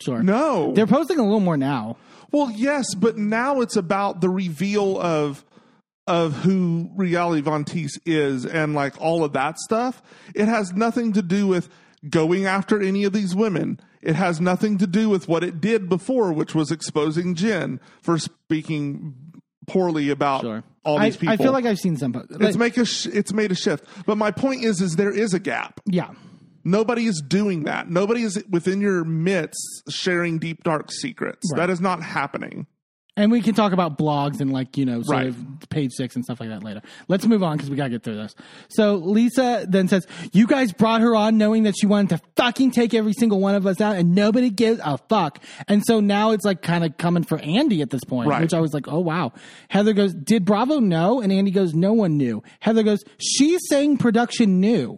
sure. 0.00 0.22
No. 0.22 0.72
they're 0.74 0.86
posting 0.86 1.18
a 1.18 1.22
little 1.22 1.40
more 1.40 1.56
now. 1.56 1.96
Well, 2.30 2.50
yes, 2.50 2.94
but 2.94 3.16
now 3.16 3.60
it's 3.62 3.76
about 3.76 4.20
the 4.20 4.28
reveal 4.28 5.00
of 5.00 5.44
of 6.06 6.32
who 6.36 6.90
Reality 6.96 7.42
Von 7.42 7.64
Tease 7.64 7.98
is 8.06 8.46
and 8.46 8.74
like 8.74 8.98
all 9.00 9.24
of 9.24 9.34
that 9.34 9.58
stuff. 9.58 10.02
It 10.34 10.46
has 10.48 10.72
nothing 10.72 11.12
to 11.12 11.22
do 11.22 11.46
with 11.46 11.68
going 12.08 12.46
after 12.46 12.80
any 12.82 13.04
of 13.04 13.12
these 13.12 13.34
women. 13.34 13.78
It 14.00 14.14
has 14.14 14.40
nothing 14.40 14.78
to 14.78 14.86
do 14.86 15.10
with 15.10 15.28
what 15.28 15.44
it 15.44 15.60
did 15.60 15.88
before, 15.88 16.32
which 16.32 16.54
was 16.54 16.70
exposing 16.70 17.34
Jen 17.34 17.78
for 18.00 18.18
speaking 18.18 19.14
poorly 19.66 20.08
about 20.08 20.42
Sure. 20.42 20.64
All 20.88 20.98
I, 20.98 21.10
people. 21.10 21.28
I 21.30 21.36
feel 21.36 21.52
like 21.52 21.66
I've 21.66 21.78
seen 21.78 21.96
some. 21.96 22.14
it's 22.30 22.56
make 22.56 22.76
a 22.78 22.84
sh- 22.84 23.06
it's 23.06 23.32
made 23.32 23.52
a 23.52 23.54
shift. 23.54 23.84
But 24.06 24.16
my 24.16 24.30
point 24.30 24.64
is, 24.64 24.80
is 24.80 24.96
there 24.96 25.12
is 25.12 25.34
a 25.34 25.38
gap. 25.38 25.80
yeah. 25.86 26.10
Nobody 26.64 27.06
is 27.06 27.22
doing 27.26 27.64
that. 27.64 27.88
Nobody 27.88 28.22
is 28.22 28.42
within 28.50 28.80
your 28.82 29.02
midst 29.04 29.84
sharing 29.88 30.38
deep 30.38 30.64
dark 30.64 30.90
secrets. 30.90 31.50
Right. 31.50 31.58
That 31.58 31.70
is 31.70 31.80
not 31.80 32.02
happening. 32.02 32.66
And 33.18 33.32
we 33.32 33.42
can 33.42 33.52
talk 33.54 33.72
about 33.72 33.98
blogs 33.98 34.40
and 34.40 34.52
like, 34.52 34.76
you 34.78 34.84
know, 34.84 35.02
sort 35.02 35.16
Right. 35.18 35.26
of 35.26 35.36
page 35.70 35.90
six 35.92 36.14
and 36.14 36.24
stuff 36.24 36.38
like 36.38 36.50
that 36.50 36.62
later. 36.62 36.82
Let's 37.08 37.26
move 37.26 37.42
on 37.42 37.56
because 37.56 37.68
we 37.68 37.76
got 37.76 37.84
to 37.84 37.90
get 37.90 38.04
through 38.04 38.14
this. 38.16 38.34
So 38.68 38.94
Lisa 38.94 39.66
then 39.68 39.88
says, 39.88 40.06
You 40.32 40.46
guys 40.46 40.72
brought 40.72 41.00
her 41.00 41.16
on 41.16 41.36
knowing 41.36 41.64
that 41.64 41.74
she 41.78 41.86
wanted 41.86 42.10
to 42.16 42.20
fucking 42.36 42.70
take 42.70 42.94
every 42.94 43.12
single 43.12 43.40
one 43.40 43.56
of 43.56 43.66
us 43.66 43.80
out 43.80 43.96
and 43.96 44.14
nobody 44.14 44.50
gives 44.50 44.80
a 44.84 44.96
fuck. 45.08 45.42
And 45.66 45.82
so 45.84 45.98
now 45.98 46.30
it's 46.30 46.44
like 46.44 46.62
kind 46.62 46.84
of 46.84 46.96
coming 46.96 47.24
for 47.24 47.38
Andy 47.40 47.82
at 47.82 47.90
this 47.90 48.04
point, 48.04 48.28
Right. 48.28 48.40
which 48.40 48.54
I 48.54 48.60
was 48.60 48.72
like, 48.72 48.86
Oh 48.86 49.00
wow. 49.00 49.32
Heather 49.68 49.94
goes, 49.94 50.14
Did 50.14 50.44
Bravo 50.44 50.78
know? 50.78 51.20
And 51.20 51.32
Andy 51.32 51.50
goes, 51.50 51.74
No 51.74 51.92
one 51.94 52.16
knew. 52.16 52.42
Heather 52.60 52.84
goes, 52.84 53.00
She's 53.18 53.60
saying 53.68 53.96
production 53.98 54.60
knew. 54.60 54.96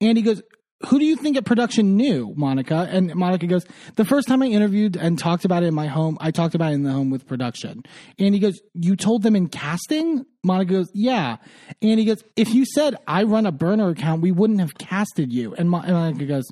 Andy 0.00 0.22
goes, 0.22 0.42
who 0.86 0.98
do 0.98 1.04
you 1.04 1.16
think 1.16 1.36
at 1.36 1.44
production 1.44 1.96
knew, 1.96 2.32
Monica? 2.36 2.88
And 2.90 3.14
Monica 3.14 3.46
goes, 3.46 3.64
the 3.96 4.04
first 4.04 4.28
time 4.28 4.42
I 4.42 4.46
interviewed 4.46 4.96
and 4.96 5.18
talked 5.18 5.44
about 5.44 5.62
it 5.62 5.66
in 5.66 5.74
my 5.74 5.86
home, 5.86 6.18
I 6.20 6.30
talked 6.30 6.54
about 6.54 6.72
it 6.72 6.74
in 6.74 6.82
the 6.82 6.92
home 6.92 7.10
with 7.10 7.26
production. 7.26 7.82
And 8.18 8.34
he 8.34 8.40
goes, 8.40 8.60
you 8.74 8.96
told 8.96 9.22
them 9.22 9.36
in 9.36 9.48
casting? 9.48 10.24
Monica 10.44 10.72
goes, 10.72 10.90
yeah. 10.92 11.36
And 11.80 11.98
he 11.98 12.04
goes, 12.04 12.22
if 12.36 12.52
you 12.52 12.64
said 12.64 12.96
I 13.06 13.22
run 13.24 13.46
a 13.46 13.52
burner 13.52 13.90
account, 13.90 14.22
we 14.22 14.32
wouldn't 14.32 14.60
have 14.60 14.74
casted 14.76 15.32
you. 15.32 15.54
And 15.54 15.72
and 15.72 15.92
Monica 15.92 16.26
goes, 16.26 16.50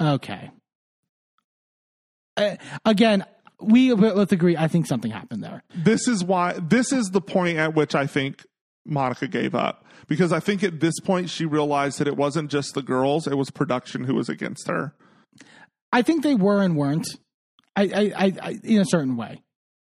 okay. 0.00 0.50
Uh, 2.36 2.56
again, 2.84 3.24
we 3.60 3.94
let's 3.94 4.32
agree. 4.32 4.56
I 4.56 4.68
think 4.68 4.86
something 4.86 5.10
happened 5.10 5.42
there. 5.42 5.62
this 5.74 6.06
is 6.06 6.22
why 6.22 6.52
this 6.60 6.92
is 6.92 7.06
the 7.10 7.22
point 7.22 7.56
at 7.56 7.74
which 7.74 7.94
I 7.94 8.06
think 8.06 8.44
Monica 8.84 9.26
gave 9.26 9.54
up 9.54 9.85
because 10.08 10.32
I 10.32 10.40
think 10.40 10.62
at 10.62 10.80
this 10.80 10.98
point 11.00 11.30
she 11.30 11.44
realized 11.44 11.98
that 11.98 12.08
it 12.08 12.16
wasn't 12.16 12.50
just 12.50 12.74
the 12.74 12.82
girls; 12.82 13.26
it 13.26 13.36
was 13.36 13.50
production 13.50 14.04
who 14.04 14.14
was 14.14 14.28
against 14.28 14.68
her. 14.68 14.94
I 15.92 16.02
think 16.02 16.22
they 16.22 16.34
were 16.34 16.62
and 16.62 16.76
weren't. 16.76 17.06
I, 17.74 17.82
I, 17.82 18.12
I, 18.16 18.32
I 18.42 18.58
in 18.62 18.80
a 18.80 18.86
certain 18.86 19.16
way. 19.16 19.42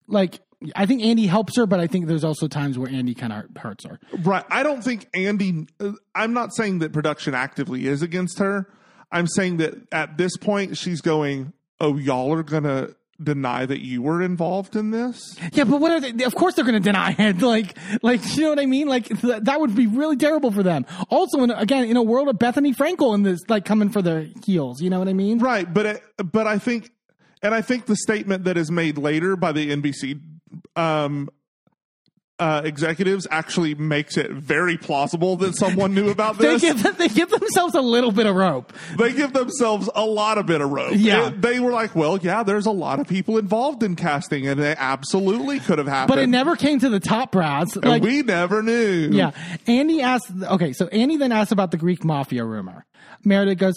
Like 0.06 0.40
I 0.74 0.86
think 0.86 1.02
Andy 1.02 1.26
helps 1.26 1.56
her, 1.56 1.66
but 1.66 1.80
I 1.80 1.86
think 1.86 2.06
there's 2.06 2.24
also 2.24 2.48
times 2.48 2.78
where 2.78 2.90
Andy 2.90 3.14
kind 3.14 3.32
of 3.32 3.44
hurts 3.56 3.84
her. 3.84 3.98
Right. 4.22 4.44
I 4.50 4.62
don't 4.62 4.82
think 4.82 5.08
Andy. 5.14 5.66
uh, 5.80 5.92
I'm 6.14 6.32
not 6.32 6.54
saying 6.54 6.80
that 6.80 6.92
production 6.92 7.34
actively 7.34 7.86
is 7.86 8.02
against 8.02 8.38
her. 8.38 8.68
I'm 9.12 9.26
saying 9.26 9.58
that 9.58 9.74
at 9.92 10.16
this 10.16 10.36
point 10.36 10.76
she's 10.76 11.00
going, 11.00 11.52
"Oh, 11.80 11.96
y'all 11.96 12.32
are 12.32 12.42
gonna 12.42 12.90
deny 13.22 13.66
that 13.66 13.84
you 13.84 14.02
were 14.02 14.22
involved 14.22 14.76
in 14.76 14.90
this." 14.90 15.36
Yeah, 15.52 15.64
but 15.64 15.80
what 15.80 15.92
are 15.92 16.00
they? 16.00 16.24
Of 16.24 16.34
course, 16.34 16.54
they're 16.54 16.64
going 16.64 16.80
to 16.80 16.80
deny 16.80 17.14
it. 17.18 17.36
Like, 17.46 17.78
like 18.02 18.36
you 18.36 18.42
know 18.42 18.50
what 18.50 18.58
I 18.58 18.66
mean? 18.66 18.88
Like 18.88 19.06
th- 19.06 19.42
that 19.42 19.60
would 19.60 19.76
be 19.76 19.86
really 19.86 20.16
terrible 20.16 20.50
for 20.50 20.62
them. 20.62 20.84
Also, 21.10 21.42
in, 21.42 21.50
again, 21.52 21.84
in 21.84 21.96
a 21.96 22.02
world 22.02 22.28
of 22.28 22.36
Bethenny 22.36 22.74
Frankel 22.74 23.14
and 23.14 23.24
this, 23.24 23.40
like 23.48 23.64
coming 23.64 23.88
for 23.88 24.02
the 24.02 24.32
heels. 24.44 24.82
You 24.82 24.90
know 24.90 24.98
what 24.98 25.08
I 25.08 25.12
mean? 25.12 25.38
Right, 25.38 25.72
but 25.72 25.86
it, 25.86 26.02
but 26.32 26.46
I 26.46 26.58
think, 26.58 26.90
and 27.42 27.54
I 27.54 27.62
think 27.62 27.86
the 27.86 27.94
statement 27.94 28.44
that 28.44 28.56
is 28.56 28.70
made 28.70 28.98
later 28.98 29.36
by 29.36 29.52
the 29.52 29.70
NBC 29.70 30.20
um, 30.76 31.30
uh, 32.38 32.60
executives 32.64 33.26
actually 33.30 33.74
makes 33.74 34.16
it 34.18 34.30
very 34.30 34.76
plausible 34.76 35.36
that 35.36 35.56
someone 35.56 35.94
knew 35.94 36.10
about 36.10 36.36
They 36.36 36.58
this. 36.58 36.62
give 36.62 36.96
they 36.98 37.08
give 37.08 37.30
themselves 37.30 37.74
a 37.74 37.80
little 37.80 38.12
bit 38.12 38.26
of 38.26 38.36
rope. 38.36 38.74
they 38.98 39.14
give 39.14 39.32
themselves 39.32 39.88
a 39.94 40.04
lot 40.04 40.36
of 40.36 40.44
bit 40.44 40.60
of 40.60 40.70
rope. 40.70 40.92
Yeah. 40.96 41.28
It- 41.28 41.40
they 41.40 41.60
were 41.60 41.72
like, 41.72 41.94
well, 41.96 42.18
yeah, 42.18 42.42
there's 42.42 42.66
a 42.66 42.70
lot 42.70 43.00
of 43.00 43.08
people 43.08 43.38
involved 43.38 43.82
in 43.82 43.96
casting, 43.96 44.46
and 44.46 44.60
they 44.60 44.74
absolutely 44.76 45.60
could 45.60 45.78
have 45.78 45.86
happened. 45.88 46.08
But 46.08 46.18
it 46.18 46.26
never 46.28 46.56
came 46.56 46.78
to 46.80 46.90
the 46.90 47.00
top 47.00 47.32
brass. 47.32 47.74
And 47.76 47.84
Like, 47.86 48.02
we 48.02 48.20
never 48.22 48.62
knew. 48.62 49.08
Yeah. 49.12 49.30
Andy 49.66 50.02
asked, 50.02 50.30
okay, 50.42 50.72
so 50.74 50.88
Andy 50.88 51.16
then 51.16 51.32
asked 51.32 51.52
about 51.52 51.70
the 51.70 51.78
Greek 51.78 52.04
mafia 52.04 52.44
rumor. 52.44 52.84
Meredith 53.24 53.58
goes, 53.58 53.74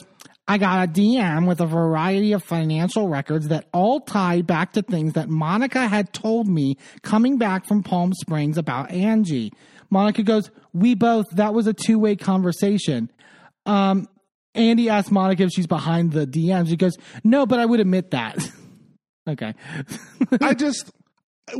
I 0.49 0.57
got 0.57 0.89
a 0.89 0.91
DM 0.91 1.47
with 1.47 1.61
a 1.61 1.67
variety 1.67 2.31
of 2.31 2.43
financial 2.43 3.07
records 3.07 3.49
that 3.49 3.67
all 3.71 3.99
tied 3.99 4.47
back 4.47 4.73
to 4.73 4.81
things 4.81 5.13
that 5.13 5.29
Monica 5.29 5.87
had 5.87 6.11
told 6.11 6.47
me 6.47 6.75
coming 7.03 7.37
back 7.37 7.67
from 7.67 7.83
Palm 7.83 8.13
Springs 8.13 8.57
about 8.57 8.89
Angie. 8.89 9.53
Monica 9.91 10.23
goes, 10.23 10.49
We 10.73 10.95
both, 10.95 11.25
that 11.33 11.53
was 11.53 11.67
a 11.67 11.73
two 11.73 11.99
way 11.99 12.15
conversation. 12.15 13.11
Um, 13.67 14.07
Andy 14.55 14.89
asked 14.89 15.11
Monica 15.11 15.43
if 15.43 15.51
she's 15.51 15.67
behind 15.67 16.13
the 16.13 16.25
DMs. 16.25 16.69
She 16.69 16.77
goes, 16.77 16.97
No, 17.23 17.45
but 17.45 17.59
I 17.59 17.65
would 17.67 17.79
admit 17.79 18.09
that. 18.09 18.49
okay. 19.29 19.53
I 20.41 20.55
just. 20.55 20.91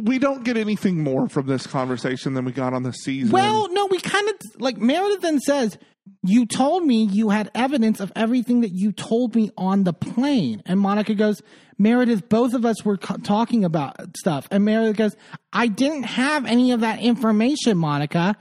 We 0.01 0.19
don't 0.19 0.43
get 0.43 0.55
anything 0.55 1.03
more 1.03 1.27
from 1.29 1.47
this 1.47 1.65
conversation 1.65 2.35
than 2.35 2.45
we 2.45 2.51
got 2.51 2.73
on 2.73 2.83
the 2.83 2.91
season. 2.91 3.31
Well, 3.31 3.71
no, 3.71 3.87
we 3.87 3.99
kind 3.99 4.29
of 4.29 4.35
like 4.59 4.77
Meredith 4.77 5.21
then 5.21 5.39
says, 5.39 5.79
You 6.23 6.45
told 6.45 6.85
me 6.85 7.03
you 7.03 7.29
had 7.29 7.49
evidence 7.55 7.99
of 7.99 8.11
everything 8.15 8.61
that 8.61 8.71
you 8.71 8.91
told 8.91 9.35
me 9.35 9.51
on 9.57 9.83
the 9.83 9.93
plane. 9.93 10.61
And 10.65 10.79
Monica 10.79 11.15
goes, 11.15 11.41
Meredith, 11.77 12.27
both 12.29 12.53
of 12.53 12.65
us 12.65 12.83
were 12.83 12.97
co- 12.97 13.17
talking 13.17 13.63
about 13.63 14.17
stuff. 14.17 14.47
And 14.51 14.65
Meredith 14.65 14.97
goes, 14.97 15.15
I 15.53 15.67
didn't 15.67 16.03
have 16.03 16.45
any 16.45 16.71
of 16.71 16.81
that 16.81 16.99
information, 16.99 17.77
Monica. 17.77 18.35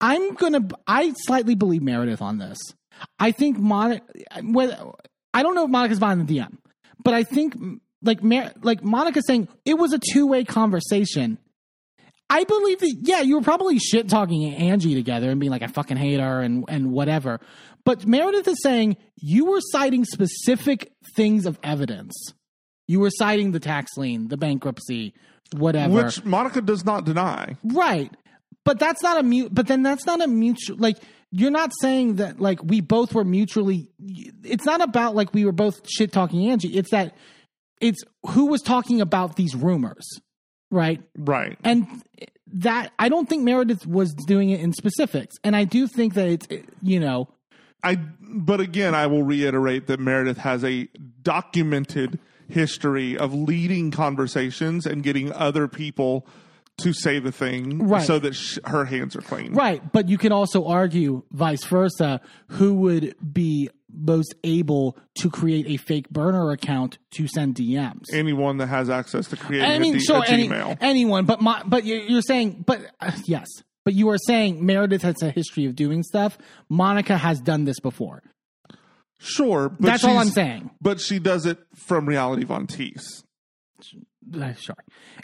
I'm 0.00 0.34
going 0.34 0.52
to, 0.52 0.76
I 0.86 1.14
slightly 1.24 1.54
believe 1.54 1.82
Meredith 1.82 2.20
on 2.20 2.38
this. 2.38 2.58
I 3.18 3.32
think 3.32 3.58
Monica, 3.58 4.02
I 5.32 5.42
don't 5.42 5.54
know 5.54 5.64
if 5.64 5.70
Monica's 5.70 5.98
behind 5.98 6.26
the 6.26 6.36
DM, 6.36 6.58
but 7.02 7.14
I 7.14 7.22
think 7.22 7.56
like, 8.02 8.22
Mer- 8.22 8.52
like 8.62 8.82
Monica's 8.82 9.26
saying 9.26 9.48
it 9.64 9.74
was 9.74 9.92
a 9.92 9.98
two 10.12 10.26
way 10.26 10.44
conversation. 10.44 11.38
I 12.30 12.44
believe 12.44 12.80
that 12.80 12.96
yeah, 13.02 13.20
you 13.20 13.36
were 13.36 13.42
probably 13.42 13.78
shit 13.78 14.08
talking 14.08 14.54
Angie 14.54 14.94
together 14.94 15.30
and 15.30 15.38
being 15.38 15.52
like, 15.52 15.62
I 15.62 15.66
fucking 15.66 15.96
hate 15.96 16.20
her 16.20 16.40
and 16.40 16.64
and 16.68 16.92
whatever. 16.92 17.40
But 17.84 18.06
Meredith 18.06 18.48
is 18.48 18.62
saying 18.62 18.96
you 19.16 19.46
were 19.46 19.60
citing 19.60 20.04
specific 20.04 20.92
things 21.14 21.46
of 21.46 21.58
evidence. 21.62 22.14
You 22.88 23.00
were 23.00 23.10
citing 23.10 23.52
the 23.52 23.60
tax 23.60 23.96
lien, 23.96 24.28
the 24.28 24.36
bankruptcy, 24.36 25.14
whatever. 25.52 26.04
which 26.04 26.24
Monica 26.24 26.60
does 26.60 26.84
not 26.84 27.04
deny. 27.04 27.56
Right. 27.62 28.10
But 28.64 28.78
that's 28.78 29.02
not 29.02 29.18
a 29.18 29.22
mute 29.22 29.54
but 29.54 29.66
then 29.66 29.82
that's 29.82 30.06
not 30.06 30.22
a 30.22 30.26
mutual 30.26 30.78
like 30.78 30.96
you're 31.30 31.50
not 31.50 31.72
saying 31.80 32.16
that 32.16 32.40
like 32.40 32.62
we 32.62 32.80
both 32.80 33.14
were 33.14 33.24
mutually 33.24 33.90
it's 34.42 34.64
not 34.64 34.80
about 34.80 35.14
like 35.14 35.34
we 35.34 35.44
were 35.44 35.52
both 35.52 35.88
shit 35.88 36.12
talking 36.12 36.48
Angie. 36.50 36.76
It's 36.76 36.90
that 36.90 37.14
it's 37.80 38.02
who 38.30 38.46
was 38.46 38.62
talking 38.62 39.02
about 39.02 39.36
these 39.36 39.54
rumors. 39.54 40.06
Right? 40.74 41.00
Right. 41.16 41.56
and 41.64 41.86
that 42.52 42.92
I 42.98 43.08
don't 43.08 43.28
think 43.28 43.42
Meredith 43.44 43.86
was 43.86 44.12
doing 44.14 44.50
it 44.50 44.60
in 44.60 44.72
specifics, 44.72 45.36
and 45.44 45.54
I 45.56 45.64
do 45.64 45.86
think 45.86 46.14
that 46.14 46.28
it's 46.28 46.46
you 46.82 47.00
know 47.00 47.28
I 47.82 47.96
but 48.20 48.60
again 48.60 48.94
I 48.94 49.06
will 49.06 49.22
reiterate 49.22 49.86
that 49.86 50.00
Meredith 50.00 50.38
has 50.38 50.64
a 50.64 50.88
documented 51.22 52.18
history 52.48 53.16
of 53.16 53.32
leading 53.34 53.90
conversations 53.90 54.86
and 54.86 55.02
getting 55.02 55.32
other 55.32 55.66
people 55.68 56.26
to 56.78 56.92
say 56.92 57.18
the 57.18 57.30
thing 57.32 57.86
Right. 57.86 58.04
so 58.06 58.18
that 58.18 58.34
sh- 58.34 58.58
her 58.64 58.84
hands 58.84 59.14
are 59.16 59.20
clean. 59.22 59.52
right, 59.54 59.80
but 59.92 60.08
you 60.08 60.18
can 60.18 60.32
also 60.32 60.66
argue 60.66 61.22
vice 61.32 61.64
versa. 61.64 62.20
Who 62.48 62.74
would 62.74 63.14
be 63.32 63.70
most 63.96 64.34
able 64.44 64.96
to 65.16 65.30
create 65.30 65.66
a 65.68 65.76
fake 65.76 66.08
burner 66.10 66.50
account 66.50 66.98
to 67.12 67.26
send 67.28 67.54
DMs? 67.54 68.04
Anyone 68.12 68.58
that 68.58 68.66
has 68.66 68.90
access 68.90 69.28
to 69.28 69.36
create 69.36 69.62
I 69.62 69.78
mean, 69.78 69.96
a, 69.96 70.00
sure, 70.00 70.22
a 70.22 70.28
any, 70.28 70.48
Gmail. 70.48 70.78
anyone, 70.80 71.24
but 71.26 71.40
my, 71.40 71.62
but 71.66 71.84
you're, 71.84 71.98
you're 72.02 72.22
saying, 72.22 72.64
but 72.66 72.80
uh, 73.00 73.12
yes, 73.26 73.46
but 73.84 73.94
you 73.94 74.08
are 74.10 74.18
saying 74.18 74.64
Meredith 74.64 75.02
has 75.02 75.22
a 75.22 75.30
history 75.30 75.66
of 75.66 75.76
doing 75.76 76.02
stuff. 76.02 76.38
Monica 76.68 77.16
has 77.18 77.40
done 77.40 77.64
this 77.64 77.80
before. 77.80 78.22
sure, 79.18 79.68
but 79.68 79.82
That's 79.86 80.04
all 80.04 80.18
I'm 80.18 80.28
saying. 80.28 80.70
But 80.80 81.00
she 81.00 81.18
does 81.18 81.46
it 81.46 81.58
from 81.74 82.06
Reality 82.06 82.44
Von 82.44 82.66
Tease. 82.66 83.22
Uh, 84.34 84.54
Sure. 84.54 84.76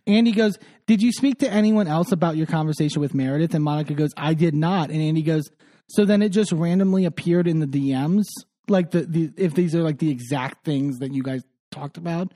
Andy 0.06 0.32
goes, 0.32 0.58
Did 0.86 1.00
you 1.00 1.10
speak 1.10 1.38
to 1.38 1.50
anyone 1.50 1.88
else 1.88 2.12
about 2.12 2.36
your 2.36 2.46
conversation 2.46 3.00
with 3.00 3.14
Meredith? 3.14 3.54
And 3.54 3.64
Monica 3.64 3.94
goes, 3.94 4.10
I 4.16 4.34
did 4.34 4.54
not. 4.54 4.90
And 4.90 5.00
Andy 5.00 5.22
goes, 5.22 5.50
So 5.88 6.04
then 6.04 6.20
it 6.20 6.28
just 6.28 6.52
randomly 6.52 7.06
appeared 7.06 7.48
in 7.48 7.60
the 7.60 7.66
DMs? 7.66 8.26
Like 8.70 8.90
the, 8.92 9.02
the 9.02 9.32
if 9.36 9.54
these 9.54 9.74
are 9.74 9.82
like 9.82 9.98
the 9.98 10.10
exact 10.10 10.64
things 10.64 10.98
that 11.00 11.12
you 11.12 11.22
guys 11.22 11.42
talked 11.70 11.96
about? 11.96 12.32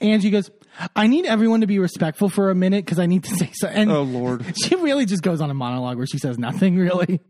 Angie 0.00 0.30
goes, 0.30 0.50
I 0.96 1.06
need 1.06 1.26
everyone 1.26 1.60
to 1.60 1.66
be 1.66 1.78
respectful 1.78 2.28
for 2.28 2.50
a 2.50 2.54
minute 2.54 2.84
because 2.84 2.98
I 2.98 3.06
need 3.06 3.24
to 3.24 3.34
say 3.36 3.50
something. 3.52 3.90
Oh 3.90 4.02
Lord. 4.02 4.44
she 4.64 4.74
really 4.74 5.06
just 5.06 5.22
goes 5.22 5.40
on 5.40 5.50
a 5.50 5.54
monologue 5.54 5.96
where 5.96 6.06
she 6.06 6.18
says 6.18 6.38
nothing 6.38 6.76
really. 6.78 7.20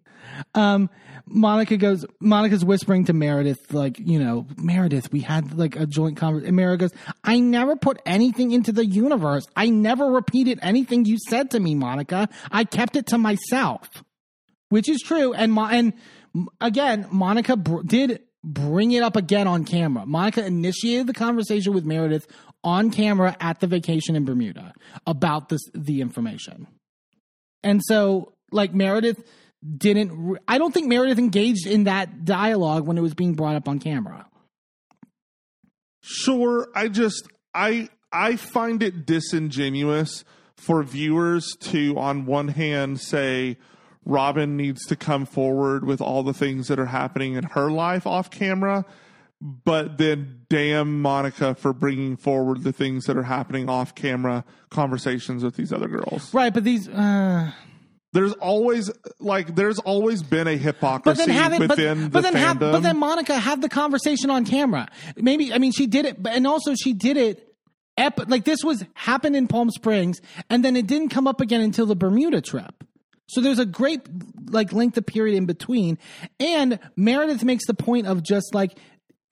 Um, 0.55 0.90
Monica 1.28 1.77
goes, 1.77 2.05
Monica's 2.20 2.64
whispering 2.64 3.06
to 3.06 3.12
Meredith, 3.12 3.73
like, 3.73 3.98
you 3.98 4.18
know, 4.18 4.47
Meredith, 4.56 5.10
we 5.10 5.20
had 5.20 5.56
like 5.59 5.74
a 5.74 5.86
joint 5.86 6.16
conversation. 6.16 6.48
And 6.48 6.56
Meredith 6.56 6.93
goes, 6.93 7.01
I 7.24 7.40
never 7.40 7.74
put 7.74 8.01
anything 8.06 8.52
into 8.52 8.70
the 8.70 8.86
universe. 8.86 9.44
I 9.56 9.70
never 9.70 10.05
repeated 10.06 10.60
anything 10.62 11.05
you 11.05 11.16
said 11.28 11.51
to 11.52 11.60
me, 11.60 11.74
Monica. 11.74 12.28
I 12.52 12.64
kept 12.64 12.97
it 12.97 13.06
to 13.09 13.18
myself, 13.18 13.89
which 14.68 14.89
is 14.89 15.01
true. 15.01 15.32
And, 15.32 15.52
Mo- 15.52 15.68
and 15.68 15.94
again, 16.60 17.09
Monica 17.10 17.56
br- 17.56 17.82
did 17.82 18.20
bring 18.47 18.93
it 18.93 19.02
up 19.02 19.16
again 19.16 19.47
on 19.47 19.64
camera. 19.64 20.06
Monica 20.06 20.47
initiated 20.47 21.09
the 21.09 21.12
conversation 21.12 21.74
with 21.74 21.85
Meredith 21.85 22.27
on 22.62 22.90
camera 22.90 23.36
at 23.40 23.60
the 23.60 23.66
vacation 23.66 24.16
in 24.16 24.24
Bermuda 24.24 24.73
about 25.06 25.48
this, 25.48 25.60
the 25.74 26.01
information. 26.01 26.66
And 27.62 27.82
so, 27.85 28.32
like 28.52 28.73
Meredith 28.73 29.23
didn't. 29.77 30.12
re- 30.12 30.39
I 30.47 30.59
don't 30.59 30.73
think 30.73 30.86
Meredith 30.86 31.18
engaged 31.18 31.66
in 31.66 31.85
that 31.85 32.24
dialogue 32.24 32.86
when 32.86 32.97
it 32.97 33.01
was 33.01 33.14
being 33.14 33.35
brought 33.35 33.56
up 33.56 33.68
on 33.68 33.81
camera. 33.81 34.27
Sure, 36.01 36.68
I 36.74 36.89
just 36.89 37.27
I 37.52 37.89
I 38.12 38.36
find 38.36 38.82
it 38.82 39.06
disingenuous 39.06 40.24
for 40.56 40.82
viewers 40.85 41.56
to, 41.60 41.98
on 41.98 42.27
one 42.27 42.48
hand, 42.48 43.01
say 43.01 43.59
Robyn 44.06 44.56
needs 44.56 44.86
to 44.86 44.96
come 44.96 45.26
forward 45.26 45.84
with 45.84 46.00
all 46.00 46.22
the 46.22 46.32
things 46.32 46.68
that 46.68 46.78
are 46.78 46.86
happening 46.86 47.34
in 47.34 47.44
her 47.44 47.70
life 47.70 48.06
off 48.06 48.30
camera, 48.30 48.84
but 49.40 49.98
then 49.98 50.42
damn 50.48 51.02
Monica 51.02 51.54
for 51.54 51.72
bringing 51.72 52.16
forward 52.16 52.62
the 52.62 52.72
things 52.72 53.04
that 53.04 53.16
are 53.16 53.24
happening 53.24 53.68
off 53.68 53.94
camera 53.94 54.44
conversations 54.70 55.44
with 55.44 55.56
these 55.56 55.72
other 55.72 55.88
girls. 55.88 56.32
Right, 56.32 56.54
but 56.54 56.64
these. 56.64 56.88
Uh, 56.88 57.50
There's 58.12 58.32
always 58.34 58.90
like 59.18 59.54
there's 59.56 59.78
always 59.80 60.22
been 60.22 60.46
a 60.46 60.54
but 60.54 60.62
hypocrisy 60.62 61.26
then 61.26 61.28
having, 61.28 61.58
but, 61.66 61.70
within 61.70 62.08
but 62.08 62.22
the 62.22 62.30
then 62.30 62.34
have, 62.34 62.58
but 62.60 62.80
then 62.80 62.98
Monica 62.98 63.36
have 63.38 63.60
the 63.60 63.68
conversation 63.68 64.30
on 64.30 64.46
camera. 64.46 64.88
Maybe 65.16 65.52
I 65.52 65.58
mean 65.58 65.72
she 65.72 65.86
did 65.86 66.06
it, 66.06 66.22
but 66.22 66.32
and 66.32 66.46
also 66.46 66.74
she 66.74 66.94
did 66.94 67.18
it. 67.18 67.42
Ep- 67.98 68.28
like 68.28 68.44
this 68.44 68.62
was 68.62 68.84
happened 68.94 69.36
in 69.36 69.48
Palm 69.48 69.70
Springs, 69.70 70.20
and 70.48 70.64
then 70.64 70.76
it 70.76 70.86
didn't 70.86 71.10
come 71.10 71.26
up 71.26 71.40
again 71.42 71.60
until 71.60 71.84
the 71.84 71.96
Bermuda 71.96 72.40
trip. 72.40 72.84
So 73.28 73.40
there's 73.40 73.58
a 73.58 73.66
great 73.66 74.02
like 74.50 74.72
length 74.72 74.96
of 74.96 75.06
period 75.06 75.36
in 75.36 75.46
between, 75.46 75.98
and 76.38 76.78
Meredith 76.96 77.42
makes 77.42 77.66
the 77.66 77.74
point 77.74 78.06
of 78.06 78.22
just 78.22 78.54
like 78.54 78.78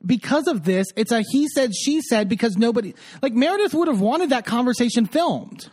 because 0.05 0.47
of 0.47 0.65
this, 0.65 0.87
it's 0.97 1.13
a 1.13 1.23
he 1.23 1.49
said 1.49 1.75
she 1.75 2.01
said 2.01 2.29
because 2.29 2.57
nobody 2.57 2.95
like 3.23 3.33
Meredith 3.33 3.75
would 3.75 3.89
have 3.89 4.01
wanted 4.01 4.31
that 4.31 4.45
conversation 4.45 5.07
filmed 5.07 5.71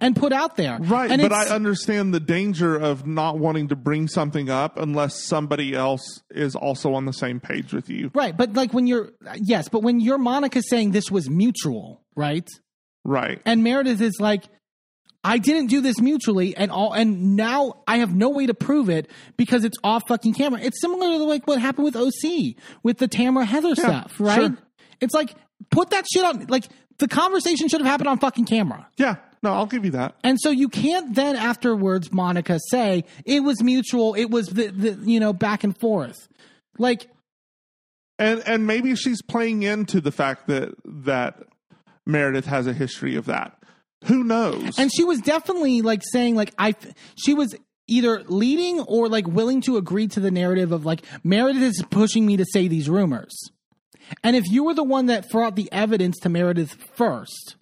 and 0.00 0.14
put 0.14 0.32
out 0.32 0.56
there, 0.56 0.78
Right, 0.78 1.10
And 1.10 1.22
but 1.22 1.32
I 1.32 1.46
understand 1.48 2.12
the 2.12 2.20
danger 2.20 2.76
of 2.76 3.06
not 3.06 3.38
wanting 3.38 3.68
to 3.68 3.76
bring 3.76 4.08
something 4.08 4.50
up 4.50 4.78
unless 4.78 5.22
somebody 5.22 5.74
else 5.74 6.22
is 6.30 6.54
also 6.54 6.94
on 6.94 7.06
the 7.06 7.12
same 7.12 7.40
page 7.40 7.72
with 7.72 7.88
you. 7.88 8.10
Right, 8.14 8.36
but 8.36 8.52
like 8.52 8.74
when 8.74 8.86
you're 8.86 9.10
yes, 9.36 9.68
but 9.68 9.82
when 9.82 10.00
you're 10.00 10.18
Monica 10.18 10.62
saying 10.62 10.90
this 10.90 11.10
was 11.10 11.30
mutual, 11.30 12.02
right? 12.14 12.48
Right. 13.04 13.40
And 13.46 13.62
Meredith 13.62 14.00
is 14.00 14.20
like, 14.20 14.44
I 15.26 15.38
didn't 15.38 15.66
do 15.66 15.80
this 15.80 16.00
mutually, 16.00 16.56
and 16.56 16.70
all, 16.70 16.92
and 16.92 17.34
now 17.34 17.82
I 17.88 17.98
have 17.98 18.14
no 18.14 18.30
way 18.30 18.46
to 18.46 18.54
prove 18.54 18.88
it 18.88 19.10
because 19.36 19.64
it's 19.64 19.76
off 19.82 20.04
fucking 20.06 20.34
camera. 20.34 20.60
It's 20.62 20.80
similar 20.80 21.18
to 21.18 21.24
like 21.24 21.48
what 21.48 21.60
happened 21.60 21.84
with 21.84 21.96
OC 21.96 22.54
with 22.84 22.98
the 22.98 23.08
Tamra 23.08 23.44
Heather 23.44 23.74
stuff, 23.74 24.14
right? 24.20 24.36
sure. 24.36 24.56
It's 25.00 25.14
like 25.14 25.34
put 25.70 25.90
that 25.90 26.04
shit 26.12 26.24
on. 26.24 26.46
Like 26.46 26.66
the 26.98 27.08
conversation 27.08 27.68
should 27.68 27.80
have 27.80 27.88
happened 27.88 28.08
on 28.08 28.18
fucking 28.18 28.44
camera. 28.44 28.86
Yeah. 28.98 29.16
No, 29.42 29.52
I'll 29.52 29.66
give 29.66 29.84
you 29.84 29.90
that. 29.92 30.14
And 30.22 30.38
so 30.40 30.50
you 30.50 30.68
can't 30.68 31.14
then 31.14 31.34
afterwards, 31.34 32.12
Monica, 32.12 32.60
say 32.70 33.04
it 33.24 33.40
was 33.40 33.62
mutual. 33.62 34.14
It 34.14 34.26
was 34.26 34.46
the, 34.46 34.68
the 34.68 34.98
you 35.04 35.18
know 35.18 35.32
back 35.32 35.64
and 35.64 35.76
forth. 35.76 36.28
Like 36.78 37.08
And 38.20 38.44
and 38.46 38.64
maybe 38.64 38.94
she's 38.94 39.22
playing 39.22 39.64
into 39.64 40.00
the 40.00 40.12
fact 40.12 40.46
that 40.46 40.74
that 40.84 41.42
Meredith 42.06 42.46
has 42.46 42.68
a 42.68 42.72
history 42.72 43.16
of 43.16 43.26
that. 43.26 43.55
Who 44.04 44.22
knows? 44.24 44.78
and 44.78 44.90
she 44.94 45.04
was 45.04 45.20
definitely 45.20 45.82
like 45.82 46.02
saying 46.12 46.34
like 46.36 46.54
i 46.58 46.74
she 47.16 47.34
was 47.34 47.54
either 47.88 48.22
leading 48.24 48.80
or 48.80 49.08
like 49.08 49.26
willing 49.26 49.60
to 49.62 49.76
agree 49.76 50.06
to 50.08 50.20
the 50.20 50.30
narrative 50.30 50.70
of 50.72 50.84
like 50.84 51.02
meredith 51.24 51.62
is 51.62 51.82
pushing 51.90 52.26
me 52.26 52.36
to 52.36 52.44
say 52.52 52.68
these 52.68 52.88
rumors 52.88 53.34
and 54.22 54.36
if 54.36 54.44
you 54.48 54.64
were 54.64 54.74
the 54.74 54.84
one 54.84 55.06
that 55.06 55.28
brought 55.30 55.56
the 55.56 55.68
evidence 55.72 56.18
to 56.18 56.28
meredith 56.28 56.76
first 56.94 57.56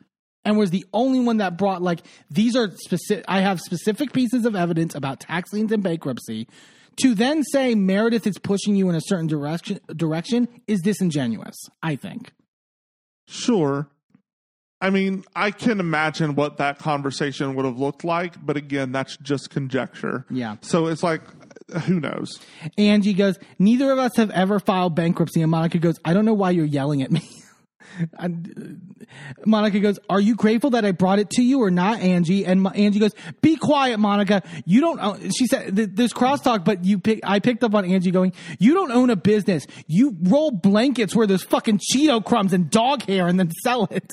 and 0.44 0.58
was 0.58 0.70
the 0.70 0.84
only 0.92 1.20
one 1.20 1.38
that 1.38 1.56
brought 1.56 1.80
like 1.82 2.00
these 2.30 2.56
are 2.56 2.70
specific 2.76 3.24
i 3.28 3.40
have 3.40 3.60
specific 3.60 4.12
pieces 4.12 4.44
of 4.44 4.54
evidence 4.56 4.94
about 4.94 5.20
tax 5.20 5.52
liens 5.52 5.72
and 5.72 5.82
bankruptcy 5.82 6.46
to 6.96 7.14
then 7.14 7.42
say 7.44 7.74
meredith 7.74 8.26
is 8.26 8.38
pushing 8.38 8.74
you 8.76 8.88
in 8.88 8.94
a 8.94 9.00
certain 9.00 9.26
direction 9.26 9.78
direction 9.94 10.48
is 10.66 10.80
disingenuous 10.80 11.56
i 11.82 11.94
think 11.96 12.32
Sure. 13.26 13.88
I 14.80 14.90
mean, 14.90 15.24
I 15.34 15.50
can 15.50 15.80
imagine 15.80 16.34
what 16.34 16.58
that 16.58 16.78
conversation 16.78 17.54
would 17.54 17.64
have 17.64 17.78
looked 17.78 18.04
like, 18.04 18.44
but 18.44 18.56
again, 18.56 18.92
that's 18.92 19.16
just 19.18 19.50
conjecture. 19.50 20.26
Yeah. 20.30 20.56
So 20.60 20.88
it's 20.88 21.02
like, 21.02 21.22
who 21.84 22.00
knows? 22.00 22.38
Angie 22.76 23.14
goes, 23.14 23.38
Neither 23.58 23.90
of 23.90 23.98
us 23.98 24.16
have 24.16 24.30
ever 24.30 24.60
filed 24.60 24.94
bankruptcy. 24.94 25.40
And 25.40 25.50
Monica 25.50 25.78
goes, 25.78 25.98
I 26.04 26.12
don't 26.12 26.24
know 26.26 26.34
why 26.34 26.50
you're 26.50 26.66
yelling 26.66 27.02
at 27.02 27.10
me. 27.10 27.22
And, 28.18 28.96
uh, 29.00 29.04
Monica 29.46 29.78
goes, 29.78 30.00
Are 30.10 30.20
you 30.20 30.34
grateful 30.34 30.70
that 30.70 30.84
I 30.84 30.90
brought 30.90 31.20
it 31.20 31.30
to 31.30 31.42
you 31.42 31.62
or 31.62 31.70
not, 31.70 32.00
Angie? 32.00 32.44
And 32.44 32.62
Mo- 32.62 32.70
Angie 32.70 32.98
goes, 32.98 33.14
Be 33.40 33.54
quiet, 33.56 33.98
Monica. 34.00 34.42
You 34.64 34.80
don't 34.80 34.98
own, 34.98 35.30
she 35.30 35.46
said, 35.46 35.76
th- 35.76 35.90
there's 35.92 36.12
crosstalk, 36.12 36.64
but 36.64 36.84
you 36.84 36.98
pick, 36.98 37.20
I 37.22 37.38
picked 37.38 37.62
up 37.62 37.72
on 37.72 37.84
Angie 37.84 38.10
going, 38.10 38.32
You 38.58 38.74
don't 38.74 38.90
own 38.90 39.10
a 39.10 39.16
business. 39.16 39.66
You 39.86 40.16
roll 40.22 40.50
blankets 40.50 41.14
where 41.14 41.28
there's 41.28 41.44
fucking 41.44 41.78
Cheeto 41.78 42.24
crumbs 42.24 42.52
and 42.52 42.68
dog 42.68 43.02
hair 43.02 43.28
and 43.28 43.38
then 43.38 43.52
sell 43.62 43.86
it. 43.92 44.10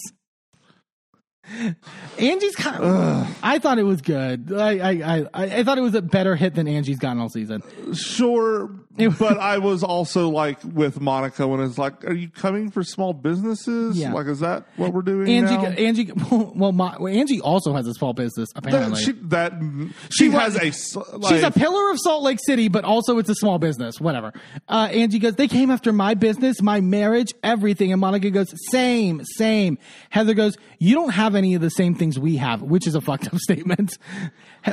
Angie's 2.19 2.55
kind 2.55 2.83
of, 2.83 3.37
I 3.43 3.59
thought 3.59 3.79
it 3.79 3.83
was 3.83 4.01
good. 4.01 4.53
I, 4.53 4.77
I, 4.77 4.91
I, 5.17 5.25
I 5.33 5.63
thought 5.63 5.77
it 5.77 5.81
was 5.81 5.95
a 5.95 6.01
better 6.01 6.35
hit 6.35 6.55
than 6.55 6.67
Angie's 6.67 6.99
gotten 6.99 7.19
all 7.21 7.29
season. 7.29 7.63
Sure, 7.93 8.69
but 9.19 9.37
I 9.37 9.57
was 9.57 9.83
also 9.83 10.29
like 10.29 10.59
with 10.63 10.99
Monica 11.01 11.47
when 11.47 11.59
it's 11.61 11.77
like, 11.77 12.05
are 12.05 12.13
you 12.13 12.29
coming 12.29 12.71
for 12.71 12.83
small 12.83 13.13
businesses? 13.13 13.97
Yeah. 13.97 14.13
Like, 14.13 14.27
is 14.27 14.39
that 14.39 14.65
what 14.77 14.93
we're 14.93 15.01
doing 15.01 15.27
Angie, 15.29 15.57
now? 15.57 15.63
Angie, 15.65 16.11
well, 16.31 16.71
well, 16.73 17.07
Angie 17.07 17.41
also 17.41 17.73
has 17.73 17.87
a 17.87 17.93
small 17.93 18.13
business. 18.13 18.49
that, 18.53 18.65
Apparently, 18.65 19.01
she, 19.01 19.11
that 19.23 19.53
she, 20.09 20.25
She 20.25 20.29
has 20.31 20.53
was- 20.59 20.95
a 20.95 21.17
like, 21.17 21.33
she's 21.33 21.43
a 21.43 21.51
pillar 21.51 21.91
of 21.91 21.99
Salt 21.99 22.23
Lake 22.23 22.39
City, 22.43 22.67
but 22.67 22.83
also 22.83 23.17
it's 23.17 23.29
a 23.29 23.35
small 23.35 23.59
business. 23.59 23.99
Whatever. 23.99 24.33
Uh, 24.67 24.89
Angie 24.91 25.19
goes, 25.19 25.35
they 25.35 25.47
came 25.47 25.71
after 25.71 25.91
my 25.91 26.13
business, 26.13 26.61
my 26.61 26.81
marriage, 26.81 27.33
everything. 27.43 27.91
And 27.91 28.01
Monica 28.01 28.29
goes, 28.29 28.53
same, 28.71 29.23
same. 29.23 29.77
Heather 30.09 30.33
goes, 30.33 30.55
you 30.79 30.95
don't 30.95 31.11
have 31.11 31.35
any 31.35 31.55
of 31.55 31.61
the 31.61 31.69
same 31.69 31.95
things 31.95 32.17
we 32.19 32.37
have, 32.37 32.61
which 32.61 32.87
is 32.87 32.95
a 32.95 33.01
fucked 33.01 33.27
up 33.27 33.35
statement. 33.39 33.97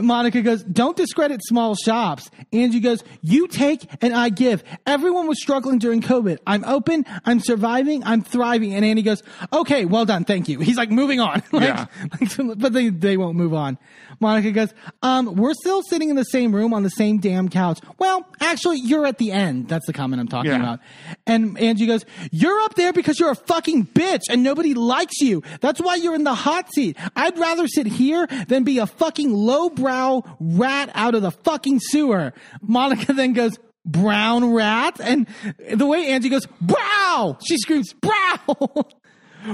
Monica 0.00 0.42
goes, 0.42 0.62
don't 0.64 0.96
discredit 0.96 1.40
small 1.44 1.74
shops. 1.74 2.30
Angie 2.52 2.80
goes, 2.80 3.02
you 3.22 3.48
take 3.48 3.86
and 4.02 4.14
I 4.14 4.28
give. 4.28 4.62
Everyone 4.86 5.26
was 5.26 5.40
struggling 5.40 5.78
during 5.78 6.00
COVID. 6.02 6.38
I'm 6.46 6.64
open. 6.64 7.04
I'm 7.24 7.40
surviving. 7.40 8.02
I'm 8.04 8.22
thriving. 8.22 8.74
And 8.74 8.84
Andy 8.84 9.02
goes, 9.02 9.22
okay, 9.52 9.84
well 9.84 10.04
done. 10.04 10.24
Thank 10.24 10.48
you. 10.48 10.58
He's 10.60 10.76
like 10.76 10.90
moving 10.90 11.20
on. 11.20 11.42
like, 11.52 11.62
Yeah. 11.64 11.86
like, 12.20 12.58
but 12.58 12.72
they, 12.72 12.88
they 12.90 13.16
won't 13.16 13.36
move 13.36 13.54
on. 13.54 13.78
Monica 14.20 14.50
goes, 14.50 14.74
um, 15.02 15.36
we're 15.36 15.54
still 15.54 15.82
sitting 15.82 16.10
in 16.10 16.16
the 16.16 16.24
same 16.24 16.54
room 16.54 16.74
on 16.74 16.82
the 16.82 16.90
same 16.90 17.18
damn 17.18 17.48
couch. 17.48 17.78
Well, 17.98 18.26
actually, 18.40 18.78
you're 18.80 19.06
at 19.06 19.18
the 19.18 19.30
end. 19.32 19.68
That's 19.68 19.86
the 19.86 19.92
comment 19.92 20.20
I'm 20.20 20.28
talking 20.28 20.50
Yeah. 20.50 20.58
about. 20.58 20.80
And 21.26 21.58
Angie 21.58 21.86
goes, 21.86 22.04
you're 22.32 22.58
up 22.60 22.74
there 22.74 22.92
because 22.92 23.18
you're 23.20 23.30
a 23.30 23.34
fucking 23.36 23.86
bitch 23.86 24.22
and 24.30 24.42
nobody 24.42 24.74
likes 24.74 25.20
you. 25.20 25.42
That's 25.60 25.80
why 25.80 25.96
you're 25.96 26.14
in 26.14 26.24
the 26.24 26.34
hot 26.34 26.72
seat. 26.72 26.96
I'd 27.16 27.38
rather 27.38 27.68
sit 27.68 27.86
here 27.86 28.26
than 28.48 28.64
be 28.64 28.78
a 28.78 28.86
fucking 28.86 29.32
lowbrow 29.78 30.22
rat 30.40 30.90
out 30.94 31.14
of 31.14 31.22
the 31.22 31.30
fucking 31.30 31.80
sewer. 31.80 32.32
Monica 32.60 33.12
then 33.12 33.32
goes, 33.32 33.58
brown 33.84 34.52
rat? 34.52 35.00
And 35.00 35.26
the 35.72 35.86
way 35.86 36.08
Angie 36.08 36.28
goes, 36.28 36.46
brow! 36.60 37.38
She 37.46 37.56
screams, 37.58 37.92
brow! 37.94 38.38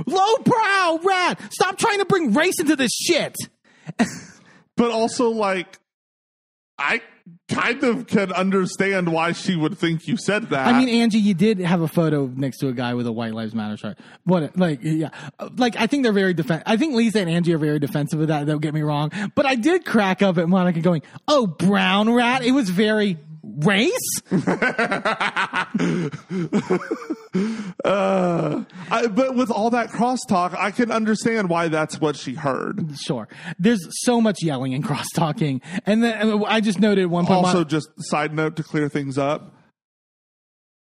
Lowbrow 0.06 0.98
rat! 1.05 1.40
Stop 1.51 1.78
trying 1.78 1.98
to 1.98 2.05
bring 2.06 2.32
race 2.32 2.59
into 2.59 2.76
this 2.76 2.92
shit! 2.92 3.36
but 4.76 4.90
also 4.90 5.30
like, 5.30 5.78
I 6.78 7.02
kind 7.48 7.82
of 7.84 8.06
can 8.06 8.32
understand 8.32 9.12
why 9.12 9.32
she 9.32 9.55
would 9.56 9.78
think 9.78 10.06
you 10.06 10.16
said 10.16 10.51
that. 10.51 10.66
I 10.66 10.78
mean, 10.78 10.88
Angie, 10.88 11.18
you 11.18 11.34
did 11.34 11.59
have 11.60 11.80
a 11.80 11.88
photo 11.88 12.26
next 12.26 12.59
to 12.59 12.68
a 12.68 12.72
guy 12.72 12.94
with 12.94 13.06
a 13.06 13.12
White 13.12 13.32
Lives 13.32 13.55
Matter 13.55 13.76
shirt. 13.76 13.98
What, 14.24 14.56
like, 14.56 14.80
yeah, 14.82 15.10
like 15.56 15.76
I 15.76 15.86
think 15.86 16.02
they're 16.02 16.12
very 16.12 16.34
defen 16.34 16.62
I 16.66 16.76
think 16.76 16.94
Lisa 16.94 17.20
and 17.20 17.30
Angie 17.30 17.55
are 17.55 17.59
very 17.59 17.78
defensive 17.78 18.20
of 18.20 18.28
that. 18.28 18.46
Don't 18.46 18.60
get 18.60 18.74
me 18.74 18.82
wrong, 18.82 19.10
but 19.34 19.46
I 19.46 19.55
did 19.55 19.84
crack 19.84 20.22
up 20.22 20.36
at 20.38 20.48
Monica 20.48 20.80
going, 20.80 21.02
"Oh, 21.28 21.46
brown 21.46 22.12
rat." 22.12 22.44
It 22.44 22.52
was 22.52 22.70
very 22.70 23.18
race. 23.58 24.20
uh, 27.84 28.64
I, 28.90 29.06
but 29.08 29.34
with 29.34 29.50
all 29.50 29.70
that 29.70 29.90
crosstalk, 29.90 30.56
I 30.56 30.70
can 30.70 30.90
understand 30.90 31.48
why 31.48 31.68
that's 31.68 32.00
what 32.00 32.16
she 32.16 32.34
heard. 32.34 32.96
Sure, 32.98 33.28
there's 33.58 33.86
so 34.02 34.20
much 34.20 34.42
yelling 34.42 34.74
and 34.74 34.84
cross 34.84 35.06
talking, 35.14 35.60
and 35.86 36.02
then 36.02 36.44
I 36.46 36.60
just 36.60 36.80
noted 36.80 37.06
one 37.06 37.26
point. 37.26 37.46
Also, 37.46 37.64
just 37.64 37.88
side 37.98 38.34
note 38.34 38.56
to 38.56 38.62
clear 38.62 38.88
things 38.88 39.18
up 39.18 39.54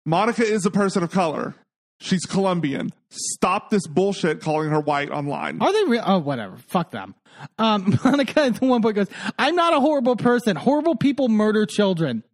Monica 0.04 0.44
is 0.44 0.66
a 0.66 0.70
person 0.70 1.02
of 1.02 1.10
color. 1.10 1.54
She's 2.00 2.24
Colombian. 2.26 2.90
Stop 3.10 3.70
this 3.70 3.86
bullshit 3.86 4.40
calling 4.40 4.70
her 4.70 4.80
white 4.80 5.10
online. 5.10 5.62
Are 5.62 5.72
they 5.72 5.84
real? 5.84 6.02
Oh, 6.04 6.18
whatever. 6.18 6.56
Fuck 6.66 6.90
them. 6.90 7.14
Um, 7.58 7.98
Monica 8.04 8.42
at 8.42 8.60
one 8.60 8.82
point 8.82 8.96
goes, 8.96 9.06
I'm 9.38 9.54
not 9.54 9.72
a 9.72 9.80
horrible 9.80 10.16
person. 10.16 10.56
Horrible 10.56 10.96
people 10.96 11.28
murder 11.28 11.64
children. 11.64 12.24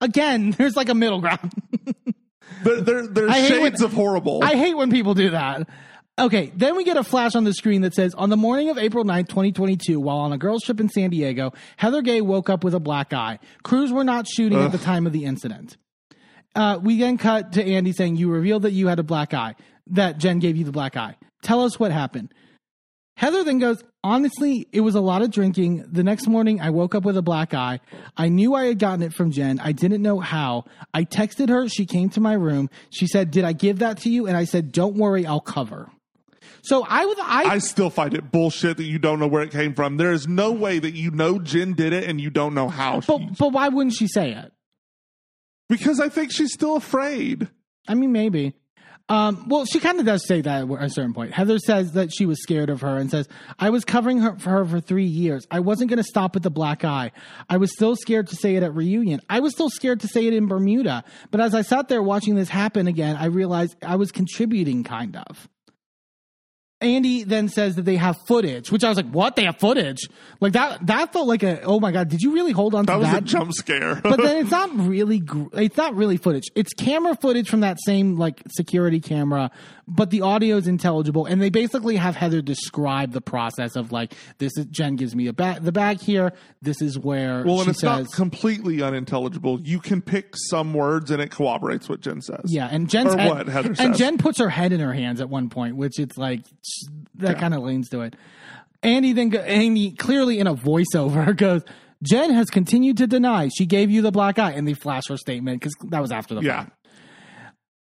Again, 0.00 0.50
there's 0.58 0.76
like 0.76 0.88
a 0.88 0.94
middle 0.94 1.20
ground. 1.20 1.52
There, 2.62 2.80
there, 2.80 3.06
there's 3.06 3.30
I 3.30 3.42
shades 3.46 3.80
when- 3.80 3.90
of 3.90 3.92
horrible. 3.92 4.42
I 4.42 4.54
hate 4.56 4.76
when 4.76 4.90
people 4.90 5.14
do 5.14 5.30
that. 5.30 5.68
Okay, 6.18 6.50
then 6.56 6.76
we 6.76 6.84
get 6.84 6.96
a 6.96 7.04
flash 7.04 7.34
on 7.34 7.44
the 7.44 7.52
screen 7.52 7.82
that 7.82 7.92
says, 7.92 8.14
On 8.14 8.30
the 8.30 8.38
morning 8.38 8.70
of 8.70 8.78
April 8.78 9.04
9th, 9.04 9.28
2022, 9.28 10.00
while 10.00 10.16
on 10.16 10.32
a 10.32 10.38
girls' 10.38 10.62
trip 10.62 10.80
in 10.80 10.88
San 10.88 11.10
Diego, 11.10 11.52
Heather 11.76 12.00
Gay 12.00 12.22
woke 12.22 12.48
up 12.48 12.64
with 12.64 12.74
a 12.74 12.80
black 12.80 13.12
eye. 13.12 13.38
Crews 13.64 13.92
were 13.92 14.02
not 14.04 14.26
shooting 14.26 14.58
at 14.58 14.72
the 14.72 14.78
time 14.78 15.06
of 15.06 15.12
the 15.12 15.26
incident. 15.26 15.76
Uh, 16.54 16.78
we 16.82 16.98
then 16.98 17.18
cut 17.18 17.52
to 17.52 17.62
Andy 17.62 17.92
saying, 17.92 18.16
You 18.16 18.30
revealed 18.30 18.62
that 18.62 18.72
you 18.72 18.86
had 18.86 18.98
a 18.98 19.02
black 19.02 19.34
eye, 19.34 19.56
that 19.88 20.16
Jen 20.16 20.38
gave 20.38 20.56
you 20.56 20.64
the 20.64 20.72
black 20.72 20.96
eye. 20.96 21.16
Tell 21.42 21.62
us 21.62 21.78
what 21.78 21.92
happened. 21.92 22.32
Heather 23.18 23.44
then 23.44 23.58
goes, 23.58 23.84
honestly, 24.06 24.68
it 24.72 24.80
was 24.80 24.94
a 24.94 25.00
lot 25.00 25.22
of 25.22 25.30
drinking. 25.30 25.84
The 25.90 26.04
next 26.04 26.26
morning, 26.26 26.60
I 26.60 26.70
woke 26.70 26.94
up 26.94 27.04
with 27.04 27.16
a 27.16 27.22
black 27.22 27.52
eye. 27.54 27.80
I 28.16 28.28
knew 28.28 28.54
I 28.54 28.66
had 28.66 28.78
gotten 28.78 29.02
it 29.02 29.12
from 29.12 29.30
Jen. 29.30 29.60
I 29.60 29.72
didn't 29.72 30.02
know 30.02 30.20
how. 30.20 30.64
I 30.94 31.04
texted 31.04 31.48
her. 31.48 31.68
She 31.68 31.86
came 31.86 32.08
to 32.10 32.20
my 32.20 32.34
room. 32.34 32.70
She 32.90 33.06
said, 33.06 33.30
Did 33.30 33.44
I 33.44 33.52
give 33.52 33.80
that 33.80 33.98
to 33.98 34.10
you? 34.10 34.26
And 34.26 34.36
I 34.36 34.44
said, 34.44 34.72
Don't 34.72 34.96
worry, 34.96 35.26
I'll 35.26 35.40
cover. 35.40 35.90
So 36.62 36.84
I 36.88 37.04
was, 37.04 37.16
I, 37.20 37.44
I 37.44 37.58
still 37.58 37.90
find 37.90 38.14
it 38.14 38.32
bullshit 38.32 38.76
that 38.78 38.84
you 38.84 38.98
don't 38.98 39.20
know 39.20 39.28
where 39.28 39.42
it 39.42 39.52
came 39.52 39.74
from. 39.74 39.98
There 39.98 40.12
is 40.12 40.26
no 40.26 40.50
way 40.50 40.78
that 40.78 40.94
you 40.94 41.10
know 41.10 41.38
Jen 41.38 41.74
did 41.74 41.92
it 41.92 42.04
and 42.04 42.20
you 42.20 42.30
don't 42.30 42.54
know 42.54 42.68
how. 42.68 43.00
She, 43.00 43.06
but, 43.06 43.38
but 43.38 43.52
why 43.52 43.68
wouldn't 43.68 43.94
she 43.94 44.08
say 44.08 44.32
it? 44.32 44.52
because 45.68 46.00
I 46.00 46.08
think 46.08 46.32
she's 46.32 46.52
still 46.52 46.76
afraid. 46.76 47.48
I 47.88 47.94
mean, 47.94 48.12
maybe. 48.12 48.54
Um, 49.08 49.46
well, 49.48 49.64
she 49.64 49.78
kind 49.78 50.00
of 50.00 50.06
does 50.06 50.26
say 50.26 50.40
that 50.40 50.68
at 50.68 50.82
a 50.82 50.90
certain 50.90 51.14
point. 51.14 51.32
Heather 51.32 51.58
says 51.58 51.92
that 51.92 52.12
she 52.12 52.26
was 52.26 52.42
scared 52.42 52.70
of 52.70 52.80
her 52.80 52.96
and 52.96 53.08
says, 53.08 53.28
I 53.58 53.70
was 53.70 53.84
covering 53.84 54.18
her 54.18 54.36
for 54.36 54.50
her 54.50 54.64
for 54.64 54.80
three 54.80 55.04
years. 55.04 55.46
I 55.50 55.60
wasn't 55.60 55.90
going 55.90 55.98
to 55.98 56.04
stop 56.04 56.34
with 56.34 56.42
the 56.42 56.50
black 56.50 56.84
eye. 56.84 57.12
I 57.48 57.56
was 57.58 57.72
still 57.72 57.94
scared 57.94 58.26
to 58.28 58.36
say 58.36 58.56
it 58.56 58.64
at 58.64 58.74
reunion. 58.74 59.20
I 59.30 59.38
was 59.40 59.52
still 59.52 59.70
scared 59.70 60.00
to 60.00 60.08
say 60.08 60.26
it 60.26 60.34
in 60.34 60.46
Bermuda. 60.48 61.04
But 61.30 61.40
as 61.40 61.54
I 61.54 61.62
sat 61.62 61.88
there 61.88 62.02
watching 62.02 62.34
this 62.34 62.48
happen 62.48 62.88
again, 62.88 63.16
I 63.16 63.26
realized 63.26 63.76
I 63.84 63.94
was 63.94 64.10
contributing 64.10 64.82
kind 64.82 65.16
of. 65.16 65.48
Andy 66.80 67.24
then 67.24 67.48
says 67.48 67.76
that 67.76 67.82
they 67.86 67.96
have 67.96 68.16
footage, 68.26 68.70
which 68.70 68.84
I 68.84 68.88
was 68.90 68.96
like, 68.96 69.10
"What? 69.10 69.34
They 69.36 69.44
have 69.44 69.58
footage?" 69.58 70.00
Like 70.40 70.52
that. 70.52 70.86
That 70.86 71.12
felt 71.12 71.26
like 71.26 71.42
a. 71.42 71.62
Oh 71.62 71.80
my 71.80 71.90
god! 71.90 72.08
Did 72.08 72.20
you 72.20 72.32
really 72.34 72.52
hold 72.52 72.74
on 72.74 72.84
to 72.84 72.92
That 72.92 72.98
was 72.98 73.08
that? 73.08 73.22
a 73.22 73.26
jump 73.26 73.52
scare. 73.54 73.94
but 74.02 74.20
then 74.20 74.38
it's 74.38 74.50
not 74.50 74.70
really, 74.76 75.22
it's 75.54 75.76
not 75.76 75.94
really 75.94 76.16
footage 76.18 76.44
it's 76.54 76.72
camera 76.74 77.16
footage 77.16 77.48
from 77.48 77.60
that 77.60 77.78
same 77.84 78.16
like 78.16 78.42
security 78.48 79.00
camera 79.00 79.50
but 79.88 80.10
the 80.10 80.20
audio 80.22 80.56
is 80.56 80.66
intelligible 80.66 81.26
and 81.26 81.40
they 81.40 81.48
basically 81.50 81.96
have 81.96 82.16
heather 82.16 82.42
describe 82.42 83.12
the 83.12 83.20
process 83.20 83.76
of 83.76 83.92
like 83.92 84.14
this 84.38 84.56
is 84.56 84.64
jen 84.66 84.96
gives 84.96 85.14
me 85.14 85.26
a 85.28 85.32
ba- 85.32 85.58
the 85.60 85.72
bag 85.72 86.00
here 86.00 86.32
this 86.62 86.82
is 86.82 86.98
where 86.98 87.42
well, 87.44 87.60
and 87.60 87.68
it's 87.70 87.80
says 87.80 88.00
not 88.04 88.12
completely 88.12 88.82
unintelligible. 88.82 89.60
You 89.60 89.78
can 89.78 90.02
pick 90.02 90.34
some 90.36 90.74
words 90.74 91.10
and 91.10 91.22
it 91.22 91.30
corroborates 91.30 91.88
what 91.88 92.00
Jen 92.00 92.20
says. 92.20 92.40
yeah 92.46 92.68
and 92.70 92.90
head- 92.92 93.28
what 93.30 93.46
Heather 93.48 93.68
and 93.68 93.76
says. 93.76 93.98
jen 93.98 94.18
puts 94.18 94.38
her 94.38 94.48
head 94.48 94.72
in 94.72 94.80
her 94.80 94.92
hands 94.92 95.20
at 95.20 95.28
one 95.30 95.48
point 95.48 95.76
which 95.76 95.98
it's 95.98 96.16
like 96.18 96.40
that 97.14 97.38
kind 97.38 97.54
of 97.54 97.62
leans 97.62 97.88
to 97.88 98.00
it 98.02 98.14
andy 98.82 99.12
then 99.12 99.28
go, 99.30 99.38
andy 99.40 99.90
clearly 99.92 100.38
in 100.38 100.46
a 100.46 100.54
voiceover 100.54 101.36
goes 101.44 101.62
jen 102.02 102.30
has 102.32 102.46
continued 102.50 102.96
to 102.98 103.06
deny 103.06 103.48
she 103.48 103.66
gave 103.66 103.90
you 103.90 104.02
the 104.02 104.12
black 104.12 104.38
eye 104.38 104.52
and 104.52 104.66
they 104.68 104.74
flash 104.74 105.04
her 105.08 105.16
statement 105.16 105.60
because 105.60 105.72
that 105.90 106.00
was 106.00 106.12
after 106.12 106.34
the 106.34 106.42
Yeah. 106.42 106.64
fact 106.64 106.72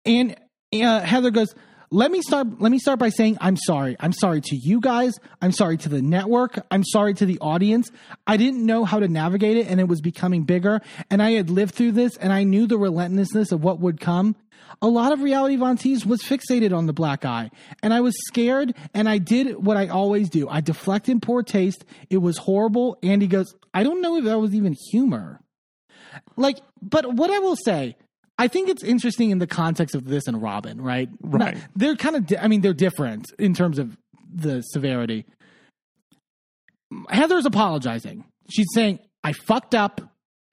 And 0.06 0.36
uh, 0.74 1.00
Heather 1.00 1.30
goes, 1.30 1.54
"Let 1.90 2.10
me 2.10 2.20
start. 2.20 2.60
Let 2.60 2.70
me 2.72 2.78
start 2.78 2.98
by 2.98 3.08
saying 3.08 3.38
I'm 3.40 3.56
sorry. 3.56 3.96
I'm 4.00 4.12
sorry 4.12 4.40
to 4.42 4.56
you 4.56 4.80
guys. 4.80 5.14
I'm 5.40 5.52
sorry 5.52 5.76
to 5.78 5.88
the 5.88 6.02
network. 6.02 6.58
I'm 6.70 6.82
sorry 6.84 7.14
to 7.14 7.24
the 7.26 7.38
audience. 7.40 7.90
I 8.26 8.36
didn't 8.36 8.66
know 8.66 8.84
how 8.84 8.98
to 9.00 9.08
navigate 9.08 9.56
it, 9.56 9.66
and 9.68 9.78
it 9.80 9.88
was 9.88 10.00
becoming 10.00 10.44
bigger. 10.44 10.80
And 11.10 11.22
I 11.22 11.32
had 11.32 11.48
lived 11.48 11.74
through 11.74 11.92
this, 11.92 12.16
and 12.16 12.32
I 12.32 12.42
knew 12.44 12.66
the 12.66 12.76
relentlessness 12.76 13.52
of 13.52 13.62
what 13.62 13.78
would 13.80 14.00
come. 14.00 14.34
A 14.82 14.88
lot 14.88 15.12
of 15.12 15.22
reality 15.22 15.56
Von 15.56 15.76
Tease 15.76 16.04
was 16.04 16.22
fixated 16.22 16.76
on 16.76 16.86
the 16.86 16.92
black 16.92 17.24
eye, 17.24 17.50
and 17.82 17.94
I 17.94 18.00
was 18.00 18.14
scared. 18.26 18.74
And 18.92 19.08
I 19.08 19.18
did 19.18 19.56
what 19.64 19.76
I 19.76 19.88
always 19.88 20.28
do. 20.28 20.48
I 20.48 20.60
deflect 20.60 21.08
in 21.08 21.20
poor 21.20 21.42
taste. 21.42 21.84
It 22.10 22.18
was 22.18 22.36
horrible. 22.38 22.98
And 23.02 23.22
he 23.22 23.28
goes, 23.28 23.54
I 23.72 23.82
don't 23.82 24.00
know 24.02 24.16
if 24.16 24.24
that 24.24 24.38
was 24.38 24.54
even 24.54 24.76
humor." 24.90 25.40
like 26.36 26.58
but 26.80 27.12
what 27.14 27.28
i 27.28 27.40
will 27.40 27.56
say 27.56 27.96
i 28.38 28.46
think 28.46 28.68
it's 28.68 28.84
interesting 28.84 29.30
in 29.30 29.38
the 29.40 29.48
context 29.48 29.96
of 29.96 30.04
this 30.04 30.28
and 30.28 30.40
robyn 30.40 30.80
right 30.80 31.08
Right. 31.20 31.54
Not- 31.56 31.64
they're 31.74 31.96
kind 31.96 32.14
of 32.14 32.26
di- 32.26 32.36
i 32.38 32.46
mean 32.46 32.60
they're 32.60 32.72
different 32.72 33.32
in 33.36 33.52
terms 33.52 33.80
of 33.80 33.96
the 34.32 34.60
severity 34.62 35.26
heather's 37.08 37.46
apologizing 37.46 38.24
she's 38.48 38.68
saying 38.72 39.00
i 39.24 39.32
fucked 39.32 39.74
up 39.74 40.00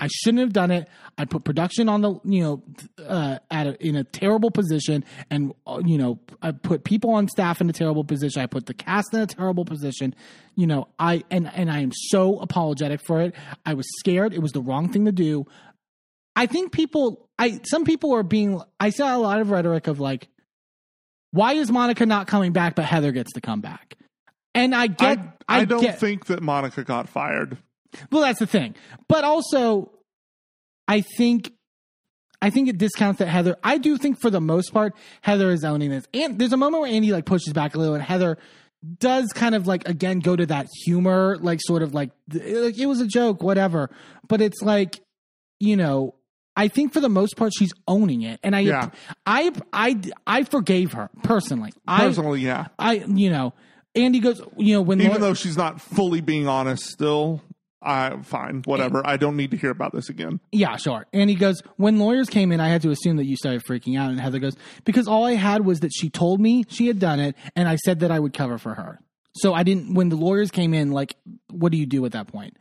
i 0.02 0.08
shouldn't 0.08 0.40
have 0.40 0.52
done 0.52 0.72
it. 0.72 0.90
I 1.18 1.26
put 1.26 1.44
production 1.44 1.88
on 1.88 2.02
the 2.02 2.20
you 2.26 2.42
know 2.44 2.64
uh, 3.06 3.38
at 3.50 3.68
a, 3.68 3.88
in 3.88 3.96
a 3.96 4.04
terrible 4.04 4.52
position 4.52 5.06
and 5.30 5.54
uh, 5.66 5.82
you 5.86 5.98
know 5.98 6.20
i 6.42 6.52
put 6.52 6.84
people 6.84 7.12
on 7.12 7.30
staff 7.30 7.62
in 7.62 7.70
a 7.70 7.74
terrible 7.74 8.04
position. 8.04 8.42
I 8.42 8.48
put 8.48 8.66
the 8.66 8.74
cast 8.74 9.14
in 9.14 9.22
a 9.22 9.28
terrible 9.28 9.64
position. 9.64 10.14
You 10.56 10.68
know 10.68 10.88
i 11.00 11.24
and 11.30 11.50
and 11.54 11.72
i 11.72 11.80
am 11.80 11.92
so 11.94 12.40
apologetic 12.40 13.00
for 13.06 13.22
it. 13.22 13.36
I 13.66 13.76
was 13.76 13.86
scared. 14.00 14.34
It 14.34 14.42
was 14.42 14.52
the 14.52 14.62
wrong 14.62 14.92
thing 14.92 15.06
to 15.06 15.12
do. 15.12 15.46
I 16.36 16.48
think 16.48 16.72
people 16.72 17.30
i 17.38 17.62
some 17.64 17.86
people 17.86 18.14
are 18.14 18.24
being 18.24 18.60
i 18.80 18.90
saw 18.90 19.16
a 19.16 19.20
lot 19.20 19.40
of 19.40 19.52
rhetoric 19.52 19.88
of 19.88 20.00
like 20.00 20.28
why 21.30 21.54
is 21.54 21.72
monica 21.72 22.06
not 22.06 22.28
coming 22.28 22.52
back 22.52 22.76
but 22.76 22.86
heather 22.86 23.12
gets 23.12 23.34
to 23.34 23.42
come 23.42 23.62
back? 23.62 23.96
And 24.56 24.74
i 24.74 24.88
get 24.88 25.20
I, 25.20 25.34
i, 25.48 25.60
I 25.60 25.66
don't 25.66 25.82
get, 25.82 26.00
think 26.00 26.26
that 26.26 26.42
Monica 26.42 26.84
got 26.84 27.08
fired. 27.08 27.58
Well, 28.12 28.22
that's 28.22 28.40
the 28.40 28.48
thing. 28.48 28.76
But 29.08 29.24
also, 29.24 29.92
I 30.88 31.02
think, 31.02 31.52
I 32.42 32.50
think 32.50 32.68
it 32.70 32.78
discounts 32.78 33.20
that 33.20 33.28
Heather. 33.28 33.56
I 33.64 33.78
do 33.78 33.98
think 33.98 34.20
for 34.20 34.30
the 34.30 34.42
most 34.42 34.74
part, 34.74 34.94
Heather 35.22 35.52
is 35.52 35.64
owning 35.64 35.90
this. 35.92 36.08
And 36.14 36.40
there's 36.40 36.54
a 36.54 36.58
moment 36.58 36.82
where 36.82 36.92
Andy 36.92 37.12
like 37.12 37.26
pushes 37.26 37.54
back 37.54 37.76
a 37.76 37.78
little, 37.78 37.96
and 37.96 38.04
Heather 38.04 38.38
does 39.00 39.32
kind 39.34 39.54
of 39.54 39.68
like 39.68 39.88
again 39.88 40.20
go 40.20 40.36
to 40.36 40.46
that 40.48 40.68
humor, 40.86 41.38
like 41.40 41.60
sort 41.62 41.84
of 41.84 41.94
like 41.94 42.10
like 42.34 42.78
it 42.78 42.88
was 42.88 43.00
a 43.00 43.08
joke, 43.08 43.44
whatever. 43.44 43.90
But 44.28 44.42
it's 44.42 44.62
like, 44.62 45.00
you 45.60 45.76
know. 45.78 46.16
I 46.54 46.68
think 46.68 46.92
for 46.92 47.00
the 47.00 47.08
most 47.08 47.38
part 47.38 47.54
she's 47.58 47.72
owning 47.88 48.24
it, 48.24 48.38
and 48.44 48.54
I, 48.54 48.60
Yeah. 48.60 48.90
I, 49.26 49.54
I, 49.72 50.02
I 50.28 50.44
forgave 50.44 50.92
her 50.92 51.10
personally. 51.24 51.72
Personally, 51.88 52.42
yeah. 52.42 52.68
I, 52.78 52.90
I, 53.00 53.06
you 53.08 53.30
know, 53.30 53.54
Andy 53.96 54.20
goes, 54.20 54.42
you 54.58 54.74
know, 54.76 54.82
when 54.82 55.00
Even 55.00 55.12
Laura- 55.12 55.22
though 55.22 55.34
she's 55.34 55.56
not 55.56 55.80
fully 55.80 56.20
being 56.20 56.50
honest 56.50 56.84
still, 56.84 57.42
I 57.82 58.18
fine, 58.22 58.62
whatever. 58.66 59.02
I 59.06 59.18
don't 59.18 59.36
need 59.36 59.52
to 59.52 59.58
hear 59.58 59.72
about 59.72 59.94
this 59.94 60.10
again. 60.10 60.40
Yeah, 60.52 60.78
sure. 60.78 61.08
And 61.14 61.30
he 61.30 61.36
goes, 61.36 61.62
when 61.78 61.98
lawyers 61.98 62.30
came 62.30 62.52
in, 62.52 62.60
I 62.60 62.70
had 62.70 62.82
to 62.84 62.92
assume 62.92 63.18
that 63.18 63.26
you 63.26 63.36
started 63.36 63.64
freaking 63.64 64.00
out. 64.00 64.12
And 64.12 64.20
Heather 64.20 64.40
goes, 64.40 64.56
because 64.86 65.08
all 65.08 65.26
I 65.26 65.34
had 65.34 65.66
was 65.66 65.80
that 65.80 65.92
she 65.96 66.10
told 66.10 66.40
me 66.40 66.64
she 66.68 66.88
had 66.88 67.00
done 67.00 67.20
it, 67.20 67.36
and 67.56 67.68
I 67.68 67.78
said 67.78 68.02
that 68.02 68.12
I 68.12 68.20
would 68.20 68.34
cover 68.34 68.58
for 68.58 68.76
her. 68.76 69.00
So 69.34 69.54
I 69.54 69.64
didn't. 69.64 69.94
When 69.94 70.10
the 70.10 70.16
lawyers 70.16 70.52
came 70.52 70.74
in, 70.74 70.92
like, 70.92 71.16
what 71.50 71.72
do 71.72 71.78
you 71.78 71.86
do 71.86 72.06
at 72.06 72.12
that 72.12 72.28
point? 72.28 72.58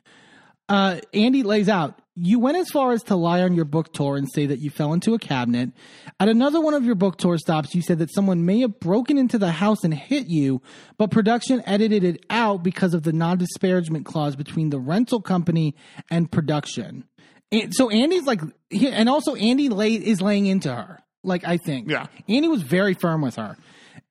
Uh, 0.68 1.00
Andy 1.12 1.42
lays 1.42 1.68
out. 1.68 2.00
You 2.22 2.38
went 2.38 2.58
as 2.58 2.68
far 2.68 2.92
as 2.92 3.02
to 3.04 3.16
lie 3.16 3.40
on 3.40 3.54
your 3.54 3.64
book 3.64 3.94
tour 3.94 4.16
and 4.16 4.28
say 4.30 4.44
that 4.46 4.58
you 4.58 4.68
fell 4.68 4.92
into 4.92 5.14
a 5.14 5.18
cabinet. 5.18 5.70
At 6.18 6.28
another 6.28 6.60
one 6.60 6.74
of 6.74 6.84
your 6.84 6.94
book 6.94 7.16
tour 7.16 7.38
stops, 7.38 7.74
you 7.74 7.80
said 7.80 7.98
that 8.00 8.12
someone 8.12 8.44
may 8.44 8.60
have 8.60 8.78
broken 8.78 9.16
into 9.16 9.38
the 9.38 9.50
house 9.50 9.84
and 9.84 9.94
hit 9.94 10.26
you, 10.26 10.60
but 10.98 11.10
production 11.10 11.62
edited 11.64 12.04
it 12.04 12.24
out 12.28 12.62
because 12.62 12.92
of 12.92 13.04
the 13.04 13.12
non 13.14 13.38
disparagement 13.38 14.04
clause 14.04 14.36
between 14.36 14.68
the 14.68 14.78
rental 14.78 15.22
company 15.22 15.74
and 16.10 16.30
production. 16.30 17.04
And 17.50 17.74
so 17.74 17.88
Andy's 17.88 18.24
like, 18.26 18.42
and 18.70 19.08
also 19.08 19.34
Andy 19.34 19.70
lay, 19.70 19.94
is 19.94 20.20
laying 20.20 20.44
into 20.44 20.74
her. 20.74 21.02
Like 21.22 21.44
I 21.46 21.56
think, 21.56 21.90
Yeah. 21.90 22.06
Andy 22.28 22.48
was 22.48 22.62
very 22.62 22.94
firm 22.94 23.22
with 23.22 23.36
her. 23.36 23.56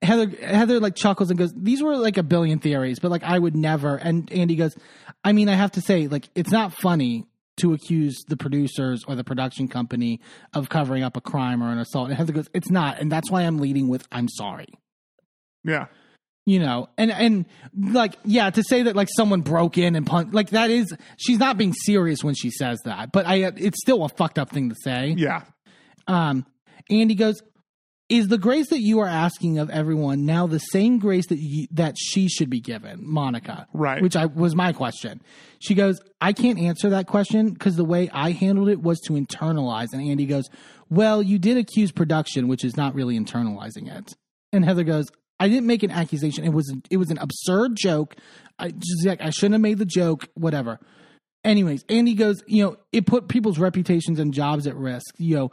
Heather 0.02 0.30
Heather 0.42 0.80
like 0.80 0.96
chuckles 0.96 1.30
and 1.30 1.38
goes, 1.38 1.54
"These 1.56 1.84
were 1.84 1.98
like 1.98 2.18
a 2.18 2.24
billion 2.24 2.60
theories, 2.60 3.00
but 3.00 3.12
like 3.12 3.24
I 3.24 3.38
would 3.38 3.56
never." 3.56 3.96
And 3.98 4.32
Andy 4.32 4.56
goes, 4.56 4.76
"I 5.24 5.34
mean, 5.34 5.50
I 5.50 5.56
have 5.56 5.72
to 5.72 5.82
say, 5.82 6.08
like 6.08 6.30
it's 6.36 6.52
not 6.52 6.74
funny 6.74 7.26
to 7.60 7.74
accuse 7.74 8.18
the 8.28 8.38
producers 8.38 9.04
or 9.08 9.16
the 9.16 9.24
production 9.24 9.68
company 9.68 10.20
of 10.54 10.70
covering 10.70 11.04
up 11.04 11.16
a 11.18 11.22
crime 11.22 11.64
or 11.64 11.72
an 11.72 11.80
assault." 11.80 12.10
And 12.10 12.18
Heather 12.18 12.34
goes, 12.34 12.50
"It's 12.54 12.70
not," 12.70 13.00
and 13.00 13.12
that's 13.12 13.30
why 13.32 13.44
I'm 13.44 13.60
leading 13.60 13.88
with, 13.88 14.08
"I'm 14.12 14.28
sorry." 14.28 14.68
Yeah. 15.64 15.88
You 16.46 16.60
know, 16.60 16.90
and 16.98 17.12
and 17.12 17.46
like 17.78 18.16
yeah, 18.26 18.50
to 18.50 18.64
say 18.64 18.84
that 18.84 18.96
like 18.96 19.08
someone 19.16 19.42
broke 19.42 19.78
in 19.78 19.96
and 19.96 20.06
punched, 20.06 20.34
like 20.34 20.50
that 20.50 20.72
is 20.72 20.92
she's 21.18 21.38
not 21.38 21.58
being 21.58 21.74
serious 21.74 22.24
when 22.24 22.34
she 22.34 22.50
says 22.50 22.80
that, 22.86 23.12
but 23.12 23.28
I 23.28 23.52
it's 23.56 23.80
still 23.80 24.04
a 24.04 24.10
fucked 24.10 24.40
up 24.40 24.50
thing 24.50 24.70
to 24.70 24.76
say. 24.84 25.14
Yeah. 25.16 25.44
Um, 26.08 26.48
Andy 26.90 27.14
goes, 27.14 27.44
"Is 28.10 28.28
the 28.28 28.38
grace 28.38 28.70
that 28.70 28.80
you 28.80 29.00
are 29.00 29.08
asking 29.08 29.60
of 29.60 29.70
everyone 29.70 30.26
now 30.26 30.48
the 30.48 30.60
same 30.60 30.98
grace 30.98 31.28
that 31.28 31.38
you, 31.38 31.68
that 31.72 31.96
she 31.98 32.28
should 32.28 32.50
be 32.50 32.60
given, 32.60 33.00
Monica?" 33.04 33.68
Right. 33.74 34.02
Which 34.02 34.16
I 34.16 34.26
was 34.26 34.56
my 34.56 34.74
question. 34.74 35.22
She 35.60 35.76
goes, 35.76 36.00
"I 36.20 36.34
can't 36.34 36.60
answer 36.60 36.90
that 36.90 37.08
question 37.08 37.52
because 37.52 37.76
the 37.76 37.86
way 37.86 38.10
I 38.12 38.32
handled 38.32 38.70
it 38.70 38.82
was 38.82 39.00
to 39.02 39.14
internalize." 39.14 39.88
And 39.94 40.02
Andy 40.02 40.26
goes, 40.26 40.50
"Well, 40.90 41.22
you 41.22 41.38
did 41.38 41.58
accuse 41.58 41.92
production, 41.92 42.48
which 42.48 42.66
is 42.66 42.76
not 42.76 42.96
really 42.96 43.18
internalizing 43.18 43.88
it." 43.96 44.14
And 44.52 44.66
Heather 44.66 44.84
goes, 44.84 45.08
"I 45.40 45.48
didn't 45.48 45.68
make 45.68 45.84
an 45.84 45.92
accusation. 45.92 46.44
It 46.44 46.54
was 46.54 46.74
it 46.90 46.98
was 46.98 47.12
an 47.12 47.20
absurd 47.20 47.76
joke. 47.76 48.16
I 48.58 48.72
just 48.72 49.06
like 49.06 49.22
I 49.22 49.30
shouldn't 49.30 49.54
have 49.54 49.62
made 49.62 49.78
the 49.78 49.86
joke. 49.86 50.28
Whatever." 50.34 50.80
Anyways, 51.46 51.86
Andy 51.88 52.16
goes, 52.16 52.44
you 52.48 52.64
know, 52.64 52.76
it 52.92 53.06
put 53.06 53.30
people's 53.30 53.58
reputations 53.60 54.20
and 54.20 54.34
jobs 54.34 54.68
at 54.68 54.76
risk. 54.76 55.16
You 55.18 55.36
know, 55.36 55.50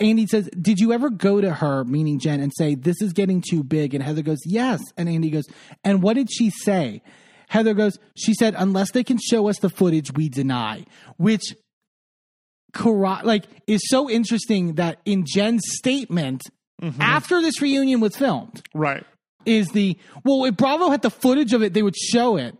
Andy 0.00 0.26
says, 0.26 0.48
Did 0.60 0.78
you 0.78 0.92
ever 0.92 1.10
go 1.10 1.40
to 1.40 1.52
her, 1.52 1.84
meaning 1.84 2.18
Jen, 2.18 2.40
and 2.40 2.52
say, 2.56 2.74
This 2.74 3.00
is 3.02 3.12
getting 3.12 3.42
too 3.42 3.62
big? 3.62 3.94
And 3.94 4.02
Heather 4.02 4.22
goes, 4.22 4.38
Yes. 4.46 4.80
And 4.96 5.08
Andy 5.08 5.30
goes, 5.30 5.44
And 5.84 6.02
what 6.02 6.14
did 6.14 6.28
she 6.32 6.50
say? 6.50 7.02
Heather 7.48 7.74
goes, 7.74 7.98
She 8.16 8.34
said, 8.34 8.54
Unless 8.56 8.92
they 8.92 9.04
can 9.04 9.18
show 9.18 9.48
us 9.48 9.58
the 9.58 9.70
footage, 9.70 10.12
we 10.14 10.28
deny, 10.28 10.84
which 11.16 11.54
like 13.24 13.44
is 13.66 13.80
so 13.86 14.08
interesting 14.08 14.74
that 14.74 15.00
in 15.04 15.24
Jen's 15.26 15.62
statement 15.66 16.42
mm-hmm. 16.80 17.00
after 17.00 17.42
this 17.42 17.60
reunion 17.60 18.00
was 18.00 18.16
filmed, 18.16 18.62
Right. 18.74 19.04
is 19.44 19.68
the 19.70 19.98
well 20.24 20.44
if 20.44 20.56
Bravo 20.56 20.90
had 20.90 21.02
the 21.02 21.10
footage 21.10 21.52
of 21.52 21.62
it, 21.62 21.74
they 21.74 21.82
would 21.82 21.96
show 21.96 22.36
it, 22.36 22.56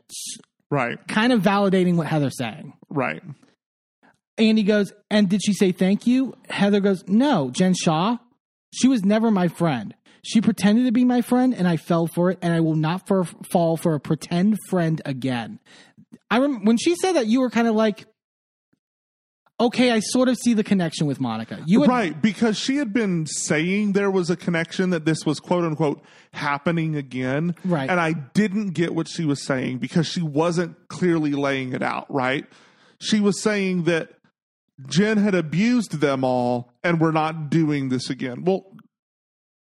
Right. 0.70 0.98
kind 1.08 1.32
of 1.32 1.42
validating 1.42 1.96
what 1.96 2.06
Heather's 2.06 2.36
saying. 2.36 2.72
Right. 2.88 3.22
Andy 4.40 4.62
goes, 4.62 4.92
and 5.10 5.28
did 5.28 5.42
she 5.44 5.52
say 5.52 5.70
thank 5.72 6.06
you? 6.06 6.34
Heather 6.48 6.80
goes, 6.80 7.04
no, 7.06 7.50
Jen 7.50 7.74
Shah. 7.74 8.16
She 8.72 8.88
was 8.88 9.04
never 9.04 9.30
my 9.30 9.48
friend. 9.48 9.94
She 10.22 10.40
pretended 10.40 10.86
to 10.86 10.92
be 10.92 11.04
my 11.04 11.22
friend, 11.22 11.54
and 11.54 11.66
I 11.66 11.76
fell 11.76 12.06
for 12.06 12.30
it, 12.30 12.38
and 12.42 12.52
I 12.52 12.60
will 12.60 12.74
not 12.74 13.06
for, 13.06 13.24
fall 13.24 13.76
for 13.76 13.94
a 13.94 14.00
pretend 14.00 14.58
friend 14.68 15.00
again. 15.04 15.60
I 16.30 16.38
rem- 16.38 16.64
when 16.64 16.76
she 16.76 16.94
said 16.96 17.12
that, 17.12 17.26
you 17.26 17.40
were 17.40 17.50
kind 17.50 17.68
of 17.68 17.74
like, 17.74 18.06
okay, 19.58 19.90
I 19.90 20.00
sort 20.00 20.28
of 20.28 20.38
see 20.38 20.54
the 20.54 20.64
connection 20.64 21.06
with 21.06 21.20
Monica. 21.20 21.62
You 21.66 21.82
had, 21.82 21.90
right, 21.90 22.22
because 22.22 22.58
she 22.58 22.76
had 22.76 22.92
been 22.92 23.26
saying 23.26 23.92
there 23.92 24.10
was 24.10 24.30
a 24.30 24.36
connection 24.36 24.90
that 24.90 25.04
this 25.04 25.26
was 25.26 25.40
quote 25.40 25.64
unquote 25.64 26.02
happening 26.32 26.96
again. 26.96 27.54
Right. 27.64 27.90
And 27.90 28.00
I 28.00 28.12
didn't 28.12 28.70
get 28.70 28.94
what 28.94 29.08
she 29.08 29.24
was 29.24 29.44
saying 29.44 29.78
because 29.78 30.06
she 30.06 30.22
wasn't 30.22 30.88
clearly 30.88 31.32
laying 31.32 31.72
it 31.72 31.82
out, 31.82 32.12
right? 32.12 32.46
She 33.00 33.20
was 33.20 33.40
saying 33.40 33.84
that 33.84 34.10
Jen 34.86 35.18
had 35.18 35.34
abused 35.34 36.00
them 36.00 36.24
all 36.24 36.72
and 36.82 37.00
we're 37.00 37.12
not 37.12 37.50
doing 37.50 37.88
this 37.88 38.10
again. 38.10 38.44
Well, 38.44 38.66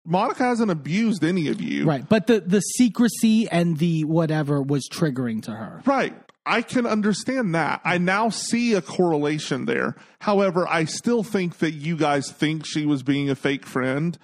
Monica 0.05 0.43
hasn't 0.43 0.71
abused 0.71 1.23
any 1.23 1.47
of 1.49 1.61
you. 1.61 1.85
right, 1.85 2.07
but 2.07 2.27
the 2.27 2.39
the 2.41 2.61
secrecy 2.61 3.47
and 3.49 3.77
the 3.77 4.03
whatever 4.05 4.61
was 4.61 4.87
triggering 4.91 5.43
to 5.43 5.51
her. 5.51 5.81
Right. 5.85 6.15
I 6.45 6.63
can 6.63 6.87
understand 6.87 7.53
that. 7.53 7.81
I 7.83 7.99
now 7.99 8.29
see 8.29 8.73
a 8.73 8.81
correlation 8.81 9.65
there. 9.65 9.95
However, 10.21 10.67
I 10.67 10.85
still 10.85 11.21
think 11.21 11.59
that 11.59 11.73
you 11.73 11.95
guys 11.95 12.31
think 12.31 12.65
she 12.65 12.87
was 12.87 13.03
being 13.03 13.29
a 13.29 13.35
fake 13.35 13.67
friend. 13.67 14.17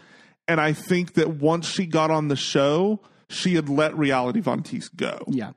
And 0.48 0.60
I 0.60 0.74
think 0.74 1.14
that 1.14 1.30
once 1.30 1.68
she 1.68 1.86
got 1.86 2.10
on 2.10 2.30
the 2.30 2.36
show, 2.36 3.00
she 3.30 3.56
had 3.56 3.70
let 3.70 3.96
Reality 3.96 4.40
Von 4.40 4.64
Tease 4.64 4.90
go. 4.90 5.20
Yeah. 5.28 5.52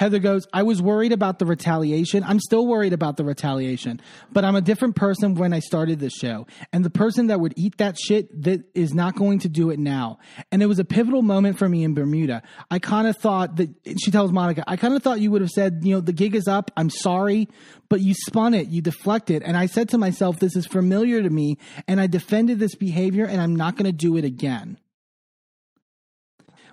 Heather 0.00 0.18
goes, 0.18 0.48
I 0.50 0.62
was 0.62 0.80
worried 0.80 1.12
about 1.12 1.38
the 1.38 1.44
retaliation. 1.44 2.24
I'm 2.24 2.40
still 2.40 2.66
worried 2.66 2.94
about 2.94 3.18
the 3.18 3.24
retaliation, 3.24 4.00
but 4.32 4.46
I'm 4.46 4.56
a 4.56 4.62
different 4.62 4.96
person 4.96 5.34
when 5.34 5.52
I 5.52 5.58
started 5.58 6.00
this 6.00 6.14
show. 6.14 6.46
And 6.72 6.82
the 6.82 6.88
person 6.88 7.26
that 7.26 7.38
would 7.38 7.52
eat 7.58 7.76
that 7.76 7.98
shit 7.98 8.44
that 8.44 8.62
is 8.74 8.94
not 8.94 9.14
going 9.14 9.40
to 9.40 9.50
do 9.50 9.68
it 9.68 9.78
now. 9.78 10.18
And 10.50 10.62
it 10.62 10.66
was 10.66 10.78
a 10.78 10.86
pivotal 10.86 11.20
moment 11.20 11.58
for 11.58 11.68
me 11.68 11.84
in 11.84 11.92
Bermuda. 11.92 12.42
I 12.70 12.78
kind 12.78 13.08
of 13.08 13.18
thought 13.18 13.56
that 13.56 13.68
she 14.02 14.10
tells 14.10 14.32
Monica, 14.32 14.64
I 14.66 14.76
kind 14.76 14.94
of 14.94 15.02
thought 15.02 15.20
you 15.20 15.30
would 15.32 15.42
have 15.42 15.50
said, 15.50 15.80
you 15.82 15.94
know, 15.94 16.00
the 16.00 16.14
gig 16.14 16.34
is 16.34 16.48
up. 16.48 16.70
I'm 16.78 16.88
sorry, 16.88 17.50
but 17.90 18.00
you 18.00 18.14
spun 18.14 18.54
it, 18.54 18.68
you 18.68 18.80
deflected. 18.80 19.42
And 19.42 19.54
I 19.54 19.66
said 19.66 19.90
to 19.90 19.98
myself, 19.98 20.38
this 20.38 20.56
is 20.56 20.64
familiar 20.64 21.22
to 21.22 21.28
me. 21.28 21.58
And 21.86 22.00
I 22.00 22.06
defended 22.06 22.58
this 22.58 22.74
behavior 22.74 23.26
and 23.26 23.38
I'm 23.38 23.54
not 23.54 23.76
going 23.76 23.84
to 23.84 23.92
do 23.92 24.16
it 24.16 24.24
again. 24.24 24.78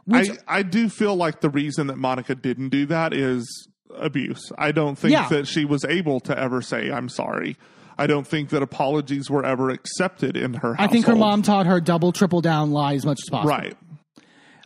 Which, 0.07 0.29
I, 0.47 0.59
I 0.59 0.63
do 0.63 0.89
feel 0.89 1.15
like 1.15 1.41
the 1.41 1.49
reason 1.49 1.87
that 1.87 1.97
Monica 1.97 2.33
didn't 2.33 2.69
do 2.69 2.85
that 2.87 3.13
is 3.13 3.45
abuse. 3.95 4.51
I 4.57 4.71
don't 4.71 4.95
think 4.97 5.11
Yeah. 5.11 5.27
that 5.29 5.47
she 5.47 5.65
was 5.65 5.85
able 5.85 6.19
to 6.21 6.37
ever 6.37 6.61
say, 6.61 6.89
I'm 6.91 7.09
sorry. 7.09 7.57
I 7.97 8.07
don't 8.07 8.25
think 8.27 8.49
that 8.49 8.61
apologies 8.63 9.29
were 9.29 9.43
ever 9.45 9.69
accepted 9.69 10.37
in 10.37 10.53
her 10.55 10.75
I 10.77 10.87
think 10.87 11.05
her 11.07 11.15
mom 11.15 11.41
taught 11.41 11.65
her 11.65 11.81
double, 11.81 12.11
triple 12.11 12.41
down, 12.41 12.71
lie 12.71 12.93
as 12.93 13.05
much 13.05 13.17
as 13.25 13.29
possible. 13.29 13.49
Right. 13.49 13.75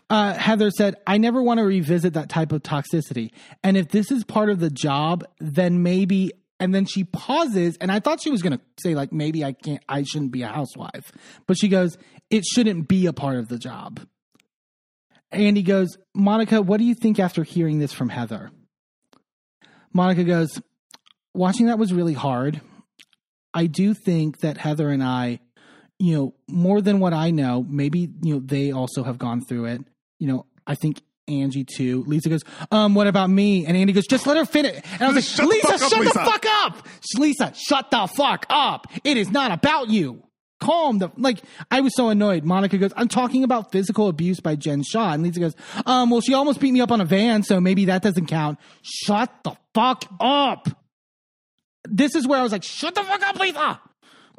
uh, 0.10 0.34
Heather 0.34 0.70
said, 0.70 0.96
I 1.08 1.18
never 1.18 1.42
want 1.42 1.60
to 1.60 1.64
revisit 1.64 2.14
that 2.16 2.28
type 2.30 2.52
of 2.52 2.62
toxicity. 2.62 3.32
And 3.64 3.78
if 3.78 3.90
this 3.90 4.12
is 4.12 4.24
part 4.26 4.50
of 4.50 4.60
the 4.60 4.70
job, 4.70 5.24
then 5.40 5.82
maybe. 5.82 6.32
And 6.60 6.76
then 6.76 6.86
she 6.86 7.06
pauses, 7.06 7.76
and 7.82 7.92
I 7.92 8.00
thought 8.00 8.22
she 8.22 8.30
was 8.30 8.44
going 8.44 8.54
to 8.54 8.62
say, 8.84 8.94
like, 8.94 9.12
maybe 9.12 9.44
I 9.44 9.54
can't, 9.54 9.82
I 9.90 10.04
shouldn't 10.04 10.32
be 10.32 10.44
a 10.44 10.48
housewife. 10.48 11.12
But 11.48 11.58
she 11.58 11.70
goes, 11.70 11.98
it 12.30 12.44
shouldn't 12.46 12.88
be 12.88 13.08
a 13.08 13.14
part 13.14 13.38
of 13.38 13.48
the 13.48 13.58
job. 13.58 14.00
Andy 15.32 15.64
goes, 15.64 15.98
Monica, 16.14 16.62
what 16.62 16.78
do 16.78 16.84
you 16.84 16.96
think 16.96 17.20
after 17.20 17.44
hearing 17.44 17.80
this 17.80 17.94
from 17.94 18.10
Heather? 18.10 18.52
Monica 19.94 20.24
goes, 20.24 20.62
watching 21.34 21.68
that 21.68 21.80
was 21.80 21.94
really 21.94 22.14
hard. 22.14 22.62
I 23.54 23.68
do 23.68 23.94
think 23.94 24.40
that 24.40 24.58
Heather 24.58 24.90
and 24.90 25.04
I, 25.04 25.40
you 26.00 26.16
know, 26.16 26.34
more 26.48 26.82
than 26.82 27.00
what 27.00 27.14
I 27.14 27.32
know, 27.32 27.66
maybe, 27.68 28.10
you 28.22 28.36
know, 28.36 28.42
they 28.44 28.72
also 28.72 29.04
have 29.04 29.18
gone 29.18 29.42
through 29.42 29.66
it. 29.66 29.82
You 30.20 30.28
know, 30.28 30.46
I 30.66 30.76
think 30.76 31.02
Angie 31.28 31.64
too. 31.66 32.04
Lisa 32.08 32.30
goes, 32.30 32.42
um, 32.72 32.96
what 32.96 33.08
about 33.08 33.30
me? 33.30 33.66
And 33.66 33.76
Andy 33.78 33.94
goes, 33.94 34.08
just 34.08 34.26
let 34.28 34.38
her 34.38 34.46
finish. 34.46 34.82
And 34.94 35.04
I 35.04 35.12
was 35.12 35.28
Shut 35.28 35.50
the 35.50 35.56
like, 35.56 35.64
Lisa, 35.64 35.78
fuck 35.80 35.82
up, 35.82 35.90
shut 35.90 36.00
the 36.00 36.06
Lisa." 36.06 36.26
fuck 36.26 36.46
up. 36.46 36.88
Lisa, 37.18 37.54
shut 37.56 37.92
the 37.92 38.08
fuck 38.08 38.46
up. 38.50 38.88
It 39.04 39.18
is 39.18 39.30
not 39.30 39.52
about 39.52 39.90
you. 39.90 40.24
Calm 40.62 41.00
the 41.00 41.10
like. 41.18 41.42
I 41.70 41.82
was 41.82 41.96
so 41.96 42.10
annoyed. 42.10 42.46
Monica 42.46 42.78
goes, 42.78 42.94
"I'm 42.96 43.08
talking 43.08 43.44
about 43.44 43.72
physical 43.72 44.08
abuse 44.08 44.40
by 44.40 44.56
Jen 44.56 44.84
Shah," 44.84 45.14
and 45.14 45.24
Lisa 45.24 45.40
goes, 45.40 45.56
"Um, 45.86 46.10
well, 46.10 46.22
she 46.22 46.34
almost 46.34 46.60
beat 46.60 46.72
me 46.72 46.80
up 46.80 46.92
on 46.92 47.02
a 47.02 47.06
van, 47.06 47.44
so 47.44 47.60
maybe 47.60 47.86
that 47.86 48.02
doesn't 48.02 48.28
count." 48.28 48.60
Shut 48.82 49.30
the 49.44 49.56
fuck 49.74 50.06
up. 50.20 50.70
This 51.90 52.16
is 52.16 52.28
where 52.28 52.40
I 52.40 52.44
was 52.44 52.52
like, 52.52 52.64
"Shut 52.64 52.96
the 52.96 53.04
fuck 53.04 53.22
up, 53.28 53.40
Lisa." 53.40 53.82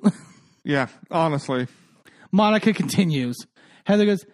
Yeah, 0.65 0.89
honestly. 1.10 1.67
Monica 2.31 2.73
continues. 2.73 3.36
Heather 3.84 4.07
goes, 4.07 4.25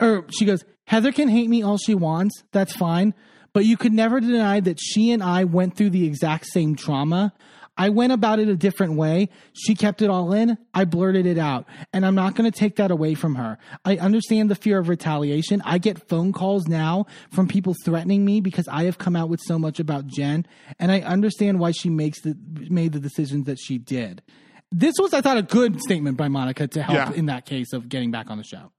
or 0.00 0.24
she 0.30 0.44
goes, 0.44 0.64
Heather 0.86 1.12
can 1.12 1.28
hate 1.28 1.48
me 1.48 1.62
all 1.62 1.78
she 1.78 1.94
wants. 1.94 2.42
That's 2.52 2.76
fine. 2.76 3.14
But 3.52 3.64
you 3.64 3.76
could 3.76 3.92
never 3.92 4.20
deny 4.20 4.60
that 4.60 4.78
she 4.80 5.10
and 5.10 5.22
I 5.22 5.44
went 5.44 5.76
through 5.76 5.90
the 5.90 6.06
exact 6.06 6.46
same 6.46 6.74
trauma. 6.74 7.32
I 7.76 7.88
went 7.88 8.12
about 8.12 8.38
it 8.38 8.48
a 8.48 8.56
different 8.56 8.94
way. 8.94 9.28
She 9.52 9.74
kept 9.74 10.00
it 10.00 10.08
all 10.08 10.32
in. 10.32 10.56
I 10.72 10.84
blurted 10.84 11.26
it 11.26 11.38
out. 11.38 11.66
And 11.92 12.06
I'm 12.06 12.14
not 12.14 12.36
going 12.36 12.50
to 12.50 12.56
take 12.56 12.76
that 12.76 12.90
away 12.92 13.14
from 13.14 13.34
her. 13.34 13.58
I 13.84 13.96
understand 13.96 14.48
the 14.50 14.54
fear 14.54 14.78
of 14.78 14.88
retaliation. 14.88 15.60
I 15.64 15.78
get 15.78 16.08
phone 16.08 16.32
calls 16.32 16.68
now 16.68 17.06
from 17.32 17.48
people 17.48 17.74
threatening 17.84 18.24
me 18.24 18.40
because 18.40 18.68
I 18.68 18.84
have 18.84 18.98
come 18.98 19.16
out 19.16 19.28
with 19.28 19.40
so 19.40 19.58
much 19.58 19.80
about 19.80 20.06
Jen. 20.06 20.46
And 20.78 20.92
I 20.92 21.00
understand 21.00 21.58
why 21.58 21.72
she 21.72 21.90
makes 21.90 22.20
the, 22.20 22.36
made 22.70 22.92
the 22.92 23.00
decisions 23.00 23.46
that 23.46 23.58
she 23.58 23.78
did. 23.78 24.22
This 24.70 24.94
was, 25.00 25.12
I 25.12 25.20
thought, 25.20 25.36
a 25.38 25.42
good 25.42 25.80
statement 25.80 26.16
by 26.16 26.28
Monica 26.28 26.68
to 26.68 26.82
help 26.82 26.94
Yeah. 26.96 27.12
in 27.12 27.26
that 27.26 27.44
case 27.44 27.72
of 27.72 27.88
getting 27.88 28.10
back 28.10 28.30
on 28.30 28.38
the 28.38 28.44
show. 28.44 28.70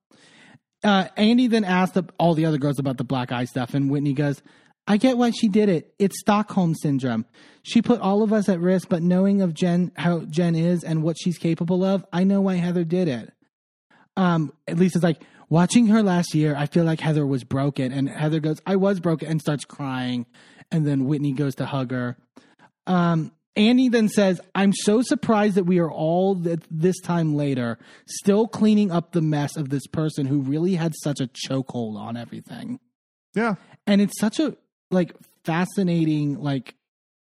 Uh, 0.84 1.08
Andy 1.18 1.48
then 1.48 1.64
asked 1.64 1.98
all 2.20 2.34
the 2.34 2.46
other 2.46 2.58
girls 2.58 2.80
about 2.80 2.98
the 2.98 3.04
black 3.04 3.32
eye 3.32 3.46
stuff, 3.46 3.74
and 3.74 3.90
Whitney 3.90 4.14
goes, 4.14 4.42
I 4.88 4.98
get 4.98 5.18
why 5.18 5.32
she 5.32 5.48
did 5.48 5.70
it. 5.70 5.94
It's 5.98 6.20
Stockholm 6.20 6.76
syndrome. 6.76 7.26
She 7.64 7.82
put 7.82 8.02
all 8.02 8.22
of 8.22 8.32
us 8.32 8.48
at 8.50 8.60
risk, 8.60 8.90
but 8.90 9.02
knowing 9.02 9.42
of 9.42 9.54
Jen, 9.54 9.92
how 9.96 10.22
Jen 10.22 10.56
is 10.56 10.84
and 10.84 11.02
what 11.02 11.18
she's 11.20 11.38
capable 11.38 11.84
of, 11.84 12.06
I 12.14 12.24
know 12.24 12.42
why 12.42 12.56
Heather 12.56 12.84
did 12.84 13.08
it. 13.08 13.34
Um, 14.16 14.54
at 14.68 14.78
least 14.78 14.96
it's 14.96 15.04
like, 15.04 15.22
watching 15.50 15.88
her 15.88 16.04
last 16.04 16.36
year, 16.36 16.56
I 16.56 16.68
feel 16.68 16.84
like 16.84 17.00
Heather 17.00 17.26
was 17.26 17.44
broken. 17.44 17.92
And 17.92 18.08
Heather 18.08 18.40
goes, 18.40 18.62
I 18.66 18.76
was 18.76 19.00
broken, 19.00 19.28
and 19.28 19.42
starts 19.42 19.66
crying. 19.66 20.26
And 20.72 20.86
then 20.86 21.06
Whitney 21.06 21.34
goes 21.34 21.56
to 21.56 21.66
hug 21.66 21.92
her. 21.92 22.18
Um, 22.86 23.32
Andy 23.56 23.90
then 23.90 24.10
says, 24.10 24.42
I'm 24.54 24.74
so 24.74 25.02
surprised 25.02 25.56
that 25.56 25.64
we 25.64 25.80
are 25.80 25.92
all 25.92 26.36
th- 26.36 26.60
this 26.70 27.00
time 27.00 27.36
later 27.36 27.78
still 28.06 28.48
cleaning 28.48 28.92
up 28.92 29.12
the 29.12 29.22
mess 29.22 29.56
of 29.56 29.70
this 29.70 29.88
person 29.88 30.26
who 30.26 30.42
really 30.42 30.76
had 30.76 30.94
such 31.04 31.22
a 31.22 31.28
chokehold 31.28 31.98
on 31.98 32.18
everything. 32.18 32.80
Yeah. 33.34 33.56
And 33.88 34.02
it's 34.02 34.20
such 34.20 34.40
a 34.40 34.58
like 34.92 35.14
fascinating 35.44 36.42
like 36.42 36.76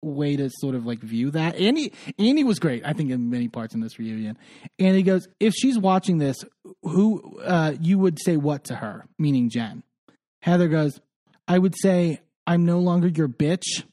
way 0.03 0.37
to 0.37 0.49
sort 0.51 0.75
of 0.75 0.87
like 0.87 0.99
view 1.01 1.31
that. 1.33 1.57
Andy 1.57 1.93
Andy 2.19 2.45
was 2.45 2.59
great, 2.59 2.85
I 2.85 2.93
think, 2.93 3.11
in 3.11 3.31
many 3.31 3.49
parts 3.49 3.75
in 3.75 3.81
this 3.81 3.99
reunion. 3.99 4.39
And 4.79 4.97
he 4.97 5.03
goes, 5.03 5.29
if 5.39 5.55
she's 5.55 5.79
watching 5.79 6.19
this, 6.19 6.37
who 6.83 7.39
uh, 7.41 7.75
you 7.81 7.99
would 7.99 8.19
say 8.23 8.37
what 8.37 8.65
to 8.65 8.77
her, 8.77 9.07
meaning 9.19 9.51
Jen? 9.51 9.83
Heather 10.43 10.69
goes, 10.69 11.01
I 11.47 11.59
would 11.59 11.75
say, 11.79 12.21
I'm 12.47 12.65
no 12.65 12.79
longer 12.79 13.09
your 13.09 13.29
bitch, 13.29 13.85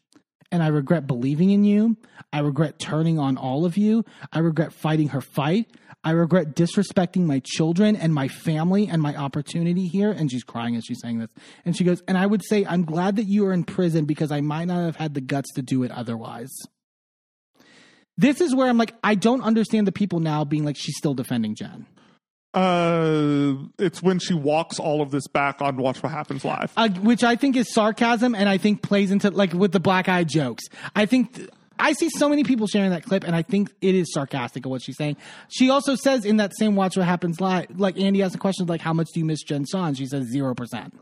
and 0.51 0.63
I 0.63 0.67
regret 0.67 1.07
believing 1.07 1.49
in 1.51 1.63
you. 1.63 1.97
I 2.31 2.39
regret 2.39 2.79
turning 2.79 3.19
on 3.19 3.37
all 3.37 3.65
of 3.65 3.77
you. 3.77 4.05
I 4.31 4.39
regret 4.39 4.71
fighting 4.71 5.09
her 5.09 5.21
fight. 5.21 5.69
I 6.07 6.11
regret 6.11 6.55
disrespecting 6.55 7.25
my 7.25 7.41
children 7.43 7.97
and 7.97 8.13
my 8.13 8.29
family 8.29 8.87
and 8.87 9.01
my 9.01 9.13
opportunity 9.13 9.87
here. 9.87 10.09
And 10.09 10.31
she's 10.31 10.45
crying 10.45 10.77
as 10.77 10.85
she's 10.85 11.01
saying 11.01 11.19
this. 11.19 11.31
And 11.65 11.75
she 11.75 11.83
goes, 11.83 12.01
And 12.07 12.17
I 12.17 12.25
would 12.25 12.45
say, 12.45 12.65
I'm 12.65 12.85
glad 12.85 13.17
that 13.17 13.25
you 13.25 13.45
are 13.47 13.51
in 13.51 13.65
prison 13.65 14.05
because 14.05 14.31
I 14.31 14.39
might 14.39 14.69
not 14.69 14.85
have 14.85 14.95
had 14.95 15.15
the 15.15 15.19
guts 15.19 15.51
to 15.55 15.61
do 15.61 15.83
it 15.83 15.91
otherwise. 15.91 16.49
This 18.17 18.39
is 18.39 18.55
where 18.55 18.69
I'm 18.69 18.77
like, 18.77 18.95
I 19.03 19.15
don't 19.15 19.41
understand 19.41 19.85
the 19.85 19.91
people 19.91 20.21
now 20.21 20.45
being 20.45 20.63
like, 20.63 20.77
she's 20.77 20.95
still 20.95 21.13
defending 21.13 21.55
Jen. 21.55 21.85
Uh, 22.53 23.55
it's 23.77 24.01
when 24.01 24.19
she 24.19 24.33
walks 24.33 24.79
all 24.79 25.01
of 25.01 25.11
this 25.11 25.27
back 25.27 25.61
on 25.61 25.75
Watch 25.75 26.01
What 26.01 26.13
Happens 26.13 26.45
Live. 26.45 26.71
uh, 26.77 26.87
which 26.87 27.25
I 27.25 27.35
think 27.35 27.57
is 27.57 27.73
sarcasm, 27.73 28.33
and 28.33 28.47
I 28.47 28.57
think 28.57 28.81
plays 28.81 29.11
into 29.11 29.29
like 29.29 29.51
with 29.51 29.73
the 29.73 29.81
black 29.81 30.07
eye 30.07 30.23
jokes. 30.23 30.63
I 30.95 31.05
think 31.05 31.35
th- 31.35 31.49
I 31.79 31.93
see 31.93 32.09
so 32.09 32.29
many 32.29 32.43
people 32.43 32.67
sharing 32.67 32.91
that 32.91 33.03
clip, 33.03 33.23
and 33.23 33.35
I 33.35 33.41
think 33.41 33.71
it 33.81 33.95
is 33.95 34.11
sarcastic 34.13 34.65
of 34.65 34.71
what 34.71 34.81
she's 34.81 34.97
saying. 34.97 35.17
She 35.49 35.69
also 35.69 35.95
says 35.95 36.25
in 36.25 36.37
that 36.37 36.53
same 36.57 36.75
Watch 36.75 36.97
What 36.97 37.05
Happens 37.05 37.39
Live, 37.39 37.79
like 37.79 37.99
Andy 37.99 38.23
asks 38.23 38.35
a 38.35 38.39
question 38.39 38.65
like, 38.65 38.81
"How 38.81 38.93
much 38.93 39.07
do 39.13 39.19
you 39.19 39.25
miss 39.25 39.43
Jen 39.43 39.65
Shah?" 39.65 39.85
And 39.85 39.97
she 39.97 40.05
says 40.05 40.27
zero 40.27 40.55
percent. 40.55 40.93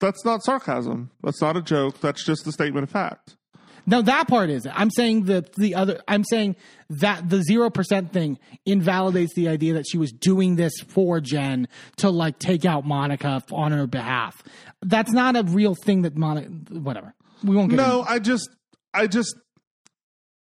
That's 0.00 0.24
not 0.24 0.42
sarcasm. 0.42 1.10
That's 1.22 1.40
not 1.40 1.56
a 1.56 1.62
joke. 1.62 2.00
That's 2.00 2.24
just 2.24 2.46
a 2.46 2.52
statement 2.52 2.84
of 2.84 2.90
fact. 2.90 3.36
No, 3.84 4.00
that 4.02 4.28
part 4.28 4.48
isn't. 4.48 4.72
I'm 4.78 4.90
saying 4.90 5.24
the 5.24 5.44
the 5.56 5.74
other. 5.74 6.00
I'm 6.06 6.24
saying 6.24 6.56
that 6.90 7.28
the 7.28 7.42
zero 7.42 7.68
percent 7.68 8.12
thing 8.12 8.38
invalidates 8.64 9.34
the 9.34 9.48
idea 9.48 9.74
that 9.74 9.84
she 9.88 9.98
was 9.98 10.12
doing 10.12 10.56
this 10.56 10.72
for 10.88 11.20
Jen 11.20 11.66
to 11.96 12.10
like 12.10 12.38
take 12.38 12.64
out 12.64 12.84
Monica 12.84 13.42
on 13.50 13.72
her 13.72 13.86
behalf. 13.86 14.42
That's 14.82 15.12
not 15.12 15.36
a 15.36 15.42
real 15.42 15.74
thing 15.74 16.02
that 16.02 16.16
Monica. 16.16 16.48
Whatever. 16.70 17.14
We 17.42 17.56
won't 17.56 17.70
get. 17.70 17.76
No, 17.76 18.00
into- 18.00 18.10
I 18.10 18.18
just, 18.20 18.48
I 18.94 19.06
just, 19.08 19.34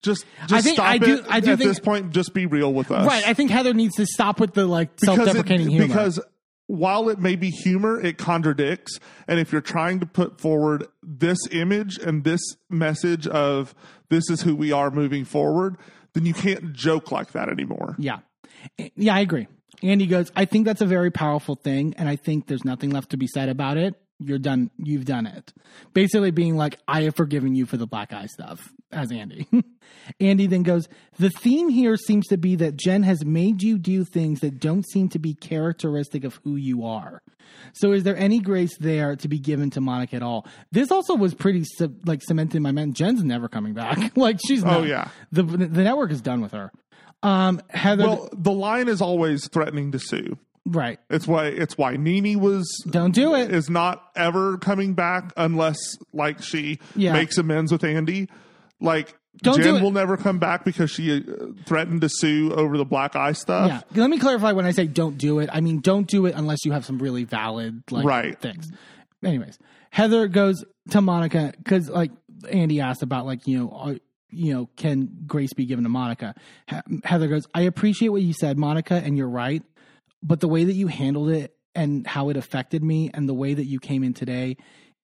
just, 0.01 0.25
just 0.47 0.53
I 0.53 0.61
think- 0.61 0.75
stop 0.75 0.85
I 0.87 0.97
do- 0.97 1.17
it 1.17 1.25
I 1.29 1.39
do 1.39 1.51
at 1.51 1.57
think- 1.57 1.69
this 1.69 1.79
point. 1.79 2.11
Just 2.11 2.33
be 2.33 2.45
real 2.45 2.73
with 2.73 2.91
us, 2.91 3.05
right. 3.07 3.27
I 3.27 3.33
think 3.33 3.51
Heather 3.51 3.73
needs 3.73 3.95
to 3.95 4.05
stop 4.05 4.39
with 4.39 4.53
the 4.53 4.65
like 4.65 4.95
Because 4.99 5.15
self-deprecating 5.17 5.69
humor. 5.69 5.87
Because 5.87 6.19
while 6.67 7.09
it 7.09 7.19
may 7.19 7.35
be 7.35 7.49
humor, 7.49 7.99
it 7.99 8.17
contradicts. 8.17 8.99
And 9.27 9.39
if 9.39 9.51
you're 9.51 9.61
trying 9.61 9.99
to 10.01 10.05
put 10.05 10.39
forward 10.39 10.85
this 11.03 11.39
image 11.51 11.97
and 11.97 12.23
this 12.23 12.41
message 12.69 13.27
of 13.27 13.73
this 14.09 14.29
is 14.29 14.41
who 14.43 14.55
we 14.55 14.71
are 14.71 14.91
moving 14.91 15.25
forward, 15.25 15.77
then 16.13 16.25
you 16.25 16.33
can't 16.33 16.73
joke 16.73 17.11
like 17.11 17.31
that 17.33 17.49
anymore. 17.49 17.95
Yeah. 17.99 18.19
Yeah, 18.95 19.15
I 19.15 19.19
agree. 19.21 19.47
Andy 19.81 20.05
goes, 20.07 20.31
I 20.35 20.45
think 20.45 20.65
that's 20.65 20.81
a 20.81 20.85
very 20.85 21.09
powerful 21.11 21.55
thing, 21.55 21.93
and 21.97 22.09
I 22.09 22.15
think 22.17 22.47
there's 22.47 22.65
nothing 22.65 22.89
left 22.89 23.11
to 23.11 23.17
be 23.17 23.27
said 23.27 23.47
about 23.49 23.77
it. 23.77 23.95
You're 24.19 24.37
done. 24.39 24.69
You've 24.77 25.05
done 25.05 25.25
it. 25.25 25.53
Basically, 25.93 26.31
being 26.31 26.57
like, 26.57 26.77
I 26.87 27.03
have 27.03 27.15
forgiven 27.15 27.55
you 27.55 27.65
for 27.65 27.77
the 27.77 27.87
black 27.87 28.11
eye 28.11 28.25
stuff, 28.25 28.73
as 28.91 29.11
Andy. 29.11 29.47
Andy 30.19 30.47
then 30.47 30.63
goes, 30.63 30.87
The 31.19 31.29
theme 31.29 31.69
here 31.69 31.95
seems 31.97 32.27
to 32.27 32.37
be 32.37 32.55
that 32.57 32.75
Jen 32.75 33.03
has 33.03 33.23
made 33.25 33.61
you 33.61 33.77
do 33.77 34.03
things 34.03 34.39
that 34.39 34.59
don't 34.59 34.87
seem 34.87 35.09
to 35.09 35.19
be 35.19 35.33
characteristic 35.33 36.23
of 36.23 36.39
who 36.43 36.55
you 36.55 36.85
are. 36.85 37.21
So, 37.73 37.91
is 37.91 38.03
there 38.03 38.15
any 38.17 38.39
grace 38.39 38.77
there 38.77 39.15
to 39.17 39.27
be 39.27 39.39
given 39.39 39.69
to 39.71 39.81
Monica 39.81 40.15
at 40.15 40.23
all? 40.23 40.47
This 40.71 40.91
also 40.91 41.15
was 41.15 41.33
pretty 41.33 41.65
like 42.05 42.21
cemented 42.23 42.55
in 42.57 42.63
my 42.63 42.71
mind. 42.71 42.95
Jen's 42.95 43.23
never 43.23 43.47
coming 43.47 43.73
back. 43.73 44.11
like 44.17 44.39
she's 44.45 44.63
not. 44.63 44.81
Oh, 44.81 44.83
yeah. 44.83 45.09
The 45.31 45.43
the 45.43 45.83
network 45.83 46.11
is 46.11 46.21
done 46.21 46.41
with 46.41 46.51
her. 46.51 46.71
Um, 47.21 47.61
Heather, 47.69 48.03
Well, 48.07 48.29
the 48.33 48.51
line 48.51 48.87
is 48.87 49.01
always 49.01 49.47
threatening 49.49 49.91
to 49.91 49.99
sue. 49.99 50.37
right? 50.65 50.99
It's 51.09 51.27
why 51.27 51.47
it's 51.47 51.77
why 51.77 51.97
NeNe 51.97 52.39
was 52.39 52.65
Don't 52.89 53.13
do 53.13 53.35
it. 53.35 53.51
is 53.51 53.69
not 53.69 54.03
ever 54.15 54.57
coming 54.59 54.93
back 54.93 55.33
unless 55.35 55.77
like 56.13 56.41
she 56.41 56.79
Yeah. 56.95 57.13
makes 57.13 57.37
amends 57.37 57.71
with 57.71 57.83
Andy. 57.83 58.29
Like 58.81 59.15
Don't 59.41 59.57
do 59.57 59.63
Jen 59.63 59.75
it. 59.77 59.81
will 59.81 59.91
never 59.91 60.15
come 60.17 60.39
back 60.39 60.63
because 60.65 60.89
she 60.91 61.17
uh, 61.17 61.21
threatened 61.65 62.01
to 62.01 62.09
sue 62.09 62.53
over 62.53 62.77
the 62.77 62.85
black 62.85 63.15
eye 63.15 63.33
stuff. 63.33 63.85
Yeah. 63.93 64.01
Let 64.01 64.09
me 64.09 64.17
clarify 64.19 64.51
when 64.53 64.65
I 64.65 64.71
say 64.71 64.87
don't 64.87 65.17
do 65.17 65.39
it. 65.39 65.49
I 65.51 65.61
mean 65.61 65.79
don't 65.81 66.07
do 66.07 66.25
it 66.25 66.35
unless 66.35 66.65
you 66.65 66.71
have 66.71 66.85
some 66.85 66.97
really 66.99 67.23
valid 67.25 67.83
like 67.91 68.05
Right. 68.05 68.39
things. 68.39 68.71
Anyways, 69.23 69.57
Heather 69.91 70.27
goes 70.27 70.63
to 70.91 71.01
Monica 71.01 71.53
because 71.57 71.89
like 71.89 72.11
Andy 72.49 72.79
asked 72.81 73.01
about 73.03 73.25
like 73.25 73.47
you 73.47 73.59
know. 73.59 73.69
Are, 73.71 73.95
you 74.31 74.53
know, 74.53 74.69
can 74.77 75.09
grace 75.25 75.53
be 75.53 75.65
given 75.65 75.83
to 75.85 75.89
Monica? 75.89 76.35
He- 76.67 76.99
Heather 77.03 77.27
goes, 77.27 77.47
I 77.55 77.61
appreciate 77.61 78.09
what 78.09 78.21
you 78.21 78.33
said, 78.33 78.59
Monica, 78.59 78.93
and 78.93 79.17
you're 79.17 79.27
right. 79.27 79.63
But 80.21 80.39
the 80.39 80.47
way 80.47 80.65
that 80.65 80.73
you 80.73 80.85
handled 80.85 81.31
it 81.31 81.55
and 81.73 82.05
how 82.05 82.29
it 82.29 82.37
affected 82.37 82.83
me 82.83 83.09
and 83.11 83.27
the 83.27 83.33
way 83.33 83.55
that 83.55 83.65
you 83.65 83.79
came 83.79 84.03
in 84.03 84.13
today, 84.13 84.57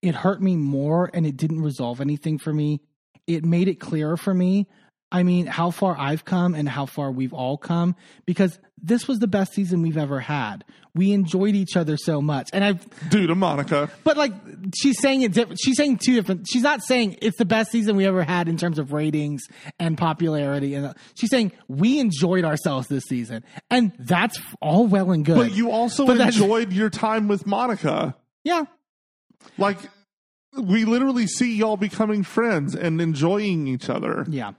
it 0.04 0.14
hurt 0.14 0.44
me 0.44 0.56
more 0.58 1.10
and 1.12 1.26
it 1.26 1.38
didn't 1.38 1.62
resolve 1.62 2.02
anything 2.02 2.38
for 2.38 2.54
me. 2.54 2.82
It 3.28 3.44
made 3.46 3.68
it 3.68 3.80
clearer 3.80 4.18
for 4.18 4.34
me. 4.34 4.68
I 5.12 5.24
mean, 5.24 5.46
how 5.46 5.72
far 5.72 5.96
I've 5.98 6.26
come 6.26 6.56
and 6.56 6.68
how 6.68 6.86
far 6.88 7.12
we've 7.12 7.32
all 7.34 7.58
come 7.58 7.96
because 8.26 8.60
this 8.82 9.08
was 9.08 9.20
the 9.20 9.28
best 9.28 9.54
season 9.54 9.82
we've 9.82 9.98
ever 9.98 10.20
had. 10.20 10.66
We 10.94 11.12
enjoyed 11.14 11.56
each 11.56 11.78
other 11.78 11.96
so 11.96 12.22
much. 12.22 12.50
And 12.52 12.64
I've, 12.64 13.10
Due 13.10 13.28
to 13.28 13.36
Monica. 13.36 13.90
but 14.04 14.18
like, 14.18 14.34
she's 14.76 15.00
saying 15.00 15.22
it 15.22 15.32
different. 15.32 15.60
She's 15.64 15.78
saying 15.78 16.00
two 16.04 16.16
different. 16.16 16.48
She's 16.50 16.64
not 16.64 16.84
saying 16.84 17.18
it's 17.22 17.38
the 17.38 17.46
best 17.46 17.72
season 17.72 17.96
we 17.96 18.06
ever 18.06 18.24
had 18.24 18.48
in 18.50 18.58
terms 18.58 18.78
of 18.80 18.92
ratings 18.94 19.44
and 19.80 19.98
popularity. 19.98 20.74
And 20.74 20.94
she's 21.16 21.30
saying 21.30 21.52
we 21.68 22.00
enjoyed 22.00 22.44
ourselves 22.44 22.88
this 22.88 23.04
season. 23.06 23.44
And 23.70 23.94
that's 24.00 24.40
all 24.62 24.86
well 24.88 25.12
and 25.12 25.24
good. 25.24 25.38
But 25.38 25.52
you 25.54 25.72
also 25.72 26.06
But 26.08 26.20
enjoyed 26.20 26.74
your 26.74 26.90
time 26.90 27.28
with 27.28 27.46
Monica. 27.46 28.16
yeah. 28.44 28.64
Like 29.58 29.78
we 30.62 30.86
literally 30.86 31.28
see 31.28 31.56
y'all 31.56 31.78
becoming 31.78 32.24
friends 32.24 32.76
and 32.76 33.02
enjoying 33.02 33.68
each 33.68 33.90
other. 33.90 34.26
Yeah. 34.30 34.52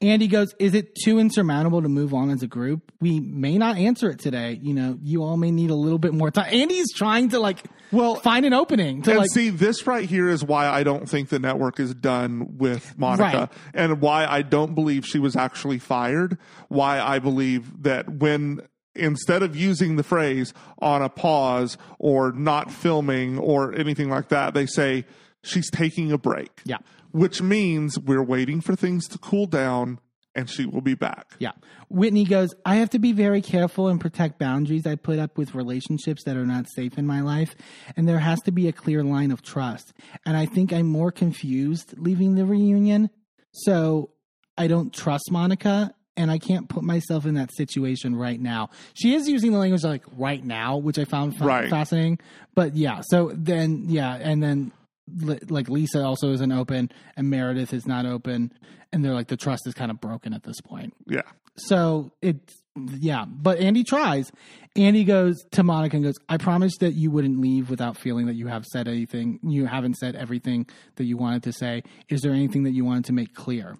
Andy 0.00 0.26
goes, 0.26 0.54
Is 0.58 0.74
it 0.74 0.94
too 0.94 1.18
insurmountable 1.18 1.82
to 1.82 1.88
move 1.88 2.14
on 2.14 2.30
as 2.30 2.42
a 2.42 2.46
group? 2.46 2.92
We 3.00 3.20
may 3.20 3.58
not 3.58 3.76
answer 3.76 4.08
it 4.10 4.20
today. 4.20 4.58
You 4.62 4.72
know, 4.72 4.98
you 5.02 5.22
all 5.22 5.36
may 5.36 5.50
need 5.50 5.70
a 5.70 5.74
little 5.74 5.98
bit 5.98 6.14
more 6.14 6.30
time. 6.30 6.46
Andy's 6.50 6.92
trying 6.94 7.28
to 7.30 7.38
like 7.40 7.64
Well, 7.90 8.14
find 8.14 8.46
an 8.46 8.54
opening 8.54 9.02
to 9.02 9.10
and 9.10 9.18
like 9.20 9.30
see, 9.30 9.50
this 9.50 9.86
right 9.86 10.08
here 10.08 10.30
is 10.30 10.42
why 10.42 10.66
I 10.66 10.82
don't 10.82 11.08
think 11.08 11.28
the 11.28 11.38
network 11.38 11.78
is 11.78 11.94
done 11.94 12.56
with 12.56 12.96
Monica, 12.98 13.38
Right. 13.38 13.48
and 13.74 14.00
why 14.00 14.24
I 14.24 14.40
don't 14.42 14.74
believe 14.74 15.04
she 15.04 15.18
was 15.18 15.36
actually 15.36 15.78
fired. 15.78 16.38
Why 16.68 16.98
I 17.00 17.18
believe 17.18 17.82
that 17.82 18.08
when 18.08 18.62
instead 18.94 19.42
of 19.42 19.56
using 19.56 19.96
the 19.96 20.02
phrase 20.02 20.54
on 20.80 21.02
a 21.02 21.08
pause 21.10 21.76
or 21.98 22.32
not 22.32 22.70
filming 22.70 23.38
or 23.38 23.74
anything 23.74 24.08
like 24.08 24.28
that, 24.28 24.54
they 24.54 24.64
say 24.66 25.04
she's 25.42 25.70
taking 25.70 26.12
a 26.12 26.18
break. 26.18 26.50
Yeah. 26.64 26.78
Which 27.12 27.42
means 27.42 27.98
we're 27.98 28.22
waiting 28.24 28.60
for 28.60 28.74
things 28.76 29.06
to 29.08 29.18
cool 29.18 29.46
down 29.46 29.98
and 30.34 30.48
she 30.48 30.64
will 30.64 30.80
be 30.80 30.94
back. 30.94 31.32
Yeah. 31.38 31.50
Whitney 31.90 32.24
goes, 32.24 32.54
I 32.64 32.76
have 32.76 32.88
to 32.90 32.98
be 32.98 33.12
very 33.12 33.42
careful 33.42 33.88
and 33.88 34.00
protect 34.00 34.38
boundaries 34.38 34.86
I 34.86 34.94
put 34.94 35.18
up 35.18 35.36
with 35.36 35.54
relationships 35.54 36.24
that 36.24 36.38
are 36.38 36.46
not 36.46 36.64
safe 36.74 36.96
in 36.96 37.06
my 37.06 37.20
life. 37.20 37.54
And 37.98 38.08
there 38.08 38.18
has 38.18 38.40
to 38.42 38.50
be 38.50 38.66
a 38.66 38.72
clear 38.72 39.04
line 39.04 39.30
of 39.30 39.42
trust. 39.42 39.92
And 40.24 40.34
I 40.34 40.46
think 40.46 40.72
I'm 40.72 40.86
more 40.86 41.12
confused 41.12 41.92
leaving 41.98 42.34
the 42.34 42.46
reunion. 42.46 43.10
So 43.52 44.10
I 44.56 44.68
don't 44.68 44.92
trust 44.94 45.30
Monica 45.30 45.94
and 46.16 46.30
I 46.30 46.38
can't 46.38 46.66
put 46.68 46.82
myself 46.82 47.26
in 47.26 47.34
that 47.34 47.54
situation 47.54 48.16
right 48.16 48.40
now. 48.40 48.70
She 48.94 49.14
is 49.14 49.28
using 49.28 49.52
the 49.52 49.58
language 49.58 49.84
like 49.84 50.04
right 50.16 50.42
now, 50.42 50.78
which 50.78 50.98
I 50.98 51.04
found 51.04 51.36
fa- 51.36 51.44
Right. 51.44 51.68
fascinating. 51.68 52.18
But 52.54 52.74
yeah, 52.74 53.02
so 53.08 53.32
then, 53.34 53.84
yeah. 53.88 54.14
And 54.14 54.42
then 54.42 54.72
like 55.08 55.68
Lisa 55.68 56.02
also 56.04 56.32
isn't 56.32 56.52
open 56.52 56.90
and 57.16 57.28
Meredith 57.30 57.72
is 57.72 57.86
not 57.86 58.06
open. 58.06 58.52
And 58.92 59.04
they're 59.04 59.14
like, 59.14 59.28
the 59.28 59.36
trust 59.36 59.66
is 59.66 59.74
kind 59.74 59.90
of 59.90 60.00
broken 60.00 60.32
at 60.32 60.42
this 60.42 60.60
point. 60.60 60.94
Yeah. 61.06 61.22
So 61.56 62.12
it's 62.22 62.62
yeah, 62.76 63.26
but 63.26 63.58
Andy 63.58 63.84
tries. 63.84 64.32
Andy 64.74 65.04
goes 65.04 65.36
to 65.50 65.62
Monica 65.62 65.96
and 65.96 66.04
goes, 66.04 66.14
"I 66.26 66.38
promised 66.38 66.80
that 66.80 66.94
you 66.94 67.10
wouldn't 67.10 67.38
leave 67.38 67.68
without 67.68 67.98
feeling 67.98 68.26
that 68.26 68.34
you 68.34 68.46
have 68.46 68.64
said 68.64 68.88
anything. 68.88 69.38
You 69.42 69.66
haven't 69.66 69.96
said 69.96 70.16
everything 70.16 70.66
that 70.96 71.04
you 71.04 71.18
wanted 71.18 71.42
to 71.42 71.52
say. 71.52 71.82
Is 72.08 72.22
there 72.22 72.32
anything 72.32 72.62
that 72.62 72.72
you 72.72 72.86
wanted 72.86 73.04
to 73.06 73.12
make 73.12 73.34
clear?" 73.34 73.76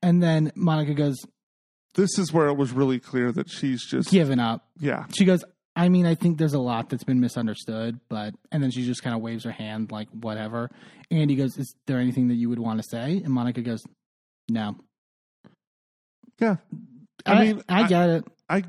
And 0.00 0.22
then 0.22 0.52
Monica 0.54 0.94
goes, 0.94 1.16
This 1.96 2.16
is 2.18 2.32
where 2.32 2.46
it 2.46 2.56
was 2.56 2.70
really 2.70 3.00
clear 3.00 3.32
that 3.32 3.50
she's 3.50 3.84
just 3.84 4.10
"Given 4.10 4.38
up." 4.38 4.68
yeah. 4.78 5.06
She 5.16 5.24
goes, 5.24 5.42
"I 5.78 5.88
mean, 5.88 6.04
I 6.04 6.14
think 6.14 6.36
there's 6.38 6.54
a 6.54 6.58
lot 6.58 6.90
that's 6.90 7.04
been 7.04 7.20
misunderstood, 7.20 8.00
but." 8.08 8.34
And 8.52 8.62
then 8.62 8.70
she 8.70 8.84
just 8.84 9.02
kind 9.02 9.16
of 9.16 9.22
waves 9.22 9.44
her 9.44 9.50
hand 9.50 9.90
like 9.90 10.08
whatever. 10.10 10.70
Andy 11.10 11.36
goes, 11.36 11.56
"Is 11.56 11.74
there 11.86 11.98
anything 11.98 12.28
that 12.28 12.34
you 12.34 12.48
would 12.48 12.58
want 12.58 12.82
to 12.82 12.88
say?" 12.88 13.22
And 13.24 13.28
Monica 13.28 13.62
goes, 13.62 13.82
"No." 14.48 14.76
Yeah. 16.40 16.56
I, 17.26 17.44
mean, 17.44 17.62
I, 17.68 17.86
get 17.88 18.08
it. 18.10 18.24
I 18.48 18.62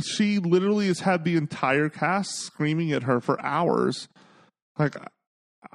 she 0.00 0.38
literally 0.38 0.88
has 0.88 1.00
had 1.00 1.24
the 1.24 1.36
entire 1.36 1.88
cast 1.88 2.36
screaming 2.40 2.92
at 2.92 3.04
her 3.04 3.20
for 3.20 3.40
hours. 3.40 4.08
Like 4.78 4.96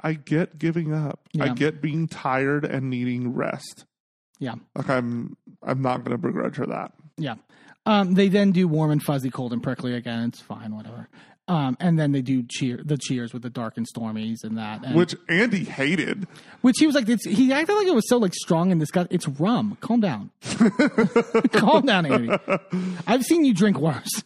I 0.03 0.13
get 0.13 0.57
giving 0.57 0.93
up. 0.93 1.21
I 1.39 1.49
get 1.49 1.81
being 1.81 2.07
tired 2.07 2.65
and 2.65 2.89
needing 2.89 3.33
rest. 3.33 3.85
Yeah. 4.39 4.55
Like 4.75 4.89
I'm 4.89 5.37
I'm 5.63 5.81
not 5.81 6.03
going 6.03 6.11
to 6.11 6.17
begrudge 6.17 6.57
her 6.57 6.65
that. 6.67 6.93
Yeah. 7.17 7.35
Um, 7.85 8.13
they 8.13 8.27
then 8.27 8.51
do 8.51 8.67
warm 8.67 8.91
and 8.91 9.01
fuzzy, 9.01 9.29
cold 9.29 9.53
and 9.53 9.63
prickly 9.63 9.95
again. 9.95 10.27
It's 10.29 10.41
fine, 10.41 10.75
whatever. 10.75 11.07
Um, 11.47 11.77
and 11.79 11.97
then 11.97 12.11
they 12.11 12.21
do 12.21 12.43
cheer 12.47 12.79
the 12.85 12.95
cheers 12.95 13.33
with 13.33 13.41
the 13.41 13.49
dark 13.49 13.75
and 13.77 13.87
stormies 13.87 14.43
and 14.43 14.59
that. 14.59 14.85
And, 14.85 14.95
Which 14.95 15.15
Andy 15.27 15.63
hated. 15.63 16.27
which 16.61 16.75
he 16.79 16.85
was 16.85 16.93
like, 16.93 17.09
it's, 17.09 17.25
he 17.25 17.51
acted 17.51 17.73
like 17.73 17.87
it 17.87 17.95
was 17.95 18.07
so 18.07 18.17
like 18.17 18.35
strong 18.35 18.71
and 18.71 18.79
disgusting. 18.79 19.15
It's 19.15 19.27
rum. 19.27 19.75
Calm 19.81 19.99
down. 19.99 20.29
Calm 21.53 21.85
down, 21.87 22.05
Andy. 22.05 22.29
I've 23.07 23.23
seen 23.23 23.45
you 23.45 23.55
drink 23.55 23.79
worse. 23.79 24.23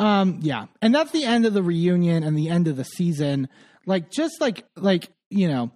Um, 0.00 0.38
yeah. 0.42 0.66
And 0.82 0.92
that's 0.92 1.12
the 1.12 1.22
end 1.24 1.46
of 1.46 1.54
the 1.54 1.62
reunion 1.62 2.24
and 2.24 2.36
the 2.36 2.48
end 2.48 2.66
of 2.66 2.76
the 2.76 2.84
season. 2.84 3.48
Like, 3.84 4.10
just 4.10 4.40
like, 4.40 4.64
like, 4.74 5.08
you 5.30 5.46
know, 5.48 5.70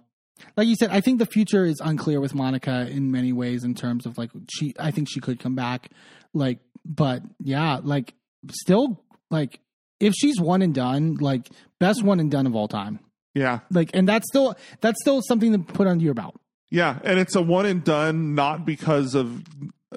like 0.57 0.67
you 0.67 0.75
said, 0.75 0.89
I 0.89 0.99
think 0.99 1.19
the 1.19 1.25
future 1.25 1.63
is 1.63 1.79
unclear 1.81 2.19
with 2.19 2.33
Monica 2.35 2.87
in 2.89 3.11
many 3.11 3.31
ways 3.31 3.63
in 3.63 3.75
terms 3.75 4.05
of 4.05 4.17
like 4.17 4.31
she 4.51 4.73
I 4.79 4.91
think 4.91 5.07
she 5.09 5.19
could 5.19 5.39
come 5.39 5.55
back. 5.55 5.89
Like 6.33 6.59
but 6.85 7.23
yeah, 7.39 7.79
like 7.83 8.13
still 8.51 9.03
like 9.29 9.59
if 9.99 10.13
she's 10.13 10.39
one 10.39 10.61
and 10.61 10.73
done, 10.73 11.15
like 11.15 11.49
best 11.79 12.03
one 12.03 12.19
and 12.19 12.31
done 12.31 12.47
of 12.47 12.55
all 12.55 12.67
time. 12.67 12.99
Yeah. 13.33 13.59
Like 13.69 13.91
and 13.93 14.07
that's 14.07 14.27
still 14.27 14.55
that's 14.81 14.99
still 15.01 15.21
something 15.21 15.53
to 15.53 15.59
put 15.59 15.87
under 15.87 16.03
your 16.03 16.13
belt. 16.13 16.39
Yeah, 16.69 16.99
and 17.03 17.19
it's 17.19 17.35
a 17.35 17.41
one 17.41 17.65
and 17.65 17.83
done 17.83 18.33
not 18.33 18.65
because 18.65 19.13
of 19.13 19.43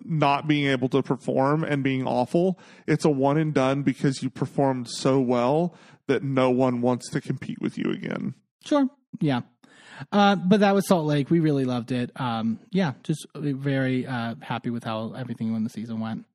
not 0.04 0.48
being 0.48 0.66
able 0.66 0.88
to 0.88 1.02
perform 1.02 1.62
and 1.62 1.84
being 1.84 2.06
awful. 2.06 2.58
It's 2.86 3.04
a 3.04 3.10
one 3.10 3.38
and 3.38 3.54
done 3.54 3.82
because 3.82 4.22
you 4.22 4.30
performed 4.30 4.88
so 4.90 5.20
well 5.20 5.76
that 6.08 6.22
no 6.22 6.50
one 6.50 6.80
wants 6.80 7.08
to 7.10 7.20
compete 7.20 7.60
with 7.60 7.78
you 7.78 7.92
again. 7.92 8.34
Sure. 8.64 8.88
Yeah. 9.20 9.42
Uh, 10.10 10.34
but 10.34 10.60
that 10.60 10.74
was 10.74 10.88
Salt 10.88 11.06
Lake. 11.06 11.30
We 11.30 11.38
really 11.38 11.64
loved 11.64 11.92
it. 11.92 12.10
Um, 12.16 12.58
yeah, 12.70 12.94
just 13.04 13.26
very 13.34 14.04
uh, 14.06 14.34
happy 14.40 14.70
with 14.70 14.82
how 14.82 15.12
everything 15.12 15.54
in 15.54 15.62
the 15.62 15.70
season 15.70 16.00
went. 16.00 16.26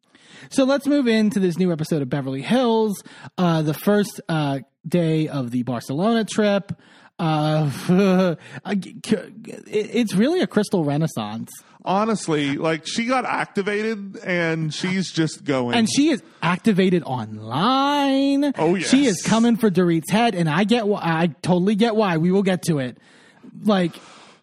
So 0.49 0.63
let's 0.63 0.87
move 0.87 1.07
into 1.07 1.39
this 1.39 1.57
new 1.57 1.71
episode 1.71 2.01
of 2.01 2.09
Beverly 2.09 2.41
Hills. 2.41 3.03
Uh, 3.37 3.61
the 3.61 3.73
first 3.73 4.21
uh, 4.29 4.59
day 4.87 5.27
of 5.27 5.51
the 5.51 5.63
Barcelona 5.63 6.25
trip. 6.25 6.71
Uh, 7.19 7.69
it's 8.65 10.15
really 10.15 10.39
a 10.39 10.47
crystal 10.47 10.85
renaissance. 10.85 11.51
Honestly, 11.83 12.57
like 12.57 12.85
she 12.85 13.05
got 13.05 13.25
activated 13.25 14.17
and 14.23 14.73
she's 14.73 15.11
just 15.11 15.43
going. 15.43 15.75
And 15.75 15.87
she 15.89 16.09
is 16.09 16.21
activated 16.41 17.03
online. 17.03 18.53
Oh, 18.57 18.75
yes. 18.75 18.89
She 18.89 19.05
is 19.05 19.21
coming 19.21 19.55
for 19.55 19.69
Dorit's 19.69 20.11
head, 20.11 20.35
and 20.35 20.49
I 20.49 20.65
get 20.65 20.87
why. 20.87 21.01
I 21.01 21.27
totally 21.41 21.75
get 21.75 21.95
why. 21.95 22.17
We 22.17 22.31
will 22.31 22.43
get 22.43 22.63
to 22.63 22.79
it. 22.79 22.97
Like, 23.63 23.95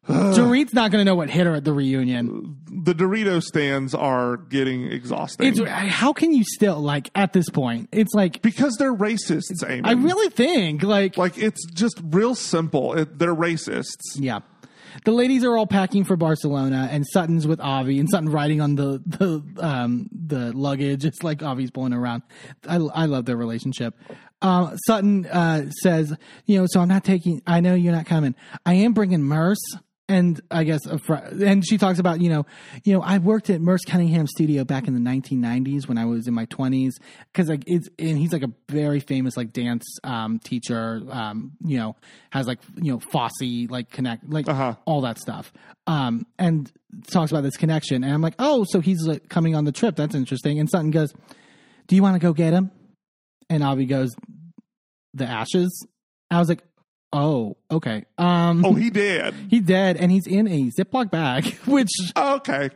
Dorit's 0.35 0.73
not 0.73 0.91
going 0.91 1.01
to 1.01 1.05
know 1.05 1.15
what 1.15 1.31
hit 1.31 1.47
her 1.47 1.55
at 1.55 1.65
the 1.65 1.73
reunion. 1.73 2.59
the 2.71 2.95
Dorito 2.95 3.43
stands 3.43 3.95
are 3.95 4.37
getting 4.37 4.91
exhausting. 4.91 5.49
It's 5.49 5.61
how 5.69 6.13
can 6.13 6.33
you 6.33 6.45
still 6.45 6.81
like 6.81 7.11
at 7.15 7.33
this 7.33 7.51
point? 7.51 7.89
It's 7.93 8.15
like 8.15 8.41
because 8.43 8.77
they're 8.79 8.95
racists, 8.95 9.69
Amy. 9.69 9.83
I 9.85 9.93
really 9.93 10.31
think 10.31 10.83
like 10.83 11.17
like 11.17 11.39
it's 11.39 11.65
just 11.73 12.01
real 12.05 12.35
simple. 12.35 12.95
It, 12.95 13.19
they're 13.19 13.35
racists. 13.35 13.95
yeah. 14.15 14.41
The 15.05 15.13
ladies 15.13 15.45
are 15.45 15.55
all 15.57 15.67
packing 15.67 16.05
for 16.05 16.17
Barcelona, 16.17 16.89
and 16.91 17.05
Sutton's 17.13 17.47
with 17.47 17.61
Avi, 17.61 18.01
and 18.01 18.09
Sutton 18.09 18.31
riding 18.31 18.63
on 18.63 18.77
the 18.77 19.03
the 19.05 19.43
um, 19.63 20.09
the 20.11 20.53
luggage. 20.55 21.05
It's 21.05 21.23
like 21.23 21.43
Avi's 21.43 21.71
pulling 21.71 21.93
around. 21.93 22.23
I, 22.67 22.77
I 22.77 23.05
love 23.05 23.27
their 23.27 23.37
relationship. 23.37 23.95
Uh, 24.41 24.75
Sutton 24.87 25.27
uh, 25.27 25.71
says, 25.83 26.17
"You 26.47 26.61
know, 26.61 26.67
so 26.71 26.81
I'm 26.81 26.89
not 26.89 27.05
taking. 27.05 27.43
I 27.47 27.61
know 27.61 27.75
you're 27.75 27.93
not 27.93 28.07
coming. 28.07 28.35
I 28.65 28.75
am 28.75 28.95
bringing 28.95 29.23
Merce." 29.23 29.59
And 30.09 30.41
I 30.53 30.63
guess, 30.63 30.87
a 30.87 30.99
fr- 30.99 31.15
and 31.15 31.67
she 31.67 31.79
talks 31.79 31.99
about, 31.99 32.21
you 32.21 32.31
know, 32.31 32.47
you 32.85 32.93
know, 32.93 33.03
I 33.03 33.19
worked 33.19 33.51
at 33.51 33.61
Merce 33.61 33.83
Cunningham 33.85 34.29
Studio 34.29 34.65
back 34.65 34.87
in 34.87 34.95
the 34.95 35.01
1990s 35.01 35.89
when 35.89 35.99
I 35.99 36.05
was 36.05 36.29
in 36.29 36.35
my 36.35 36.47
20s, 36.47 36.93
because 37.33 37.49
like 37.49 37.65
it's, 37.67 37.89
and 37.99 38.17
he's 38.17 38.33
like 38.33 38.45
a 38.45 38.53
very 38.69 39.01
famous 39.01 39.37
like 39.37 39.53
dance 39.53 39.85
um, 40.05 40.39
teacher, 40.39 41.03
um, 41.11 41.53
you 41.65 41.77
know, 41.77 41.97
has 42.31 42.47
like 42.47 42.61
you 42.77 42.93
know 42.93 43.01
Fosse 43.01 43.67
like 43.69 43.91
connect 43.91 44.31
like 44.31 44.49
Uh-huh. 44.49 44.77
all 44.85 45.01
that 45.01 45.19
stuff, 45.19 45.53
um, 45.89 46.25
and 46.39 46.71
talks 47.11 47.33
about 47.33 47.43
this 47.43 47.57
connection, 47.57 48.05
and 48.05 48.15
I'm 48.15 48.23
like, 48.23 48.35
oh, 48.39 48.65
so 48.69 48.79
he's 48.79 49.05
like, 49.09 49.29
coming 49.29 49.57
on 49.57 49.65
the 49.65 49.73
trip. 49.73 49.97
That's 49.97 50.15
interesting. 50.15 50.61
And 50.61 50.71
Sutton 50.71 50.93
goes, 50.93 51.13
"Do 51.89 51.97
you 51.97 52.03
want 52.05 52.15
to 52.15 52.21
go 52.21 52.33
get 52.33 52.53
him?" 52.53 52.71
And 53.51 53.65
Avi 53.65 53.87
goes, 53.87 54.15
"The 55.15 55.27
ashes." 55.27 55.85
I 56.31 56.39
was 56.39 56.49
like, 56.49 56.63
"Oh, 57.13 57.57
okay." 57.71 58.05
Um, 58.19 58.65
Oh, 58.65 58.75
he 58.75 58.91
did. 58.91 59.35
He 59.51 59.61
dead, 59.61 59.97
and 59.97 60.11
he's 60.13 60.27
in 60.27 60.47
a 60.49 60.71
Ziploc 60.71 61.11
bag. 61.11 61.47
Which, 61.67 61.91
Okay. 62.17 62.71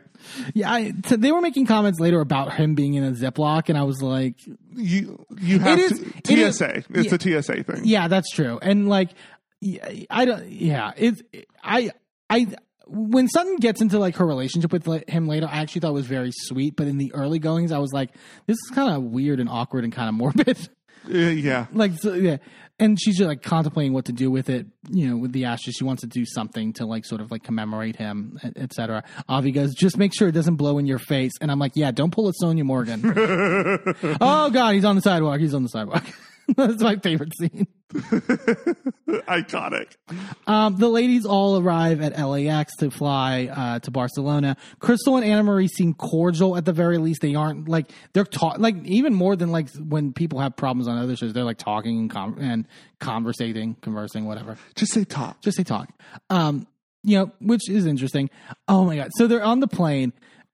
yeah, 0.53 0.71
I, 0.71 0.93
they 1.09 1.31
were 1.31 1.41
making 1.41 1.65
comments 1.65 1.99
later 1.99 2.19
about 2.21 2.53
him 2.53 2.75
being 2.75 2.93
in 2.93 3.03
a 3.03 3.11
Ziploc, 3.11 3.69
and 3.69 3.77
I 3.77 3.83
was 3.83 4.01
like, 4.01 4.35
You 4.75 5.25
you 5.39 5.59
have 5.59 5.79
is- 5.79 5.99
to, 5.99 6.05
it 6.33 6.39
is- 6.39 6.55
TSA. 6.57 6.83
it's 6.89 7.11
a 7.13 7.41
TSA 7.41 7.63
thing. 7.63 7.81
yeah, 7.85 8.07
that's 8.07 8.29
true. 8.31 8.59
And 8.61 8.87
like, 8.89 9.09
I 10.09 10.25
don't, 10.25 10.49
yeah, 10.49 10.91
it's, 10.97 11.21
I, 11.63 11.91
I, 12.29 12.47
when 12.87 13.27
Sutton 13.29 13.57
gets 13.57 13.79
into 13.81 13.99
like 13.99 14.15
her 14.17 14.25
relationship 14.25 14.73
with 14.73 14.85
him 15.07 15.27
later, 15.27 15.47
I 15.49 15.57
actually 15.59 15.81
thought 15.81 15.89
it 15.91 15.93
was 15.93 16.07
very 16.07 16.31
sweet. 16.33 16.75
But 16.75 16.87
in 16.87 16.97
the 16.97 17.13
early 17.13 17.39
goings, 17.39 17.71
I 17.71 17.77
was 17.77 17.91
like, 17.93 18.11
this 18.47 18.55
is 18.55 18.71
kind 18.73 18.93
of 18.93 19.03
weird 19.03 19.39
and 19.39 19.47
awkward 19.49 19.83
and 19.83 19.93
kind 19.93 20.09
of 20.09 20.15
morbid. 20.15 20.57
Uh, 21.07 21.17
yeah. 21.17 21.67
like, 21.73 21.93
so, 21.99 22.13
yeah. 22.13 22.37
And 22.81 22.99
she's 22.99 23.17
just 23.17 23.27
like 23.27 23.43
contemplating 23.43 23.93
what 23.93 24.05
to 24.05 24.11
do 24.11 24.31
with 24.31 24.49
it, 24.49 24.65
you 24.89 25.07
know, 25.07 25.15
with 25.15 25.31
the 25.31 25.45
ashes. 25.45 25.75
She 25.75 25.83
wants 25.83 26.01
to 26.01 26.07
do 26.07 26.25
something 26.25 26.73
to 26.73 26.85
like 26.87 27.05
sort 27.05 27.21
of 27.21 27.29
like 27.29 27.43
commemorate 27.43 27.95
him, 27.95 28.39
et- 28.43 28.53
et 28.55 28.73
cetera. 28.73 29.03
Avi 29.29 29.51
goes, 29.51 29.75
just 29.75 29.97
make 29.97 30.11
sure 30.13 30.27
it 30.27 30.31
doesn't 30.33 30.55
blow 30.55 30.79
in 30.79 30.87
your 30.87 30.97
face. 30.99 31.31
And 31.39 31.51
I'm 31.51 31.59
like, 31.59 31.73
yeah, 31.75 31.91
don't 31.91 32.11
pull 32.11 32.27
a 32.27 32.33
Sonja 32.43 32.63
Morgan. 32.63 33.01
oh 34.19 34.49
God, 34.49 34.73
he's 34.73 34.83
on 34.83 34.95
the 34.95 35.01
sidewalk. 35.01 35.39
He's 35.39 35.53
on 35.53 35.63
the 35.63 35.69
sidewalk. 35.69 36.03
That's 36.57 36.81
my 36.81 36.97
favorite 36.97 37.33
scene. 37.37 37.67
Iconic. 37.93 39.95
Um, 40.47 40.77
the 40.77 40.87
ladies 40.87 41.25
all 41.25 41.59
arrive 41.59 42.01
at 42.01 42.17
LAX 42.17 42.75
to 42.77 42.89
fly 42.89 43.45
uh, 43.45 43.79
to 43.79 43.91
Barcelona. 43.91 44.57
Crystal 44.79 45.17
and 45.17 45.25
Annemarie 45.25 45.67
seem 45.67 45.93
cordial 45.93 46.57
at 46.57 46.65
the 46.65 46.73
very 46.73 46.97
least. 46.97 47.21
They 47.21 47.35
aren't 47.35 47.67
like 47.67 47.91
they're 48.13 48.25
talk 48.25 48.59
like 48.59 48.75
even 48.85 49.13
more 49.13 49.35
than 49.35 49.51
like 49.51 49.69
when 49.75 50.13
people 50.13 50.39
have 50.39 50.55
problems 50.55 50.87
on 50.87 50.97
other 50.97 51.15
shows. 51.15 51.33
They're 51.33 51.43
like 51.43 51.57
talking 51.57 51.99
and 51.99 52.09
com- 52.09 52.37
and 52.39 52.67
conversating, 52.99 53.75
conversing, 53.81 54.25
whatever. 54.25 54.57
Just 54.75 54.93
say 54.93 55.03
talk. 55.03 55.41
Just 55.41 55.57
say 55.57 55.63
talk. 55.63 55.89
Um, 56.29 56.67
you 57.03 57.17
know, 57.17 57.31
which 57.39 57.69
is 57.69 57.85
interesting. 57.85 58.29
Oh 58.67 58.85
my 58.85 58.95
god! 58.95 59.09
So 59.17 59.27
they're 59.27 59.43
on 59.43 59.59
the 59.59 59.67
plane. 59.67 60.13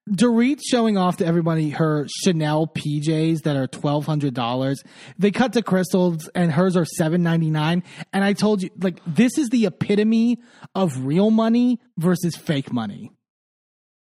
Dorit 0.10 0.60
showing 0.66 0.98
off 0.98 1.18
to 1.18 1.26
everybody 1.26 1.72
her 1.72 2.08
Chanel 2.24 2.68
PJs 2.68 3.44
that 3.44 3.56
are 3.56 3.68
twelve 3.68 4.06
hundred 4.06 4.34
dollars. 4.34 4.82
They 5.18 5.32
cut 5.32 5.54
to 5.54 5.62
Crystal's 5.62 6.28
and 6.34 6.52
hers 6.52 6.78
are 6.78 6.86
seven 6.86 7.24
ninety 7.24 7.50
nine. 7.50 7.84
And 8.14 8.24
I 8.24 8.34
told 8.34 8.62
you, 8.62 8.70
like, 8.80 9.02
this 9.06 9.38
is 9.38 9.50
the 9.50 9.66
epitome 9.66 10.40
of 10.74 11.06
real 11.06 11.32
money 11.32 11.80
versus 11.98 12.36
fake 12.36 12.72
money. 12.72 13.12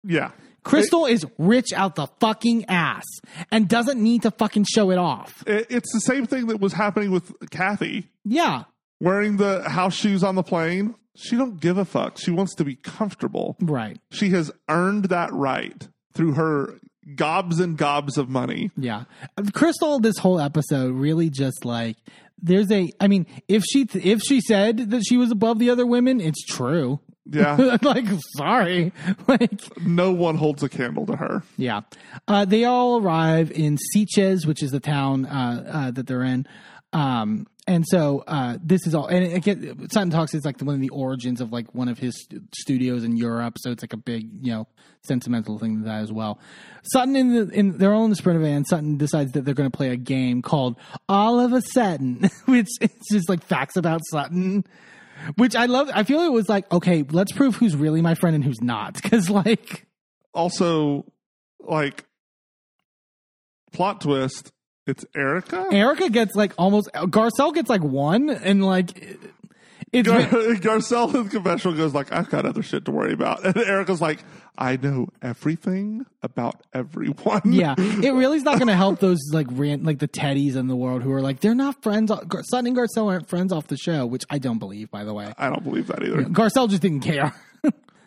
Yeah. 0.03 0.31
Crystal 0.63 1.05
is 1.05 1.25
rich 1.37 1.73
out 1.73 1.95
the 1.95 2.07
fucking 2.21 2.65
ass 2.69 3.03
and 3.51 3.67
doesn't 3.67 4.01
need 4.01 4.21
to 4.21 4.31
fucking 4.31 4.65
show 4.73 4.91
it 4.91 4.97
off. 4.97 5.43
It, 5.45 5.67
it's 5.69 5.91
the 5.93 5.99
same 5.99 6.25
thing 6.25 6.47
that 6.47 6.61
was 6.61 6.71
happening 6.71 7.11
with 7.11 7.33
Kathy 7.49 8.09
Yeah, 8.23 8.63
wearing 9.03 9.37
the 9.37 9.67
house 9.69 9.93
shoes 9.93 10.23
on 10.23 10.35
the 10.35 10.43
plane. 10.43 10.95
She 11.15 11.35
don't 11.35 11.59
give 11.59 11.77
a 11.77 11.85
fuck. 11.85 12.17
She 12.17 12.31
wants 12.31 12.55
to 12.55 12.63
be 12.63 12.75
comfortable. 12.75 13.55
right. 13.61 13.99
She 14.11 14.29
has 14.29 14.51
earned 14.69 15.05
that 15.05 15.31
right 15.31 15.87
through 16.13 16.33
her 16.33 16.79
gobs 17.15 17.59
and 17.59 17.77
gobs 17.77 18.17
of 18.17 18.29
money. 18.29 18.71
Yeah. 18.77 19.03
Crystal 19.53 19.99
this 19.99 20.17
whole 20.17 20.39
episode 20.39 20.95
really 20.95 21.29
just 21.29 21.65
like 21.65 21.97
there's 22.41 22.71
a 22.71 22.91
I 22.99 23.07
mean 23.07 23.25
if 23.47 23.63
she 23.63 23.87
if 23.93 24.21
she 24.21 24.41
said 24.41 24.89
that 24.91 25.03
she 25.05 25.17
was 25.17 25.29
above 25.29 25.59
the 25.59 25.69
other 25.69 25.85
women 25.85 26.19
it's 26.21 26.43
true. 26.45 26.99
Yeah. 27.25 27.77
like 27.81 28.05
sorry. 28.37 28.91
Like 29.27 29.61
no 29.85 30.11
one 30.11 30.35
holds 30.37 30.63
a 30.63 30.69
candle 30.69 31.05
to 31.07 31.15
her. 31.17 31.43
yeah. 31.57 31.81
Uh 32.27 32.45
they 32.45 32.63
all 32.63 33.01
arrive 33.01 33.51
in 33.51 33.77
Sitges, 33.95 34.45
which 34.47 34.63
is 34.63 34.71
the 34.71 34.79
town 34.79 35.25
uh, 35.25 35.63
uh 35.71 35.91
that 35.91 36.07
they're 36.07 36.23
in. 36.23 36.47
Um 36.93 37.47
and 37.65 37.85
so 37.87 38.23
uh 38.27 38.57
this 38.61 38.85
is 38.85 38.93
all 38.93 39.07
and 39.07 39.33
again 39.33 39.87
Sutton 39.89 40.09
talks 40.09 40.33
is 40.33 40.43
like 40.45 40.59
one 40.61 40.75
of 40.75 40.81
the 40.81 40.89
origins 40.89 41.41
of 41.41 41.51
like 41.51 41.73
one 41.73 41.87
of 41.87 41.97
his 41.97 42.13
stu- 42.21 42.41
studios 42.55 43.03
in 43.03 43.15
Europe. 43.17 43.57
So 43.59 43.71
it's 43.71 43.81
like 43.83 43.93
a 43.93 43.97
big 43.97 44.29
you 44.45 44.51
know 44.51 44.67
sentimental 45.03 45.59
thing 45.59 45.79
to 45.79 45.85
that 45.85 46.01
as 46.01 46.11
well. 46.11 46.39
Sutton 46.83 47.15
in 47.15 47.33
the 47.33 47.49
in 47.53 47.77
they're 47.77 47.93
all 47.93 48.03
in 48.03 48.09
the 48.09 48.15
sprinter 48.15 48.41
van. 48.41 48.63
Sutton 48.65 48.97
decides 48.97 49.31
that 49.33 49.43
they're 49.45 49.53
going 49.53 49.69
to 49.71 49.75
play 49.75 49.89
a 49.89 49.97
game 49.97 50.41
called 50.41 50.77
All 51.09 51.39
of 51.39 51.51
a 51.53 51.61
Sudden 51.61 52.29
which 52.45 52.69
is 52.81 52.89
just 53.11 53.29
like 53.29 53.43
facts 53.43 53.75
about 53.77 54.01
Sutton 54.11 54.65
which 55.35 55.55
I 55.55 55.67
love 55.67 55.89
I 55.93 56.03
feel 56.03 56.19
it 56.21 56.31
was 56.31 56.49
like 56.49 56.71
okay 56.71 57.03
let's 57.09 57.31
prove 57.31 57.55
who's 57.55 57.75
really 57.75 58.01
my 58.01 58.15
friend 58.15 58.35
and 58.35 58.43
who's 58.43 58.61
not. 58.61 59.01
Cuz 59.09 59.29
like 59.29 59.87
Also, 60.33 61.05
like, 61.59 62.05
plot 63.71 64.01
twist, 64.01 64.51
it's 64.85 65.05
Erica? 65.15 65.67
Erica 65.71 66.09
gets 66.09 66.35
like 66.35 66.53
almost 66.57 66.89
Garcelle 66.93 67.53
gets 67.53 67.69
like 67.69 67.83
one 67.83 68.29
and 68.29 68.65
like 68.65 69.17
it's 69.93 70.09
Gar- 70.09 70.21
Garcelle 70.21 71.13
in 71.13 71.25
the 71.25 71.29
confessional 71.29 71.77
goes 71.77 71.93
like, 71.93 72.11
I've 72.11 72.29
got 72.29 72.45
other 72.45 72.63
shit 72.63 72.85
to 72.85 72.91
worry 72.91 73.13
about. 73.13 73.45
And 73.45 73.55
Erica's 73.57 74.01
like, 74.01 74.23
I 74.57 74.77
know 74.77 75.09
everything 75.21 76.05
about 76.23 76.61
everyone. 76.73 77.41
Yeah, 77.45 77.75
it 77.77 78.13
really 78.13 78.37
is 78.37 78.43
not 78.43 78.57
going 78.57 78.67
to 78.67 78.75
help 78.75 78.99
those 78.99 79.19
like 79.31 79.47
ran, 79.51 79.83
like 79.83 79.99
the 79.99 80.07
teddies 80.07 80.55
in 80.55 80.67
the 80.67 80.75
world 80.75 81.03
who 81.03 81.11
are 81.11 81.21
like 81.21 81.39
they're 81.41 81.55
not 81.55 81.81
friends. 81.83 82.11
Gar- 82.27 82.43
Sutton 82.43 82.67
and 82.67 82.75
Garcelle 82.75 83.07
aren't 83.07 83.29
friends 83.29 83.51
off 83.53 83.67
the 83.67 83.77
show, 83.77 84.05
which 84.05 84.23
I 84.29 84.39
don't 84.39 84.59
believe, 84.59 84.89
by 84.89 85.03
the 85.03 85.13
way. 85.13 85.31
I 85.37 85.49
don't 85.49 85.63
believe 85.63 85.87
that 85.87 86.03
either. 86.03 86.23
Garcelle 86.23 86.69
just 86.69 86.81
didn't 86.81 87.01
care. 87.01 87.33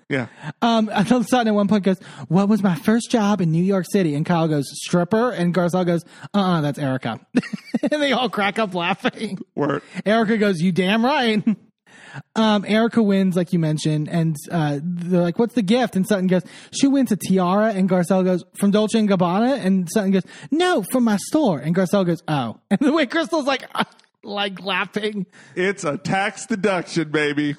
Yeah. 0.09 0.29
Um, 0.63 0.89
I 0.93 1.03
know 1.03 1.23
Sutton 1.23 1.49
at 1.49 1.55
one 1.55 1.67
point 1.67 1.85
goes, 1.85 1.99
"What 2.29 2.49
was 2.49 2.63
my 2.63 2.77
first 2.77 3.11
job 3.11 3.41
in 3.41 3.51
New 3.51 3.63
York 3.63 3.87
City?" 3.91 4.15
And 4.15 4.25
Kyle 4.25 4.47
goes, 4.47 4.67
"Stripper," 4.85 5.31
and 5.31 5.53
Garcelle 5.53 5.85
goes, 5.85 6.05
"Uh, 6.33 6.39
uh 6.41 6.61
that's 6.61 6.79
Erica." 6.79 7.21
and 7.91 8.03
they 8.03 8.13
all 8.13 8.29
crack 8.29 8.59
up 8.59 8.75
laughing. 8.75 9.39
Where 9.55 9.83
Erica 10.05 10.39
goes, 10.39 10.61
"You 10.61 10.71
damn 10.73 11.05
right." 11.05 11.43
Um, 12.35 12.65
Erica 12.67 13.03
wins, 13.03 13.37
like 13.37 13.53
you 13.53 13.59
mentioned, 13.59 14.09
and 14.09 14.37
uh, 14.51 14.79
they're 14.83 15.23
like, 15.23 15.39
"What's 15.39 15.55
the 15.55 15.63
gift?" 15.63 15.97
And 15.97 16.07
Sutton 16.07 16.27
goes, 16.29 16.43
"She 16.71 16.87
wins 16.87 17.13
a 17.13 17.17
tiara." 17.17 17.73
And 17.73 17.89
Garcelle 17.89 18.25
goes, 18.25 18.45
"From 18.59 18.71
Dolce 18.71 18.99
and 18.99 19.09
Gabbana." 19.09 19.65
And 19.65 19.89
Sutton 19.93 20.13
goes, 20.13 20.25
"No, 20.51 20.85
from 20.93 21.05
my 21.05 21.17
store." 21.29 21.59
And 21.59 21.75
Garcelle 21.75 22.07
goes, 22.07 22.23
"Oh." 22.29 22.61
And 22.71 22.81
the 22.81 22.93
way 22.93 23.07
Crystal's 23.07 23.47
like, 23.47 23.65
like 24.23 24.63
laughing, 24.63 25.27
it's 25.55 25.85
a 25.85 25.99
tax 25.99 26.47
deduction, 26.47 27.11
baby. 27.11 27.57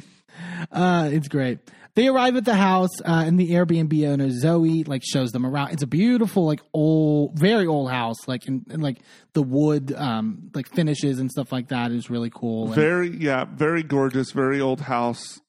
uh, 0.71 1.09
it's 1.11 1.27
great. 1.27 1.59
They 1.97 2.07
arrive 2.09 2.35
at 2.35 2.45
the 2.45 2.53
house, 2.53 2.91
uh, 3.03 3.23
and 3.25 3.39
the 3.39 3.49
Airbnb 3.53 4.07
owner 4.07 4.29
Zoe 4.29 4.83
like 4.83 5.01
shows 5.03 5.31
them 5.31 5.47
around. 5.47 5.71
It's 5.71 5.81
a 5.81 5.87
beautiful, 5.87 6.45
like 6.45 6.61
old, 6.71 7.39
very 7.39 7.65
old 7.65 7.89
house, 7.89 8.27
like 8.27 8.45
in, 8.45 8.63
in 8.69 8.81
like 8.81 8.99
the 9.33 9.41
wood, 9.41 9.91
um, 9.97 10.51
like 10.53 10.69
finishes 10.69 11.17
and 11.17 11.31
stuff 11.31 11.51
like 11.51 11.69
that 11.69 11.91
is 11.91 12.07
really 12.11 12.29
cool. 12.31 12.67
And- 12.67 12.75
Very, 12.75 13.09
yeah, 13.09 13.45
very 13.45 13.81
gorgeous, 13.81 14.29
very 14.31 14.61
old 14.61 14.79
house. 14.81 15.41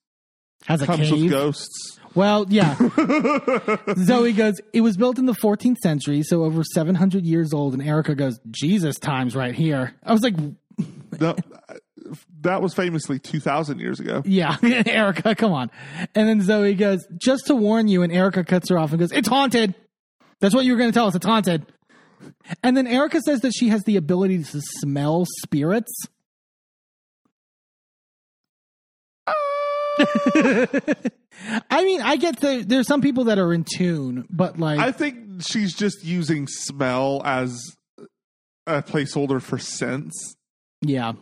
Has 0.65 0.81
a 0.81 0.86
Comes 0.86 1.10
with 1.10 1.20
cave. 1.20 1.31
ghosts. 1.31 2.01
Well, 2.15 2.47
yeah. 2.49 2.77
Zoe 4.05 4.33
goes, 4.33 4.55
it 4.73 4.81
was 4.81 4.97
built 4.97 5.18
in 5.18 5.27
the 5.27 5.35
14th 5.35 5.77
century, 5.83 6.23
so 6.23 6.44
over 6.44 6.65
700 6.65 7.27
years 7.27 7.52
old. 7.52 7.75
And 7.75 7.83
Erica 7.83 8.15
goes, 8.15 8.41
Jesus 8.51 8.99
times 8.99 9.36
right 9.36 9.55
here. 9.55 9.94
I 10.02 10.12
was 10.15 10.23
like, 10.23 10.35
No, 11.20 11.36
that 12.41 12.62
was 12.62 12.75
famously 12.75 13.19
2,000 13.19 13.78
years 13.78 14.01
ago. 14.01 14.23
yeah, 14.25 14.57
Erica, 14.62 15.35
come 15.35 15.53
on. 15.53 15.70
And 16.15 16.28
then 16.28 16.41
Zoe 16.43 16.75
goes, 16.75 17.07
just 17.17 17.47
to 17.47 17.55
warn 17.55 17.89
you. 17.89 18.03
And 18.03 18.12
Erica 18.12 18.45
cuts 18.45 18.69
her 18.70 18.78
off 18.78 18.91
and 18.91 19.01
goes, 19.01 19.12
it's 19.12 19.28
haunted. 19.28 19.75
That's 20.41 20.55
what 20.55 20.65
you 20.65 20.73
were 20.73 20.78
going 20.78 20.91
to 20.91 20.95
tell 20.95 21.07
us. 21.07 21.15
It's 21.15 21.27
haunted. 21.27 21.67
And 22.62 22.77
then 22.77 22.87
Erica 22.87 23.20
says 23.20 23.41
that 23.41 23.53
she 23.53 23.69
has 23.69 23.85
the 23.85 23.97
ability 23.97 24.43
to 24.43 24.61
smell 24.61 25.27
spirits. 25.43 25.93
Ah! 29.27 29.33
I 31.70 31.85
mean, 31.85 32.03
I 32.03 32.17
get 32.17 32.41
the, 32.41 32.65
there's 32.67 32.87
some 32.87 33.01
people 33.01 33.25
that 33.25 33.39
are 33.39 33.53
in 33.53 33.65
tune, 33.65 34.27
but 34.31 34.59
like, 34.59 34.78
I 34.81 34.93
think 34.93 35.43
she's 35.43 35.75
just 35.75 36.05
using 36.05 36.47
smell 36.47 37.23
as 37.25 37.77
a 38.67 38.83
placeholder 38.83 39.41
for 39.41 39.59
sense. 39.59 40.35
Yeah. 40.83 41.12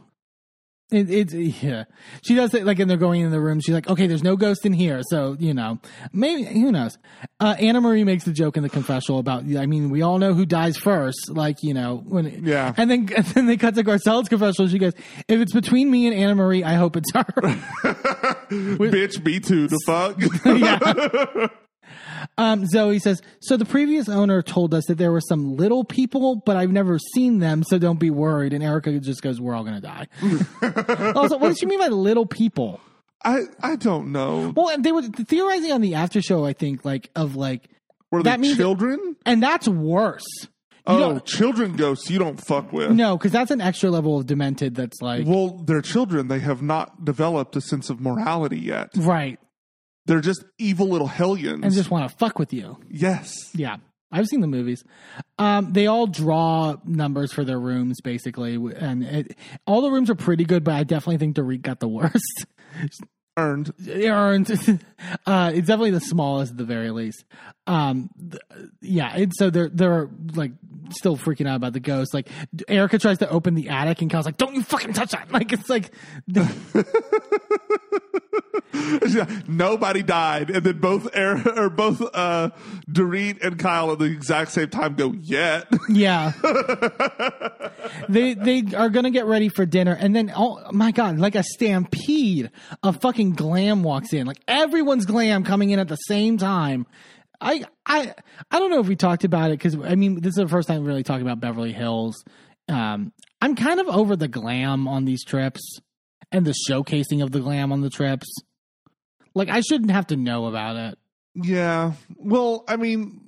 It, 0.92 1.10
it's 1.10 1.34
yeah. 1.34 1.84
She 2.24 2.36
does 2.36 2.54
it 2.54 2.64
like, 2.64 2.78
and 2.78 2.88
they're 2.88 2.96
going 2.96 3.20
in 3.22 3.32
the 3.32 3.40
room. 3.40 3.58
She's 3.60 3.74
like, 3.74 3.88
"Okay, 3.88 4.06
there's 4.06 4.22
no 4.22 4.36
ghost 4.36 4.64
in 4.64 4.72
here, 4.72 5.00
so 5.10 5.36
you 5.40 5.52
know, 5.52 5.80
maybe 6.12 6.44
who 6.44 6.70
knows." 6.70 6.96
Uh, 7.40 7.56
Annemarie 7.56 8.04
makes 8.04 8.22
the 8.22 8.32
joke 8.32 8.56
in 8.56 8.62
the 8.62 8.68
confessional 8.68 9.18
about, 9.18 9.42
I 9.56 9.66
mean, 9.66 9.90
we 9.90 10.02
all 10.02 10.18
know 10.18 10.32
who 10.32 10.46
dies 10.46 10.76
first, 10.76 11.28
like 11.28 11.56
you 11.62 11.74
know, 11.74 12.04
when 12.06 12.44
Yeah. 12.44 12.72
and 12.76 12.88
then 12.88 13.08
and 13.16 13.26
then 13.34 13.46
they 13.46 13.56
cut 13.56 13.74
to 13.74 13.82
Garcelle's 13.82 14.28
confessional. 14.28 14.68
She 14.68 14.78
goes, 14.78 14.92
"If 15.26 15.40
it's 15.40 15.52
between 15.52 15.90
me 15.90 16.06
and 16.06 16.14
Annemarie, 16.16 16.62
I 16.62 16.74
hope 16.74 16.96
it's 16.96 17.12
her." 17.14 17.24
Bitch, 18.50 19.24
me 19.24 19.40
too. 19.40 19.66
The 19.66 19.80
fuck? 19.86 20.20
yeah. 20.44 21.48
Um, 22.38 22.66
Zoe 22.66 22.98
says, 22.98 23.22
so 23.40 23.56
the 23.56 23.64
previous 23.64 24.08
owner 24.08 24.42
told 24.42 24.74
us 24.74 24.84
that 24.86 24.98
there 24.98 25.12
were 25.12 25.20
some 25.20 25.56
little 25.56 25.84
people, 25.84 26.42
but 26.46 26.56
I've 26.56 26.70
never 26.72 26.98
seen 26.98 27.38
them, 27.38 27.62
so 27.64 27.78
don't 27.78 27.98
be 28.00 28.10
worried. 28.10 28.52
And 28.52 28.62
Erica 28.62 28.98
just 29.00 29.22
goes, 29.22 29.40
we're 29.40 29.54
all 29.54 29.64
going 29.64 29.80
to 29.80 29.80
die. 29.80 30.06
also, 31.14 31.38
what 31.38 31.48
does 31.48 31.58
she 31.58 31.66
mean 31.66 31.78
by 31.78 31.88
little 31.88 32.26
people? 32.26 32.80
I 33.24 33.40
I 33.62 33.76
don't 33.76 34.12
know. 34.12 34.52
Well, 34.54 34.68
and 34.68 34.84
they 34.84 34.92
were 34.92 35.02
theorizing 35.02 35.72
on 35.72 35.80
the 35.80 35.94
after 35.94 36.20
show, 36.22 36.44
I 36.44 36.52
think, 36.52 36.84
like, 36.84 37.10
of 37.16 37.34
like, 37.36 37.68
Were 38.10 38.22
that 38.22 38.36
they 38.36 38.42
means- 38.42 38.56
children? 38.56 39.16
and 39.24 39.42
that's 39.42 39.66
worse. 39.66 40.24
You 40.88 40.94
oh, 41.02 41.18
children 41.18 41.74
ghosts 41.74 42.08
you 42.10 42.20
don't 42.20 42.36
fuck 42.40 42.72
with. 42.72 42.92
no, 42.92 43.16
because 43.18 43.32
that's 43.32 43.50
an 43.50 43.60
extra 43.60 43.90
level 43.90 44.18
of 44.20 44.26
demented 44.26 44.76
that's 44.76 45.02
like, 45.02 45.26
Well, 45.26 45.60
they're 45.66 45.82
children. 45.82 46.28
They 46.28 46.38
have 46.38 46.62
not 46.62 47.04
developed 47.04 47.56
a 47.56 47.60
sense 47.60 47.90
of 47.90 48.00
morality 48.00 48.60
yet. 48.60 48.90
right, 48.94 49.40
They're 50.06 50.20
just 50.20 50.44
evil 50.58 50.88
little 50.88 51.06
hellions. 51.08 51.64
and 51.64 51.72
just 51.72 51.90
want 51.90 52.08
to 52.10 52.16
fuck 52.16 52.38
with 52.38 52.52
you. 52.52 52.78
yes. 52.88 53.32
Yeah. 53.54 53.76
I've 54.12 54.26
seen 54.26 54.40
the 54.40 54.46
movies. 54.46 54.84
Um, 55.36 55.72
they 55.72 55.88
all 55.88 56.06
draw 56.06 56.76
numbers 56.84 57.32
for 57.32 57.44
their 57.44 57.58
rooms, 57.58 58.00
basically, 58.00 58.54
and 58.54 59.02
it, 59.02 59.36
all 59.66 59.82
the 59.82 59.90
rooms 59.90 60.08
are 60.10 60.14
pretty 60.14 60.44
good. 60.44 60.62
But 60.62 60.74
I 60.74 60.84
definitely 60.84 61.18
think 61.18 61.34
Dorit 61.36 61.60
got 61.60 61.80
the 61.80 61.88
worst. 61.88 62.46
Earned. 63.36 63.72
Earned. 63.86 64.48
uh, 65.26 65.50
it's 65.52 65.66
definitely 65.66 65.90
the 65.90 66.00
smallest 66.00 66.52
at 66.52 66.56
the 66.56 66.64
very 66.64 66.90
least. 66.90 67.24
Um, 67.66 68.08
th- 68.30 68.40
yeah. 68.80 69.12
And 69.14 69.32
so 69.36 69.50
they're 69.50 69.68
they're 69.68 70.08
like 70.34 70.52
still 70.92 71.16
freaking 71.16 71.48
out 71.48 71.56
about 71.56 71.72
the 71.72 71.80
ghost. 71.80 72.14
Like 72.14 72.28
Erica 72.68 72.98
tries 72.98 73.18
to 73.18 73.30
open 73.30 73.54
the 73.54 73.68
attic, 73.68 74.02
and 74.02 74.10
Kyle's 74.10 74.26
like, 74.26 74.36
"Don't 74.36 74.54
you 74.54 74.62
fucking 74.62 74.92
touch 74.92 75.12
that!" 75.12 75.30
Like 75.36 75.52
it's 75.52 75.68
like, 75.68 75.92
Nobody 79.48 80.02
died, 80.02 80.50
and 80.50 80.64
then 80.64 80.78
both 80.78 81.08
Air, 81.14 81.42
or 81.56 81.70
both 81.70 82.02
uh, 82.14 82.50
Dorit 82.90 83.44
and 83.44 83.58
Kyle 83.58 83.92
at 83.92 83.98
the 83.98 84.06
exact 84.06 84.52
same 84.52 84.68
time 84.68 84.94
go 84.94 85.12
yet. 85.12 85.66
yeah. 85.88 86.32
they 88.08 88.34
they 88.34 88.62
are 88.76 88.90
gonna 88.90 89.10
get 89.10 89.26
ready 89.26 89.48
for 89.48 89.66
dinner, 89.66 89.96
and 89.98 90.14
then 90.14 90.32
oh 90.34 90.60
my 90.72 90.90
god, 90.90 91.18
like 91.18 91.34
a 91.34 91.42
stampede 91.42 92.50
of 92.82 93.00
fucking 93.00 93.32
glam 93.32 93.82
walks 93.82 94.12
in. 94.12 94.26
Like 94.26 94.40
everyone's 94.46 95.06
glam 95.06 95.44
coming 95.44 95.70
in 95.70 95.78
at 95.78 95.88
the 95.88 95.96
same 95.96 96.38
time. 96.38 96.86
I 97.40 97.64
I 97.84 98.14
I 98.50 98.58
don't 98.58 98.70
know 98.70 98.80
if 98.80 98.88
we 98.88 98.96
talked 98.96 99.24
about 99.24 99.50
it 99.50 99.58
because 99.58 99.76
I 99.76 99.94
mean 99.94 100.20
this 100.20 100.30
is 100.30 100.36
the 100.36 100.48
first 100.48 100.68
time 100.68 100.82
we 100.82 100.86
really 100.88 101.02
talking 101.02 101.26
about 101.26 101.40
Beverly 101.40 101.72
Hills. 101.72 102.24
Um, 102.68 103.12
I'm 103.40 103.54
kind 103.54 103.80
of 103.80 103.88
over 103.88 104.16
the 104.16 104.28
glam 104.28 104.88
on 104.88 105.04
these 105.04 105.24
trips 105.24 105.80
and 106.32 106.44
the 106.44 106.54
showcasing 106.68 107.22
of 107.22 107.30
the 107.32 107.40
glam 107.40 107.72
on 107.72 107.80
the 107.80 107.90
trips. 107.90 108.26
Like 109.34 109.48
I 109.48 109.60
shouldn't 109.60 109.90
have 109.90 110.08
to 110.08 110.16
know 110.16 110.46
about 110.46 110.76
it 110.76 110.98
yeah. 111.42 111.92
Well, 112.16 112.64
I 112.66 112.76
mean, 112.76 113.20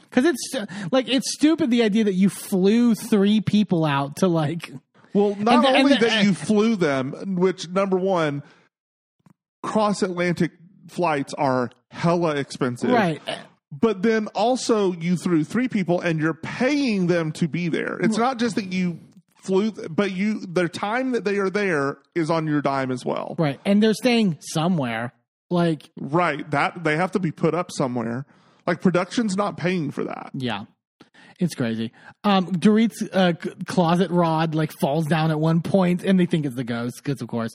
because 0.00 0.24
it's 0.24 0.54
like 0.90 1.08
it's 1.08 1.32
stupid 1.32 1.70
the 1.70 1.82
idea 1.82 2.04
that 2.04 2.14
you 2.14 2.28
flew 2.28 2.94
three 2.94 3.40
people 3.40 3.84
out 3.84 4.16
to 4.16 4.28
like 4.28 4.72
well, 5.14 5.36
not 5.36 5.62
the- 5.62 5.68
only 5.68 5.94
the- 5.94 6.06
that 6.06 6.24
you 6.24 6.34
flew 6.34 6.76
them, 6.76 7.36
which 7.36 7.68
number 7.68 7.96
one, 7.96 8.42
cross 9.62 10.02
Atlantic 10.02 10.52
flights 10.88 11.34
are 11.34 11.70
hella 11.90 12.36
expensive. 12.36 12.90
right. 12.90 13.20
But 13.70 14.00
then 14.02 14.28
also 14.28 14.92
you 14.94 15.16
threw 15.16 15.44
three 15.44 15.68
people 15.68 16.00
and 16.00 16.18
you're 16.18 16.32
paying 16.34 17.06
them 17.06 17.32
to 17.32 17.46
be 17.48 17.68
there. 17.68 17.98
It's 18.00 18.16
not 18.16 18.38
just 18.38 18.54
that 18.54 18.72
you 18.72 18.98
flew, 19.42 19.72
but 19.72 20.12
you 20.12 20.40
their 20.40 20.68
time 20.68 21.12
that 21.12 21.24
they 21.24 21.36
are 21.36 21.50
there 21.50 21.98
is 22.14 22.30
on 22.30 22.46
your 22.46 22.62
dime 22.62 22.90
as 22.90 23.04
well. 23.04 23.34
Right. 23.38 23.60
And 23.66 23.82
they're 23.82 23.92
staying 23.92 24.38
somewhere. 24.40 25.12
Like, 25.50 25.90
Right. 26.00 26.50
That 26.50 26.82
they 26.82 26.96
have 26.96 27.12
to 27.12 27.18
be 27.18 27.30
put 27.30 27.54
up 27.54 27.70
somewhere. 27.70 28.24
Like 28.66 28.80
production's 28.80 29.36
not 29.36 29.58
paying 29.58 29.90
for 29.90 30.04
that. 30.04 30.30
yeah. 30.34 30.64
It's 31.38 31.54
crazy. 31.54 31.92
Um, 32.24 32.46
Dorit's 32.46 33.00
uh, 33.12 33.32
closet 33.66 34.10
rod 34.10 34.56
like 34.56 34.72
falls 34.72 35.06
down 35.06 35.30
at 35.30 35.38
one 35.38 35.62
point, 35.62 36.02
and 36.02 36.18
they 36.18 36.26
think 36.26 36.44
it's 36.44 36.56
the 36.56 36.64
ghost, 36.64 37.00
because 37.02 37.22
of 37.22 37.28
course. 37.28 37.54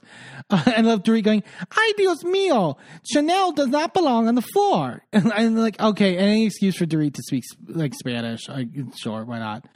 Uh, 0.50 0.64
and 0.68 0.88
I 0.88 0.92
love 0.92 1.04
Dorit 1.04 1.24
going, 1.24 1.44
"Ay 1.70 1.94
Dios 1.98 2.24
mío, 2.24 2.78
Chanel 3.06 3.52
does 3.52 3.68
not 3.68 3.94
belong 3.94 4.28
on 4.30 4.36
the 4.36 4.42
floor." 4.42 5.04
And 5.14 5.32
I'm 5.34 5.56
like, 5.56 5.80
okay, 5.80 6.18
any 6.18 6.46
excuse 6.46 6.78
for 6.78 6.86
Dorit 6.86 7.14
to 7.16 7.22
speak 7.24 7.44
like 7.68 7.94
Spanish? 7.94 8.50
I, 8.50 8.66
sure, 8.96 9.26
why 9.26 9.40
not? 9.40 9.68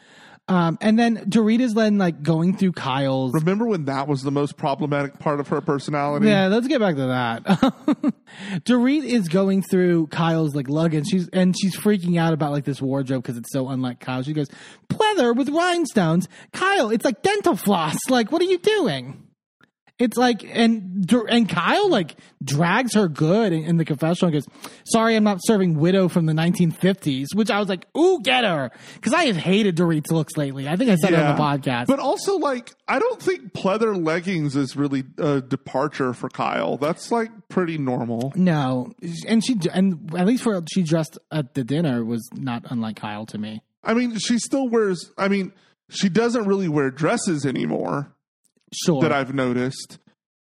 Um, 0.50 0.78
and 0.80 0.98
then 0.98 1.18
Dorit 1.30 1.60
is 1.60 1.74
then 1.74 1.98
like 1.98 2.24
going 2.24 2.56
through 2.56 2.72
Kyle's 2.72 3.34
Remember 3.34 3.66
when 3.66 3.86
that 3.86 4.08
was 4.08 4.24
the 4.24 4.32
most 4.32 4.56
problematic 4.56 5.20
part 5.20 5.42
of 5.42 5.50
her 5.50 5.60
personality? 5.60 6.28
Yeah, 6.28 6.48
let's 6.48 6.68
get 6.68 6.80
back 6.80 6.96
to 6.96 7.08
that. 7.08 7.44
Dorit 8.64 9.04
is 9.04 9.28
going 9.28 9.62
through 9.62 10.08
Kyle's 10.08 10.56
like 10.56 10.70
luggage. 10.70 11.08
She's 11.08 11.28
and 11.30 11.54
she's 11.60 11.76
freaking 11.76 12.18
out 12.18 12.32
about 12.32 12.52
like 12.52 12.64
this 12.64 12.82
wardrobe 12.82 13.24
because 13.24 13.38
it's 13.38 13.52
so 13.52 13.68
unlike 13.68 14.00
Kyle. 14.00 14.24
She 14.24 14.34
goes, 14.34 14.48
"Pleather 14.90 15.36
with 15.36 15.50
rhinestones, 15.50 16.30
Kyle. 16.54 16.92
It's 16.92 17.04
like 17.04 17.22
dental 17.22 17.58
floss. 17.58 17.98
Like, 18.10 18.32
what 18.32 18.42
are 18.42 18.46
you 18.46 18.60
doing?" 18.60 19.27
It's 20.00 20.16
like 20.16 20.44
and 20.44 21.12
and 21.28 21.50
Kyle 21.50 21.90
like 21.90 22.18
drags 22.44 22.94
her 22.94 23.08
good 23.08 23.52
in, 23.52 23.64
in 23.64 23.78
the 23.78 23.86
confessional 23.86 24.32
and 24.32 24.44
goes, 24.44 24.72
"Sorry, 24.86 25.16
I'm 25.16 25.24
not 25.24 25.40
serving 25.42 25.80
widow 25.80 26.08
from 26.08 26.28
the 26.28 26.34
1950s." 26.34 27.34
Which 27.34 27.50
I 27.50 27.58
was 27.60 27.68
like, 27.68 27.88
"Ooh, 27.98 28.20
get 28.22 28.44
her," 28.44 28.70
because 28.94 29.14
I 29.14 29.26
have 29.26 29.38
hated 29.38 29.76
Dorit's 29.76 30.12
looks 30.12 30.38
lately. 30.38 30.68
I 30.68 30.76
think 30.76 30.92
I 30.92 30.96
said 30.96 31.14
it 31.14 31.20
on 31.20 31.36
the 31.36 31.42
podcast. 31.42 31.88
But 31.88 32.00
also, 32.00 32.38
like, 32.38 32.74
I 32.88 33.00
don't 33.00 33.20
think 33.20 33.54
pleather 33.54 34.00
leggings 34.06 34.56
is 34.56 34.76
really 34.76 35.04
a 35.18 35.42
departure 35.42 36.14
for 36.14 36.30
Kyle. 36.30 36.78
That's 36.78 37.12
like 37.12 37.32
pretty 37.50 37.80
normal. 37.80 38.34
No, 38.36 38.92
and 39.28 39.44
she 39.44 39.58
and 39.74 40.14
at 40.16 40.28
least 40.28 40.44
for 40.44 40.62
she 40.72 40.84
dressed 40.84 41.18
at 41.32 41.56
the 41.56 41.64
dinner 41.64 42.06
was 42.06 42.28
not 42.36 42.66
unlike 42.70 42.98
Kyle 42.98 43.26
to 43.28 43.40
me. 43.40 43.64
I 43.84 43.94
mean, 43.94 44.18
she 44.20 44.38
still 44.38 44.68
wears, 44.68 45.12
I 45.18 45.28
mean, 45.30 45.54
she 45.90 46.10
doesn't 46.10 46.46
really 46.46 46.68
wear 46.68 46.92
dresses 46.92 47.46
anymore 47.46 48.14
Sure, 48.74 49.02
that 49.02 49.12
I've 49.12 49.34
noticed, 49.34 50.00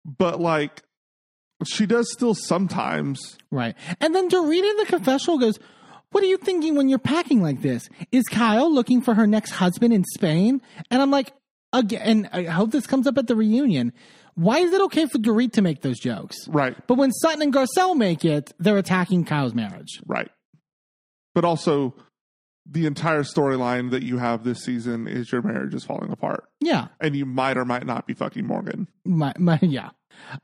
but 0.06 0.40
like, 0.40 0.84
she 1.66 1.86
does 1.86 2.12
still 2.12 2.34
sometimes. 2.34 3.38
right. 3.52 3.76
And 4.00 4.14
then 4.16 4.30
Dorita 4.30 4.70
in 4.70 4.78
the 4.78 4.86
confessional 4.88 5.38
goes, 5.40 5.60
"What 6.12 6.24
are 6.24 6.28
you 6.28 6.38
thinking 6.38 6.76
when 6.76 6.90
you're 6.90 7.00
packing 7.00 7.42
like 7.42 7.62
this? 7.62 7.88
Is 8.12 8.26
Kyle 8.28 8.72
looking 8.74 9.02
for 9.02 9.14
her 9.14 9.28
next 9.28 9.52
husband 9.52 9.94
in 9.94 10.04
Spain?" 10.04 10.62
And 10.90 11.02
I'm 11.02 11.12
like, 11.12 11.34
again, 11.74 12.30
and 12.34 12.48
I 12.48 12.52
hope 12.52 12.72
this 12.72 12.88
comes 12.88 13.08
up 13.08 13.18
at 13.18 13.28
the 13.28 13.36
reunion. 13.36 13.94
Why 14.36 14.60
is 14.60 14.72
it 14.74 14.82
okay 14.82 15.06
for 15.08 15.18
Dorit 15.20 15.52
to 15.54 15.62
make 15.62 15.82
those 15.82 16.00
jokes? 16.00 16.38
Right, 16.48 16.76
But 16.88 16.96
when 16.98 17.12
Sutton 17.12 17.42
and 17.42 17.54
Garcelle 17.54 17.96
make 17.98 18.24
it, 18.26 18.54
they're 18.60 18.78
attacking 18.78 19.26
Kyle's 19.26 19.54
marriage. 19.54 20.02
right. 20.08 20.32
But 21.36 21.46
also, 21.46 21.94
the 22.72 22.86
entire 22.86 23.24
storyline 23.24 23.92
that 23.92 24.02
you 24.04 24.18
have 24.18 24.44
this 24.44 24.64
season 24.64 25.08
is 25.08 25.32
your 25.32 25.42
marriage 25.42 25.74
is 25.74 25.84
falling 25.84 26.12
apart, 26.12 26.46
Yeah, 26.62 26.88
and 27.00 27.16
you 27.16 27.26
might 27.26 27.58
or 27.58 27.66
might 27.66 27.86
not 27.86 28.08
be 28.08 28.14
fucking 28.14 28.46
Morgan. 28.48 28.88
my 29.06 29.34
my 29.38 29.60
yeah. 29.62 29.90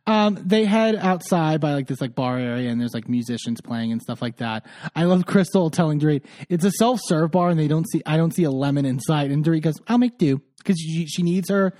Um, 0.07 0.39
they 0.43 0.65
head 0.65 0.95
outside 0.95 1.61
by 1.61 1.73
like 1.73 1.87
this 1.87 2.01
like 2.01 2.15
bar 2.15 2.37
area, 2.37 2.69
and 2.69 2.79
there's 2.81 2.93
like 2.93 3.07
musicians 3.07 3.61
playing 3.61 3.91
and 3.91 4.01
stuff 4.01 4.21
like 4.21 4.37
that. 4.37 4.65
I 4.95 5.03
love 5.03 5.25
Crystal 5.25 5.69
telling 5.69 5.99
Dorit 5.99 6.25
it's 6.49 6.65
a 6.65 6.71
self 6.71 6.99
serve 7.05 7.31
bar, 7.31 7.49
and 7.49 7.59
they 7.59 7.67
don't 7.67 7.87
see 7.89 8.01
I 8.05 8.17
don't 8.17 8.33
see 8.33 8.43
a 8.43 8.51
lemon 8.51 8.85
inside, 8.85 9.29
and 9.31 9.43
Dorit 9.45 9.61
goes, 9.61 9.75
"I'll 9.87 9.97
make 9.97 10.17
do." 10.17 10.41
Because 10.57 10.79
she, 10.81 11.05
she 11.05 11.23
needs 11.23 11.49
her, 11.49 11.73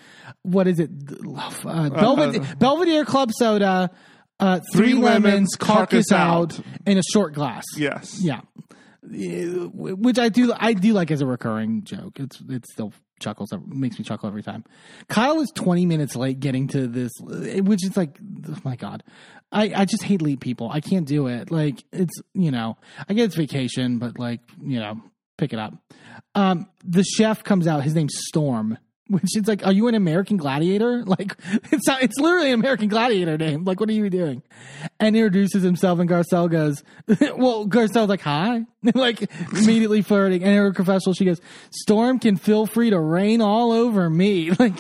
what 0.44 0.66
is 0.66 0.80
it? 0.80 0.90
Uh, 1.66 1.90
Belved- 1.90 2.58
Belvedere 2.58 3.04
Club 3.04 3.32
soda, 3.38 3.90
uh, 4.40 4.60
three, 4.74 4.92
Three 4.92 4.94
lemons, 4.94 5.24
lemons, 5.26 5.56
carcass, 5.60 6.06
carcass 6.08 6.12
out, 6.14 6.60
out. 6.60 6.66
in 6.86 6.98
a 6.98 7.02
short 7.12 7.34
glass. 7.34 7.66
Yes. 7.76 8.22
Yeah, 8.22 8.38
Uh, 8.40 8.76
which 9.10 10.20
I 10.20 10.30
do 10.30 10.54
I 10.56 10.74
do 10.74 10.94
like 10.94 11.12
as 11.12 11.22
a 11.22 11.26
recurring 11.26 11.84
joke. 11.84 12.20
It's 12.20 12.42
it 12.50 12.66
still 12.68 12.94
chuckles 13.20 13.52
makes 13.68 13.98
me 13.98 14.06
chuckle 14.06 14.28
every 14.28 14.44
time. 14.44 14.64
Kyle 15.08 15.40
is 15.42 15.52
twenty 15.52 15.86
minutes 15.86 16.16
late 16.16 16.40
getting 16.40 16.68
to 16.70 16.88
this, 16.88 17.12
which 17.20 17.84
is 17.86 17.96
like, 17.96 18.20
oh 18.50 18.58
my 18.64 18.76
god, 18.76 19.04
I 19.52 19.74
I 19.76 19.86
just 19.86 20.04
hate 20.04 20.22
late 20.22 20.40
people. 20.40 20.70
I 20.72 20.82
can't 20.82 21.08
do 21.08 21.28
it. 21.28 21.52
Like 21.52 21.84
it's 21.92 22.22
you 22.34 22.52
know 22.52 22.78
I 23.08 23.14
get 23.14 23.26
it's 23.26 23.36
vacation, 23.36 24.00
but 24.00 24.20
like 24.20 24.42
you 24.62 24.80
know 24.80 25.02
pick 25.38 25.54
it 25.54 25.60
up. 25.60 25.74
Um, 26.36 26.68
the 26.84 27.04
chef 27.04 27.44
comes 27.44 27.68
out. 27.68 27.84
His 27.84 27.96
name's 27.96 28.16
Storm. 28.28 28.78
Which 29.10 29.36
is 29.38 29.48
like, 29.48 29.66
are 29.66 29.72
you 29.72 29.88
an 29.88 29.96
American 29.96 30.38
Gladiator? 30.38 31.04
Like, 31.18 31.36
it's 31.72 31.88
not, 31.88 32.04
it's 32.04 32.18
literally 32.20 32.50
an 32.50 32.60
American 32.60 32.90
Gladiator 32.90 33.38
name. 33.38 33.64
Like, 33.64 33.80
what 33.80 33.88
are 33.90 33.94
you 33.94 34.10
doing? 34.10 34.44
And 35.00 35.16
he 35.16 35.22
introduces 35.22 35.64
himself, 35.64 36.00
and 36.00 36.10
Garcelle 36.10 36.50
goes, 36.50 36.84
"Well, 37.08 37.66
Garcelle's 37.68 38.10
like, 38.10 38.22
hi," 38.22 38.66
like 38.96 39.30
immediately 39.54 40.02
flirting. 40.02 40.44
And 40.44 40.56
her 40.56 40.74
confessional, 40.74 41.14
she 41.14 41.26
goes, 41.26 41.40
"Storm 41.72 42.20
can 42.20 42.36
feel 42.38 42.66
free 42.66 42.90
to 42.90 43.00
rain 43.00 43.42
all 43.42 43.72
over 43.72 44.10
me." 44.10 44.52
Like, 44.52 44.74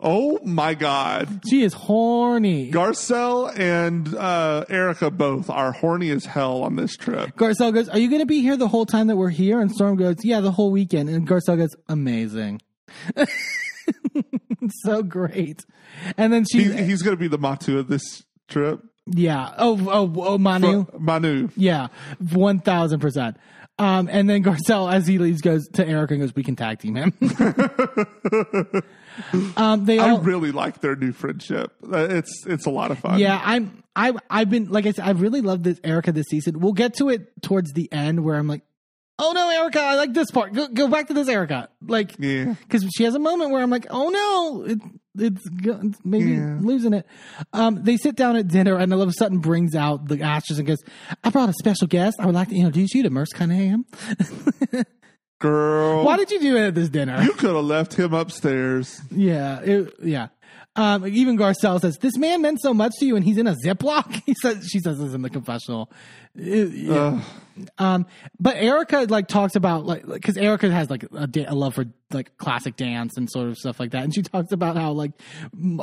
Oh 0.00 0.38
my 0.44 0.74
god. 0.74 1.40
she 1.48 1.62
is 1.62 1.72
horny. 1.74 2.70
Garcelle 2.70 3.56
and 3.58 4.14
uh, 4.14 4.64
Erica 4.68 5.10
both 5.10 5.50
are 5.50 5.72
horny 5.72 6.10
as 6.10 6.24
hell 6.24 6.62
on 6.62 6.76
this 6.76 6.96
trip. 6.96 7.36
Garcelle 7.36 7.72
goes, 7.74 7.88
"Are 7.88 7.98
you 7.98 8.08
going 8.08 8.20
to 8.22 8.26
be 8.26 8.40
here 8.40 8.56
the 8.56 8.68
whole 8.68 8.86
time 8.86 9.08
that 9.08 9.16
we're 9.16 9.28
here?" 9.30 9.60
And 9.60 9.70
Storm 9.70 9.96
goes, 9.96 10.16
"Yeah, 10.24 10.40
the 10.40 10.52
whole 10.52 10.70
weekend." 10.70 11.08
And 11.08 11.28
Garcelle 11.28 11.56
goes, 11.58 11.74
"Amazing." 11.88 12.60
so 14.82 15.02
great. 15.02 15.64
And 16.16 16.32
then 16.32 16.44
she, 16.50 16.64
He, 16.64 16.84
he's 16.84 17.02
going 17.02 17.16
to 17.16 17.20
be 17.20 17.28
the 17.28 17.38
Matu 17.38 17.78
of 17.78 17.88
this 17.88 18.22
trip. 18.48 18.80
yeah. 19.06 19.54
Oh, 19.58 19.78
oh, 19.90 20.12
oh, 20.24 20.38
Manu. 20.38 20.86
Manu. 20.98 21.48
Yeah, 21.56 21.88
one 22.32 22.58
thousand 22.60 23.00
percent. 23.00 23.36
Um, 23.76 24.08
and 24.10 24.30
then 24.30 24.44
Garcelle, 24.44 24.92
as 24.92 25.04
he 25.06 25.18
leaves, 25.18 25.40
goes 25.40 25.66
to 25.72 25.84
Erica 25.86 26.14
and 26.14 26.22
goes, 26.22 26.34
"We 26.34 26.44
can 26.44 26.54
tag 26.54 26.78
team 26.78 26.94
him." 26.94 27.12
um, 29.56 29.84
they 29.84 29.98
I 29.98 30.16
really 30.16 30.52
like 30.52 30.80
their 30.80 30.96
new 30.96 31.12
friendship. 31.12 31.72
Uh, 31.92 32.06
It's 32.10 32.44
it's 32.46 32.66
a 32.66 32.70
lot 32.70 32.90
of 32.90 32.98
fun. 32.98 33.18
yeah. 33.18 33.40
I'm, 33.44 33.82
I, 33.96 34.12
I've 34.30 34.50
been 34.50 34.68
like 34.70 34.86
I 34.86 34.92
said, 34.92 35.04
I 35.06 35.10
really 35.12 35.40
love 35.40 35.62
this 35.62 35.80
Erica 35.84 36.12
this 36.12 36.26
season. 36.28 36.60
We'll 36.60 36.72
get 36.72 36.94
to 36.98 37.08
it 37.10 37.30
towards 37.42 37.72
the 37.72 37.90
end 37.92 38.24
where 38.24 38.36
I'm 38.36 38.46
like, 38.48 38.62
"Oh 39.18 39.32
no, 39.32 39.48
Erica, 39.50 39.80
I 39.80 39.94
like 39.94 40.12
this 40.14 40.30
part. 40.30 40.52
Go, 40.52 40.68
go 40.68 40.88
back 40.88 41.08
to 41.08 41.14
this 41.14 41.28
Erica." 41.28 41.68
Like, 41.86 42.14
Yeah. 42.18 42.54
because 42.62 42.84
she 42.96 43.04
has 43.04 43.14
a 43.14 43.18
moment 43.18 43.50
where 43.50 43.62
I'm 43.62 43.70
like, 43.70 43.86
"Oh 43.90 44.08
no, 44.08 44.64
it, 44.64 44.78
it's, 45.16 45.42
it's 45.62 45.98
maybe 46.04 46.32
Yeah. 46.32 46.58
losing 46.60 46.92
it." 46.94 47.06
Um, 47.52 47.82
they 47.84 47.96
sit 47.96 48.16
down 48.16 48.36
at 48.36 48.48
dinner, 48.48 48.76
and 48.76 48.92
all 48.92 49.02
of 49.02 49.08
a 49.08 49.12
sudden 49.12 49.38
brings 49.38 49.74
out 49.74 50.08
the 50.08 50.20
ashes 50.22 50.58
and 50.58 50.66
goes, 50.66 50.82
"I 51.22 51.30
brought 51.30 51.48
a 51.48 51.54
special 51.54 51.86
guest. 51.86 52.16
I 52.20 52.26
would 52.26 52.34
like 52.34 52.48
to 52.48 52.56
introduce 52.56 52.94
you 52.94 53.02
to 53.04 53.10
Merce 53.10 53.30
Cunningham." 53.32 53.84
Girl. 55.40 56.04
Why 56.04 56.16
did 56.16 56.30
you 56.30 56.40
do 56.40 56.56
it 56.56 56.68
at 56.68 56.74
this 56.74 56.88
dinner? 56.88 57.22
you 57.22 57.32
could 57.32 57.54
have 57.54 57.64
left 57.64 57.94
him 57.94 58.14
upstairs. 58.14 59.00
yeah, 59.10 59.60
it, 59.60 59.92
yeah. 60.02 60.28
Um, 60.76 61.06
even 61.06 61.38
Garcelle 61.38 61.80
says, 61.80 61.98
"This 61.98 62.16
man 62.16 62.42
meant 62.42 62.60
so 62.60 62.74
much 62.74 62.92
to 62.98 63.06
you, 63.06 63.14
and 63.14 63.24
he's 63.24 63.38
in 63.38 63.46
a 63.46 63.54
Ziploc." 63.64 64.22
He 64.26 64.34
says, 64.42 64.66
"She 64.70 64.80
says 64.80 64.98
this 64.98 65.14
in 65.14 65.22
the 65.22 65.30
confessional." 65.30 65.90
Yeah. 66.34 67.20
Um, 67.78 68.06
but 68.40 68.56
Erica 68.56 69.06
like 69.08 69.28
talks 69.28 69.54
about 69.54 69.86
like 69.86 70.04
because 70.04 70.36
Erica 70.36 70.68
has 70.70 70.90
like 70.90 71.04
a, 71.14 71.28
da- 71.28 71.46
a 71.46 71.54
love 71.54 71.74
for 71.74 71.84
like 72.12 72.36
classic 72.36 72.74
dance 72.74 73.16
and 73.16 73.30
sort 73.30 73.48
of 73.48 73.56
stuff 73.56 73.78
like 73.78 73.92
that, 73.92 74.02
and 74.02 74.12
she 74.12 74.22
talks 74.22 74.50
about 74.50 74.76
how 74.76 74.90
like 74.90 75.12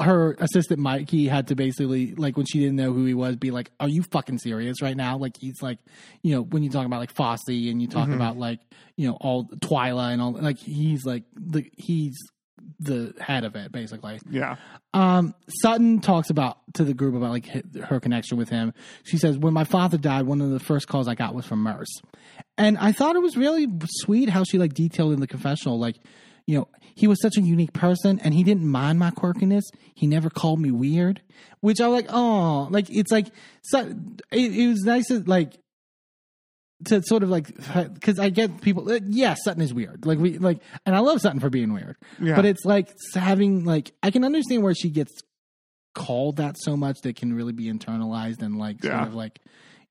her 0.01 0.35
assistant 0.39 0.79
Mikey 0.81 1.29
had 1.29 1.47
to 1.47 1.55
basically 1.55 2.13
like 2.15 2.35
when 2.35 2.45
she 2.45 2.59
didn't 2.59 2.75
know 2.75 2.91
who 2.91 3.05
he 3.05 3.13
was, 3.13 3.37
be 3.37 3.51
like, 3.51 3.71
"Are 3.79 3.87
you 3.87 4.03
fucking 4.03 4.39
serious 4.39 4.81
right 4.81 4.97
now?" 4.97 5.17
Like 5.17 5.37
he's 5.39 5.61
like, 5.61 5.79
you 6.21 6.35
know, 6.35 6.41
when 6.41 6.63
you 6.63 6.69
talk 6.69 6.85
about 6.85 6.99
like 6.99 7.13
Fosse 7.13 7.47
and 7.47 7.81
you 7.81 7.87
talk 7.87 8.09
about 8.09 8.37
like 8.37 8.59
you 8.97 9.07
know 9.07 9.17
all 9.21 9.45
Twyla 9.45 10.11
and 10.11 10.21
all 10.21 10.33
like 10.33 10.57
he's 10.57 11.05
like 11.05 11.23
the 11.33 11.65
he's 11.77 12.17
the 12.79 13.13
head 13.19 13.43
of 13.43 13.55
it 13.55 13.71
basically. 13.71 14.19
Yeah. 14.29 14.55
Um, 14.93 15.33
Sutton 15.47 15.99
talks 15.99 16.29
about 16.29 16.57
to 16.73 16.83
the 16.83 16.93
group 16.93 17.15
about 17.15 17.31
like 17.31 17.47
her 17.83 17.99
connection 17.99 18.37
with 18.37 18.49
him. 18.49 18.73
She 19.03 19.17
says, 19.17 19.37
"When 19.37 19.53
my 19.53 19.63
father 19.63 19.97
died, 19.97 20.25
one 20.25 20.41
of 20.41 20.51
the 20.51 20.59
first 20.59 20.87
calls 20.87 21.07
I 21.07 21.15
got 21.15 21.33
was 21.33 21.45
from 21.45 21.59
Merce," 21.59 22.01
and 22.57 22.77
I 22.77 22.91
thought 22.91 23.15
it 23.15 23.21
was 23.21 23.37
really 23.37 23.67
sweet 23.85 24.29
how 24.29 24.43
she 24.43 24.57
like 24.57 24.73
detailed 24.73 25.13
in 25.13 25.19
the 25.19 25.27
confessional, 25.27 25.79
like, 25.79 25.97
you 26.45 26.57
know, 26.57 26.67
he 26.95 27.07
was 27.07 27.21
such 27.21 27.37
a 27.37 27.41
unique 27.41 27.73
person, 27.73 28.19
and 28.19 28.33
he 28.33 28.43
didn't 28.43 28.67
mind 28.67 28.99
my 28.99 29.11
quirkiness. 29.11 29.63
He 29.95 30.07
never 30.07 30.29
called 30.29 30.59
me 30.59 30.71
weird, 30.71 31.21
which 31.61 31.79
I 31.79 31.87
was 31.87 32.01
like, 32.01 32.11
oh, 32.11 32.67
like 32.69 32.89
it's 32.89 33.11
like, 33.11 33.27
so, 33.61 33.79
it, 34.31 34.55
it 34.55 34.67
was 34.67 34.81
nice 34.81 35.07
to 35.07 35.19
like 35.19 35.57
to 36.85 37.01
sort 37.03 37.23
of 37.23 37.29
like 37.29 37.55
because 37.93 38.19
I 38.19 38.29
get 38.29 38.61
people. 38.61 38.89
Uh, 38.91 38.99
yes, 39.05 39.43
Sutton 39.43 39.61
is 39.61 39.73
weird. 39.73 40.05
Like 40.05 40.19
we 40.19 40.37
like, 40.37 40.59
and 40.85 40.95
I 40.95 40.99
love 40.99 41.21
Sutton 41.21 41.39
for 41.39 41.49
being 41.49 41.73
weird. 41.73 41.97
Yeah. 42.19 42.35
But 42.35 42.45
it's 42.45 42.65
like 42.65 42.89
having 43.13 43.65
like 43.65 43.91
I 44.03 44.11
can 44.11 44.23
understand 44.23 44.63
where 44.63 44.73
she 44.73 44.89
gets 44.89 45.13
called 45.93 46.37
that 46.37 46.55
so 46.57 46.77
much 46.77 47.01
that 47.01 47.15
can 47.15 47.33
really 47.33 47.53
be 47.53 47.65
internalized 47.65 48.41
and 48.41 48.57
like 48.57 48.81
sort 48.81 48.95
of 48.95 49.13
like 49.13 49.39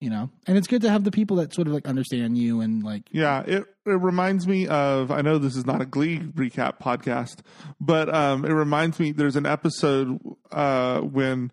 you 0.01 0.11
know. 0.11 0.31
And 0.47 0.57
it's 0.57 0.67
good 0.67 0.83
to 0.83 0.91
have 0.91 1.05
the 1.05 1.11
people 1.11 1.37
that 1.37 1.55
sort 1.55 1.67
of 1.67 1.75
like 1.75 1.87
understand 1.87 2.39
you 2.39 2.61
and 2.61 2.83
like 2.83 3.05
Yeah, 3.11 3.43
it 3.43 3.65
it 3.87 4.01
reminds 4.01 4.47
me 4.47 4.67
of 4.67 5.11
I 5.11 5.21
know 5.21 5.39
this 5.39 5.57
is 5.57 5.67
not 5.67 5.81
a 5.81 5.87
Glee 5.87 6.19
recap 6.19 6.81
podcast, 6.81 7.41
but 7.81 8.13
um, 8.13 8.45
it 8.45 8.53
reminds 8.53 8.99
me 8.99 9.13
there's 9.13 9.37
an 9.37 9.47
episode 9.47 10.19
uh, 10.51 11.01
when 11.01 11.53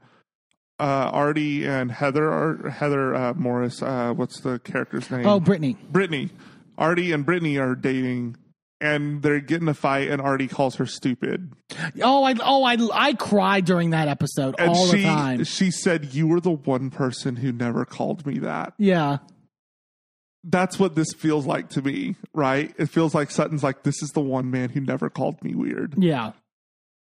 uh, 0.80 0.83
Artie 1.11 1.65
and 1.65 1.91
Heather 1.91 2.31
or 2.31 2.69
Heather 2.69 3.15
uh, 3.15 3.33
Morris, 3.33 3.81
uh, 3.81 4.14
what's 4.15 4.41
the 4.41 4.59
character's 4.59 5.09
name? 5.09 5.25
oh 5.25 5.39
Brittany. 5.39 5.77
Brittany. 5.89 6.30
Artie 6.77 7.11
and 7.11 7.25
Brittany 7.25 7.57
are 7.57 7.73
dating, 7.73 8.38
and 8.80 9.23
they're 9.23 9.39
getting 9.39 9.67
a 9.67 9.73
fight, 9.73 10.09
and 10.09 10.22
Artie 10.22 10.47
calls 10.47 10.75
her 10.75 10.85
stupid, 10.85 11.51
Oh 12.03 12.23
I 12.23 12.35
oh 12.43 12.64
I 12.64 12.77
I 12.93 13.14
cried 13.14 13.65
during 13.65 13.89
that 13.89 14.07
episode 14.07 14.56
and 14.59 14.69
all 14.69 14.88
she 14.88 14.97
the 14.97 15.03
time. 15.03 15.43
she 15.43 15.72
said, 15.72 16.14
"You 16.14 16.27
were 16.27 16.39
the 16.39 16.51
one 16.51 16.91
person 16.91 17.38
who 17.38 17.51
never 17.51 17.83
called 17.85 18.25
me 18.27 18.38
that." 18.39 18.73
yeah. 18.77 19.17
that's 20.43 20.80
what 20.80 20.95
this 20.95 21.11
feels 21.14 21.45
like 21.45 21.69
to 21.69 21.81
me, 21.81 22.15
right? 22.33 22.73
It 22.77 22.89
feels 22.89 23.14
like 23.15 23.31
Sutton's 23.31 23.64
like, 23.64 23.83
this 23.83 24.01
is 24.01 24.11
the 24.11 24.22
one 24.22 24.49
man 24.51 24.69
who 24.69 24.80
never 24.80 25.09
called 25.09 25.43
me 25.43 25.56
weird. 25.56 25.95
Yeah. 25.97 26.31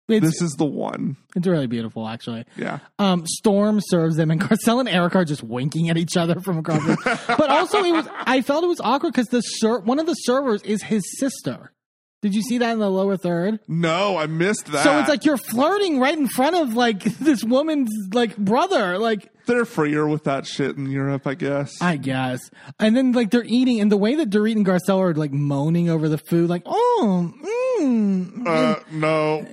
It's 0.10 0.26
This 0.26 0.42
is 0.42 0.54
the 0.58 0.66
one. 0.66 1.18
it's 1.36 1.46
really 1.48 1.68
beautiful 1.68 2.08
actually. 2.08 2.46
Yeah. 2.56 2.80
Um, 2.98 3.26
Storm 3.28 3.80
serves 3.82 4.16
them, 4.16 4.32
and 4.32 4.40
Garcelle 4.48 4.80
and 4.80 4.88
Eric 4.88 5.16
are 5.16 5.26
just 5.26 5.44
winking 5.44 5.90
at 5.90 5.98
each 5.98 6.16
other 6.16 6.40
from 6.40 6.60
across. 6.60 6.84
The, 6.86 7.20
but 7.38 7.50
also, 7.50 7.84
it 7.84 7.92
was 7.92 8.08
I 8.14 8.42
felt 8.42 8.64
it 8.64 8.68
was 8.68 8.80
awkward 8.82 9.14
because 9.14 9.28
the 9.28 9.42
ser- 9.42 9.80
one 9.80 10.00
of 10.00 10.06
the 10.06 10.14
servers 10.14 10.62
is 10.64 10.82
his 10.84 11.04
sister. 11.20 11.72
Did 12.22 12.34
you 12.34 12.42
see 12.42 12.58
that 12.58 12.72
in 12.72 12.80
the 12.80 12.90
lower 12.90 13.16
third? 13.16 13.60
No, 13.68 14.18
I 14.18 14.26
missed 14.26 14.66
that. 14.72 14.84
So 14.84 15.00
it's 15.00 15.08
like 15.10 15.24
you're 15.24 15.38
flirting 15.38 16.00
right 16.00 16.18
in 16.18 16.28
front 16.28 16.56
of 16.56 16.74
like 16.74 17.04
this 17.20 17.44
woman's 17.44 17.92
like 18.12 18.36
brother, 18.38 18.98
like 18.98 19.32
they're 19.46 19.66
freer 19.66 20.08
with 20.08 20.24
that 20.24 20.48
shit 20.48 20.78
in 20.78 20.90
Europe, 20.90 21.28
I 21.28 21.36
guess. 21.36 21.80
I 21.80 21.98
guess. 21.98 22.50
And 22.80 22.98
then 22.98 23.12
like 23.12 23.30
they're 23.30 23.44
eating, 23.46 23.80
and 23.80 23.92
the 23.92 23.98
way 23.98 24.16
that 24.16 24.32
Dorit 24.32 24.56
and 24.56 24.66
Garcelle 24.66 25.00
are 25.00 25.14
like 25.14 25.32
moaning 25.32 25.90
over 25.90 26.10
the 26.10 26.18
food, 26.18 26.50
like 26.50 26.64
oh, 26.66 27.32
mm, 27.80 28.48
uh, 28.48 28.80
no, 28.92 29.46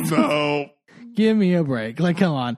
no. 0.10 0.70
give 1.14 1.36
me 1.36 1.54
a 1.54 1.64
break. 1.64 2.00
Like 2.00 2.16
come 2.16 2.32
on, 2.32 2.56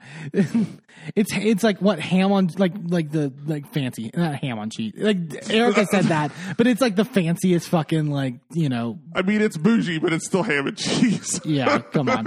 it's 1.15 1.31
it's 1.35 1.63
like 1.63 1.81
what 1.81 2.01
ham 2.01 2.33
on 2.33 2.49
like 2.59 2.73
like 2.87 3.11
the 3.11 3.33
like 3.47 3.73
fancy 3.73 4.11
not 4.15 4.37
ham 4.37 4.59
on 4.59 4.71
cheese. 4.71 4.93
Like 4.97 5.51
Erica 5.51 5.87
said 5.87 6.05
that, 6.07 6.33
but 6.57 6.67
it's 6.67 6.81
like 6.81 6.97
the 6.97 7.05
fanciest 7.05 7.69
fucking 7.69 8.11
like 8.11 8.35
you 8.53 8.69
know 8.69 8.99
I 9.15 9.23
mean, 9.23 9.41
it's 9.41 9.57
bougie, 9.57 9.99
but 9.99 10.13
it's 10.13 10.27
still 10.27 10.43
ham 10.43 10.67
and 10.67 10.77
cheese. 10.77 11.41
Yeah, 11.49 11.79
come 11.79 12.09
on. 12.11 12.27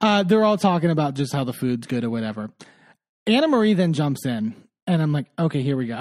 Uh, 0.00 0.22
they're 0.24 0.44
all 0.44 0.58
talking 0.58 0.90
about 0.90 1.14
just 1.14 1.32
how 1.32 1.44
the 1.44 1.52
food's 1.52 1.86
good 1.86 2.04
or 2.04 2.10
whatever. 2.10 2.50
Annemarie 3.28 3.76
then 3.76 3.92
jumps 3.92 4.26
in, 4.26 4.54
and 4.86 5.02
I'm 5.02 5.12
like, 5.12 5.26
okay, 5.38 5.62
here 5.62 5.76
we 5.76 5.86
go. 5.86 6.00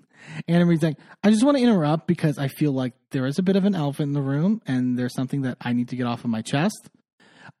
Annemarie's 0.48 0.82
like, 0.82 0.96
I 1.22 1.30
just 1.30 1.44
want 1.44 1.56
to 1.58 1.62
interrupt 1.62 2.06
because 2.06 2.38
I 2.38 2.48
feel 2.48 2.72
like 2.72 2.94
there 3.10 3.26
is 3.26 3.38
a 3.38 3.42
bit 3.42 3.56
of 3.56 3.64
an 3.64 3.74
elephant 3.74 4.08
in 4.08 4.12
the 4.14 4.22
room, 4.22 4.62
and 4.66 4.98
there's 4.98 5.14
something 5.14 5.42
that 5.42 5.58
I 5.60 5.72
need 5.72 5.88
to 5.88 5.96
get 5.96 6.06
off 6.06 6.24
of 6.24 6.30
my 6.30 6.42
chest. 6.42 6.88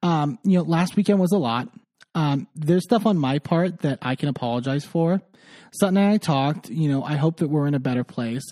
Um, 0.02 0.38
you 0.44 0.58
know, 0.58 0.64
last 0.64 0.96
weekend 0.96 1.18
was 1.18 1.32
a 1.32 1.38
lot. 1.38 1.68
Um, 2.14 2.48
there's 2.54 2.84
stuff 2.84 3.06
on 3.06 3.18
my 3.18 3.38
part 3.38 3.80
that 3.80 3.98
I 4.02 4.16
can 4.16 4.28
apologize 4.28 4.84
for. 4.84 5.22
Sutton 5.72 5.96
and 5.96 6.12
I 6.12 6.16
talked. 6.18 6.70
You 6.70 6.88
know, 6.88 7.02
I 7.02 7.16
hope 7.16 7.38
that 7.38 7.48
we're 7.48 7.66
in 7.66 7.74
a 7.74 7.80
better 7.80 8.04
place. 8.04 8.44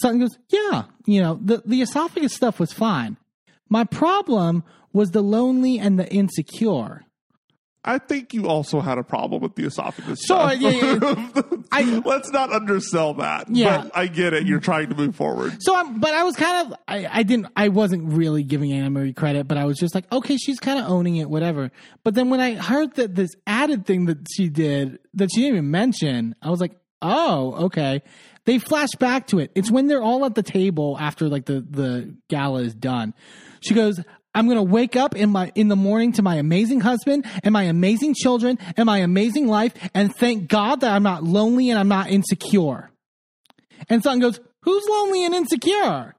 Sutton 0.00 0.20
goes, 0.20 0.38
yeah, 0.48 0.84
you 1.06 1.20
know, 1.20 1.38
the, 1.42 1.62
the 1.66 1.82
esophagus 1.82 2.34
stuff 2.34 2.60
was 2.60 2.72
fine. 2.72 3.16
My 3.68 3.84
problem 3.84 4.62
was 4.92 5.10
the 5.10 5.22
lonely 5.22 5.78
and 5.78 5.98
the 5.98 6.12
insecure. 6.12 7.04
I 7.82 7.96
think 7.98 8.34
you 8.34 8.46
also 8.46 8.80
had 8.80 8.98
a 8.98 9.02
problem 9.02 9.40
with 9.40 9.54
the 9.54 9.64
esophagus. 9.64 10.20
So, 10.26 10.50
yeah, 10.50 10.68
yeah, 10.70 11.24
I- 11.72 12.02
Let's 12.04 12.30
not 12.30 12.52
undersell 12.52 13.14
that. 13.14 13.46
Yeah. 13.48 13.82
But 13.84 13.96
I 13.96 14.06
get 14.06 14.34
it. 14.34 14.46
You're 14.46 14.60
trying 14.60 14.90
to 14.90 14.94
move 14.94 15.16
forward. 15.16 15.56
So 15.60 15.74
I'm, 15.74 15.98
but 15.98 16.12
I 16.12 16.24
was 16.24 16.36
kind 16.36 16.66
of, 16.72 16.78
I, 16.86 17.06
I 17.10 17.22
didn't, 17.22 17.46
I 17.56 17.68
wasn't 17.68 18.12
really 18.12 18.42
giving 18.42 18.70
Annemarie 18.70 19.16
credit, 19.16 19.48
but 19.48 19.56
I 19.56 19.64
was 19.64 19.78
just 19.78 19.94
like, 19.94 20.04
okay, 20.12 20.36
she's 20.36 20.60
kind 20.60 20.78
of 20.78 20.90
owning 20.90 21.16
it, 21.16 21.30
whatever. 21.30 21.70
But 22.04 22.14
then 22.14 22.28
when 22.28 22.40
I 22.40 22.54
heard 22.56 22.94
that 22.96 23.14
this 23.14 23.30
added 23.46 23.86
thing 23.86 24.04
that 24.06 24.26
she 24.36 24.50
did, 24.50 24.98
that 25.14 25.30
she 25.34 25.40
didn't 25.40 25.54
even 25.56 25.70
mention, 25.70 26.34
I 26.42 26.50
was 26.50 26.60
like, 26.60 26.76
oh, 27.00 27.64
okay. 27.66 28.02
They 28.44 28.58
flash 28.58 28.90
back 28.98 29.26
to 29.28 29.38
it. 29.38 29.52
It's 29.54 29.70
when 29.70 29.86
they're 29.86 30.02
all 30.02 30.24
at 30.26 30.34
the 30.34 30.42
table 30.42 30.98
after 31.00 31.28
like 31.30 31.46
the, 31.46 31.60
the 31.66 32.14
gala 32.28 32.60
is 32.60 32.74
done. 32.74 33.14
She 33.60 33.74
goes, 33.74 34.00
I'm 34.34 34.46
going 34.46 34.58
to 34.58 34.62
wake 34.62 34.96
up 34.96 35.16
in 35.16 35.30
my, 35.30 35.50
in 35.54 35.68
the 35.68 35.76
morning 35.76 36.12
to 36.12 36.22
my 36.22 36.36
amazing 36.36 36.80
husband 36.80 37.26
and 37.42 37.52
my 37.52 37.64
amazing 37.64 38.14
children 38.14 38.58
and 38.76 38.86
my 38.86 38.98
amazing 38.98 39.48
life 39.48 39.74
and 39.94 40.14
thank 40.14 40.48
God 40.48 40.80
that 40.80 40.92
I'm 40.92 41.02
not 41.02 41.24
lonely 41.24 41.70
and 41.70 41.78
I'm 41.78 41.88
not 41.88 42.10
insecure. 42.10 42.90
And 43.88 44.02
Sutton 44.02 44.20
goes, 44.20 44.38
Who's 44.62 44.84
lonely 44.88 45.24
and 45.24 45.34
insecure? 45.34 46.14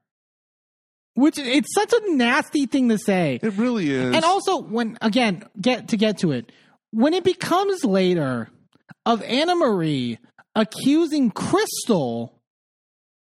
Which 1.13 1.37
it's 1.37 1.73
such 1.73 1.93
a 1.93 2.15
nasty 2.15 2.65
thing 2.65 2.89
to 2.89 2.97
say. 2.97 3.39
It 3.41 3.53
really 3.53 3.91
is. 3.91 4.15
And 4.15 4.25
also 4.25 4.61
when 4.61 4.97
again, 5.01 5.43
get 5.59 5.89
to 5.89 5.97
get 5.97 6.19
to 6.19 6.31
it, 6.31 6.51
when 6.91 7.13
it 7.13 7.23
becomes 7.23 7.83
later 7.85 8.49
of 9.05 9.21
Annemarie 9.21 10.17
accusing 10.55 11.31
Crystal 11.31 12.40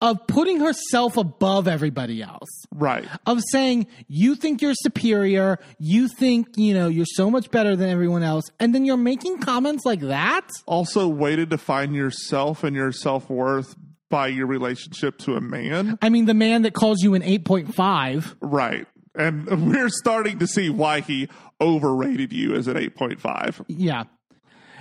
of 0.04 0.26
putting 0.26 0.60
herself 0.60 1.16
above 1.16 1.66
everybody 1.66 2.22
else 2.22 2.66
right. 2.74 3.08
of 3.24 3.40
saying 3.50 3.86
you 4.06 4.34
think 4.34 4.60
you're 4.60 4.74
superior, 4.74 5.58
you 5.78 6.08
think, 6.08 6.46
you 6.56 6.74
know, 6.74 6.88
you're 6.88 7.06
so 7.06 7.30
much 7.30 7.50
better 7.50 7.74
than 7.74 7.88
everyone 7.88 8.22
else, 8.22 8.44
and 8.60 8.74
then 8.74 8.84
you're 8.84 8.98
making 8.98 9.38
comments 9.38 9.86
like 9.86 10.00
that? 10.00 10.46
Also, 10.66 11.08
way 11.08 11.36
to 11.36 11.46
define 11.46 11.94
yourself 11.94 12.64
and 12.64 12.76
your 12.76 12.92
self 12.92 13.30
worth 13.30 13.74
by 14.10 14.26
your 14.26 14.46
relationship 14.46 15.16
to 15.16 15.36
a 15.36 15.40
man. 15.40 15.98
I 16.02 16.10
mean, 16.10 16.26
the 16.26 16.34
man 16.34 16.62
that 16.62 16.74
calls 16.74 17.02
you 17.02 17.14
an 17.14 17.22
8.5. 17.22 18.36
Right. 18.42 18.86
And 19.14 19.68
we're 19.70 19.88
starting 19.88 20.38
to 20.40 20.46
see 20.46 20.68
why 20.68 21.00
he 21.00 21.30
overrated 21.62 22.30
you 22.30 22.54
as 22.54 22.68
an 22.68 22.76
8.5. 22.76 23.64
Yeah. 23.68 24.04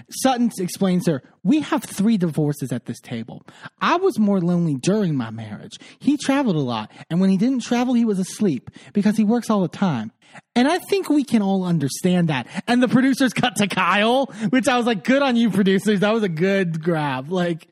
Sutton 0.09 0.51
explains 0.59 1.06
to 1.06 1.14
her, 1.14 1.23
We 1.43 1.61
have 1.61 1.83
three 1.83 2.17
divorces 2.17 2.72
at 2.72 2.85
this 2.85 2.99
table. 2.99 3.45
I 3.82 3.98
was 3.98 4.19
more 4.19 4.40
lonely 4.41 4.75
during 4.75 5.15
my 5.15 5.30
marriage. 5.30 5.73
He 5.99 6.17
traveled 6.17 6.56
a 6.56 6.59
lot, 6.59 6.91
and 7.09 7.19
when 7.22 7.30
he 7.30 7.38
didn't 7.38 7.61
travel, 7.64 7.93
he 7.93 8.06
was 8.06 8.19
asleep 8.19 8.69
because 8.93 9.17
he 9.17 9.23
works 9.23 9.49
all 9.49 9.61
the 9.61 9.67
time. 9.67 10.11
And 10.56 10.67
I 10.67 10.80
think 10.80 11.09
we 11.09 11.23
can 11.23 11.41
all 11.41 11.64
understand 11.64 12.30
that. 12.30 12.48
And 12.67 12.82
the 12.82 12.88
producers 12.88 13.33
cut 13.35 13.56
to 13.57 13.67
Kyle, 13.67 14.25
which 14.49 14.67
I 14.67 14.77
was 14.77 14.85
like, 14.85 15.03
Good 15.03 15.22
on 15.22 15.35
you, 15.35 15.49
producers. 15.49 15.99
That 15.99 16.14
was 16.14 16.23
a 16.23 16.30
good 16.30 16.83
grab. 16.83 17.32
Like, 17.32 17.67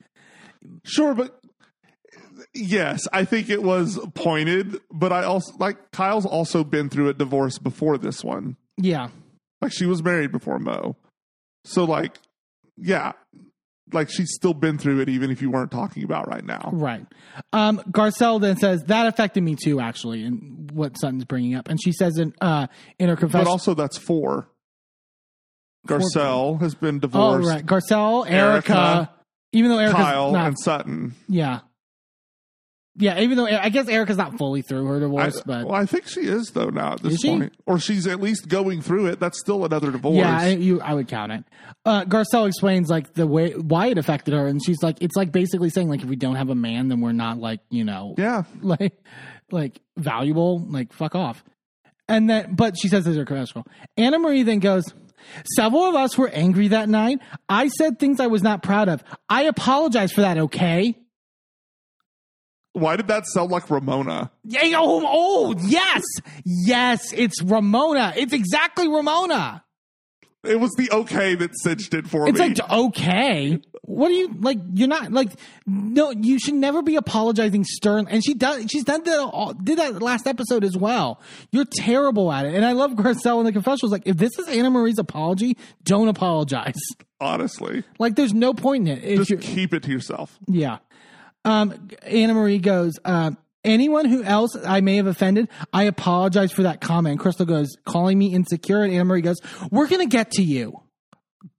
Sure, 0.83 1.13
but 1.13 1.39
yes, 2.53 3.07
I 3.11 3.25
think 3.25 3.49
it 3.49 3.63
was 3.63 3.99
pointed, 4.13 4.79
but 4.91 5.11
I 5.11 5.23
also 5.23 5.53
like 5.57 5.91
Kyle's 5.91 6.25
also 6.25 6.63
been 6.63 6.89
through 6.89 7.09
a 7.09 7.13
divorce 7.13 7.57
before 7.57 7.97
this 7.97 8.23
one. 8.23 8.57
yeah. 8.77 9.09
Like 9.61 9.71
she 9.71 9.85
was 9.85 10.01
married 10.01 10.31
before 10.31 10.57
Mo. 10.57 10.95
So 11.65 11.85
like 11.85 12.17
yeah, 12.77 13.11
like 13.93 14.09
she's 14.09 14.31
still 14.33 14.53
been 14.53 14.77
through 14.77 15.01
it 15.01 15.09
even 15.09 15.29
if 15.31 15.41
you 15.41 15.51
weren't 15.51 15.71
talking 15.71 16.03
about 16.03 16.27
right 16.27 16.43
now. 16.43 16.69
Right. 16.73 17.05
Um, 17.53 17.79
Garcelle 17.91 18.39
then 18.41 18.57
says 18.57 18.83
that 18.85 19.05
affected 19.07 19.43
me 19.43 19.55
too, 19.61 19.79
actually, 19.79 20.23
and 20.23 20.71
what 20.71 20.99
Sutton's 20.99 21.25
bringing 21.25 21.55
up. 21.55 21.67
And 21.69 21.79
she 21.81 21.91
says 21.91 22.17
in 22.17 22.33
uh, 22.41 22.67
in 22.99 23.09
her 23.09 23.15
confession, 23.15 23.45
But 23.45 23.51
also 23.51 23.73
that's 23.73 23.97
four. 23.97 24.47
Garcelle 25.87 26.61
has 26.61 26.75
been 26.75 26.97
oh 26.97 26.99
divorced. 26.99 27.49
right, 27.49 27.65
Garcelle, 27.65 28.29
Erica, 28.29 28.73
Erica, 28.73 29.09
even 29.51 29.71
though 29.71 29.79
Erica's 29.79 29.95
Kyle 29.95 30.31
not, 30.31 30.47
and 30.47 30.59
Sutton. 30.59 31.15
yeah, 31.27 31.61
yeah, 32.95 33.19
even 33.19 33.37
though 33.37 33.45
I 33.45 33.69
guess 33.69 33.87
Erica's 33.87 34.17
not 34.17 34.37
fully 34.37 34.61
through 34.61 34.85
her 34.85 34.97
I, 34.97 34.99
divorce, 34.99 35.41
but 35.45 35.65
well, 35.65 35.75
I 35.75 35.85
think 35.85 36.07
she 36.07 36.21
is 36.21 36.51
though 36.51 36.69
now 36.69 36.93
at 36.93 37.01
this 37.01 37.13
Is 37.13 37.19
she? 37.21 37.29
point, 37.29 37.53
or 37.65 37.79
she's 37.79 38.05
at 38.05 38.19
least 38.19 38.49
going 38.49 38.81
through 38.81 39.07
it. 39.07 39.19
That's 39.19 39.39
still 39.39 39.63
another 39.63 39.91
divorce. 39.91 40.17
yeah, 40.17 40.37
I, 40.37 40.47
you 40.49 40.81
I 40.81 40.93
would 40.93 41.07
count 41.07 41.31
it. 41.31 41.43
Uh, 41.85 42.03
Garcelle 42.03 42.47
explains 42.47 42.89
like 42.89 43.13
the 43.13 43.25
way 43.25 43.53
why 43.53 43.87
it 43.87 43.97
affected 43.97 44.33
her, 44.33 44.45
and 44.45 44.61
she's 44.63 44.83
like, 44.83 45.01
it's 45.01 45.15
like 45.15 45.31
basically 45.31 45.69
saying 45.69 45.87
like 45.87 46.01
if 46.01 46.07
we 46.07 46.17
don't 46.17 46.35
have 46.35 46.49
a 46.49 46.55
man, 46.55 46.89
then 46.89 46.99
we're 46.99 47.13
not 47.13 47.37
like 47.37 47.61
you 47.69 47.85
know 47.85 48.15
yeah. 48.17 48.43
like 48.61 48.97
like 49.51 49.79
valuable, 49.97 50.59
like 50.59 50.91
fuck 50.91 51.15
off. 51.15 51.43
And 52.09 52.29
then, 52.29 52.55
but 52.55 52.75
she 52.77 52.89
says 52.89 53.05
this 53.05 53.11
is 53.11 53.17
her 53.17 53.25
confessional. 53.25 53.65
Annemarie 53.97 54.43
then 54.43 54.59
goes, 54.59 54.83
Several 55.55 55.83
of 55.83 55.95
us 55.95 56.17
were 56.17 56.29
angry 56.29 56.69
that 56.69 56.89
night. 56.89 57.19
I 57.47 57.67
said 57.67 57.99
things 57.99 58.19
I 58.19 58.27
was 58.27 58.43
not 58.43 58.63
proud 58.63 58.89
of. 58.89 59.03
I 59.29 59.43
apologize 59.43 60.11
for 60.11 60.21
that, 60.21 60.37
okay? 60.37 60.97
Why 62.73 62.95
did 62.95 63.07
that 63.09 63.25
sound 63.27 63.51
like 63.51 63.69
Ramona? 63.69 64.31
Yeah, 64.45 64.61
oh, 64.77 65.03
oh, 65.05 65.55
yes. 65.65 66.03
Yes, 66.45 67.11
it's 67.13 67.41
Ramona. 67.43 68.13
It's 68.15 68.33
exactly 68.33 68.87
Ramona. 68.87 69.63
It 70.43 70.59
was 70.59 70.71
the 70.71 70.89
okay 70.91 71.35
that 71.35 71.51
cinched 71.61 71.93
it 71.93 72.07
for 72.07 72.27
It's 72.27 72.39
me. 72.39 72.47
It's 72.47 72.59
like, 72.61 72.71
okay. 72.71 73.59
What 73.83 74.09
are 74.09 74.13
you, 74.13 74.33
like, 74.39 74.57
you're 74.73 74.87
not, 74.87 75.11
like, 75.11 75.29
no, 75.67 76.09
you 76.11 76.39
should 76.39 76.55
never 76.55 76.81
be 76.81 76.95
apologizing 76.95 77.63
stern. 77.63 78.07
And 78.09 78.23
she 78.25 78.33
does, 78.33 78.65
she's 78.71 78.83
done 78.85 79.03
that, 79.03 79.19
all- 79.19 79.53
did 79.53 79.77
that 79.77 80.01
last 80.01 80.25
episode 80.25 80.63
as 80.63 80.75
well. 80.75 81.21
You're 81.51 81.65
terrible 81.77 82.31
at 82.31 82.45
it. 82.45 82.55
And 82.55 82.65
I 82.65 82.71
love 82.71 82.91
Garcelle 82.93 83.39
in 83.39 83.45
the 83.45 83.51
confessionals. 83.51 83.91
Like, 83.91 84.03
if 84.05 84.17
this 84.17 84.31
is 84.39 84.47
Annemarie's 84.47 84.97
apology, 84.97 85.57
don't 85.83 86.07
apologize. 86.07 86.79
honestly, 87.19 87.83
Like, 87.99 88.15
there's 88.15 88.33
no 88.33 88.53
point 88.53 88.87
in 88.87 88.97
it. 88.97 89.03
If 89.03 89.27
just 89.27 89.43
keep 89.43 89.73
it 89.75 89.83
to 89.83 89.91
yourself. 89.91 90.39
Yeah. 90.47 90.77
Um, 91.43 91.71
Annemarie 92.05 92.61
goes, 92.61 92.93
um, 93.05 93.37
anyone 93.63 94.05
who 94.05 94.23
else 94.23 94.55
I 94.65 94.81
may 94.81 94.97
have 94.97 95.07
offended, 95.07 95.49
I 95.73 95.83
apologize 95.83 96.51
for 96.51 96.63
that 96.63 96.81
comment. 96.81 97.19
Crystal 97.19 97.45
goes, 97.45 97.75
calling 97.85 98.17
me 98.17 98.33
insecure. 98.33 98.83
And 98.83 98.93
Annemarie 98.93 99.23
goes, 99.23 99.37
we're 99.71 99.87
going 99.87 100.01
to 100.07 100.11
get 100.11 100.31
to 100.31 100.43
you. 100.43 100.81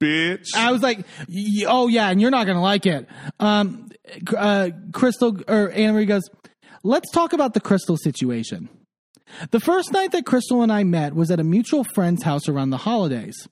Bitch. 0.00 0.48
I 0.56 0.70
was 0.70 0.82
like, 0.82 0.98
y- 1.28 1.64
oh 1.66 1.88
yeah, 1.88 2.08
and 2.08 2.20
you're 2.20 2.30
not 2.30 2.46
going 2.46 2.56
to 2.56 2.62
like 2.62 2.86
it. 2.86 3.06
Um, 3.40 3.88
uh, 4.36 4.70
Crystal 4.92 5.36
or 5.48 5.70
Annemarie 5.70 6.06
goes, 6.06 6.22
let's 6.84 7.10
talk 7.10 7.32
about 7.32 7.54
the 7.54 7.60
Crystal 7.60 7.96
situation. 7.96 8.68
The 9.50 9.60
first 9.60 9.92
night 9.92 10.12
that 10.12 10.26
Crystal 10.26 10.62
and 10.62 10.70
I 10.70 10.84
met 10.84 11.14
was 11.14 11.30
at 11.30 11.40
a 11.40 11.44
mutual 11.44 11.84
friend's 11.84 12.22
house 12.22 12.48
around 12.48 12.70
the 12.70 12.76
holidays. 12.76 13.48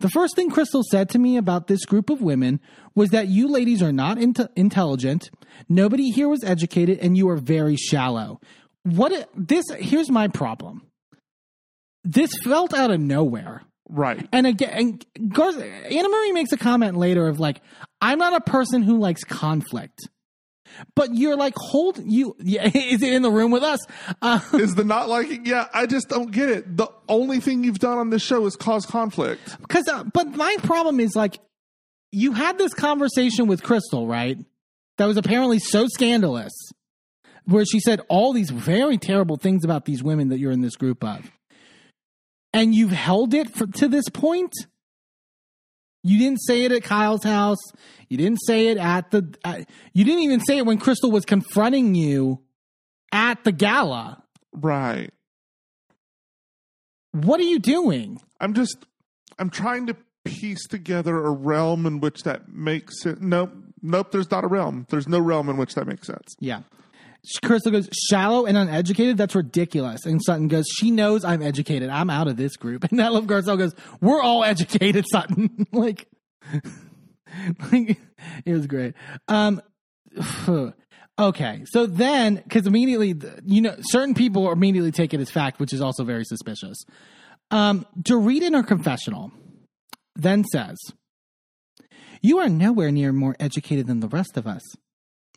The 0.00 0.08
first 0.08 0.34
thing 0.36 0.50
Crystal 0.50 0.82
said 0.90 1.08
to 1.10 1.18
me 1.18 1.36
about 1.36 1.66
this 1.66 1.84
group 1.84 2.08
of 2.10 2.22
women 2.22 2.60
was 2.94 3.10
that 3.10 3.28
you 3.28 3.48
ladies 3.48 3.82
are 3.82 3.92
not 3.92 4.16
inte- 4.18 4.48
intelligent, 4.56 5.30
nobody 5.68 6.10
here 6.10 6.28
was 6.28 6.42
educated, 6.44 6.98
and 7.00 7.16
you 7.16 7.28
are 7.28 7.36
very 7.36 7.76
shallow. 7.76 8.40
What 8.84 9.12
it- 9.12 9.28
this? 9.34 9.64
Here's 9.78 10.10
my 10.10 10.28
problem. 10.28 10.82
This 12.04 12.30
felt 12.44 12.72
out 12.72 12.90
of 12.90 13.00
nowhere. 13.00 13.62
right. 13.88 14.26
And 14.32 14.46
again, 14.46 14.70
and 15.14 15.32
Gar- 15.32 15.52
Annemarie 15.52 16.32
makes 16.34 16.52
a 16.52 16.56
comment 16.56 16.96
later 16.96 17.28
of 17.28 17.38
like, 17.40 17.60
I'm 18.00 18.18
not 18.18 18.34
a 18.34 18.40
person 18.40 18.82
who 18.82 18.98
likes 18.98 19.24
conflict. 19.24 20.08
But 20.94 21.14
you're 21.14 21.36
like, 21.36 21.54
hold 21.56 21.98
you. 22.04 22.36
Yeah, 22.38 22.64
is 22.74 23.02
it 23.02 23.12
in 23.12 23.22
the 23.22 23.30
room 23.30 23.50
with 23.50 23.62
us? 23.62 23.80
Uh, 24.22 24.40
Is 24.54 24.74
the 24.74 24.84
not 24.84 25.08
liking? 25.08 25.46
Yeah, 25.46 25.68
I 25.72 25.86
just 25.86 26.08
don't 26.08 26.30
get 26.30 26.48
it. 26.48 26.76
The 26.76 26.88
only 27.08 27.40
thing 27.40 27.64
you've 27.64 27.78
done 27.78 27.98
on 27.98 28.10
this 28.10 28.22
show 28.22 28.44
is 28.46 28.56
cause 28.56 28.86
conflict. 28.86 29.60
Because, 29.60 29.88
uh, 29.88 30.04
but 30.04 30.34
my 30.36 30.56
problem 30.62 31.00
is 31.00 31.14
like, 31.16 31.38
you 32.12 32.32
had 32.32 32.58
this 32.58 32.72
conversation 32.72 33.46
with 33.46 33.62
Crystal, 33.62 34.06
right? 34.06 34.38
That 34.98 35.06
was 35.06 35.16
apparently 35.16 35.58
so 35.58 35.86
scandalous, 35.88 36.52
where 37.44 37.64
she 37.64 37.80
said 37.80 38.00
all 38.08 38.32
these 38.32 38.50
very 38.50 38.96
terrible 38.96 39.36
things 39.36 39.64
about 39.64 39.84
these 39.84 40.02
women 40.02 40.28
that 40.30 40.38
you're 40.38 40.52
in 40.52 40.62
this 40.62 40.76
group 40.76 41.04
of, 41.04 41.30
and 42.52 42.74
you've 42.74 42.92
held 42.92 43.34
it 43.34 43.50
for, 43.50 43.66
to 43.66 43.88
this 43.88 44.08
point. 44.08 44.52
You 46.06 46.18
didn't 46.18 46.38
say 46.38 46.64
it 46.64 46.72
at 46.72 46.84
Kyle's 46.84 47.24
house. 47.24 47.58
You 48.08 48.16
didn't 48.16 48.38
say 48.46 48.68
it 48.68 48.78
at 48.78 49.10
the. 49.10 49.34
Uh, 49.44 49.62
you 49.92 50.04
didn't 50.04 50.20
even 50.20 50.40
say 50.40 50.58
it 50.58 50.66
when 50.66 50.78
Crystal 50.78 51.10
was 51.10 51.24
confronting 51.24 51.96
you 51.96 52.42
at 53.12 53.42
the 53.42 53.50
gala. 53.50 54.22
Right. 54.52 55.10
What 57.12 57.40
are 57.40 57.44
you 57.44 57.58
doing? 57.58 58.20
I'm 58.40 58.54
just, 58.54 58.76
I'm 59.38 59.50
trying 59.50 59.86
to 59.88 59.96
piece 60.24 60.66
together 60.68 61.24
a 61.24 61.30
realm 61.30 61.86
in 61.86 61.98
which 62.00 62.22
that 62.22 62.48
makes 62.48 63.02
sense. 63.02 63.18
Nope. 63.20 63.52
Nope. 63.82 64.12
There's 64.12 64.30
not 64.30 64.44
a 64.44 64.48
realm. 64.48 64.86
There's 64.90 65.08
no 65.08 65.18
realm 65.18 65.48
in 65.48 65.56
which 65.56 65.74
that 65.74 65.86
makes 65.86 66.06
sense. 66.06 66.36
Yeah. 66.38 66.60
Crystal 67.42 67.72
goes, 67.72 67.88
shallow 68.08 68.46
and 68.46 68.56
uneducated? 68.56 69.16
That's 69.16 69.34
ridiculous. 69.34 70.06
And 70.06 70.22
Sutton 70.22 70.48
goes, 70.48 70.66
she 70.68 70.90
knows 70.90 71.24
I'm 71.24 71.42
educated. 71.42 71.90
I'm 71.90 72.10
out 72.10 72.28
of 72.28 72.36
this 72.36 72.56
group. 72.56 72.84
And 72.90 72.98
love 72.98 73.24
Garcelle 73.26 73.58
goes, 73.58 73.74
we're 74.00 74.22
all 74.22 74.44
educated, 74.44 75.04
Sutton. 75.10 75.66
like, 75.72 76.08
like, 77.70 77.98
it 78.44 78.52
was 78.52 78.66
great. 78.66 78.94
Um, 79.28 79.60
Okay, 81.18 81.62
so 81.70 81.86
then, 81.86 82.34
because 82.34 82.66
immediately, 82.66 83.14
you 83.42 83.62
know, 83.62 83.74
certain 83.80 84.12
people 84.12 84.52
immediately 84.52 84.92
take 84.92 85.14
it 85.14 85.20
as 85.20 85.30
fact, 85.30 85.58
which 85.58 85.72
is 85.72 85.80
also 85.80 86.04
very 86.04 86.24
suspicious. 86.24 86.84
Um, 87.50 87.86
Dorit 87.98 88.42
in 88.42 88.52
her 88.52 88.62
confessional 88.62 89.32
then 90.14 90.44
says, 90.44 90.76
You 92.20 92.38
are 92.40 92.50
nowhere 92.50 92.90
near 92.90 93.14
more 93.14 93.34
educated 93.40 93.86
than 93.86 94.00
the 94.00 94.08
rest 94.08 94.36
of 94.36 94.46
us. 94.46 94.60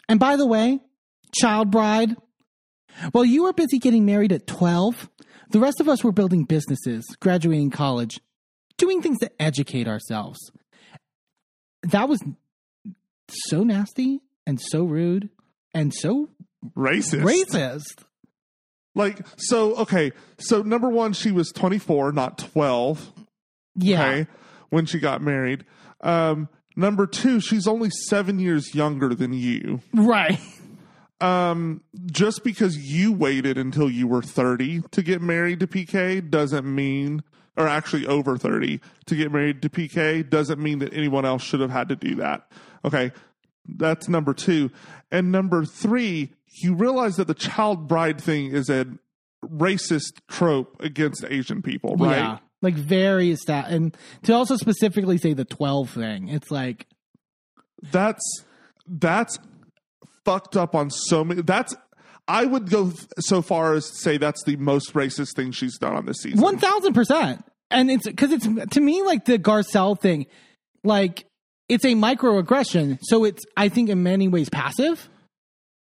And 0.10 0.20
by 0.20 0.36
the 0.36 0.46
way, 0.46 0.82
child 1.34 1.72
bride, 1.72 2.16
while 3.12 3.26
you 3.26 3.44
were 3.44 3.54
busy 3.54 3.80
getting 3.80 4.06
married 4.06 4.32
at 4.32 4.48
12, 4.48 5.10
the 5.52 5.60
rest 5.60 5.80
of 5.80 5.88
us 5.90 6.04
were 6.04 6.12
building 6.12 6.44
businesses, 6.44 7.06
graduating 7.20 7.72
college, 7.72 8.20
doing 8.78 9.02
things 9.02 9.20
to 9.20 9.32
educate 9.42 9.88
ourselves. 9.88 10.40
That 11.84 12.10
was 12.10 12.22
so 13.30 13.64
nasty 13.64 14.22
and 14.46 14.60
so 14.62 14.84
rude 14.84 15.30
and 15.74 15.94
so 15.94 16.30
Racist. 16.76 17.22
racist. 17.24 18.04
Like, 18.96 19.26
so, 19.38 19.76
okay. 19.78 20.12
So, 20.40 20.62
number 20.62 20.90
one, 20.90 21.14
she 21.14 21.32
was 21.32 21.52
24, 21.52 22.12
not 22.12 22.38
12. 22.38 23.14
Yeah. 23.76 24.02
Okay. 24.06 24.28
When 24.70 24.86
she 24.86 25.00
got 25.00 25.22
married. 25.22 25.64
Um, 26.02 26.50
number 26.76 27.08
two, 27.08 27.40
she's 27.40 27.68
only 27.68 27.90
seven 28.08 28.40
years 28.40 28.76
younger 28.76 29.16
than 29.16 29.32
you. 29.34 29.82
Right. 29.94 30.40
Um, 31.22 31.82
just 32.06 32.44
because 32.44 32.78
you 32.78 33.12
waited 33.12 33.58
until 33.58 33.90
you 33.90 34.08
were 34.08 34.22
30 34.22 34.82
to 34.92 35.02
get 35.02 35.22
married 35.22 35.60
to 35.60 35.68
PK 35.68 36.28
doesn't 36.30 36.66
mean, 36.66 37.24
or 37.58 37.68
actually 37.68 38.08
over 38.08 38.38
30 38.38 38.80
to 39.08 39.16
get 39.16 39.32
married 39.32 39.62
to 39.64 39.70
PK 39.70 40.28
doesn't 40.30 40.62
mean 40.62 40.80
that 40.80 40.94
anyone 40.94 41.26
else 41.26 41.44
should 41.44 41.60
have 41.60 41.72
had 41.72 41.90
to 41.90 41.96
do 41.96 42.16
that. 42.16 42.50
Okay. 42.86 43.12
That's 43.68 44.08
number 44.08 44.34
two. 44.34 44.72
And 45.12 45.32
number 45.32 45.66
three, 45.66 46.32
you 46.64 46.74
realize 46.74 47.18
that 47.18 47.28
the 47.28 47.34
child 47.34 47.88
bride 47.88 48.22
thing 48.22 48.52
is 48.52 48.70
a 48.70 48.88
racist 49.46 50.22
trope 50.30 50.82
against 50.82 51.26
Asian 51.26 51.62
people, 51.62 51.96
right? 51.96 52.18
Yeah. 52.18 52.38
Like 52.62 52.76
very 52.76 53.32
established. 53.32 53.76
And 53.76 53.98
to 54.24 54.34
also 54.34 54.56
specifically 54.56 55.18
say 55.18 55.34
the 55.34 55.46
12 55.46 55.90
thing, 55.90 56.30
it's 56.30 56.52
like, 56.52 56.88
That's 57.92 58.24
that's 58.88 59.38
fucked 60.30 60.56
up 60.56 60.76
on 60.76 60.90
so 60.90 61.24
many. 61.24 61.42
That's 61.42 61.76
I 62.28 62.46
would 62.46 62.70
go 62.70 62.94
so 63.20 63.42
far 63.42 63.74
as 63.74 63.90
to 63.90 63.96
say 63.96 64.18
that's 64.18 64.44
the 64.44 64.56
most 64.58 64.94
racist 64.94 65.36
thing 65.36 65.52
she's 65.52 65.78
done 65.80 65.96
on 65.96 66.06
this 66.06 66.18
season. 66.22 66.40
1000%. 66.40 67.44
And 67.72 67.90
it's 67.90 68.06
because 68.06 68.32
it's 68.32 68.48
to 68.72 68.80
me 68.80 69.02
like 69.02 69.26
the 69.26 69.40
Garcelle 69.40 70.00
thing, 70.00 70.28
like 70.84 71.26
it's 71.68 71.86
a 71.86 71.94
microaggression. 71.96 73.00
So 73.02 73.24
it's, 73.24 73.44
I 73.58 73.70
think, 73.70 73.90
in 73.90 74.04
many 74.04 74.28
ways 74.28 74.50
passive. 74.50 75.10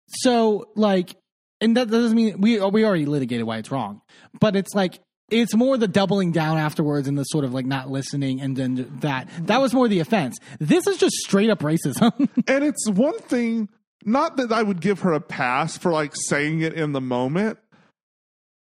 So, 0.08 0.70
like, 0.76 1.16
and 1.62 1.78
that 1.78 1.90
doesn't 1.90 2.16
mean 2.16 2.40
we, 2.42 2.60
we 2.60 2.86
already 2.86 3.06
litigated 3.06 3.46
why 3.46 3.58
it's 3.58 3.72
wrong, 3.72 4.02
but 4.40 4.56
it's 4.56 4.74
like, 4.74 5.00
it's 5.30 5.56
more 5.56 5.78
the 5.78 5.88
doubling 5.88 6.32
down 6.32 6.58
afterwards 6.58 7.08
and 7.08 7.18
the 7.18 7.24
sort 7.24 7.46
of 7.46 7.54
like 7.54 7.66
not 7.66 7.90
listening 7.90 8.42
and 8.42 8.56
then 8.56 8.98
that 9.00 9.30
that 9.44 9.62
was 9.62 9.74
more 9.74 9.88
the 9.88 10.00
offense. 10.00 10.38
This 10.60 10.86
is 10.88 10.98
just 10.98 11.16
straight 11.16 11.50
up 11.50 11.60
racism. 11.60 12.12
and 12.48 12.64
it's 12.64 12.90
one 12.90 13.18
thing. 13.20 13.70
Not 14.06 14.38
that 14.38 14.52
I 14.52 14.64
would 14.64 14.82
give 14.82 15.02
her 15.02 15.14
a 15.14 15.22
pass 15.22 15.78
for 15.78 15.92
like 15.92 16.14
saying 16.16 16.62
it 16.62 16.74
in 16.74 16.92
the 16.92 17.02
moment, 17.02 17.58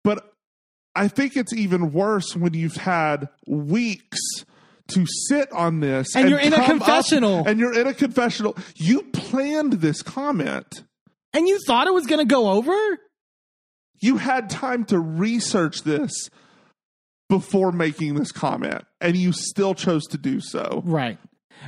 but 0.04 0.34
I 0.96 1.08
think 1.08 1.38
it's 1.38 1.54
even 1.54 1.92
worse 1.94 2.36
when 2.36 2.54
you've 2.54 2.76
had 2.78 3.30
weeks 3.48 4.18
to 4.90 5.06
sit 5.28 5.52
on 5.52 5.82
this 5.82 6.16
And 6.16 6.30
you're 6.30 6.40
in 6.40 6.54
a 6.54 6.66
confessional. 6.66 7.44
and 7.48 7.60
you're 7.60 7.80
in 7.80 7.86
a 7.88 7.94
confessional. 7.94 8.58
You 8.76 9.04
planned 9.14 9.74
this 9.74 10.02
comment. 10.02 10.84
and 11.34 11.48
you 11.48 11.60
thought 11.68 11.86
it 11.88 11.94
was 11.94 12.08
going 12.08 12.26
to 12.28 12.32
go 12.34 12.50
over? 12.50 12.76
you 14.02 14.16
had 14.18 14.50
time 14.50 14.86
to 14.86 14.98
research 14.98 15.84
this 15.84 16.12
before 17.28 17.72
making 17.74 18.16
this 18.16 18.32
comment 18.32 18.84
and 19.02 19.18
you 19.18 19.34
still 19.34 19.76
chose 19.76 20.06
to 20.08 20.18
do 20.18 20.40
so 20.40 20.82
Right. 20.86 21.20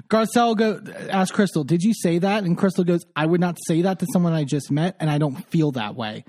Garcelle 0.09 0.55
go 0.55 0.81
asked 1.09 1.33
Crystal, 1.33 1.63
"Did 1.63 1.83
you 1.83 1.93
say 1.93 2.19
that?" 2.19 2.43
And 2.43 2.57
Crystal 2.57 2.83
goes, 2.83 3.01
"I 3.15 3.25
would 3.25 3.41
not 3.41 3.57
say 3.67 3.81
that 3.83 3.99
to 3.99 4.07
someone 4.13 4.33
I 4.33 4.43
just 4.43 4.71
met, 4.71 4.95
and 4.99 5.09
I 5.09 5.17
don't 5.17 5.47
feel 5.49 5.71
that 5.73 5.95
way." 5.95 6.23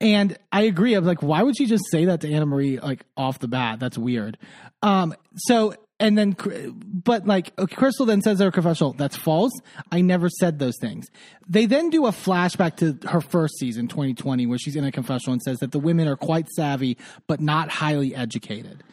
And 0.00 0.36
I 0.52 0.62
agree. 0.62 0.94
I'm 0.94 1.04
like, 1.04 1.22
why 1.22 1.42
would 1.42 1.56
she 1.56 1.66
just 1.66 1.84
say 1.90 2.04
that 2.06 2.20
to 2.20 2.28
Annemarie 2.28 2.82
like 2.82 3.04
off 3.16 3.38
the 3.38 3.48
bat? 3.48 3.80
That's 3.80 3.98
weird. 3.98 4.38
Um. 4.82 5.14
So 5.36 5.74
and 6.00 6.16
then, 6.16 6.36
but 6.84 7.26
like 7.26 7.56
Crystal 7.56 8.06
then 8.06 8.22
says 8.22 8.38
her 8.38 8.52
confessional, 8.52 8.92
"That's 8.92 9.16
false. 9.16 9.52
I 9.90 10.00
never 10.00 10.28
said 10.28 10.58
those 10.58 10.76
things." 10.80 11.06
They 11.48 11.66
then 11.66 11.90
do 11.90 12.06
a 12.06 12.10
flashback 12.10 12.76
to 12.76 13.08
her 13.08 13.20
first 13.20 13.58
season, 13.58 13.88
2020, 13.88 14.46
where 14.46 14.58
she's 14.58 14.76
in 14.76 14.84
a 14.84 14.92
confessional 14.92 15.32
and 15.32 15.42
says 15.42 15.58
that 15.58 15.72
the 15.72 15.80
women 15.80 16.06
are 16.06 16.16
quite 16.16 16.48
savvy 16.50 16.96
but 17.26 17.40
not 17.40 17.68
highly 17.68 18.14
educated. 18.14 18.84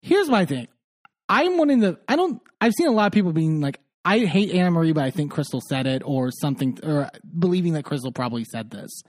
Here's 0.00 0.30
my 0.30 0.46
thing. 0.46 0.68
I'm 1.28 1.58
one 1.58 1.70
of 1.70 1.80
the 1.80 1.98
I 2.08 2.16
don't 2.16 2.40
I've 2.60 2.72
seen 2.74 2.88
a 2.88 2.92
lot 2.92 3.06
of 3.06 3.12
people 3.12 3.32
being 3.32 3.60
like 3.60 3.80
I 4.04 4.20
hate 4.20 4.52
Annemarie, 4.52 4.94
but 4.94 5.04
I 5.04 5.10
think 5.10 5.32
Crystal 5.32 5.60
said 5.68 5.86
it 5.86 6.02
or 6.04 6.30
something 6.30 6.78
or 6.82 7.10
believing 7.38 7.72
that 7.72 7.84
Crystal 7.84 8.12
probably 8.12 8.44
said 8.44 8.70
this. 8.70 9.02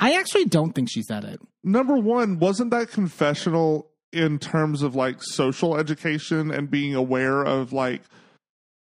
I 0.00 0.14
actually 0.14 0.46
don't 0.46 0.72
think 0.72 0.88
she 0.90 1.02
said 1.02 1.24
it. 1.24 1.40
number 1.62 1.96
one 1.96 2.38
wasn't 2.38 2.70
that 2.72 2.90
confessional 2.90 3.90
in 4.12 4.38
terms 4.38 4.82
of 4.82 4.94
like 4.94 5.22
social 5.22 5.76
education 5.76 6.50
and 6.50 6.70
being 6.70 6.94
aware 6.94 7.42
of 7.42 7.72
like 7.72 8.02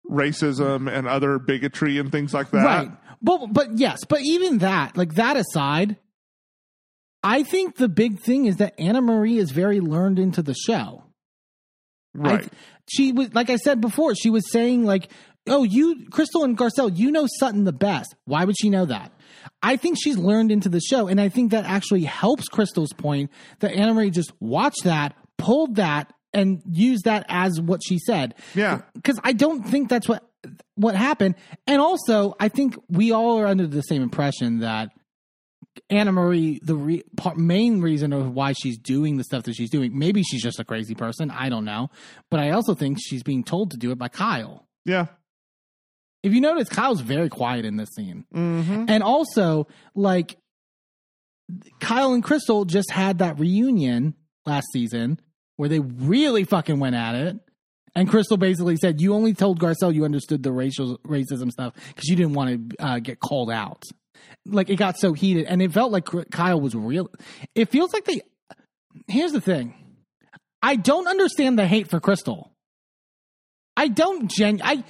racism 0.08 0.90
and 0.92 1.06
other 1.06 1.38
bigotry 1.38 1.98
and 1.98 2.10
things 2.10 2.34
like 2.34 2.50
that 2.50 2.64
right. 2.64 2.90
But 3.22 3.52
but 3.52 3.78
yes, 3.78 4.04
but 4.08 4.20
even 4.22 4.58
that, 4.58 4.96
like 4.96 5.14
that 5.14 5.36
aside, 5.36 5.96
I 7.22 7.42
think 7.42 7.76
the 7.76 7.88
big 7.88 8.20
thing 8.20 8.46
is 8.46 8.56
that 8.56 8.78
Annemarie 8.78 9.38
is 9.38 9.50
very 9.50 9.80
learned 9.80 10.18
into 10.18 10.42
the 10.42 10.54
show. 10.54 11.04
Right 12.14 12.48
she 12.90 13.12
was 13.12 13.34
like 13.34 13.50
I 13.50 13.56
said 13.56 13.80
before, 13.80 14.14
she 14.14 14.30
was 14.30 14.50
saying 14.50 14.84
like, 14.84 15.10
"Oh, 15.46 15.62
you 15.62 16.06
Crystal 16.10 16.44
and 16.44 16.56
Garcelle, 16.56 16.96
you 16.96 17.10
know 17.10 17.26
Sutton 17.38 17.64
the 17.64 17.72
best. 17.72 18.14
Why 18.24 18.44
would 18.44 18.56
she 18.58 18.68
know 18.68 18.84
that?" 18.86 19.12
I 19.62 19.76
think 19.76 19.96
she's 20.00 20.18
learned 20.18 20.50
into 20.50 20.68
the 20.68 20.80
show, 20.80 21.06
and 21.06 21.20
I 21.20 21.28
think 21.28 21.52
that 21.52 21.64
actually 21.64 22.04
helps 22.04 22.48
Crystal's 22.48 22.92
point 22.92 23.30
that 23.60 23.72
Annemarie 23.72 24.12
just 24.12 24.32
watched 24.40 24.84
that, 24.84 25.14
pulled 25.38 25.76
that, 25.76 26.12
and 26.32 26.62
used 26.70 27.04
that 27.04 27.26
as 27.28 27.60
what 27.60 27.80
she 27.86 27.98
said. 27.98 28.34
Yeah. 28.54 28.82
because 28.94 29.20
I 29.22 29.32
don't 29.32 29.62
think 29.62 29.88
that's 29.88 30.08
what 30.08 30.26
what 30.74 30.94
happened, 30.94 31.36
and 31.66 31.80
also 31.80 32.34
I 32.40 32.48
think 32.48 32.76
we 32.88 33.12
all 33.12 33.38
are 33.38 33.46
under 33.46 33.66
the 33.66 33.82
same 33.82 34.02
impression 34.02 34.60
that 34.60 34.90
Annemarie, 35.90 36.60
the 36.62 36.74
re- 36.74 37.02
part, 37.16 37.36
main 37.36 37.80
reason 37.80 38.12
of 38.12 38.34
why 38.34 38.52
she's 38.52 38.78
doing 38.78 39.16
the 39.16 39.24
stuff 39.24 39.44
that 39.44 39.54
she's 39.54 39.70
doing, 39.70 39.98
maybe 39.98 40.22
she's 40.22 40.42
just 40.42 40.60
a 40.60 40.64
crazy 40.64 40.94
person. 40.94 41.30
I 41.30 41.48
don't 41.48 41.64
know. 41.64 41.90
But 42.30 42.40
I 42.40 42.50
also 42.50 42.74
think 42.74 42.98
she's 43.00 43.22
being 43.22 43.44
told 43.44 43.72
to 43.72 43.76
do 43.76 43.90
it 43.90 43.98
by 43.98 44.08
Kyle. 44.08 44.66
yeah 44.84 45.06
If 46.22 46.32
you 46.32 46.40
notice, 46.40 46.68
Kyle's 46.68 47.00
very 47.00 47.28
quiet 47.28 47.64
in 47.64 47.76
this 47.76 47.90
scene. 47.90 48.26
mm-hmm. 48.34 48.84
And 48.88 49.02
also, 49.02 49.66
like, 49.94 50.36
Kyle 51.80 52.12
and 52.12 52.22
Crystal 52.22 52.64
just 52.64 52.90
had 52.90 53.18
that 53.18 53.38
reunion 53.38 54.14
last 54.46 54.66
season 54.72 55.20
where 55.56 55.68
they 55.68 55.80
really 55.80 56.44
fucking 56.44 56.78
went 56.78 56.94
at 56.94 57.14
it. 57.14 57.36
And 57.94 58.08
Crystal 58.08 58.36
basically 58.36 58.76
said, 58.76 59.00
"You 59.00 59.14
only 59.14 59.34
told 59.34 59.58
Garcelle 59.58 59.92
you 59.92 60.04
understood 60.04 60.44
the 60.44 60.52
racial 60.52 60.98
racism 60.98 61.50
stuff 61.50 61.74
because 61.74 62.08
you 62.08 62.14
didn't 62.14 62.34
want 62.34 62.70
to 62.70 62.76
uh, 62.84 62.98
get 63.00 63.18
called 63.18 63.50
out." 63.50 63.82
Like 64.46 64.70
it 64.70 64.76
got 64.76 64.98
so 64.98 65.12
heated, 65.12 65.46
and 65.46 65.60
it 65.60 65.72
felt 65.72 65.92
like 65.92 66.06
Kyle 66.30 66.60
was 66.60 66.74
real. 66.74 67.10
It 67.54 67.70
feels 67.70 67.92
like 67.92 68.04
they. 68.04 68.22
Here's 69.06 69.32
the 69.32 69.40
thing, 69.40 69.74
I 70.62 70.76
don't 70.76 71.08
understand 71.08 71.58
the 71.58 71.66
hate 71.66 71.88
for 71.88 72.00
Crystal. 72.00 72.50
I 73.76 73.88
don't 73.88 74.30
gen. 74.30 74.60
I 74.62 74.84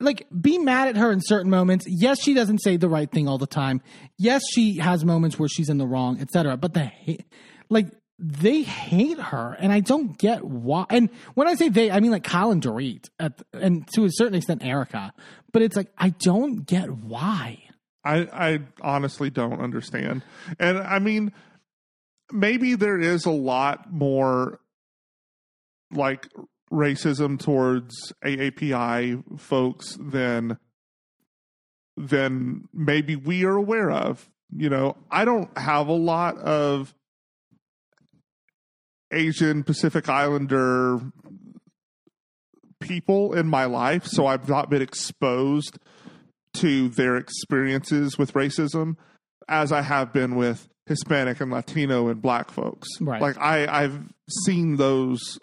like 0.00 0.26
be 0.38 0.58
mad 0.58 0.88
at 0.88 0.96
her 0.96 1.12
in 1.12 1.20
certain 1.20 1.50
moments. 1.50 1.86
Yes, 1.88 2.20
she 2.20 2.34
doesn't 2.34 2.58
say 2.58 2.76
the 2.76 2.88
right 2.88 3.10
thing 3.10 3.28
all 3.28 3.38
the 3.38 3.46
time. 3.46 3.82
Yes, 4.18 4.42
she 4.52 4.78
has 4.78 5.04
moments 5.04 5.38
where 5.38 5.48
she's 5.48 5.68
in 5.68 5.78
the 5.78 5.86
wrong, 5.86 6.20
etc. 6.20 6.56
But 6.56 6.74
the 6.74 6.84
hate, 6.84 7.24
like 7.70 7.86
they 8.18 8.62
hate 8.62 9.20
her, 9.20 9.56
and 9.58 9.72
I 9.72 9.80
don't 9.80 10.18
get 10.18 10.44
why. 10.44 10.86
And 10.90 11.10
when 11.34 11.46
I 11.46 11.54
say 11.54 11.68
they, 11.68 11.90
I 11.90 12.00
mean 12.00 12.10
like 12.10 12.24
Kyle 12.24 12.50
and 12.50 12.62
Dorit, 12.62 13.08
at, 13.20 13.40
and 13.52 13.86
to 13.94 14.04
a 14.04 14.10
certain 14.10 14.34
extent 14.34 14.64
Erica. 14.64 15.12
But 15.52 15.62
it's 15.62 15.76
like 15.76 15.88
I 15.96 16.10
don't 16.10 16.66
get 16.66 16.90
why. 16.90 17.62
I, 18.04 18.28
I 18.32 18.60
honestly 18.80 19.30
don't 19.30 19.60
understand. 19.60 20.22
And 20.58 20.78
I 20.78 20.98
mean, 20.98 21.32
maybe 22.32 22.74
there 22.74 22.98
is 22.98 23.24
a 23.24 23.30
lot 23.30 23.92
more 23.92 24.60
like 25.92 26.28
racism 26.72 27.38
towards 27.38 28.12
AAPI 28.24 29.38
folks 29.38 29.96
than 30.00 30.58
than 31.96 32.68
maybe 32.72 33.16
we 33.16 33.44
are 33.44 33.56
aware 33.56 33.90
of. 33.90 34.28
You 34.54 34.70
know, 34.70 34.96
I 35.10 35.24
don't 35.24 35.56
have 35.56 35.88
a 35.88 35.92
lot 35.92 36.38
of 36.38 36.94
Asian 39.12 39.62
Pacific 39.62 40.08
Islander 40.08 41.00
people 42.80 43.34
in 43.34 43.46
my 43.46 43.66
life, 43.66 44.06
so 44.06 44.26
I've 44.26 44.48
not 44.48 44.70
been 44.70 44.82
exposed 44.82 45.78
to 46.54 46.88
their 46.88 47.16
experiences 47.16 48.18
with 48.18 48.32
racism. 48.34 48.96
as 49.48 49.72
I 49.72 49.82
have 49.82 50.12
been 50.12 50.36
with 50.36 50.68
Hispanic 50.86 51.40
and 51.40 51.50
Latino 51.50 52.08
and 52.08 52.20
black 52.22 52.50
folks. 52.50 52.88
Right. 53.00 53.20
Like 53.20 53.38
I, 53.38 53.66
I've 53.66 53.98
seen 54.44 54.76
those 54.76 55.38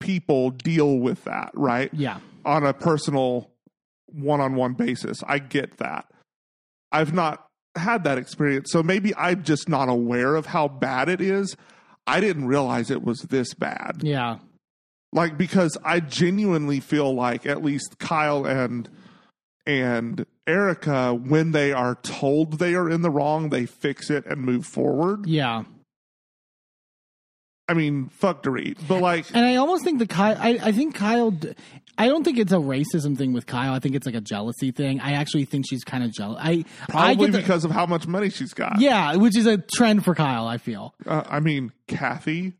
people 0.00 0.50
deal 0.50 0.98
with 0.98 1.24
that, 1.24 1.50
right? 1.54 1.90
Yeah. 1.92 2.18
On 2.44 2.64
a 2.64 2.72
personal 2.72 3.50
one 4.06 4.40
on 4.40 4.54
one 4.54 4.74
basis. 4.74 5.22
I 5.26 5.38
get 5.38 5.78
that. 5.78 6.06
I've 6.92 7.12
not 7.12 7.46
had 7.76 8.04
that 8.04 8.18
experience. 8.18 8.70
So 8.72 8.82
maybe 8.82 9.14
I'm 9.16 9.42
just 9.42 9.68
not 9.68 9.88
aware 9.88 10.34
of 10.34 10.46
how 10.46 10.68
bad 10.68 11.08
it 11.08 11.20
is. 11.20 11.56
I 12.06 12.20
didn't 12.20 12.46
realize 12.46 12.90
it 12.90 13.02
was 13.04 13.20
this 13.20 13.54
bad. 13.54 14.00
Yeah. 14.02 14.38
Like 15.12 15.36
because 15.36 15.76
I 15.84 16.00
genuinely 16.00 16.80
feel 16.80 17.14
like 17.14 17.46
at 17.46 17.62
least 17.62 17.98
Kyle 17.98 18.44
and 18.46 18.88
and 19.70 20.26
Erica, 20.46 21.14
when 21.14 21.52
they 21.52 21.72
are 21.72 21.94
told 21.96 22.58
they 22.58 22.74
are 22.74 22.90
in 22.90 23.02
the 23.02 23.10
wrong, 23.10 23.50
they 23.50 23.66
fix 23.66 24.10
it 24.10 24.26
and 24.26 24.40
move 24.42 24.66
forward. 24.66 25.26
Yeah. 25.26 25.64
I 27.68 27.74
mean, 27.74 28.08
fuck 28.08 28.42
Dorit. 28.42 28.78
But 28.88 29.00
like 29.00 29.26
And 29.32 29.44
I 29.46 29.56
almost 29.56 29.84
think 29.84 30.00
the 30.00 30.06
Kyle. 30.06 30.36
I, 30.38 30.58
I 30.60 30.72
think 30.72 30.94
Kyle. 30.96 31.32
I 31.96 32.08
don't 32.08 32.24
think 32.24 32.38
it's 32.38 32.50
a 32.52 32.56
racism 32.56 33.16
thing 33.16 33.32
with 33.32 33.46
Kyle. 33.46 33.72
I 33.72 33.78
think 33.78 33.94
it's 33.94 34.06
like 34.06 34.14
a 34.16 34.20
jealousy 34.20 34.72
thing. 34.72 35.00
I 35.00 35.12
actually 35.12 35.44
think 35.44 35.66
she's 35.68 35.84
kind 35.84 36.02
of 36.02 36.12
jealous. 36.12 36.38
I 36.42 36.50
I 36.50 36.64
probably 36.88 37.26
get 37.26 37.32
the- 37.32 37.38
because 37.38 37.64
of 37.64 37.70
how 37.70 37.86
much 37.86 38.08
money 38.08 38.30
she's 38.30 38.54
got. 38.54 38.80
yeah, 38.80 39.14
which 39.16 39.36
is 39.36 39.46
a 39.46 39.58
trend 39.58 40.04
for 40.04 40.14
Kyle. 40.16 40.48
I 40.48 40.58
feel. 40.58 40.94
Uh, 41.06 41.22
I 41.28 41.38
mean, 41.38 41.70
Kathy, 41.86 42.54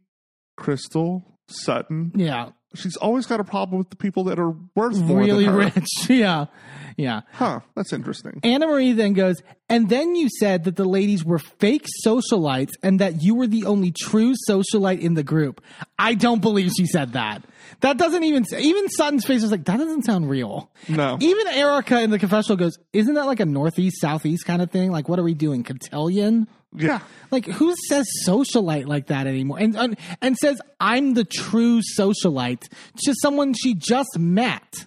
Crystal, 0.56 1.24
Sutton. 1.48 2.12
Yeah, 2.14 2.50
She's 2.76 2.96
always 2.96 3.26
got 3.26 3.40
a 3.40 3.44
problem 3.44 3.78
with 3.78 3.90
the 3.90 3.96
people 3.96 4.22
that 4.24 4.38
are 4.38 4.54
worth 4.76 4.96
more 5.00 5.18
really 5.18 5.44
than 5.44 5.54
her. 5.54 5.58
rich. 5.74 5.88
yeah, 6.08 6.46
yeah. 6.96 7.22
Huh? 7.32 7.60
That's 7.74 7.92
interesting. 7.92 8.40
Annemarie 8.42 8.94
then 8.94 9.12
goes, 9.12 9.42
and 9.68 9.88
then 9.88 10.14
you 10.14 10.28
said 10.38 10.64
that 10.64 10.76
the 10.76 10.84
ladies 10.84 11.24
were 11.24 11.38
fake 11.38 11.86
socialites 12.04 12.72
and 12.82 13.00
that 13.00 13.22
you 13.22 13.34
were 13.34 13.46
the 13.46 13.64
only 13.64 13.92
true 13.92 14.34
socialite 14.48 15.00
in 15.00 15.14
the 15.14 15.22
group. 15.22 15.62
I 15.98 16.14
don't 16.14 16.40
believe 16.40 16.70
she 16.76 16.86
said 16.86 17.12
that. 17.12 17.42
That 17.80 17.96
doesn't 17.96 18.24
even, 18.24 18.44
even 18.58 18.88
Sutton's 18.88 19.24
face 19.24 19.42
was 19.42 19.50
like, 19.50 19.64
that 19.64 19.78
doesn't 19.78 20.04
sound 20.04 20.28
real. 20.28 20.70
No. 20.88 21.16
Even 21.20 21.46
Erica 21.48 22.00
in 22.00 22.10
the 22.10 22.18
confessional 22.18 22.56
goes, 22.56 22.78
isn't 22.92 23.14
that 23.14 23.26
like 23.26 23.40
a 23.40 23.46
northeast, 23.46 24.00
southeast 24.00 24.44
kind 24.44 24.60
of 24.60 24.70
thing? 24.70 24.90
Like, 24.90 25.08
what 25.08 25.18
are 25.18 25.22
we 25.22 25.34
doing? 25.34 25.62
Cotillion? 25.62 26.46
Yeah. 26.72 27.00
Like, 27.30 27.46
who 27.46 27.74
says 27.88 28.06
socialite 28.26 28.86
like 28.86 29.08
that 29.08 29.26
anymore? 29.26 29.58
And, 29.58 29.76
and, 29.76 29.98
and 30.22 30.36
says, 30.36 30.60
I'm 30.78 31.14
the 31.14 31.24
true 31.24 31.80
socialite 31.98 32.68
to 33.04 33.14
someone 33.20 33.54
she 33.54 33.74
just 33.74 34.18
met. 34.18 34.86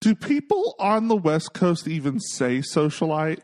Do 0.00 0.14
people 0.14 0.74
on 0.78 1.08
the 1.08 1.16
West 1.16 1.52
Coast 1.52 1.86
even 1.86 2.20
say 2.20 2.58
socialite? 2.58 3.40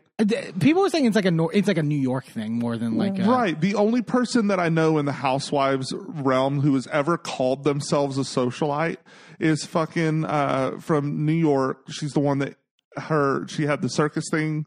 People 0.59 0.81
were 0.81 0.89
saying 0.89 1.05
it's 1.05 1.15
like 1.15 1.25
a 1.25 1.47
it's 1.53 1.67
like 1.67 1.77
a 1.77 1.83
New 1.83 1.99
York 1.99 2.25
thing 2.25 2.57
more 2.57 2.75
than 2.75 2.97
like 2.97 3.19
a, 3.19 3.23
right. 3.23 3.59
The 3.59 3.75
only 3.75 4.01
person 4.01 4.47
that 4.47 4.59
I 4.59 4.67
know 4.67 4.97
in 4.97 5.05
the 5.05 5.11
housewives 5.11 5.93
realm 5.95 6.61
who 6.61 6.73
has 6.73 6.87
ever 6.87 7.19
called 7.19 7.63
themselves 7.63 8.17
a 8.17 8.21
socialite 8.21 8.97
is 9.39 9.63
fucking 9.65 10.25
uh, 10.25 10.79
from 10.79 11.23
New 11.27 11.33
York. 11.33 11.83
She's 11.89 12.13
the 12.13 12.19
one 12.19 12.39
that 12.39 12.55
her 12.95 13.47
she 13.47 13.67
had 13.67 13.83
the 13.83 13.89
circus 13.89 14.25
thing. 14.31 14.65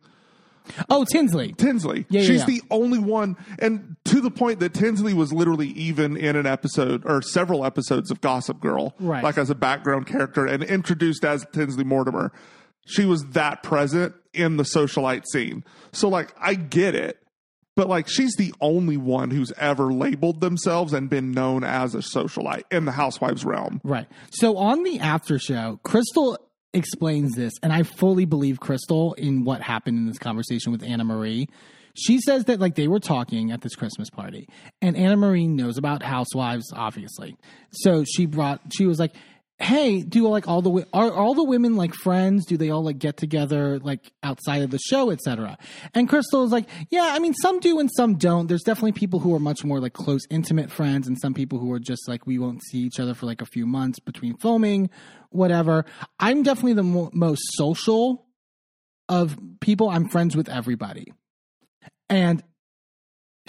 Oh, 0.88 1.04
Tinsley. 1.10 1.52
Tinsley. 1.52 2.06
Yeah, 2.08 2.20
yeah, 2.20 2.26
She's 2.26 2.40
yeah. 2.40 2.46
the 2.46 2.62
only 2.70 2.98
one, 2.98 3.36
and 3.58 3.96
to 4.06 4.20
the 4.20 4.30
point 4.30 4.60
that 4.60 4.74
Tinsley 4.74 5.12
was 5.14 5.32
literally 5.32 5.68
even 5.68 6.16
in 6.16 6.36
an 6.36 6.46
episode 6.46 7.02
or 7.04 7.22
several 7.22 7.64
episodes 7.64 8.10
of 8.10 8.20
Gossip 8.20 8.60
Girl, 8.60 8.94
Right. 9.00 9.22
Like 9.24 9.38
as 9.38 9.50
a 9.50 9.54
background 9.54 10.06
character 10.06 10.46
and 10.46 10.62
introduced 10.62 11.24
as 11.24 11.46
Tinsley 11.52 11.84
Mortimer. 11.84 12.32
She 12.86 13.04
was 13.04 13.24
that 13.30 13.62
present 13.62 14.14
in 14.32 14.56
the 14.56 14.64
socialite 14.64 15.24
scene. 15.32 15.64
So, 15.92 16.08
like, 16.08 16.32
I 16.40 16.54
get 16.54 16.94
it, 16.94 17.18
but 17.76 17.88
like, 17.88 18.08
she's 18.08 18.34
the 18.36 18.52
only 18.60 18.96
one 18.96 19.30
who's 19.30 19.52
ever 19.58 19.92
labeled 19.92 20.40
themselves 20.40 20.92
and 20.92 21.08
been 21.08 21.30
known 21.30 21.62
as 21.62 21.94
a 21.94 21.98
socialite 21.98 22.64
in 22.70 22.86
the 22.86 22.92
Housewives 22.92 23.44
realm. 23.44 23.80
Right. 23.84 24.06
So 24.30 24.56
on 24.56 24.82
the 24.82 24.98
after 24.98 25.38
show, 25.38 25.78
Crystal 25.84 26.36
explains 26.72 27.34
this, 27.34 27.52
and 27.62 27.72
I 27.72 27.82
fully 27.82 28.24
believe 28.24 28.60
Crystal 28.60 29.14
in 29.14 29.44
what 29.44 29.60
happened 29.60 29.98
in 29.98 30.06
this 30.06 30.18
conversation 30.18 30.72
with 30.72 30.82
Annemarie. 30.82 31.48
She 31.94 32.20
says 32.20 32.44
that 32.44 32.60
like 32.60 32.76
they 32.76 32.88
were 32.88 33.00
talking 33.00 33.50
at 33.50 33.62
this 33.62 33.74
Christmas 33.74 34.10
party, 34.10 34.48
and 34.80 34.96
Annemarie 34.96 35.48
knows 35.48 35.76
about 35.76 36.02
housewives, 36.02 36.72
obviously. 36.72 37.36
So 37.72 38.04
she 38.04 38.26
brought. 38.26 38.60
She 38.72 38.86
was 38.86 38.98
like, 38.98 39.12
"Hey, 39.60 40.02
do 40.02 40.26
like 40.28 40.48
all 40.48 40.62
the 40.62 40.86
are 40.92 41.12
all 41.12 41.34
the 41.34 41.44
women 41.44 41.76
like 41.76 41.94
friends? 41.94 42.46
Do 42.46 42.56
they 42.56 42.70
all 42.70 42.82
like 42.82 42.98
get 42.98 43.16
together 43.16 43.78
like 43.78 44.12
outside 44.22 44.62
of 44.62 44.70
the 44.70 44.78
show, 44.78 45.10
etc.?" 45.10 45.58
And 45.94 46.08
Crystal 46.08 46.44
is 46.44 46.50
like, 46.50 46.66
"Yeah, 46.90 47.10
I 47.12 47.18
mean, 47.18 47.34
some 47.34 47.60
do 47.60 47.78
and 47.78 47.90
some 47.96 48.16
don't. 48.16 48.46
There's 48.46 48.62
definitely 48.62 48.92
people 48.92 49.20
who 49.20 49.34
are 49.34 49.40
much 49.40 49.64
more 49.64 49.80
like 49.80 49.92
close, 49.92 50.22
intimate 50.30 50.70
friends, 50.70 51.06
and 51.06 51.18
some 51.20 51.34
people 51.34 51.58
who 51.58 51.70
are 51.72 51.80
just 51.80 52.08
like 52.08 52.26
we 52.26 52.38
won't 52.38 52.62
see 52.64 52.78
each 52.78 52.98
other 52.98 53.14
for 53.14 53.26
like 53.26 53.42
a 53.42 53.46
few 53.46 53.66
months 53.66 54.00
between 54.00 54.36
filming, 54.38 54.90
whatever. 55.30 55.84
I'm 56.18 56.42
definitely 56.42 56.74
the 56.74 56.82
mo- 56.82 57.10
most 57.12 57.42
social 57.52 58.26
of 59.08 59.38
people. 59.60 59.88
I'm 59.90 60.08
friends 60.08 60.36
with 60.36 60.48
everybody." 60.48 61.12
And 62.08 62.42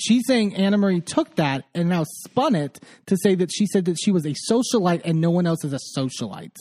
she's 0.01 0.23
saying 0.27 0.53
Annemarie 0.55 1.05
took 1.05 1.35
that 1.35 1.65
and 1.75 1.88
now 1.89 2.03
spun 2.25 2.55
it 2.55 2.80
to 3.07 3.17
say 3.21 3.35
that 3.35 3.51
she 3.53 3.65
said 3.67 3.85
that 3.85 3.97
she 4.01 4.11
was 4.11 4.25
a 4.25 4.33
socialite 4.51 5.01
and 5.05 5.21
no 5.21 5.30
one 5.31 5.45
else 5.47 5.63
is 5.63 5.73
a 5.73 5.80
socialite. 5.97 6.55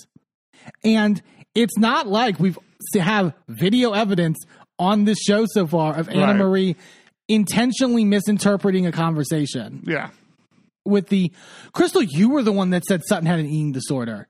And 0.84 1.20
it's 1.54 1.76
not 1.78 2.06
like 2.06 2.38
we've 2.38 2.58
to 2.94 3.00
have 3.00 3.34
video 3.48 3.92
evidence 3.92 4.38
on 4.78 5.04
this 5.04 5.18
show 5.18 5.44
so 5.46 5.66
far 5.66 5.94
of 5.96 6.08
Anna 6.08 6.20
Right. 6.26 6.36
Marie 6.36 6.76
intentionally 7.28 8.04
misinterpreting 8.04 8.86
a 8.86 8.92
conversation 8.92 9.82
Yeah. 9.86 10.10
with 10.84 11.08
the 11.08 11.30
Crystal. 11.72 12.02
You 12.02 12.30
were 12.30 12.42
the 12.42 12.52
one 12.52 12.70
that 12.70 12.84
said 12.84 13.02
Sutton 13.06 13.26
had 13.26 13.38
an 13.38 13.46
eating 13.46 13.72
disorder. 13.72 14.28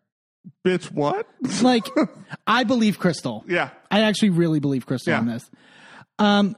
Bitch, 0.66 0.90
what? 0.90 1.26
Like, 1.62 1.86
I 2.47 2.64
believe 2.64 2.98
Crystal. 2.98 3.44
yeah. 3.48 3.70
I 3.90 4.00
actually 4.02 4.30
really 4.30 4.60
believe 4.60 4.86
Crystal 4.86 5.12
Yeah. 5.12 5.18
on 5.20 5.26
this. 5.26 5.50
Um, 6.18 6.56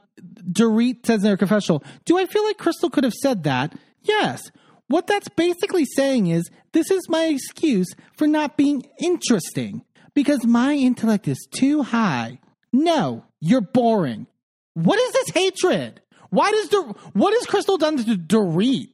Dorit 0.51 1.05
says 1.05 1.23
in 1.23 1.29
her 1.29 1.37
confessional, 1.37 1.83
Do 2.05 2.17
I 2.17 2.25
feel 2.25 2.43
like 2.43 2.57
Crystal 2.57 2.89
could 2.89 3.03
have 3.03 3.13
said 3.13 3.43
that? 3.43 3.73
Yes. 4.01 4.51
What 4.87 5.07
that's 5.07 5.29
basically 5.29 5.85
saying 5.85 6.27
is, 6.27 6.49
this 6.73 6.91
is 6.91 7.07
my 7.09 7.25
excuse 7.25 7.87
for 8.17 8.27
not 8.27 8.57
being 8.57 8.83
interesting 8.99 9.83
because 10.13 10.45
my 10.45 10.73
intellect 10.73 11.27
is 11.27 11.47
too 11.51 11.83
high. 11.83 12.39
No, 12.71 13.25
you're 13.39 13.61
boring. 13.61 14.27
What 14.73 14.99
is 14.99 15.13
this 15.13 15.29
hatred? 15.29 16.01
Why 16.29 16.51
does 16.51 16.69
Dor- 16.69 16.95
what 17.13 17.33
has 17.33 17.45
Crystal 17.45 17.77
done 17.77 17.97
to 17.97 18.15
Dorit 18.15 18.93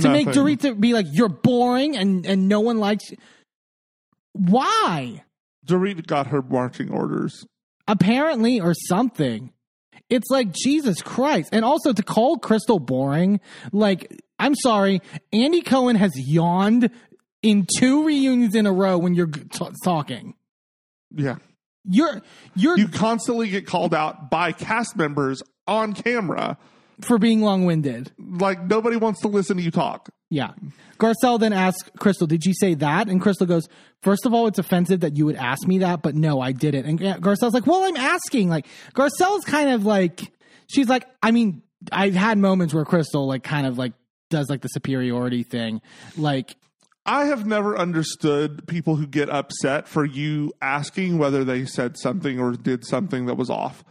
to 0.00 0.08
make 0.08 0.26
Nothing. 0.26 0.44
Dorit 0.44 0.60
to 0.62 0.74
be 0.74 0.92
like 0.92 1.06
you're 1.12 1.28
boring 1.28 1.96
and 1.96 2.26
and 2.26 2.48
no 2.48 2.60
one 2.60 2.78
likes 2.78 3.10
you? 3.10 3.16
Why? 4.32 5.22
Dorit 5.66 6.06
got 6.06 6.28
her 6.28 6.42
marching 6.42 6.90
orders. 6.90 7.46
apparently 7.86 8.60
or 8.60 8.74
something. 8.74 9.51
It's 10.12 10.28
like 10.28 10.52
Jesus 10.52 11.00
Christ. 11.00 11.48
And 11.52 11.64
also 11.64 11.94
to 11.94 12.02
call 12.02 12.36
Crystal 12.36 12.78
boring, 12.78 13.40
like 13.72 14.14
I'm 14.38 14.54
sorry, 14.54 15.00
Andy 15.32 15.62
Cohen 15.62 15.96
has 15.96 16.12
yawned 16.14 16.90
in 17.42 17.66
two 17.78 18.04
reunions 18.04 18.54
in 18.54 18.66
a 18.66 18.72
row 18.72 18.98
when 18.98 19.14
you're 19.14 19.26
t- 19.26 19.66
talking. 19.82 20.34
Yeah. 21.10 21.36
You're 21.84 22.20
you're 22.54 22.78
You 22.78 22.88
constantly 22.88 23.48
get 23.48 23.66
called 23.66 23.94
out 23.94 24.30
by 24.30 24.52
cast 24.52 24.96
members 24.96 25.42
on 25.66 25.94
camera. 25.94 26.58
For 27.04 27.18
being 27.18 27.42
long-winded. 27.42 28.12
Like 28.18 28.64
nobody 28.64 28.96
wants 28.96 29.20
to 29.22 29.28
listen 29.28 29.56
to 29.56 29.62
you 29.62 29.70
talk. 29.70 30.08
Yeah. 30.30 30.52
Garcelle 30.98 31.38
then 31.38 31.52
asks 31.52 31.90
Crystal, 31.98 32.26
"Did 32.26 32.46
you 32.46 32.54
say 32.54 32.74
that?" 32.74 33.08
And 33.08 33.20
Crystal 33.20 33.46
goes, 33.46 33.68
first 34.02 34.24
of 34.24 34.32
all, 34.32 34.46
it's 34.46 34.58
offensive 34.58 35.00
that 35.00 35.16
you 35.16 35.26
would 35.26 35.36
ask 35.36 35.66
me 35.66 35.78
that, 35.78 36.02
but 36.02 36.14
no, 36.14 36.40
I 36.40 36.52
didn't." 36.52 36.86
And 36.86 36.98
Garcelle's 37.22 37.54
like, 37.54 37.66
"Well, 37.66 37.84
I'm 37.84 37.96
asking." 37.96 38.48
Like 38.48 38.66
Garcelle's 38.94 39.44
kind 39.44 39.70
of 39.70 39.84
like 39.84 40.32
she's 40.68 40.88
like, 40.88 41.06
I 41.22 41.30
mean, 41.30 41.62
I've 41.90 42.14
had 42.14 42.38
moments 42.38 42.72
where 42.72 42.84
Crystal 42.84 43.26
like 43.26 43.42
kind 43.42 43.66
of 43.66 43.78
like 43.78 43.92
does 44.30 44.48
like 44.48 44.62
the 44.62 44.68
superiority 44.68 45.42
thing. 45.42 45.80
Like 46.16 46.56
I 47.04 47.24
have 47.26 47.46
never 47.46 47.76
understood 47.76 48.66
people 48.68 48.96
who 48.96 49.06
get 49.06 49.28
upset 49.28 49.88
for 49.88 50.04
you 50.04 50.52
asking 50.62 51.18
whether 51.18 51.44
they 51.44 51.66
said 51.66 51.98
something 51.98 52.38
or 52.38 52.52
did 52.52 52.86
something 52.86 53.26
that 53.26 53.36
was 53.36 53.50
off. 53.50 53.84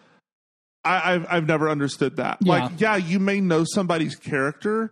I, 0.84 1.14
I've 1.14 1.26
I've 1.30 1.46
never 1.48 1.70
understood 1.70 2.18
that. 2.18 2.38
Yeah. 2.42 2.54
Like, 2.54 2.80
yeah, 2.80 2.96
you 2.96 3.20
may 3.20 3.40
know 3.40 3.64
somebody's 3.66 4.16
character, 4.16 4.92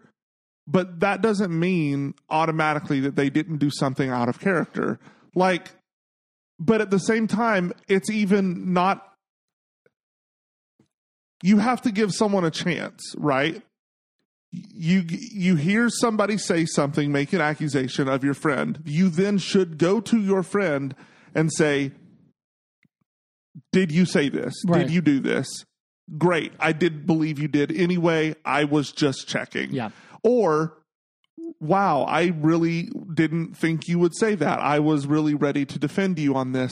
but 0.67 0.99
that 0.99 1.21
doesn't 1.21 1.57
mean 1.57 2.13
automatically 2.29 2.99
that 3.01 3.15
they 3.15 3.29
didn't 3.29 3.57
do 3.57 3.69
something 3.71 4.09
out 4.09 4.29
of 4.29 4.39
character. 4.39 4.99
Like, 5.35 5.71
but 6.59 6.81
at 6.81 6.91
the 6.91 6.99
same 6.99 7.27
time, 7.27 7.73
it's 7.87 8.09
even 8.09 8.73
not. 8.73 9.05
You 11.41 11.57
have 11.59 11.81
to 11.83 11.91
give 11.91 12.13
someone 12.13 12.43
a 12.45 12.51
chance, 12.51 13.15
right? 13.17 13.61
you 14.51 15.03
you 15.07 15.55
hear 15.55 15.89
somebody 15.89 16.35
say 16.35 16.65
something 16.65 17.11
make 17.11 17.33
an 17.33 17.41
accusation 17.41 18.07
of 18.07 18.23
your 18.23 18.33
friend 18.33 18.81
you 18.83 19.07
then 19.07 19.37
should 19.37 19.77
go 19.77 20.01
to 20.01 20.19
your 20.19 20.41
friend 20.41 20.95
and 21.35 21.51
say 21.53 21.91
did 23.71 23.91
you 23.91 24.05
say 24.05 24.27
this 24.27 24.55
Right. 24.65 24.79
did 24.79 24.91
you 24.91 25.01
do 25.01 25.19
this 25.19 25.47
great. 26.17 26.53
I 26.59 26.71
didn't 26.71 27.05
believe 27.05 27.39
you 27.39 27.47
did 27.47 27.71
anyway. 27.71 28.35
I 28.45 28.63
was 28.63 28.91
just 28.91 29.27
checking. 29.27 29.71
Yeah. 29.71 29.89
Or, 30.23 30.77
wow, 31.59 32.03
I 32.03 32.33
really 32.39 32.89
didn't 33.13 33.55
think 33.55 33.87
you 33.87 33.99
would 33.99 34.15
say 34.15 34.35
that. 34.35 34.59
I 34.59 34.79
was 34.79 35.07
really 35.07 35.33
ready 35.33 35.65
to 35.65 35.79
defend 35.79 36.19
you 36.19 36.35
on 36.35 36.51
this. 36.51 36.71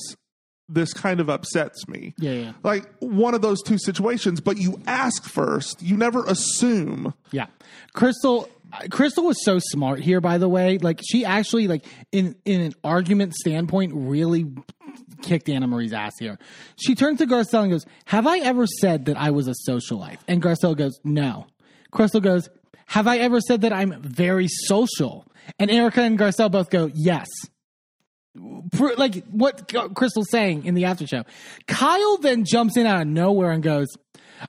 This 0.69 0.93
kind 0.93 1.21
of 1.21 1.29
upsets 1.29 1.87
me. 1.87 2.13
Yeah, 2.17 2.31
yeah. 2.31 2.51
Like 2.61 2.85
one 2.99 3.33
of 3.33 3.41
those 3.41 3.61
two 3.61 3.77
situations, 3.77 4.41
but 4.41 4.57
you 4.57 4.81
ask 4.85 5.23
first. 5.23 5.81
You 5.81 5.95
never 5.95 6.25
assume. 6.25 7.13
Yeah. 7.31 7.45
Crystal 7.93 8.49
Crystal 8.91 9.23
was 9.23 9.43
so 9.43 9.59
smart 9.59 9.99
here 9.99 10.19
by 10.19 10.37
the 10.37 10.49
way. 10.49 10.77
Like 10.77 11.01
she 11.07 11.23
actually 11.23 11.67
like 11.67 11.85
in 12.11 12.35
in 12.43 12.61
an 12.61 12.73
argument 12.83 13.33
standpoint 13.33 13.93
really 13.95 14.45
kicked 15.21 15.47
Annemarie's 15.47 15.93
ass 15.93 16.13
here. 16.19 16.37
She 16.75 16.95
turns 16.95 17.19
to 17.19 17.25
Garcelle 17.25 17.63
and 17.63 17.71
goes, 17.71 17.85
"Have 18.05 18.27
I 18.27 18.39
ever 18.39 18.65
said 18.67 19.05
that 19.05 19.17
I 19.17 19.31
was 19.31 19.47
a 19.47 19.53
socialite?" 19.67 20.19
And 20.27 20.41
Garcelle 20.41 20.75
goes, 20.77 20.99
"No." 21.03 21.47
Crystal 21.91 22.21
goes, 22.21 22.49
"Have 22.87 23.07
I 23.07 23.17
ever 23.17 23.39
said 23.41 23.61
that 23.61 23.73
I'm 23.73 24.01
very 24.01 24.47
social?" 24.47 25.25
And 25.59 25.71
Erica 25.71 26.01
and 26.01 26.17
Garcelle 26.17 26.51
both 26.51 26.69
go, 26.69 26.89
"Yes." 26.93 27.27
Like 28.97 29.25
what 29.31 29.73
Crystal's 29.95 30.29
saying 30.29 30.65
in 30.65 30.75
the 30.75 30.85
after 30.85 31.07
show. 31.07 31.23
Kyle 31.67 32.17
then 32.17 32.45
jumps 32.45 32.77
in 32.77 32.85
out 32.85 33.01
of 33.01 33.07
nowhere 33.07 33.51
and 33.51 33.63
goes, 33.63 33.87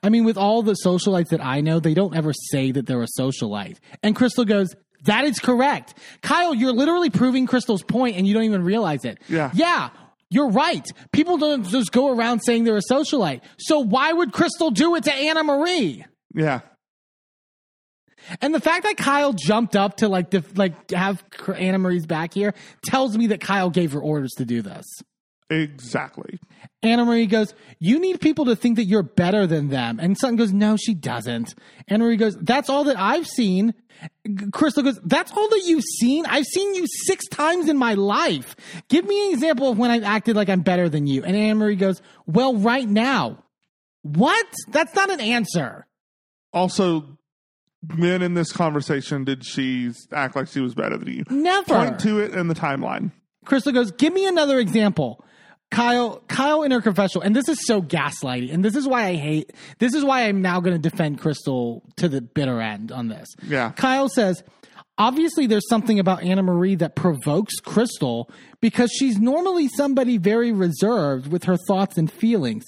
I 0.02 0.10
mean, 0.10 0.24
with 0.24 0.36
all 0.36 0.62
the 0.62 0.76
socialites 0.84 1.28
that 1.28 1.42
I 1.42 1.60
know, 1.62 1.80
they 1.80 1.94
don't 1.94 2.14
ever 2.14 2.32
say 2.50 2.70
that 2.72 2.86
they're 2.86 3.02
a 3.02 3.06
socialite. 3.18 3.78
And 4.02 4.14
Crystal 4.14 4.44
goes, 4.44 4.74
that 5.05 5.24
is 5.24 5.38
correct. 5.38 5.94
Kyle, 6.22 6.55
you're 6.55 6.72
literally 6.72 7.10
proving 7.10 7.47
Crystal's 7.47 7.82
point 7.82 8.16
and 8.16 8.26
you 8.26 8.34
don't 8.34 8.42
even 8.44 8.62
realize 8.62 9.05
it. 9.05 9.18
Yeah. 9.28 9.50
Yeah. 9.55 9.90
You're 10.31 10.50
right. 10.50 10.86
People 11.12 11.39
don't 11.39 11.65
just 11.65 11.90
go 11.92 12.15
around 12.15 12.40
saying 12.40 12.65
they're 12.65 12.76
a 12.76 12.82
socialite. 12.92 13.40
So 13.58 13.81
why 13.81 14.12
would 14.12 14.32
Crystal 14.32 14.70
do 14.70 14.94
it 14.97 15.05
to 15.05 15.10
Annemarie? 15.10 16.05
Yeah. 16.34 16.60
And 18.42 18.55
the 18.55 18.60
fact 18.60 18.84
that 18.84 18.97
Kyle 18.97 19.32
jumped 19.32 19.74
up 19.74 19.98
to 19.98 20.08
like 20.08 20.31
def- 20.31 20.58
like 20.58 20.90
have 20.90 21.24
Annemarie's 21.31 22.07
back 22.07 22.34
here 22.34 22.52
tells 22.84 23.16
me 23.16 23.28
that 23.28 23.40
Kyle 23.40 23.70
gave 23.70 23.92
her 23.92 24.00
orders 24.00 24.32
to 24.36 24.44
do 24.44 24.60
this. 24.60 24.84
Exactly. 25.50 26.39
Annemarie 26.84 27.28
goes, 27.28 27.55
You 27.78 27.98
need 27.98 28.20
people 28.20 28.44
to 28.47 28.57
think 28.57 28.76
that 28.76 28.84
you're 28.84 29.02
better 29.02 29.47
than 29.47 29.68
them. 29.68 29.98
And 29.98 30.16
Sutton 30.18 30.36
goes, 30.36 30.52
No, 30.52 30.76
she 30.76 30.94
doesn't. 30.94 31.55
Annemarie 31.90 32.18
goes, 32.18 32.36
That's 32.36 32.68
all 32.68 32.84
that 32.84 32.98
I've 32.98 33.26
seen. 33.26 33.73
Crystal 34.52 34.83
goes, 34.83 35.01
That's 35.05 35.33
all 35.33 35.49
that 35.49 35.62
you've 35.65 35.85
seen? 35.99 36.27
I've 36.27 36.44
seen 36.44 36.75
you 36.75 36.86
six 36.86 37.27
times 37.28 37.68
in 37.68 37.77
my 37.77 37.94
life. 37.94 38.55
Give 38.89 39.07
me 39.07 39.28
an 39.28 39.33
example 39.35 39.70
of 39.70 39.78
when 39.78 39.91
I've 39.91 40.05
acted 40.05 40.36
like 40.36 40.49
I'm 40.49 40.60
better 40.60 40.89
than 40.89 41.07
you. 41.07 41.25
And 41.25 41.35
Annemarie 41.35 41.78
goes, 41.78 42.02
Well, 42.27 42.57
right 42.57 42.89
now. 42.89 43.43
What? 44.02 44.47
That's 44.68 44.94
not 44.94 45.10
an 45.10 45.20
answer. 45.20 45.86
Also, 46.52 47.18
when 47.97 48.23
in 48.23 48.35
this 48.35 48.52
conversation 48.52 49.25
did 49.25 49.44
she 49.44 49.91
act 50.12 50.36
like 50.36 50.49
she 50.49 50.60
was 50.60 50.75
better 50.75 50.97
than 50.97 51.09
you? 51.09 51.25
Never. 51.31 51.75
Point 51.75 51.99
to 52.01 52.20
it 52.20 52.33
in 52.33 52.49
the 52.49 52.55
timeline. 52.55 53.12
Crystal 53.44 53.73
goes, 53.73 53.91
"Give 53.93 54.12
me 54.12 54.27
another 54.27 54.59
example." 54.59 55.25
Kyle, 55.70 56.22
Kyle 56.28 56.62
in 56.62 56.70
her 56.70 56.80
confessional, 56.80 57.24
and 57.24 57.36
this 57.36 57.48
is 57.48 57.66
so 57.66 57.82
gaslighty, 57.82 58.52
and 58.52 58.64
this 58.64 58.74
is 58.74 58.88
why 58.88 59.06
I 59.06 59.14
hate. 59.16 59.52
This 59.78 59.94
is 59.94 60.05
why 60.05 60.22
I'm 60.22 60.40
now 60.40 60.60
going 60.60 60.80
to 60.80 60.90
defend 60.90 61.20
Crystal 61.20 61.82
to 61.97 62.08
the 62.08 62.22
bitter 62.22 62.60
end 62.60 62.90
on 62.90 63.08
this. 63.08 63.28
Yeah. 63.47 63.72
Kyle 63.72 64.08
says, 64.08 64.42
obviously, 64.97 65.47
there's 65.47 65.68
something 65.68 65.98
about 65.98 66.20
Annemarie 66.20 66.78
that 66.78 66.97
provokes 66.97 67.56
Crystal 67.60 68.30
because 68.60 68.90
she's 68.90 69.18
normally 69.18 69.68
somebody 69.68 70.16
very 70.16 70.52
reserved 70.52 71.30
with 71.30 71.44
her 71.44 71.56
thoughts 71.68 71.98
and 71.98 72.10
feelings. 72.10 72.64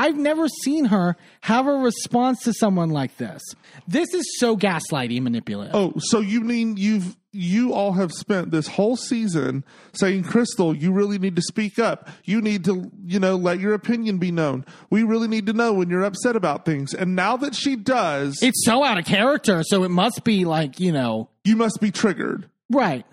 I've 0.00 0.16
never 0.16 0.48
seen 0.48 0.86
her 0.86 1.14
have 1.42 1.66
a 1.66 1.74
response 1.74 2.40
to 2.44 2.54
someone 2.54 2.88
like 2.88 3.18
this. 3.18 3.42
This 3.86 4.14
is 4.14 4.38
so 4.38 4.56
gaslighty 4.56 5.20
manipulative. 5.20 5.74
Oh, 5.74 5.92
so 5.98 6.20
you 6.20 6.40
mean 6.40 6.78
you've 6.78 7.18
you 7.32 7.74
all 7.74 7.92
have 7.92 8.10
spent 8.10 8.50
this 8.50 8.66
whole 8.66 8.96
season 8.96 9.62
saying, 9.92 10.24
Crystal, 10.24 10.74
you 10.74 10.90
really 10.90 11.18
need 11.18 11.36
to 11.36 11.42
speak 11.42 11.78
up. 11.78 12.08
You 12.24 12.40
need 12.40 12.64
to, 12.64 12.90
you 13.04 13.20
know, 13.20 13.36
let 13.36 13.60
your 13.60 13.74
opinion 13.74 14.16
be 14.16 14.32
known. 14.32 14.64
We 14.88 15.02
really 15.02 15.28
need 15.28 15.46
to 15.46 15.52
know 15.52 15.74
when 15.74 15.90
you're 15.90 16.02
upset 16.02 16.34
about 16.34 16.64
things. 16.64 16.94
And 16.94 17.14
now 17.14 17.36
that 17.36 17.54
she 17.54 17.76
does, 17.76 18.38
It's 18.42 18.64
so 18.64 18.82
out 18.82 18.98
of 18.98 19.04
character, 19.04 19.62
so 19.62 19.84
it 19.84 19.90
must 19.90 20.24
be 20.24 20.46
like, 20.46 20.80
you 20.80 20.92
know, 20.92 21.28
you 21.44 21.56
must 21.56 21.78
be 21.78 21.90
triggered. 21.90 22.48
Right. 22.70 23.04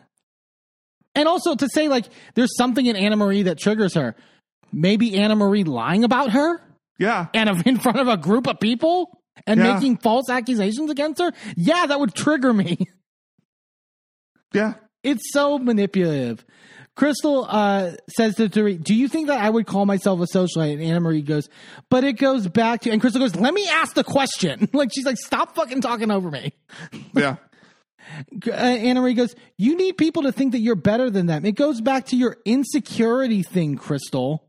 And 1.13 1.27
also 1.27 1.55
to 1.55 1.67
say 1.67 1.89
like 1.89 2.05
there's 2.35 2.55
something 2.55 2.85
in 2.85 2.95
Annemarie 2.95 3.43
that 3.43 3.59
triggers 3.59 3.93
her. 3.95 4.15
Maybe 4.71 5.11
Annemarie 5.11 5.67
lying 5.67 6.05
about 6.05 6.31
her 6.31 6.61
Yeah. 6.99 7.27
and 7.33 7.49
in 7.65 7.77
front 7.79 7.99
of 7.99 8.07
a 8.07 8.17
group 8.17 8.47
of 8.47 8.59
people 8.59 9.21
and 9.45 9.59
Yeah. 9.59 9.75
making 9.75 9.97
false 9.97 10.29
accusations 10.29 10.89
against 10.89 11.21
her. 11.21 11.31
Yeah, 11.55 11.85
that 11.85 11.99
would 11.99 12.13
trigger 12.15 12.53
me. 12.53 12.77
Yeah. 14.53 14.75
It's 15.03 15.31
so 15.33 15.59
manipulative. 15.59 16.45
Crystal 16.95 17.45
uh, 17.47 17.91
says 18.17 18.35
to 18.35 18.49
Dorit, 18.49 18.81
Do 18.83 18.95
you 18.95 19.07
think 19.07 19.27
that 19.27 19.39
I 19.39 19.49
would 19.49 19.67
call 19.67 19.85
myself 19.85 20.19
a 20.19 20.23
socialite? 20.23 20.73
And 20.73 20.81
Annemarie 20.81 21.23
goes, 21.23 21.47
But 21.89 22.03
it 22.03 22.13
goes 22.13 22.47
back 22.47 22.81
to, 22.81 22.89
and 22.91 22.99
Crystal 22.99 23.21
goes, 23.21 23.35
Let 23.35 23.53
me 23.53 23.67
ask 23.69 23.93
the 23.93 24.03
question. 24.03 24.69
like, 24.73 24.89
she's 24.93 25.05
like, 25.05 25.17
Stop 25.17 25.53
fucking 25.55 25.81
talking 25.81 26.11
over 26.11 26.31
me. 26.31 26.53
Yeah. 27.13 27.35
uh, 28.31 28.51
Annemarie 28.51 29.15
goes, 29.15 29.35
You 29.57 29.75
need 29.75 29.97
people 29.97 30.23
to 30.23 30.31
think 30.31 30.53
that 30.53 30.59
you're 30.59 30.75
better 30.75 31.09
than 31.09 31.25
them. 31.27 31.45
It 31.45 31.55
goes 31.55 31.81
back 31.81 32.05
to 32.07 32.15
your 32.15 32.37
insecurity 32.45 33.43
thing, 33.43 33.75
Crystal. 33.75 34.46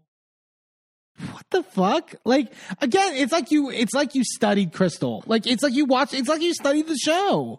What 1.33 1.45
the 1.51 1.63
fuck? 1.63 2.15
Like 2.25 2.53
again, 2.81 3.15
it's 3.17 3.33
like 3.33 3.51
you 3.51 3.71
it's 3.71 3.95
like 3.95 4.15
you 4.15 4.23
studied 4.25 4.73
Crystal. 4.73 5.23
Like 5.27 5.47
it's 5.47 5.63
like 5.63 5.75
you 5.75 5.85
watched 5.85 6.15
it's 6.15 6.29
like 6.29 6.43
you 6.43 6.55
studied 6.55 6.87
the 6.87 6.97
show. 6.97 7.59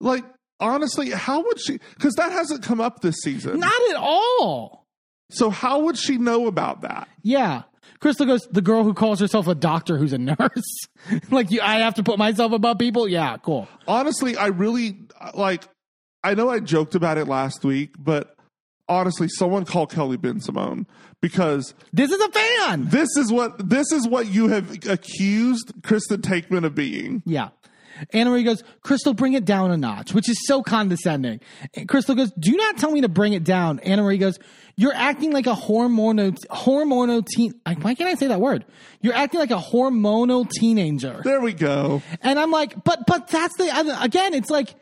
Like, 0.00 0.24
honestly, 0.60 1.10
how 1.10 1.42
would 1.42 1.60
she? 1.60 1.78
Because 1.94 2.14
that 2.14 2.32
hasn't 2.32 2.62
come 2.62 2.80
up 2.80 3.00
this 3.00 3.16
season. 3.22 3.58
Not 3.60 3.90
at 3.90 3.96
all. 3.96 4.86
So, 5.30 5.50
how 5.50 5.80
would 5.80 5.96
she 5.96 6.18
know 6.18 6.46
about 6.46 6.82
that? 6.82 7.08
Yeah. 7.22 7.62
Crystal 8.00 8.26
goes, 8.26 8.46
the 8.50 8.60
girl 8.60 8.84
who 8.84 8.92
calls 8.92 9.18
herself 9.20 9.46
a 9.48 9.54
doctor 9.54 9.96
who's 9.96 10.12
a 10.12 10.18
nurse. 10.18 10.86
like 11.30 11.50
you 11.50 11.60
I 11.62 11.78
have 11.78 11.94
to 11.94 12.02
put 12.02 12.18
myself 12.18 12.52
above 12.52 12.78
people? 12.78 13.08
Yeah, 13.08 13.36
cool. 13.38 13.68
honestly, 13.88 14.36
I 14.36 14.46
really 14.48 14.98
like. 15.34 15.64
I 16.22 16.34
know 16.34 16.48
I 16.48 16.60
joked 16.60 16.94
about 16.94 17.18
it 17.18 17.26
last 17.28 17.64
week, 17.64 17.94
but 17.98 18.33
honestly, 18.88 19.28
someone 19.28 19.64
call 19.64 19.86
Kelly 19.86 20.16
Bensimon 20.16 20.86
because 21.20 21.74
This 21.92 22.10
is 22.10 22.20
a 22.20 22.30
fan. 22.30 22.86
this 22.88 23.08
is 23.16 23.32
what 23.32 23.68
this 23.70 23.90
is 23.92 24.06
what 24.06 24.26
you 24.26 24.48
have 24.48 24.86
accused 24.86 25.72
Kristen 25.82 26.20
Taekman 26.20 26.64
of 26.64 26.74
being. 26.74 27.22
Yeah. 27.24 27.48
Annemarie 28.12 28.44
goes, 28.44 28.64
Crystal, 28.82 29.14
bring 29.14 29.34
it 29.34 29.44
down 29.44 29.70
a 29.70 29.76
notch, 29.76 30.12
which 30.14 30.28
is 30.28 30.36
so 30.48 30.64
condescending. 30.64 31.38
And 31.76 31.88
Crystal 31.88 32.16
goes, 32.16 32.32
Do 32.32 32.56
not 32.56 32.76
tell 32.76 32.90
me 32.90 33.02
to 33.02 33.08
bring 33.08 33.34
it 33.34 33.44
down. 33.44 33.78
Annemarie 33.78 34.18
goes, 34.18 34.36
You're 34.76 34.92
acting 34.92 35.30
like 35.32 35.46
a 35.46 35.54
hormonal, 35.54 36.36
hormonal 36.50 37.24
teen. 37.24 37.54
Why 37.64 37.94
can't 37.94 38.10
I 38.10 38.14
say 38.16 38.26
that 38.26 38.40
word? 38.40 38.64
You're 39.00 39.14
acting 39.14 39.38
like 39.38 39.52
a 39.52 39.58
hormonal 39.60 40.50
teenager. 40.50 41.20
There 41.22 41.40
we 41.40 41.52
go. 41.52 42.02
And 42.20 42.36
I'm 42.36 42.50
like, 42.50 42.82
but, 42.82 43.06
but 43.06 43.28
that's 43.28 43.56
the, 43.58 43.98
again, 44.02 44.34
it's 44.34 44.50
like 44.50 44.74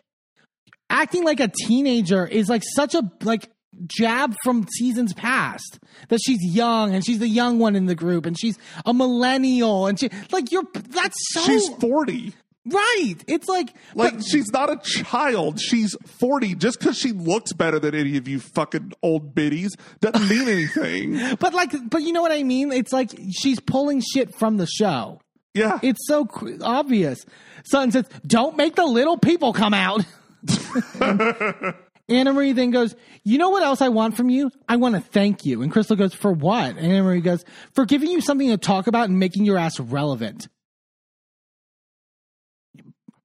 acting 0.89 1.23
like 1.23 1.41
a 1.41 1.49
teenager 1.49 2.27
is 2.27 2.49
like 2.49 2.63
such 2.75 2.95
a, 2.95 3.03
like, 3.23 3.51
jab 3.87 4.35
from 4.45 4.67
seasons 4.79 5.13
past 5.15 5.79
that 6.09 6.21
she's 6.25 6.43
young 6.45 6.95
and 6.95 7.05
she's 7.05 7.19
the 7.19 7.29
young 7.29 7.59
one 7.59 7.75
in 7.75 7.87
the 7.87 7.95
group 7.95 8.27
and 8.27 8.39
she's 8.39 8.59
a 8.87 8.93
millennial 8.95 9.87
and 9.87 9.99
she, 9.99 10.11
like, 10.31 10.53
you're, 10.53 10.65
that's 10.75 11.17
so, 11.33 11.43
She's 11.43 11.69
forty. 11.81 12.35
right. 12.67 13.15
It's 13.27 13.49
like, 13.49 13.75
Like 13.95 14.15
but- 14.17 14.25
she's 14.25 14.51
not 14.53 14.71
a 14.71 14.77
child. 14.77 15.61
She's 15.61 15.97
forty. 16.07 16.55
Just 16.55 16.79
because 16.79 16.97
she 16.99 17.13
looks 17.13 17.53
better 17.53 17.79
than 17.79 17.95
any 17.95 18.17
of 18.17 18.29
you 18.29 18.41
fucking 18.41 18.93
old 19.03 19.35
biddies 19.35 19.75
doesn't 20.01 20.29
mean 20.29 20.49
anything. 20.49 21.37
But 21.41 21.55
like, 21.55 21.73
but 21.91 22.03
you 22.03 22.13
know 22.13 22.23
what 22.23 22.33
I 22.33 22.43
mean? 22.43 22.73
It's 22.73 22.93
like 22.93 23.11
she's 23.33 23.59
pulling 23.61 24.01
shit 24.01 24.35
from 24.35 24.59
the 24.59 24.67
show. 24.67 25.21
Yeah. 25.55 25.79
It's 25.83 26.07
so 26.07 26.29
obvious. 26.63 27.25
Sutton 27.65 27.91
says, 27.91 28.05
"Don't 28.27 28.57
make 28.57 28.75
the 28.77 28.85
little 28.87 29.19
people 29.19 29.53
come 29.53 29.75
out." 29.75 30.05
Annemarie 32.11 32.55
then 32.55 32.71
goes, 32.71 32.95
"You 33.25 33.39
know 33.39 33.51
what 33.51 33.63
else 33.63 33.81
I 33.81 33.89
want 33.89 34.17
from 34.17 34.29
you? 34.29 34.51
I 34.69 34.77
want 34.77 34.95
to 34.97 35.01
thank 35.01 35.45
you." 35.45 35.63
And 35.63 35.71
Crystal 35.71 35.97
goes, 35.97 36.15
"For 36.15 36.33
what?" 36.33 36.77
And 36.77 36.87
Annemarie 36.87 37.23
goes, 37.23 37.45
"For 37.75 37.87
giving 37.87 38.11
you 38.11 38.21
something 38.21 38.49
to 38.49 38.57
talk 38.57 38.87
about 38.87 39.09
and 39.09 39.19
making 39.19 39.45
your 39.45 39.57
ass 39.57 39.79
relevant." 39.79 40.49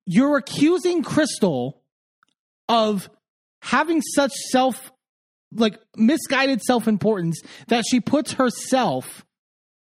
You're 0.05 0.37
accusing 0.37 1.03
Crystal 1.03 1.81
of 2.69 3.09
having 3.61 4.01
such 4.01 4.33
self 4.51 4.91
like 5.51 5.79
misguided 5.95 6.61
self-importance 6.61 7.41
that 7.67 7.85
she 7.89 7.99
puts 7.99 8.33
herself 8.33 9.25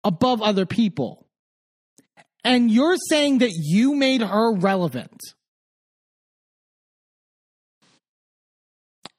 above 0.03 0.41
other 0.41 0.65
people. 0.65 1.27
And 2.43 2.71
you're 2.71 2.97
saying 3.09 3.39
that 3.39 3.51
you 3.51 3.93
made 3.93 4.21
her 4.21 4.53
relevant. 4.53 5.19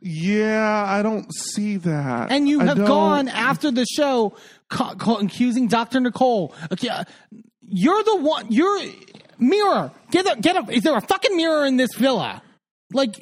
Yeah, 0.02 0.84
I 0.86 1.02
don't 1.02 1.32
see 1.34 1.76
that. 1.76 2.30
And 2.32 2.48
you 2.48 2.60
I 2.60 2.64
have 2.64 2.76
don't- 2.78 2.86
gone 2.86 3.28
after 3.28 3.70
the 3.70 3.86
show 3.86 4.34
ca- 4.68 4.94
ca- 4.96 5.16
accusing 5.18 5.68
Dr. 5.68 6.00
Nicole, 6.00 6.54
ac- 6.70 6.88
You're 7.74 8.02
the 8.02 8.16
one. 8.16 8.46
You're 8.50 8.80
mirror. 9.38 9.92
Get 10.10 10.26
a 10.26 10.40
get 10.40 10.56
a. 10.56 10.70
Is 10.72 10.82
there 10.82 10.96
a 10.96 11.00
fucking 11.00 11.36
mirror 11.36 11.64
in 11.64 11.76
this 11.76 11.94
villa? 11.94 12.42
Like, 12.92 13.14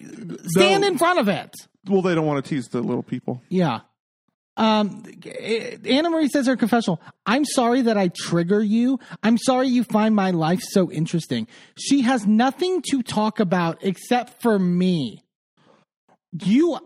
stand 0.46 0.80
No. 0.82 0.88
in 0.88 0.98
front 0.98 1.18
of 1.20 1.28
it. 1.28 1.54
Well, 1.88 2.02
they 2.02 2.14
don't 2.14 2.26
want 2.26 2.44
to 2.44 2.48
tease 2.48 2.68
the 2.68 2.80
little 2.80 3.02
people. 3.04 3.40
Yeah. 3.48 3.80
Um, 4.56 5.02
Annemarie 5.04 6.28
says 6.28 6.46
her 6.46 6.56
confessional. 6.56 7.00
I'm 7.24 7.44
sorry 7.44 7.82
that 7.82 7.96
I 7.96 8.08
trigger 8.08 8.60
you. 8.62 8.98
I'm 9.22 9.38
sorry 9.38 9.68
you 9.68 9.84
find 9.84 10.14
my 10.14 10.32
life 10.32 10.60
so 10.62 10.90
interesting. 10.90 11.46
She 11.78 12.02
has 12.02 12.26
nothing 12.26 12.82
to 12.90 13.02
talk 13.02 13.38
about 13.40 13.78
except 13.82 14.42
for 14.42 14.58
me. 14.58 15.22
You, 16.32 16.78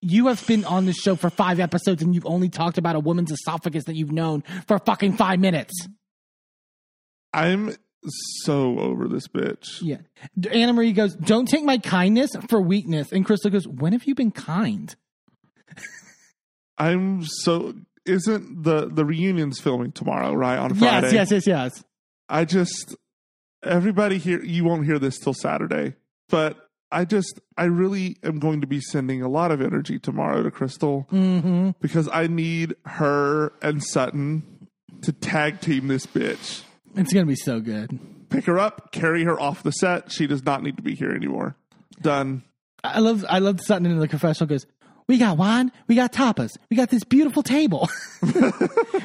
you 0.00 0.26
have 0.28 0.46
been 0.46 0.64
on 0.64 0.86
this 0.86 0.96
show 0.96 1.16
for 1.16 1.30
five 1.30 1.60
episodes 1.60 2.02
and 2.02 2.14
you've 2.14 2.26
only 2.26 2.48
talked 2.48 2.78
about 2.78 2.96
a 2.96 3.00
woman's 3.00 3.32
esophagus 3.32 3.84
that 3.84 3.96
you've 3.96 4.12
known 4.12 4.42
for 4.66 4.78
fucking 4.78 5.16
five 5.16 5.40
minutes. 5.40 5.88
I'm 7.32 7.74
so 8.42 8.78
over 8.78 9.08
this 9.08 9.28
bitch. 9.28 9.80
Yeah. 9.80 9.98
Annemarie 10.38 10.94
goes, 10.94 11.14
"Don't 11.14 11.46
take 11.48 11.64
my 11.64 11.78
kindness 11.78 12.30
for 12.48 12.60
weakness." 12.60 13.10
And 13.12 13.24
Crystal 13.24 13.50
goes, 13.50 13.66
"When 13.66 13.92
have 13.92 14.04
you 14.04 14.14
been 14.14 14.30
kind?" 14.30 14.94
I'm 16.78 17.24
so. 17.24 17.74
Isn't 18.04 18.62
the 18.62 18.88
the 18.88 19.04
reunions 19.04 19.60
filming 19.60 19.92
tomorrow? 19.92 20.34
Right 20.34 20.58
on 20.58 20.74
Friday. 20.74 21.12
Yes, 21.12 21.30
yes, 21.30 21.30
yes, 21.30 21.46
yes. 21.46 21.84
I 22.28 22.44
just 22.44 22.94
everybody 23.62 24.18
here. 24.18 24.42
You 24.42 24.64
won't 24.64 24.84
hear 24.84 24.98
this 24.98 25.18
till 25.18 25.34
Saturday, 25.34 25.94
but 26.28 26.63
I 26.94 27.04
just 27.04 27.40
I 27.58 27.64
really 27.64 28.16
am 28.22 28.38
going 28.38 28.60
to 28.62 28.66
be 28.66 28.80
sending 28.80 29.20
a 29.22 29.28
lot 29.28 29.50
of 29.50 29.60
energy 29.60 29.98
tomorrow 29.98 30.42
to 30.42 30.50
Crystal 30.50 31.06
Mm-hmm. 31.12 31.70
because 31.80 32.08
I 32.12 32.26
need 32.28 32.74
her 32.86 33.52
and 33.60 33.82
Sutton 33.82 34.68
to 35.02 35.12
tag 35.12 35.60
team 35.60 35.88
this 35.88 36.06
bitch. 36.06 36.62
It's 36.96 37.12
gonna 37.12 37.26
be 37.26 37.36
so 37.36 37.60
good. 37.60 37.98
Pick 38.30 38.44
her 38.46 38.58
up, 38.58 38.92
carry 38.92 39.24
her 39.24 39.38
off 39.38 39.62
the 39.62 39.72
set. 39.72 40.10
She 40.12 40.26
does 40.26 40.44
not 40.44 40.62
need 40.62 40.76
to 40.76 40.82
be 40.82 40.94
here 40.94 41.10
anymore. 41.10 41.56
Done. 42.00 42.42
I 42.82 43.00
love 43.00 43.24
I 43.28 43.38
love 43.40 43.60
Sutton 43.60 43.86
in 43.86 43.98
the 43.98 44.08
confessional 44.08 44.48
goes, 44.48 44.64
We 45.08 45.18
got 45.18 45.36
wine, 45.36 45.72
we 45.88 45.94
got 45.96 46.12
tapas, 46.12 46.50
we 46.70 46.76
got 46.76 46.90
this 46.90 47.04
beautiful 47.04 47.42
table. 47.42 47.88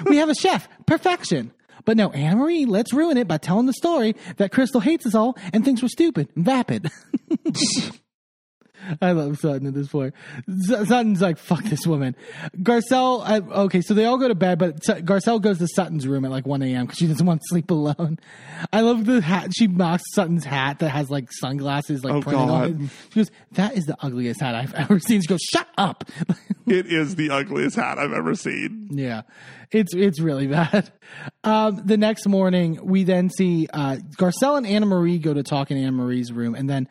we 0.06 0.18
have 0.18 0.30
a 0.30 0.36
chef. 0.36 0.68
Perfection. 0.86 1.52
But 1.86 1.98
no, 1.98 2.10
Annemarie, 2.10 2.68
let's 2.68 2.94
ruin 2.94 3.18
it 3.18 3.28
by 3.28 3.38
telling 3.38 3.66
the 3.66 3.74
story 3.74 4.16
that 4.38 4.52
Crystal 4.52 4.82
hates 4.82 5.06
us 5.06 5.16
all 5.16 5.38
and 5.54 5.64
thinks 5.64 5.82
we're 5.82 5.90
stupid 5.90 6.30
and 6.36 6.46
vapid. 6.46 6.90
I 9.02 9.12
love 9.12 9.38
Sutton 9.40 9.68
at 9.68 9.74
this 9.74 9.88
point. 9.88 10.14
Sutton's 10.66 11.22
like, 11.22 11.38
fuck 11.38 11.64
this 11.64 11.86
woman. 11.86 12.16
Garcelle, 12.58 13.24
uh, 13.28 13.62
okay, 13.64 13.82
so 13.82 13.94
they 13.94 14.06
all 14.06 14.18
go 14.18 14.28
to 14.28 14.36
bed, 14.36 14.60
but 14.60 14.82
Garcelle 14.82 15.42
goes 15.42 15.60
to 15.60 15.68
Sutton's 15.68 16.08
room 16.08 16.26
at 16.26 16.32
like 16.32 16.46
1 16.46 16.62
a.m. 16.64 16.86
because 16.86 16.98
she 16.98 17.08
doesn't 17.08 17.26
want 17.26 17.42
to 17.42 17.48
sleep 17.50 17.70
alone. 17.72 18.20
I 18.74 18.82
love 18.82 19.06
the 19.06 19.22
hat. 19.22 19.52
She 19.58 19.68
mocks 19.68 20.04
Sutton's 20.14 20.46
hat 20.46 20.80
that 20.80 20.90
has 20.90 21.10
like 21.10 21.32
sunglasses 21.32 22.04
like 22.04 22.14
Oh, 22.14 22.22
printed 22.22 22.42
on 22.50 22.72
God. 22.74 22.82
it. 22.84 22.90
She 23.14 23.20
goes, 23.20 23.32
that 23.54 23.78
is 23.78 23.86
the 23.86 23.98
ugliest 24.04 24.42
hat 24.42 24.56
I've 24.56 24.74
ever 24.76 25.00
seen. 25.00 25.22
She 25.22 25.28
goes, 25.28 25.42
shut 25.42 25.68
up. 25.78 26.04
It 26.68 26.86
is 26.88 27.16
the 27.16 27.32
ugliest 27.32 27.76
hat 27.76 27.98
I've 27.98 28.14
ever 28.14 28.36
seen. 28.36 28.90
Yeah, 28.92 29.24
it's 29.72 29.94
it's 29.96 30.20
really 30.20 30.46
bad. 30.48 30.92
Um, 31.44 31.82
the 31.84 31.98
next 31.98 32.28
morning, 32.28 32.80
we 32.84 33.04
then 33.06 33.30
see 33.32 33.68
uh, 33.74 33.98
Garcelle 34.20 34.56
and 34.58 34.68
Annemarie 34.68 35.20
go 35.22 35.34
to 35.34 35.42
talk 35.42 35.72
in 35.72 35.78
Annemarie's 35.78 36.32
room, 36.32 36.54
and 36.54 36.70
then 36.70 36.88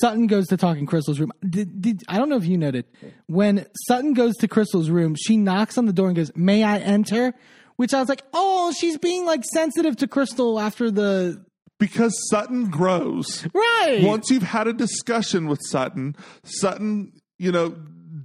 Sutton 0.00 0.26
goes 0.26 0.46
to 0.48 0.56
talk 0.56 0.78
in 0.78 0.86
Crystal's 0.86 1.20
room. 1.20 1.32
Did, 1.48 1.80
did 1.80 2.02
I 2.08 2.18
don't 2.18 2.28
know 2.28 2.36
if 2.36 2.46
you 2.46 2.56
noted 2.58 2.86
when 3.26 3.66
Sutton 3.86 4.14
goes 4.14 4.34
to 4.36 4.48
Crystal's 4.48 4.90
room, 4.90 5.14
she 5.14 5.36
knocks 5.36 5.76
on 5.78 5.86
the 5.86 5.92
door 5.92 6.06
and 6.08 6.16
goes, 6.16 6.30
"May 6.34 6.62
I 6.62 6.78
enter?" 6.78 7.34
Which 7.76 7.94
I 7.94 8.00
was 8.00 8.08
like, 8.08 8.22
"Oh, 8.32 8.72
she's 8.72 8.98
being 8.98 9.24
like 9.26 9.44
sensitive 9.44 9.96
to 9.96 10.06
Crystal 10.06 10.60
after 10.60 10.90
the 10.90 11.44
Because 11.78 12.14
Sutton 12.30 12.70
grows. 12.70 13.46
right." 13.54 14.00
Once 14.02 14.30
you've 14.30 14.42
had 14.42 14.66
a 14.68 14.72
discussion 14.72 15.46
with 15.46 15.60
Sutton, 15.68 16.16
Sutton, 16.44 17.12
you 17.38 17.50
know, 17.50 17.74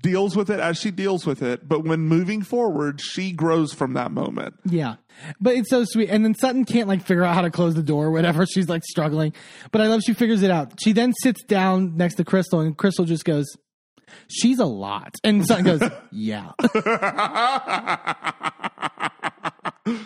deals 0.02 0.36
with 0.36 0.50
it 0.50 0.60
as 0.60 0.78
she 0.78 0.92
deals 0.92 1.26
with 1.26 1.42
it. 1.42 1.68
But 1.68 1.84
when 1.84 2.02
moving 2.02 2.42
forward, 2.42 3.02
she 3.02 3.32
grows 3.32 3.74
from 3.74 3.94
that 3.94 4.12
moment. 4.12 4.56
Yeah. 4.66 4.96
But 5.40 5.56
it's 5.56 5.70
so 5.70 5.84
sweet. 5.86 6.10
And 6.10 6.24
then 6.24 6.36
Sutton 6.36 6.66
can't 6.66 6.88
like 6.88 7.02
figure 7.02 7.24
out 7.24 7.36
how 7.36 7.42
to 7.42 7.52
close 7.52 7.76
the 7.76 7.84
door 7.84 8.06
or 8.06 8.12
whatever. 8.12 8.46
She's 8.46 8.70
like 8.70 8.84
struggling. 8.84 9.34
But 9.72 9.82
I 9.82 9.88
love 9.88 10.02
she 10.06 10.14
figures 10.14 10.44
it 10.44 10.52
out. 10.52 10.74
She 10.82 10.94
then 10.94 11.14
sits 11.22 11.44
down 11.44 11.98
next 11.98 12.16
to 12.16 12.24
Crystal 12.24 12.60
and 12.60 12.78
Crystal 12.78 13.06
just 13.06 13.26
goes, 13.26 13.46
She's 14.28 14.60
a 14.60 14.66
lot. 14.66 15.16
And 15.24 15.46
Sutton 15.46 15.66
goes, 15.66 15.82
Yeah. 16.12 16.52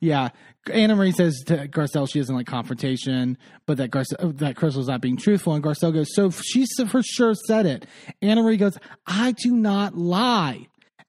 yeah. 0.00 0.30
Annemarie 0.66 1.14
says 1.14 1.42
to 1.46 1.68
Garcelle 1.68 2.10
she 2.10 2.18
doesn't 2.18 2.34
like 2.34 2.46
confrontation, 2.46 3.38
but 3.66 3.76
that 3.76 3.90
Garcelle, 3.90 4.24
uh, 4.24 4.32
that 4.36 4.56
Crystal's 4.56 4.88
not 4.88 5.00
being 5.00 5.16
truthful. 5.16 5.54
And 5.54 5.62
Garcelle 5.62 5.92
goes, 5.92 6.14
So 6.14 6.30
she 6.30 6.66
for 6.88 7.02
sure 7.02 7.34
said 7.34 7.66
it. 7.66 7.86
Annemarie 8.22 8.58
goes, 8.58 8.78
I 9.06 9.32
do 9.32 9.54
not 9.54 9.96
lie. 9.96 10.66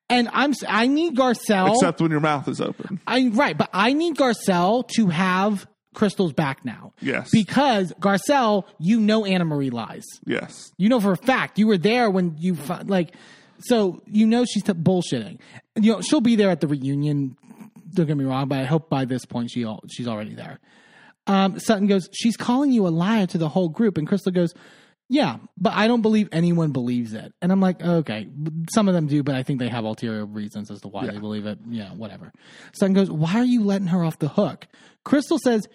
And 0.10 0.30
I'm 0.34 0.54
I 0.68 0.88
need 0.88 1.16
Garcelle. 1.16 1.74
Except 1.74 2.00
when 2.00 2.12
your 2.12 2.20
mouth 2.20 2.48
is 2.48 2.62
open. 2.62 3.00
I 3.08 3.28
right, 3.30 3.58
but 3.58 3.70
I 3.74 3.94
need 3.94 4.18
Garcelle 4.18 4.88
to 4.90 5.08
have 5.08 5.66
Crystal's 5.96 6.34
back 6.34 6.64
now. 6.64 6.94
Yes. 7.02 7.32
Because 7.32 7.92
Garcelle, 8.00 8.66
you 8.78 9.00
know 9.00 9.24
Annemarie 9.24 9.72
lies. 9.72 10.06
Yes. 10.26 10.72
You 10.78 10.90
know 10.90 11.00
for 11.00 11.14
a 11.14 11.18
fact. 11.18 11.58
You 11.58 11.66
were 11.68 11.78
there 11.78 12.12
when 12.12 12.36
you 12.38 12.56
like 12.84 13.16
so 13.60 14.02
you 14.06 14.28
know 14.28 14.46
she's 14.46 14.64
t- 14.64 14.74
bullshitting. 14.74 15.40
You 15.76 15.94
know, 15.94 16.02
she'll 16.02 16.22
be 16.22 16.36
there 16.36 16.50
at 16.50 16.62
the 16.62 16.68
reunion. 16.68 17.38
Don't 17.96 18.06
get 18.06 18.18
me 18.18 18.26
wrong, 18.26 18.48
but 18.48 18.60
I 18.60 18.66
hope 18.66 18.90
by 18.90 19.06
this 19.06 19.26
point 19.26 19.52
she 19.52 19.66
she's 19.90 20.08
already 20.08 20.36
there. 20.36 20.60
Um, 21.28 21.60
Sutton 21.60 21.88
goes, 21.88 22.10
She's 22.12 22.38
calling 22.38 22.72
you 22.72 22.88
a 22.88 22.90
liar 22.90 23.28
to 23.28 23.38
the 23.38 23.50
whole 23.50 23.70
group. 23.70 23.98
And 23.98 24.08
Crystal 24.08 24.32
goes, 24.32 24.54
Yeah, 25.10 25.38
but 25.58 25.74
I 25.74 25.88
don't 25.88 26.02
believe 26.02 26.30
anyone 26.32 26.72
believes 26.72 27.14
it. 27.14 27.34
And 27.42 27.52
I'm 27.52 27.62
like, 27.62 27.82
Okay, 27.82 28.28
some 28.74 28.88
of 28.88 28.94
them 28.94 29.08
do, 29.08 29.24
but 29.24 29.36
I 29.36 29.44
think 29.44 29.60
they 29.60 29.70
have 29.70 29.86
ulterior 29.86 30.26
reasons 30.26 30.70
as 30.70 30.82
to 30.82 30.88
why 30.88 31.08
they 31.08 31.18
believe 31.18 31.46
it. 31.46 31.60
Yeah, 31.68 31.90
whatever. 31.92 32.32
Sutton 32.74 32.94
goes, 32.94 33.10
Why 33.10 33.36
are 33.36 33.46
you 33.46 33.64
letting 33.64 33.88
her 33.88 34.04
off 34.04 34.20
the 34.20 34.28
hook? 34.30 34.68
Crystal 35.04 35.40
says, 35.40 35.68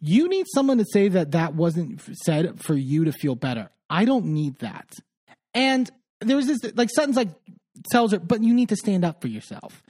You 0.00 0.28
need 0.28 0.46
someone 0.54 0.78
to 0.78 0.86
say 0.92 1.08
that 1.08 1.32
that 1.32 1.54
wasn't 1.54 2.00
said 2.24 2.62
for 2.62 2.74
you 2.74 3.04
to 3.04 3.12
feel 3.12 3.34
better. 3.34 3.70
I 3.90 4.04
don't 4.04 4.26
need 4.26 4.58
that. 4.60 4.88
And 5.52 5.90
there 6.20 6.36
was 6.36 6.46
this, 6.46 6.58
like, 6.74 6.88
Sutton's 6.92 7.16
like, 7.16 7.28
tells 7.90 8.12
her, 8.12 8.18
but 8.18 8.42
you 8.42 8.54
need 8.54 8.70
to 8.70 8.76
stand 8.76 9.04
up 9.04 9.20
for 9.20 9.28
yourself. 9.28 9.82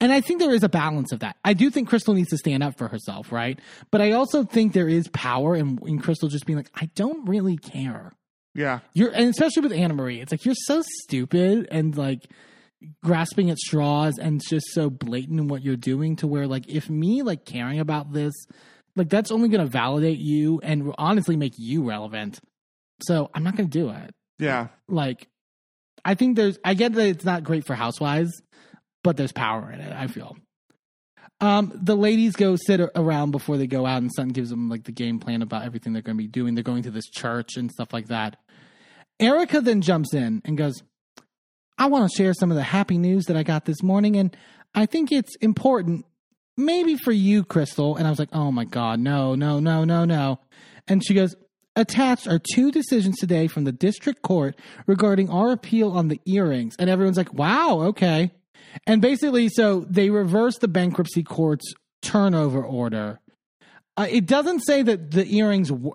And 0.00 0.12
I 0.12 0.20
think 0.20 0.38
there 0.38 0.54
is 0.54 0.62
a 0.62 0.68
balance 0.68 1.10
of 1.12 1.20
that. 1.20 1.36
I 1.44 1.54
do 1.54 1.70
think 1.70 1.88
Crystal 1.88 2.14
needs 2.14 2.28
to 2.30 2.38
stand 2.38 2.62
up 2.62 2.78
for 2.78 2.86
herself, 2.88 3.32
right? 3.32 3.58
But 3.90 4.00
I 4.00 4.12
also 4.12 4.44
think 4.44 4.72
there 4.72 4.88
is 4.88 5.08
power 5.08 5.56
in, 5.56 5.78
in 5.86 5.98
Crystal 6.00 6.28
just 6.28 6.46
being 6.46 6.56
like, 6.56 6.70
I 6.74 6.88
don't 6.94 7.28
really 7.28 7.56
care. 7.56 8.12
Yeah. 8.54 8.78
You're, 8.94 9.10
and 9.10 9.28
especially 9.28 9.62
with 9.62 9.72
Annemarie, 9.72 10.22
it's 10.22 10.30
like 10.32 10.44
you're 10.44 10.54
so 10.54 10.82
stupid 11.02 11.66
and 11.70 11.96
like 11.96 12.28
grasping 13.02 13.50
at 13.50 13.58
straws 13.58 14.18
and 14.18 14.40
just 14.48 14.66
so 14.72 14.88
blatant 14.88 15.40
in 15.40 15.48
what 15.48 15.62
you're 15.64 15.76
doing 15.76 16.14
to 16.16 16.28
where 16.28 16.46
like 16.46 16.68
if 16.68 16.88
me 16.88 17.22
like 17.22 17.44
caring 17.44 17.80
about 17.80 18.12
this, 18.12 18.34
like 18.94 19.08
that's 19.08 19.32
only 19.32 19.48
going 19.48 19.64
to 19.64 19.70
validate 19.70 20.18
you 20.18 20.60
and 20.62 20.92
honestly 20.96 21.36
make 21.36 21.54
you 21.56 21.82
relevant. 21.88 22.38
So 23.02 23.30
I'm 23.34 23.42
not 23.42 23.56
going 23.56 23.68
to 23.68 23.78
do 23.78 23.90
it 23.90 24.14
Yeah. 24.38 24.68
like 24.88 25.28
I 26.04 26.14
think 26.14 26.36
there's 26.36 26.58
I 26.64 26.74
get 26.74 26.92
that 26.94 27.06
it's 27.08 27.24
not 27.24 27.42
great 27.44 27.64
for 27.66 27.74
housewives, 27.74 28.40
but 29.02 29.16
there's 29.16 29.32
power 29.32 29.70
in 29.70 29.80
it, 29.80 29.92
I 29.92 30.06
feel. 30.06 30.36
Um, 31.40 31.72
the 31.74 31.96
ladies 31.96 32.34
go 32.34 32.56
sit 32.56 32.80
around 32.96 33.30
before 33.30 33.56
they 33.56 33.68
go 33.68 33.86
out 33.86 34.02
and 34.02 34.10
Sutton 34.12 34.32
gives 34.32 34.50
them 34.50 34.68
like 34.68 34.84
the 34.84 34.92
game 34.92 35.20
plan 35.20 35.42
about 35.42 35.64
everything 35.64 35.92
they're 35.92 36.02
gonna 36.02 36.16
be 36.16 36.26
doing. 36.26 36.54
They're 36.54 36.64
going 36.64 36.82
to 36.82 36.90
this 36.90 37.08
church 37.08 37.56
and 37.56 37.70
stuff 37.70 37.92
like 37.92 38.08
that. 38.08 38.36
Erica 39.20 39.60
then 39.60 39.80
jumps 39.80 40.14
in 40.14 40.42
and 40.44 40.58
goes, 40.58 40.82
I 41.76 41.86
want 41.86 42.10
to 42.10 42.16
share 42.16 42.34
some 42.34 42.50
of 42.50 42.56
the 42.56 42.62
happy 42.62 42.98
news 42.98 43.26
that 43.26 43.36
I 43.36 43.44
got 43.44 43.64
this 43.64 43.82
morning, 43.82 44.16
and 44.16 44.36
I 44.74 44.86
think 44.86 45.12
it's 45.12 45.36
important, 45.36 46.06
maybe 46.56 46.96
for 46.96 47.12
you, 47.12 47.44
Crystal. 47.44 47.96
And 47.96 48.06
I 48.06 48.10
was 48.10 48.18
like, 48.18 48.30
oh 48.32 48.50
my 48.50 48.64
God, 48.64 48.98
no, 48.98 49.36
no, 49.36 49.60
no, 49.60 49.84
no, 49.84 50.04
no. 50.04 50.40
And 50.88 51.04
she 51.04 51.14
goes, 51.14 51.36
Attached 51.78 52.26
are 52.26 52.40
two 52.40 52.72
decisions 52.72 53.18
today 53.18 53.46
from 53.46 53.62
the 53.62 53.70
district 53.70 54.22
court 54.22 54.56
regarding 54.88 55.30
our 55.30 55.52
appeal 55.52 55.92
on 55.92 56.08
the 56.08 56.20
earrings. 56.26 56.74
And 56.76 56.90
everyone's 56.90 57.16
like, 57.16 57.32
wow, 57.32 57.82
okay. 57.82 58.32
And 58.86 59.00
basically, 59.02 59.48
so 59.48 59.80
they 59.88 60.10
reversed 60.10 60.60
the 60.60 60.68
bankruptcy 60.68 61.22
court's 61.22 61.72
turnover 62.02 62.62
order. 62.62 63.20
Uh, 63.96 64.06
it 64.08 64.26
doesn't 64.26 64.60
say 64.60 64.82
that 64.82 65.10
the 65.10 65.26
earrings, 65.36 65.70
w- 65.70 65.94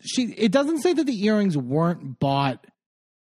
she, 0.00 0.32
it 0.32 0.50
doesn't 0.52 0.80
say 0.80 0.92
that 0.94 1.04
the 1.04 1.24
earrings 1.24 1.56
weren't 1.56 2.18
bought 2.18 2.66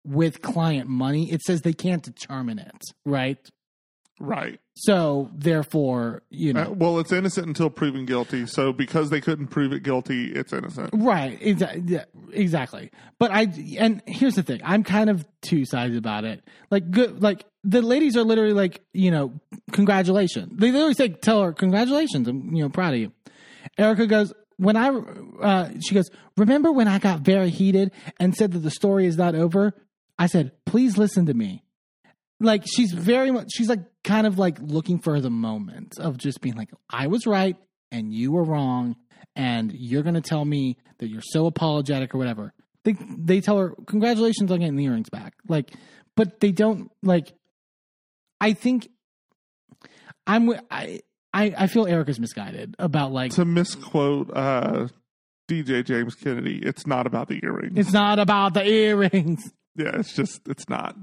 with 0.04 0.40
client 0.40 0.88
money. 0.88 1.30
It 1.32 1.42
says 1.42 1.62
they 1.62 1.72
can't 1.72 2.02
determine 2.02 2.58
it, 2.60 2.84
right? 3.04 3.38
Right. 4.20 4.60
So 4.74 5.30
therefore, 5.34 6.22
you 6.30 6.52
know, 6.52 6.64
Uh, 6.64 6.70
well, 6.70 6.98
it's 7.00 7.10
innocent 7.10 7.46
until 7.46 7.70
proven 7.70 8.04
guilty. 8.04 8.46
So 8.46 8.70
because 8.72 9.08
they 9.10 9.20
couldn't 9.20 9.48
prove 9.48 9.72
it 9.72 9.82
guilty, 9.82 10.30
it's 10.32 10.52
innocent. 10.52 10.90
Right. 10.92 11.40
Exa- 11.40 11.88
yeah, 11.88 12.04
exactly. 12.32 12.90
But 13.18 13.30
I 13.30 13.48
and 13.78 14.02
here's 14.06 14.34
the 14.34 14.42
thing. 14.42 14.60
I'm 14.62 14.84
kind 14.84 15.08
of 15.10 15.24
two 15.40 15.64
sides 15.64 15.96
about 15.96 16.24
it. 16.24 16.44
Like 16.70 16.90
good 16.90 17.22
like 17.22 17.44
the 17.64 17.82
ladies 17.82 18.16
are 18.16 18.24
literally 18.24 18.52
like, 18.52 18.82
you 18.92 19.10
know, 19.10 19.32
congratulations. 19.72 20.52
They 20.56 20.70
literally 20.70 20.94
say 20.94 21.08
tell 21.08 21.42
her 21.42 21.52
congratulations. 21.52 22.28
I'm, 22.28 22.54
you 22.54 22.62
know, 22.62 22.68
proud 22.68 22.94
of 22.94 23.00
you. 23.00 23.12
Erica 23.78 24.06
goes, 24.06 24.32
when 24.56 24.76
I, 24.76 24.88
uh, 25.42 25.70
she 25.86 25.94
goes, 25.94 26.10
remember 26.36 26.72
when 26.72 26.88
I 26.88 26.98
got 26.98 27.20
very 27.20 27.50
heated 27.50 27.92
and 28.18 28.34
said 28.34 28.52
that 28.52 28.60
the 28.60 28.70
story 28.70 29.06
is 29.06 29.16
not 29.16 29.34
over? 29.34 29.74
I 30.18 30.26
said, 30.26 30.52
please 30.66 30.98
listen 30.98 31.26
to 31.26 31.34
me. 31.34 31.64
Like 32.40 32.64
she's 32.66 32.92
very 32.92 33.30
much, 33.30 33.48
she's 33.54 33.68
like 33.68 33.80
kind 34.04 34.26
of 34.26 34.38
like 34.38 34.58
looking 34.60 34.98
for 34.98 35.20
the 35.20 35.30
moment 35.30 35.98
of 35.98 36.16
just 36.16 36.40
being 36.40 36.56
like, 36.56 36.70
I 36.88 37.06
was 37.06 37.26
right 37.26 37.56
and 37.92 38.12
you 38.14 38.32
were 38.32 38.44
wrong, 38.44 38.96
and 39.36 39.72
you're 39.72 40.02
gonna 40.02 40.20
tell 40.20 40.44
me 40.44 40.76
that 40.98 41.08
you're 41.08 41.22
so 41.22 41.46
apologetic 41.46 42.14
or 42.14 42.18
whatever. 42.18 42.52
They 42.84 42.96
they 43.18 43.40
tell 43.40 43.58
her 43.58 43.74
congratulations 43.86 44.50
on 44.50 44.60
getting 44.60 44.76
the 44.76 44.84
earrings 44.84 45.10
back. 45.10 45.34
Like, 45.48 45.72
but 46.16 46.40
they 46.40 46.52
don't 46.52 46.90
like. 47.02 47.32
I 48.40 48.52
think 48.54 48.88
I'm 50.26 50.50
I 50.70 51.00
I 51.32 51.54
I 51.56 51.66
feel 51.66 51.86
Erica's 51.86 52.18
misguided 52.20 52.74
about 52.78 53.12
like 53.12 53.32
To 53.32 53.44
misquote 53.44 54.30
uh, 54.34 54.88
DJ 55.48 55.84
James 55.84 56.14
Kennedy, 56.14 56.58
it's 56.58 56.86
not 56.86 57.06
about 57.06 57.28
the 57.28 57.40
earrings. 57.42 57.78
it's 57.78 57.92
not 57.92 58.18
about 58.18 58.54
the 58.54 58.64
earrings. 58.64 59.52
yeah, 59.76 59.96
it's 59.98 60.14
just 60.14 60.46
it's 60.48 60.68
not. 60.68 60.96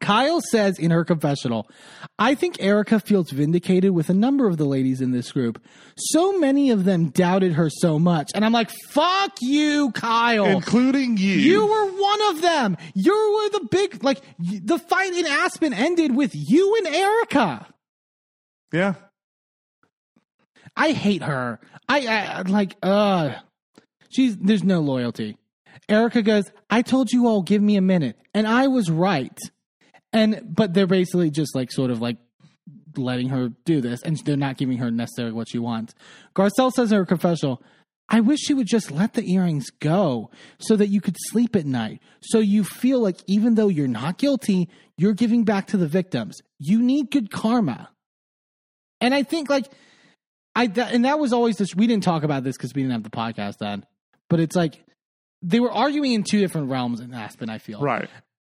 Kyle 0.00 0.40
says 0.40 0.78
in 0.78 0.90
her 0.90 1.04
confessional, 1.04 1.68
I 2.18 2.34
think 2.34 2.60
Erica 2.60 3.00
feels 3.00 3.30
vindicated 3.30 3.90
with 3.92 4.10
a 4.10 4.14
number 4.14 4.46
of 4.46 4.58
the 4.58 4.66
ladies 4.66 5.00
in 5.00 5.12
this 5.12 5.32
group. 5.32 5.62
So 5.96 6.38
many 6.38 6.70
of 6.70 6.84
them 6.84 7.08
doubted 7.08 7.54
her 7.54 7.70
so 7.70 7.98
much. 7.98 8.30
And 8.34 8.44
I'm 8.44 8.52
like, 8.52 8.70
fuck 8.90 9.32
you, 9.40 9.90
Kyle. 9.92 10.44
Including 10.44 11.16
you. 11.16 11.32
You 11.32 11.66
were 11.66 11.86
one 11.86 12.20
of 12.30 12.42
them. 12.42 12.76
You 12.94 13.12
were 13.12 13.58
the 13.58 13.66
big, 13.70 14.04
like, 14.04 14.20
the 14.38 14.78
fight 14.78 15.14
in 15.14 15.26
Aspen 15.26 15.72
ended 15.72 16.14
with 16.14 16.32
you 16.34 16.76
and 16.76 16.86
Erica. 16.86 17.66
yeah. 18.72 18.94
I 20.76 20.92
hate 20.92 21.22
her. 21.22 21.58
I, 21.88 22.06
I 22.06 22.42
like, 22.42 22.76
uh, 22.84 23.34
she's, 24.10 24.36
there's 24.36 24.62
no 24.62 24.78
loyalty. 24.78 25.36
Erica 25.88 26.22
goes, 26.22 26.52
I 26.70 26.82
told 26.82 27.10
you 27.10 27.26
all, 27.26 27.42
give 27.42 27.60
me 27.60 27.76
a 27.76 27.80
minute. 27.80 28.16
And 28.32 28.46
I 28.46 28.68
was 28.68 28.88
right. 28.88 29.36
And, 30.18 30.42
but 30.54 30.74
they're 30.74 30.86
basically 30.86 31.30
just 31.30 31.54
like, 31.54 31.70
sort 31.70 31.90
of 31.90 32.00
like 32.00 32.16
letting 32.96 33.28
her 33.28 33.50
do 33.64 33.80
this 33.80 34.02
and 34.02 34.16
they're 34.18 34.36
not 34.36 34.56
giving 34.56 34.78
her 34.78 34.90
necessarily 34.90 35.32
what 35.32 35.48
she 35.48 35.58
wants. 35.58 35.94
Garcelle 36.34 36.72
says 36.72 36.90
in 36.90 36.98
her 36.98 37.06
confessional, 37.06 37.62
I 38.08 38.20
wish 38.20 38.40
she 38.40 38.54
would 38.54 38.66
just 38.66 38.90
let 38.90 39.14
the 39.14 39.30
earrings 39.32 39.70
go 39.70 40.30
so 40.58 40.76
that 40.76 40.88
you 40.88 41.00
could 41.00 41.16
sleep 41.18 41.54
at 41.54 41.66
night. 41.66 42.00
So 42.20 42.38
you 42.38 42.64
feel 42.64 43.02
like 43.02 43.18
even 43.26 43.54
though 43.54 43.68
you're 43.68 43.86
not 43.86 44.16
guilty, 44.18 44.68
you're 44.96 45.12
giving 45.12 45.44
back 45.44 45.66
to 45.68 45.76
the 45.76 45.86
victims. 45.86 46.40
You 46.58 46.80
need 46.80 47.10
good 47.10 47.30
karma. 47.30 47.90
And 49.00 49.14
I 49.14 49.22
think 49.22 49.50
like 49.50 49.66
I 50.56 50.66
that, 50.68 50.92
and 50.92 51.04
that 51.04 51.18
was 51.18 51.32
always 51.32 51.56
this 51.56 51.74
we 51.74 51.86
didn't 51.86 52.02
talk 52.02 52.22
about 52.22 52.44
this 52.44 52.56
cuz 52.56 52.72
we 52.74 52.82
didn't 52.82 52.92
have 52.92 53.02
the 53.02 53.10
podcast 53.10 53.58
then. 53.58 53.84
But 54.30 54.40
it's 54.40 54.56
like 54.56 54.84
they 55.42 55.60
were 55.60 55.70
arguing 55.70 56.12
in 56.12 56.24
two 56.24 56.40
different 56.40 56.70
realms 56.70 57.00
in 57.00 57.12
Aspen, 57.14 57.50
I 57.50 57.58
feel. 57.58 57.80
Right. 57.80 58.08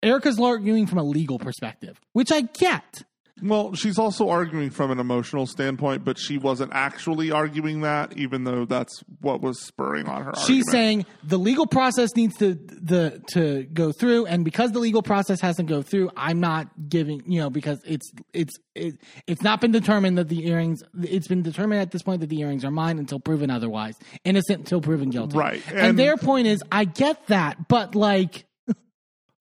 Erica's 0.02 0.39
arguing 0.40 0.86
from 0.86 0.98
a 0.98 1.05
legal 1.05 1.39
perspective, 1.39 2.00
which 2.12 2.32
I 2.32 2.42
get. 2.42 3.02
Well, 3.42 3.74
she's 3.74 3.98
also 3.98 4.28
arguing 4.28 4.70
from 4.70 4.92
an 4.92 5.00
emotional 5.00 5.47
standpoint, 5.47 6.05
but 6.05 6.16
she 6.16 6.39
wasn't 6.39 6.70
actually 6.74 7.32
arguing 7.32 7.81
that, 7.81 8.16
even 8.16 8.44
though 8.44 8.66
that's 8.66 9.02
what 9.20 9.40
was 9.40 9.60
spurring 9.60 10.06
on 10.06 10.22
her. 10.22 10.32
She's 10.36 10.68
argument. 10.68 10.70
saying 10.70 11.06
the 11.24 11.39
legal 11.39 11.66
process 11.66 12.14
needs 12.14 12.36
to 12.36 12.55
the 12.55 13.20
to 13.32 13.64
go 13.72 13.90
through, 13.90 14.26
and 14.26 14.44
because 14.44 14.70
the 14.70 14.78
legal 14.78 15.02
process 15.02 15.40
hasn't 15.40 15.68
go 15.68 15.82
through, 15.82 16.10
I'm 16.16 16.39
not 16.39 16.68
giving 16.89 17.22
you 17.26 17.40
know 17.40 17.50
because 17.50 17.81
it's 17.84 18.12
it's 18.32 18.52
it, 18.76 19.00
it's 19.26 19.42
not 19.42 19.60
been 19.60 19.72
determined 19.72 20.18
that 20.18 20.28
the 20.28 20.47
earrings. 20.47 20.82
It's 21.02 21.26
been 21.26 21.42
determined 21.42 21.81
at 21.81 21.90
this 21.90 22.02
point 22.02 22.20
that 22.20 22.28
the 22.28 22.39
earrings 22.39 22.64
are 22.64 22.70
mine 22.70 22.98
until 22.98 23.18
proven 23.18 23.50
otherwise, 23.50 23.94
innocent 24.24 24.60
until 24.60 24.81
proven 24.81 25.10
guilty. 25.10 25.36
Right, 25.36 25.62
and, 25.68 25.78
and- 25.78 25.98
their 25.98 26.16
point 26.16 26.47
is, 26.47 26.62
I 26.70 26.84
get 26.84 27.26
that, 27.26 27.66
but 27.66 27.97
like, 27.97 28.44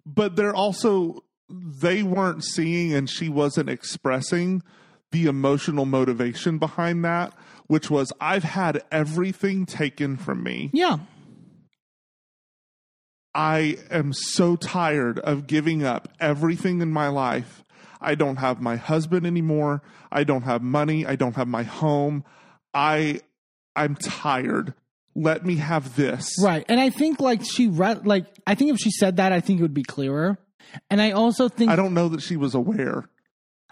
but 0.06 0.36
they're 0.36 0.56
also 0.56 1.24
they 1.50 2.02
weren't 2.02 2.44
seeing 2.44 2.94
and 2.94 3.10
she 3.10 3.28
wasn't 3.28 3.70
expressing 3.70 4.64
the 5.12 5.26
emotional 5.26 5.86
motivation 5.86 6.58
behind 6.58 7.04
that 7.04 7.34
which 7.68 7.90
was 7.90 8.14
i've 8.22 8.44
had 8.44 8.84
everything 8.92 9.66
taken 9.66 10.18
from 10.18 10.44
me. 10.44 10.70
Yeah, 10.74 11.00
i 13.34 13.78
am 13.90 14.14
so 14.14 14.56
tired 14.56 15.20
of 15.20 15.48
giving 15.48 15.84
up 15.84 16.10
everything 16.20 16.82
in 16.82 16.92
my 16.92 17.08
life. 17.08 17.64
I 18.02 18.16
don't 18.16 18.38
have 18.38 18.60
my 18.62 18.78
husband 18.78 19.28
anymore. 19.28 19.84
I 20.12 20.24
don't 20.24 20.42
have 20.42 20.64
money. 20.64 21.06
I 21.06 21.16
don't 21.16 21.36
have 21.36 21.48
my 21.48 21.64
home. 21.64 22.24
I 22.74 23.22
i'm 23.76 23.96
tired 23.96 24.74
let 25.15 25.45
me 25.45 25.57
have 25.57 25.95
this 25.95 26.33
right. 26.41 26.65
And 26.69 26.80
I 26.80 26.90
think 26.90 27.19
like 27.19 27.41
she 27.43 27.67
re- 27.67 27.99
like 28.03 28.25
I 28.48 28.56
think 28.56 28.72
if 28.72 28.77
she 28.77 28.91
said 28.91 29.17
that, 29.17 29.31
I 29.31 29.40
think 29.40 29.59
it 29.59 29.64
would 29.64 29.73
be 29.73 29.83
clearer. 29.83 30.38
And 30.90 31.01
I 31.01 31.11
also 31.11 31.49
think 31.49 31.69
i 31.69 31.75
don't 31.75 31.93
know 31.93 32.07
that 32.09 32.22
she 32.22 32.38
was 32.38 32.56
aware 32.56 33.09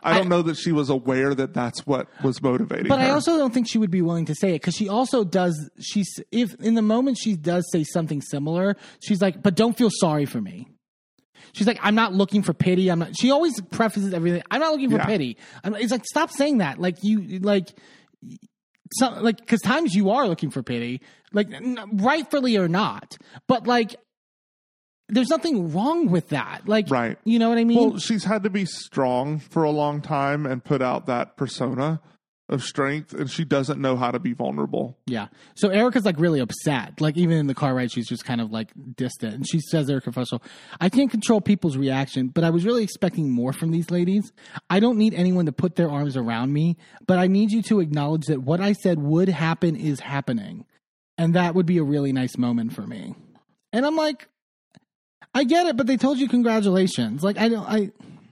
I 0.01 0.17
don't 0.17 0.29
know 0.29 0.41
that 0.43 0.55
she 0.55 0.71
was 0.71 0.89
aware 0.89 1.33
that 1.35 1.53
that's 1.53 1.85
what 1.85 2.07
was 2.23 2.41
motivating 2.41 2.87
But 2.87 2.99
her. 3.01 3.07
I 3.07 3.09
also 3.09 3.37
don't 3.37 3.53
think 3.53 3.67
she 3.67 3.77
would 3.77 3.91
be 3.91 4.01
willing 4.01 4.25
to 4.25 4.35
say 4.35 4.51
it 4.51 4.61
because 4.61 4.73
she 4.75 4.87
also 4.87 5.25
does. 5.25 5.69
She's 5.79 6.07
if 6.31 6.55
in 6.61 6.75
the 6.75 6.81
moment 6.81 7.17
she 7.17 7.35
does 7.35 7.69
say 7.71 7.83
something 7.83 8.21
similar, 8.21 8.77
she's 9.01 9.21
like, 9.21 9.43
"But 9.43 9.55
don't 9.55 9.77
feel 9.77 9.89
sorry 9.91 10.25
for 10.25 10.39
me." 10.39 10.67
She's 11.51 11.67
like, 11.67 11.79
"I'm 11.81 11.95
not 11.95 12.13
looking 12.13 12.43
for 12.43 12.53
pity." 12.53 12.89
I'm 12.89 12.99
not. 12.99 13.17
She 13.19 13.29
always 13.31 13.59
prefaces 13.59 14.13
everything. 14.13 14.41
I'm 14.49 14.61
not 14.61 14.71
looking 14.71 14.89
for 14.89 14.97
Yeah. 14.97 15.05
pity. 15.05 15.37
I'm, 15.65 15.75
it's 15.75 15.91
like, 15.91 16.05
stop 16.05 16.31
saying 16.31 16.59
that. 16.59 16.79
Like 16.79 17.03
you, 17.03 17.39
like, 17.39 17.67
some 18.97 19.21
like 19.23 19.37
because 19.37 19.61
times 19.61 19.93
you 19.93 20.09
are 20.09 20.27
looking 20.27 20.49
for 20.49 20.63
pity, 20.63 21.01
like 21.33 21.51
n- 21.51 21.79
rightfully 21.93 22.57
or 22.57 22.67
not. 22.67 23.17
But 23.47 23.67
like, 23.67 23.95
there's 25.07 25.29
nothing 25.29 25.71
wrong 25.73 26.09
with 26.09 26.29
that. 26.29 26.67
Like, 26.67 26.89
Right. 26.89 27.17
You 27.23 27.39
know 27.39 27.49
what 27.49 27.57
I 27.57 27.63
mean? 27.63 27.77
Well, 27.77 27.99
she's 27.99 28.23
had 28.23 28.43
to 28.43 28.49
be 28.49 28.65
strong 28.65 29.39
for 29.39 29.63
a 29.63 29.71
long 29.71 30.01
time 30.01 30.45
and 30.45 30.63
put 30.63 30.81
out 30.81 31.05
that 31.07 31.35
persona 31.37 32.01
of 32.49 32.63
strength, 32.63 33.13
and 33.13 33.29
she 33.29 33.45
doesn't 33.45 33.79
know 33.79 33.95
how 33.95 34.11
to 34.11 34.19
be 34.19 34.33
vulnerable. 34.33 34.97
Yeah. 35.05 35.27
So 35.55 35.69
Erica's 35.69 36.05
like 36.05 36.19
really 36.19 36.39
upset. 36.39 36.99
Like 36.99 37.15
even 37.15 37.37
in 37.37 37.47
the 37.47 37.53
car 37.53 37.73
ride, 37.73 37.91
she's 37.91 38.07
just 38.07 38.25
kind 38.25 38.41
of 38.41 38.51
like 38.51 38.71
distant. 38.95 39.33
And 39.35 39.47
she 39.47 39.59
says, 39.59 39.89
Erica 39.89 40.11
Fussell, 40.11 40.41
I 40.81 40.89
can't 40.89 41.11
control 41.11 41.41
people's 41.41 41.77
reaction, 41.77 42.27
but 42.27 42.43
I 42.43 42.49
was 42.49 42.65
really 42.65 42.83
expecting 42.83 43.29
more 43.31 43.53
from 43.53 43.71
these 43.71 43.91
ladies. 43.91 44.31
I 44.69 44.79
don't 44.79 44.97
need 44.97 45.13
anyone 45.13 45.45
to 45.45 45.51
put 45.51 45.75
their 45.75 45.89
arms 45.89 46.17
around 46.17 46.51
me, 46.51 46.77
but 47.05 47.19
I 47.19 47.27
need 47.27 47.51
you 47.51 47.61
to 47.63 47.79
acknowledge 47.79 48.25
that 48.25 48.41
what 48.41 48.59
I 48.59 48.73
said 48.73 48.99
would 48.99 49.29
happen 49.29 49.75
is 49.75 49.99
happening. 49.99 50.65
And 51.17 51.35
that 51.35 51.53
would 51.53 51.65
be 51.65 51.77
a 51.77 51.83
really 51.83 52.13
nice 52.13 52.37
moment 52.37 52.73
for 52.73 52.87
me. 52.87 53.15
And 53.71 53.85
I'm 53.85 53.95
like, 53.95 54.27
I 55.33 55.43
get 55.43 55.67
it, 55.67 55.77
but 55.77 55.85
they 55.85 55.97
told 55.97 56.17
you 56.17 56.27
congratulations. 56.27 57.23
Like 57.23 57.37
I 57.37 57.49
don't 57.49 57.67
I 57.67 57.91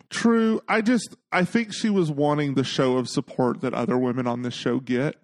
True. 0.09 0.61
I 0.67 0.81
just 0.81 1.15
I 1.31 1.43
think 1.43 1.73
she 1.73 1.89
was 1.89 2.09
wanting 2.09 2.53
the 2.53 2.63
show 2.63 2.97
of 2.97 3.09
support 3.09 3.61
that 3.61 3.73
other 3.73 3.97
women 3.97 4.27
on 4.27 4.41
this 4.41 4.53
show 4.53 4.79
get, 4.79 5.15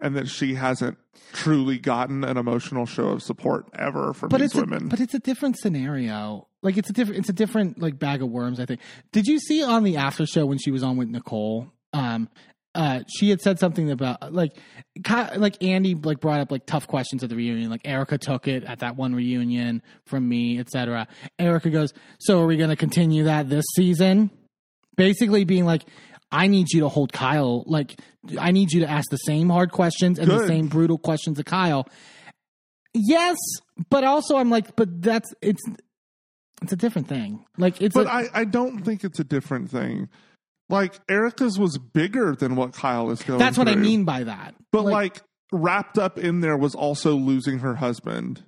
and 0.00 0.14
that 0.16 0.28
she 0.28 0.54
hasn't 0.54 0.98
truly 1.32 1.78
gotten 1.78 2.22
an 2.24 2.36
emotional 2.36 2.86
show 2.86 3.08
of 3.08 3.22
support 3.22 3.66
ever 3.74 4.14
from 4.14 4.28
but 4.28 4.40
these 4.40 4.50
it's 4.50 4.54
a, 4.54 4.60
women. 4.60 4.88
but 4.88 5.00
it's 5.00 5.14
a 5.14 5.18
different 5.18 5.58
scenario. 5.58 6.46
Like 6.62 6.76
it's 6.76 6.90
a 6.90 6.92
different 6.92 7.18
it's 7.20 7.28
a 7.28 7.32
different 7.32 7.80
like 7.80 7.98
bag 7.98 8.22
of 8.22 8.30
worms. 8.30 8.60
I 8.60 8.66
think. 8.66 8.80
Did 9.12 9.26
you 9.26 9.38
see 9.40 9.62
on 9.64 9.82
the 9.84 9.96
after 9.96 10.26
show 10.26 10.46
when 10.46 10.58
she 10.58 10.70
was 10.70 10.82
on 10.82 10.96
with 10.96 11.08
Nicole? 11.08 11.72
Um, 11.92 12.28
uh, 12.78 13.00
she 13.08 13.28
had 13.28 13.40
said 13.40 13.58
something 13.58 13.90
about 13.90 14.32
like, 14.32 14.52
like 15.36 15.60
Andy 15.60 15.96
like 15.96 16.20
brought 16.20 16.38
up 16.38 16.52
like 16.52 16.64
tough 16.64 16.86
questions 16.86 17.24
at 17.24 17.28
the 17.28 17.34
reunion. 17.34 17.70
Like 17.70 17.80
Erica 17.84 18.18
took 18.18 18.46
it 18.46 18.62
at 18.62 18.78
that 18.78 18.94
one 18.94 19.16
reunion 19.16 19.82
from 20.06 20.28
me, 20.28 20.60
etc. 20.60 21.08
Erica 21.40 21.70
goes, 21.70 21.92
"So 22.20 22.40
are 22.40 22.46
we 22.46 22.56
going 22.56 22.70
to 22.70 22.76
continue 22.76 23.24
that 23.24 23.50
this 23.50 23.64
season?" 23.74 24.30
Basically, 24.96 25.44
being 25.44 25.66
like. 25.66 25.82
I 26.30 26.46
need 26.46 26.70
you 26.74 26.80
to 26.80 26.90
hold 26.90 27.10
Kyle. 27.10 27.64
Like, 27.66 27.98
I 28.38 28.50
need 28.50 28.70
you 28.70 28.80
to 28.80 28.86
ask 28.86 29.08
the 29.08 29.16
same 29.16 29.48
hard 29.48 29.72
questions 29.72 30.18
and 30.18 30.30
the 30.30 30.46
same 30.46 30.68
brutal 30.68 30.98
questions 30.98 31.38
to 31.38 31.42
Kyle. 31.42 31.88
Yes, 32.92 33.38
but 33.88 34.04
also 34.04 34.36
I'm 34.36 34.50
like, 34.50 34.76
but 34.76 35.00
that's 35.00 35.32
it's 35.40 35.62
it's 36.60 36.72
a 36.74 36.76
different 36.76 37.08
thing. 37.08 37.46
Like 37.56 37.80
it's 37.80 37.94
but 37.94 38.08
a, 38.08 38.12
I 38.12 38.28
I 38.34 38.44
don't 38.44 38.84
think 38.84 39.04
it's 39.04 39.18
a 39.18 39.24
different 39.24 39.70
thing. 39.70 40.10
Like 40.68 41.00
Erica's 41.08 41.58
was 41.58 41.78
bigger 41.78 42.34
than 42.34 42.54
what 42.56 42.72
Kyle 42.74 43.10
is 43.10 43.22
going. 43.22 43.38
that's 43.38 43.56
what 43.56 43.68
I 43.68 43.74
mean 43.74 44.04
by 44.04 44.24
that. 44.24 44.54
But 44.70 44.84
like, 44.84 45.22
wrapped 45.50 45.96
up 45.98 46.18
in 46.18 46.40
there 46.40 46.56
was 46.58 46.74
also 46.74 47.14
losing 47.14 47.60
her 47.60 47.76
husband. 47.76 48.44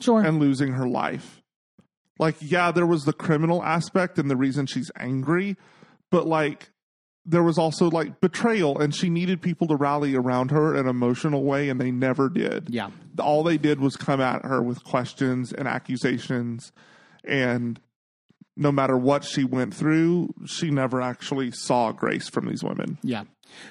sure, 0.00 0.20
and 0.20 0.40
losing 0.40 0.72
her 0.72 0.88
life. 0.88 1.40
Like, 2.18 2.36
yeah, 2.40 2.70
there 2.72 2.86
was 2.86 3.04
the 3.04 3.12
criminal 3.12 3.62
aspect 3.62 4.18
and 4.18 4.30
the 4.30 4.36
reason 4.36 4.66
she's 4.66 4.90
angry, 4.98 5.56
but 6.10 6.26
like, 6.26 6.70
there 7.24 7.42
was 7.44 7.58
also 7.58 7.88
like 7.88 8.20
betrayal, 8.20 8.78
and 8.80 8.92
she 8.94 9.08
needed 9.08 9.40
people 9.40 9.68
to 9.68 9.76
rally 9.76 10.16
around 10.16 10.50
her 10.50 10.74
in 10.74 10.80
an 10.80 10.88
emotional 10.88 11.44
way, 11.44 11.68
and 11.68 11.80
they 11.80 11.92
never 11.92 12.28
did. 12.28 12.68
yeah, 12.70 12.90
All 13.20 13.44
they 13.44 13.56
did 13.58 13.78
was 13.80 13.96
come 13.96 14.20
at 14.20 14.44
her 14.44 14.60
with 14.60 14.82
questions 14.82 15.52
and 15.52 15.68
accusations, 15.68 16.72
and 17.24 17.80
no 18.56 18.70
matter 18.72 18.96
what 18.96 19.24
she 19.24 19.44
went 19.44 19.74
through, 19.74 20.34
she 20.46 20.70
never 20.70 21.00
actually 21.00 21.50
saw 21.50 21.92
grace 21.92 22.28
from 22.28 22.46
these 22.46 22.62
women. 22.62 22.98
yeah. 23.02 23.24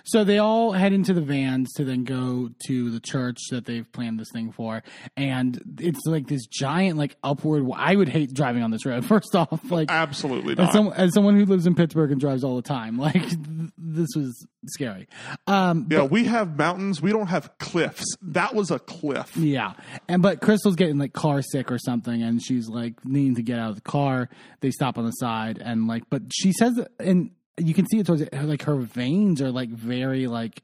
So 0.03 0.24
they 0.24 0.38
all 0.38 0.72
head 0.72 0.93
into 0.93 1.14
the 1.14 1.22
vans 1.22 1.72
to 1.74 1.84
then 1.84 2.03
go 2.03 2.50
to 2.68 2.92
the 2.92 3.00
church 3.00 3.38
that 3.51 3.66
they've 3.66 3.90
planned 3.92 4.19
this 4.19 4.30
thing 4.34 4.51
for, 4.51 4.84
and 5.16 5.61
it's 5.80 6.06
like 6.06 6.27
this 6.27 6.45
giant, 6.48 6.98
like 6.98 7.16
upward. 7.24 7.66
I 7.76 7.95
would 7.95 8.10
hate 8.10 8.34
driving 8.34 8.64
on 8.64 8.72
this 8.72 8.85
road. 8.85 9.06
First 9.11 9.35
off, 9.35 9.72
like 9.72 9.90
Absolutely 9.92 10.58
as, 10.58 10.72
some, 10.72 10.93
as 10.95 11.14
someone 11.14 11.35
who 11.35 11.45
lives 11.45 11.68
in 11.68 11.76
Pittsburgh 11.76 12.11
and 12.11 12.19
drives 12.19 12.43
all 12.43 12.56
the 12.56 12.61
time, 12.61 12.98
like 13.00 13.22
th- 13.22 13.72
this 13.77 14.10
was 14.16 14.45
scary. 14.68 15.08
Um, 15.48 15.88
yeah, 15.90 16.03
we 16.03 16.26
have 16.26 16.58
mountains. 16.58 17.01
We 17.01 17.11
don't 17.11 17.27
have 17.27 17.58
cliffs. 17.58 18.06
That 18.22 18.56
was 18.56 18.72
a 18.72 18.80
cliff. 18.80 19.35
Yeah, 19.35 19.74
and 20.08 20.22
but 20.22 20.42
Crystal's 20.42 20.76
getting 20.76 20.98
like 20.98 21.14
car 21.14 21.42
sick 21.42 21.72
or 21.72 21.77
something, 21.80 22.22
and 22.22 22.42
she's 22.42 22.68
like 22.69 23.03
needing 23.06 23.35
to 23.35 23.43
get 23.43 23.60
out 23.60 23.69
of 23.69 23.76
the 23.76 23.82
car. 23.82 24.30
They 24.61 24.72
stop 24.72 24.98
on 24.98 25.06
the 25.06 25.11
side, 25.11 25.61
and 25.64 25.88
like, 25.88 26.03
but 26.10 26.24
she 26.34 26.51
says, 26.53 26.80
and 27.00 27.32
you 27.58 27.74
can 27.74 27.86
see 27.88 28.00
it 28.00 28.06
towards 28.06 28.24
her, 28.34 28.44
like 28.44 28.64
her 28.64 28.76
veins 28.78 29.42
are 29.42 29.52
like 29.52 29.70
very 29.70 30.28
like. 30.28 30.64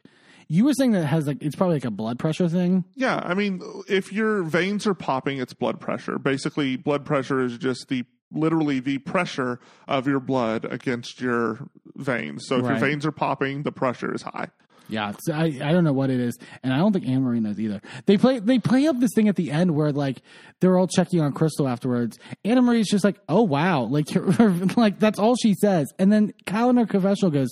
You 0.50 0.64
were 0.64 0.74
saying 0.74 0.94
that 0.94 1.04
it 1.04 1.08
has 1.08 1.28
like 1.28 1.42
it's 1.42 1.56
probably 1.58 1.76
like 1.76 1.86
a 1.86 1.92
blood 1.92 2.20
pressure 2.20 2.48
thing. 2.48 2.86
Yeah, 2.96 3.22
I 3.24 3.34
mean, 3.34 3.62
if 3.90 4.14
your 4.14 4.44
veins 4.44 4.88
are 4.88 4.94
popping, 4.94 5.40
it's 5.40 5.54
blood 5.54 5.80
pressure. 5.82 6.18
Basically, 6.18 6.78
blood 6.78 7.04
pressure 7.06 7.42
is 7.42 7.58
just 7.58 7.90
the 7.90 8.06
literally 8.32 8.80
the 8.80 8.98
pressure 9.00 9.60
of 9.88 10.08
your 10.08 10.20
blood 10.22 10.66
against 10.66 11.20
your 11.22 11.68
veins. 11.96 12.46
So 12.48 12.58
if 12.58 12.64
Right. 12.64 12.72
your 12.72 12.80
veins 12.90 13.06
are 13.06 13.12
popping, 13.12 13.64
the 13.64 13.72
pressure 13.72 14.14
is 14.14 14.22
high. 14.22 14.48
Yeah, 14.90 15.12
I 15.34 15.60
I 15.62 15.72
don't 15.72 15.84
know 15.84 15.94
what 15.94 16.10
it 16.10 16.20
is, 16.20 16.38
and 16.64 16.74
I 16.74 16.78
don't 16.78 16.94
think 16.94 17.06
Annemarie 17.06 17.42
knows 17.42 17.60
either. 17.60 17.82
They 18.06 18.18
play 18.18 18.40
they 18.40 18.60
play 18.60 18.88
up 18.88 19.00
this 19.00 19.12
thing 19.14 19.28
at 19.28 19.36
the 19.36 19.52
end 19.52 19.76
where 19.76 19.92
like 19.92 20.22
they're 20.60 20.78
all 20.78 20.88
checking 20.88 21.20
on 21.22 21.34
Crystal 21.34 21.68
afterwards. 21.68 22.18
Annemarie's 22.46 22.90
just 22.90 23.04
like, 23.04 23.18
oh 23.28 23.44
wow, 23.44 23.84
like 23.84 24.06
like 24.78 25.00
that's 25.00 25.20
all 25.20 25.36
she 25.36 25.54
says, 25.56 25.88
and 26.00 26.12
then 26.12 26.32
Kyle 26.46 26.70
in 26.70 26.78
her 26.78 26.86
confessional 26.86 27.32
goes, 27.32 27.50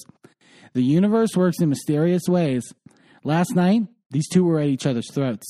"The 0.74 0.84
universe 0.84 1.36
works 1.36 1.60
in 1.60 1.70
mysterious 1.70 2.24
ways." 2.28 2.74
Last 3.24 3.56
night, 3.56 3.84
these 4.12 4.30
two 4.30 4.44
were 4.46 4.60
at 4.60 4.68
each 4.68 4.86
other's 4.86 5.12
throats, 5.12 5.48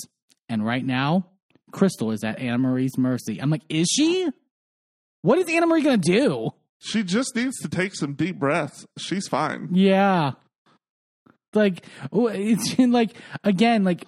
and 0.50 0.66
right 0.66 0.86
now, 0.86 1.28
Crystal 1.72 2.12
is 2.12 2.24
at 2.24 2.40
Annemarie's 2.40 2.98
mercy. 2.98 3.40
I'm 3.42 3.50
like, 3.50 3.64
is 3.70 3.88
she? 3.92 4.30
What 5.22 5.38
is 5.40 5.46
Annemarie 5.48 5.84
gonna 5.84 5.98
do? 5.98 6.52
She 6.80 7.04
just 7.04 7.36
needs 7.36 7.58
to 7.62 7.70
take 7.70 7.96
some 7.96 8.14
deep 8.14 8.38
breaths. 8.40 8.86
She's 8.98 9.28
fine. 9.28 9.70
Yeah. 9.72 10.32
Like 11.56 11.86
it's 12.14 12.78
like 12.80 13.12
again 13.44 13.84
like 13.84 14.06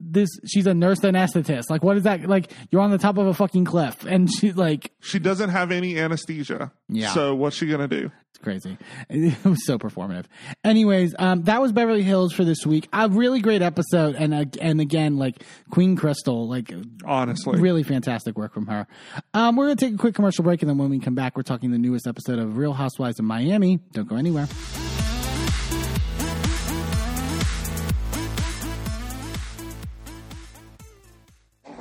this 0.00 0.28
she's 0.46 0.66
a 0.66 0.74
nurse 0.74 1.00
anesthetist. 1.00 1.70
Like 1.70 1.82
what 1.82 1.96
is 1.96 2.02
that 2.02 2.26
like 2.26 2.50
you're 2.70 2.82
on 2.82 2.90
the 2.90 2.98
top 2.98 3.16
of 3.16 3.26
a 3.26 3.32
fucking 3.34 3.64
cliff 3.64 4.04
and 4.04 4.30
she 4.32 4.52
like 4.52 4.90
She 5.00 5.18
doesn't 5.18 5.50
have 5.50 5.70
any 5.70 5.98
anesthesia. 5.98 6.72
Yeah. 6.88 7.12
So 7.14 7.34
what's 7.34 7.56
she 7.56 7.66
gonna 7.66 7.88
do? 7.88 8.10
it's 8.30 8.42
crazy. 8.42 8.76
It 9.08 9.44
was 9.44 9.64
so 9.64 9.78
performative. 9.78 10.24
Anyways, 10.64 11.14
um 11.18 11.42
that 11.44 11.62
was 11.62 11.72
Beverly 11.72 12.02
Hills 12.02 12.32
for 12.34 12.44
this 12.44 12.66
week. 12.66 12.88
A 12.92 13.08
really 13.08 13.40
great 13.40 13.62
episode 13.62 14.16
and 14.16 14.34
uh, 14.34 14.44
and 14.60 14.80
again 14.80 15.16
like 15.16 15.42
Queen 15.70 15.96
Crystal 15.96 16.48
like 16.48 16.74
Honestly. 17.06 17.60
really 17.60 17.84
fantastic 17.84 18.36
work 18.36 18.52
from 18.52 18.66
her. 18.66 18.86
Um 19.32 19.56
we're 19.56 19.66
going 19.66 19.76
to 19.76 19.84
take 19.86 19.94
a 19.94 19.98
quick 19.98 20.16
commercial 20.16 20.42
break 20.44 20.60
and 20.60 20.68
then 20.68 20.76
when 20.76 20.90
we 20.90 20.98
come 20.98 21.14
back 21.14 21.36
we're 21.36 21.42
talking 21.44 21.70
the 21.70 21.78
newest 21.78 22.06
episode 22.06 22.40
of 22.40 22.58
Real 22.58 22.72
Housewives 22.74 23.18
of 23.20 23.24
Miami. 23.24 23.78
Don't 23.92 24.08
go 24.08 24.16
anywhere. 24.16 24.48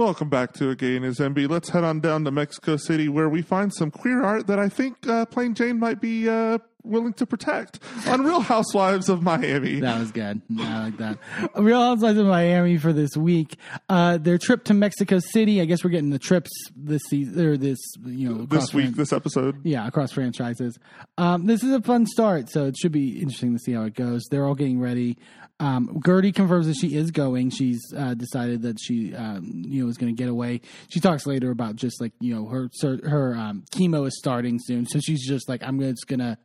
Welcome 0.00 0.30
back 0.30 0.54
to 0.54 0.70
A 0.70 0.74
Gay 0.74 0.98
& 1.00 1.02
His 1.02 1.18
Enby. 1.18 1.46
Let's 1.46 1.68
head 1.68 1.84
on 1.84 2.00
down 2.00 2.24
to 2.24 2.30
Mexico 2.30 2.78
City 2.78 3.10
where 3.10 3.28
we 3.28 3.42
find 3.42 3.70
some 3.74 3.90
queer 3.90 4.24
art 4.24 4.46
that 4.46 4.58
I 4.58 4.70
think 4.70 5.06
uh, 5.06 5.26
Plain 5.26 5.52
Jane 5.54 5.78
might 5.78 6.00
be 6.00 6.26
uh, 6.26 6.56
willing 6.82 7.12
to 7.12 7.26
protect 7.26 7.80
on 8.06 8.22
Real 8.24 8.40
Housewives 8.40 9.10
of 9.10 9.22
Miami. 9.22 9.78
That 9.80 10.00
was 10.00 10.10
good. 10.10 10.40
I 10.58 10.84
like 10.84 10.96
that. 10.96 11.18
Real 11.54 11.82
Housewives 11.82 12.18
of 12.18 12.24
Miami 12.24 12.78
for 12.78 12.94
this 12.94 13.14
week. 13.14 13.58
Uh, 13.90 14.16
their 14.16 14.38
trip 14.38 14.64
to 14.64 14.74
Mexico 14.74 15.18
City. 15.18 15.60
I 15.60 15.66
guess 15.66 15.84
we're 15.84 15.90
getting 15.90 16.08
the 16.08 16.18
trips 16.18 16.50
this 16.74 17.02
season 17.10 17.44
or 17.46 17.58
this 17.58 17.78
you 18.02 18.26
know 18.30 18.46
This 18.46 18.72
week, 18.72 18.86
fran- 18.86 18.94
this 18.96 19.12
episode. 19.12 19.60
yeah 19.66 19.86
across 19.86 20.12
franchises. 20.12 20.78
Um, 21.18 21.44
this 21.44 21.62
is 21.62 21.72
a 21.74 21.82
fun 21.82 22.06
start, 22.06 22.48
so 22.48 22.64
it 22.64 22.78
should 22.78 22.92
be 22.92 23.18
interesting 23.20 23.52
to 23.52 23.58
see 23.58 23.72
how 23.72 23.82
it 23.82 23.94
goes. 23.94 24.22
They're 24.30 24.46
all 24.46 24.54
getting 24.54 24.80
ready. 24.80 25.18
Um, 25.60 26.00
Guerdy 26.00 26.34
confirms 26.34 26.66
that 26.66 26.76
she 26.76 26.96
is 26.96 27.10
going. 27.10 27.50
She's 27.50 27.80
uh, 27.96 28.14
decided 28.14 28.62
that 28.62 28.78
she 28.80 29.14
um, 29.14 29.62
you 29.66 29.84
know 29.84 29.90
is 29.90 29.98
going 29.98 30.14
to 30.14 30.20
get 30.20 30.30
away. 30.30 30.62
She 30.88 31.00
talks 31.00 31.26
later 31.26 31.50
about 31.50 31.76
just 31.76 32.00
like 32.00 32.12
you 32.18 32.34
know 32.34 32.46
her 32.46 32.70
her 33.04 33.34
um, 33.36 33.64
chemo 33.70 34.06
is 34.06 34.18
starting 34.18 34.58
soon, 34.58 34.86
so 34.86 34.98
she's 34.98 35.24
just 35.26 35.48
like 35.48 35.62
I'm 35.62 35.78
just 35.78 36.08
gonna 36.08 36.38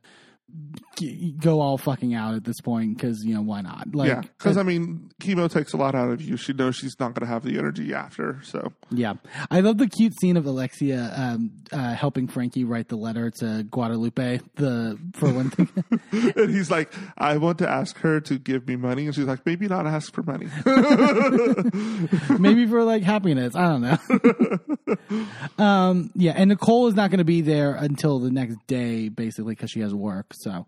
go 1.41 1.59
all 1.59 1.77
fucking 1.77 2.13
out 2.13 2.35
at 2.35 2.43
this 2.43 2.61
point 2.61 2.97
because 2.97 3.23
you 3.25 3.33
know 3.33 3.41
why 3.41 3.61
not? 3.61 3.93
Like, 3.93 4.09
yeah, 4.09 4.21
because 4.21 4.57
I 4.57 4.63
mean, 4.63 5.09
chemo 5.19 5.51
takes 5.51 5.73
a 5.73 5.77
lot 5.77 5.95
out 5.95 6.09
of 6.09 6.21
you. 6.21 6.37
She 6.37 6.53
knows 6.53 6.75
she's 6.75 6.99
not 6.99 7.13
going 7.13 7.27
to 7.27 7.33
have 7.33 7.43
the 7.43 7.57
energy 7.57 7.93
after. 7.93 8.39
So 8.43 8.71
Yeah, 8.91 9.13
I 9.51 9.59
love 9.59 9.77
the 9.77 9.87
cute 9.87 10.17
scene 10.19 10.37
of 10.37 10.45
Alexia 10.45 11.11
um, 11.15 11.51
uh, 11.71 11.93
helping 11.93 12.27
Frankie 12.27 12.63
write 12.63 12.87
the 12.87 12.95
letter 12.95 13.31
to 13.39 13.63
Guadalupe. 13.63 14.39
The 14.55 14.97
for 15.13 15.33
one 15.33 15.49
thing, 15.49 15.69
and 16.11 16.49
he's 16.49 16.71
like, 16.71 16.93
I 17.17 17.37
want 17.37 17.59
to 17.59 17.69
ask 17.69 17.97
her 17.97 18.21
to 18.21 18.39
give 18.39 18.67
me 18.67 18.75
money, 18.75 19.05
and 19.05 19.15
she's 19.15 19.25
like, 19.25 19.45
maybe 19.45 19.67
not 19.67 19.85
ask 19.85 20.13
for 20.13 20.23
money. 20.23 20.47
maybe 22.39 22.65
for 22.67 22.83
like 22.83 23.03
happiness. 23.03 23.55
I 23.55 23.67
don't 23.67 23.81
know. 23.81 23.97
um, 25.63 26.11
yeah, 26.15 26.33
and 26.35 26.49
Nicole 26.49 26.87
is 26.87 26.95
not 26.95 27.09
going 27.09 27.19
to 27.19 27.25
be 27.25 27.41
there 27.41 27.75
until 27.75 28.19
the 28.19 28.31
next 28.31 28.57
day, 28.67 29.09
basically, 29.09 29.55
because 29.55 29.71
she 29.71 29.81
has 29.81 29.93
work. 29.93 30.33
So, 30.45 30.65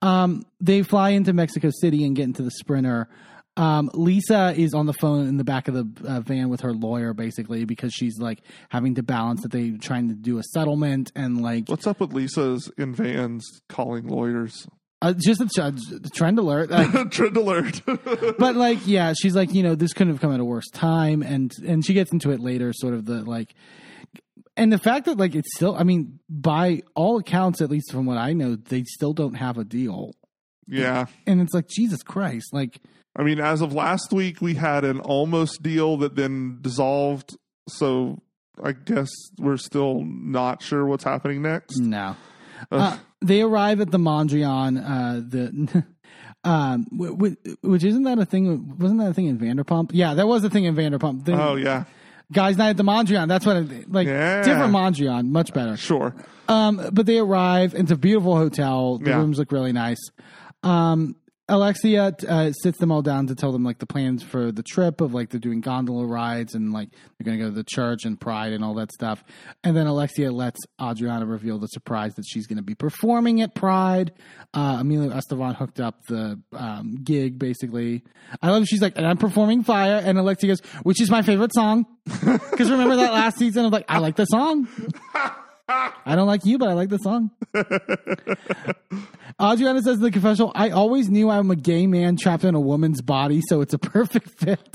um, 0.00 0.46
they 0.60 0.82
fly 0.82 1.10
into 1.10 1.32
Mexico 1.32 1.70
City 1.70 2.04
and 2.04 2.14
get 2.14 2.24
into 2.24 2.42
the 2.42 2.50
Sprinter. 2.52 3.08
Um, 3.56 3.90
Lisa 3.94 4.52
is 4.56 4.74
on 4.74 4.86
the 4.86 4.92
phone 4.92 5.26
in 5.26 5.38
the 5.38 5.44
back 5.44 5.66
of 5.66 5.74
the 5.74 5.88
uh, 6.06 6.20
van 6.20 6.48
with 6.50 6.60
her 6.60 6.72
lawyer, 6.72 7.14
basically, 7.14 7.64
because 7.64 7.92
she's 7.92 8.18
like 8.18 8.42
having 8.68 8.94
to 8.96 9.02
balance 9.02 9.42
that 9.42 9.50
they're 9.50 9.78
trying 9.80 10.08
to 10.08 10.14
do 10.14 10.38
a 10.38 10.42
settlement 10.42 11.10
and 11.16 11.40
like 11.40 11.68
What's 11.68 11.86
up 11.86 12.00
with 12.00 12.12
Lisa's 12.12 12.70
in 12.76 12.94
vans 12.94 13.62
calling 13.68 14.06
lawyers? 14.06 14.66
uh, 15.02 15.12
just 15.12 15.40
a, 15.40 15.74
trend 16.14 16.38
alert. 16.38 16.70
Like, 16.70 17.10
Trend 17.10 17.36
alert. 17.36 17.82
but 18.38 18.56
like 18.56 18.78
yeah 18.86 19.12
she's 19.18 19.34
like 19.34 19.52
you 19.54 19.62
know 19.62 19.74
this 19.74 19.92
couldn't 19.92 20.12
have 20.12 20.20
come 20.20 20.32
at 20.32 20.40
a 20.40 20.44
worse 20.44 20.68
time 20.70 21.22
and 21.22 21.52
and 21.66 21.84
she 21.84 21.94
gets 21.94 22.12
into 22.12 22.30
it 22.30 22.40
later 22.40 22.72
sort 22.72 22.94
of 22.94 23.04
the 23.04 23.22
like 23.24 23.54
and 24.56 24.72
the 24.72 24.78
fact 24.78 25.06
that 25.06 25.18
like 25.18 25.34
it's 25.34 25.54
still 25.54 25.74
i 25.76 25.82
mean 25.82 26.18
by 26.28 26.82
all 26.94 27.18
accounts 27.18 27.60
at 27.60 27.70
least 27.70 27.90
from 27.92 28.06
what 28.06 28.16
i 28.16 28.32
know 28.32 28.56
they 28.56 28.82
still 28.84 29.12
don't 29.12 29.34
have 29.34 29.58
a 29.58 29.64
deal 29.64 30.12
yeah. 30.66 31.06
and 31.26 31.40
it's 31.40 31.54
like 31.54 31.66
jesus 31.68 32.02
christ 32.02 32.52
like 32.52 32.80
I 33.18 33.22
mean, 33.22 33.40
as 33.40 33.62
of 33.62 33.72
last 33.72 34.12
week, 34.12 34.42
we 34.42 34.52
had 34.56 34.84
an 34.84 35.00
almost 35.00 35.62
deal 35.62 35.96
that 35.98 36.16
then 36.16 36.58
dissolved. 36.60 37.34
So 37.66 38.20
I 38.62 38.72
guess 38.72 39.08
we're 39.38 39.56
still 39.56 40.02
not 40.04 40.62
sure 40.62 40.84
what's 40.84 41.04
happening 41.04 41.40
next. 41.40 41.78
no 41.78 42.14
uh, 42.70 42.98
they 43.22 43.40
arrive 43.40 43.80
at 43.80 43.90
the 43.90 43.98
mondrian 43.98 44.78
uh 44.78 45.14
the 45.20 45.84
um 46.44 46.84
w- 46.92 47.12
w- 47.12 47.36
which 47.62 47.84
isn't 47.84 48.04
that 48.04 48.18
a 48.18 48.24
thing 48.26 48.76
wasn't 48.78 49.00
that 49.00 49.10
a 49.10 49.14
thing 49.14 49.26
in 49.26 49.38
vanderpump 49.38 49.90
yeah 49.92 50.12
that 50.14 50.26
was 50.26 50.44
a 50.44 50.50
thing 50.50 50.64
in 50.64 50.74
vanderpump 50.74 51.26
Oh, 51.28 51.56
yeah. 51.56 51.84
Guys 52.32 52.56
night 52.56 52.70
at 52.70 52.76
the 52.76 52.82
mondrian 52.82 53.28
that's 53.28 53.46
what 53.46 53.56
it, 53.56 53.90
like 53.92 54.06
Yeah. 54.08 54.42
different 54.42 54.74
mondrian 54.74 55.28
much 55.28 55.52
better 55.52 55.76
Sure. 55.76 56.14
Um, 56.48 56.80
but 56.92 57.06
they 57.06 57.18
arrive. 57.18 57.74
It's 57.74 57.90
a 57.90 57.96
beautiful 57.96 58.36
hotel. 58.36 58.98
The 58.98 59.10
Yeah. 59.10 59.16
rooms 59.16 59.38
look 59.38 59.50
really 59.50 59.72
nice. 59.72 59.98
Um, 60.62 61.16
Alexia 61.48 62.12
uh, 62.28 62.50
sits 62.52 62.78
them 62.78 62.90
all 62.90 63.02
down 63.02 63.28
to 63.28 63.36
tell 63.36 63.52
them 63.52 63.62
like 63.62 63.78
the 63.78 63.86
plans 63.86 64.22
for 64.22 64.50
the 64.50 64.64
trip 64.64 65.00
of 65.00 65.14
like 65.14 65.30
they're 65.30 65.38
doing 65.38 65.60
gondola 65.60 66.04
rides 66.04 66.54
and 66.54 66.72
like 66.72 66.88
they're 66.90 67.24
going 67.24 67.38
to 67.38 67.44
go 67.44 67.50
to 67.50 67.54
the 67.54 67.62
church 67.62 68.04
and 68.04 68.20
Pride 68.20 68.52
and 68.52 68.64
all 68.64 68.74
that 68.74 68.90
stuff. 68.92 69.22
And 69.62 69.76
then 69.76 69.86
Alexia 69.86 70.32
lets 70.32 70.58
Adriana 70.82 71.24
reveal 71.24 71.58
the 71.58 71.68
surprise 71.68 72.14
that 72.14 72.24
she's 72.26 72.48
going 72.48 72.56
to 72.56 72.64
be 72.64 72.74
performing 72.74 73.42
at 73.42 73.54
Pride. 73.54 74.12
Uh, 74.54 74.78
Emilio 74.80 75.10
Estefan 75.10 75.54
hooked 75.54 75.78
up 75.78 76.04
the 76.06 76.40
um, 76.52 76.96
gig 77.04 77.38
basically. 77.38 78.02
I 78.42 78.50
love. 78.50 78.66
She's 78.66 78.82
like, 78.82 78.96
and 78.96 79.06
I'm 79.06 79.18
performing 79.18 79.62
Fire, 79.62 80.02
and 80.04 80.18
Alexia 80.18 80.48
goes, 80.48 80.60
which 80.82 81.00
is 81.00 81.10
my 81.10 81.22
favorite 81.22 81.54
song. 81.54 81.86
Because 82.56 82.70
remember 82.70 82.96
that 82.96 83.12
last 83.12 83.36
season 83.36 83.66
of 83.66 83.72
like, 83.72 83.84
I 83.88 83.98
like 83.98 84.16
the 84.16 84.24
song. 84.24 84.66
I 85.68 86.14
don't 86.14 86.26
like 86.26 86.44
you, 86.44 86.58
but 86.58 86.68
I 86.68 86.74
like 86.74 86.90
the 86.90 86.98
song. 86.98 87.30
Adriana 89.42 89.82
says 89.82 89.96
in 89.96 90.02
the 90.02 90.10
confessional, 90.10 90.52
I 90.54 90.70
always 90.70 91.08
knew 91.08 91.28
I'm 91.28 91.50
a 91.50 91.56
gay 91.56 91.86
man 91.86 92.16
trapped 92.16 92.44
in 92.44 92.54
a 92.54 92.60
woman's 92.60 93.02
body, 93.02 93.42
so 93.48 93.60
it's 93.60 93.74
a 93.74 93.78
perfect 93.78 94.28
fit. 94.30 94.74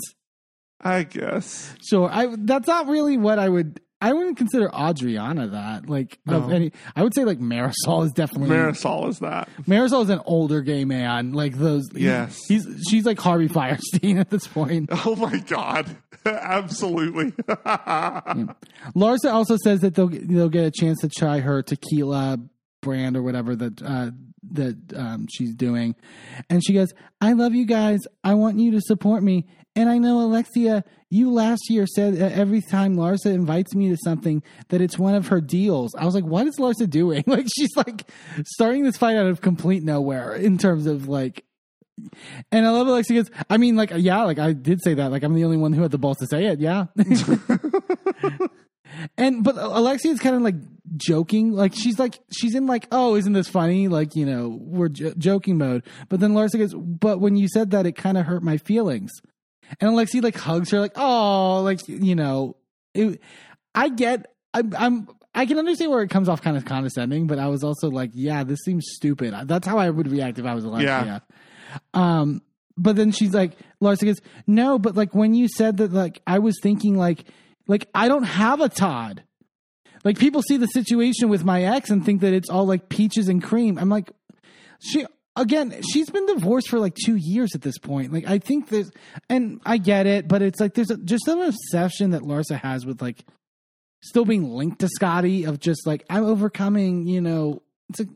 I 0.82 1.04
guess. 1.04 1.76
Sure. 1.82 2.10
I 2.12 2.36
that's 2.38 2.68
not 2.68 2.88
really 2.88 3.18
what 3.18 3.40
I 3.40 3.48
would 3.48 3.80
I 4.02 4.14
wouldn't 4.14 4.38
consider 4.38 4.70
Adriana 4.74 5.48
that. 5.50 5.88
Like 5.88 6.18
of 6.28 6.48
No. 6.50 6.56
any 6.56 6.72
I 6.96 7.04
would 7.04 7.14
say 7.14 7.24
like 7.24 7.40
Marisol 7.40 8.04
is 8.06 8.12
definitely 8.12 8.50
Marisol 8.50 9.08
is 9.10 9.20
that. 9.20 9.48
Marisol 9.68 10.04
is 10.04 10.10
an 10.10 10.22
older 10.26 10.62
gay 10.62 10.86
man. 10.86 11.34
Like 11.34 11.58
those 11.58 11.88
Yes. 11.94 12.40
He's 12.48 12.66
she's 12.90 13.06
like 13.06 13.20
Harvey 13.20 13.48
Fierstein 13.48 14.20
at 14.20 14.30
this 14.30 14.48
point. 14.48 14.90
Oh 15.06 15.16
my 15.16 15.38
God. 15.40 15.96
Absolutely. 16.26 17.32
Larsa 18.96 19.32
also 19.34 19.58
says 19.64 19.82
that 19.82 19.96
they'll 19.96 20.08
they'll 20.10 20.50
get 20.50 20.66
a 20.66 20.72
chance 20.72 21.00
to 21.02 21.10
try 21.10 21.40
her 21.40 21.62
tequila 21.64 22.38
brand 22.82 23.16
or 23.16 23.24
whatever 23.24 23.56
that 23.56 23.82
uh, 23.82 24.12
that 24.52 24.78
um, 24.96 25.28
she's 25.30 25.56
doing, 25.56 25.96
and 26.50 26.64
she 26.66 26.74
goes, 26.74 26.90
"I 27.20 27.34
love 27.34 27.54
you 27.54 27.66
guys. 27.66 28.00
I 28.24 28.34
want 28.34 28.60
you 28.60 28.72
to 28.72 28.82
support 28.82 29.24
me." 29.24 29.48
And 29.74 29.90
I 29.90 30.00
know 30.00 30.20
Alexia, 30.20 30.84
you 31.10 31.32
last 31.32 31.70
year 31.70 31.88
said 31.88 32.18
that 32.18 32.34
every 32.34 32.60
time 32.60 32.98
Larsa 32.98 33.28
invites 33.28 33.74
me 33.74 33.88
to 33.88 33.98
something 34.04 34.44
that 34.68 34.82
it's 34.82 35.00
one 35.00 35.16
of 35.16 35.30
her 35.30 35.40
deals. 35.40 35.96
I 35.96 36.06
was 36.06 36.14
like, 36.14 36.26
"What 36.26 36.48
is 36.48 36.58
Larsa 36.60 36.90
doing?" 36.90 37.24
Like 37.28 37.48
she's 37.56 37.76
like 37.78 38.10
starting 38.46 38.84
this 38.84 38.98
fight 38.98 39.16
out 39.16 39.28
of 39.28 39.42
complete 39.42 39.84
nowhere 39.84 40.34
in 40.34 40.58
terms 40.58 40.88
of 40.88 41.08
like 41.08 41.46
and 42.52 42.66
I 42.66 42.70
love 42.72 42.88
Alexia 42.88 43.22
goes, 43.22 43.32
I 43.50 43.58
mean, 43.58 43.76
like, 43.76 43.92
yeah, 43.96 44.24
like 44.24 44.40
I 44.40 44.54
did 44.54 44.82
say 44.84 44.96
that. 44.96 45.12
Like, 45.12 45.24
I'm 45.24 45.34
the 45.34 45.44
only 45.44 45.58
one 45.58 45.74
who 45.74 45.82
had 45.82 45.92
the 45.92 45.98
balls 45.98 46.18
to 46.18 46.28
say 46.28 46.46
it. 46.46 46.60
Yeah. 46.60 46.86
and, 49.18 49.44
but 49.44 49.58
Alexia 49.58 50.12
is 50.12 50.20
kind 50.20 50.36
of 50.36 50.42
like 50.42 50.56
joking. 50.98 51.52
Like, 51.52 51.74
she's 51.76 52.00
like, 52.00 52.20
she's 52.32 52.56
in 52.56 52.68
like, 52.68 52.88
oh, 52.92 53.16
isn't 53.16 53.34
this 53.34 53.48
funny? 53.48 53.88
Like, 53.88 54.16
you 54.16 54.26
know, 54.26 54.58
we're 54.62 54.90
j- 54.90 55.14
joking 55.18 55.58
mode. 55.58 55.84
But 56.10 56.20
then 56.20 56.34
Larsa 56.34 56.58
goes, 56.58 56.74
but 56.74 57.20
when 57.20 57.36
you 57.36 57.48
said 57.48 57.72
that, 57.72 57.86
it 57.86 57.94
kind 57.94 58.18
of 58.18 58.26
hurt 58.26 58.44
my 58.44 58.58
feelings. 58.58 59.12
And 59.80 59.90
Alexia 59.90 60.22
like 60.22 60.36
hugs 60.36 60.72
her, 60.72 60.80
like, 60.80 60.94
oh, 60.96 61.62
like, 61.62 61.88
you 61.88 62.16
know, 62.16 62.58
it, 62.94 63.22
I 63.74 63.90
get, 63.90 64.34
I'm, 64.54 64.74
I'm, 64.78 65.08
I 65.34 65.46
can 65.46 65.58
understand 65.58 65.92
where 65.92 66.02
it 66.02 66.10
comes 66.10 66.28
off 66.28 66.42
kind 66.42 66.58
of 66.58 66.66
condescending, 66.66 67.26
but 67.28 67.40
I 67.40 67.48
was 67.48 67.64
also 67.64 67.90
like, 67.90 68.12
yeah, 68.14 68.44
this 68.44 68.60
seems 68.66 68.86
stupid. 68.96 69.34
That's 69.46 69.66
how 69.66 69.78
I 69.78 69.90
would 69.90 70.12
react 70.12 70.40
if 70.40 70.46
I 70.46 70.54
was 70.54 70.66
Alexia. 70.66 71.24
Yeah. 71.74 71.80
Um, 71.94 72.42
but 72.78 72.98
then 72.98 73.12
she's 73.12 73.34
like, 73.34 73.54
Larsa 73.82 74.06
goes, 74.06 74.20
no, 74.46 74.78
but 74.78 74.96
like 74.98 75.16
when 75.16 75.34
you 75.34 75.48
said 75.48 75.78
that, 75.78 75.94
like 75.94 76.22
I 76.28 76.40
was 76.40 76.60
thinking, 76.62 76.98
like, 76.98 77.24
like 77.72 77.88
I 77.96 78.10
don't 78.10 78.24
have 78.24 78.60
a 78.60 78.68
Todd. 78.68 79.24
Like 80.04 80.20
people 80.20 80.42
see 80.42 80.58
the 80.58 80.68
situation 80.68 81.30
with 81.30 81.46
my 81.46 81.64
ex 81.64 81.90
and 81.90 82.06
think 82.06 82.20
that 82.20 82.34
it's 82.34 82.50
all 82.50 82.66
like 82.66 82.90
peaches 82.90 83.30
and 83.30 83.42
cream. 83.42 83.78
I'm 83.78 83.88
like, 83.88 84.12
she 84.80 85.06
again, 85.38 85.82
she's 85.94 86.10
been 86.10 86.26
divorced 86.26 86.68
for 86.68 86.80
like 86.80 86.96
two 86.96 87.16
years 87.16 87.56
at 87.56 87.62
this 87.62 87.78
point. 87.78 88.12
Like 88.12 88.28
I 88.28 88.40
think 88.40 88.68
there's, 88.68 88.92
and 89.30 89.62
I 89.66 89.78
get 89.78 90.06
it, 90.06 90.28
but 90.28 90.42
it's 90.42 90.60
like 90.60 90.74
there's 90.74 90.92
a, 90.92 90.98
just 90.98 91.30
an 91.30 91.42
obsession 91.42 92.12
that 92.12 92.24
Larsa 92.24 92.60
has 92.60 92.86
with 92.86 93.02
like 93.02 93.24
still 94.02 94.26
being 94.26 94.52
linked 94.52 94.80
to 94.80 94.90
Scotty 94.90 95.46
of 95.46 95.62
just 95.62 95.88
like 95.88 96.06
I'm 96.10 96.26
overcoming. 96.26 97.08
You 97.08 97.22
know, 97.22 97.62
it's 97.90 98.00
like 98.00 98.10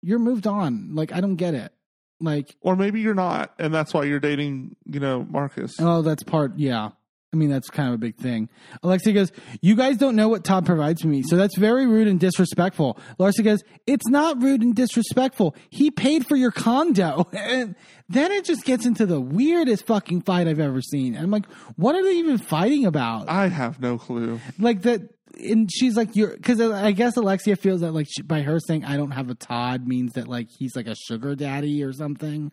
you're 0.00 0.20
moved 0.20 0.46
on. 0.46 0.94
Like 0.94 1.10
I 1.12 1.20
don't 1.20 1.34
get 1.36 1.54
it. 1.54 1.72
Like 2.20 2.54
or 2.60 2.76
maybe 2.76 3.00
you're 3.00 3.14
not, 3.14 3.52
and 3.58 3.74
that's 3.74 3.92
why 3.92 4.04
you're 4.04 4.20
dating, 4.20 4.76
you 4.86 5.00
know, 5.00 5.26
Marcus. 5.28 5.72
Oh, 5.80 6.02
that's 6.02 6.22
part. 6.22 6.56
Yeah. 6.56 6.90
I 7.32 7.38
mean, 7.38 7.48
that's 7.48 7.70
kind 7.70 7.88
of 7.88 7.94
a 7.94 7.98
big 7.98 8.16
thing. 8.16 8.50
Alexia 8.82 9.14
goes, 9.14 9.32
You 9.62 9.74
guys 9.74 9.96
don't 9.96 10.16
know 10.16 10.28
what 10.28 10.44
Todd 10.44 10.66
provides 10.66 11.00
for 11.00 11.08
me. 11.08 11.22
So 11.22 11.36
that's 11.36 11.56
very 11.56 11.86
rude 11.86 12.06
and 12.06 12.20
disrespectful. 12.20 12.98
Larsa 13.18 13.42
goes, 13.42 13.62
It's 13.86 14.06
not 14.08 14.42
rude 14.42 14.60
and 14.60 14.74
disrespectful. 14.74 15.56
He 15.70 15.90
paid 15.90 16.26
for 16.26 16.36
your 16.36 16.50
condo. 16.50 17.28
And 17.52 17.74
then 18.08 18.32
it 18.32 18.44
just 18.44 18.64
gets 18.64 18.84
into 18.84 19.06
the 19.06 19.20
weirdest 19.20 19.86
fucking 19.86 20.22
fight 20.22 20.46
I've 20.46 20.60
ever 20.60 20.82
seen. 20.82 21.14
And 21.14 21.24
I'm 21.24 21.30
like, 21.30 21.46
What 21.76 21.94
are 21.94 22.02
they 22.02 22.16
even 22.18 22.36
fighting 22.36 22.84
about? 22.84 23.30
I 23.30 23.48
have 23.48 23.80
no 23.80 23.96
clue. 23.96 24.38
like 24.58 24.82
that. 24.82 25.00
And 25.42 25.70
she's 25.72 25.96
like, 25.96 26.14
You're, 26.14 26.36
because 26.36 26.60
I 26.60 26.92
guess 26.92 27.16
Alexia 27.16 27.56
feels 27.56 27.80
that, 27.80 27.92
like, 27.92 28.08
she, 28.10 28.20
by 28.20 28.42
her 28.42 28.60
saying, 28.60 28.84
I 28.84 28.98
don't 28.98 29.12
have 29.12 29.30
a 29.30 29.34
Todd 29.34 29.86
means 29.88 30.12
that, 30.12 30.28
like, 30.28 30.48
he's 30.58 30.76
like 30.76 30.86
a 30.86 30.94
sugar 30.94 31.34
daddy 31.34 31.82
or 31.82 31.94
something. 31.94 32.52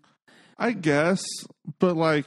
I 0.58 0.72
guess, 0.72 1.22
but 1.80 1.95
like, 1.95 2.25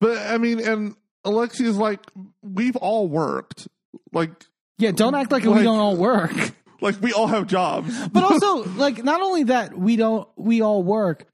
but 0.00 0.18
I 0.18 0.38
mean, 0.38 0.60
and 0.60 0.94
Alexia's 1.24 1.76
like, 1.76 2.00
we've 2.42 2.76
all 2.76 3.08
worked. 3.08 3.68
Like, 4.12 4.30
Yeah, 4.78 4.92
don't 4.92 5.14
act 5.14 5.32
like, 5.32 5.44
we 5.44 5.62
don't 5.62 5.78
all 5.78 5.96
work. 5.96 6.32
like 6.80 7.00
we 7.02 7.12
all 7.12 7.26
have 7.26 7.46
jobs. 7.46 7.92
but 8.12 8.22
also 8.24 8.64
like 8.74 9.02
not 9.02 9.20
only 9.20 9.44
that 9.44 9.76
we 9.76 9.96
don't 9.96 10.28
we 10.36 10.60
all 10.62 10.82
work 10.82 11.26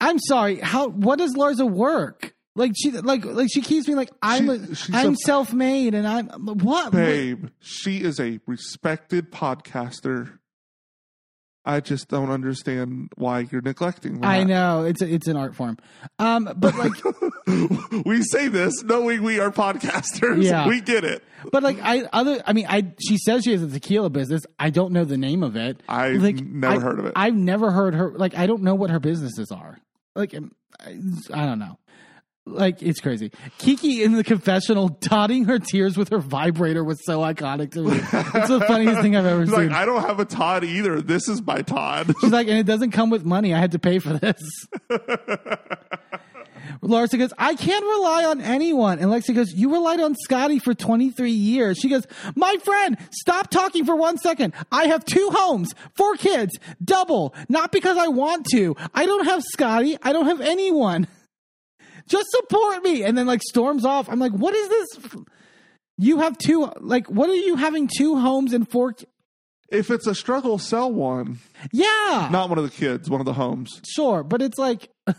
i'm 0.00 0.18
sorry 0.18 0.56
how 0.60 0.88
what 0.88 1.18
does 1.18 1.34
Larsa 1.34 1.68
work 1.68 2.34
like 2.56 2.72
she 2.74 2.90
like 2.90 3.24
like 3.26 3.48
she 3.52 3.60
keeps 3.60 3.84
being 3.86 3.98
like 3.98 4.10
i'm 4.22 4.74
She- 4.74 4.92
i'm 4.94 5.12
a- 5.12 5.16
self-made 5.16 5.94
and 5.94 6.06
i'm 6.06 6.28
what 6.58 6.92
Babe, 6.92 7.48
she 7.60 7.98
is 8.02 8.18
a 8.18 8.40
respected 8.46 9.30
podcaster. 9.30 10.37
I 11.68 11.80
just 11.80 12.08
don't 12.08 12.30
understand 12.30 13.12
why 13.16 13.46
you're 13.52 13.60
neglecting 13.60 14.20
that. 14.20 14.26
I 14.26 14.42
know 14.42 14.84
it's 14.84 15.02
a, 15.02 15.12
it's 15.12 15.28
an 15.28 15.36
art 15.36 15.54
form, 15.54 15.76
um, 16.18 16.50
but 16.56 16.74
like, 16.76 16.92
we 18.06 18.22
say 18.22 18.48
this 18.48 18.82
knowing 18.82 19.22
we 19.22 19.38
are 19.38 19.50
podcasters. 19.50 20.42
Yeah. 20.42 20.66
We 20.66 20.80
get 20.80 21.04
it. 21.04 21.22
but 21.52 21.62
like 21.62 21.78
I 21.82 22.04
other 22.12 22.42
I 22.46 22.54
mean 22.54 22.64
I 22.68 22.92
she 23.06 23.18
says 23.18 23.44
she 23.44 23.52
has 23.52 23.62
a 23.62 23.68
tequila 23.68 24.08
business. 24.08 24.46
I 24.58 24.70
don't 24.70 24.92
know 24.92 25.04
the 25.04 25.18
name 25.18 25.42
of 25.42 25.56
it. 25.56 25.82
I've 25.88 26.22
like, 26.22 26.36
never 26.40 26.74
I- 26.76 26.78
heard 26.80 26.98
of 27.00 27.04
it. 27.06 27.12
I've 27.14 27.34
never 27.34 27.70
heard 27.70 27.94
her. 27.94 28.12
Like 28.16 28.34
I 28.34 28.46
don't 28.46 28.62
know 28.62 28.74
what 28.74 28.88
her 28.88 28.98
businesses 28.98 29.50
are. 29.52 29.78
Like 30.16 30.34
I, 30.34 30.38
I 31.34 31.44
don't 31.46 31.58
know. 31.58 31.78
Like 32.50 32.82
it's 32.82 33.00
crazy. 33.00 33.30
Kiki 33.58 34.02
in 34.02 34.12
the 34.12 34.24
confessional, 34.24 34.88
dotting 34.88 35.44
her 35.44 35.58
tears 35.58 35.96
with 35.96 36.08
her 36.10 36.18
vibrator 36.18 36.82
was 36.82 37.04
so 37.04 37.20
iconic 37.20 37.72
to 37.72 37.82
me. 37.82 37.96
It's 37.96 38.48
the 38.48 38.64
funniest 38.68 39.00
thing 39.02 39.16
I've 39.16 39.26
ever 39.26 39.42
He's 39.44 39.50
seen. 39.54 39.68
like, 39.68 39.76
I 39.76 39.84
don't 39.84 40.02
have 40.02 40.18
a 40.20 40.24
Todd 40.24 40.64
either. 40.64 41.00
This 41.00 41.28
is 41.28 41.42
my 41.42 41.62
Todd. 41.62 42.14
She's 42.20 42.32
like, 42.32 42.48
and 42.48 42.58
it 42.58 42.66
doesn't 42.66 42.90
come 42.92 43.10
with 43.10 43.24
money. 43.24 43.54
I 43.54 43.58
had 43.58 43.72
to 43.72 43.78
pay 43.78 43.98
for 43.98 44.14
this. 44.14 44.40
Larsa 46.82 47.18
goes, 47.18 47.32
I 47.38 47.54
can't 47.54 47.84
rely 47.84 48.24
on 48.24 48.40
anyone. 48.40 48.98
And 48.98 49.10
Lexi 49.10 49.34
goes, 49.34 49.52
You 49.52 49.72
relied 49.72 50.00
on 50.00 50.14
Scotty 50.14 50.58
for 50.58 50.74
23 50.74 51.30
years. 51.30 51.78
She 51.78 51.88
goes, 51.88 52.06
My 52.36 52.56
friend, 52.62 52.96
stop 53.10 53.50
talking 53.50 53.84
for 53.84 53.96
one 53.96 54.16
second. 54.18 54.52
I 54.70 54.86
have 54.86 55.04
two 55.04 55.30
homes, 55.32 55.72
four 55.96 56.14
kids, 56.16 56.56
double, 56.84 57.34
not 57.48 57.72
because 57.72 57.96
I 57.96 58.08
want 58.08 58.46
to. 58.52 58.76
I 58.94 59.06
don't 59.06 59.24
have 59.24 59.42
Scotty. 59.42 59.96
I 60.02 60.12
don't 60.12 60.26
have 60.26 60.40
anyone. 60.40 61.08
Just 62.08 62.26
support 62.30 62.82
me. 62.82 63.04
And 63.04 63.16
then, 63.16 63.26
like, 63.26 63.42
storms 63.42 63.84
off. 63.84 64.08
I'm 64.08 64.18
like, 64.18 64.32
What 64.32 64.54
is 64.54 64.68
this? 64.68 64.88
You 65.96 66.18
have 66.20 66.38
two, 66.38 66.70
like, 66.80 67.08
what 67.08 67.28
are 67.28 67.34
you 67.34 67.56
having 67.56 67.88
two 67.96 68.16
homes 68.16 68.52
and 68.52 68.68
four? 68.68 68.94
if 69.70 69.90
it's 69.90 70.06
a 70.06 70.14
struggle, 70.14 70.58
sell 70.58 70.90
one. 70.90 71.40
Yeah. 71.72 72.28
Not 72.32 72.48
one 72.48 72.56
of 72.58 72.64
the 72.64 72.70
kids, 72.70 73.10
one 73.10 73.20
of 73.20 73.26
the 73.26 73.34
homes. 73.34 73.80
sure 73.86 74.22
but 74.24 74.40
it's 74.40 74.56
like 74.58 74.88
I- 75.06 75.14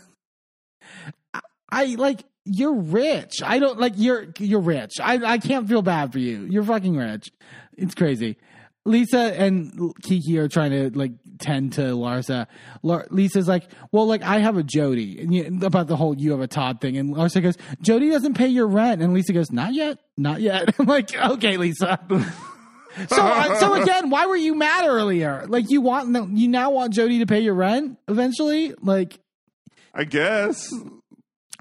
i 1.70 1.84
like 1.94 2.24
you're 2.44 2.74
rich 2.74 3.34
i 3.44 3.58
don't 3.60 3.78
like 3.78 3.92
you're 3.96 4.26
you're 4.40 4.60
rich 4.60 4.94
i 5.00 5.14
i 5.34 5.38
can't 5.38 5.68
feel 5.68 5.82
bad 5.82 6.10
for 6.10 6.18
you 6.18 6.46
you're 6.50 6.64
fucking 6.64 6.96
rich 6.96 7.30
it's 7.76 7.94
crazy 7.94 8.36
lisa 8.84 9.38
and 9.38 9.92
kiki 10.02 10.38
are 10.38 10.48
trying 10.48 10.70
to 10.70 10.90
like 10.98 11.12
tend 11.38 11.74
to 11.74 11.82
larsa 11.82 12.46
Lar- 12.82 13.06
lisa's 13.10 13.46
like 13.46 13.64
well 13.92 14.06
like 14.06 14.22
i 14.22 14.38
have 14.38 14.56
a 14.56 14.62
jody 14.62 15.46
about 15.62 15.86
the 15.86 15.96
whole 15.96 16.16
you 16.16 16.30
have 16.30 16.40
a 16.40 16.48
todd 16.48 16.80
thing 16.80 16.96
and 16.96 17.14
larsa 17.14 17.42
goes 17.42 17.56
jody 17.82 18.10
doesn't 18.10 18.34
pay 18.34 18.48
your 18.48 18.66
rent 18.66 19.02
and 19.02 19.12
lisa 19.12 19.32
goes 19.32 19.50
not 19.50 19.74
yet 19.74 19.98
not 20.16 20.40
yet 20.40 20.74
i'm 20.78 20.86
like 20.86 21.14
okay 21.14 21.56
lisa 21.56 22.00
so, 23.08 23.22
uh, 23.22 23.54
so 23.60 23.80
again, 23.80 24.10
why 24.10 24.26
were 24.26 24.36
you 24.36 24.54
mad 24.54 24.86
earlier? 24.86 25.44
Like 25.46 25.70
you 25.70 25.80
want, 25.80 26.36
you 26.36 26.48
now 26.48 26.70
want 26.70 26.92
Jody 26.92 27.20
to 27.20 27.26
pay 27.26 27.40
your 27.40 27.54
rent 27.54 27.98
eventually? 28.08 28.74
Like, 28.82 29.20
I 29.94 30.04
guess. 30.04 30.72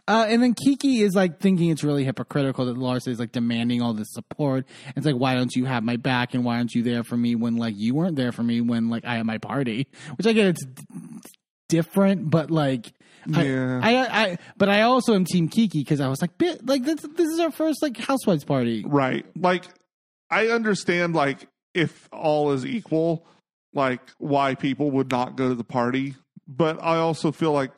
Uh, 0.09 0.25
and 0.27 0.41
then 0.41 0.55
Kiki 0.55 1.01
is 1.01 1.13
like 1.13 1.39
thinking 1.39 1.69
it's 1.69 1.83
really 1.83 2.03
hypocritical 2.03 2.65
that 2.65 2.77
Larsa 2.77 3.09
is 3.09 3.19
like 3.19 3.31
demanding 3.31 3.83
all 3.83 3.93
this 3.93 4.11
support. 4.11 4.65
It's 4.95 5.05
like, 5.05 5.15
why 5.15 5.35
don't 5.35 5.55
you 5.55 5.65
have 5.65 5.83
my 5.83 5.97
back 5.97 6.33
and 6.33 6.43
why 6.43 6.57
aren't 6.57 6.73
you 6.73 6.81
there 6.81 7.03
for 7.03 7.15
me 7.15 7.35
when 7.35 7.57
like 7.57 7.75
you 7.77 7.93
weren't 7.93 8.15
there 8.15 8.31
for 8.31 8.41
me 8.41 8.59
when 8.59 8.89
like 8.89 9.05
I 9.05 9.17
had 9.17 9.27
my 9.27 9.37
party? 9.37 9.87
Which 10.15 10.25
I 10.25 10.33
get 10.33 10.47
it's 10.47 10.65
different, 11.69 12.31
but 12.31 12.49
like. 12.49 12.91
Yeah. 13.27 13.81
I, 13.83 13.95
I, 13.95 14.23
I, 14.23 14.37
but 14.57 14.69
I 14.69 14.81
also 14.81 15.13
am 15.13 15.25
Team 15.25 15.47
Kiki 15.47 15.81
because 15.81 16.01
I 16.01 16.07
was 16.07 16.21
like, 16.21 16.37
"Bit- 16.39 16.65
like 16.65 16.85
this, 16.85 17.01
this 17.01 17.27
is 17.27 17.39
our 17.39 17.51
first 17.51 17.83
like 17.83 17.95
housewives 17.97 18.45
party. 18.45 18.83
Right. 18.87 19.25
Like, 19.35 19.65
I 20.31 20.47
understand, 20.47 21.13
like, 21.13 21.47
if 21.75 22.09
all 22.11 22.53
is 22.53 22.65
equal, 22.65 23.27
like, 23.73 24.01
why 24.17 24.55
people 24.55 24.89
would 24.91 25.11
not 25.11 25.35
go 25.35 25.49
to 25.49 25.55
the 25.55 25.65
party. 25.65 26.15
But 26.47 26.81
I 26.81 26.97
also 26.97 27.31
feel 27.31 27.51
like, 27.51 27.71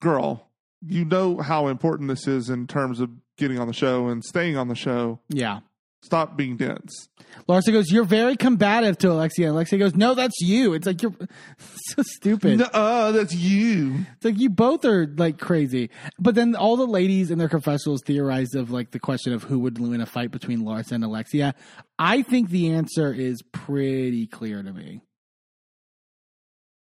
girl, 0.00 0.51
you 0.86 1.04
know 1.04 1.38
how 1.38 1.68
important 1.68 2.08
this 2.08 2.26
is 2.26 2.50
in 2.50 2.66
terms 2.66 3.00
of 3.00 3.10
getting 3.36 3.58
on 3.58 3.66
the 3.66 3.72
show 3.72 4.08
and 4.08 4.24
staying 4.24 4.56
on 4.56 4.68
the 4.68 4.74
show. 4.74 5.20
Yeah. 5.28 5.60
Stop 6.02 6.36
being 6.36 6.56
dense. 6.56 7.08
Larsa 7.48 7.70
goes, 7.70 7.92
"You're 7.92 8.02
very 8.02 8.36
combative 8.36 8.98
to 8.98 9.12
Alexia." 9.12 9.46
And 9.46 9.54
Alexia 9.54 9.78
goes, 9.78 9.94
"No, 9.94 10.14
that's 10.14 10.34
you." 10.40 10.74
It's 10.74 10.84
like 10.84 11.00
you're 11.00 11.14
so 11.58 12.02
stupid. 12.02 12.60
Uh, 12.72 13.12
that's 13.12 13.32
you. 13.32 14.04
It's 14.16 14.24
like 14.24 14.38
you 14.38 14.50
both 14.50 14.84
are 14.84 15.06
like 15.16 15.38
crazy. 15.38 15.90
But 16.18 16.34
then 16.34 16.56
all 16.56 16.76
the 16.76 16.88
ladies 16.88 17.30
in 17.30 17.38
their 17.38 17.48
confessionals 17.48 18.02
theorized 18.04 18.56
of 18.56 18.72
like 18.72 18.90
the 18.90 18.98
question 18.98 19.32
of 19.32 19.44
who 19.44 19.60
would 19.60 19.78
win 19.78 20.00
a 20.00 20.06
fight 20.06 20.32
between 20.32 20.62
Larsa 20.62 20.92
and 20.92 21.04
Alexia. 21.04 21.54
I 22.00 22.22
think 22.22 22.50
the 22.50 22.72
answer 22.72 23.14
is 23.14 23.40
pretty 23.52 24.26
clear 24.26 24.60
to 24.60 24.72
me. 24.72 25.02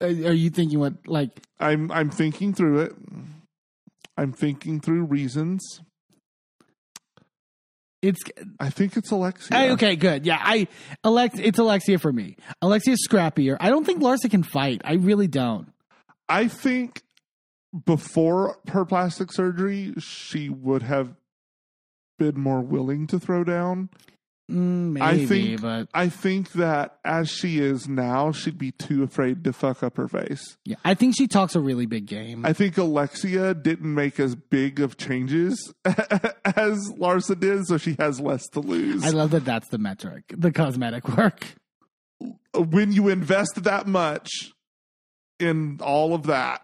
Are, 0.01 0.07
are 0.07 0.33
you 0.33 0.49
thinking 0.49 0.79
what 0.79 1.07
like? 1.07 1.39
I'm 1.59 1.91
I'm 1.91 2.09
thinking 2.09 2.51
through 2.55 2.79
it. 2.79 2.95
I'm 4.17 4.31
thinking 4.31 4.79
through 4.79 5.05
reasons. 5.05 5.81
It's 8.01 8.19
I 8.59 8.69
think 8.69 8.97
it's 8.97 9.11
Alexia. 9.11 9.57
I- 9.57 9.69
okay, 9.69 9.95
good. 9.95 10.25
Yeah, 10.25 10.37
I 10.41 10.67
Alex. 11.03 11.35
It's 11.39 11.57
Alexia 11.57 11.99
for 11.99 12.11
me. 12.11 12.35
Alexia's 12.61 13.07
scrappier. 13.09 13.55
I 13.59 13.69
don't 13.69 13.85
think 13.85 14.01
Larsa 14.01 14.29
can 14.29 14.43
fight. 14.43 14.81
I 14.83 14.93
really 14.95 15.27
don't. 15.27 15.71
I 16.27 16.47
think 16.49 17.01
before 17.85 18.57
her 18.69 18.85
plastic 18.85 19.31
surgery, 19.31 19.93
she 19.99 20.49
would 20.49 20.83
have 20.83 21.15
been 22.19 22.39
more 22.39 22.61
willing 22.61 23.07
to 23.07 23.19
throw 23.19 23.43
down. 23.43 23.89
Mm, 24.53 24.91
maybe, 24.93 25.01
I 25.01 25.25
think 25.25 25.61
but 25.61 25.87
I 25.93 26.09
think 26.09 26.51
that 26.51 26.99
as 27.03 27.29
she 27.29 27.57
is 27.59 27.87
now, 27.87 28.31
she'd 28.31 28.57
be 28.59 28.71
too 28.71 29.01
afraid 29.01 29.43
to 29.45 29.53
fuck 29.53 29.81
up 29.81 29.97
her 29.97 30.07
face. 30.07 30.57
yeah, 30.63 30.75
I 30.85 30.93
think 30.93 31.15
she 31.17 31.27
talks 31.27 31.55
a 31.55 31.59
really 31.59 31.87
big 31.87 32.05
game. 32.05 32.45
I 32.45 32.53
think 32.53 32.77
Alexia 32.77 33.55
didn't 33.55 33.93
make 33.93 34.19
as 34.19 34.35
big 34.35 34.79
of 34.79 34.95
changes 34.97 35.73
as 35.85 36.91
Larsa 36.99 37.39
did, 37.39 37.65
so 37.65 37.77
she 37.77 37.95
has 37.97 38.19
less 38.19 38.47
to 38.49 38.59
lose. 38.59 39.03
I 39.03 39.09
love 39.09 39.31
that. 39.31 39.43
That's 39.43 39.69
the 39.69 39.79
metric. 39.79 40.25
The 40.29 40.51
cosmetic 40.51 41.09
work. 41.17 41.55
when 42.55 42.91
you 42.91 43.09
invest 43.09 43.63
that 43.63 43.87
much 43.87 44.29
in 45.39 45.79
all 45.81 46.13
of 46.13 46.27
that, 46.27 46.61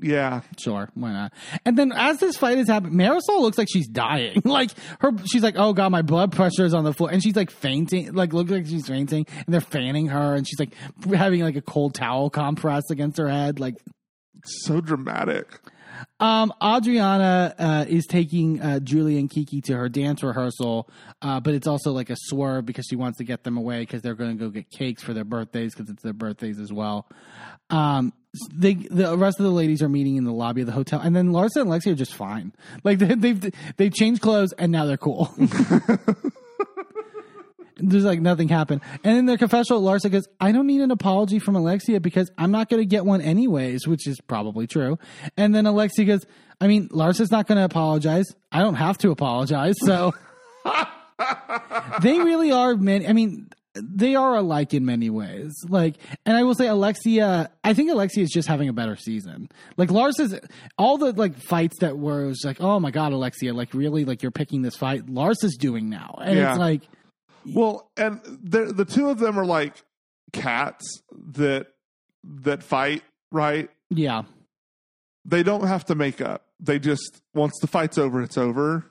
yeah, 0.00 0.42
Sure, 0.58 0.88
why 0.94 1.12
not? 1.12 1.32
And 1.64 1.76
then 1.76 1.92
as 1.92 2.18
this 2.18 2.36
fight 2.36 2.58
is 2.58 2.68
happening, 2.68 2.94
Marisol 2.94 3.40
looks 3.40 3.58
like 3.58 3.68
she's 3.70 3.88
dying. 3.88 4.42
like 4.44 4.70
her, 5.00 5.10
she's 5.26 5.42
like, 5.42 5.54
"Oh 5.56 5.72
god, 5.72 5.90
my 5.90 6.02
blood 6.02 6.32
pressure 6.32 6.64
is 6.64 6.74
on 6.74 6.84
the 6.84 6.92
floor," 6.92 7.10
and 7.10 7.22
she's 7.22 7.36
like 7.36 7.50
fainting. 7.50 8.12
Like 8.14 8.32
looks 8.32 8.50
like 8.50 8.66
she's 8.66 8.86
fainting, 8.86 9.26
and 9.28 9.46
they're 9.52 9.60
fanning 9.60 10.06
her, 10.08 10.34
and 10.34 10.46
she's 10.46 10.58
like 10.58 10.74
having 11.12 11.42
like 11.42 11.56
a 11.56 11.62
cold 11.62 11.94
towel 11.94 12.30
compress 12.30 12.84
against 12.90 13.18
her 13.18 13.28
head. 13.28 13.58
Like, 13.60 13.76
so 14.44 14.80
dramatic. 14.80 15.58
um, 16.20 16.52
Adriana 16.62 17.54
uh, 17.58 17.84
is 17.88 18.06
taking 18.06 18.60
uh, 18.60 18.78
Julie 18.78 19.18
and 19.18 19.28
Kiki 19.28 19.60
to 19.62 19.76
her 19.76 19.88
dance 19.88 20.22
rehearsal, 20.22 20.88
uh, 21.22 21.40
but 21.40 21.54
it's 21.54 21.66
also 21.66 21.90
like 21.92 22.08
a 22.10 22.16
swerve 22.16 22.64
because 22.66 22.86
she 22.88 22.94
wants 22.96 23.18
to 23.18 23.24
get 23.24 23.42
them 23.42 23.56
away 23.56 23.80
because 23.80 24.02
they're 24.02 24.14
going 24.14 24.38
to 24.38 24.44
go 24.44 24.50
get 24.50 24.70
cakes 24.70 25.02
for 25.02 25.12
their 25.12 25.24
birthdays 25.24 25.74
because 25.74 25.90
it's 25.90 26.02
their 26.04 26.12
birthdays 26.12 26.60
as 26.60 26.72
well. 26.72 27.08
Um, 27.70 28.12
they 28.52 28.74
the 28.74 29.16
rest 29.16 29.38
of 29.38 29.44
the 29.44 29.50
ladies 29.50 29.82
are 29.82 29.88
meeting 29.88 30.16
in 30.16 30.24
the 30.24 30.32
lobby 30.32 30.62
of 30.62 30.66
the 30.66 30.72
hotel, 30.72 31.00
and 31.00 31.14
then 31.14 31.30
Larsa 31.30 31.62
and 31.62 31.70
Lexi 31.70 31.92
are 31.92 31.94
just 31.94 32.14
fine. 32.14 32.52
Like 32.84 32.98
they, 33.00 33.14
they've 33.14 33.54
they've 33.76 33.94
changed 33.94 34.22
clothes 34.22 34.52
and 34.58 34.72
now 34.72 34.86
they're 34.86 34.96
cool. 34.96 35.32
There's 37.80 38.04
like 38.04 38.20
nothing 38.20 38.48
happened. 38.48 38.80
And 39.04 39.16
in 39.16 39.26
their 39.26 39.38
confessional, 39.38 39.80
Larsa 39.82 40.10
goes, 40.10 40.26
I 40.40 40.50
don't 40.50 40.66
need 40.66 40.80
an 40.80 40.90
apology 40.90 41.38
from 41.38 41.54
Alexia 41.54 42.00
because 42.00 42.28
I'm 42.36 42.50
not 42.50 42.68
going 42.68 42.82
to 42.82 42.86
get 42.86 43.04
one 43.04 43.20
anyways, 43.20 43.86
which 43.86 44.08
is 44.08 44.20
probably 44.20 44.66
true. 44.66 44.98
And 45.36 45.54
then 45.54 45.64
Alexia 45.64 46.04
goes, 46.04 46.26
I 46.60 46.66
mean, 46.66 46.88
Larsa's 46.88 47.30
not 47.30 47.46
going 47.46 47.58
to 47.58 47.64
apologize. 47.64 48.26
I 48.50 48.62
don't 48.62 48.74
have 48.74 48.98
to 48.98 49.10
apologize. 49.10 49.76
So 49.78 50.12
they 52.02 52.18
really 52.18 52.50
are, 52.50 52.74
man. 52.74 53.06
I 53.06 53.12
mean, 53.12 53.48
they 53.82 54.14
are 54.14 54.34
alike 54.36 54.74
in 54.74 54.84
many 54.84 55.10
ways. 55.10 55.54
Like, 55.68 55.96
and 56.26 56.36
I 56.36 56.42
will 56.42 56.54
say, 56.54 56.66
Alexia, 56.68 57.50
I 57.64 57.74
think 57.74 57.90
Alexia 57.90 58.22
is 58.24 58.30
just 58.30 58.48
having 58.48 58.68
a 58.68 58.72
better 58.72 58.96
season. 58.96 59.48
Like, 59.76 59.90
Lars 59.90 60.18
is 60.18 60.38
all 60.76 60.98
the 60.98 61.12
like 61.12 61.36
fights 61.38 61.78
that 61.80 61.98
were, 61.98 62.24
it 62.24 62.28
was 62.28 62.42
like, 62.44 62.60
oh 62.60 62.80
my 62.80 62.90
God, 62.90 63.12
Alexia, 63.12 63.52
like 63.54 63.74
really, 63.74 64.04
like 64.04 64.22
you're 64.22 64.30
picking 64.32 64.62
this 64.62 64.76
fight. 64.76 65.08
Lars 65.08 65.42
is 65.42 65.56
doing 65.56 65.88
now. 65.88 66.18
And 66.22 66.36
Yeah. 66.38 66.50
it's 66.50 66.58
like, 66.58 66.82
Well, 67.54 67.90
and 67.96 68.20
the 68.24 68.66
the 68.72 68.84
two 68.84 69.08
of 69.10 69.18
them 69.18 69.38
are 69.38 69.46
like 69.46 69.74
cats 70.32 71.02
that 71.32 71.68
that 72.24 72.62
fight, 72.62 73.02
right? 73.32 73.70
yeah. 73.90 74.22
They 75.24 75.42
don't 75.42 75.66
have 75.66 75.84
to 75.86 75.94
make 75.94 76.20
up. 76.22 76.46
They 76.58 76.78
just 76.78 77.20
once 77.34 77.52
the 77.60 77.66
fight's 77.66 77.98
over, 77.98 78.22
it's 78.22 78.38
over. 78.38 78.86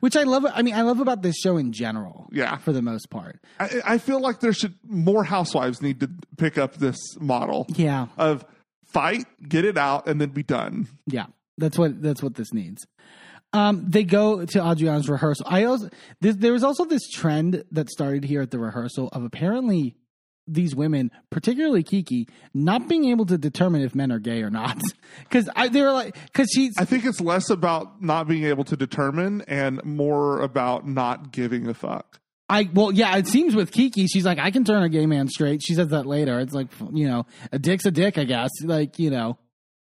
Which 0.00 0.16
I 0.16 0.24
love. 0.24 0.44
I 0.52 0.62
mean, 0.62 0.74
I 0.74 0.82
love 0.82 1.00
about 1.00 1.22
this 1.22 1.36
show 1.36 1.56
in 1.56 1.72
general. 1.72 2.28
Yeah. 2.32 2.56
For 2.58 2.72
the 2.72 2.82
most 2.82 3.10
part. 3.10 3.40
I, 3.60 3.80
I 3.84 3.98
feel 3.98 4.20
like 4.20 4.40
there 4.40 4.52
should 4.52 4.74
more 4.86 5.24
housewives 5.24 5.80
need 5.80 6.00
to 6.00 6.10
pick 6.36 6.58
up 6.58 6.74
this 6.74 6.96
model 7.20 7.66
Yeah. 7.76 8.06
of 8.16 8.44
fight, 8.86 9.26
get 9.48 9.64
it 9.64 9.78
out, 9.78 10.08
and 10.08 10.20
then 10.20 10.30
be 10.30 10.42
done. 10.42 10.88
Yeah. 11.06 11.26
That's 11.58 11.78
what 11.78 12.02
that's 12.02 12.22
what 12.22 12.34
this 12.34 12.52
needs. 12.52 12.86
Um, 13.52 13.84
they 13.88 14.04
go 14.04 14.44
to 14.44 14.58
Adriana's 14.70 15.08
rehearsal. 15.08 15.46
I 15.48 15.64
also 15.64 15.88
this, 16.20 16.36
there 16.36 16.52
was 16.52 16.62
also 16.64 16.84
this 16.84 17.08
trend 17.08 17.64
that 17.72 17.88
started 17.88 18.24
here 18.24 18.42
at 18.42 18.50
the 18.50 18.58
rehearsal 18.58 19.08
of 19.12 19.24
apparently 19.24 19.94
these 20.48 20.74
women, 20.74 21.10
particularly 21.30 21.82
Kiki, 21.82 22.26
not 22.54 22.88
being 22.88 23.04
able 23.06 23.26
to 23.26 23.38
determine 23.38 23.82
if 23.82 23.94
men 23.94 24.10
are 24.10 24.18
gay 24.18 24.42
or 24.42 24.50
not. 24.50 24.80
Because 25.28 25.48
they 25.72 25.82
were 25.82 25.92
like, 25.92 26.14
because 26.26 26.48
she's 26.54 26.74
I 26.78 26.84
think 26.84 27.04
it's 27.04 27.20
less 27.20 27.50
about 27.50 28.02
not 28.02 28.28
being 28.28 28.44
able 28.44 28.64
to 28.64 28.76
determine 28.76 29.42
and 29.48 29.82
more 29.84 30.40
about 30.40 30.86
not 30.86 31.32
giving 31.32 31.66
a 31.66 31.74
fuck. 31.74 32.20
I 32.48 32.68
well, 32.72 32.92
yeah, 32.92 33.16
it 33.16 33.26
seems 33.26 33.54
with 33.54 33.72
Kiki, 33.72 34.06
she's 34.06 34.24
like, 34.24 34.38
I 34.38 34.50
can 34.50 34.64
turn 34.64 34.82
a 34.82 34.88
gay 34.88 35.06
man 35.06 35.28
straight. 35.28 35.62
She 35.62 35.74
says 35.74 35.88
that 35.88 36.06
later. 36.06 36.40
It's 36.40 36.52
like, 36.52 36.68
you 36.92 37.08
know, 37.08 37.26
a 37.52 37.58
dick's 37.58 37.84
a 37.86 37.90
dick, 37.90 38.16
I 38.18 38.24
guess. 38.24 38.50
Like, 38.62 38.98
you 38.98 39.10
know, 39.10 39.38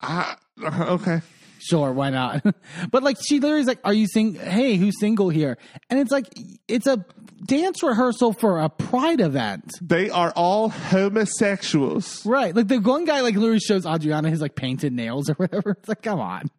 Ah, 0.02 0.38
okay. 0.62 1.22
Sure, 1.70 1.92
why 1.94 2.10
not? 2.10 2.44
but 2.92 3.04
like, 3.04 3.18
she 3.26 3.40
literally 3.40 3.62
is 3.62 3.68
like, 3.68 3.80
Are 3.84 3.94
you 3.94 4.08
sing? 4.08 4.36
Hey, 4.36 4.76
who's 4.76 5.00
single 5.00 5.30
here? 5.30 5.58
And 5.90 6.00
it's 6.00 6.12
like, 6.12 6.28
it's 6.68 6.88
a 6.88 7.06
dance 7.46 7.84
rehearsal 7.84 8.34
for 8.34 8.60
a 8.60 8.70
pride 8.70 9.20
event, 9.20 9.70
They 9.82 10.10
are 10.10 10.32
all 10.36 10.70
homosexuals. 10.70 12.26
right? 12.26 12.56
Like 12.56 12.68
the 12.68 12.78
one 12.80 13.06
guy 13.06 13.22
like 13.22 13.36
literally 13.36 13.60
shows 13.60 13.86
Adriana 13.86 14.30
his 14.30 14.42
like 14.42 14.56
painted 14.56 14.94
nails 14.94 15.30
or 15.30 15.34
whatever. 15.38 15.72
It's 15.72 15.90
like, 15.90 16.02
come 16.02 16.20
on. 16.20 16.50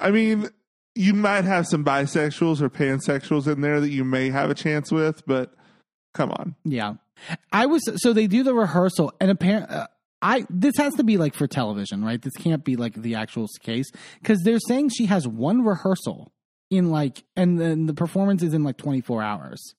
I 0.00 0.10
mean, 0.10 0.48
you 0.94 1.14
might 1.14 1.44
have 1.44 1.66
some 1.66 1.84
bisexuals 1.84 2.60
or 2.60 2.70
pansexuals 2.70 3.50
in 3.52 3.60
there 3.60 3.80
that 3.80 3.90
you 3.90 4.04
may 4.04 4.30
have 4.30 4.50
a 4.50 4.54
chance 4.54 4.92
with, 4.92 5.26
but 5.26 5.54
come 6.14 6.30
on. 6.30 6.54
Yeah, 6.64 6.94
I 7.52 7.66
was 7.66 7.82
so 8.02 8.12
they 8.12 8.26
do 8.26 8.42
the 8.42 8.54
rehearsal, 8.54 9.12
and 9.20 9.30
apparently, 9.30 9.74
uh, 9.76 9.86
I 10.24 10.46
this 10.48 10.72
has 10.78 10.94
to 10.94 11.04
be 11.04 11.18
like 11.18 11.34
for 11.34 11.46
television, 11.46 12.02
right? 12.02 12.20
This 12.20 12.32
can't 12.32 12.64
be 12.64 12.76
like 12.76 12.94
the 12.94 13.14
actual 13.14 13.46
case 13.62 13.86
because 14.20 14.40
they're 14.42 14.58
saying 14.58 14.88
she 14.88 15.04
has 15.06 15.28
one 15.28 15.62
rehearsal 15.62 16.32
in 16.70 16.90
like, 16.90 17.22
and 17.36 17.60
then 17.60 17.84
the 17.84 17.92
performance 17.92 18.42
is 18.42 18.54
in 18.54 18.64
like 18.64 18.78
twenty 18.78 19.02
four 19.02 19.22
hours, 19.22 19.74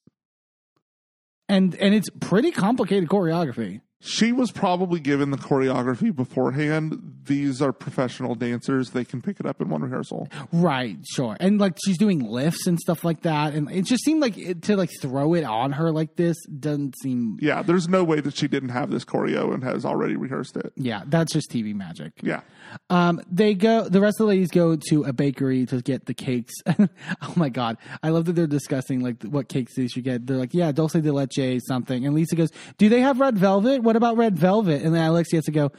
and 1.50 1.74
and 1.76 1.96
it's 1.96 2.10
pretty 2.22 2.52
complicated 2.52 3.10
choreography. 3.10 3.82
She 4.06 4.32
was 4.32 4.52
probably 4.52 5.00
given 5.00 5.32
the 5.32 5.38
choreography 5.38 6.16
beforehand. 6.16 7.14
These 7.26 7.62
are 7.62 7.74
professional 7.74 8.36
dancers. 8.36 8.92
They 8.92 9.04
can 9.04 9.22
pick 9.22 9.40
it 9.40 9.46
up 9.48 9.60
in 9.62 9.70
one 9.70 9.82
rehearsal. 9.82 10.30
Right, 10.52 10.98
sure. 11.12 11.36
And 11.40 11.60
like 11.60 11.78
she's 11.84 11.98
doing 11.98 12.20
lifts 12.20 12.68
and 12.68 12.80
stuff 12.80 13.04
like 13.04 13.22
that. 13.24 13.54
And 13.56 13.72
it 13.72 13.86
just 13.86 14.04
seemed 14.04 14.22
like 14.22 14.38
it, 14.38 14.62
to 14.64 14.78
like 14.78 14.92
throw 15.02 15.34
it 15.34 15.44
on 15.44 15.72
her 15.72 15.92
like 15.92 16.16
this 16.18 16.38
doesn't 16.46 16.96
seem 17.02 17.38
Yeah, 17.42 17.64
there's 17.64 17.88
no 17.90 18.04
way 18.04 18.20
that 18.22 18.36
she 18.38 18.48
didn't 18.48 18.70
have 18.70 18.92
this 18.92 19.04
choreo 19.06 19.54
and 19.54 19.64
has 19.64 19.86
already 19.86 20.16
rehearsed 20.16 20.56
it. 20.56 20.72
yeah, 20.76 21.02
that's 21.08 21.34
just 21.34 21.50
TV 21.50 21.74
magic. 21.74 22.14
Yeah. 22.22 22.42
Um, 22.90 23.22
they 23.32 23.54
go. 23.54 23.88
The 23.88 24.02
rest 24.02 24.16
of 24.20 24.26
the 24.26 24.30
ladies 24.30 24.52
go 24.52 24.76
to 24.90 25.04
a 25.04 25.14
bakery 25.14 25.66
to 25.68 25.82
get 25.82 26.06
the 26.06 26.14
cakes. 26.14 26.54
oh 26.68 27.34
my 27.36 27.50
god, 27.50 27.78
I 28.04 28.10
love 28.10 28.26
that 28.26 28.34
they're 28.34 28.48
discussing 28.48 29.02
like 29.02 29.24
what 29.24 29.50
cakes 29.50 29.76
they 29.76 29.88
should 29.88 30.04
get. 30.04 30.26
They're 30.28 30.38
like, 30.38 30.54
yeah, 30.54 30.72
dulce 30.72 30.94
de 30.94 31.12
leche 31.12 31.60
something. 31.68 32.06
And 32.06 32.16
Lisa 32.16 32.36
goes, 32.36 32.50
do 32.78 32.90
they 32.90 33.02
have 33.02 33.20
red 33.20 33.38
velvet? 33.38 33.82
What 33.84 33.96
about 33.96 34.18
red 34.18 34.38
velvet? 34.38 34.82
And 34.82 34.94
then 34.94 35.04
Alexia 35.06 35.38
has 35.38 35.46
to 35.46 35.52
go, 35.52 35.72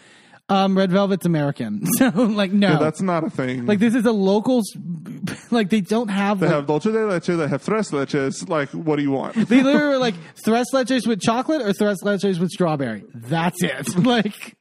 um, 0.49 0.77
red 0.79 0.91
velvet's 0.93 1.27
American. 1.27 1.83
So 1.99 2.09
like, 2.11 2.53
no, 2.53 2.73
Yeah, 2.73 2.79
that's 2.79 3.01
not 3.01 3.25
a 3.25 3.31
thing. 3.31 3.67
like 3.67 3.79
this 3.79 3.95
is 3.95 4.05
a 4.05 4.13
local. 4.13 4.63
Like 5.51 5.71
they 5.71 5.81
don't 5.81 6.09
have. 6.09 6.41
they 6.41 6.47
like, 6.47 6.55
have 6.57 6.67
dulce 6.67 6.85
de 6.85 6.91
leche, 7.07 7.27
they 7.27 7.47
have 7.49 7.65
tres 7.65 7.91
leches. 7.93 8.49
Like, 8.49 8.69
what 8.71 8.97
do 8.97 9.03
you 9.03 9.13
want? 9.13 9.35
they 9.49 9.63
literally 9.63 9.95
were 9.95 9.99
like 9.99 10.15
tres 10.45 10.67
leches 10.73 11.07
with 11.07 11.21
chocolate 11.21 11.63
or 11.63 11.73
tres 11.73 11.99
leches 12.03 12.41
with 12.41 12.51
strawberry. 12.51 13.05
That's 13.15 13.63
it. 13.63 13.97
Like. 13.97 14.56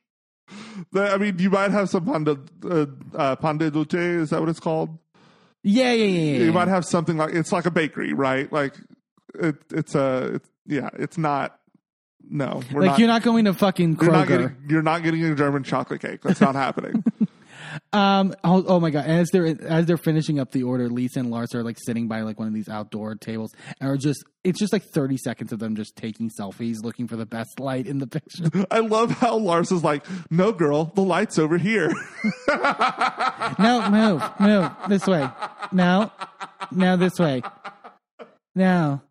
The- 0.92 1.14
I 1.14 1.17
mean, 1.17 1.40
you 1.40 1.50
might 1.50 1.72
have 1.72 1.90
some 1.90 2.06
pan 2.06 2.24
de, 2.24 2.38
uh, 2.69 2.85
uh, 3.16 3.35
pan 3.35 3.58
de 3.58 3.72
dulce. 3.72 3.93
Is 3.95 4.30
that 4.32 4.40
what 4.40 4.50
it's 4.50 4.59
called? 4.59 4.98
Yeah, 5.64 5.93
yeah, 5.93 6.06
yeah, 6.06 6.38
yeah. 6.38 6.43
You 6.45 6.53
might 6.53 6.67
have 6.67 6.85
something 6.85 7.17
like 7.17 7.34
it's 7.34 7.51
like 7.51 7.66
a 7.66 7.72
bakery, 7.72 8.14
right? 8.14 8.51
Like 8.51 8.75
it, 9.34 9.56
it's 9.72 9.95
a 9.95 10.35
it's, 10.35 10.50
yeah. 10.67 10.90
It's 10.93 11.17
not. 11.17 11.59
No, 12.27 12.61
we're 12.72 12.82
like 12.82 12.92
not. 12.92 13.00
you're 13.00 13.08
not 13.08 13.22
going 13.24 13.45
to 13.45 13.53
fucking 13.53 13.98
you're 14.01 14.11
not 14.11 14.27
Kroger. 14.27 14.30
getting. 14.30 14.56
You're 14.67 14.82
not 14.82 15.03
getting 15.03 15.24
a 15.24 15.35
German 15.35 15.64
chocolate 15.64 16.01
cake. 16.01 16.22
That's 16.24 16.42
not 16.42 16.56
happening. 16.56 17.03
Um. 17.93 18.33
Oh, 18.43 18.63
oh 18.67 18.79
my 18.79 18.89
god! 18.89 19.05
As 19.05 19.29
they're 19.31 19.45
as 19.45 19.85
they're 19.85 19.97
finishing 19.97 20.39
up 20.39 20.51
the 20.51 20.63
order, 20.63 20.89
Lisa 20.89 21.19
and 21.19 21.31
Lars 21.31 21.53
are 21.55 21.63
like 21.63 21.77
sitting 21.85 22.07
by 22.07 22.21
like 22.21 22.39
one 22.39 22.47
of 22.47 22.53
these 22.53 22.69
outdoor 22.69 23.15
tables, 23.15 23.51
and 23.79 23.89
are 23.89 23.97
just 23.97 24.23
it's 24.43 24.59
just 24.59 24.73
like 24.73 24.83
thirty 24.93 25.17
seconds 25.17 25.51
of 25.51 25.59
them 25.59 25.75
just 25.75 25.95
taking 25.95 26.29
selfies, 26.29 26.83
looking 26.83 27.07
for 27.07 27.15
the 27.15 27.25
best 27.25 27.59
light 27.59 27.87
in 27.87 27.99
the 27.99 28.07
picture. 28.07 28.65
I 28.71 28.79
love 28.79 29.11
how 29.11 29.37
Lars 29.37 29.71
is 29.71 29.83
like, 29.83 30.05
"No, 30.29 30.51
girl, 30.51 30.91
the 30.95 31.01
light's 31.01 31.39
over 31.39 31.57
here." 31.57 31.91
no, 33.59 33.89
move, 33.89 34.23
move 34.39 34.71
this 34.89 35.07
way. 35.07 35.29
No, 35.71 36.11
now 36.71 36.95
this 36.95 37.17
way. 37.19 37.41
No, 38.53 39.01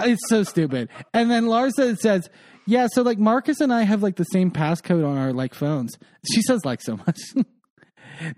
it's 0.00 0.28
so 0.28 0.42
stupid. 0.42 0.88
And 1.12 1.30
then 1.30 1.46
Lars 1.46 1.74
says, 1.76 2.00
says, 2.00 2.28
"Yeah, 2.66 2.86
so 2.92 3.02
like 3.02 3.18
Marcus 3.18 3.60
and 3.60 3.72
I 3.72 3.82
have 3.82 4.02
like 4.02 4.16
the 4.16 4.24
same 4.24 4.50
passcode 4.50 5.06
on 5.06 5.18
our 5.18 5.32
like 5.32 5.54
phones." 5.54 5.98
She 6.32 6.42
says 6.42 6.64
like 6.64 6.82
so 6.82 6.96
much. 6.96 7.18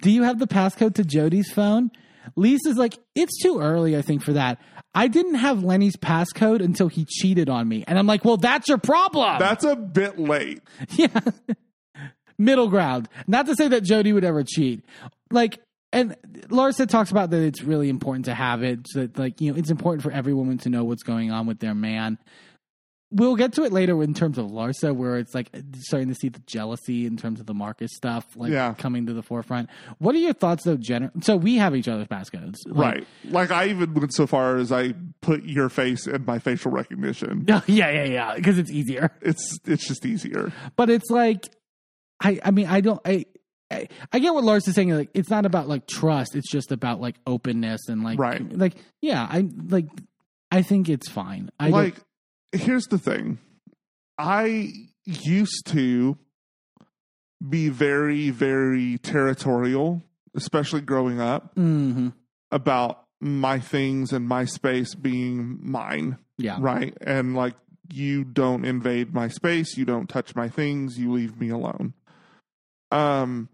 Do 0.00 0.10
you 0.10 0.23
have 0.23 0.39
the 0.39 0.47
passcode 0.47 0.94
to 0.94 1.05
Jody's 1.05 1.50
phone? 1.50 1.90
Lisa's 2.36 2.76
like, 2.76 2.98
it's 3.15 3.40
too 3.42 3.60
early, 3.60 3.97
I 3.97 4.02
think, 4.02 4.23
for 4.23 4.34
that. 4.34 4.60
I 4.94 5.08
didn't 5.08 5.36
have 5.36 5.62
Lenny's 5.62 5.97
passcode 5.97 6.62
until 6.62 6.89
he 6.89 7.05
cheated 7.05 7.48
on 7.48 7.68
me. 7.68 7.84
And 7.86 7.98
I'm 7.98 8.07
like, 8.07 8.24
well, 8.24 8.36
that's 8.36 8.68
your 8.68 8.78
problem. 8.78 9.39
That's 9.39 9.65
a 9.65 9.76
bit 9.76 10.18
late. 10.18 10.60
yeah. 10.90 11.20
Middle 12.39 12.68
ground. 12.68 13.08
Not 13.26 13.47
to 13.47 13.55
say 13.55 13.68
that 13.68 13.82
Jody 13.82 14.12
would 14.12 14.24
ever 14.24 14.44
cheat. 14.44 14.84
Like, 15.31 15.60
and 15.92 16.16
Larsa 16.48 16.89
talks 16.89 17.10
about 17.10 17.31
that 17.31 17.42
it's 17.42 17.62
really 17.62 17.89
important 17.89 18.26
to 18.26 18.34
have 18.34 18.62
it. 18.62 18.86
So 18.89 19.00
that, 19.00 19.18
like, 19.18 19.40
you 19.40 19.52
know, 19.52 19.58
it's 19.58 19.70
important 19.70 20.02
for 20.02 20.10
every 20.10 20.34
woman 20.34 20.58
to 20.58 20.68
know 20.68 20.84
what's 20.84 21.02
going 21.02 21.31
on 21.31 21.47
with 21.47 21.60
their 21.60 21.74
man. 21.74 22.18
We'll 23.11 23.37
get 23.37 23.55
to 23.55 23.62
it 23.65 23.73
later 23.73 24.03
in 24.03 24.12
terms 24.12 24.37
of 24.37 24.47
Larsa, 24.47 24.95
where 24.95 25.17
it's 25.17 25.35
like 25.35 25.49
starting 25.78 26.09
to 26.09 26.15
see 26.15 26.28
the 26.28 26.41
jealousy 26.41 27.07
in 27.07 27.17
terms 27.17 27.41
of 27.41 27.47
the 27.47 27.55
Marcus 27.55 27.91
stuff, 27.95 28.27
like 28.37 28.53
Yeah. 28.53 28.75
coming 28.75 29.07
to 29.07 29.15
the 29.15 29.23
forefront. 29.23 29.70
What 29.97 30.15
are 30.15 30.19
your 30.19 30.35
thoughts, 30.35 30.65
though, 30.65 30.77
Jenner? 30.77 31.11
So 31.23 31.35
we 31.37 31.57
have 31.57 31.75
each 31.75 31.89
other's 31.89 32.07
passcodes, 32.09 32.57
Like- 32.67 32.95
Right. 32.95 33.07
Like 33.25 33.51
I 33.51 33.69
even 33.69 33.95
went 33.95 34.12
so 34.12 34.27
far 34.27 34.57
as 34.57 34.70
I 34.70 34.95
put 35.23 35.45
your 35.45 35.70
face 35.70 36.07
in 36.07 36.27
my 36.27 36.39
facial 36.39 36.70
recognition. 36.70 37.47
yeah, 37.49 37.62
yeah, 37.67 38.05
yeah, 38.05 38.35
because 38.35 38.59
it's 38.59 38.70
easier. 38.70 39.11
It's 39.23 39.59
it's 39.65 39.89
just 39.89 40.05
easier. 40.05 40.53
but 40.77 40.91
it's 40.91 41.09
like 41.11 41.49
i 42.20 42.39
i 42.45 42.51
mean 42.51 42.67
i 42.67 42.81
don't 42.81 43.01
i 43.05 43.25
I, 43.70 43.87
I 44.12 44.19
get 44.19 44.33
what 44.33 44.45
Lars 44.45 44.67
is 44.67 44.75
saying. 44.75 44.89
Like, 44.91 45.11
it's 45.12 45.28
not 45.28 45.45
about 45.45 45.69
like 45.69 45.87
trust. 45.87 46.35
It's 46.35 46.51
just 46.51 46.73
about 46.73 47.03
like 47.03 47.17
openness 47.27 47.87
and 47.89 48.03
like, 48.03 48.19
Right. 48.19 48.41
Like, 48.57 48.77
yeah, 49.03 49.27
I 49.31 49.47
like. 49.69 49.89
I 50.51 50.62
think 50.62 50.89
it's 50.89 51.11
fine. 51.11 51.51
I 51.61 51.69
like 51.69 51.97
here's 52.52 52.86
the 52.86 52.99
thing. 52.99 53.39
I 54.17 54.73
used 55.05 55.67
to 55.67 56.18
be 57.47 57.68
very 57.68 58.31
very 58.31 58.99
territorial, 58.99 60.02
especially 60.35 60.81
growing 60.81 61.20
up 61.20 61.52
hmm 61.55 62.09
about 62.51 63.05
my 63.20 63.59
things 63.59 64.12
and 64.12 64.27
my 64.27 64.44
space 64.44 64.94
being 64.94 65.59
mine. 65.60 66.17
yeah, 66.39 66.57
right? 66.60 66.97
And 67.02 67.35
like, 67.36 67.55
you 67.93 68.25
don't 68.25 68.65
invade 68.65 69.12
my 69.12 69.28
space, 69.28 69.77
you 69.77 69.85
don't 69.85 70.09
touch 70.09 70.35
my 70.35 70.49
things, 70.49 70.99
you 70.99 71.12
leave 71.12 71.39
me 71.39 71.49
alone. 71.51 71.94
Um, 72.91 73.49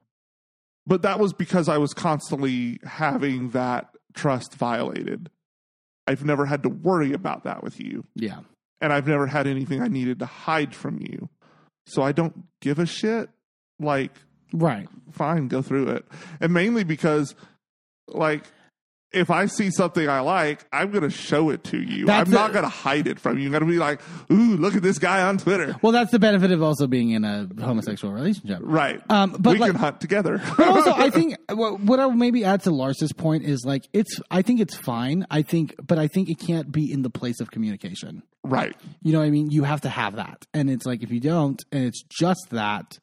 but 0.86 1.02
that 1.02 1.18
was 1.18 1.32
because 1.32 1.68
I 1.68 1.78
was 1.78 1.94
constantly 1.94 2.78
having 2.84 3.50
that 3.50 3.90
trust 4.12 4.55
violated. 4.55 5.31
I've 6.06 6.24
never 6.24 6.47
had 6.47 6.62
to 6.64 6.68
worry 6.68 7.12
about 7.12 7.44
that 7.44 7.62
with 7.62 7.81
you, 7.81 8.05
yeah, 8.14 8.40
and 8.84 8.92
I've 8.92 9.06
never 9.08 9.26
had 9.26 9.46
anything 9.46 9.80
I 9.80 9.88
needed 9.88 10.18
to 10.18 10.26
hide 10.26 10.74
from 10.74 11.00
you. 11.00 11.30
So 11.86 12.02
I 12.02 12.12
don't 12.12 12.44
give 12.60 12.78
a 12.78 12.84
shit. 12.84 13.30
Like, 13.80 14.12
right. 14.52 14.86
fine, 15.10 15.48
go 15.48 15.62
through 15.62 15.88
it. 15.88 16.04
And 16.38 16.52
mainly 16.52 16.84
because, 16.84 17.34
like, 18.06 18.44
if 19.14 19.30
I 19.30 19.46
see 19.46 19.70
something 19.70 20.08
I 20.08 20.20
like, 20.20 20.64
I'm 20.72 20.90
going 20.90 21.02
to 21.02 21.10
show 21.10 21.50
it 21.50 21.64
to 21.64 21.80
you. 21.80 22.06
That's 22.06 22.28
I'm 22.28 22.34
not 22.34 22.52
going 22.52 22.64
to 22.64 22.68
hide 22.68 23.06
it 23.06 23.18
from 23.20 23.38
you. 23.38 23.46
I'm 23.46 23.52
going 23.52 23.60
to 23.64 23.66
be 23.70 23.78
like, 23.78 24.00
ooh, 24.30 24.56
look 24.56 24.74
at 24.74 24.82
this 24.82 24.98
guy 24.98 25.22
on 25.22 25.38
Twitter. 25.38 25.76
Well, 25.82 25.92
that's 25.92 26.10
the 26.10 26.18
benefit 26.18 26.50
of 26.52 26.62
also 26.62 26.86
being 26.86 27.10
in 27.10 27.24
a 27.24 27.48
homosexual 27.62 28.12
relationship. 28.12 28.58
Right. 28.62 29.00
Um, 29.08 29.36
but 29.38 29.52
we 29.54 29.58
like- 29.58 29.72
can 29.72 29.80
hunt 29.80 30.00
together. 30.00 30.42
but 30.56 30.68
also 30.68 30.92
I 30.92 31.10
think 31.10 31.36
what, 31.50 31.80
what 31.80 32.00
I 32.00 32.06
would 32.06 32.16
maybe 32.16 32.44
add 32.44 32.62
to 32.62 32.70
Lars's 32.70 33.12
point 33.12 33.44
is 33.44 33.64
like 33.64 33.88
it's 33.92 34.20
I 34.30 34.42
think 34.42 34.60
it's 34.60 34.74
fine. 34.74 35.26
I 35.30 35.42
think 35.42 35.74
but 35.86 35.98
I 35.98 36.08
think 36.08 36.28
it 36.28 36.38
can't 36.38 36.70
be 36.72 36.92
in 36.92 37.02
the 37.02 37.10
place 37.10 37.40
of 37.40 37.50
communication. 37.50 38.22
right. 38.42 38.74
You 39.02 39.12
know 39.12 39.20
what 39.20 39.26
I 39.26 39.30
mean? 39.30 39.50
You 39.50 39.64
have 39.64 39.82
to 39.82 39.88
have 39.88 40.16
that. 40.16 40.46
And 40.52 40.68
it's 40.70 40.86
like 40.86 41.02
if 41.02 41.10
you 41.10 41.20
don't 41.20 41.62
and 41.72 41.84
it's 41.84 42.02
just 42.02 42.46
that, 42.50 42.98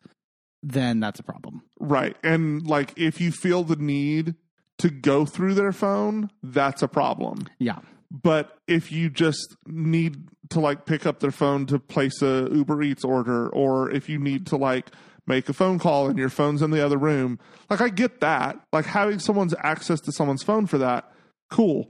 then 0.63 0.99
that's 0.99 1.19
a 1.19 1.23
problem. 1.23 1.63
Right. 1.79 2.15
And 2.23 2.65
like, 2.67 2.93
if 2.95 3.19
you 3.19 3.31
feel 3.31 3.63
the 3.63 3.75
need 3.75 4.35
to 4.81 4.89
go 4.89 5.25
through 5.25 5.53
their 5.55 5.71
phone, 5.71 6.29
that's 6.43 6.81
a 6.81 6.87
problem. 6.87 7.39
Yeah. 7.59 7.79
But 8.11 8.57
if 8.67 8.91
you 8.91 9.09
just 9.09 9.55
need 9.65 10.27
to 10.49 10.59
like 10.59 10.85
pick 10.85 11.05
up 11.05 11.19
their 11.21 11.31
phone 11.31 11.65
to 11.67 11.79
place 11.79 12.21
a 12.21 12.49
Uber 12.51 12.83
Eats 12.83 13.03
order, 13.05 13.47
or 13.49 13.89
if 13.89 14.09
you 14.09 14.19
need 14.19 14.45
to 14.47 14.57
like 14.57 14.91
make 15.27 15.47
a 15.47 15.53
phone 15.53 15.79
call 15.79 16.07
and 16.07 16.17
your 16.19 16.29
phone's 16.29 16.61
in 16.61 16.71
the 16.71 16.83
other 16.85 16.97
room, 16.97 17.39
like 17.69 17.79
I 17.79 17.89
get 17.89 18.19
that. 18.19 18.59
Like 18.73 18.85
having 18.85 19.19
someone's 19.19 19.55
access 19.59 19.99
to 20.01 20.11
someone's 20.11 20.43
phone 20.43 20.67
for 20.67 20.77
that, 20.79 21.09
cool. 21.49 21.89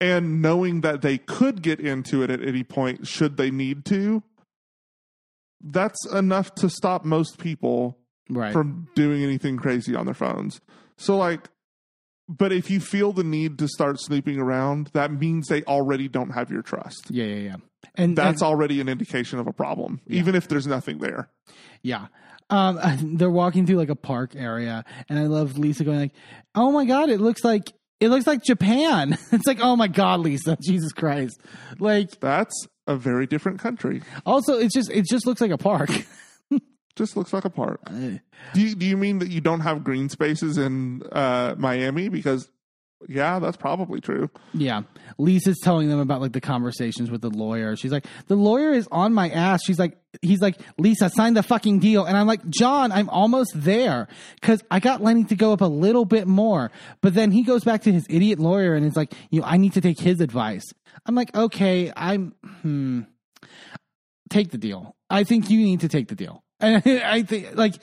And 0.00 0.42
knowing 0.42 0.80
that 0.82 1.00
they 1.02 1.18
could 1.18 1.62
get 1.62 1.80
into 1.80 2.22
it 2.22 2.30
at 2.30 2.42
any 2.46 2.64
point 2.64 3.06
should 3.06 3.36
they 3.36 3.50
need 3.50 3.84
to, 3.86 4.22
that's 5.62 6.06
enough 6.12 6.54
to 6.56 6.68
stop 6.68 7.04
most 7.04 7.38
people 7.38 7.96
Right. 8.32 8.52
from 8.52 8.86
doing 8.94 9.24
anything 9.24 9.56
crazy 9.56 9.96
on 9.96 10.04
their 10.06 10.14
phones. 10.14 10.60
So 10.96 11.16
like 11.16 11.48
but 12.38 12.52
if 12.52 12.70
you 12.70 12.78
feel 12.80 13.12
the 13.12 13.24
need 13.24 13.58
to 13.58 13.66
start 13.68 14.00
snooping 14.00 14.38
around, 14.38 14.90
that 14.94 15.12
means 15.12 15.48
they 15.48 15.62
already 15.64 16.06
don't 16.08 16.30
have 16.30 16.50
your 16.50 16.62
trust. 16.62 17.08
yeah, 17.10 17.24
yeah, 17.24 17.34
yeah. 17.50 17.56
And 17.96 18.16
That's 18.16 18.40
and- 18.40 18.48
already 18.48 18.80
an 18.80 18.88
indication 18.88 19.38
of 19.40 19.46
a 19.46 19.52
problem, 19.52 20.00
even 20.06 20.34
if 20.34 20.46
there's 20.48 20.66
nothing 20.66 20.98
there. 20.98 21.28
Yeah. 21.82 22.06
Um, 22.50 22.78
they're 23.16 23.30
walking 23.30 23.66
through 23.66 23.76
like 23.76 23.88
a 23.90 23.96
park 23.96 24.34
area, 24.36 24.84
and 25.08 25.18
I 25.18 25.26
love 25.26 25.58
Lisa 25.58 25.84
going 25.84 25.98
like, 25.98 26.12
"Oh 26.54 26.70
my 26.72 26.84
god, 26.84 27.08
it 27.10 27.20
looks 27.20 27.42
like 27.44 27.72
it 28.00 28.08
looks 28.08 28.26
like 28.26 28.42
Japan." 28.44 29.16
it's 29.32 29.46
like, 29.46 29.58
"Oh 29.60 29.76
my 29.76 29.88
god, 29.88 30.20
Lisa, 30.20 30.56
Jesus 30.62 30.92
Christ!" 30.92 31.40
Like, 31.78 32.18
That's 32.20 32.54
a 32.86 32.96
very 32.96 33.26
different 33.26 33.60
country. 33.60 34.02
also, 34.26 34.58
it's 34.58 34.74
just 34.74 34.90
it 34.90 35.06
just 35.08 35.26
looks 35.26 35.40
like 35.40 35.50
a 35.52 35.58
park. 35.58 35.90
Just 36.96 37.16
looks 37.16 37.32
like 37.32 37.44
a 37.44 37.50
park. 37.50 37.80
Do 37.88 38.60
you, 38.60 38.74
do 38.74 38.84
you 38.84 38.96
mean 38.96 39.20
that 39.20 39.30
you 39.30 39.40
don't 39.40 39.60
have 39.60 39.84
green 39.84 40.08
spaces 40.08 40.58
in 40.58 41.02
uh, 41.12 41.54
Miami? 41.56 42.08
Because 42.08 42.50
yeah, 43.08 43.38
that's 43.38 43.56
probably 43.56 44.00
true. 44.00 44.28
yeah, 44.52 44.82
Lisa's 45.16 45.58
telling 45.62 45.88
them 45.88 45.98
about 45.98 46.20
like 46.20 46.32
the 46.32 46.40
conversations 46.40 47.10
with 47.10 47.22
the 47.22 47.30
lawyer. 47.30 47.74
She's 47.76 47.92
like, 47.92 48.04
"The 48.26 48.36
lawyer 48.36 48.72
is 48.72 48.86
on 48.92 49.14
my 49.14 49.30
ass." 49.30 49.60
She's 49.64 49.78
like, 49.78 49.96
"He's 50.20 50.40
like, 50.40 50.60
Lisa, 50.78 51.08
sign 51.08 51.32
the 51.34 51.42
fucking 51.42 51.78
deal," 51.78 52.04
and 52.04 52.16
I'm 52.16 52.26
like, 52.26 52.46
"John, 52.50 52.92
I'm 52.92 53.08
almost 53.08 53.52
there 53.54 54.08
because 54.34 54.62
I 54.70 54.80
got 54.80 55.02
Lenny 55.02 55.24
to 55.24 55.36
go 55.36 55.52
up 55.52 55.62
a 55.62 55.66
little 55.66 56.04
bit 56.04 56.26
more." 56.26 56.70
But 57.00 57.14
then 57.14 57.30
he 57.30 57.42
goes 57.42 57.64
back 57.64 57.82
to 57.82 57.92
his 57.92 58.04
idiot 58.10 58.38
lawyer 58.38 58.74
and 58.74 58.84
it's 58.84 58.96
like, 58.96 59.14
"You, 59.30 59.40
know, 59.40 59.46
I 59.46 59.56
need 59.56 59.72
to 59.74 59.80
take 59.80 59.98
his 59.98 60.20
advice." 60.20 60.64
I'm 61.06 61.14
like, 61.14 61.34
"Okay, 61.34 61.90
I'm 61.96 62.34
hmm." 62.60 63.02
Take 64.28 64.50
the 64.50 64.58
deal. 64.58 64.94
I 65.08 65.24
think 65.24 65.50
you 65.50 65.58
need 65.58 65.80
to 65.80 65.88
take 65.88 66.08
the 66.08 66.14
deal. 66.14 66.44
And 66.60 66.82
I 66.86 67.22
think 67.22 67.56
like 67.56 67.74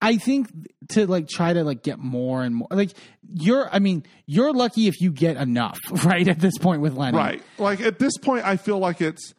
I 0.00 0.16
think 0.16 0.48
to 0.90 1.06
like 1.06 1.28
try 1.28 1.52
to 1.52 1.64
like 1.64 1.82
get 1.82 1.98
more 1.98 2.42
and 2.42 2.54
more 2.54 2.68
like 2.70 2.92
you're 3.28 3.68
I 3.72 3.78
mean, 3.78 4.04
you're 4.26 4.52
lucky 4.52 4.86
if 4.86 5.00
you 5.00 5.12
get 5.12 5.36
enough, 5.36 5.78
right? 6.04 6.26
At 6.26 6.40
this 6.40 6.56
point 6.58 6.80
with 6.80 6.94
Lenny. 6.94 7.16
Right. 7.16 7.42
Like 7.58 7.80
at 7.80 7.98
this 7.98 8.16
point, 8.18 8.44
I 8.44 8.56
feel 8.56 8.78
like 8.78 9.00
it's 9.00 9.34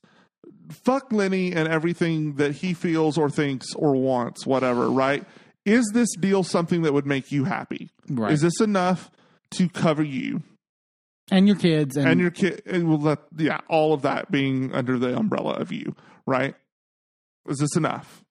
fuck 0.69 1.11
Lenny 1.11 1.53
and 1.53 1.67
everything 1.67 2.35
that 2.35 2.53
he 2.55 2.73
feels 2.73 3.17
or 3.17 3.29
thinks 3.29 3.67
or 3.75 3.95
wants, 3.95 4.45
whatever, 4.45 4.89
right? 4.89 5.25
Is 5.65 5.89
this 5.93 6.09
deal 6.15 6.43
something 6.43 6.83
that 6.83 6.93
would 6.93 7.05
make 7.05 7.31
you 7.31 7.45
happy? 7.45 7.89
Right. 8.09 8.31
Is 8.31 8.41
this 8.41 8.59
enough 8.61 9.11
to 9.51 9.69
cover 9.69 10.03
you 10.03 10.43
And 11.31 11.47
your 11.47 11.57
kids 11.57 11.97
and, 11.97 12.07
and 12.07 12.19
your 12.19 12.31
kid? 12.31 12.61
And 12.65 12.87
will 12.87 12.99
let, 12.99 13.19
yeah, 13.37 13.59
all 13.67 13.93
of 13.93 14.03
that 14.03 14.31
being 14.31 14.73
under 14.73 14.97
the 14.97 15.15
umbrella 15.17 15.53
of 15.53 15.71
you, 15.71 15.95
right? 16.25 16.55
Is 17.47 17.57
this 17.57 17.75
enough? 17.75 18.23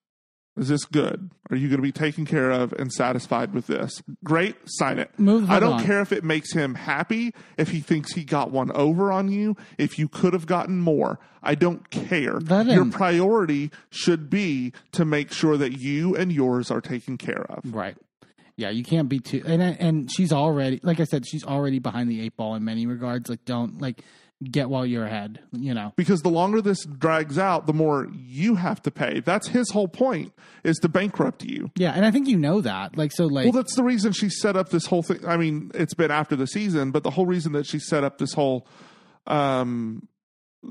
Is 0.59 0.67
this 0.67 0.83
good? 0.83 1.31
Are 1.49 1.55
you 1.55 1.69
going 1.69 1.77
to 1.77 1.81
be 1.83 1.91
taken 1.93 2.25
care 2.25 2.51
of 2.51 2.73
and 2.73 2.91
satisfied 2.91 3.53
with 3.53 3.67
this? 3.67 4.03
Great, 4.25 4.55
sign 4.65 4.99
it. 4.99 5.09
Move 5.17 5.49
I 5.49 5.59
don't 5.59 5.73
on. 5.73 5.83
care 5.85 6.01
if 6.01 6.11
it 6.11 6.23
makes 6.23 6.51
him 6.53 6.75
happy, 6.75 7.33
if 7.57 7.69
he 7.69 7.79
thinks 7.79 8.13
he 8.13 8.25
got 8.25 8.51
one 8.51 8.69
over 8.73 9.11
on 9.11 9.31
you, 9.31 9.55
if 9.77 9.97
you 9.97 10.09
could 10.09 10.33
have 10.33 10.45
gotten 10.45 10.81
more. 10.81 11.17
I 11.41 11.55
don't 11.55 11.89
care. 11.89 12.39
Let 12.41 12.67
Your 12.67 12.85
priority 12.91 13.71
should 13.89 14.29
be 14.29 14.73
to 14.91 15.05
make 15.05 15.31
sure 15.31 15.55
that 15.55 15.79
you 15.79 16.13
and 16.15 16.31
yours 16.31 16.69
are 16.69 16.81
taken 16.81 17.17
care 17.17 17.45
of. 17.49 17.73
Right. 17.73 17.95
Yeah, 18.57 18.71
you 18.71 18.83
can't 18.83 19.07
be 19.07 19.19
too 19.19 19.41
and 19.45 19.61
and 19.61 20.11
she's 20.11 20.33
already 20.33 20.81
like 20.83 20.99
I 20.99 21.05
said, 21.05 21.25
she's 21.25 21.45
already 21.45 21.79
behind 21.79 22.11
the 22.11 22.21
eight 22.21 22.35
ball 22.35 22.55
in 22.55 22.65
many 22.65 22.85
regards. 22.85 23.29
Like 23.29 23.45
don't 23.45 23.81
like 23.81 24.03
get 24.43 24.69
while 24.69 24.85
you're 24.85 25.05
ahead, 25.05 25.39
you 25.51 25.73
know. 25.73 25.91
Because 25.97 26.21
the 26.21 26.29
longer 26.29 26.61
this 26.61 26.85
drags 26.85 27.37
out, 27.37 27.67
the 27.67 27.73
more 27.73 28.07
you 28.13 28.55
have 28.55 28.81
to 28.83 28.91
pay. 28.91 29.19
That's 29.19 29.47
his 29.49 29.69
whole 29.71 29.87
point 29.89 30.31
is 30.63 30.77
to 30.77 30.87
bankrupt 30.89 31.43
you. 31.43 31.71
Yeah, 31.75 31.91
and 31.91 32.05
I 32.05 32.11
think 32.11 32.27
you 32.27 32.37
know 32.37 32.61
that. 32.61 32.97
Like 32.97 33.11
so 33.11 33.25
like 33.25 33.43
Well, 33.45 33.51
that's 33.51 33.75
the 33.75 33.83
reason 33.83 34.13
she 34.13 34.29
set 34.29 34.55
up 34.55 34.69
this 34.69 34.85
whole 34.85 35.03
thing. 35.03 35.25
I 35.27 35.35
mean, 35.37 35.71
it's 35.73 35.93
been 35.93 36.11
after 36.11 36.35
the 36.37 36.47
season, 36.47 36.91
but 36.91 37.03
the 37.03 37.11
whole 37.11 37.25
reason 37.25 37.51
that 37.53 37.65
she 37.65 37.79
set 37.79 38.03
up 38.05 38.17
this 38.17 38.33
whole 38.33 38.65
um, 39.27 40.07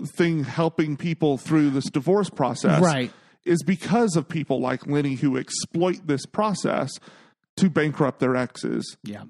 thing 0.07 0.45
helping 0.45 0.97
people 0.97 1.39
through 1.39 1.71
this 1.71 1.85
divorce 1.91 2.31
process 2.31 2.81
Right. 2.83 3.13
is 3.45 3.63
because 3.63 4.17
of 4.17 4.29
people 4.29 4.61
like 4.61 4.87
Lenny 4.87 5.15
who 5.15 5.37
exploit 5.37 6.07
this 6.07 6.27
process 6.27 6.91
to 7.57 7.69
bankrupt 7.71 8.21
their 8.21 8.35
exes. 8.37 8.97
Yeah. 9.05 9.25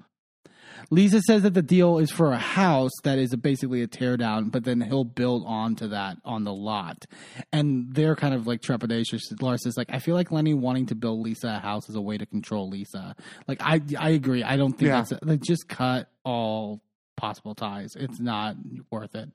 Lisa 0.91 1.21
says 1.21 1.43
that 1.43 1.53
the 1.53 1.61
deal 1.61 1.99
is 1.99 2.09
for 2.11 2.31
a 2.31 2.37
house 2.37 2.91
that 3.03 3.19
is 3.19 3.35
basically 3.35 3.81
a 3.83 3.87
teardown, 3.87 4.51
but 4.51 4.63
then 4.63 4.81
he'll 4.81 5.03
build 5.03 5.43
onto 5.45 5.87
that 5.89 6.17
on 6.25 6.43
the 6.43 6.53
lot. 6.53 7.05
And 7.51 7.93
they're 7.93 8.15
kind 8.15 8.33
of 8.33 8.47
like 8.47 8.61
trepidatious. 8.61 9.21
Lars 9.41 9.63
says, 9.63 9.77
like, 9.77 9.89
I 9.91 9.99
feel 9.99 10.15
like 10.15 10.31
Lenny 10.31 10.53
wanting 10.53 10.87
to 10.87 10.95
build 10.95 11.19
Lisa 11.19 11.47
a 11.47 11.59
house 11.59 11.87
is 11.89 11.95
a 11.95 12.01
way 12.01 12.17
to 12.17 12.25
control 12.25 12.69
Lisa. 12.69 13.15
Like, 13.47 13.61
I 13.61 13.81
I 13.97 14.09
agree. 14.09 14.43
I 14.43 14.57
don't 14.57 14.73
think 14.73 14.89
Yeah. 14.89 15.01
that's 15.07 15.13
like 15.23 15.41
just 15.41 15.67
cut 15.67 16.09
all 16.23 16.81
possible 17.17 17.53
ties. 17.53 17.95
It's 17.95 18.19
not 18.19 18.55
worth 18.91 19.13
it. 19.15 19.29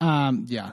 Um, 0.00 0.44
yeah. 0.48 0.72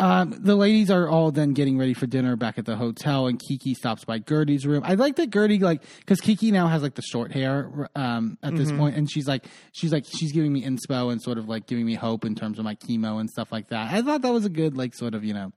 Um, 0.00 0.34
the 0.36 0.56
ladies 0.56 0.90
are 0.90 1.08
all 1.08 1.30
then 1.30 1.52
getting 1.52 1.78
ready 1.78 1.94
for 1.94 2.06
dinner 2.06 2.34
back 2.34 2.58
at 2.58 2.64
the 2.64 2.74
hotel, 2.74 3.28
and 3.28 3.38
Kiki 3.38 3.72
stops 3.74 4.04
by 4.04 4.18
Guerdy's 4.18 4.66
room. 4.66 4.82
I 4.84 4.94
like 4.94 5.14
that 5.16 5.30
Guerdy, 5.30 5.60
like, 5.60 5.84
because 6.00 6.20
Kiki 6.20 6.50
now 6.50 6.66
has 6.66 6.82
like 6.82 6.94
the 6.94 7.02
short 7.02 7.30
hair 7.30 7.88
um, 7.94 8.36
at 8.42 8.56
this 8.56 8.72
point, 8.72 8.96
and 8.96 9.08
she's 9.08 9.28
like, 9.28 9.44
she's 9.72 9.92
like, 9.92 10.04
she's 10.06 10.32
giving 10.32 10.52
me 10.52 10.64
inspo 10.64 11.12
and 11.12 11.22
sort 11.22 11.38
of 11.38 11.48
like 11.48 11.66
giving 11.66 11.86
me 11.86 11.94
hope 11.94 12.24
in 12.24 12.34
terms 12.34 12.58
of 12.58 12.64
my 12.64 12.74
chemo 12.74 13.20
and 13.20 13.30
stuff 13.30 13.52
like 13.52 13.68
that. 13.68 13.92
I 13.92 14.02
thought 14.02 14.22
that 14.22 14.32
was 14.32 14.44
a 14.44 14.50
good, 14.50 14.76
like, 14.76 14.94
sort 14.94 15.14
of 15.14 15.24
you 15.24 15.34
know, 15.34 15.52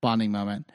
bonding 0.00 0.32
moment. 0.32 0.70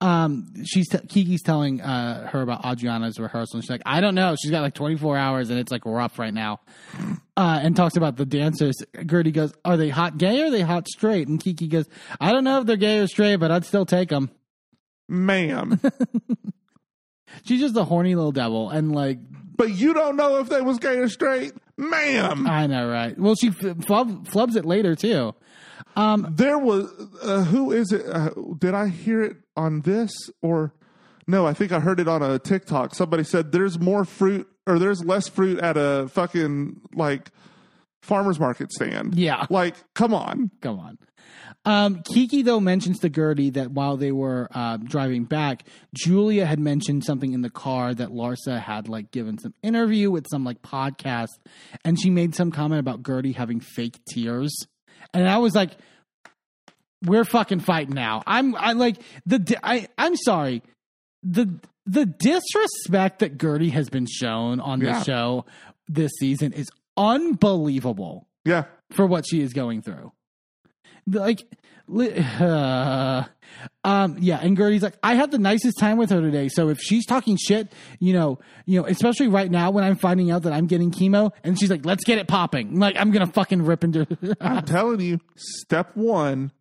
Um, 0.00 0.52
she's 0.64 0.88
t- 0.88 0.98
Kiki's 1.08 1.42
telling 1.42 1.80
uh, 1.80 2.26
her 2.28 2.40
about 2.42 2.64
Adriana's 2.64 3.18
rehearsal, 3.18 3.56
and 3.56 3.64
she's 3.64 3.70
like, 3.70 3.82
I 3.84 4.00
don't 4.00 4.14
know. 4.14 4.34
She's 4.40 4.50
got 4.50 4.62
like 4.62 4.74
24 4.74 5.16
hours, 5.16 5.50
and 5.50 5.58
it's 5.58 5.70
like 5.70 5.84
rough 5.84 6.18
right 6.18 6.32
now. 6.32 6.60
Uh, 7.36 7.60
and 7.62 7.76
talks 7.76 7.96
about 7.96 8.16
the 8.16 8.24
dancers. 8.26 8.76
Guerdy 8.94 9.32
goes, 9.32 9.52
"Are 9.64 9.76
they 9.76 9.88
hot 9.88 10.18
gay 10.18 10.42
or 10.42 10.46
are 10.46 10.50
they 10.50 10.60
hot 10.62 10.88
straight?" 10.88 11.28
And 11.28 11.38
Kiki 11.42 11.68
goes, 11.68 11.86
"I 12.20 12.32
don't 12.32 12.44
know 12.44 12.60
if 12.60 12.66
they're 12.66 12.76
gay 12.76 12.98
or 12.98 13.06
straight, 13.06 13.36
but 13.36 13.50
I'd 13.50 13.64
still 13.64 13.86
take 13.86 14.08
them." 14.08 14.30
Ma'am. 15.08 15.80
She's 17.44 17.60
just 17.60 17.76
a 17.76 17.84
horny 17.84 18.14
little 18.14 18.32
devil, 18.32 18.70
and 18.70 18.92
like, 18.94 19.18
but 19.56 19.70
you 19.70 19.94
don't 19.94 20.16
know 20.16 20.38
if 20.38 20.48
they 20.48 20.60
was 20.60 20.78
gay 20.78 20.96
or 20.96 21.08
straight. 21.08 21.52
Ma'am. 21.76 22.46
I 22.46 22.66
know, 22.66 22.88
right? 22.90 23.18
Well, 23.18 23.34
she 23.34 23.48
f- 23.48 23.84
flub- 23.86 24.28
flubs 24.28 24.56
it 24.56 24.64
later 24.66 24.94
too. 24.94 25.34
There 25.96 26.58
was 26.58 26.90
uh, 27.22 27.44
who 27.44 27.72
is 27.72 27.92
it? 27.92 28.06
Uh, 28.06 28.30
did 28.58 28.74
I 28.74 28.88
hear 28.88 29.22
it 29.22 29.36
on 29.60 29.82
this 29.82 30.10
or 30.42 30.72
no? 31.26 31.46
I 31.46 31.52
think 31.52 31.70
I 31.72 31.80
heard 31.80 32.00
it 32.00 32.08
on 32.08 32.22
a 32.22 32.38
TikTok. 32.38 32.94
Somebody 32.94 33.24
said 33.24 33.52
there's 33.52 33.78
more 33.78 34.04
fruit 34.04 34.48
or 34.66 34.78
there's 34.78 35.04
less 35.04 35.28
fruit 35.28 35.58
at 35.60 35.76
a 35.76 36.08
fucking 36.08 36.80
like 36.94 37.30
farmers 38.02 38.40
market 38.40 38.72
stand. 38.72 39.14
Yeah. 39.14 39.46
like 39.50 39.74
come 39.94 40.14
on. 40.14 40.50
Come 40.60 40.80
on. 40.80 40.98
Um, 41.66 42.02
Kiki 42.02 42.40
though 42.42 42.58
mentions 42.60 43.00
to 43.00 43.10
Guerdy 43.10 43.52
that 43.52 43.70
while 43.70 43.98
they 43.98 44.12
were 44.12 44.48
uh, 44.54 44.78
driving 44.78 45.24
back, 45.24 45.64
Julia 45.94 46.46
had 46.46 46.58
mentioned 46.58 47.04
something 47.04 47.34
in 47.34 47.42
the 47.42 47.50
car 47.50 47.92
that 47.94 48.08
Larsa 48.08 48.58
had 48.58 48.88
like 48.88 49.10
given 49.10 49.36
some 49.36 49.52
interview 49.62 50.10
with 50.10 50.26
some 50.30 50.42
like 50.42 50.62
podcast, 50.62 51.38
and 51.84 52.00
she 52.00 52.08
made 52.08 52.34
some 52.34 52.50
comment 52.50 52.80
about 52.80 53.02
Guerdy 53.02 53.34
having 53.34 53.60
fake 53.60 54.00
tears, 54.08 54.56
and 55.12 55.28
I 55.28 55.36
was 55.36 55.54
like, 55.54 55.72
"We're 57.04 57.24
fucking 57.24 57.60
fighting 57.60 57.94
now." 57.94 58.22
I'm 58.26 58.54
I 58.56 58.72
like 58.72 58.96
the 59.26 59.58
I 59.62 59.88
I'm 59.98 60.16
sorry 60.16 60.62
the 61.22 61.58
the 61.86 62.06
disrespect 62.06 63.20
that 63.20 63.36
Guerdy 63.38 63.70
has 63.72 63.88
been 63.88 64.06
shown 64.06 64.60
on 64.60 64.80
Yeah. 64.80 64.98
the 64.98 65.04
show 65.04 65.44
this 65.88 66.12
season 66.20 66.52
is 66.52 66.68
unbelievable 66.96 68.26
Yeah, 68.44 68.64
for 68.92 69.06
what 69.06 69.24
she 69.28 69.40
is 69.40 69.52
going 69.52 69.82
through. 69.82 70.12
Like, 71.06 71.42
li- 71.88 72.12
uh, 72.40 73.24
um, 73.84 74.16
yeah, 74.20 74.38
and 74.40 74.56
Guerdy's 74.56 74.82
like, 74.82 74.96
I 75.02 75.14
had 75.14 75.30
the 75.30 75.38
nicest 75.38 75.78
time 75.78 75.96
with 75.96 76.10
her 76.10 76.20
today. 76.20 76.48
So 76.48 76.68
if 76.68 76.78
she's 76.80 77.04
talking 77.06 77.36
shit, 77.36 77.72
you 77.98 78.12
know, 78.12 78.38
you 78.66 78.80
know, 78.80 78.86
especially 78.86 79.28
right 79.28 79.50
now 79.50 79.70
when 79.70 79.82
I'm 79.82 79.96
finding 79.96 80.30
out 80.30 80.42
that 80.42 80.52
I'm 80.52 80.66
getting 80.66 80.90
chemo, 80.90 81.32
and 81.42 81.58
she's 81.58 81.70
like, 81.70 81.84
let's 81.84 82.04
get 82.04 82.18
it 82.18 82.28
popping. 82.28 82.78
Like, 82.78 82.96
I'm 82.98 83.10
gonna 83.10 83.26
fucking 83.26 83.62
rip 83.62 83.82
into. 83.84 84.06
I'm 84.40 84.64
telling 84.64 85.00
you. 85.00 85.18
Step 85.36 85.96
one. 85.96 86.52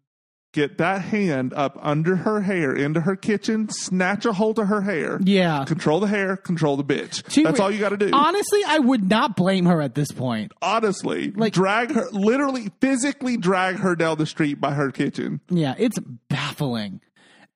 Get 0.51 0.79
that 0.79 1.01
hand 1.03 1.53
up 1.53 1.77
under 1.79 2.15
her 2.15 2.41
hair 2.41 2.73
into 2.75 3.01
her 3.01 3.15
kitchen, 3.15 3.69
snatch 3.69 4.25
a 4.25 4.33
hold 4.33 4.57
of 4.57 4.67
her 4.67 4.81
hair. 4.81 5.19
yeah. 5.23 5.63
Control 5.65 5.99
the 5.99 6.07
hair, 6.07 6.35
control 6.37 6.75
the 6.75 6.83
bitch. 6.83 7.21
She- 7.31 7.43
That's 7.43 7.59
all 7.59 7.69
you 7.69 7.77
got 7.79 7.89
to 7.89 7.97
do. 7.97 8.09
Honestly, 8.11 8.61
I 8.67 8.79
would 8.79 9.07
not 9.07 9.35
blame 9.35 9.67
her 9.67 9.79
at 9.79 9.93
this 9.93 10.11
point. 10.11 10.51
Honestly, 10.59 11.29
Like- 11.31 11.53
drag 11.53 11.91
her, 11.91 12.07
literally, 12.11 12.71
physically 12.81 13.37
drag 13.37 13.75
her 13.77 13.95
down 13.95 14.17
the 14.17 14.25
street 14.25 14.59
by 14.59 14.73
her 14.73 14.91
kitchen. 14.91 15.39
Yeah, 15.51 15.75
it's 15.77 15.99
baffling. 16.29 17.01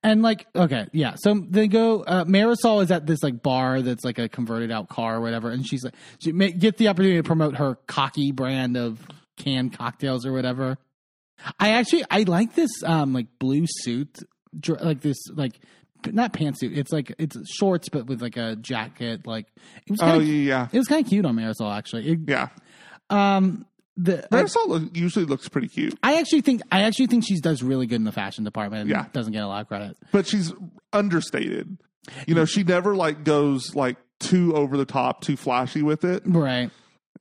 And 0.04 0.22
like, 0.22 0.46
okay, 0.56 0.86
yeah. 0.92 1.16
So 1.18 1.44
they 1.50 1.68
go. 1.70 2.04
Uh, 2.04 2.26
Marysol 2.26 2.84
is 2.84 2.92
at 2.92 3.08
this 3.08 3.24
like 3.24 3.42
bar 3.42 3.82
that's 3.82 4.04
like 4.04 4.20
a 4.20 4.28
converted 4.30 4.70
out 4.70 4.90
car 4.90 5.16
or 5.16 5.22
whatever, 5.22 5.50
and 5.50 5.66
she's 5.66 5.84
like, 5.84 5.94
she 6.20 6.32
ma- 6.34 6.50
gets 6.56 6.78
the 6.78 6.90
opportunity 6.90 7.18
to 7.18 7.24
promote 7.24 7.56
her 7.56 7.76
cocky 7.88 8.32
brand 8.34 8.76
of 8.78 9.00
canned 9.38 9.76
cocktails 9.78 10.26
or 10.26 10.34
whatever. 10.34 10.78
I 11.60 11.72
actually 11.72 12.04
I 12.10 12.24
like 12.24 12.56
this 12.56 12.72
um 12.86 13.14
like 13.14 13.28
blue 13.40 13.66
suit, 13.68 14.20
like 14.68 15.02
this 15.02 15.18
like 15.34 15.60
not 16.06 16.34
pantsuit. 16.34 16.78
It's 16.78 16.92
like 16.92 17.14
it's 17.18 17.38
shorts, 17.58 17.90
but 17.90 18.08
with 18.08 18.22
like 18.22 18.38
a 18.38 18.56
jacket. 18.56 19.26
Like 19.28 19.48
it 19.86 19.92
was 19.92 20.02
Oh 20.02 20.06
kind 20.06 20.22
of 20.22 20.28
yeah, 20.28 20.68
it 20.72 20.78
was 20.78 20.88
kind 20.88 21.04
of 21.04 21.10
cute 21.10 21.26
on 21.26 21.36
Marysol 21.36 21.76
actually. 21.76 22.10
It- 22.10 22.20
yeah. 22.28 22.50
um, 23.10 23.66
the 23.96 24.28
Marysol 24.32 24.68
look, 24.68 24.98
usually 24.98 25.26
looks 25.26 25.48
pretty 25.50 25.68
cute, 25.68 25.98
I 26.02 26.20
actually 26.20 26.42
think 26.42 26.62
I 26.72 26.82
actually 26.84 27.08
think 27.08 27.26
she 27.28 27.40
does 27.40 27.62
really 27.62 27.86
good 27.86 27.98
in 27.98 28.06
the 28.06 28.12
fashion 28.12 28.44
department. 28.44 28.90
Yeah. 28.90 29.06
doesn't 29.14 29.34
get 29.34 29.44
a 29.44 29.48
lot 29.48 29.62
of 29.62 29.68
credit. 29.68 29.96
but 30.12 30.26
she's 30.28 30.52
understated. 30.92 31.78
You 32.28 32.36
know, 32.36 32.46
she 32.46 32.64
never 32.64 32.96
like 32.96 33.24
goes 33.24 33.76
like 33.76 33.98
too 34.20 34.56
over 34.56 34.78
the 34.78 34.86
top, 34.86 35.22
too 35.22 35.38
flashy 35.38 35.82
with 35.84 36.04
it. 36.04 36.24
Right. 36.26 36.70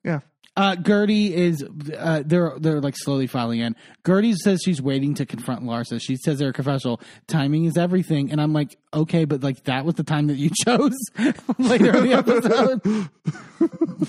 Yeah. 0.05 0.21
Uh, 0.55 0.77
Guerdy 0.77 1.31
is 1.31 1.65
uh, 1.99 2.23
they're 2.27 2.53
they're 2.59 2.81
like 2.81 2.95
slowly 2.97 3.27
filing 3.27 3.61
in. 3.61 3.75
Guerdy 4.05 4.35
says 4.37 4.61
she's 4.63 4.83
waiting 4.83 5.15
to 5.15 5.25
confront 5.25 5.63
Larsa. 5.63 5.99
She 5.99 6.17
says 6.17 6.41
in 6.43 6.47
her 6.47 6.53
confessional, 6.53 7.01
"Timing 7.27 7.65
is 7.65 7.79
everything," 7.79 8.31
and 8.31 8.39
I'm 8.39 8.53
like, 8.53 8.77
okay, 8.93 9.25
but 9.25 9.43
like 9.43 9.65
that 9.65 9.87
was 9.87 9.95
the 9.95 10.03
time 10.05 10.27
that 10.27 10.37
you 10.37 10.51
chose 10.65 10.93
later 11.59 11.97
in 11.97 12.05
the 12.05 12.13
episode. 12.13 12.83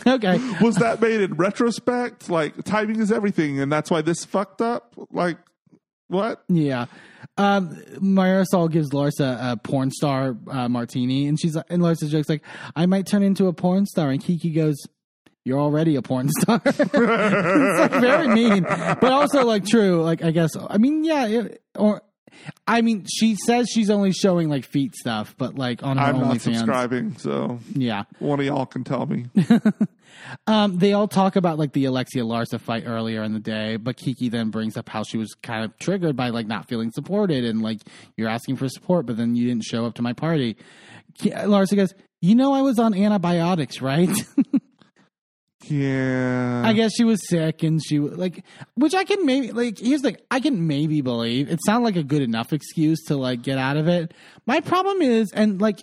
okay, 0.07 0.37
Was 0.59 0.75
that 0.75 0.99
made 0.99 1.21
in 1.21 1.33
retrospect? 1.35 2.29
Like 2.29 2.61
timing 2.65 2.99
is 2.99 3.09
everything, 3.11 3.61
and 3.61 3.71
that's 3.71 3.89
why 3.89 4.01
this 4.01 4.25
fucked 4.25 4.61
up. 4.61 4.95
Like 5.11 5.37
what? 6.07 6.43
yeah. 6.49 6.85
Um, 7.35 7.69
Marysol 7.95 8.69
gives 8.69 8.91
Larsa 8.91 9.53
a 9.53 9.57
porn 9.57 9.89
star 9.91 10.37
uh, 10.47 10.67
martini, 10.69 11.27
and 11.27 11.39
she's 11.39 11.55
and 11.55 11.81
Larsa 11.81 12.09
jokes 12.09 12.27
like, 12.27 12.43
"I 12.75 12.85
might 12.85 13.07
turn 13.07 13.23
into 13.23 13.47
a 13.47 13.53
porn 13.53 13.85
star," 13.85 14.09
and 14.09 14.21
Kiki 14.21 14.51
goes. 14.51 14.75
You're 15.45 15.59
already 15.59 15.95
a 15.95 16.01
porn 16.01 16.29
star. 16.29 16.61
it's 16.65 16.77
like 16.77 17.91
very 17.91 18.27
mean, 18.29 18.63
but 18.63 19.11
also 19.11 19.45
like 19.45 19.65
true. 19.65 20.01
Like 20.01 20.23
I 20.23 20.31
guess 20.31 20.51
I 20.55 20.77
mean 20.77 21.03
yeah, 21.03 21.27
it, 21.27 21.61
or 21.75 22.01
I 22.65 22.81
mean 22.81 23.05
she 23.11 23.35
says 23.35 23.67
she's 23.69 23.89
only 23.89 24.11
showing 24.13 24.49
like 24.49 24.65
feet 24.65 24.95
stuff, 24.95 25.35
but 25.37 25.55
like 25.55 25.83
on 25.83 25.97
her 25.97 26.05
I'm 26.05 26.19
not 26.19 26.35
OnlyFans, 26.35 26.41
subscribing, 26.57 27.17
so 27.17 27.59
yeah. 27.73 28.03
one 28.19 28.39
of 28.39 28.45
y'all 28.45 28.65
can 28.65 28.83
tell 28.83 29.05
me. 29.05 29.25
Um, 30.47 30.77
they 30.77 30.93
all 30.93 31.07
talk 31.07 31.35
about 31.35 31.59
like 31.59 31.73
the 31.73 31.85
Alexia 31.85 32.23
Larsa 32.23 32.59
fight 32.59 32.83
earlier 32.85 33.23
in 33.23 33.33
the 33.33 33.39
day, 33.39 33.77
but 33.77 33.97
Kiki 33.97 34.29
then 34.29 34.49
brings 34.49 34.77
up 34.77 34.89
how 34.89 35.03
she 35.03 35.17
was 35.17 35.33
kind 35.41 35.63
of 35.63 35.77
triggered 35.77 36.15
by 36.15 36.29
like 36.29 36.47
not 36.47 36.67
feeling 36.67 36.91
supported 36.91 37.45
and 37.45 37.61
like 37.61 37.81
you're 38.17 38.29
asking 38.29 38.57
for 38.57 38.67
support, 38.69 39.05
but 39.05 39.17
then 39.17 39.35
you 39.35 39.47
didn't 39.47 39.63
show 39.63 39.85
up 39.85 39.95
to 39.95 40.01
my 40.01 40.13
party. 40.13 40.57
Larsa 41.19 41.75
goes, 41.75 41.93
"You 42.21 42.35
know 42.35 42.53
I 42.53 42.61
was 42.61 42.79
on 42.79 42.93
antibiotics, 42.93 43.81
right?" 43.81 44.09
Yeah, 45.69 46.63
I 46.65 46.73
guess 46.73 46.91
she 46.95 47.03
was 47.03 47.27
sick 47.27 47.63
and 47.63 47.81
she 47.83 47.99
like, 47.99 48.43
which 48.75 48.93
I 48.93 49.03
can 49.03 49.25
maybe 49.25 49.51
like. 49.51 49.79
Here's 49.79 50.03
like 50.03 50.23
I 50.29 50.39
can 50.39 50.67
maybe 50.67 51.01
believe 51.01 51.49
it 51.49 51.59
sounded 51.65 51.85
like 51.85 51.95
a 51.95 52.03
good 52.03 52.21
enough 52.21 52.53
excuse 52.53 53.03
to 53.05 53.15
like 53.15 53.41
get 53.41 53.57
out 53.57 53.77
of 53.77 53.87
it. 53.87 54.13
My 54.45 54.59
problem 54.59 55.01
is, 55.01 55.31
and 55.31 55.61
like 55.61 55.79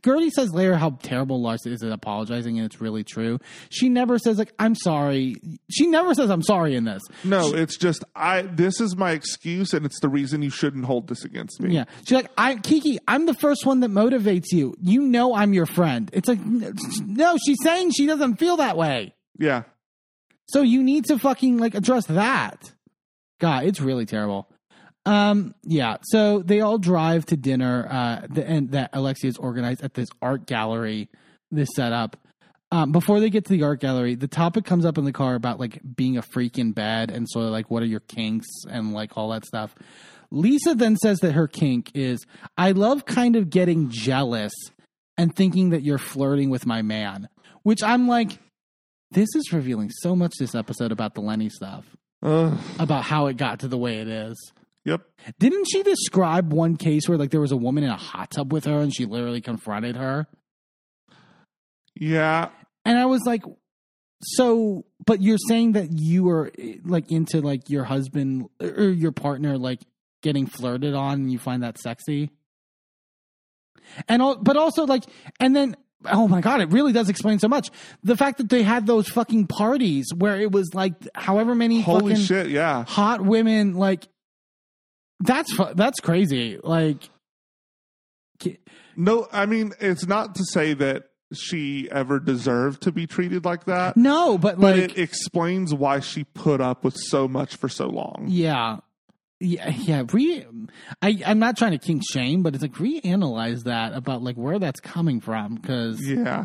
Guerdy 0.00 0.30
says 0.30 0.50
later 0.52 0.76
how 0.76 0.98
terrible 1.02 1.42
Larsa 1.42 1.68
is 1.68 1.82
at 1.82 1.92
apologizing, 1.92 2.58
and 2.58 2.66
it's 2.66 2.80
really 2.80 3.04
true. 3.04 3.38
She 3.70 3.88
never 3.88 4.18
says 4.18 4.38
like 4.38 4.52
I'm 4.58 4.74
sorry. 4.74 5.36
She 5.70 5.86
never 5.86 6.12
says 6.14 6.30
I'm 6.30 6.42
sorry 6.42 6.74
in 6.74 6.84
this. 6.84 7.02
no, 7.24 7.54
it's 7.54 7.76
just 7.78 8.04
I. 8.14 8.42
This 8.42 8.80
is 8.80 8.96
my 8.96 9.12
excuse, 9.12 9.72
and 9.72 9.86
it's 9.86 9.98
the 10.00 10.10
reason 10.10 10.42
you 10.42 10.50
shouldn't 10.50 10.84
hold 10.84 11.08
this 11.08 11.24
against 11.24 11.60
me. 11.60 11.74
Yeah, 11.74 11.84
she's 12.04 12.12
like 12.12 12.30
I 12.36 12.56
Kiki. 12.56 12.98
I'm 13.08 13.24
the 13.26 13.34
first 13.34 13.64
one 13.64 13.80
that 13.80 13.90
motivates 13.90 14.52
you. 14.52 14.74
You 14.80 15.02
know 15.02 15.34
I'm 15.34 15.54
your 15.54 15.66
friend. 15.66 16.10
It's 16.12 16.28
like 16.28 16.44
no, 16.44 17.36
she's 17.44 17.58
saying 17.62 17.92
she 17.92 18.06
doesn't 18.06 18.36
feel 18.36 18.58
that 18.58 18.76
way. 18.76 19.14
yeah. 19.38 19.62
So 20.48 20.60
you 20.60 20.82
need 20.82 21.06
to 21.06 21.18
fucking 21.18 21.56
like 21.56 21.74
address 21.74 22.06
that. 22.08 22.72
God, 23.40 23.64
it's 23.64 23.80
really 23.80 24.04
terrible. 24.04 24.48
Um, 25.04 25.54
yeah. 25.62 25.96
So 26.02 26.40
they 26.40 26.60
all 26.60 26.78
drive 26.78 27.26
to 27.26 27.36
dinner, 27.36 27.86
uh, 27.90 28.26
the, 28.28 28.48
and 28.48 28.70
that 28.72 28.90
Alexia's 28.92 29.36
organized 29.36 29.82
at 29.82 29.94
this 29.94 30.08
art 30.20 30.46
gallery. 30.46 31.08
This 31.50 31.68
setup. 31.76 32.16
Um, 32.70 32.92
before 32.92 33.20
they 33.20 33.28
get 33.28 33.44
to 33.44 33.52
the 33.52 33.62
art 33.62 33.80
gallery, 33.80 34.14
the 34.14 34.26
topic 34.26 34.64
comes 34.64 34.86
up 34.86 34.96
in 34.96 35.04
the 35.04 35.12
car 35.12 35.34
about 35.34 35.60
like 35.60 35.78
being 35.94 36.16
a 36.16 36.22
freak 36.22 36.58
in 36.58 36.72
bed 36.72 37.10
and 37.10 37.28
sort 37.28 37.44
of 37.44 37.50
like 37.50 37.70
what 37.70 37.82
are 37.82 37.86
your 37.86 38.00
kinks 38.00 38.46
and 38.70 38.94
like 38.94 39.18
all 39.18 39.28
that 39.28 39.44
stuff. 39.44 39.74
Lisa 40.30 40.74
then 40.74 40.96
says 40.96 41.18
that 41.18 41.32
her 41.32 41.46
kink 41.46 41.90
is 41.92 42.24
I 42.56 42.72
love 42.72 43.04
kind 43.04 43.36
of 43.36 43.50
getting 43.50 43.90
jealous 43.90 44.54
and 45.18 45.36
thinking 45.36 45.70
that 45.70 45.82
you're 45.82 45.98
flirting 45.98 46.48
with 46.48 46.64
my 46.64 46.80
man, 46.80 47.28
which 47.62 47.82
I'm 47.82 48.08
like, 48.08 48.38
this 49.10 49.28
is 49.34 49.52
revealing 49.52 49.90
so 49.90 50.16
much 50.16 50.32
this 50.38 50.54
episode 50.54 50.90
about 50.90 51.12
the 51.14 51.20
Lenny 51.20 51.50
stuff, 51.50 51.84
Ugh. 52.22 52.58
about 52.78 53.04
how 53.04 53.26
it 53.26 53.36
got 53.36 53.60
to 53.60 53.68
the 53.68 53.76
way 53.76 53.98
it 53.98 54.08
is. 54.08 54.52
Yep. 54.84 55.02
Didn't 55.38 55.66
she 55.70 55.82
describe 55.82 56.52
one 56.52 56.76
case 56.76 57.08
where 57.08 57.18
like 57.18 57.30
there 57.30 57.40
was 57.40 57.52
a 57.52 57.56
woman 57.56 57.84
in 57.84 57.90
a 57.90 57.96
hot 57.96 58.30
tub 58.30 58.52
with 58.52 58.64
her 58.64 58.80
and 58.80 58.94
she 58.94 59.04
literally 59.04 59.40
confronted 59.40 59.96
her? 59.96 60.26
Yeah. 61.94 62.48
And 62.84 62.98
I 62.98 63.06
was 63.06 63.22
like, 63.26 63.42
so, 64.22 64.84
but 65.04 65.20
you're 65.20 65.38
saying 65.48 65.72
that 65.72 65.88
you 65.90 66.24
were 66.24 66.52
like 66.84 67.10
into 67.10 67.40
like 67.40 67.68
your 67.68 67.84
husband 67.84 68.48
or 68.60 68.84
your 68.84 69.12
partner 69.12 69.58
like 69.58 69.80
getting 70.22 70.46
flirted 70.46 70.94
on 70.94 71.14
and 71.14 71.32
you 71.32 71.38
find 71.38 71.62
that 71.62 71.78
sexy? 71.78 72.30
And 74.08 74.22
all, 74.22 74.36
but 74.36 74.56
also 74.56 74.84
like, 74.84 75.04
and 75.40 75.54
then, 75.54 75.76
oh 76.06 76.28
my 76.28 76.40
God, 76.40 76.60
it 76.60 76.70
really 76.70 76.92
does 76.92 77.08
explain 77.08 77.40
so 77.40 77.48
much. 77.48 77.70
The 78.04 78.16
fact 78.16 78.38
that 78.38 78.48
they 78.48 78.62
had 78.62 78.86
those 78.86 79.08
fucking 79.08 79.48
parties 79.48 80.06
where 80.16 80.40
it 80.40 80.52
was 80.52 80.72
like 80.72 80.94
however 81.14 81.54
many 81.54 81.80
Holy 81.80 82.12
fucking 82.12 82.24
shit. 82.24 82.46
Yeah. 82.48 82.84
hot 82.84 83.20
women, 83.20 83.74
like, 83.74 84.06
that's, 85.20 85.56
that's 85.74 86.00
crazy. 86.00 86.58
Like, 86.62 87.08
No, 88.96 89.28
I 89.32 89.46
mean, 89.46 89.72
it's 89.80 90.06
not 90.06 90.34
to 90.36 90.44
say 90.44 90.74
that 90.74 91.04
she 91.32 91.88
ever 91.90 92.20
deserved 92.20 92.82
to 92.82 92.92
be 92.92 93.06
treated 93.06 93.44
like 93.44 93.64
that, 93.64 93.96
no, 93.96 94.36
but 94.36 94.60
but 94.60 94.76
like, 94.76 94.90
it 94.90 94.98
explains 94.98 95.72
why 95.72 96.00
she 96.00 96.24
put 96.24 96.60
up 96.60 96.84
with 96.84 96.94
so 96.96 97.26
much 97.26 97.56
for 97.56 97.68
so 97.70 97.86
long. 97.86 98.26
Yeah. 98.28 98.78
Yeah, 99.40 99.70
yeah. 99.70 100.04
Re, 100.12 100.44
I, 101.00 101.20
I'm 101.26 101.38
not 101.40 101.56
trying 101.56 101.72
to 101.72 101.78
kink 101.78 102.02
shame, 102.08 102.42
but 102.42 102.54
it's 102.54 102.62
like 102.62 102.74
reanalyze 102.74 103.64
that 103.64 103.92
about 103.94 104.22
like 104.22 104.36
where 104.36 104.58
that's 104.60 104.78
coming 104.78 105.20
from. 105.20 105.54
Because 105.56 106.06
Yeah. 106.06 106.44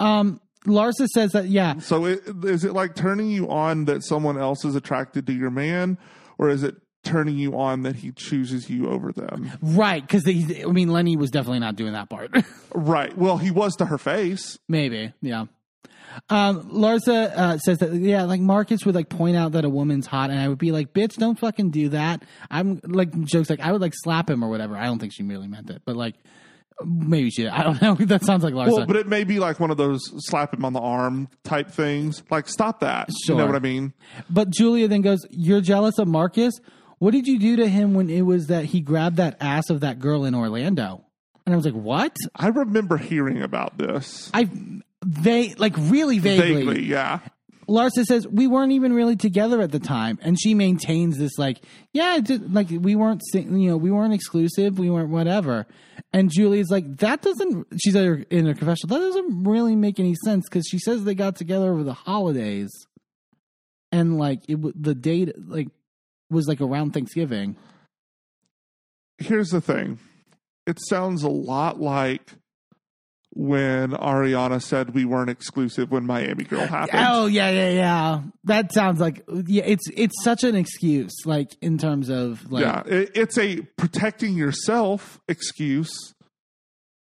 um, 0.00 0.40
Larsa 0.66 1.06
says 1.06 1.32
that 1.32 1.46
yeah, 1.48 1.78
So 1.78 2.04
it, 2.04 2.20
is 2.44 2.64
it 2.64 2.72
like 2.74 2.94
turning 2.94 3.30
you 3.30 3.48
on 3.48 3.84
that 3.86 4.02
someone 4.02 4.36
else 4.38 4.64
is 4.66 4.74
attracted 4.74 5.26
to 5.28 5.32
your 5.32 5.50
man, 5.50 5.96
or 6.36 6.50
is 6.50 6.62
it 6.62 6.74
turning 7.06 7.38
you 7.38 7.58
on 7.58 7.82
that 7.82 7.96
he 7.96 8.12
chooses 8.12 8.68
you 8.68 8.88
over 8.88 9.12
them? 9.12 9.50
right. 9.62 10.02
Because 10.02 10.24
I 10.26 10.66
mean, 10.70 10.90
Lenny 10.90 11.16
was 11.16 11.30
definitely 11.30 11.60
not 11.60 11.76
doing 11.76 11.92
that 11.92 12.10
part. 12.10 12.30
Right. 12.74 13.16
Well, 13.16 13.38
he 13.38 13.50
was 13.50 13.74
to 13.76 13.86
her 13.86 13.96
face. 13.96 14.58
Maybe, 14.68 15.14
yeah. 15.22 15.46
Um, 16.28 16.70
Larsa 16.70 17.30
uh, 17.34 17.58
says 17.58 17.78
that 17.78 17.94
yeah, 17.94 18.24
like 18.24 18.40
Marcus 18.40 18.84
would 18.84 18.94
like 18.94 19.08
point 19.08 19.34
out 19.34 19.52
that 19.52 19.64
a 19.64 19.68
woman's 19.70 20.06
hot, 20.06 20.28
and 20.28 20.38
I 20.38 20.46
would 20.48 20.58
be 20.58 20.72
like, 20.72 20.92
"Bitch, 20.92 21.16
don't 21.16 21.38
fucking 21.38 21.70
do 21.70 21.88
that." 21.90 22.22
I'm 22.50 22.80
like 22.84 23.18
jokes 23.24 23.48
like 23.48 23.60
I 23.60 23.72
would 23.72 23.80
like 23.80 23.94
slap 23.94 24.28
him 24.28 24.42
or 24.44 24.50
whatever. 24.50 24.76
I 24.76 24.84
don't 24.84 24.98
think 24.98 25.14
she 25.14 25.22
really 25.22 25.48
meant 25.48 25.70
it, 25.70 25.82
but 25.86 25.96
like 25.96 26.16
maybe 26.84 27.30
she. 27.30 27.48
I 27.48 27.62
don't 27.62 27.80
know. 27.82 27.94
that 27.94 28.24
sounds 28.24 28.44
like 28.44 28.54
Larsa. 28.54 28.72
Well, 28.72 28.86
but 28.86 28.96
it 28.96 29.06
may 29.06 29.24
be 29.24 29.38
like 29.38 29.60
one 29.60 29.70
of 29.70 29.76
those 29.76 30.02
slap 30.28 30.52
him 30.54 30.64
on 30.64 30.72
the 30.72 30.80
arm 30.80 31.28
type 31.44 31.70
things. 31.70 32.22
Like, 32.30 32.48
stop 32.48 32.80
that. 32.80 33.08
You 33.26 33.34
know 33.36 33.46
what 33.46 33.56
I 33.56 33.60
mean? 33.60 33.92
But 34.28 34.50
Julia 34.50 34.88
then 34.88 35.02
goes, 35.02 35.20
You're 35.30 35.60
jealous 35.60 35.98
of 35.98 36.08
Marcus? 36.08 36.54
What 36.98 37.12
did 37.12 37.26
you 37.26 37.38
do 37.38 37.56
to 37.56 37.68
him 37.68 37.94
when 37.94 38.08
it 38.08 38.22
was 38.22 38.46
that 38.46 38.64
he 38.64 38.80
grabbed 38.80 39.16
that 39.16 39.36
ass 39.40 39.70
of 39.70 39.80
that 39.80 39.98
girl 39.98 40.24
in 40.24 40.34
Orlando? 40.34 41.04
And 41.44 41.54
I 41.54 41.56
was 41.56 41.64
like, 41.64 41.74
What? 41.74 42.16
I 42.34 42.48
remember 42.48 42.96
hearing 42.96 43.42
about 43.42 43.78
this. 43.78 44.30
I 44.34 44.48
they 45.04 45.54
like 45.54 45.74
really 45.76 46.18
vaguely. 46.18 46.64
Vaguely, 46.64 46.82
yeah. 46.84 47.20
Larsa 47.68 48.04
says 48.04 48.26
we 48.28 48.46
weren't 48.46 48.72
even 48.72 48.92
really 48.92 49.16
together 49.16 49.60
at 49.60 49.72
the 49.72 49.80
time, 49.80 50.18
and 50.22 50.40
she 50.40 50.54
maintains 50.54 51.18
this 51.18 51.36
like, 51.36 51.60
yeah, 51.92 52.18
did, 52.20 52.54
like 52.54 52.68
we 52.70 52.94
weren't, 52.94 53.22
you 53.32 53.70
know, 53.70 53.76
we 53.76 53.90
weren't 53.90 54.14
exclusive, 54.14 54.78
we 54.78 54.88
weren't 54.88 55.10
whatever. 55.10 55.66
And 56.12 56.30
Julie's 56.30 56.70
like, 56.70 56.98
that 56.98 57.22
doesn't. 57.22 57.66
She's 57.82 57.94
in 57.94 58.46
her 58.46 58.54
confessional, 58.54 58.96
that 58.96 59.04
doesn't 59.04 59.44
really 59.44 59.74
make 59.74 59.98
any 59.98 60.14
sense 60.24 60.48
because 60.48 60.66
she 60.70 60.78
says 60.78 61.02
they 61.02 61.16
got 61.16 61.36
together 61.36 61.72
over 61.72 61.82
the 61.82 61.92
holidays, 61.92 62.70
and 63.90 64.16
like 64.16 64.42
it 64.48 64.58
the 64.80 64.94
date 64.94 65.32
like 65.36 65.68
was 66.30 66.46
like 66.46 66.60
around 66.60 66.92
Thanksgiving. 66.92 67.56
Here's 69.18 69.50
the 69.50 69.60
thing 69.60 69.98
it 70.66 70.78
sounds 70.88 71.22
a 71.22 71.28
lot 71.28 71.80
like 71.80 72.32
when 73.36 73.90
Ariana 73.90 74.62
said 74.62 74.94
we 74.94 75.04
weren't 75.04 75.28
exclusive 75.28 75.90
when 75.90 76.06
Miami 76.06 76.44
Girl 76.44 76.66
happened. 76.66 77.04
Oh 77.06 77.26
yeah, 77.26 77.50
yeah, 77.50 77.68
yeah. 77.68 78.22
That 78.44 78.72
sounds 78.72 79.00
like 79.00 79.22
yeah. 79.46 79.64
It's 79.64 79.84
it's 79.94 80.22
such 80.22 80.42
an 80.42 80.56
excuse, 80.56 81.14
like 81.24 81.56
in 81.60 81.78
terms 81.78 82.08
of 82.08 82.50
like 82.50 82.64
yeah, 82.64 82.82
it, 82.86 83.12
it's 83.14 83.38
a 83.38 83.60
protecting 83.76 84.34
yourself 84.34 85.20
excuse 85.28 86.14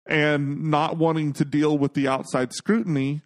and 0.07 0.69
not 0.69 0.97
wanting 0.97 1.33
to 1.33 1.45
deal 1.45 1.77
with 1.77 1.93
the 1.93 2.07
outside 2.07 2.53
scrutiny. 2.53 3.21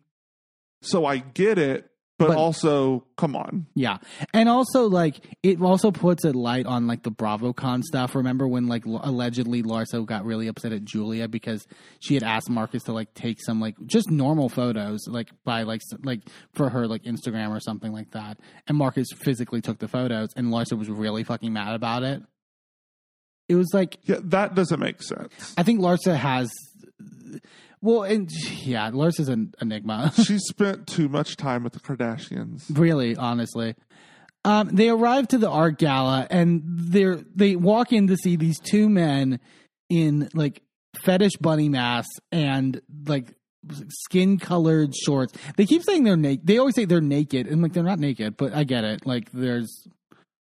So 0.82 1.06
I 1.06 1.18
get 1.18 1.58
it, 1.58 1.90
but, 2.18 2.30
But- 2.30 2.38
also, 2.38 3.06
come 3.18 3.35
on. 3.35 3.68
Yeah. 3.76 3.98
And 4.34 4.48
also 4.48 4.88
like 4.88 5.19
it 5.44 5.61
also 5.61 5.92
puts 5.92 6.24
a 6.24 6.32
light 6.32 6.66
on 6.66 6.88
like 6.88 7.03
the 7.03 7.11
BravoCon 7.11 7.84
stuff. 7.84 8.16
Remember 8.16 8.48
when 8.48 8.68
like 8.68 8.88
l- 8.88 9.02
allegedly 9.03 9.64
Larsa 9.64 10.06
got 10.06 10.24
really 10.24 10.48
upset 10.48 10.72
at 10.72 10.85
Julia 10.85 11.27
because 11.27 11.68
she 12.00 12.14
had 12.14 12.24
asked 12.24 12.50
Marcus 12.50 12.84
to 12.84 12.94
like 12.94 13.14
take 13.16 13.40
some 13.45 13.60
like 13.60 13.76
just 13.85 14.10
normal 14.10 14.48
photos 14.48 15.02
like 15.08 15.30
by 15.44 15.64
like 15.64 15.82
s- 15.92 16.00
like 16.03 16.22
for 16.53 16.69
her 16.69 16.88
like 16.88 17.03
Instagram 17.03 17.50
or 17.50 17.60
something 17.60 17.92
like 17.92 18.11
that. 18.11 18.40
And 18.68 18.77
Marcus 18.77 19.08
physically 19.18 19.60
took 19.60 19.80
the 19.80 19.90
photos 19.90 20.30
and 20.38 20.48
Larsa 20.53 20.77
was 20.77 20.90
really 20.90 21.26
fucking 21.26 21.52
mad 21.52 21.76
about 21.76 22.03
it. 22.03 22.22
It 23.50 23.56
was 23.56 23.69
like 23.74 23.98
Yeah, 24.03 24.19
that 24.24 24.56
doesn't 24.56 24.80
make 24.80 25.03
sense. 25.03 25.53
I 25.58 25.64
think 25.64 25.82
Larsa 25.82 26.16
has 26.16 26.50
well 27.82 28.04
and 28.04 28.30
yeah, 28.64 28.90
Lars 28.94 29.20
is 29.20 29.30
an 29.30 29.54
enigma. 29.62 30.12
she 30.24 30.38
spent 30.40 30.88
too 30.88 31.10
much 31.10 31.38
time 31.38 31.64
with 31.64 31.74
the 31.74 31.80
Kardashians. 31.80 32.64
Really, 32.70 33.16
honestly. 33.16 33.76
Um, 34.44 34.70
they 34.70 34.90
arrive 34.90 35.28
to 35.30 35.40
the 35.40 35.50
art 35.50 35.80
gala 35.80 36.28
and 36.30 36.62
they're 36.66 37.16
they 37.36 37.56
walk 37.56 37.92
in 37.92 38.08
to 38.08 38.18
see 38.18 38.36
these 38.36 38.60
two 38.60 38.90
men 38.90 39.40
in 39.90 40.30
like 40.34 40.62
fetish 41.02 41.38
bunny 41.42 41.68
masks 41.68 42.16
and 42.32 42.80
like 43.08 43.36
skin 43.90 44.38
colored 44.38 44.95
shorts. 44.95 45.34
They 45.58 45.66
keep 45.66 45.84
saying 45.84 46.04
they're 46.04 46.16
naked. 46.16 46.45
They 46.45 46.58
always 46.60 46.76
say 46.76 46.86
they're 46.86 47.02
naked 47.02 47.48
and 47.48 47.62
like 47.62 47.74
they're 47.74 47.84
not 47.84 48.00
naked, 48.00 48.38
but 48.38 48.54
I 48.54 48.64
get 48.64 48.84
it. 48.84 49.06
Like 49.06 49.32
there's 49.32 49.88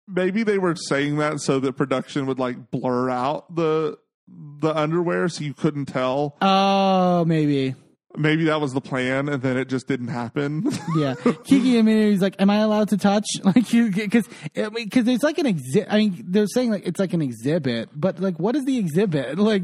Maybe 0.06 0.44
they 0.44 0.58
were 0.58 0.76
saying 0.76 1.18
that 1.18 1.40
so 1.40 1.62
that 1.62 1.74
production 1.74 2.26
would 2.26 2.40
like 2.40 2.72
blur 2.72 3.10
out 3.10 3.56
the 3.56 3.98
the 4.28 4.76
underwear 4.76 5.28
so 5.30 5.44
you 5.44 5.54
couldn't 5.54 5.86
tell. 5.86 6.38
oh 6.42 7.26
maybe 7.26 7.76
Maybe 8.16 8.44
that 8.46 8.62
was 8.62 8.74
the 8.74 8.82
plan, 8.82 9.28
and 9.28 9.42
then 9.42 9.58
it 9.58 9.70
just 9.70 9.88
didn't 9.88 10.10
happen. 10.10 10.70
yeah. 10.96 11.16
Kiki 11.46 11.80
immediately 11.80 12.12
he's 12.12 12.22
like, 12.22 12.36
"Am 12.40 12.50
I 12.50 12.58
allowed 12.58 12.90
to 12.90 12.98
touch?" 12.98 13.26
Like 13.44 13.74
you 13.74 13.90
because 13.92 14.28
I 14.56 14.70
mean 14.70 14.86
because 14.86 15.08
it's 15.08 15.24
like 15.24 15.40
an 15.40 15.48
exhibit. 15.48 15.92
I 15.92 15.98
mean 15.98 16.24
they're 16.28 16.48
saying 16.48 16.70
like 16.70 16.86
it's 16.86 17.00
like 17.00 17.14
an 17.14 17.22
exhibit, 17.22 17.90
but 17.96 18.20
like 18.20 18.40
what 18.40 18.56
is 18.56 18.66
the 18.66 18.78
exhibit? 18.78 19.38
Like 19.44 19.64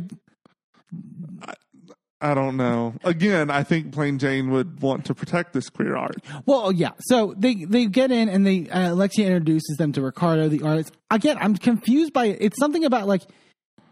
I 2.22 2.34
don't 2.34 2.58
know. 2.58 2.96
Again, 3.04 3.50
I 3.50 3.64
think 3.64 3.94
Plane 3.94 4.20
Jane 4.20 4.50
would 4.50 4.82
want 4.82 5.06
to 5.06 5.16
protect 5.16 5.54
this 5.54 5.70
queer 5.70 5.96
art. 5.96 6.18
Well, 6.46 6.72
yeah. 6.72 6.92
So 7.00 7.34
they 7.38 7.54
they 7.54 7.86
get 7.86 8.12
in 8.12 8.28
and 8.28 8.46
they 8.46 8.70
uh, 8.70 8.92
Alexia 8.92 9.28
introduces 9.28 9.78
them 9.78 9.94
to 9.94 10.02
Ricardo, 10.02 10.50
the 10.50 10.64
artist. 10.64 10.92
Again, 11.12 11.38
I'm 11.40 11.56
confused 11.56 12.12
by 12.14 12.26
it. 12.26 12.40
It's 12.42 12.58
something 12.60 12.84
about 12.84 13.08
like 13.08 13.22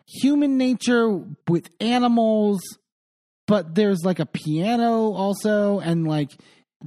human 0.08 0.58
nature 0.58 1.22
with 1.48 1.70
animals, 1.80 2.62
but 3.46 3.76
there's 3.76 4.04
like 4.04 4.20
a 4.20 4.26
piano 4.26 5.12
also, 5.14 5.80
and 5.80 6.08
like 6.08 6.32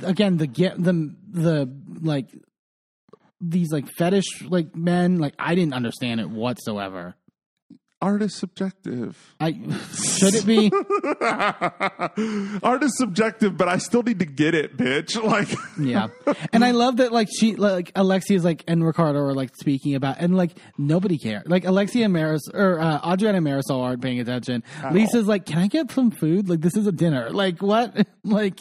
again 0.02 0.36
the 0.36 0.46
get 0.46 0.82
the 0.82 1.14
the 1.30 1.70
like 2.00 2.28
these 3.40 3.70
like 3.72 3.88
fetish 3.88 4.42
like 4.42 4.74
men. 4.74 5.18
Like 5.18 5.34
I 5.38 5.54
didn't 5.54 5.74
understand 5.74 6.20
it 6.20 6.30
whatsoever. 6.30 7.14
Art 8.02 8.22
is 8.22 8.34
subjective. 8.34 9.34
I 9.38 9.52
should 9.92 10.34
it 10.34 10.46
be? 10.46 10.72
art 12.62 12.82
is 12.82 12.96
subjective, 12.96 13.58
but 13.58 13.68
I 13.68 13.76
still 13.76 14.02
need 14.02 14.20
to 14.20 14.24
get 14.24 14.54
it, 14.54 14.76
bitch. 14.76 15.16
Like, 15.30 15.48
Yeah. 15.78 16.08
And 16.52 16.64
I 16.64 16.70
love 16.70 16.96
that 16.96 17.12
like 17.12 17.28
she 17.30 17.56
like 17.56 17.92
Alexia's 17.94 18.42
like 18.44 18.64
and 18.66 18.84
Ricardo 18.84 19.20
are 19.20 19.34
like 19.34 19.54
speaking 19.54 19.94
about 19.94 20.16
and 20.18 20.34
like 20.34 20.52
nobody 20.78 21.18
cares. 21.18 21.44
Like 21.46 21.64
Alexia 21.66 22.04
and 22.06 22.12
Maris 22.14 22.42
or 22.52 22.80
uh, 22.80 23.12
Adriana 23.12 23.38
and 23.38 23.46
Marysol 23.46 23.82
aren't 23.82 24.00
paying 24.02 24.18
attention. 24.18 24.64
Lisa's 24.92 25.26
like, 25.26 25.44
Can 25.44 25.58
I 25.58 25.66
get 25.66 25.90
some 25.90 26.10
food? 26.10 26.48
Like 26.48 26.60
this 26.62 26.76
is 26.76 26.86
a 26.86 26.92
dinner. 26.92 27.30
Like 27.30 27.60
what? 27.62 28.06
like 28.24 28.60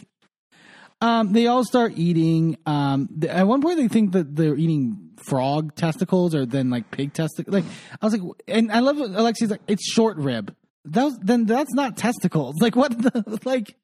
um 1.01 1.32
they 1.32 1.48
all 1.48 1.64
start 1.64 1.93
eating. 1.95 2.58
Um 2.66 3.08
at 3.27 3.48
one 3.48 3.61
point 3.61 3.77
they 3.77 3.88
think 3.88 4.11
that 4.11 4.35
they're 4.35 4.56
eating 4.58 5.08
frog 5.25 5.75
testicles 5.75 6.33
or 6.35 6.45
then 6.45 6.69
like 6.69 6.89
pig 6.91 7.14
testicles. 7.14 7.53
Like 7.53 7.65
I 8.01 8.06
was 8.06 8.17
like 8.17 8.22
and 8.48 8.72
I 8.72 8.80
love 8.80 8.98
what 8.98 9.11
Alexia's 9.11 9.51
like, 9.51 9.61
it's 9.67 9.85
short 9.91 10.17
rib. 10.17 10.56
That 10.85 11.03
was, 11.03 11.17
then 11.19 11.45
that's 11.45 11.73
not 11.73 11.98
testicles. 11.98 12.56
Like 12.61 12.75
what 12.75 12.91
the 13.01 13.39
like 13.45 13.75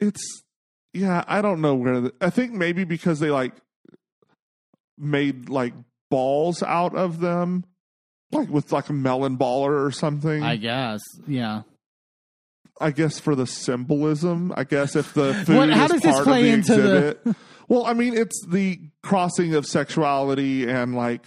it's 0.00 0.42
yeah. 0.92 1.24
I 1.26 1.42
don't 1.42 1.60
know 1.60 1.74
where. 1.74 2.00
The, 2.00 2.14
I 2.20 2.30
think 2.30 2.52
maybe 2.52 2.84
because 2.84 3.20
they 3.20 3.30
like 3.30 3.52
made 4.98 5.48
like 5.48 5.74
balls 6.10 6.62
out 6.62 6.94
of 6.94 7.20
them, 7.20 7.64
like 8.32 8.48
with 8.48 8.72
like 8.72 8.88
a 8.88 8.92
melon 8.92 9.36
baller 9.38 9.84
or 9.86 9.90
something. 9.90 10.42
I 10.42 10.56
guess. 10.56 11.00
Yeah. 11.26 11.62
I 12.80 12.90
guess 12.90 13.18
for 13.18 13.34
the 13.34 13.46
symbolism. 13.46 14.52
I 14.56 14.64
guess 14.64 14.96
if 14.96 15.14
the 15.14 15.32
food 15.46 15.56
What- 15.56 15.70
how 15.70 15.88
does 15.88 16.02
this 16.02 16.20
play 16.20 16.42
the 16.42 16.48
into 16.50 16.74
the- 16.74 17.06
exhibit. 17.08 17.36
Well, 17.68 17.86
I 17.86 17.92
mean, 17.94 18.14
it's 18.16 18.44
the 18.46 18.80
crossing 19.02 19.54
of 19.54 19.66
sexuality 19.66 20.68
and 20.68 20.94
like 20.94 21.22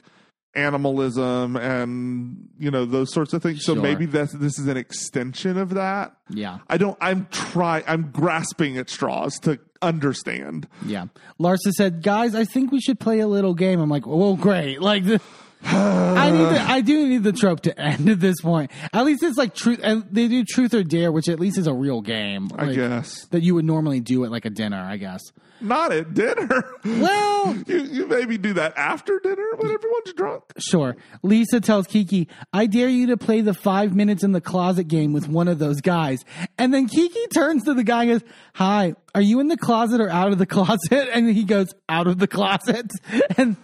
animalism 0.56 1.56
and 1.56 2.50
you 2.58 2.72
know 2.72 2.84
those 2.86 3.14
sorts 3.14 3.34
of 3.34 3.42
things. 3.44 3.64
So 3.64 3.74
Sure. 3.76 3.84
maybe 3.84 4.06
that's 4.06 4.34
this 4.34 4.58
is 4.60 4.68
an 4.68 4.78
extension 4.78 5.58
of 5.58 5.72
that. 5.76 6.14
Yeah. 6.30 6.60
I 6.68 6.78
don't. 6.78 6.98
I'm 7.02 7.28
try. 7.32 7.84
I'm 7.88 8.12
grasping 8.12 8.78
at 8.78 8.90
straws 8.90 9.38
to 9.40 9.60
understand. 9.82 10.68
Yeah. 10.86 11.06
Larsa 11.40 11.72
said, 11.72 12.02
"Guys, 12.04 12.36
I 12.36 12.46
think 12.46 12.72
we 12.72 12.82
should 12.82 13.00
play 13.00 13.20
a 13.20 13.28
little 13.28 13.54
game." 13.54 13.80
I'm 13.80 13.90
like, 13.90 14.06
"Well, 14.08 14.36
great." 14.36 14.82
Like 14.82 15.06
the 15.06 15.22
I 15.64 16.32
need 16.32 16.46
the, 16.46 16.62
I 16.62 16.82
do 16.82 17.08
need 17.08 17.24
the 17.24 17.34
trope 17.34 17.62
to 17.62 17.78
end 17.80 18.10
at 18.10 18.20
this 18.20 18.40
point. 18.42 18.72
At 18.94 19.06
least 19.06 19.24
it's 19.24 19.38
like 19.38 19.54
truth 19.54 19.80
and 19.84 20.06
they 20.10 20.28
do 20.28 20.44
truth 20.46 20.74
or 20.74 20.84
dare, 20.84 21.12
which 21.12 21.28
at 21.28 21.40
least 21.40 21.58
is 21.58 21.68
a 21.68 21.74
real 21.74 22.02
game. 22.02 22.50
I 22.56 22.74
guess 22.74 23.26
that 23.28 23.44
you 23.44 23.56
would 23.56 23.66
normally 23.66 24.00
do 24.00 24.24
at 24.26 24.32
like 24.32 24.46
a 24.46 24.50
dinner, 24.50 24.78
I 24.82 24.98
guess. 24.98 25.22
not 25.60 25.92
at 25.92 26.14
dinner. 26.14 26.64
Well, 26.86 27.56
you 27.68 27.78
you 27.84 28.08
maybe 28.08 28.38
do 28.38 28.54
that 28.54 28.78
after 28.78 29.20
dinner 29.20 29.46
when 29.58 29.72
everyone's 29.72 30.14
drunk. 30.16 30.44
Sure. 30.58 30.96
Lisa 31.24 31.60
tells 31.60 31.88
Kiki, 31.88 32.30
I 32.54 32.66
dare 32.66 32.88
you 32.88 33.08
to 33.08 33.18
play 33.18 33.42
the 33.42 33.54
five 33.54 33.94
minutes 33.94 34.24
in 34.24 34.32
the 34.32 34.42
closet 34.42 34.88
game 34.88 35.12
with 35.12 35.28
one 35.28 35.48
of 35.50 35.60
those 35.60 35.82
guys. 35.82 36.24
And 36.58 36.74
then 36.74 36.88
Kiki 36.88 37.28
turns 37.34 37.64
to 37.66 37.74
the 37.74 37.84
guy 37.84 38.04
and 38.04 38.12
goes, 38.22 38.30
Hi, 38.54 38.94
are 39.14 39.22
you 39.22 39.42
in 39.42 39.48
the 39.50 39.58
closet 39.58 40.00
or 40.00 40.10
out 40.10 40.32
of 40.32 40.38
the 40.38 40.46
closet? 40.56 41.10
And 41.14 41.30
he 41.30 41.44
goes, 41.44 41.74
Out 41.90 42.08
of 42.08 42.18
the 42.20 42.28
closet. 42.28 42.90
And 43.38 43.58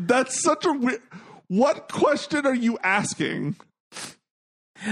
That's 0.00 0.42
such 0.42 0.64
a 0.64 0.72
weird. 0.72 1.00
What 1.48 1.90
question 1.90 2.44
are 2.46 2.54
you 2.54 2.78
asking? 2.82 3.56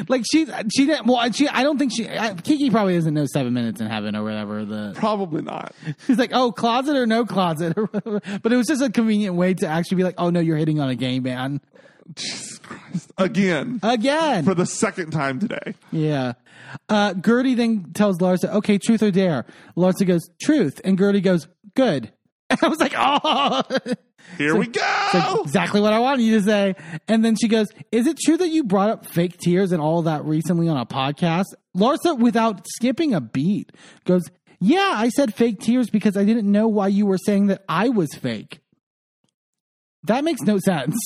like 0.08 0.24
she, 0.30 0.46
she 0.74 0.86
didn't, 0.86 1.06
well, 1.06 1.30
she, 1.32 1.48
I 1.48 1.62
don't 1.62 1.78
think 1.78 1.92
she, 1.94 2.08
I, 2.08 2.34
Kiki 2.34 2.70
probably 2.70 2.94
doesn't 2.94 3.14
know 3.14 3.26
seven 3.26 3.52
minutes 3.54 3.80
in 3.80 3.86
heaven 3.86 4.16
or 4.16 4.24
whatever. 4.24 4.64
The, 4.64 4.92
Probably 4.96 5.42
not. 5.42 5.74
she's 6.06 6.18
like, 6.18 6.30
Oh, 6.32 6.50
closet 6.50 6.96
or 6.96 7.06
no 7.06 7.24
closet 7.24 7.74
or 7.76 7.84
whatever. 7.86 8.20
But 8.42 8.52
it 8.52 8.56
was 8.56 8.66
just 8.66 8.82
a 8.82 8.90
convenient 8.90 9.36
way 9.36 9.54
to 9.54 9.66
actually 9.68 9.98
be 9.98 10.02
like, 10.04 10.16
Oh 10.18 10.30
no, 10.30 10.40
you're 10.40 10.56
hitting 10.56 10.80
on 10.80 10.88
a 10.88 10.94
gay 10.96 11.20
man. 11.20 11.60
Jesus 12.14 12.58
Christ. 12.58 13.12
Again, 13.18 13.80
Again. 13.82 14.44
for 14.44 14.54
the 14.54 14.66
second 14.66 15.10
time 15.10 15.38
today. 15.40 15.74
Yeah. 15.92 16.32
Uh, 16.88 17.14
Guerdy 17.14 17.56
then 17.56 17.92
tells 17.94 18.18
Larsa, 18.18 18.48
okay, 18.54 18.78
truth 18.78 19.02
or 19.02 19.10
dare. 19.10 19.44
Larsa 19.76 20.06
goes, 20.06 20.28
truth. 20.40 20.80
And 20.84 20.98
Guerdy 20.98 21.22
goes, 21.22 21.46
good. 21.74 22.12
And 22.50 22.58
I 22.62 22.68
was 22.68 22.78
like, 22.80 22.94
oh, 22.96 23.62
Here 24.38 24.54
we 24.54 24.66
go. 24.66 24.80
Like, 25.14 25.40
exactly 25.40 25.80
what 25.80 25.92
I 25.92 25.98
wanted 25.98 26.22
you 26.22 26.38
to 26.38 26.44
say. 26.44 26.74
And 27.08 27.24
then 27.24 27.36
she 27.36 27.48
goes, 27.48 27.68
is 27.90 28.06
it 28.06 28.18
true 28.18 28.36
that 28.36 28.48
you 28.48 28.64
brought 28.64 28.90
up 28.90 29.06
fake 29.06 29.38
tears 29.38 29.72
and 29.72 29.80
all 29.80 30.02
that 30.02 30.24
recently 30.24 30.68
on 30.68 30.76
a 30.76 30.86
podcast? 30.86 31.46
Larsa, 31.76 32.18
without 32.18 32.66
skipping 32.74 33.14
a 33.14 33.20
beat, 33.20 33.72
goes, 34.04 34.24
yeah, 34.60 34.92
I 34.94 35.08
said 35.10 35.34
fake 35.34 35.60
tears 35.60 35.90
because 35.90 36.16
I 36.16 36.24
didn't 36.24 36.50
know 36.50 36.68
why 36.68 36.88
you 36.88 37.06
were 37.06 37.18
saying 37.18 37.46
that 37.46 37.64
I 37.68 37.88
was 37.88 38.14
fake. 38.14 38.60
That 40.04 40.24
makes 40.24 40.42
no 40.42 40.58
sense. 40.58 40.96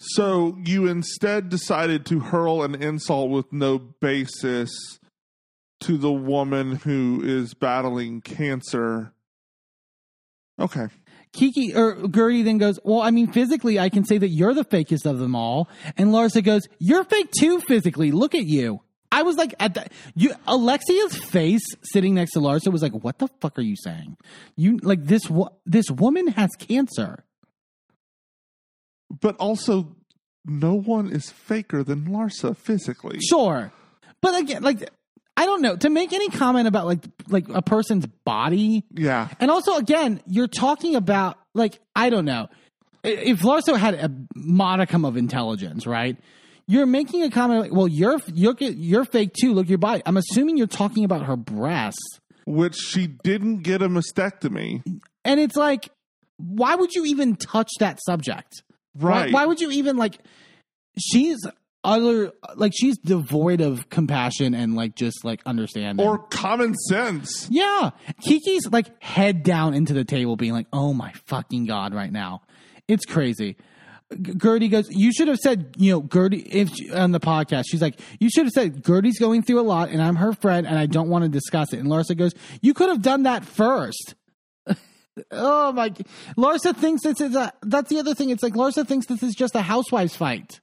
So 0.00 0.58
you 0.64 0.86
instead 0.88 1.48
decided 1.48 2.04
to 2.06 2.20
hurl 2.20 2.62
an 2.62 2.74
insult 2.74 3.30
with 3.30 3.52
no 3.52 3.78
basis 3.78 4.70
to 5.80 5.96
the 5.96 6.12
woman 6.12 6.76
who 6.76 7.20
is 7.22 7.54
battling 7.54 8.20
cancer. 8.20 9.12
Okay. 10.58 10.88
Kiki 11.32 11.74
or 11.74 11.96
Guerdy 11.96 12.44
then 12.44 12.58
goes, 12.58 12.78
Well, 12.84 13.00
I 13.00 13.10
mean, 13.10 13.32
physically, 13.32 13.78
I 13.78 13.88
can 13.88 14.04
say 14.04 14.18
that 14.18 14.28
you're 14.28 14.54
the 14.54 14.64
fakest 14.64 15.06
of 15.06 15.18
them 15.18 15.34
all. 15.34 15.68
And 15.96 16.10
Larsa 16.10 16.44
goes, 16.44 16.68
You're 16.78 17.04
fake 17.04 17.30
too, 17.38 17.60
physically. 17.60 18.12
Look 18.12 18.34
at 18.34 18.46
you. 18.46 18.80
I 19.10 19.22
was 19.22 19.36
like, 19.36 19.54
at 19.60 19.74
that, 19.74 19.92
you, 20.14 20.34
Alexia's 20.46 21.16
face 21.16 21.64
sitting 21.82 22.14
next 22.14 22.32
to 22.32 22.38
Larsa 22.38 22.72
was 22.72 22.82
like, 22.82 22.92
What 22.92 23.18
the 23.18 23.28
fuck 23.40 23.58
are 23.58 23.62
you 23.62 23.76
saying? 23.76 24.16
You, 24.56 24.78
like, 24.82 25.04
this, 25.04 25.22
this 25.64 25.90
woman 25.90 26.28
has 26.28 26.50
cancer. 26.58 27.24
But 29.20 29.36
also, 29.36 29.96
no 30.44 30.74
one 30.74 31.10
is 31.10 31.30
faker 31.30 31.82
than 31.82 32.06
Larsa 32.06 32.56
physically. 32.56 33.20
Sure. 33.20 33.72
But 34.20 34.40
again, 34.40 34.62
like, 34.62 34.90
I 35.36 35.46
don't 35.46 35.62
know. 35.62 35.76
To 35.76 35.88
make 35.90 36.12
any 36.12 36.28
comment 36.28 36.68
about, 36.68 36.86
like, 36.86 37.04
like 37.28 37.48
a 37.48 37.62
person's 37.62 38.06
body, 38.24 38.84
Yeah. 38.92 39.28
And 39.40 39.50
also, 39.50 39.76
again, 39.76 40.20
you're 40.26 40.46
talking 40.48 40.94
about 40.94 41.38
like 41.54 41.78
I 41.96 42.10
don't 42.10 42.24
know 42.24 42.48
if 43.02 43.40
Larsa 43.40 43.76
had 43.76 43.94
a 43.94 44.10
modicum 44.34 45.04
of 45.04 45.16
intelligence, 45.16 45.86
right? 45.86 46.16
You're 46.68 46.86
making 46.86 47.22
a 47.24 47.30
comment 47.30 47.60
like, 47.62 47.72
"Well, 47.74 47.88
you're 47.88 48.20
you're 48.32 48.54
you're 48.60 49.04
fake 49.04 49.32
too. 49.38 49.52
Look 49.52 49.66
at 49.66 49.68
your 49.70 49.78
body." 49.78 50.02
I'm 50.06 50.16
assuming 50.16 50.56
you're 50.56 50.66
talking 50.68 51.04
about 51.04 51.24
her 51.26 51.36
breasts. 51.36 51.98
Which 52.46 52.76
she 52.76 53.06
didn't 53.06 53.58
get 53.62 53.82
a 53.82 53.88
mastectomy. 53.88 54.82
And 55.24 55.40
it's 55.40 55.56
like, 55.56 55.88
why 56.38 56.74
would 56.74 56.92
you 56.92 57.04
even 57.06 57.36
touch 57.36 57.70
that 57.80 57.98
subject? 58.04 58.62
Why- 58.94 59.08
Right. 59.10 59.32
Why, 59.32 59.46
would 59.46 59.60
you 59.60 59.70
even 59.70 59.96
like? 59.96 60.18
She's 60.98 61.38
other 61.84 62.32
like 62.54 62.72
she's 62.74 62.98
devoid 62.98 63.60
of 63.60 63.88
compassion 63.90 64.54
and 64.54 64.74
like 64.74 64.94
just 64.94 65.24
like 65.24 65.40
understanding. 65.46 66.06
or 66.06 66.18
common 66.18 66.74
sense. 66.74 67.48
yeah, 67.50 67.90
Kiki's 68.26 68.68
like 68.70 69.02
head 69.02 69.42
down 69.42 69.74
into 69.74 69.92
the 69.92 70.04
table, 70.04 70.36
being 70.36 70.52
like, 70.52 70.66
"Oh 70.72 70.92
my 70.92 71.12
fucking 71.26 71.66
god!" 71.66 71.94
Right 71.94 72.12
now, 72.12 72.42
it's 72.88 73.04
crazy. 73.04 73.56
Guerdy 74.12 74.70
goes, 74.70 74.90
"You 74.90 75.12
should 75.12 75.28
have 75.28 75.38
said, 75.38 75.74
you 75.78 75.90
know, 75.92 76.02
Guerdy, 76.02 76.46
if 76.46 76.70
on 76.94 77.12
the 77.12 77.20
podcast, 77.20 77.64
she's 77.68 77.80
like, 77.80 77.98
you 78.20 78.28
should 78.28 78.44
have 78.44 78.52
said 78.52 78.84
Guerdy's 78.84 79.18
going 79.18 79.42
through 79.42 79.60
a 79.60 79.62
lot, 79.62 79.88
and 79.88 80.02
I'm 80.02 80.16
her 80.16 80.34
friend, 80.34 80.66
and 80.66 80.78
I 80.78 80.86
don't 80.86 81.08
want 81.08 81.24
to 81.24 81.28
discuss 81.28 81.72
it." 81.72 81.80
And 81.80 81.88
Larsa 81.88 82.16
goes, 82.16 82.32
"You 82.60 82.74
could 82.74 82.90
have 82.90 83.02
done 83.02 83.24
that 83.24 83.44
first. 83.44 84.14
oh 85.30 85.72
my! 85.72 85.90
Larsa 86.36 86.76
thinks 86.76 87.02
this 87.02 87.20
is 87.20 87.34
a. 87.34 87.52
That's 87.62 87.90
the 87.90 87.98
other 87.98 88.14
thing. 88.14 88.30
It's 88.30 88.42
like 88.42 88.54
Larsa 88.54 88.86
thinks 88.86 89.06
this 89.06 89.22
is 89.22 89.34
just 89.34 89.54
a 89.54 89.62
housewives 89.62 90.14
fight. 90.14 90.60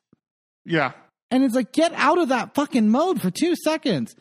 Yeah. 0.65 0.91
And 1.31 1.43
it's 1.43 1.55
like, 1.55 1.71
get 1.71 1.93
out 1.93 2.17
of 2.17 2.29
that 2.29 2.55
fucking 2.55 2.89
mode 2.89 3.21
for 3.21 3.29
two 3.31 3.55
seconds. 3.55 4.15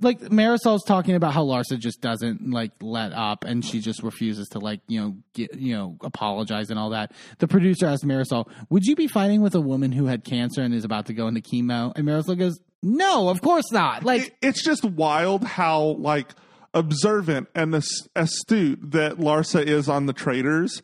Like 0.00 0.20
Marysol's 0.20 0.84
talking 0.84 1.16
about 1.16 1.34
how 1.34 1.44
Larsa 1.44 1.76
just 1.78 2.00
doesn't 2.00 2.50
like 2.50 2.70
let 2.80 3.12
up 3.12 3.44
and 3.44 3.64
she 3.64 3.80
just 3.80 4.02
refuses 4.04 4.48
to 4.50 4.60
like, 4.60 4.80
you 4.86 5.00
know, 5.00 5.16
get, 5.34 5.54
you 5.54 5.74
know, 5.74 5.96
apologize 6.02 6.70
and 6.70 6.78
all 6.78 6.90
that. 6.90 7.10
The 7.38 7.48
producer 7.48 7.86
asked 7.86 8.04
Marysol, 8.04 8.48
would 8.70 8.84
you 8.84 8.94
be 8.94 9.08
fighting 9.08 9.40
with 9.42 9.56
a 9.56 9.60
woman 9.60 9.90
who 9.90 10.06
had 10.06 10.22
cancer 10.24 10.62
and 10.62 10.72
is 10.72 10.84
about 10.84 11.06
to 11.06 11.14
go 11.14 11.26
into 11.26 11.40
chemo? 11.40 11.92
And 11.96 12.06
Marysol 12.06 12.38
goes, 12.38 12.60
no, 12.80 13.28
of 13.28 13.40
course 13.42 13.72
not. 13.72 14.04
Like, 14.04 14.28
It- 14.28 14.34
it's 14.40 14.62
just 14.62 14.84
wild 14.84 15.42
how 15.42 15.80
like 15.98 16.28
observant 16.74 17.48
and 17.54 17.74
astute 18.14 18.90
that 18.92 19.16
Larsa 19.18 19.64
is 19.66 19.88
on 19.88 20.06
the 20.06 20.12
Traitors 20.12 20.80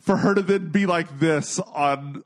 for 0.00 0.16
her 0.16 0.34
to 0.34 0.42
then 0.42 0.70
be 0.70 0.86
like 0.86 1.20
this 1.20 1.60
on 1.60 2.24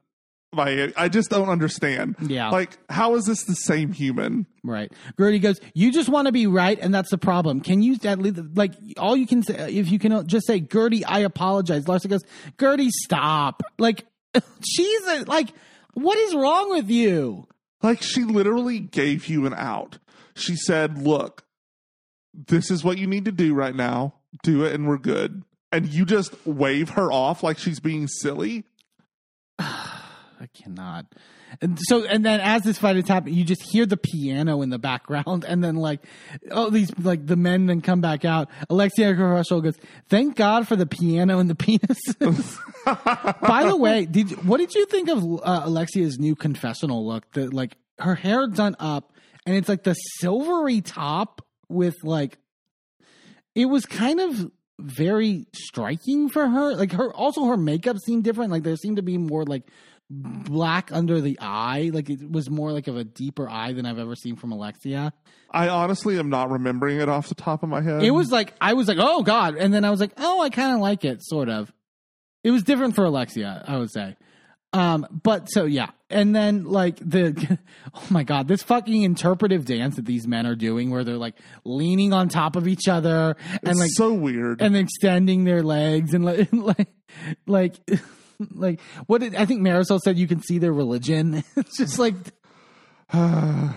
I 0.59 1.09
just 1.09 1.31
don't 1.31 1.49
understand. 1.49 2.17
Yeah. 2.21 2.51
Like 2.51 2.79
how 2.89 3.15
is 3.15 3.25
this 3.25 3.45
the 3.45 3.55
same 3.55 3.93
human? 3.93 4.47
Right. 4.63 4.91
Guerdy 5.19 5.41
goes, 5.41 5.61
You 5.75 5.93
just 5.93 6.09
want 6.09 6.27
to 6.27 6.33
be 6.33 6.47
right, 6.47 6.79
and 6.81 6.95
that's 6.95 7.11
the 7.11 7.19
problem. 7.19 7.61
Can 7.61 7.83
you 7.83 7.99
at 8.05 8.19
least, 8.19 8.41
like, 8.55 8.73
all 8.97 9.15
you 9.17 9.27
can 9.27 9.43
say, 9.43 9.75
if 9.75 9.91
you 9.91 9.99
can 9.99 10.27
just 10.27 10.47
say, 10.47 10.59
Guerdy, 10.59 11.03
I 11.07 11.21
apologize. 11.21 11.85
Larsa 11.85 12.09
goes, 12.09 12.25
Guerdy, 12.57 12.89
stop. 12.89 13.63
Like, 13.79 14.07
she's 14.65 15.07
a, 15.07 15.25
like, 15.25 15.51
what 15.93 16.19
is 16.19 16.35
wrong 16.35 16.71
with 16.71 16.89
you? 16.89 17.47
Like 17.83 18.03
she 18.03 18.25
literally 18.25 18.81
gave 18.81 19.27
you 19.27 19.45
an 19.45 19.53
out. 19.55 19.99
She 20.35 20.57
said, 20.57 20.99
"Look, 20.99 21.45
this 22.33 22.71
is 22.71 22.83
what 22.83 22.97
you 22.97 23.07
need 23.07 23.27
to 23.27 23.33
do 23.33 23.55
right 23.55 23.75
now. 23.75 24.15
Do 24.43 24.65
it 24.65 24.73
and 24.73 24.89
we're 24.89 24.99
good." 24.99 25.45
And 25.71 25.87
you 25.87 26.07
just 26.07 26.35
wave 26.47 26.91
her 26.91 27.13
off 27.13 27.43
like 27.43 27.59
she's 27.59 27.81
being 27.81 28.09
silly. 28.09 28.65
I 30.45 30.63
cannot. 30.63 31.07
And 31.63 31.79
so, 31.89 32.05
and 32.05 32.23
then 32.23 32.39
as 32.41 32.65
this 32.65 32.77
fight 32.77 32.97
is 32.97 33.09
happening, 33.09 33.35
you 33.35 33.45
just 33.45 33.63
hear 33.63 33.87
the 33.87 33.97
piano 33.97 34.61
in 34.61 34.69
the 34.69 34.79
background, 34.79 35.45
and 35.49 35.65
then 35.65 35.77
like, 35.77 36.05
oh, 36.51 36.69
these 36.69 36.91
like 36.99 37.27
the 37.27 37.37
men 37.37 37.67
then 37.67 37.81
come 37.81 38.03
back 38.03 38.27
out. 38.27 38.51
Alexia 38.69 39.15
Russell 39.15 39.63
goes, 39.63 39.77
"Thank 40.11 40.37
God 40.37 40.69
for 40.69 40.77
the 40.77 40.85
piano 40.85 41.39
and 41.39 41.49
the 41.49 41.55
penis." 41.55 41.99
By 42.85 43.65
the 43.67 43.77
way, 43.77 44.05
did 44.05 44.45
what 44.47 44.59
did 44.59 44.75
you 44.75 44.85
think 44.85 45.09
of 45.09 45.25
uh, 45.43 45.63
Alexia's 45.65 46.19
new 46.19 46.35
confessional 46.35 47.07
look? 47.07 47.31
The 47.33 47.49
like 47.49 47.79
her 48.01 48.15
hair 48.15 48.47
done 48.47 48.77
up, 48.79 49.15
and 49.47 49.57
it's 49.57 49.69
like 49.69 49.85
the 49.85 49.95
silvery 49.95 50.83
top 50.83 51.41
with 51.71 51.95
like, 52.03 52.37
it 53.55 53.65
was 53.65 53.87
kind 53.87 54.21
of 54.21 54.51
very 54.79 55.47
striking 55.55 56.29
for 56.29 56.47
her. 56.47 56.75
Like 56.75 56.93
her, 56.93 57.13
also 57.13 57.45
her 57.47 57.57
makeup 57.57 57.97
seemed 58.05 58.25
different. 58.25 58.51
Like 58.51 58.63
there 58.63 58.77
seemed 58.77 58.97
to 58.97 59.03
be 59.03 59.19
more 59.19 59.45
like 59.45 59.63
black 60.11 60.91
under 60.93 61.21
the 61.21 61.39
eye. 61.41 61.91
Like 61.93 62.11
it 62.11 62.31
was 62.31 62.51
more 62.51 62.73
like 62.73 62.89
of 62.89 62.97
a 62.97 63.05
deeper 63.05 63.49
eye 63.49 63.73
than 63.73 63.87
I've 63.87 63.99
ever 63.99 64.15
seen 64.15 64.37
from 64.37 64.53
Alexia. 64.53 65.13
I 65.51 65.69
honestly 65.69 66.19
am 66.19 66.31
not 66.31 66.51
remembering 66.51 67.01
it 67.01 67.09
off 67.09 67.29
the 67.29 67.35
top 67.35 67.63
of 67.63 67.69
my 67.69 67.81
head. 67.81 68.03
It 68.03 68.11
was 68.11 68.31
like 68.31 68.55
I 68.61 68.75
was 68.75 68.89
like, 68.89 68.99
oh 69.01 69.23
god, 69.23 69.57
and 69.57 69.73
then 69.73 69.85
I 69.85 69.91
was 69.91 70.01
like, 70.01 70.13
oh, 70.19 70.41
I 70.41 70.51
kind 70.51 70.75
of 70.75 70.81
like 70.81 71.05
it, 71.05 71.19
sort 71.25 71.49
of. 71.49 71.73
It 72.43 72.51
was 72.51 72.63
different 72.63 72.95
for 72.95 73.05
Alexia, 73.05 73.65
I 73.67 73.79
would 73.79 73.91
say. 73.91 74.17
Um, 74.75 75.07
but 75.23 75.49
so 75.51 75.67
yeah, 75.67 75.91
and 76.11 76.35
then 76.35 76.65
like 76.65 76.97
the, 76.99 77.59
oh 77.95 78.07
my 78.11 78.25
god, 78.25 78.49
this 78.49 78.61
fucking 78.65 79.03
interpretive 79.03 79.65
dance 79.65 79.95
that 79.97 80.05
these 80.05 80.27
men 80.27 80.47
are 80.47 80.57
doing, 80.57 80.91
where 80.91 81.05
they're 81.05 81.17
like 81.17 81.37
leaning 81.65 82.13
on 82.13 82.29
top 82.29 82.57
of 82.57 82.67
each 82.67 82.89
other 82.89 83.37
and 83.49 83.61
It's 83.71 83.79
like 83.79 83.91
so 83.95 84.13
weird. 84.13 84.61
and 84.61 84.77
extending 84.77 85.45
their 85.45 85.63
legs 85.63 86.13
and 86.13 86.25
like 86.27 86.53
like 86.53 86.89
like 87.47 87.75
like 88.55 88.81
what 89.07 89.21
did 89.21 89.35
I 89.35 89.47
think 89.47 89.63
Marysol 89.63 90.01
said 90.01 90.19
you 90.19 90.27
can 90.27 90.41
see 90.41 90.59
their 90.59 90.73
religion. 90.73 91.45
it's 91.57 91.77
just 91.77 91.99
like 91.99 92.15
and 93.13 93.75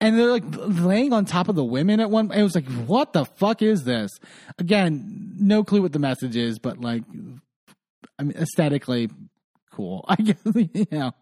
they're 0.00 0.30
like 0.30 0.44
laying 0.46 1.12
on 1.12 1.24
top 1.24 1.48
of 1.48 1.56
the 1.56 1.64
women 1.64 2.00
at 2.00 2.10
one 2.10 2.30
it 2.32 2.42
was 2.42 2.54
like 2.54 2.68
what 2.86 3.12
the 3.12 3.24
fuck 3.24 3.62
is 3.62 3.84
this? 3.84 4.10
Again, 4.58 5.34
no 5.38 5.64
clue 5.64 5.82
what 5.82 5.92
the 5.92 5.98
message 5.98 6.36
is, 6.36 6.58
but 6.58 6.80
like 6.80 7.04
I 8.18 8.22
mean 8.22 8.36
aesthetically 8.36 9.10
cool. 9.72 10.04
I 10.08 10.16
guess 10.16 10.36
you 10.54 10.86
know. 10.90 11.12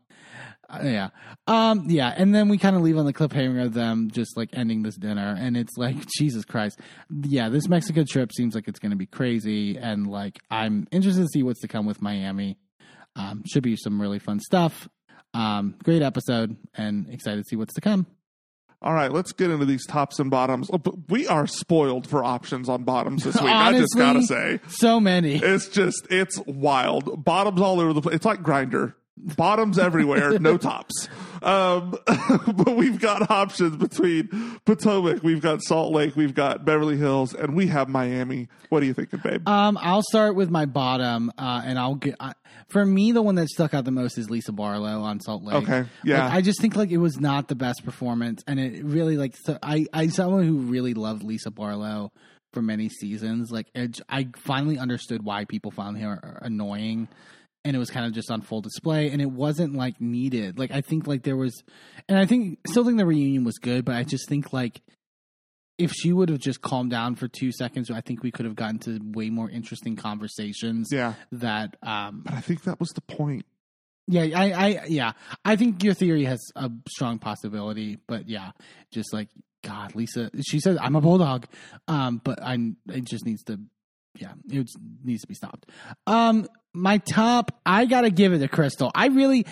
Uh, 0.73 0.81
yeah. 0.85 1.09
Um 1.47 1.87
yeah, 1.89 2.15
and 2.17 2.35
then 2.35 2.49
we 2.49 2.57
kind 2.59 2.77
of 2.77 2.83
leave 2.83 2.97
on 2.97 3.05
the 3.07 3.13
cliffhanger 3.13 3.65
of 3.67 3.75
them 3.75 4.11
just 4.13 4.37
like 4.37 4.51
ending 4.53 4.83
this 4.83 4.97
dinner 4.97 5.37
and 5.39 5.57
it's 5.57 5.77
like 5.77 5.97
Jesus 6.19 6.45
Christ. 6.45 6.79
Yeah, 7.11 7.49
this 7.49 7.69
Mexico 7.69 8.05
trip 8.05 8.31
seems 8.33 8.55
like 8.55 8.69
it's 8.69 8.79
going 8.79 8.91
to 8.93 8.97
be 8.97 9.07
crazy 9.07 9.77
and 9.77 10.07
like 10.07 10.39
I'm 10.51 10.87
interested 10.93 11.23
to 11.23 11.29
see 11.29 11.43
what's 11.43 11.61
to 11.63 11.69
come 11.69 11.87
with 11.87 12.01
Miami. 12.01 12.57
Um 13.17 13.43
should 13.51 13.63
be 13.65 13.77
some 13.77 14.01
really 14.01 14.19
fun 14.21 14.39
stuff. 14.41 14.89
Um 15.35 15.75
great 15.83 16.03
episode 16.03 16.57
and 16.75 17.09
excited 17.11 17.43
to 17.43 17.49
see 17.49 17.57
what's 17.57 17.75
to 17.75 17.81
come. 17.81 18.07
All 18.83 18.95
right, 18.95 19.13
let's 19.13 19.33
get 19.33 19.51
into 19.51 19.67
these 19.67 19.85
tops 19.87 20.19
and 20.21 20.31
bottoms. 20.31 20.71
Oh, 20.73 20.81
We 21.11 21.27
are 21.29 21.47
spoiled 21.47 22.07
for 22.09 22.25
options 22.25 22.67
on 22.71 22.85
bottoms 22.85 23.25
this 23.25 23.35
week. 23.35 23.51
I 23.51 23.73
just 23.79 23.95
gotta 23.95 24.23
say, 24.23 24.59
so 24.69 24.99
many. 24.99 25.35
it's 25.35 25.69
just 25.69 26.07
it's 26.11 26.39
wild. 26.47 27.23
Bottoms 27.23 27.61
all 27.61 27.79
over 27.81 27.93
the 27.93 28.01
place. 28.01 28.17
It's 28.17 28.25
like 28.25 28.41
Grindr. 28.43 28.95
Bottoms 29.37 29.79
everywhere, 29.79 30.39
no 30.39 30.57
tops. 30.59 31.09
Um, 31.43 31.95
but 32.07 32.77
we've 32.77 33.01
got 33.01 33.31
options 33.31 33.77
between 33.77 34.29
Potomac, 34.65 35.23
we've 35.23 35.41
got 35.41 35.63
Salt 35.63 35.93
Lake, 35.93 36.17
we've 36.17 36.35
got 36.35 36.65
Beverly 36.65 36.97
Hills, 36.97 37.35
and 37.35 37.55
we 37.55 37.67
have 37.69 37.89
Miami. 37.89 38.49
What 38.69 38.83
are 38.83 38.87
you 38.87 38.95
thinking, 38.95 39.21
babe? 39.23 39.49
Um, 39.49 39.79
I'll 39.81 40.03
start 40.03 40.35
with 40.35 40.51
my 40.51 40.67
bottom, 40.67 41.33
uh, 41.39 41.63
and 41.65 41.79
I'll 41.79 41.95
get. 41.95 42.17
I, 42.21 42.35
for 42.69 42.85
me, 42.85 43.13
the 43.13 43.23
one 43.23 43.35
that 43.37 43.49
stuck 43.49 43.75
out 43.75 43.85
the 43.85 43.91
most 43.91 44.19
is 44.19 44.31
Lisa 44.31 44.53
Barlow 44.53 45.01
on 45.01 45.21
Salt 45.21 45.43
Lake. 45.43 45.63
Okay, 45.63 45.85
yeah. 46.05 46.25
Like, 46.25 46.35
I 46.35 46.41
just 46.41 46.61
think 46.61 46.77
like 46.77 46.91
it 46.91 46.99
was 46.99 47.19
not 47.19 47.49
the 47.49 47.57
best 47.57 47.85
performance, 47.85 48.43
and 48.47 48.61
it 48.61 48.85
really 48.85 49.17
like 49.17 49.35
so 49.37 49.59
I 49.63 49.87
I 49.93 50.09
someone 50.09 50.45
who 50.45 50.59
really 50.59 50.95
loved 50.95 51.23
Lisa 51.23 51.51
Barlow 51.51 52.13
for 52.53 52.63
many 52.63 52.89
seasons. 52.89 53.51
Like 53.51 53.69
it, 53.75 54.01
I 54.09 54.29
finally 54.37 54.79
understood 54.79 55.25
why 55.25 55.45
people 55.45 55.71
found 55.71 55.99
her 55.99 56.39
annoying. 56.43 57.09
And 57.65 57.77
it 57.77 57.79
was 57.79 57.91
kind 57.91 58.07
of 58.07 58.13
just 58.13 58.31
on 58.31 58.41
full 58.41 58.63
display, 58.63 59.11
and 59.11 59.21
it 59.21 59.31
wasn't 59.31 59.75
like 59.75 60.01
needed. 60.01 60.59
Like 60.59 60.71
I 60.71 60.81
think 60.81 61.07
like 61.07 61.25
there 61.25 61.37
was, 61.37 61.63
and 62.09 62.19
I 62.19 62.25
think 62.25 62.59
still 62.67 62.85
think 62.87 62.97
the 62.97 63.05
reunion 63.05 63.45
was 63.45 63.59
good, 63.59 63.85
but 63.85 63.95
I 63.97 64.03
just 64.03 64.29
think 64.31 64.53
like 64.55 64.81
if 65.77 65.93
she 65.93 66.13
would 66.13 66.29
have 66.31 66.39
just 66.39 66.63
calmed 66.63 66.91
down 66.91 67.17
for 67.17 67.29
two 67.29 67.53
seconds, 67.53 67.91
I 67.91 68.01
think 68.01 68.23
we 68.23 68.31
could 68.31 68.47
have 68.47 68.55
gotten 68.55 68.79
to 68.81 68.99
way 69.03 69.29
more 69.31 69.49
interesting 69.51 69.97
conversations. 69.97 70.89
yeah, 70.93 71.15
That, 71.33 71.77
um, 71.83 72.21
but 72.25 72.35
I 72.35 72.41
think 72.41 72.65
that 72.65 72.79
was 72.81 72.91
the 72.91 73.01
point. 73.01 73.47
yeah, 74.07 74.23
I, 74.39 74.53
I, 74.53 74.85
yeah, 74.89 75.13
I 75.45 75.57
think 75.57 75.83
your 75.83 75.95
theory 75.95 76.25
has 76.25 76.41
a 76.57 76.71
strong 76.89 77.19
possibility, 77.19 77.99
but 78.07 78.29
yeah, 78.29 78.51
just 78.93 79.13
like 79.13 79.29
God, 79.65 79.95
Lisa, 79.95 80.31
she 80.47 80.61
says 80.61 80.77
I'm 80.81 80.97
a 80.97 81.01
bulldog, 81.01 81.47
um, 81.89 82.21
but 82.25 82.43
I, 82.43 82.59
it 82.89 83.05
just 83.05 83.25
needs 83.25 83.43
to, 83.45 83.59
yeah, 84.19 84.33
it 84.51 84.69
needs 85.05 85.23
to 85.23 85.29
be 85.29 85.35
stopped. 85.35 85.67
Um, 86.07 86.47
my 86.73 86.99
top, 86.99 87.59
I 87.67 87.87
gotta 87.87 88.11
give 88.11 88.33
it 88.33 88.39
to 88.39 88.49
Crystal. 88.49 88.91
I 88.95 89.09
really, 89.09 89.47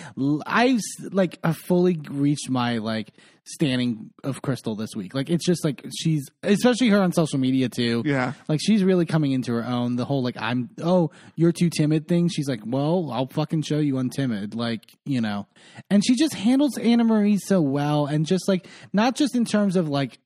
I 0.45 0.79
like, 1.11 1.37
I 1.43 1.53
fully 1.53 1.99
reached 2.09 2.49
my 2.49 2.77
like 2.77 3.11
standing 3.43 4.11
of 4.23 4.41
Crystal 4.41 4.75
this 4.75 4.91
week. 4.95 5.13
Like, 5.13 5.29
it's 5.29 5.45
just 5.45 5.65
like 5.65 5.85
she's, 5.97 6.25
especially 6.43 6.89
her 6.89 7.01
on 7.01 7.11
social 7.11 7.39
media 7.39 7.67
too. 7.67 8.03
Yeah, 8.05 8.33
Like 8.47 8.59
she's 8.61 8.83
really 8.83 9.05
coming 9.05 9.31
into 9.31 9.51
her 9.53 9.65
own. 9.65 9.95
The 9.95 10.05
whole 10.05 10.23
like 10.23 10.37
I'm 10.37 10.69
oh 10.81 11.11
you're 11.35 11.51
too 11.51 11.69
timid 11.69 12.07
thing. 12.07 12.29
She's 12.29 12.47
like, 12.47 12.61
well, 12.65 13.09
I'll 13.11 13.27
fucking 13.27 13.63
show 13.63 13.79
you 13.79 13.97
I'm 13.97 14.09
timid. 14.09 14.55
Like 14.55 14.83
you 15.05 15.19
know, 15.19 15.47
and 15.89 16.05
she 16.05 16.15
just 16.15 16.35
handles 16.35 16.75
Annemarie 16.77 17.39
so 17.39 17.61
well, 17.61 18.05
and 18.05 18.25
just 18.25 18.47
like 18.47 18.67
not 18.93 19.15
just 19.15 19.35
in 19.35 19.45
terms 19.45 19.75
of 19.75 19.89
like 19.89 20.19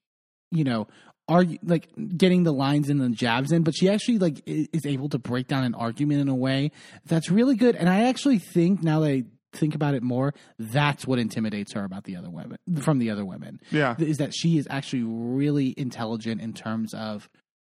you 0.51 0.63
know 0.63 0.87
are 1.27 1.45
like 1.63 1.89
getting 2.17 2.43
the 2.43 2.53
lines 2.53 2.89
and 2.89 2.99
the 2.99 3.09
jabs 3.09 3.51
in, 3.51 3.63
but 3.63 3.75
she 3.75 3.89
actually 3.89 4.19
like 4.19 4.41
is 4.45 4.85
able 4.85 5.09
to 5.09 5.17
break 5.17 5.47
down 5.47 5.63
an 5.63 5.75
argument 5.75 6.21
in 6.21 6.27
a 6.27 6.35
way 6.35 6.71
that's 7.05 7.29
really 7.29 7.55
good. 7.55 7.75
And 7.75 7.89
I 7.89 8.09
actually 8.09 8.39
think 8.39 8.83
now 8.83 8.99
that 9.01 9.09
I 9.09 9.23
think 9.53 9.75
about 9.75 9.93
it 9.93 10.03
more, 10.03 10.33
that's 10.59 11.07
what 11.07 11.19
intimidates 11.19 11.73
her 11.73 11.83
about 11.85 12.03
the 12.03 12.17
other 12.17 12.29
women 12.29 12.57
from 12.81 12.99
the 12.99 13.09
other 13.09 13.25
women 13.25 13.59
yeah, 13.71 13.95
is 13.99 14.17
that 14.17 14.33
she 14.33 14.57
is 14.57 14.67
actually 14.69 15.03
really 15.03 15.73
intelligent 15.77 16.41
in 16.41 16.53
terms 16.53 16.93
of 16.93 17.29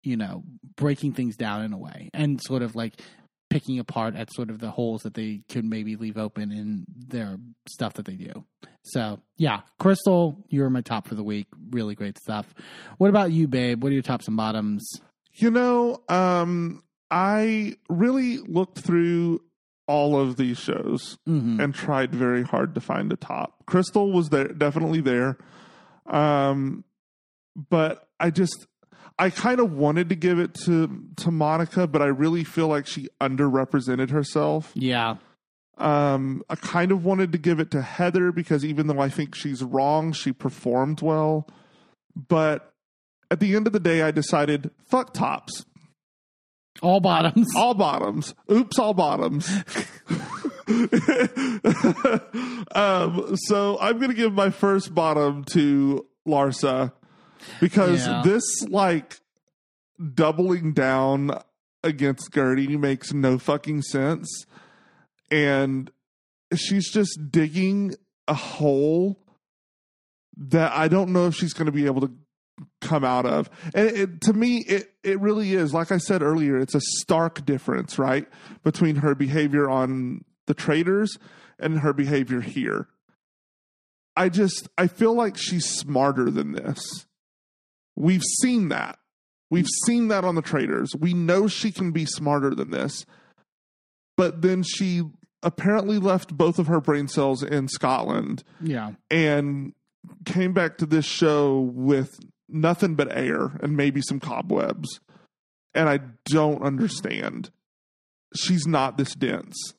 you 0.05 0.17
know, 0.17 0.45
breaking 0.77 1.13
things 1.13 1.37
down 1.37 1.65
in 1.65 1.73
a 1.73 1.79
way 1.79 2.11
and 2.13 2.41
sort 2.43 2.63
of 2.63 2.77
like 2.77 3.01
picking 3.55 3.78
apart 3.78 4.16
at 4.16 4.34
sort 4.34 4.50
of 4.50 4.58
the 4.58 4.73
holes 4.73 5.02
that 5.02 5.15
they 5.15 5.41
could 5.49 5.65
maybe 5.65 5.94
leave 5.94 6.18
open 6.18 6.50
in 6.50 6.84
their 7.07 7.39
stuff 7.68 7.92
that 7.94 8.05
they 8.05 8.16
do. 8.16 8.44
So, 8.83 9.20
yeah, 9.36 9.60
Crystal, 9.78 10.44
you're 10.49 10.68
my 10.70 10.81
top 10.81 11.07
for 11.07 11.15
the 11.15 11.23
week. 11.23 11.47
Really 11.70 11.94
great 11.94 12.18
stuff. 12.18 12.52
What 12.99 13.10
about 13.10 13.31
you, 13.31 13.47
babe? 13.47 13.81
What 13.81 13.91
are 13.91 13.92
your 13.92 14.02
tops 14.02 14.26
and 14.26 14.36
bottoms? 14.36 14.84
You 15.34 15.52
know, 15.52 16.02
um, 16.08 16.83
I 17.12 17.76
really 17.89 18.39
looked 18.39 18.81
through 18.81 19.41
all 19.86 20.18
of 20.18 20.34
these 20.36 20.58
shows 20.58 21.16
Mhm. 21.28 21.62
and 21.62 21.73
tried 21.73 22.12
very 22.12 22.42
hard 22.42 22.74
to 22.74 22.81
find 22.81 23.12
a 23.12 23.16
top. 23.16 23.65
Crystal 23.66 24.10
was 24.10 24.31
there, 24.31 24.49
definitely 24.49 25.00
there. 25.00 25.39
Um, 26.07 26.83
but 27.70 28.08
I 28.18 28.31
just, 28.31 28.66
I 29.18 29.31
kind 29.31 29.60
of 29.60 29.73
wanted 29.73 30.09
to 30.09 30.15
give 30.17 30.39
it 30.39 30.55
to 30.65 31.05
to 31.17 31.31
Monica, 31.31 31.86
but 31.86 32.02
I 32.02 32.07
really 32.07 32.43
feel 32.44 32.68
like 32.68 32.86
she 32.86 33.09
underrepresented 33.20 34.10
herself. 34.10 34.73
Yeah. 34.75 35.17
Um, 35.78 36.43
I 36.49 36.55
kind 36.57 36.93
of 36.93 37.05
wanted 37.05 37.33
to 37.33 37.39
give 37.39 37.59
it 37.60 37.70
to 37.73 37.83
Heather 37.83 38.31
because 38.33 38.65
even 38.65 38.86
though 38.86 39.01
I 39.01 39.09
think 39.09 39.34
she's 39.34 39.62
wrong, 39.62 40.12
she 40.12 40.33
performed 40.33 41.02
well. 41.02 41.49
But 42.28 42.73
at 43.31 43.41
the 43.41 43.57
end 43.57 43.67
of 43.67 43.73
the 43.73 43.81
day, 43.81 44.02
I 44.02 44.10
decided 44.12 44.70
fuck 44.86 45.12
tops, 45.15 45.65
All 46.83 47.01
bottoms. 47.01 47.49
all 47.57 47.75
bottoms. 47.75 48.34
Oops, 48.51 48.78
all 48.78 48.94
bottoms. 48.94 49.49
um, 52.75 53.36
so 53.36 53.78
I'm 53.81 53.99
gonna 53.99 54.15
give 54.15 54.33
my 54.33 54.51
first 54.51 54.94
bottom 54.94 55.44
to 55.47 56.07
Larsa 56.26 56.93
because 57.61 58.07
Yeah. 58.07 58.23
this 58.25 58.43
like 58.69 59.21
doubling 60.15 60.73
down 60.73 61.41
against 61.83 62.31
Guerdy 62.33 62.79
makes 62.79 63.13
no 63.13 63.39
fucking 63.39 63.83
sense. 63.83 64.47
And 65.31 65.91
she's 66.55 66.91
just 66.91 67.31
digging 67.31 67.95
a 68.29 68.35
hole 68.35 69.19
that 70.37 70.73
I 70.73 70.89
don't 70.89 71.13
know 71.13 71.27
if 71.27 71.35
she's 71.35 71.53
going 71.53 71.67
to 71.67 71.73
be 71.73 71.87
able 71.87 72.01
to 72.03 72.13
come 72.81 73.05
out 73.05 73.27
of. 73.27 73.51
And 73.75 73.89
it, 73.89 74.21
to 74.23 74.33
me, 74.33 74.59
it, 74.59 74.93
it 75.03 75.21
really 75.21 75.55
is. 75.55 75.73
Like 75.75 75.93
I 75.93 75.99
said 75.99 76.23
earlier, 76.23 76.59
it's 76.59 76.75
a 76.75 76.81
stark 76.81 77.45
difference, 77.45 77.99
right? 77.99 78.27
Between 78.63 78.97
her 78.97 79.15
behavior 79.15 79.69
on 79.69 80.25
the 80.47 80.55
Traitors 80.55 81.19
and 81.59 81.81
her 81.81 81.93
behavior 81.93 82.41
here. 82.41 82.89
I 84.17 84.29
just, 84.29 84.69
I 84.79 84.87
feel 84.87 85.15
like 85.15 85.37
she's 85.37 85.67
smarter 85.69 86.31
than 86.31 86.53
this. 86.53 87.07
We've 87.97 88.23
seen 88.43 88.69
that. 88.69 88.99
We've 89.51 89.69
seen 89.87 90.09
that 90.09 90.25
on 90.25 90.35
the 90.35 90.43
Traitors. 90.43 90.91
We 90.99 91.15
know 91.15 91.47
she 91.47 91.71
can 91.71 91.93
be 91.93 92.07
smarter 92.07 92.55
than 92.55 92.71
this. 92.71 93.05
But 94.17 94.43
then 94.43 94.63
she 94.63 95.03
apparently 95.43 95.99
left 95.99 96.37
both 96.37 96.59
of 96.59 96.67
her 96.69 96.81
brain 96.81 97.09
cells 97.09 97.43
in 97.43 97.69
Scotland 97.69 98.43
Yeah. 98.61 98.93
and 99.11 99.75
came 100.25 100.53
back 100.53 100.79
to 100.79 100.87
this 100.87 101.05
show 101.05 101.61
with 101.75 102.19
nothing 102.49 102.95
but 102.95 103.15
air 103.17 103.59
and 103.61 103.77
maybe 103.77 104.01
some 104.01 104.21
cobwebs. 104.21 105.01
And 105.75 105.89
I 105.89 106.01
don't 106.27 106.63
understand. 106.63 107.51
She's 108.35 108.67
not 108.67 108.97
this 108.97 109.15
dense. 109.15 109.75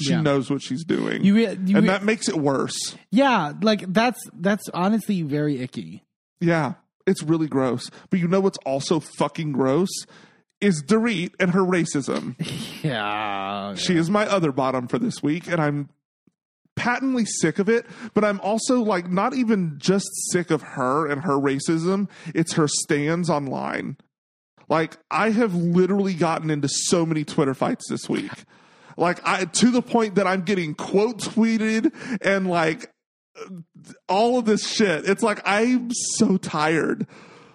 She 0.00 0.10
Yeah. 0.10 0.20
knows 0.20 0.50
what 0.50 0.62
she's 0.62 0.84
doing. 0.84 1.24
You, 1.24 1.36
you 1.36 1.46
and 1.76 1.88
that 1.88 2.04
makes 2.04 2.28
it 2.28 2.36
worse. 2.36 2.96
yeah, 3.10 3.52
like 3.62 3.92
that's 3.92 4.20
that's 4.34 4.68
honestly 4.74 5.22
very 5.22 5.58
icky. 5.60 6.04
Yeah, 6.40 6.74
it's 7.08 7.22
really 7.22 7.48
gross. 7.48 7.90
But 8.10 8.20
you 8.20 8.28
know 8.28 8.40
what's 8.40 8.58
also 8.58 9.00
fucking 9.00 9.52
gross? 9.52 9.88
Is 10.60 10.82
Dorit 10.82 11.32
and 11.38 11.52
her 11.52 11.62
racism. 11.62 12.36
Yeah. 12.84 13.74
She 13.74 13.96
is 13.96 14.08
my 14.08 14.24
other 14.24 14.52
bottom 14.52 14.86
for 14.86 15.00
this 15.00 15.20
week, 15.20 15.48
and 15.48 15.60
I'm 15.60 15.88
patently 16.76 17.24
sick 17.24 17.58
of 17.58 17.68
it. 17.68 17.84
But 18.14 18.24
I'm 18.24 18.40
also 18.40 18.80
like 18.80 19.10
not 19.10 19.34
even 19.34 19.74
just 19.78 20.06
sick 20.30 20.52
of 20.52 20.62
her 20.62 21.08
and 21.08 21.22
her 21.22 21.32
racism, 21.32 22.08
it's 22.36 22.52
her 22.52 22.68
stands 22.68 23.28
online. 23.28 23.96
Like 24.68 24.96
I 25.10 25.30
have 25.30 25.54
literally 25.54 26.14
gotten 26.14 26.50
into 26.50 26.68
so 26.68 27.04
many 27.04 27.24
Twitter 27.24 27.54
fights 27.54 27.88
this 27.88 28.08
week. 28.08 28.30
Like 28.96 29.20
I 29.24 29.44
to 29.44 29.70
the 29.70 29.82
point 29.82 30.16
that 30.16 30.26
I'm 30.26 30.42
getting 30.42 30.74
quote 30.74 31.18
tweeted 31.18 31.92
and 32.22 32.48
like 32.48 32.92
all 34.08 34.38
of 34.38 34.44
this 34.44 34.66
shit. 34.68 35.08
It's 35.08 35.22
like 35.22 35.40
I'm 35.44 35.90
so 36.16 36.36
tired. 36.36 37.06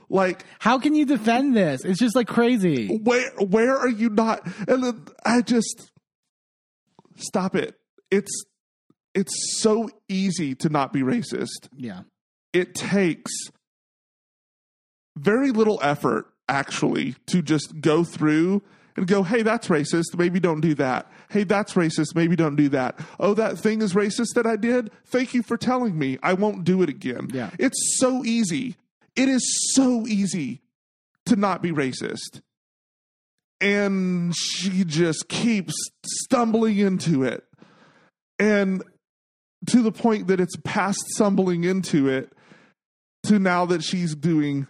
Like 0.09 0.45
How 0.59 0.77
can 0.79 0.93
you 0.95 1.05
defend 1.05 1.55
this? 1.55 1.83
It's 1.83 1.99
just 1.99 2.15
like 2.15 2.27
crazy. 2.27 2.97
where 3.03 3.31
where 3.37 3.75
are 3.77 3.89
you 3.89 4.09
not 4.09 4.45
and 4.67 4.83
then 4.83 5.05
i 5.25 5.41
just 5.41 5.91
stop 7.15 7.55
it 7.55 7.75
it's 8.11 8.43
it's 9.15 9.59
so 9.61 9.89
easy 10.09 10.53
to 10.55 10.69
not 10.69 10.91
be 10.93 11.01
racist 11.01 11.67
Yeah. 11.75 12.01
it 12.53 12.75
takes 12.75 13.31
very 15.17 15.51
little 15.51 15.79
effort 15.81 16.25
actually 16.49 17.15
to 17.27 17.41
just 17.41 17.79
go 17.81 18.03
through 18.03 18.61
and 18.97 19.07
go 19.07 19.23
hey 19.23 19.41
that's 19.41 19.67
racist 19.67 20.15
maybe 20.17 20.39
don't 20.39 20.61
do 20.61 20.73
that 20.75 21.09
hey 21.33 21.43
that's 21.43 21.73
racist. 21.73 22.15
Maybe 22.15 22.35
don't 22.35 22.55
do 22.55 22.69
that. 22.69 22.99
Oh 23.19 23.33
that 23.33 23.57
thing 23.59 23.81
is 23.81 23.93
racist 23.93 24.35
that 24.35 24.45
i 24.47 24.55
did? 24.55 24.91
Thank 25.07 25.33
you 25.33 25.43
for 25.43 25.57
telling 25.57 25.97
me. 25.97 26.17
I 26.23 26.33
won't 26.33 26.63
do 26.63 26.81
it 26.81 26.89
again. 26.89 27.29
Yeah. 27.33 27.49
it's 27.59 27.97
so 27.99 28.23
easy. 28.23 28.75
It 29.15 29.27
is 29.29 29.43
so 29.73 30.07
easy 30.07 30.61
to 31.25 31.35
not 31.35 31.61
be 31.61 31.71
racist. 31.71 32.41
And 33.61 34.35
she 34.35 34.83
just 34.83 35.27
keeps 35.29 35.73
stumbling 36.05 36.77
into 36.79 37.23
it. 37.23 37.43
And 38.39 38.83
to 39.67 39.81
the 39.81 39.91
point 39.91 40.27
that 40.27 40.39
it's 40.41 40.55
past 40.63 40.99
stumbling 41.15 41.63
into 41.63 42.09
it 42.09 42.33
to 43.23 43.39
now 43.39 43.65
that 43.67 43.83
she's 43.83 44.15
doing 44.15 44.67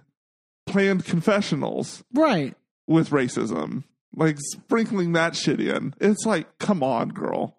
planned 0.67 1.05
confessionals 1.05 2.03
Right. 2.13 2.55
with 2.87 3.09
racism 3.09 3.83
like 4.15 4.37
sprinkling 4.39 5.13
that 5.13 5.35
shit 5.35 5.59
in. 5.59 5.93
It's 5.99 6.25
like 6.25 6.57
come 6.59 6.83
on 6.83 7.09
girl. 7.09 7.55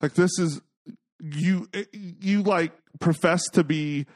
Like 0.00 0.14
this 0.14 0.38
is 0.38 0.60
you 1.20 1.68
you 1.92 2.42
like 2.42 2.72
profess 2.98 3.42
to 3.52 3.64
be 3.64 4.06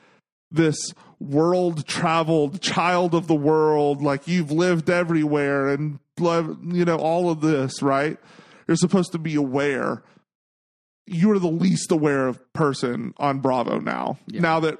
this 0.50 0.76
world 1.20 1.86
traveled 1.86 2.60
child 2.60 3.14
of 3.14 3.26
the 3.26 3.34
world. 3.34 4.02
Like 4.02 4.26
you've 4.26 4.50
lived 4.50 4.88
everywhere 4.88 5.68
and 5.68 5.98
you 6.18 6.84
know 6.84 6.96
all 6.96 7.30
of 7.30 7.40
this 7.40 7.82
right? 7.82 8.18
You're 8.66 8.76
supposed 8.76 9.12
to 9.12 9.18
be 9.18 9.34
aware. 9.34 10.02
You're 11.06 11.38
the 11.38 11.48
least 11.48 11.92
aware 11.92 12.28
of 12.28 12.40
person 12.54 13.12
on 13.18 13.40
bravo 13.40 13.78
now. 13.78 14.18
Now 14.28 14.60
that 14.60 14.78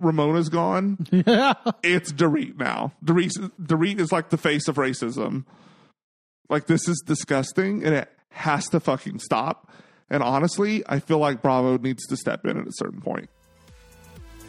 ramona's 0.00 0.48
gone 0.48 1.04
yeah. 1.10 1.54
it's 1.82 2.12
Dorit 2.12 2.56
now. 2.58 2.92
Dorit, 3.04 3.50
Dorit 3.60 3.98
is 3.98 4.12
like 4.12 4.30
the 4.30 4.36
face 4.36 4.68
of 4.68 4.76
racism. 4.76 5.44
Like 6.48 6.66
this 6.66 6.88
is 6.88 7.02
disgusting, 7.04 7.84
and 7.84 7.94
it 7.94 8.10
has 8.30 8.68
to 8.70 8.80
fucking 8.80 9.18
stop. 9.18 9.70
And 10.10 10.22
honestly, 10.22 10.82
I 10.86 11.00
feel 11.00 11.18
like 11.18 11.42
Bravo 11.42 11.76
needs 11.76 12.06
to 12.06 12.16
step 12.16 12.46
in 12.46 12.56
at 12.58 12.66
a 12.66 12.72
certain 12.72 13.00
point. 13.00 13.28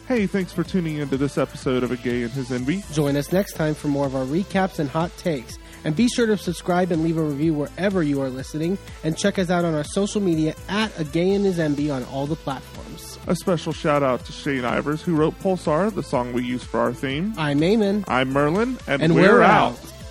Hey, 0.08 0.26
thanks 0.26 0.52
for 0.52 0.64
tuning 0.64 0.96
into 0.96 1.16
this 1.16 1.38
episode 1.38 1.84
of 1.84 1.92
A 1.92 1.96
Gay 1.96 2.22
and 2.22 2.32
His 2.32 2.50
Enby. 2.50 2.82
Join 2.92 3.16
us 3.16 3.30
next 3.30 3.52
time 3.52 3.74
for 3.74 3.86
more 3.86 4.06
of 4.06 4.16
our 4.16 4.24
recaps 4.24 4.80
and 4.80 4.88
hot 4.88 5.16
takes. 5.18 5.56
And 5.84 5.94
be 5.94 6.08
sure 6.08 6.26
to 6.26 6.36
subscribe 6.36 6.90
and 6.90 7.04
leave 7.04 7.16
a 7.16 7.22
review 7.22 7.54
wherever 7.54 8.02
you 8.02 8.20
are 8.20 8.28
listening. 8.28 8.76
And 9.04 9.16
check 9.16 9.38
us 9.38 9.50
out 9.50 9.64
on 9.64 9.72
our 9.72 9.84
social 9.84 10.20
media 10.20 10.56
at 10.68 10.98
A 10.98 11.04
Gay 11.04 11.32
and 11.32 11.44
His 11.44 11.58
Enby 11.58 11.94
on 11.94 12.02
all 12.04 12.26
the 12.26 12.34
platforms. 12.34 13.18
A 13.28 13.36
special 13.36 13.72
shout 13.72 14.02
out 14.02 14.24
to 14.24 14.32
Shane 14.32 14.62
Ivers, 14.62 15.00
who 15.00 15.14
wrote 15.14 15.38
Pulsar, 15.40 15.94
the 15.94 16.02
song 16.02 16.32
we 16.32 16.42
use 16.42 16.64
for 16.64 16.80
our 16.80 16.92
theme. 16.92 17.32
I'm 17.38 17.60
Eamon. 17.60 18.04
I'm 18.08 18.32
Merlin, 18.32 18.78
and, 18.88 19.02
And 19.02 19.14
we're 19.14 19.42
out. 19.42 19.78